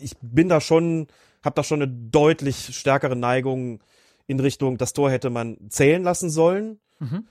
ich 0.00 0.16
bin 0.20 0.48
da 0.48 0.60
schon, 0.60 1.06
habe 1.44 1.54
da 1.54 1.62
schon 1.62 1.80
eine 1.80 1.92
deutlich 1.92 2.76
stärkere 2.76 3.14
Neigung 3.14 3.80
in 4.26 4.40
Richtung, 4.40 4.76
das 4.76 4.92
Tor 4.92 5.08
hätte 5.08 5.30
man 5.30 5.56
zählen 5.68 6.02
lassen 6.02 6.30
sollen. 6.30 6.80
Mhm. 6.98 7.28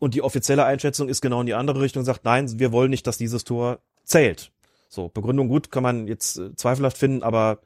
Und 0.00 0.14
die 0.14 0.22
offizielle 0.22 0.64
Einschätzung 0.64 1.08
ist 1.08 1.20
genau 1.20 1.40
in 1.40 1.46
die 1.46 1.54
andere 1.54 1.80
Richtung, 1.80 2.02
sagt, 2.02 2.24
nein, 2.24 2.58
wir 2.58 2.72
wollen 2.72 2.90
nicht, 2.90 3.06
dass 3.06 3.16
dieses 3.16 3.44
Tor 3.44 3.78
zählt. 4.02 4.50
So, 4.88 5.08
Begründung 5.08 5.46
gut, 5.46 5.70
kann 5.70 5.84
man 5.84 6.08
jetzt 6.08 6.36
äh, 6.36 6.52
zweifelhaft 6.56 6.98
finden, 6.98 7.22
aber 7.22 7.60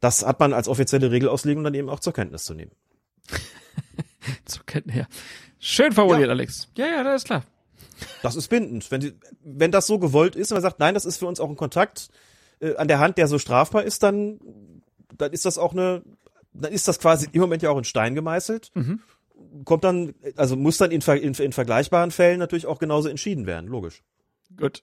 das 0.00 0.26
hat 0.26 0.40
man 0.40 0.52
als 0.52 0.66
offizielle 0.66 1.12
Regelauslegung 1.12 1.62
dann 1.62 1.74
eben 1.74 1.88
auch 1.88 2.00
zur 2.00 2.12
Kenntnis 2.12 2.42
zu 2.42 2.54
nehmen. 2.54 2.72
zur 4.44 4.64
Kenntnis, 4.66 4.96
ja. 4.96 5.06
Schön 5.58 5.92
formuliert, 5.92 6.26
ja. 6.26 6.32
Alex. 6.32 6.68
Ja, 6.76 6.86
ja, 6.86 7.02
das 7.04 7.22
ist 7.22 7.26
klar. 7.26 7.44
Das 8.22 8.34
ist 8.34 8.48
bindend. 8.48 8.90
Wenn, 8.90 9.00
die, 9.00 9.14
wenn 9.44 9.70
das 9.70 9.86
so 9.86 9.98
gewollt 9.98 10.34
ist 10.34 10.50
und 10.50 10.56
man 10.56 10.62
sagt, 10.62 10.80
nein, 10.80 10.94
das 10.94 11.04
ist 11.04 11.18
für 11.18 11.26
uns 11.26 11.38
auch 11.38 11.48
ein 11.48 11.56
Kontakt 11.56 12.08
äh, 12.60 12.74
an 12.76 12.88
der 12.88 12.98
Hand, 12.98 13.18
der 13.18 13.28
so 13.28 13.38
strafbar 13.38 13.84
ist, 13.84 14.02
dann, 14.02 14.40
dann 15.16 15.32
ist 15.32 15.44
das 15.44 15.58
auch 15.58 15.72
eine, 15.72 16.02
dann 16.52 16.72
ist 16.72 16.88
das 16.88 16.98
quasi 16.98 17.28
im 17.30 17.40
Moment 17.40 17.62
ja 17.62 17.70
auch 17.70 17.78
in 17.78 17.84
Stein 17.84 18.14
gemeißelt. 18.14 18.70
Mhm 18.74 19.00
kommt 19.64 19.84
dann, 19.84 20.14
also 20.36 20.56
muss 20.56 20.78
dann 20.78 20.90
in, 20.90 21.00
in, 21.00 21.34
in 21.34 21.52
vergleichbaren 21.52 22.10
Fällen 22.10 22.38
natürlich 22.38 22.66
auch 22.66 22.78
genauso 22.78 23.08
entschieden 23.08 23.46
werden, 23.46 23.68
logisch. 23.68 24.02
Gut. 24.56 24.82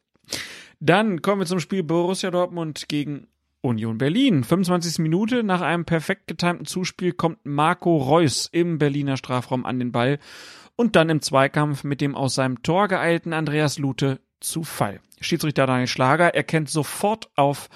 Dann 0.79 1.21
kommen 1.21 1.41
wir 1.41 1.45
zum 1.45 1.59
Spiel 1.59 1.83
Borussia 1.83 2.31
Dortmund 2.31 2.87
gegen 2.87 3.27
Union 3.61 3.97
Berlin. 3.97 4.43
25. 4.43 4.99
Minute 4.99 5.43
nach 5.43 5.61
einem 5.61 5.85
perfekt 5.85 6.27
getimten 6.27 6.65
Zuspiel 6.65 7.11
kommt 7.11 7.39
Marco 7.43 7.97
Reus 7.97 8.47
im 8.51 8.77
Berliner 8.77 9.17
Strafraum 9.17 9.65
an 9.65 9.79
den 9.79 9.91
Ball 9.91 10.19
und 10.75 10.95
dann 10.95 11.09
im 11.09 11.21
Zweikampf 11.21 11.83
mit 11.83 11.99
dem 11.99 12.15
aus 12.15 12.35
seinem 12.35 12.63
Tor 12.63 12.87
geeilten 12.87 13.33
Andreas 13.33 13.77
Lute 13.77 14.21
zu 14.39 14.63
Fall. 14.63 15.01
Schiedsrichter 15.19 15.67
Daniel 15.67 15.87
Schlager 15.87 16.33
erkennt 16.33 16.69
sofort 16.69 17.29
auf 17.35 17.69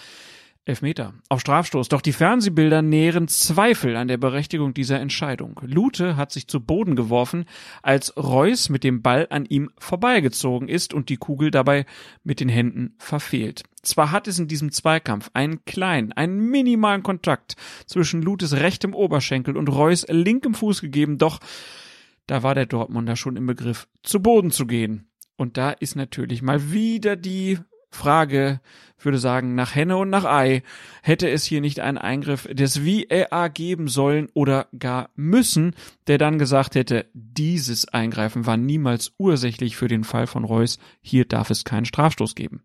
Elfmeter. 0.66 1.14
Auf 1.28 1.42
Strafstoß. 1.42 1.90
Doch 1.90 2.02
die 2.02 2.14
Fernsehbilder 2.14 2.82
nähren 2.82 3.28
Zweifel 3.28 3.98
an 3.98 4.08
der 4.08 4.18
Berechtigung 4.18 4.74
dieser 4.74 5.00
Entscheidung. 5.00 5.60
Lute 5.62 6.16
hat 6.16 6.32
sich 6.32 6.48
zu 6.48 6.62
Boden 6.62 6.96
geworfen, 6.96 7.46
als 7.82 8.16
Reus 8.16 8.70
mit 8.70 8.86
dem 8.86 9.02
Ball 9.02 9.28
an 9.30 9.46
ihm 9.46 9.72
vorbeigezogen 9.78 10.70
ist 10.70 10.94
und 10.94 11.10
die 11.10 11.18
Kugel 11.18 11.52
dabei 11.52 11.86
mit 12.24 12.40
den 12.40 12.48
Händen 12.48 12.96
verfehlt. 12.98 13.64
Zwar 13.82 14.12
hat 14.12 14.30
es 14.30 14.40
in 14.40 14.48
diesem 14.48 14.72
Zweikampf 14.72 15.30
einen 15.34 15.66
kleinen, 15.66 16.14
einen 16.14 16.50
minimalen 16.50 17.04
Kontakt 17.04 17.58
zwischen 17.86 18.22
Lutes 18.22 18.54
rechtem 18.54 18.94
Oberschenkel 18.94 19.58
und 19.58 19.68
Reus 19.68 20.06
linkem 20.08 20.54
Fuß 20.54 20.80
gegeben, 20.80 21.18
doch 21.18 21.42
da 22.26 22.42
war 22.42 22.56
der 22.56 22.68
Dortmunder 22.68 23.18
schon 23.18 23.36
im 23.36 23.46
Begriff, 23.46 23.90
zu 24.02 24.22
Boden 24.22 24.52
zu 24.52 24.66
gehen. 24.66 25.10
Und 25.36 25.58
da 25.58 25.72
ist 25.72 25.98
natürlich 25.98 26.42
mal 26.42 26.72
wieder 26.72 27.18
die 27.18 27.60
Frage, 27.94 28.60
würde 29.06 29.18
sagen, 29.18 29.56
nach 29.56 29.76
Henne 29.76 29.98
und 29.98 30.10
nach 30.10 30.26
Ei, 30.26 30.64
hätte 31.02 31.30
es 31.30 31.44
hier 31.44 31.62
nicht 31.62 31.80
einen 31.80 31.98
Eingriff 31.98 32.48
des 32.52 32.86
VAR 32.86 33.50
geben 33.50 33.88
sollen 33.88 34.30
oder 34.34 34.68
gar 34.78 35.10
müssen, 35.16 35.76
der 36.08 36.18
dann 36.18 36.40
gesagt 36.40 36.76
hätte, 36.76 37.06
dieses 37.14 37.88
Eingreifen 37.88 38.46
war 38.46 38.58
niemals 38.58 39.14
ursächlich 39.18 39.76
für 39.76 39.88
den 39.88 40.04
Fall 40.04 40.28
von 40.28 40.44
Reus, 40.44 40.80
hier 41.02 41.26
darf 41.26 41.50
es 41.50 41.64
keinen 41.64 41.86
Strafstoß 41.86 42.36
geben. 42.36 42.64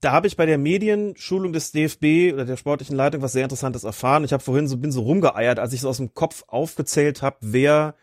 Da 0.00 0.12
habe 0.12 0.26
ich 0.26 0.36
bei 0.36 0.44
der 0.44 0.58
Medienschulung 0.58 1.54
des 1.54 1.72
DFB 1.72 2.34
oder 2.34 2.44
der 2.44 2.58
sportlichen 2.58 2.94
Leitung 2.94 3.22
was 3.22 3.32
sehr 3.32 3.44
Interessantes 3.44 3.84
erfahren. 3.84 4.22
Ich 4.22 4.34
habe 4.34 4.42
vorhin 4.42 4.68
so 4.68 4.76
bin 4.76 4.92
so 4.92 5.00
rumgeeiert, 5.00 5.58
als 5.58 5.72
ich 5.72 5.80
so 5.80 5.88
aus 5.88 5.96
dem 5.96 6.12
Kopf 6.12 6.44
aufgezählt 6.46 7.22
habe, 7.22 7.38
wer 7.40 7.94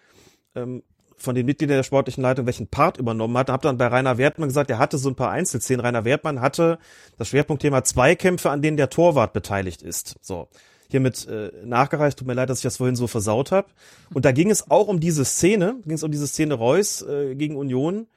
ähm, 0.55 0.81
von 1.21 1.35
den 1.35 1.45
Mitgliedern 1.45 1.77
der 1.77 1.83
sportlichen 1.83 2.21
Leitung 2.21 2.45
welchen 2.45 2.67
Part 2.67 2.97
übernommen 2.97 3.37
hat. 3.37 3.49
Hab 3.49 3.61
dann 3.61 3.77
bei 3.77 3.87
Rainer 3.87 4.17
Wertmann 4.17 4.49
gesagt, 4.49 4.69
er 4.69 4.79
hatte 4.79 4.97
so 4.97 5.09
ein 5.09 5.15
paar 5.15 5.31
Einzelszenen. 5.31 5.85
Rainer 5.85 6.05
Wertmann 6.05 6.41
hatte 6.41 6.79
das 7.17 7.29
Schwerpunktthema 7.29 7.83
Zweikämpfe, 7.83 8.49
an 8.49 8.61
denen 8.61 8.77
der 8.77 8.89
Torwart 8.89 9.33
beteiligt 9.33 9.81
ist. 9.81 10.15
So 10.21 10.47
hiermit 10.89 11.27
äh, 11.27 11.51
nachgereicht. 11.63 12.19
Tut 12.19 12.27
mir 12.27 12.33
leid, 12.33 12.49
dass 12.49 12.59
ich 12.59 12.63
das 12.63 12.77
vorhin 12.77 12.95
so 12.95 13.07
versaut 13.07 13.51
habe. 13.51 13.67
Und 14.13 14.25
da 14.25 14.31
ging 14.31 14.51
es 14.51 14.69
auch 14.69 14.87
um 14.87 14.99
diese 14.99 15.25
Szene, 15.25 15.75
ging 15.85 15.95
es 15.95 16.03
um 16.03 16.11
diese 16.11 16.27
Szene 16.27 16.53
Reus 16.53 17.01
äh, 17.01 17.35
gegen 17.35 17.55
Union. 17.55 18.07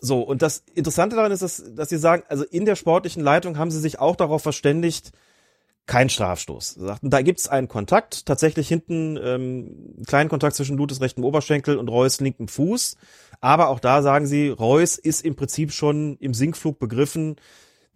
So, 0.00 0.20
und 0.20 0.42
das 0.42 0.64
Interessante 0.74 1.16
daran 1.16 1.32
ist, 1.32 1.42
dass, 1.42 1.62
dass 1.76 1.88
sie 1.88 1.98
sagen, 1.98 2.22
also 2.28 2.44
in 2.44 2.64
der 2.64 2.76
sportlichen 2.76 3.22
Leitung 3.22 3.58
haben 3.58 3.70
sie 3.70 3.80
sich 3.80 3.98
auch 3.98 4.16
darauf 4.16 4.42
verständigt, 4.42 5.12
kein 5.86 6.08
Strafstoß. 6.08 6.74
Sagten, 6.74 7.10
da 7.10 7.22
gibt's 7.22 7.48
einen 7.48 7.68
Kontakt, 7.68 8.26
tatsächlich 8.26 8.68
hinten 8.68 9.18
ähm, 9.22 9.96
kleinen 10.06 10.30
Kontakt 10.30 10.56
zwischen 10.56 10.76
Lutes 10.76 11.00
rechtem 11.00 11.24
Oberschenkel 11.24 11.76
und 11.76 11.88
Reus 11.88 12.20
linkem 12.20 12.48
Fuß. 12.48 12.96
Aber 13.40 13.68
auch 13.68 13.80
da 13.80 14.02
sagen 14.02 14.26
sie, 14.26 14.48
Reus 14.48 14.96
ist 14.96 15.24
im 15.24 15.34
Prinzip 15.34 15.72
schon 15.72 16.16
im 16.18 16.34
Sinkflug 16.34 16.78
begriffen, 16.78 17.36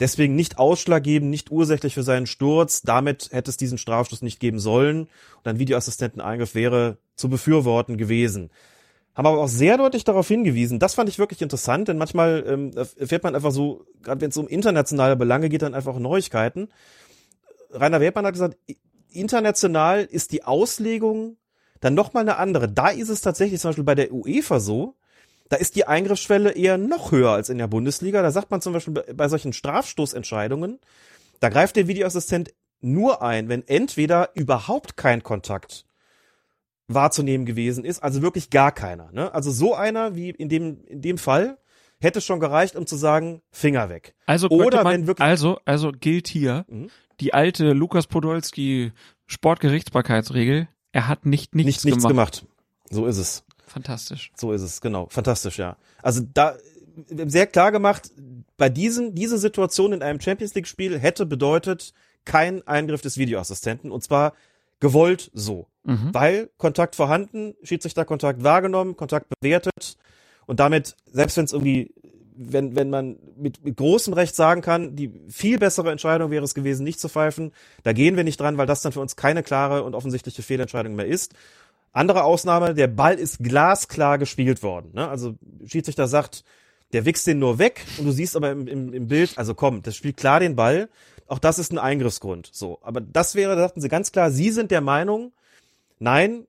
deswegen 0.00 0.34
nicht 0.34 0.58
ausschlaggebend, 0.58 1.30
nicht 1.30 1.50
ursächlich 1.50 1.94
für 1.94 2.02
seinen 2.02 2.26
Sturz. 2.26 2.82
Damit 2.82 3.28
hätte 3.32 3.50
es 3.50 3.56
diesen 3.56 3.78
Strafstoß 3.78 4.22
nicht 4.22 4.40
geben 4.40 4.58
sollen. 4.58 5.02
Und 5.02 5.46
ein 5.46 5.58
Videoassistenteneingriff 5.58 6.54
wäre 6.54 6.98
zu 7.14 7.28
befürworten 7.28 7.96
gewesen. 7.96 8.50
Haben 9.14 9.26
aber 9.26 9.38
auch 9.38 9.48
sehr 9.48 9.78
deutlich 9.78 10.04
darauf 10.04 10.28
hingewiesen. 10.28 10.78
Das 10.78 10.94
fand 10.94 11.08
ich 11.08 11.18
wirklich 11.18 11.40
interessant, 11.40 11.88
denn 11.88 11.96
manchmal 11.96 12.44
ähm, 12.46 12.72
erfährt 12.98 13.22
man 13.22 13.34
einfach 13.34 13.52
so, 13.52 13.86
gerade 14.02 14.20
wenn 14.20 14.28
es 14.28 14.36
um 14.36 14.46
internationale 14.46 15.16
Belange 15.16 15.48
geht, 15.48 15.62
dann 15.62 15.74
einfach 15.74 15.98
Neuigkeiten. 15.98 16.68
Rainer 17.76 18.00
Wertmann 18.00 18.26
hat 18.26 18.34
gesagt, 18.34 18.56
international 19.10 20.04
ist 20.04 20.32
die 20.32 20.44
Auslegung 20.44 21.36
dann 21.80 21.94
nochmal 21.94 22.22
eine 22.22 22.36
andere. 22.36 22.68
Da 22.68 22.88
ist 22.88 23.08
es 23.08 23.20
tatsächlich 23.20 23.60
zum 23.60 23.70
Beispiel 23.70 23.84
bei 23.84 23.94
der 23.94 24.12
UEFA 24.12 24.60
so, 24.60 24.96
da 25.48 25.56
ist 25.56 25.76
die 25.76 25.86
Eingriffsschwelle 25.86 26.52
eher 26.52 26.78
noch 26.78 27.12
höher 27.12 27.30
als 27.30 27.48
in 27.48 27.58
der 27.58 27.68
Bundesliga. 27.68 28.22
Da 28.22 28.30
sagt 28.30 28.50
man 28.50 28.60
zum 28.60 28.72
Beispiel 28.72 28.94
bei 28.94 29.28
solchen 29.28 29.52
Strafstoßentscheidungen, 29.52 30.80
da 31.40 31.48
greift 31.48 31.76
der 31.76 31.86
Videoassistent 31.86 32.52
nur 32.80 33.22
ein, 33.22 33.48
wenn 33.48 33.66
entweder 33.66 34.30
überhaupt 34.34 34.96
kein 34.96 35.22
Kontakt 35.22 35.86
wahrzunehmen 36.88 37.46
gewesen 37.46 37.84
ist, 37.84 38.02
also 38.02 38.22
wirklich 38.22 38.50
gar 38.50 38.72
keiner. 38.72 39.10
Ne? 39.12 39.32
Also 39.34 39.50
so 39.50 39.74
einer 39.74 40.14
wie 40.14 40.30
in 40.30 40.48
dem, 40.48 40.84
in 40.86 41.02
dem 41.02 41.18
Fall 41.18 41.58
hätte 42.00 42.20
schon 42.20 42.40
gereicht, 42.40 42.76
um 42.76 42.86
zu 42.86 42.96
sagen, 42.96 43.42
Finger 43.50 43.88
weg. 43.88 44.14
Also 44.26 44.48
Oder 44.48 44.84
man, 44.84 44.92
wenn 44.92 45.06
wirklich 45.06 45.26
also 45.26 45.58
also 45.64 45.92
gilt 45.92 46.28
hier, 46.28 46.64
mhm 46.68 46.90
die 47.20 47.34
alte 47.34 47.72
Lukas 47.72 48.06
Podolski 48.06 48.92
Sportgerichtsbarkeitsregel. 49.26 50.68
Er 50.92 51.08
hat 51.08 51.26
nicht 51.26 51.54
nichts, 51.54 51.84
nicht, 51.84 51.94
nichts 51.96 52.08
gemacht. 52.08 52.46
So 52.90 53.06
ist 53.06 53.18
es. 53.18 53.44
Fantastisch. 53.66 54.32
So 54.36 54.52
ist 54.52 54.62
es, 54.62 54.80
genau. 54.80 55.06
Fantastisch, 55.10 55.58
ja. 55.58 55.76
Also 56.02 56.22
da 56.32 56.56
sehr 57.08 57.46
klar 57.46 57.72
gemacht, 57.72 58.10
bei 58.56 58.68
diesen, 58.68 59.14
diese 59.14 59.38
Situation 59.38 59.92
in 59.92 60.02
einem 60.02 60.20
Champions 60.20 60.54
League 60.54 60.66
Spiel 60.66 60.98
hätte 60.98 61.26
bedeutet 61.26 61.92
kein 62.24 62.66
Eingriff 62.66 63.02
des 63.02 63.18
Videoassistenten 63.18 63.90
und 63.90 64.02
zwar 64.02 64.32
gewollt 64.80 65.30
so. 65.34 65.66
Mhm. 65.84 66.12
Weil 66.12 66.50
Kontakt 66.56 66.96
vorhanden, 66.96 67.54
Schiedsrichter 67.62 68.04
Kontakt 68.04 68.42
wahrgenommen, 68.42 68.96
Kontakt 68.96 69.26
bewertet 69.40 69.96
und 70.46 70.60
damit, 70.60 70.96
selbst 71.10 71.36
wenn 71.36 71.44
es 71.44 71.52
irgendwie 71.52 71.94
wenn, 72.36 72.76
wenn 72.76 72.90
man 72.90 73.16
mit, 73.36 73.64
mit 73.64 73.76
großem 73.76 74.12
Recht 74.12 74.34
sagen 74.34 74.60
kann, 74.60 74.94
die 74.94 75.12
viel 75.28 75.58
bessere 75.58 75.90
Entscheidung 75.90 76.30
wäre 76.30 76.44
es 76.44 76.54
gewesen, 76.54 76.84
nicht 76.84 77.00
zu 77.00 77.08
pfeifen, 77.08 77.52
da 77.82 77.92
gehen 77.92 78.16
wir 78.16 78.24
nicht 78.24 78.38
dran, 78.38 78.58
weil 78.58 78.66
das 78.66 78.82
dann 78.82 78.92
für 78.92 79.00
uns 79.00 79.16
keine 79.16 79.42
klare 79.42 79.82
und 79.82 79.94
offensichtliche 79.94 80.42
Fehlentscheidung 80.42 80.94
mehr 80.94 81.06
ist. 81.06 81.34
Andere 81.92 82.24
Ausnahme, 82.24 82.74
der 82.74 82.88
Ball 82.88 83.14
ist 83.14 83.38
glasklar 83.38 84.18
gespielt 84.18 84.62
worden. 84.62 84.90
Ne? 84.92 85.08
Also 85.08 85.34
Schiedsrichter 85.66 86.08
sagt, 86.08 86.44
der 86.92 87.04
wichst 87.04 87.26
den 87.26 87.38
nur 87.38 87.58
weg 87.58 87.84
und 87.98 88.04
du 88.04 88.12
siehst 88.12 88.36
aber 88.36 88.52
im, 88.52 88.68
im, 88.68 88.92
im 88.92 89.08
Bild, 89.08 89.38
also 89.38 89.54
komm, 89.54 89.82
das 89.82 89.96
spielt 89.96 90.16
klar 90.16 90.40
den 90.40 90.56
Ball. 90.56 90.88
Auch 91.26 91.38
das 91.38 91.58
ist 91.58 91.72
ein 91.72 91.78
Eingriffsgrund. 91.78 92.50
So, 92.52 92.78
aber 92.82 93.00
das 93.00 93.34
wäre, 93.34 93.56
sagten 93.56 93.80
sie 93.80 93.88
ganz 93.88 94.12
klar, 94.12 94.30
sie 94.30 94.50
sind 94.50 94.70
der 94.70 94.80
Meinung, 94.80 95.32
nein, 95.98 96.46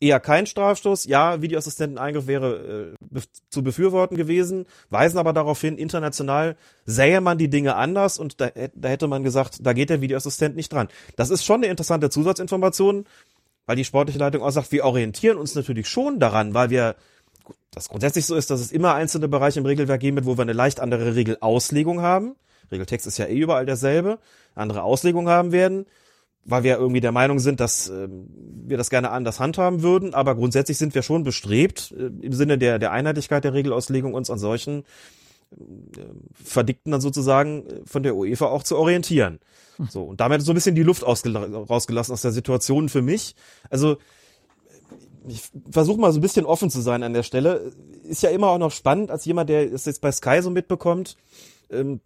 eher 0.00 0.20
kein 0.20 0.46
Strafstoß. 0.46 1.06
Ja, 1.06 1.40
Videoassistenteneingriff 1.42 2.26
wäre 2.26 2.94
äh, 3.14 3.20
zu 3.50 3.62
befürworten 3.62 4.16
gewesen, 4.16 4.66
weisen 4.90 5.18
aber 5.18 5.32
darauf 5.32 5.60
hin, 5.60 5.78
international 5.78 6.56
sähe 6.84 7.20
man 7.20 7.38
die 7.38 7.48
Dinge 7.48 7.76
anders 7.76 8.18
und 8.18 8.40
da, 8.40 8.50
da 8.74 8.88
hätte 8.88 9.06
man 9.06 9.22
gesagt, 9.22 9.58
da 9.62 9.72
geht 9.72 9.90
der 9.90 10.00
Videoassistent 10.00 10.56
nicht 10.56 10.72
dran. 10.72 10.88
Das 11.16 11.30
ist 11.30 11.44
schon 11.44 11.56
eine 11.56 11.66
interessante 11.66 12.10
Zusatzinformation, 12.10 13.06
weil 13.66 13.76
die 13.76 13.84
sportliche 13.84 14.18
Leitung 14.18 14.42
auch 14.42 14.50
sagt, 14.50 14.72
wir 14.72 14.84
orientieren 14.84 15.38
uns 15.38 15.54
natürlich 15.54 15.88
schon 15.88 16.18
daran, 16.18 16.54
weil 16.54 16.70
wir 16.70 16.96
das 17.70 17.88
grundsätzlich 17.88 18.26
so 18.26 18.36
ist, 18.36 18.50
dass 18.50 18.60
es 18.60 18.72
immer 18.72 18.94
einzelne 18.94 19.28
Bereiche 19.28 19.58
im 19.58 19.66
Regelwerk 19.66 20.00
geben 20.00 20.16
wird, 20.16 20.26
wo 20.26 20.36
wir 20.36 20.42
eine 20.42 20.52
leicht 20.52 20.80
andere 20.80 21.14
Regelauslegung 21.14 22.00
haben. 22.02 22.36
Regeltext 22.70 23.06
ist 23.06 23.18
ja 23.18 23.26
eh 23.26 23.36
überall 23.36 23.66
derselbe, 23.66 24.18
andere 24.54 24.82
Auslegung 24.82 25.28
haben 25.28 25.52
werden 25.52 25.86
weil 26.44 26.62
wir 26.62 26.78
irgendwie 26.78 27.00
der 27.00 27.12
Meinung 27.12 27.38
sind, 27.38 27.60
dass 27.60 27.88
äh, 27.88 28.08
wir 28.08 28.76
das 28.76 28.90
gerne 28.90 29.10
anders 29.10 29.40
handhaben 29.40 29.82
würden, 29.82 30.14
aber 30.14 30.34
grundsätzlich 30.34 30.78
sind 30.78 30.94
wir 30.94 31.02
schon 31.02 31.24
bestrebt, 31.24 31.94
äh, 31.98 32.10
im 32.24 32.32
Sinne 32.32 32.58
der, 32.58 32.78
der 32.78 32.92
Einheitlichkeit 32.92 33.44
der 33.44 33.54
Regelauslegung 33.54 34.14
uns 34.14 34.30
an 34.30 34.38
solchen 34.38 34.84
äh, 35.52 36.00
Verdikten 36.32 36.92
dann 36.92 37.00
sozusagen 37.00 37.66
äh, 37.66 37.80
von 37.86 38.02
der 38.02 38.16
UEFA 38.16 38.46
auch 38.46 38.62
zu 38.62 38.76
orientieren. 38.76 39.40
Hm. 39.76 39.88
So, 39.90 40.02
und 40.02 40.20
damit 40.20 40.42
so 40.42 40.52
ein 40.52 40.54
bisschen 40.54 40.74
die 40.74 40.82
Luft 40.82 41.04
rausgelassen 41.04 42.12
aus 42.12 42.22
der 42.22 42.32
Situation 42.32 42.88
für 42.88 43.02
mich. 43.02 43.34
Also 43.70 43.96
ich 45.26 45.42
versuche 45.70 45.98
mal 45.98 46.12
so 46.12 46.18
ein 46.18 46.22
bisschen 46.22 46.44
offen 46.44 46.70
zu 46.70 46.80
sein 46.80 47.02
an 47.02 47.14
der 47.14 47.22
Stelle. 47.22 47.72
Ist 48.02 48.22
ja 48.22 48.30
immer 48.30 48.48
auch 48.48 48.58
noch 48.58 48.70
spannend, 48.70 49.10
als 49.10 49.24
jemand, 49.24 49.48
der 49.48 49.72
es 49.72 49.86
jetzt 49.86 50.02
bei 50.02 50.12
Sky 50.12 50.42
so 50.42 50.50
mitbekommt, 50.50 51.16
ähm, 51.70 52.00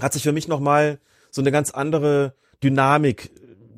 hat 0.00 0.12
sich 0.12 0.24
für 0.24 0.32
mich 0.32 0.48
nochmal 0.48 0.98
so 1.30 1.40
eine 1.40 1.52
ganz 1.52 1.70
andere 1.70 2.34
Dynamik 2.62 3.30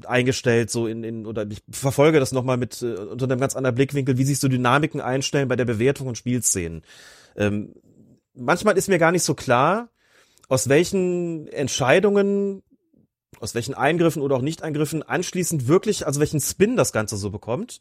eingestellt, 0.07 0.71
so 0.71 0.87
in, 0.87 1.05
in 1.05 1.27
oder 1.27 1.47
ich 1.51 1.63
verfolge 1.71 2.21
das 2.21 2.33
nochmal 2.33 2.57
mit 2.57 2.83
äh, 2.83 2.95
unter 2.95 3.25
einem 3.25 3.41
ganz 3.41 3.57
anderen 3.57 3.75
Blickwinkel, 3.75 4.19
wie 4.19 4.25
sich 4.25 4.39
so 4.39 4.49
Dynamiken 4.49 5.01
einstellen 5.01 5.49
bei 5.49 5.57
der 5.57 5.65
Bewertung 5.65 6.07
von 6.07 6.15
Spielszenen. 6.15 6.83
Ähm, 7.37 7.75
manchmal 8.35 8.77
ist 8.77 8.89
mir 8.89 8.99
gar 8.99 9.13
nicht 9.13 9.23
so 9.23 9.35
klar, 9.35 9.91
aus 10.49 10.69
welchen 10.69 11.49
Entscheidungen, 11.49 12.63
aus 13.41 13.55
welchen 13.55 13.75
Eingriffen 13.75 14.23
oder 14.23 14.37
auch 14.37 14.43
Nicht-Eingriffen 14.43 15.03
anschließend 15.03 15.69
wirklich, 15.69 16.07
also 16.07 16.21
welchen 16.21 16.41
Spin 16.41 16.77
das 16.77 16.93
Ganze 16.93 17.17
so 17.17 17.31
bekommt. 17.31 17.81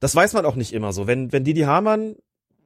Das 0.00 0.14
weiß 0.14 0.32
man 0.32 0.46
auch 0.46 0.56
nicht 0.56 0.72
immer 0.72 0.92
so. 0.92 1.06
Wenn, 1.06 1.32
wenn 1.32 1.44
Didi 1.44 1.62
Hamann 1.62 2.16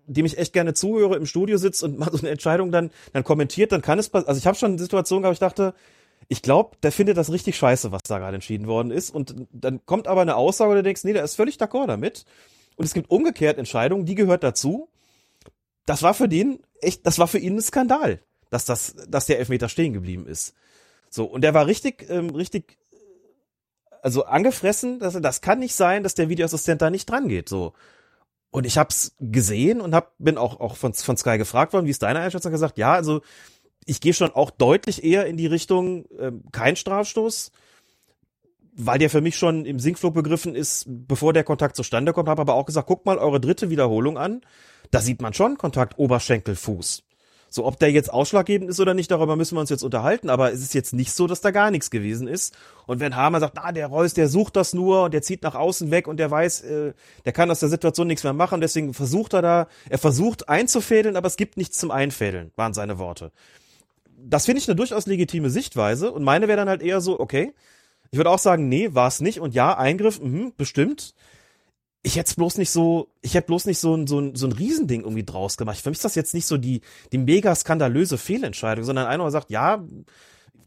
dem 0.07 0.27
ich 0.27 0.39
echt 0.39 0.53
gerne 0.53 0.75
zuhöre, 0.75 1.17
im 1.17 1.27
Studio 1.27 1.59
sitzt 1.59 1.83
und 1.83 1.99
mal 1.99 2.11
so 2.11 2.19
eine 2.19 2.31
Entscheidung 2.31 2.71
dann, 2.73 2.91
dann 3.13 3.25
kommentiert, 3.25 3.73
dann 3.73 3.83
kann 3.83 3.99
es 3.99 4.09
passieren. 4.09 4.29
Also 4.29 4.39
ich 4.39 4.47
habe 4.47 4.57
schon 4.57 4.73
eine 4.73 4.79
Situation 4.79 5.23
gehabt, 5.23 5.35
ich 5.35 5.41
dachte, 5.41 5.75
ich 6.29 6.43
glaube, 6.43 6.77
der 6.83 6.93
findet 6.93 7.17
das 7.17 7.31
richtig 7.31 7.57
scheiße, 7.57 7.93
was 7.93 8.03
da 8.03 8.19
gerade 8.19 8.37
entschieden 8.37 8.67
worden 8.67 8.91
ist. 8.91 9.11
Und 9.11 9.35
dann 9.53 9.85
kommt 9.87 10.09
aber 10.09 10.23
eine 10.23 10.37
Aussage, 10.37 10.71
und 10.71 10.77
du 10.77 10.83
denkst, 10.83 11.05
nee, 11.05 11.13
der 11.13 11.25
ist 11.25 11.37
völlig 11.37 11.57
d'accord 11.57 11.87
damit. 11.87 12.25
Und 12.77 12.85
es 12.85 12.95
gibt 12.95 13.11
umgekehrt 13.11 13.59
Entscheidungen, 13.59 14.07
die 14.07 14.15
gehört 14.15 14.43
dazu. 14.43 14.89
Das 15.87 16.03
war 16.03 16.15
für 16.15 16.29
den 16.29 16.61
echt, 16.81 17.07
das 17.07 17.19
war 17.19 17.29
für 17.29 17.39
ihn 17.39 17.57
ein 17.57 17.63
Skandal, 17.63 18.21
dass 18.51 18.65
das, 18.65 18.97
dass 19.09 19.27
der 19.27 19.39
Elfmeter 19.39 19.69
stehen 19.69 19.93
geblieben 19.93 20.27
ist. 20.27 20.55
So, 21.11 21.25
und 21.25 21.43
der 21.43 21.55
war 21.55 21.67
richtig, 21.67 22.07
ähm, 22.11 22.31
richtig, 22.31 22.77
also 24.03 24.25
angefressen, 24.25 24.99
dass 24.99 25.21
das 25.21 25.41
kann 25.41 25.61
nicht 25.61 25.75
sein, 25.75 26.03
dass 26.03 26.15
der 26.15 26.29
Videoassistent 26.29 26.83
da 26.83 26.91
nicht 26.91 27.09
dran 27.09 27.29
geht, 27.29 27.49
so. 27.49 27.73
Und 28.51 28.65
ich 28.65 28.79
hab's 28.79 29.15
gesehen 29.21 29.81
und 29.81 29.95
hab, 29.95 30.15
bin 30.19 30.39
auch, 30.39 30.61
auch 30.61 30.77
von, 30.77 30.95
von 30.95 31.17
Sky 31.17 31.37
gefragt 31.37 31.73
worden, 31.73 31.87
wie 31.87 31.91
ist 31.91 32.03
deine 32.03 32.21
Einschätzung 32.21 32.53
gesagt? 32.53 32.79
Ja, 32.79 32.95
also, 32.95 33.21
ich 33.87 34.01
gehe 34.01 34.13
schon 34.13 34.33
auch 34.33 34.51
deutlich 34.51 35.05
eher 35.05 35.27
in 35.27 35.37
die 35.37 35.47
Richtung 35.47 36.05
äh, 36.19 36.33
kein 36.53 36.77
Strafstoß, 36.77 37.53
weil 38.77 38.99
der 38.99 39.09
für 39.09 39.21
mich 39.21 39.37
schon 39.37 39.65
im 39.65 39.79
Sinkflug 39.79 40.13
begriffen 40.13 40.55
ist, 40.55 40.85
bevor 40.87 41.33
der 41.33 41.45
Kontakt 41.45 41.77
zustande 41.77 42.13
kommt, 42.13 42.29
habe 42.29 42.43
aber 42.43 42.55
auch 42.55 42.67
gesagt, 42.67 42.89
guck 42.89 43.07
mal 43.07 43.17
eure 43.17 43.41
dritte 43.41 43.71
Wiederholung 43.71 44.19
an. 44.19 44.43
Da 44.91 45.01
sieht 45.01 45.23
man 45.23 45.33
schon 45.33 45.57
Kontakt 45.57 45.99
Oberschenkel, 45.99 46.57
Fuß. 46.57 47.05
So, 47.49 47.65
ob 47.65 47.79
der 47.79 47.93
jetzt 47.93 48.13
ausschlaggebend 48.13 48.69
ist 48.69 48.81
oder 48.81 48.93
nicht, 48.93 49.11
darüber 49.11 49.37
müssen 49.37 49.57
wir 49.57 49.61
uns 49.61 49.71
jetzt 49.71 49.85
unterhalten, 49.85 50.31
aber 50.31 50.53
es 50.53 50.61
ist 50.61 50.75
jetzt 50.75 50.93
nicht 50.93 51.13
so, 51.13 51.29
dass 51.29 51.41
da 51.41 51.53
gar 51.53 51.71
nichts 51.71 51.91
gewesen 51.91 52.27
ist. 52.27 52.55
Und 52.87 52.99
wenn 52.99 53.15
Hamer 53.15 53.39
sagt, 53.39 53.55
na, 53.57 53.71
der 53.71 53.87
Reus, 53.87 54.15
der 54.15 54.29
sucht 54.29 54.57
das 54.57 54.75
nur 54.75 55.05
und 55.05 55.15
der 55.15 55.23
zieht 55.23 55.43
nach 55.43 55.55
außen 55.55 55.93
weg 55.93 56.09
und 56.09 56.19
der 56.19 56.31
weiß, 56.31 56.63
äh, 56.63 56.93
der 57.25 57.33
kann 57.33 57.51
aus 57.51 57.61
der 57.61 57.69
Situation 57.69 58.09
nichts 58.09 58.25
mehr 58.25 58.33
machen, 58.33 58.61
deswegen 58.61 58.93
versucht 58.93 59.33
er 59.33 59.43
da, 59.43 59.69
er 59.89 59.99
versucht 59.99 60.49
einzufädeln, 60.49 61.17
aber 61.17 61.29
es 61.29 61.37
gibt 61.37 61.57
nichts 61.57 61.79
zum 61.79 61.93
Einfädeln, 61.93 62.51
waren 62.57 62.75
seine 62.75 62.99
Worte 62.99 63.31
das 64.19 64.47
finde 64.47 64.61
ich 64.61 64.69
eine 64.69 64.77
durchaus 64.77 65.07
legitime 65.07 65.51
Sichtweise 65.51 66.11
und 66.11 66.25
meine 66.25 66.49
wäre 66.49 66.57
dann 66.57 66.69
halt 66.69 66.83
eher 66.83 67.01
so, 67.01 67.21
okay, 67.21 67.53
ich 68.11 68.19
würde 68.19 68.31
auch 68.31 68.39
sagen, 68.39 68.69
nee, 68.69 68.95
war 68.95 69.09
es 69.09 69.21
nicht 69.21 69.41
und 69.41 69.55
ja, 69.55 69.77
Eingriff, 69.77 70.21
mh, 70.21 70.53
bestimmt. 70.57 71.15
Ich 72.03 72.17
hätte 72.17 72.35
bloß 72.37 72.59
nicht 72.59 72.71
so, 72.71 73.09
ich 73.21 73.35
hätte 73.35 73.49
bloß 73.49 73.67
nicht 73.67 73.81
so 73.81 73.95
ein, 73.95 74.07
so 74.07 74.21
ein, 74.21 74.37
so 74.37 74.47
ein 74.47 74.53
Riesending 74.53 75.01
irgendwie 75.01 75.25
draus 75.25 75.57
gemacht. 75.57 75.79
Für 75.79 75.91
mich 75.91 75.99
ist 75.99 76.05
das 76.05 76.15
jetzt 76.15 76.35
nicht 76.35 76.47
so 76.47 76.57
die, 76.57 76.83
die 77.13 77.19
mega 77.19 77.55
skandalöse 77.55 78.17
Fehlentscheidung, 78.17 78.85
sondern 78.85 79.07
einer 79.07 79.29
sagt, 79.31 79.51
ja, 79.51 79.85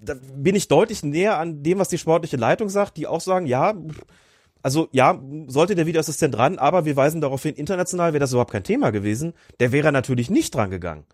da 0.02 0.16
bin 0.36 0.56
ich 0.56 0.68
deutlich 0.68 1.04
näher 1.04 1.38
an 1.38 1.64
dem, 1.64 1.80
was 1.80 1.90
die 1.90 1.98
sportliche 1.98 2.38
Leitung 2.38 2.70
sagt, 2.70 2.98
die 2.98 3.08
auch 3.08 3.22
sagen, 3.22 3.46
ja, 3.46 3.74
also 4.62 4.90
ja, 4.92 5.22
sollte 5.48 5.76
der 5.76 5.86
Videoassistent 5.86 6.36
dran, 6.36 6.58
aber 6.58 6.84
wir 6.84 6.96
weisen 6.98 7.22
darauf 7.22 7.44
hin, 7.44 7.56
international 7.56 8.12
wäre 8.14 8.20
das 8.20 8.32
überhaupt 8.32 8.52
kein 8.52 8.64
Thema 8.64 8.92
gewesen. 8.92 9.34
Der 9.60 9.72
wäre 9.72 9.92
natürlich 9.92 10.30
nicht 10.30 10.54
dran 10.54 10.70
gegangen. 10.70 11.06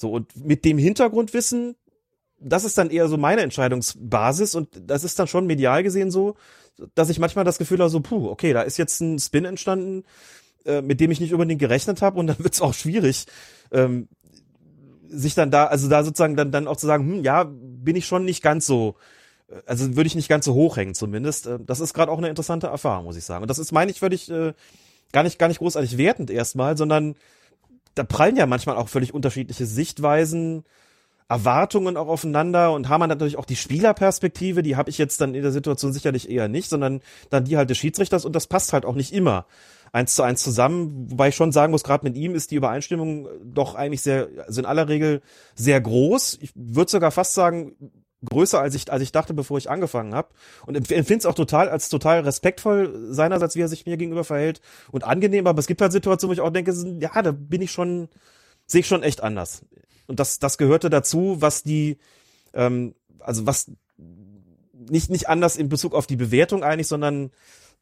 So, 0.00 0.10
und 0.10 0.34
mit 0.46 0.64
dem 0.64 0.78
Hintergrundwissen, 0.78 1.76
das 2.38 2.64
ist 2.64 2.78
dann 2.78 2.88
eher 2.88 3.06
so 3.06 3.18
meine 3.18 3.42
Entscheidungsbasis 3.42 4.54
und 4.54 4.68
das 4.86 5.04
ist 5.04 5.18
dann 5.18 5.26
schon 5.26 5.46
medial 5.46 5.82
gesehen 5.82 6.10
so, 6.10 6.36
dass 6.94 7.10
ich 7.10 7.18
manchmal 7.18 7.44
das 7.44 7.58
Gefühl 7.58 7.80
habe, 7.80 7.90
so, 7.90 8.00
puh, 8.00 8.30
okay, 8.30 8.54
da 8.54 8.62
ist 8.62 8.78
jetzt 8.78 9.00
ein 9.02 9.18
Spin 9.18 9.44
entstanden, 9.44 10.04
äh, 10.64 10.80
mit 10.80 11.00
dem 11.00 11.10
ich 11.10 11.20
nicht 11.20 11.34
unbedingt 11.34 11.60
gerechnet 11.60 12.00
habe 12.00 12.18
und 12.18 12.28
dann 12.28 12.38
wird 12.42 12.54
es 12.54 12.62
auch 12.62 12.72
schwierig, 12.72 13.26
ähm, 13.72 14.08
sich 15.06 15.34
dann 15.34 15.50
da, 15.50 15.66
also 15.66 15.86
da 15.90 16.02
sozusagen 16.02 16.34
dann, 16.34 16.50
dann 16.50 16.66
auch 16.66 16.78
zu 16.78 16.86
sagen, 16.86 17.04
hm, 17.04 17.22
ja, 17.22 17.44
bin 17.44 17.94
ich 17.94 18.06
schon 18.06 18.24
nicht 18.24 18.42
ganz 18.42 18.64
so, 18.64 18.94
äh, 19.50 19.56
also 19.66 19.96
würde 19.96 20.06
ich 20.06 20.14
nicht 20.14 20.30
ganz 20.30 20.46
so 20.46 20.54
hoch 20.54 20.78
hängen 20.78 20.94
zumindest. 20.94 21.46
Äh, 21.46 21.58
das 21.60 21.80
ist 21.80 21.92
gerade 21.92 22.10
auch 22.10 22.18
eine 22.18 22.30
interessante 22.30 22.68
Erfahrung, 22.68 23.04
muss 23.04 23.18
ich 23.18 23.24
sagen. 23.24 23.42
Und 23.42 23.48
das 23.48 23.58
ist, 23.58 23.70
meine 23.70 23.90
ich, 23.90 24.00
völlig 24.00 24.30
äh, 24.30 24.54
gar 25.12 25.24
nicht, 25.24 25.38
gar 25.38 25.48
nicht 25.48 25.58
großartig 25.58 25.98
wertend 25.98 26.30
erstmal, 26.30 26.78
sondern 26.78 27.16
da 27.94 28.04
prallen 28.04 28.36
ja 28.36 28.46
manchmal 28.46 28.76
auch 28.76 28.88
völlig 28.88 29.14
unterschiedliche 29.14 29.66
Sichtweisen, 29.66 30.64
Erwartungen 31.28 31.96
auch 31.96 32.08
aufeinander 32.08 32.72
und 32.72 32.88
haben 32.88 33.06
natürlich 33.08 33.36
auch 33.36 33.44
die 33.44 33.56
Spielerperspektive, 33.56 34.62
die 34.62 34.74
habe 34.74 34.90
ich 34.90 34.98
jetzt 34.98 35.20
dann 35.20 35.34
in 35.34 35.42
der 35.42 35.52
Situation 35.52 35.92
sicherlich 35.92 36.28
eher 36.28 36.48
nicht, 36.48 36.68
sondern 36.68 37.02
dann 37.30 37.44
die 37.44 37.56
halt 37.56 37.70
des 37.70 37.78
Schiedsrichters 37.78 38.24
und 38.24 38.34
das 38.34 38.48
passt 38.48 38.72
halt 38.72 38.84
auch 38.84 38.96
nicht 38.96 39.12
immer 39.12 39.46
eins 39.92 40.14
zu 40.14 40.22
eins 40.22 40.42
zusammen, 40.42 41.10
wobei 41.10 41.28
ich 41.28 41.36
schon 41.36 41.52
sagen 41.52 41.72
muss, 41.72 41.84
gerade 41.84 42.04
mit 42.04 42.16
ihm 42.16 42.34
ist 42.34 42.50
die 42.50 42.56
Übereinstimmung 42.56 43.28
doch 43.44 43.74
eigentlich 43.74 44.02
sehr, 44.02 44.28
also 44.46 44.60
in 44.60 44.66
aller 44.66 44.88
Regel 44.88 45.20
sehr 45.54 45.80
groß. 45.80 46.38
Ich 46.40 46.52
würde 46.54 46.90
sogar 46.90 47.10
fast 47.10 47.34
sagen, 47.34 47.74
größer 48.28 48.60
als 48.60 48.74
ich 48.74 48.92
als 48.92 49.02
ich 49.02 49.12
dachte, 49.12 49.34
bevor 49.34 49.58
ich 49.58 49.70
angefangen 49.70 50.14
habe 50.14 50.28
und 50.66 50.76
empfinde 50.76 51.18
es 51.18 51.26
auch 51.26 51.34
total 51.34 51.68
als 51.68 51.88
total 51.88 52.20
respektvoll 52.20 53.08
seinerseits, 53.10 53.54
wie 53.56 53.62
er 53.62 53.68
sich 53.68 53.86
mir 53.86 53.96
gegenüber 53.96 54.24
verhält 54.24 54.60
und 54.90 55.04
angenehm. 55.04 55.46
Aber 55.46 55.58
es 55.58 55.66
gibt 55.66 55.80
halt 55.80 55.92
Situationen, 55.92 56.30
wo 56.30 56.34
ich 56.34 56.46
auch 56.46 56.52
denke, 56.52 56.72
ja, 57.00 57.22
da 57.22 57.32
bin 57.32 57.62
ich 57.62 57.72
schon 57.72 58.08
sehe 58.66 58.80
ich 58.80 58.86
schon 58.86 59.02
echt 59.02 59.22
anders. 59.22 59.62
Und 60.06 60.20
das 60.20 60.38
das 60.38 60.58
gehörte 60.58 60.90
dazu, 60.90 61.36
was 61.40 61.62
die 61.62 61.98
ähm, 62.52 62.94
also 63.20 63.46
was 63.46 63.70
nicht 64.88 65.10
nicht 65.10 65.28
anders 65.28 65.56
in 65.56 65.68
Bezug 65.68 65.94
auf 65.94 66.06
die 66.06 66.16
Bewertung 66.16 66.62
eigentlich, 66.62 66.88
sondern 66.88 67.30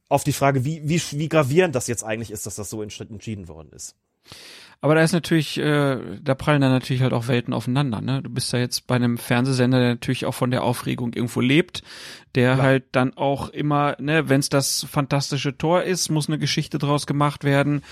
auf 0.09 0.25
die 0.25 0.33
Frage, 0.33 0.65
wie 0.65 0.89
wie 0.89 1.01
wie 1.13 1.29
gravierend 1.29 1.75
das 1.75 1.87
jetzt 1.87 2.05
eigentlich 2.05 2.31
ist, 2.31 2.47
dass 2.47 2.57
das 2.57 2.71
so 2.71 2.83
entschieden 2.83 3.49
worden 3.49 3.73
ist. 3.73 3.97
Aber 4.81 4.95
da 4.95 5.03
ist 5.03 5.13
natürlich, 5.13 5.59
äh, 5.59 5.99
da 6.23 6.37
prallen 6.37 6.61
dann 6.61 6.71
natürlich 6.71 7.03
halt 7.03 7.13
auch 7.13 7.27
Welten 7.27 7.53
aufeinander. 7.53 8.01
Ne? 8.01 8.23
Du 8.23 8.31
bist 8.31 8.53
ja 8.53 8.61
jetzt 8.61 8.87
bei 8.87 8.95
einem 8.95 9.19
Fernsehsender, 9.19 9.81
der 9.81 9.89
natürlich 9.91 10.25
auch 10.25 10.35
von 10.35 10.53
der 10.53 10.63
Aufregung 10.63 11.15
irgendwo 11.15 11.41
lebt, 11.41 11.83
der 12.37 12.51
ja. 12.51 12.57
halt 12.59 12.85
dann 12.93 13.17
auch 13.17 13.49
immer, 13.49 13.97
ne, 13.99 14.29
wenn 14.29 14.39
es 14.39 14.51
das 14.51 14.87
fantastische 14.89 15.59
Tor 15.59 15.83
ist, 15.83 16.11
muss 16.11 16.29
eine 16.29 16.39
Geschichte 16.39 16.79
draus 16.79 17.09
gemacht 17.09 17.43
werden. 17.43 17.83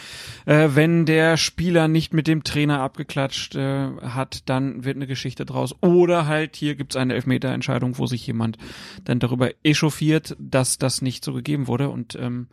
Äh, 0.44 0.68
wenn 0.74 1.06
der 1.06 1.36
Spieler 1.36 1.88
nicht 1.88 2.14
mit 2.14 2.28
dem 2.28 2.44
Trainer 2.44 2.80
abgeklatscht 2.80 3.56
äh, 3.56 3.88
hat, 4.02 4.48
dann 4.48 4.84
wird 4.84 4.94
eine 4.94 5.08
Geschichte 5.08 5.44
draus. 5.44 5.74
Oder 5.80 6.26
halt 6.26 6.54
hier 6.54 6.76
gibt's 6.76 6.94
eine 6.94 7.14
Elfmeterentscheidung, 7.14 7.98
wo 7.98 8.06
sich 8.06 8.24
jemand 8.28 8.58
dann 9.02 9.18
darüber 9.18 9.50
echauffiert, 9.64 10.36
dass 10.38 10.78
das 10.78 11.02
nicht 11.02 11.24
so 11.24 11.32
gegeben 11.32 11.66
wurde. 11.66 11.88
Und 11.88 12.14
ähm, 12.14 12.46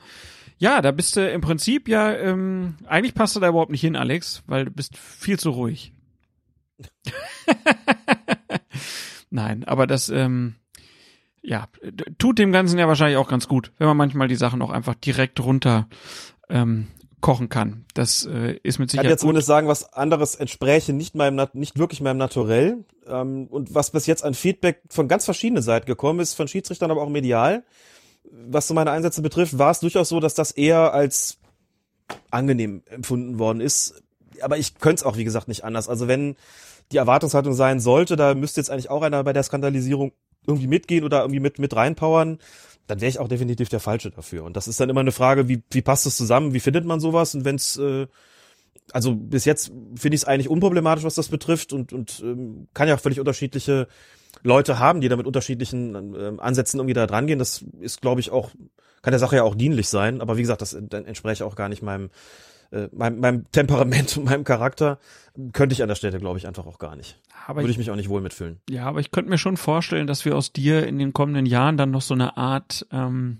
ja, 0.63 0.81
da 0.81 0.91
bist 0.91 1.17
du 1.17 1.29
im 1.29 1.41
Prinzip 1.41 1.89
ja, 1.89 2.15
ähm, 2.15 2.75
eigentlich 2.87 3.13
passt 3.13 3.35
du 3.35 3.41
da 3.41 3.49
überhaupt 3.49 3.69
nicht 3.69 3.81
hin, 3.81 3.97
Alex, 3.97 4.43
weil 4.47 4.63
du 4.63 4.71
bist 4.71 4.97
viel 4.97 5.37
zu 5.37 5.49
ruhig. 5.49 5.91
Nein, 9.29 9.65
aber 9.65 9.87
das, 9.87 10.07
ähm, 10.07 10.55
ja, 11.41 11.67
tut 12.17 12.39
dem 12.39 12.53
Ganzen 12.53 12.79
ja 12.79 12.87
wahrscheinlich 12.87 13.17
auch 13.17 13.27
ganz 13.27 13.49
gut, 13.49 13.73
wenn 13.77 13.87
man 13.87 13.97
manchmal 13.97 14.29
die 14.29 14.37
Sachen 14.37 14.61
auch 14.61 14.69
einfach 14.69 14.95
direkt 14.95 15.41
runter 15.41 15.89
ähm, 16.47 16.87
kochen 17.19 17.49
kann. 17.49 17.83
Das 17.93 18.25
äh, 18.25 18.57
ist 18.63 18.79
mit 18.79 18.89
Ich 18.89 18.95
kann 18.95 19.03
Sicherheit 19.03 19.09
jetzt 19.09 19.19
zumindest 19.19 19.47
sagen, 19.47 19.67
was 19.67 19.91
anderes 19.91 20.35
entspräche 20.35 20.93
nicht 20.93 21.13
meinem, 21.13 21.45
nicht 21.51 21.77
wirklich 21.77 21.99
meinem 21.99 22.17
Naturell. 22.17 22.85
Ähm, 23.05 23.47
und 23.47 23.75
was 23.75 23.91
bis 23.91 24.05
jetzt 24.05 24.23
an 24.23 24.33
Feedback 24.33 24.79
von 24.89 25.09
ganz 25.09 25.25
verschiedenen 25.25 25.61
Seiten 25.61 25.87
gekommen 25.87 26.21
ist, 26.21 26.35
von 26.35 26.47
Schiedsrichtern, 26.47 26.89
aber 26.89 27.01
auch 27.01 27.09
medial, 27.09 27.65
was 28.31 28.67
so 28.67 28.73
meine 28.73 28.91
Einsätze 28.91 29.21
betrifft, 29.21 29.57
war 29.57 29.71
es 29.71 29.79
durchaus 29.79 30.09
so, 30.09 30.19
dass 30.19 30.33
das 30.33 30.51
eher 30.51 30.93
als 30.93 31.37
angenehm 32.31 32.83
empfunden 32.89 33.39
worden 33.39 33.61
ist. 33.61 34.03
Aber 34.41 34.57
ich 34.57 34.75
könnte 34.79 35.01
es 35.01 35.03
auch, 35.03 35.17
wie 35.17 35.23
gesagt, 35.23 35.47
nicht 35.47 35.63
anders. 35.63 35.89
Also 35.89 36.07
wenn 36.07 36.35
die 36.91 36.97
Erwartungshaltung 36.97 37.53
sein 37.53 37.79
sollte, 37.79 38.15
da 38.15 38.33
müsste 38.33 38.59
jetzt 38.59 38.69
eigentlich 38.69 38.89
auch 38.89 39.01
einer 39.01 39.23
bei 39.23 39.33
der 39.33 39.43
Skandalisierung 39.43 40.11
irgendwie 40.45 40.67
mitgehen 40.67 41.03
oder 41.03 41.21
irgendwie 41.21 41.39
mit, 41.39 41.59
mit 41.59 41.75
reinpowern, 41.75 42.39
dann 42.87 43.01
wäre 43.01 43.09
ich 43.09 43.19
auch 43.19 43.27
definitiv 43.27 43.69
der 43.69 43.79
Falsche 43.79 44.11
dafür. 44.11 44.43
Und 44.43 44.57
das 44.57 44.67
ist 44.67 44.79
dann 44.79 44.89
immer 44.89 44.99
eine 44.99 45.13
Frage, 45.13 45.47
wie, 45.47 45.63
wie 45.71 45.81
passt 45.81 46.05
es 46.05 46.17
zusammen, 46.17 46.53
wie 46.53 46.59
findet 46.59 46.85
man 46.85 46.99
sowas? 46.99 47.33
Und 47.33 47.45
wenn 47.45 47.55
es, 47.55 47.77
äh, 47.77 48.07
also 48.91 49.15
bis 49.15 49.45
jetzt 49.45 49.71
finde 49.95 50.15
ich 50.15 50.21
es 50.21 50.25
eigentlich 50.25 50.49
unproblematisch, 50.49 51.05
was 51.05 51.15
das 51.15 51.29
betrifft 51.29 51.71
und, 51.71 51.93
und 51.93 52.21
ähm, 52.23 52.67
kann 52.73 52.89
ja 52.89 52.95
auch 52.95 52.99
völlig 52.99 53.19
unterschiedliche 53.19 53.87
Leute 54.41 54.79
haben, 54.79 55.01
die 55.01 55.09
da 55.09 55.15
mit 55.15 55.27
unterschiedlichen 55.27 55.95
ähm, 55.95 56.39
Ansätzen 56.39 56.79
irgendwie 56.79 56.93
da 56.93 57.07
dran 57.07 57.27
gehen. 57.27 57.39
Das 57.39 57.63
ist, 57.79 58.01
glaube 58.01 58.19
ich, 58.21 58.31
auch, 58.31 58.51
kann 59.01 59.11
der 59.11 59.19
Sache 59.19 59.35
ja 59.35 59.43
auch 59.43 59.55
dienlich 59.55 59.89
sein. 59.89 60.21
Aber 60.21 60.37
wie 60.37 60.41
gesagt, 60.41 60.61
das 60.61 60.77
dann 60.79 61.05
entspreche 61.05 61.45
auch 61.45 61.55
gar 61.55 61.69
nicht 61.69 61.81
meinem, 61.81 62.09
äh, 62.71 62.87
meinem, 62.91 63.19
meinem 63.19 63.51
Temperament 63.51 64.17
und 64.17 64.25
meinem 64.25 64.43
Charakter. 64.43 64.97
Könnte 65.53 65.73
ich 65.73 65.81
an 65.81 65.87
der 65.87 65.95
Stelle, 65.95 66.19
glaube 66.19 66.37
ich, 66.37 66.47
einfach 66.47 66.65
auch 66.65 66.79
gar 66.79 66.95
nicht. 66.95 67.19
Aber 67.47 67.61
Würde 67.61 67.69
ich, 67.69 67.75
ich 67.75 67.77
mich 67.79 67.91
auch 67.91 67.95
nicht 67.95 68.09
wohl 68.09 68.21
mitfühlen. 68.21 68.59
ja, 68.69 68.85
aber 68.85 68.99
ich 68.99 69.11
könnte 69.11 69.29
mir 69.29 69.37
schon 69.37 69.57
vorstellen, 69.57 70.07
dass 70.07 70.25
wir 70.25 70.35
aus 70.35 70.53
dir 70.53 70.87
in 70.87 70.97
den 70.97 71.13
kommenden 71.13 71.45
Jahren 71.45 71.77
dann 71.77 71.91
noch 71.91 72.01
so 72.01 72.13
eine 72.13 72.37
Art 72.37 72.85
ähm, 72.91 73.39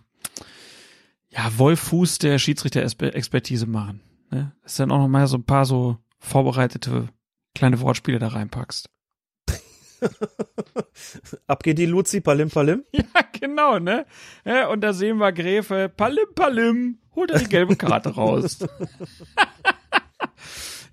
ja, 1.30 1.58
Wolfuß 1.58 2.20
der 2.20 2.38
Schiedsrichter-Expertise 2.38 3.66
machen. 3.66 4.02
Ne? 4.30 4.52
Dass 4.64 4.76
du 4.76 4.84
dann 4.84 4.92
auch 4.92 5.00
noch 5.00 5.08
mal 5.08 5.28
so 5.28 5.38
ein 5.38 5.46
paar 5.46 5.66
so 5.66 5.98
vorbereitete 6.20 7.10
kleine 7.56 7.80
Wortspiele 7.80 8.20
da 8.20 8.30
reinpackst. 8.30 8.90
Ab 11.48 11.64
geht 11.64 11.78
die 11.78 11.86
Luzi, 11.86 12.22
Palim 12.22 12.50
Palim. 12.50 12.84
Ja, 12.92 13.04
genau, 13.40 13.80
ne? 13.80 14.06
Ja, 14.46 14.70
und 14.70 14.82
da 14.82 14.94
sehen 14.94 15.18
wir 15.18 15.32
Gräfe, 15.32 15.92
Palim 15.96 16.28
Palim, 16.36 17.00
holt 17.16 17.32
er 17.32 17.40
die 17.40 17.50
gelbe 17.50 17.76
Karte 17.76 18.10
raus. 18.10 18.60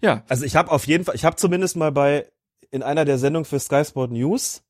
ja, 0.01 0.25
Also 0.29 0.45
ich 0.45 0.57
habe 0.57 0.71
auf 0.71 0.87
jeden 0.87 1.05
Fall, 1.05 1.15
ich 1.15 1.25
habe 1.25 1.37
zumindest 1.37 1.77
mal 1.77 1.93
bei 1.93 2.27
in 2.71 2.83
einer 2.83 3.05
der 3.05 3.19
Sendungen 3.19 3.45
für 3.45 3.59
Sky 3.59 3.85
Sport 3.85 4.13
News, 4.13 4.63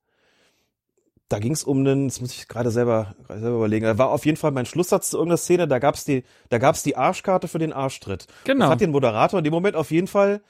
da 1.29 1.39
ging 1.39 1.53
es 1.53 1.63
um 1.63 1.79
einen, 1.79 2.09
das 2.09 2.21
muss 2.21 2.33
ich 2.33 2.49
gerade 2.49 2.71
selber, 2.71 3.15
gerade 3.27 3.41
selber 3.41 3.57
überlegen, 3.57 3.85
da 3.85 3.99
war 3.99 4.11
auf 4.11 4.27
jeden 4.27 4.37
Fall 4.37 4.51
mein 4.51 4.67
Schlusssatz 4.67 5.11
zu 5.11 5.17
irgendeiner 5.17 5.37
Szene, 5.37 5.69
da 5.69 5.79
gab's 5.79 6.05
die, 6.05 6.25
da 6.49 6.59
gab's 6.59 6.83
die 6.83 6.97
Arschkarte 6.97 7.47
für 7.47 7.59
den 7.59 7.73
Arschtritt. 7.73 8.27
Genau. 8.45 8.65
Das 8.65 8.73
hat 8.73 8.81
den 8.81 8.91
Moderator 8.91 9.39
in 9.39 9.45
dem 9.45 9.53
Moment 9.53 9.77
auf 9.77 9.93
jeden 9.93 10.09
Fall, 10.09 10.43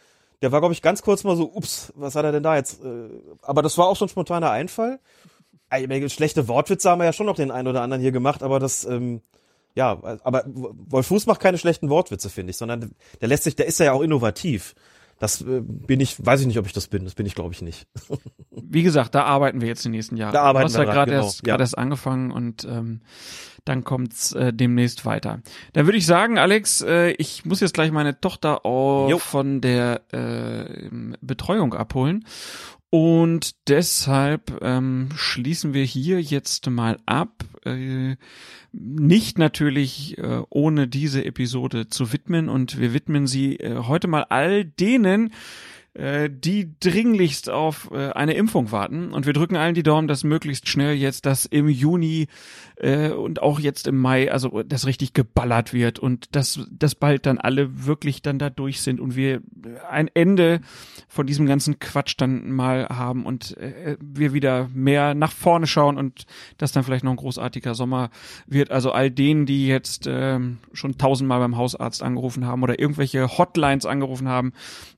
der 0.42 0.52
war 0.52 0.60
glaube 0.60 0.74
ich 0.74 0.82
ganz 0.82 1.02
kurz 1.02 1.24
mal 1.24 1.36
so, 1.36 1.50
ups, 1.52 1.92
was 1.96 2.14
hat 2.14 2.24
er 2.24 2.32
denn 2.32 2.42
da 2.42 2.56
jetzt? 2.56 2.82
Äh, 2.84 3.08
Aber 3.42 3.62
das 3.62 3.76
war 3.78 3.86
auch 3.86 3.96
so 3.96 4.04
ein 4.04 4.08
spontaner 4.08 4.50
Einfall. 4.50 4.98
Schlechte 6.08 6.48
Wortwitze 6.48 6.90
haben 6.90 6.98
wir 6.98 7.04
ja 7.04 7.12
schon 7.12 7.26
noch 7.26 7.36
den 7.36 7.50
einen 7.50 7.68
oder 7.68 7.82
anderen 7.82 8.00
hier 8.00 8.10
gemacht, 8.10 8.42
aber 8.42 8.58
das, 8.58 8.84
ähm, 8.84 9.22
ja, 9.76 10.00
aber 10.24 10.44
Wolf 10.46 11.06
Fuß 11.06 11.26
macht 11.26 11.40
keine 11.40 11.58
schlechten 11.58 11.90
Wortwitze, 11.90 12.28
finde 12.28 12.50
ich, 12.50 12.56
sondern 12.56 12.92
der 13.20 13.28
lässt 13.28 13.44
sich, 13.44 13.54
der 13.54 13.66
ist 13.66 13.78
ja 13.78 13.92
auch 13.92 14.00
innovativ. 14.00 14.74
Das 15.20 15.42
äh, 15.42 15.60
bin 15.62 16.00
ich, 16.00 16.24
weiß 16.24 16.40
ich 16.40 16.46
nicht, 16.46 16.58
ob 16.58 16.66
ich 16.66 16.72
das 16.72 16.88
bin. 16.88 17.04
Das 17.04 17.14
bin 17.14 17.26
ich, 17.26 17.34
glaube 17.34 17.52
ich, 17.52 17.60
nicht. 17.60 17.86
wie 18.50 18.82
gesagt, 18.82 19.14
da 19.14 19.24
arbeiten 19.24 19.60
wir 19.60 19.68
jetzt 19.68 19.84
die 19.84 19.90
nächsten 19.90 20.16
Jahre. 20.16 20.32
Da 20.32 20.42
arbeiten 20.42 20.72
du 20.72 20.72
hast 20.72 20.78
wir 20.78 20.86
ja 20.86 20.92
gerade 20.92 21.12
genau, 21.12 21.24
erst, 21.24 21.40
ja. 21.40 21.52
gerade 21.52 21.62
erst 21.62 21.76
angefangen 21.76 22.30
und 22.30 22.64
ähm, 22.64 23.02
dann 23.66 23.84
kommt's 23.84 24.32
äh, 24.32 24.54
demnächst 24.54 25.04
weiter. 25.04 25.42
Dann 25.74 25.86
würde 25.86 25.98
ich 25.98 26.06
sagen, 26.06 26.38
Alex, 26.38 26.80
äh, 26.80 27.10
ich 27.10 27.44
muss 27.44 27.60
jetzt 27.60 27.74
gleich 27.74 27.92
meine 27.92 28.18
Tochter 28.18 28.64
auch 28.64 29.10
Jo. 29.10 29.18
von 29.18 29.60
der 29.60 30.00
äh, 30.12 30.88
Betreuung 31.20 31.74
abholen. 31.74 32.24
Und 32.90 33.68
deshalb 33.68 34.58
ähm, 34.62 35.10
schließen 35.14 35.74
wir 35.74 35.84
hier 35.84 36.20
jetzt 36.20 36.68
mal 36.68 36.98
ab. 37.06 37.44
Äh, 37.64 38.16
nicht 38.72 39.38
natürlich 39.38 40.18
äh, 40.18 40.42
ohne 40.50 40.88
diese 40.88 41.24
Episode 41.24 41.88
zu 41.88 42.12
widmen. 42.12 42.48
Und 42.48 42.80
wir 42.80 42.92
widmen 42.92 43.28
sie 43.28 43.56
äh, 43.56 43.76
heute 43.84 44.08
mal 44.08 44.24
all 44.24 44.64
denen, 44.64 45.32
die 45.92 46.78
dringlichst 46.78 47.50
auf 47.50 47.90
äh, 47.90 48.10
eine 48.12 48.34
Impfung 48.34 48.70
warten. 48.70 49.12
Und 49.12 49.26
wir 49.26 49.32
drücken 49.32 49.56
allen 49.56 49.74
die 49.74 49.82
Daumen, 49.82 50.06
dass 50.06 50.22
möglichst 50.22 50.68
schnell 50.68 50.94
jetzt 50.94 51.26
das 51.26 51.46
im 51.46 51.68
Juni 51.68 52.28
äh, 52.76 53.10
und 53.10 53.42
auch 53.42 53.58
jetzt 53.58 53.88
im 53.88 53.98
Mai, 53.98 54.30
also 54.30 54.62
das 54.62 54.86
richtig 54.86 55.14
geballert 55.14 55.72
wird 55.72 55.98
und 55.98 56.34
dass, 56.36 56.60
dass 56.70 56.94
bald 56.94 57.26
dann 57.26 57.38
alle 57.38 57.86
wirklich 57.86 58.22
dann 58.22 58.38
da 58.38 58.50
durch 58.50 58.82
sind 58.82 59.00
und 59.00 59.16
wir 59.16 59.42
ein 59.90 60.08
Ende 60.14 60.60
von 61.08 61.26
diesem 61.26 61.46
ganzen 61.46 61.80
Quatsch 61.80 62.14
dann 62.16 62.52
mal 62.52 62.88
haben 62.88 63.26
und 63.26 63.56
äh, 63.58 63.96
wir 64.00 64.32
wieder 64.32 64.68
mehr 64.72 65.14
nach 65.14 65.32
vorne 65.32 65.66
schauen 65.66 65.98
und 65.98 66.24
das 66.56 66.70
dann 66.72 66.84
vielleicht 66.84 67.04
noch 67.04 67.12
ein 67.12 67.16
großartiger 67.16 67.74
Sommer 67.74 68.10
wird. 68.46 68.70
Also 68.70 68.92
all 68.92 69.10
denen, 69.10 69.44
die 69.44 69.66
jetzt 69.66 70.06
ähm, 70.08 70.58
schon 70.72 70.98
tausendmal 70.98 71.40
beim 71.40 71.56
Hausarzt 71.56 72.02
angerufen 72.02 72.46
haben 72.46 72.62
oder 72.62 72.78
irgendwelche 72.78 73.26
Hotlines 73.38 73.86
angerufen 73.86 74.28
haben, 74.28 74.52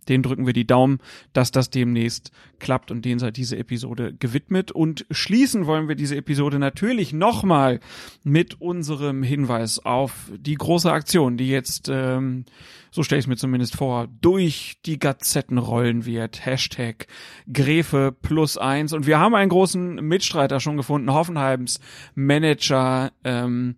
denen 0.08 0.22
drücken 0.22 0.46
wir 0.46 0.52
die 0.52 0.66
Daumen, 0.66 0.98
dass 1.32 1.50
das 1.50 1.70
demnächst 1.70 2.32
klappt 2.58 2.90
und 2.90 3.04
denen 3.04 3.18
sei 3.18 3.30
diese 3.30 3.56
Episode 3.56 4.14
gewidmet. 4.14 4.72
Und 4.72 5.06
schließen 5.10 5.66
wollen 5.66 5.88
wir 5.88 5.94
diese 5.94 6.16
Episode 6.16 6.58
natürlich 6.58 7.12
nochmal 7.12 7.80
mit 8.24 8.60
unserem 8.60 9.22
Hinweis 9.22 9.78
auf 9.78 10.30
die 10.36 10.54
große 10.54 10.90
Aktion, 10.90 11.36
die 11.36 11.48
jetzt, 11.48 11.88
ähm, 11.88 12.44
so 12.90 13.02
stelle 13.02 13.18
ich 13.20 13.24
es 13.24 13.28
mir 13.28 13.36
zumindest 13.36 13.76
vor, 13.76 14.08
durch 14.20 14.78
die 14.84 14.98
Gazetten 14.98 15.58
rollen 15.58 16.04
wird. 16.04 16.44
Hashtag 16.44 17.06
Gräfe 17.52 18.14
plus 18.22 18.58
eins. 18.58 18.92
Und 18.92 19.06
wir 19.06 19.18
haben 19.18 19.34
einen 19.34 19.50
großen 19.50 19.96
Mitstreiter 19.96 20.60
schon 20.60 20.76
gefunden. 20.76 21.12
Hoffenheims 21.12 21.80
Manager 22.14 23.12
ähm, 23.24 23.76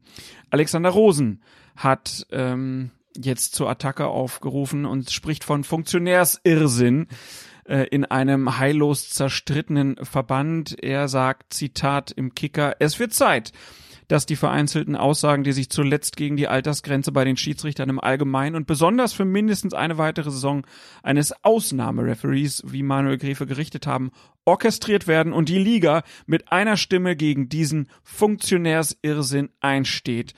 Alexander 0.51 0.91
Rosen 0.91 1.43
hat 1.77 2.27
ähm, 2.31 2.91
jetzt 3.23 3.55
zur 3.55 3.69
Attacke 3.69 4.07
aufgerufen 4.07 4.86
und 4.86 5.11
spricht 5.11 5.45
von 5.45 5.65
Funktionärsirrsinn 5.65 7.09
äh, 7.65 7.86
in 7.89 8.05
einem 8.05 8.59
heillos 8.59 9.11
zerstrittenen 9.11 9.97
Verband. 10.03 10.77
Er 10.82 11.09
sagt, 11.09 11.55
Zitat 11.55 12.11
im 12.11 12.35
Kicker, 12.35 12.77
es 12.78 12.99
wird 12.99 13.15
Zeit, 13.15 13.53
dass 14.09 14.27
die 14.27 14.36
vereinzelten 14.36 14.97
Aussagen, 14.97 15.45
die 15.45 15.53
sich 15.53 15.70
zuletzt 15.70 16.16
gegen 16.16 16.36
die 16.36 16.49
Altersgrenze 16.49 17.12
bei 17.12 17.24
den 17.24 17.36
Schiedsrichtern 17.36 17.89
im 17.89 18.01
Allgemeinen 18.01 18.57
und 18.57 18.66
besonders 18.66 19.12
für 19.12 19.24
mindestens 19.24 19.73
eine 19.73 19.99
weitere 19.99 20.31
Saison 20.31 20.66
eines 21.03 21.32
Ausnahmereferees 21.43 22.65
wie 22.66 22.82
Manuel 22.82 23.19
Gräfe 23.19 23.47
gerichtet 23.47 23.86
haben, 23.86 24.11
orchestriert 24.45 25.07
werden 25.07 25.32
und 25.32 25.49
die 25.49 25.59
Liga 25.59 26.03
mit 26.27 26.53
einer 26.53 26.77
Stimme 26.77 27.16
gegen 27.16 27.49
diesen 27.49 27.89
Funktionärsirrsinn 28.03 29.49
einsteht. 29.61 30.35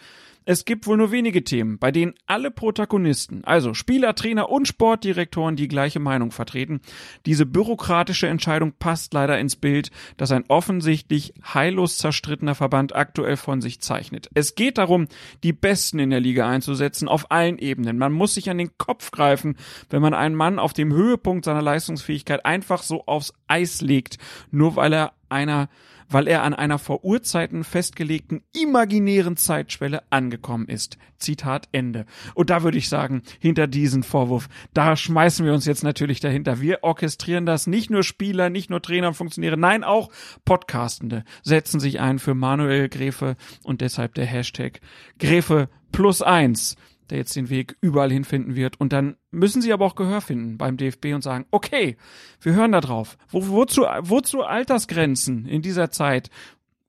Es 0.49 0.65
gibt 0.65 0.87
wohl 0.87 0.97
nur 0.97 1.11
wenige 1.11 1.43
Themen, 1.43 1.81
bei 1.81 1.91
denen 1.91 2.15
alle 2.27 2.53
Protagonisten, 2.53 3.43
also 3.43 3.75
Spieler, 3.75 4.15
Trainer 4.15 4.49
und 4.49 4.69
Sportdirektoren, 4.69 5.57
die 5.57 5.67
gleiche 5.67 5.99
Meinung 5.99 6.31
vertreten. 6.31 6.81
Diese 7.27 7.45
bürokratische 7.45 8.29
Entscheidung 8.29 8.73
passt 8.79 9.13
leider 9.13 9.41
ins 9.41 9.57
Bild, 9.57 9.91
das 10.17 10.31
ein 10.31 10.45
offensichtlich 10.47 11.35
heillos 11.53 11.99
zerstrittener 11.99 12.55
Verband 12.55 12.95
aktuell 12.95 13.37
von 13.37 13.61
sich 13.61 13.81
zeichnet. 13.81 14.31
Es 14.35 14.55
geht 14.55 14.79
darum, 14.79 15.09
die 15.43 15.53
Besten 15.53 15.99
in 15.99 16.11
der 16.11 16.21
Liga 16.21 16.49
einzusetzen, 16.49 17.09
auf 17.09 17.33
allen 17.33 17.59
Ebenen. 17.59 17.99
Man 17.99 18.13
muss 18.13 18.35
sich 18.35 18.49
an 18.49 18.59
den 18.59 18.71
Kopf 18.79 19.11
greifen, 19.11 19.57
wenn 19.91 20.01
man 20.01 20.15
einen 20.15 20.37
Mann 20.37 20.61
auf 20.61 20.73
dem 20.73 20.93
Höhepunkt 20.93 21.45
seiner 21.45 21.63
Leistungsfähigkeit 21.63 22.47
einfach 22.47 22.85
so 22.85 23.05
aufs 23.07 23.35
Eis 23.49 23.81
legt, 23.81 24.19
nur 24.53 24.77
weil 24.77 24.93
er 24.93 25.13
einer 25.29 25.69
weil 26.09 26.29
er 26.29 26.43
an 26.43 26.55
einer 26.55 26.79
vor 26.79 27.05
Urzeiten 27.05 27.65
festgelegten 27.65 28.43
imaginären 28.53 29.37
Zeitschwelle 29.37 30.03
angekommen 30.11 30.69
ist. 30.69 30.99
Zitat 31.19 31.69
Ende. 31.73 32.07
Und 32.35 32.51
da 32.51 32.63
würde 32.63 32.79
ich 32.79 32.89
sagen, 32.89 33.23
hinter 33.39 33.67
diesen 33.67 34.03
Vorwurf, 34.03 34.49
da 34.75 34.97
schmeißen 34.97 35.45
wir 35.45 35.55
uns 35.55 35.67
jetzt 35.67 35.83
natürlich 35.83 36.21
dahinter. 36.21 36.61
Wir 36.61 36.83
orchestrieren 36.83 37.47
das. 37.47 37.67
Nicht 37.67 37.91
nur 37.91 38.03
Spieler, 38.03 38.51
nicht 38.51 38.71
nur 38.71 38.83
Trainer 38.83 39.09
und 39.09 39.15
Funktionäre, 39.15 39.57
nein, 39.57 39.85
auch 39.85 40.11
Podcastende 40.45 41.25
setzen 41.43 41.81
sich 41.81 42.01
ein 42.01 42.19
für 42.19 42.35
Manuel 42.35 42.89
Gräfe 42.89 43.37
und 43.63 43.81
deshalb 43.81 44.15
der 44.15 44.27
Hashtag 44.27 44.81
Gräfe 45.19 45.69
plus 45.93 46.23
eins 46.23 46.77
der 47.11 47.19
jetzt 47.19 47.37
den 47.37 47.51
Weg 47.51 47.77
überall 47.81 48.11
hinfinden 48.11 48.57
wird. 48.57 48.81
Und 48.81 48.93
dann 48.93 49.17
müssen 49.31 49.63
sie 49.63 49.73
aber 49.73 49.85
auch 49.85 49.95
Gehör 49.95 50.21
finden 50.21 50.59
beim 50.59 50.77
DFB 50.77 51.15
und 51.15 51.23
sagen, 51.23 51.47
okay, 51.51 51.97
wir 52.41 52.55
hören 52.55 52.73
da 52.73 52.81
drauf. 52.81 53.17
Wo, 53.29 53.49
wozu, 53.49 53.83
wozu 53.83 54.43
Altersgrenzen 54.43 55.47
in 55.47 55.63
dieser 55.63 55.91
Zeit? 55.91 56.31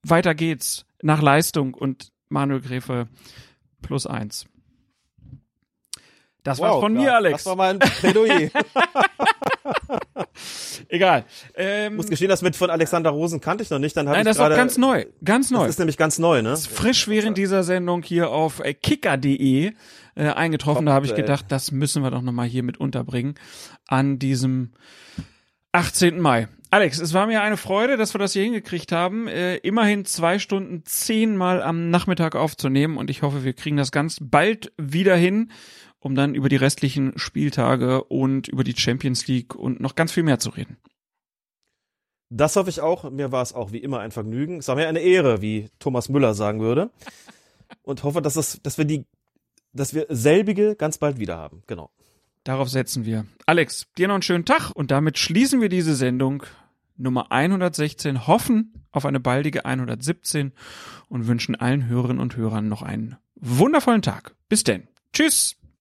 Weiter 0.02 0.34
geht's 0.34 0.86
nach 1.02 1.22
Leistung 1.22 1.74
und 1.74 2.12
Manuel 2.28 2.60
Gräfe 2.60 3.08
plus 3.82 4.06
eins. 4.06 4.46
Das 6.48 6.58
war's 6.60 6.80
von 6.80 6.94
mir, 6.94 7.08
ja, 7.08 7.16
Alex. 7.16 7.44
Das 7.44 7.46
war 7.46 7.56
mein 7.56 7.78
Plädoyer. 7.78 8.48
Egal. 10.88 11.24
Ähm, 11.54 11.96
muss 11.96 12.08
gestehen, 12.08 12.30
das 12.30 12.42
mit 12.42 12.56
von 12.56 12.70
Alexander 12.70 13.10
Rosen 13.10 13.40
kannte 13.40 13.62
ich 13.62 13.70
noch 13.70 13.78
nicht. 13.78 13.96
Dann 13.96 14.08
hab 14.08 14.14
nein, 14.14 14.22
ich 14.22 14.28
das 14.28 14.36
ist 14.36 14.40
auch 14.40 14.44
gerade, 14.44 14.56
ganz 14.56 14.78
neu. 14.78 15.04
Ganz 15.22 15.50
neu. 15.50 15.60
Das 15.60 15.70
ist 15.70 15.78
nämlich 15.78 15.98
ganz 15.98 16.18
neu, 16.18 16.42
ne? 16.42 16.56
frisch 16.56 17.08
während 17.08 17.36
dieser 17.36 17.64
Sendung 17.64 18.02
hier 18.02 18.30
auf 18.30 18.62
kicker.de 18.82 19.72
äh, 20.18 20.30
eingetroffen. 20.30 20.86
da 20.86 20.92
habe 20.92 21.06
ich 21.06 21.12
Top, 21.12 21.20
gedacht, 21.20 21.46
das 21.48 21.70
müssen 21.70 22.02
wir 22.02 22.10
doch 22.10 22.22
nochmal 22.22 22.48
hier 22.48 22.62
mit 22.62 22.78
unterbringen 22.78 23.34
an 23.86 24.18
diesem 24.18 24.72
18. 25.72 26.20
Mai. 26.20 26.48
Alex, 26.70 26.98
es 26.98 27.14
war 27.14 27.26
mir 27.26 27.40
eine 27.40 27.56
Freude, 27.56 27.96
dass 27.96 28.14
wir 28.14 28.18
das 28.18 28.32
hier 28.32 28.42
hingekriegt 28.42 28.92
haben, 28.92 29.28
äh, 29.28 29.56
immerhin 29.56 30.04
zwei 30.04 30.38
Stunden 30.38 30.82
zehnmal 30.84 31.62
am 31.62 31.90
Nachmittag 31.90 32.34
aufzunehmen 32.34 32.96
und 32.96 33.10
ich 33.10 33.22
hoffe, 33.22 33.44
wir 33.44 33.54
kriegen 33.54 33.76
das 33.76 33.92
ganz 33.92 34.18
bald 34.20 34.72
wieder 34.76 35.16
hin, 35.16 35.50
um 36.00 36.14
dann 36.14 36.34
über 36.34 36.48
die 36.48 36.56
restlichen 36.56 37.12
Spieltage 37.16 38.04
und 38.04 38.48
über 38.48 38.64
die 38.64 38.76
Champions 38.76 39.26
League 39.28 39.54
und 39.54 39.80
noch 39.80 39.94
ganz 39.94 40.12
viel 40.12 40.24
mehr 40.24 40.38
zu 40.38 40.50
reden. 40.50 40.76
Das 42.30 42.56
hoffe 42.56 42.68
ich 42.68 42.80
auch. 42.80 43.10
Mir 43.10 43.32
war 43.32 43.42
es 43.42 43.54
auch 43.54 43.72
wie 43.72 43.78
immer 43.78 44.00
ein 44.00 44.10
Vergnügen. 44.10 44.58
Es 44.58 44.68
war 44.68 44.76
mir 44.76 44.88
eine 44.88 45.00
Ehre, 45.00 45.40
wie 45.40 45.70
Thomas 45.78 46.10
Müller 46.10 46.34
sagen 46.34 46.60
würde. 46.60 46.90
Und 47.82 48.02
hoffe, 48.02 48.20
dass 48.20 48.36
es, 48.36 48.60
dass 48.62 48.76
wir 48.76 48.84
die, 48.84 49.06
dass 49.72 49.94
wir 49.94 50.06
selbige 50.08 50.76
ganz 50.76 50.98
bald 50.98 51.18
wieder 51.18 51.36
haben. 51.36 51.62
Genau. 51.66 51.90
Darauf 52.44 52.68
setzen 52.68 53.04
wir. 53.04 53.26
Alex, 53.46 53.86
dir 53.98 54.08
noch 54.08 54.14
einen 54.14 54.22
schönen 54.22 54.44
Tag 54.44 54.70
und 54.70 54.90
damit 54.90 55.18
schließen 55.18 55.60
wir 55.60 55.68
diese 55.68 55.94
Sendung 55.94 56.44
Nummer 56.96 57.30
116, 57.30 58.26
hoffen 58.26 58.86
auf 58.90 59.06
eine 59.06 59.20
baldige 59.20 59.64
117 59.64 60.52
und 61.08 61.26
wünschen 61.26 61.54
allen 61.54 61.86
Hörerinnen 61.86 62.20
und 62.20 62.36
Hörern 62.36 62.68
noch 62.68 62.82
einen 62.82 63.16
wundervollen 63.36 64.02
Tag. 64.02 64.34
Bis 64.48 64.64
denn. 64.64 64.88
Tschüss. 65.12 65.57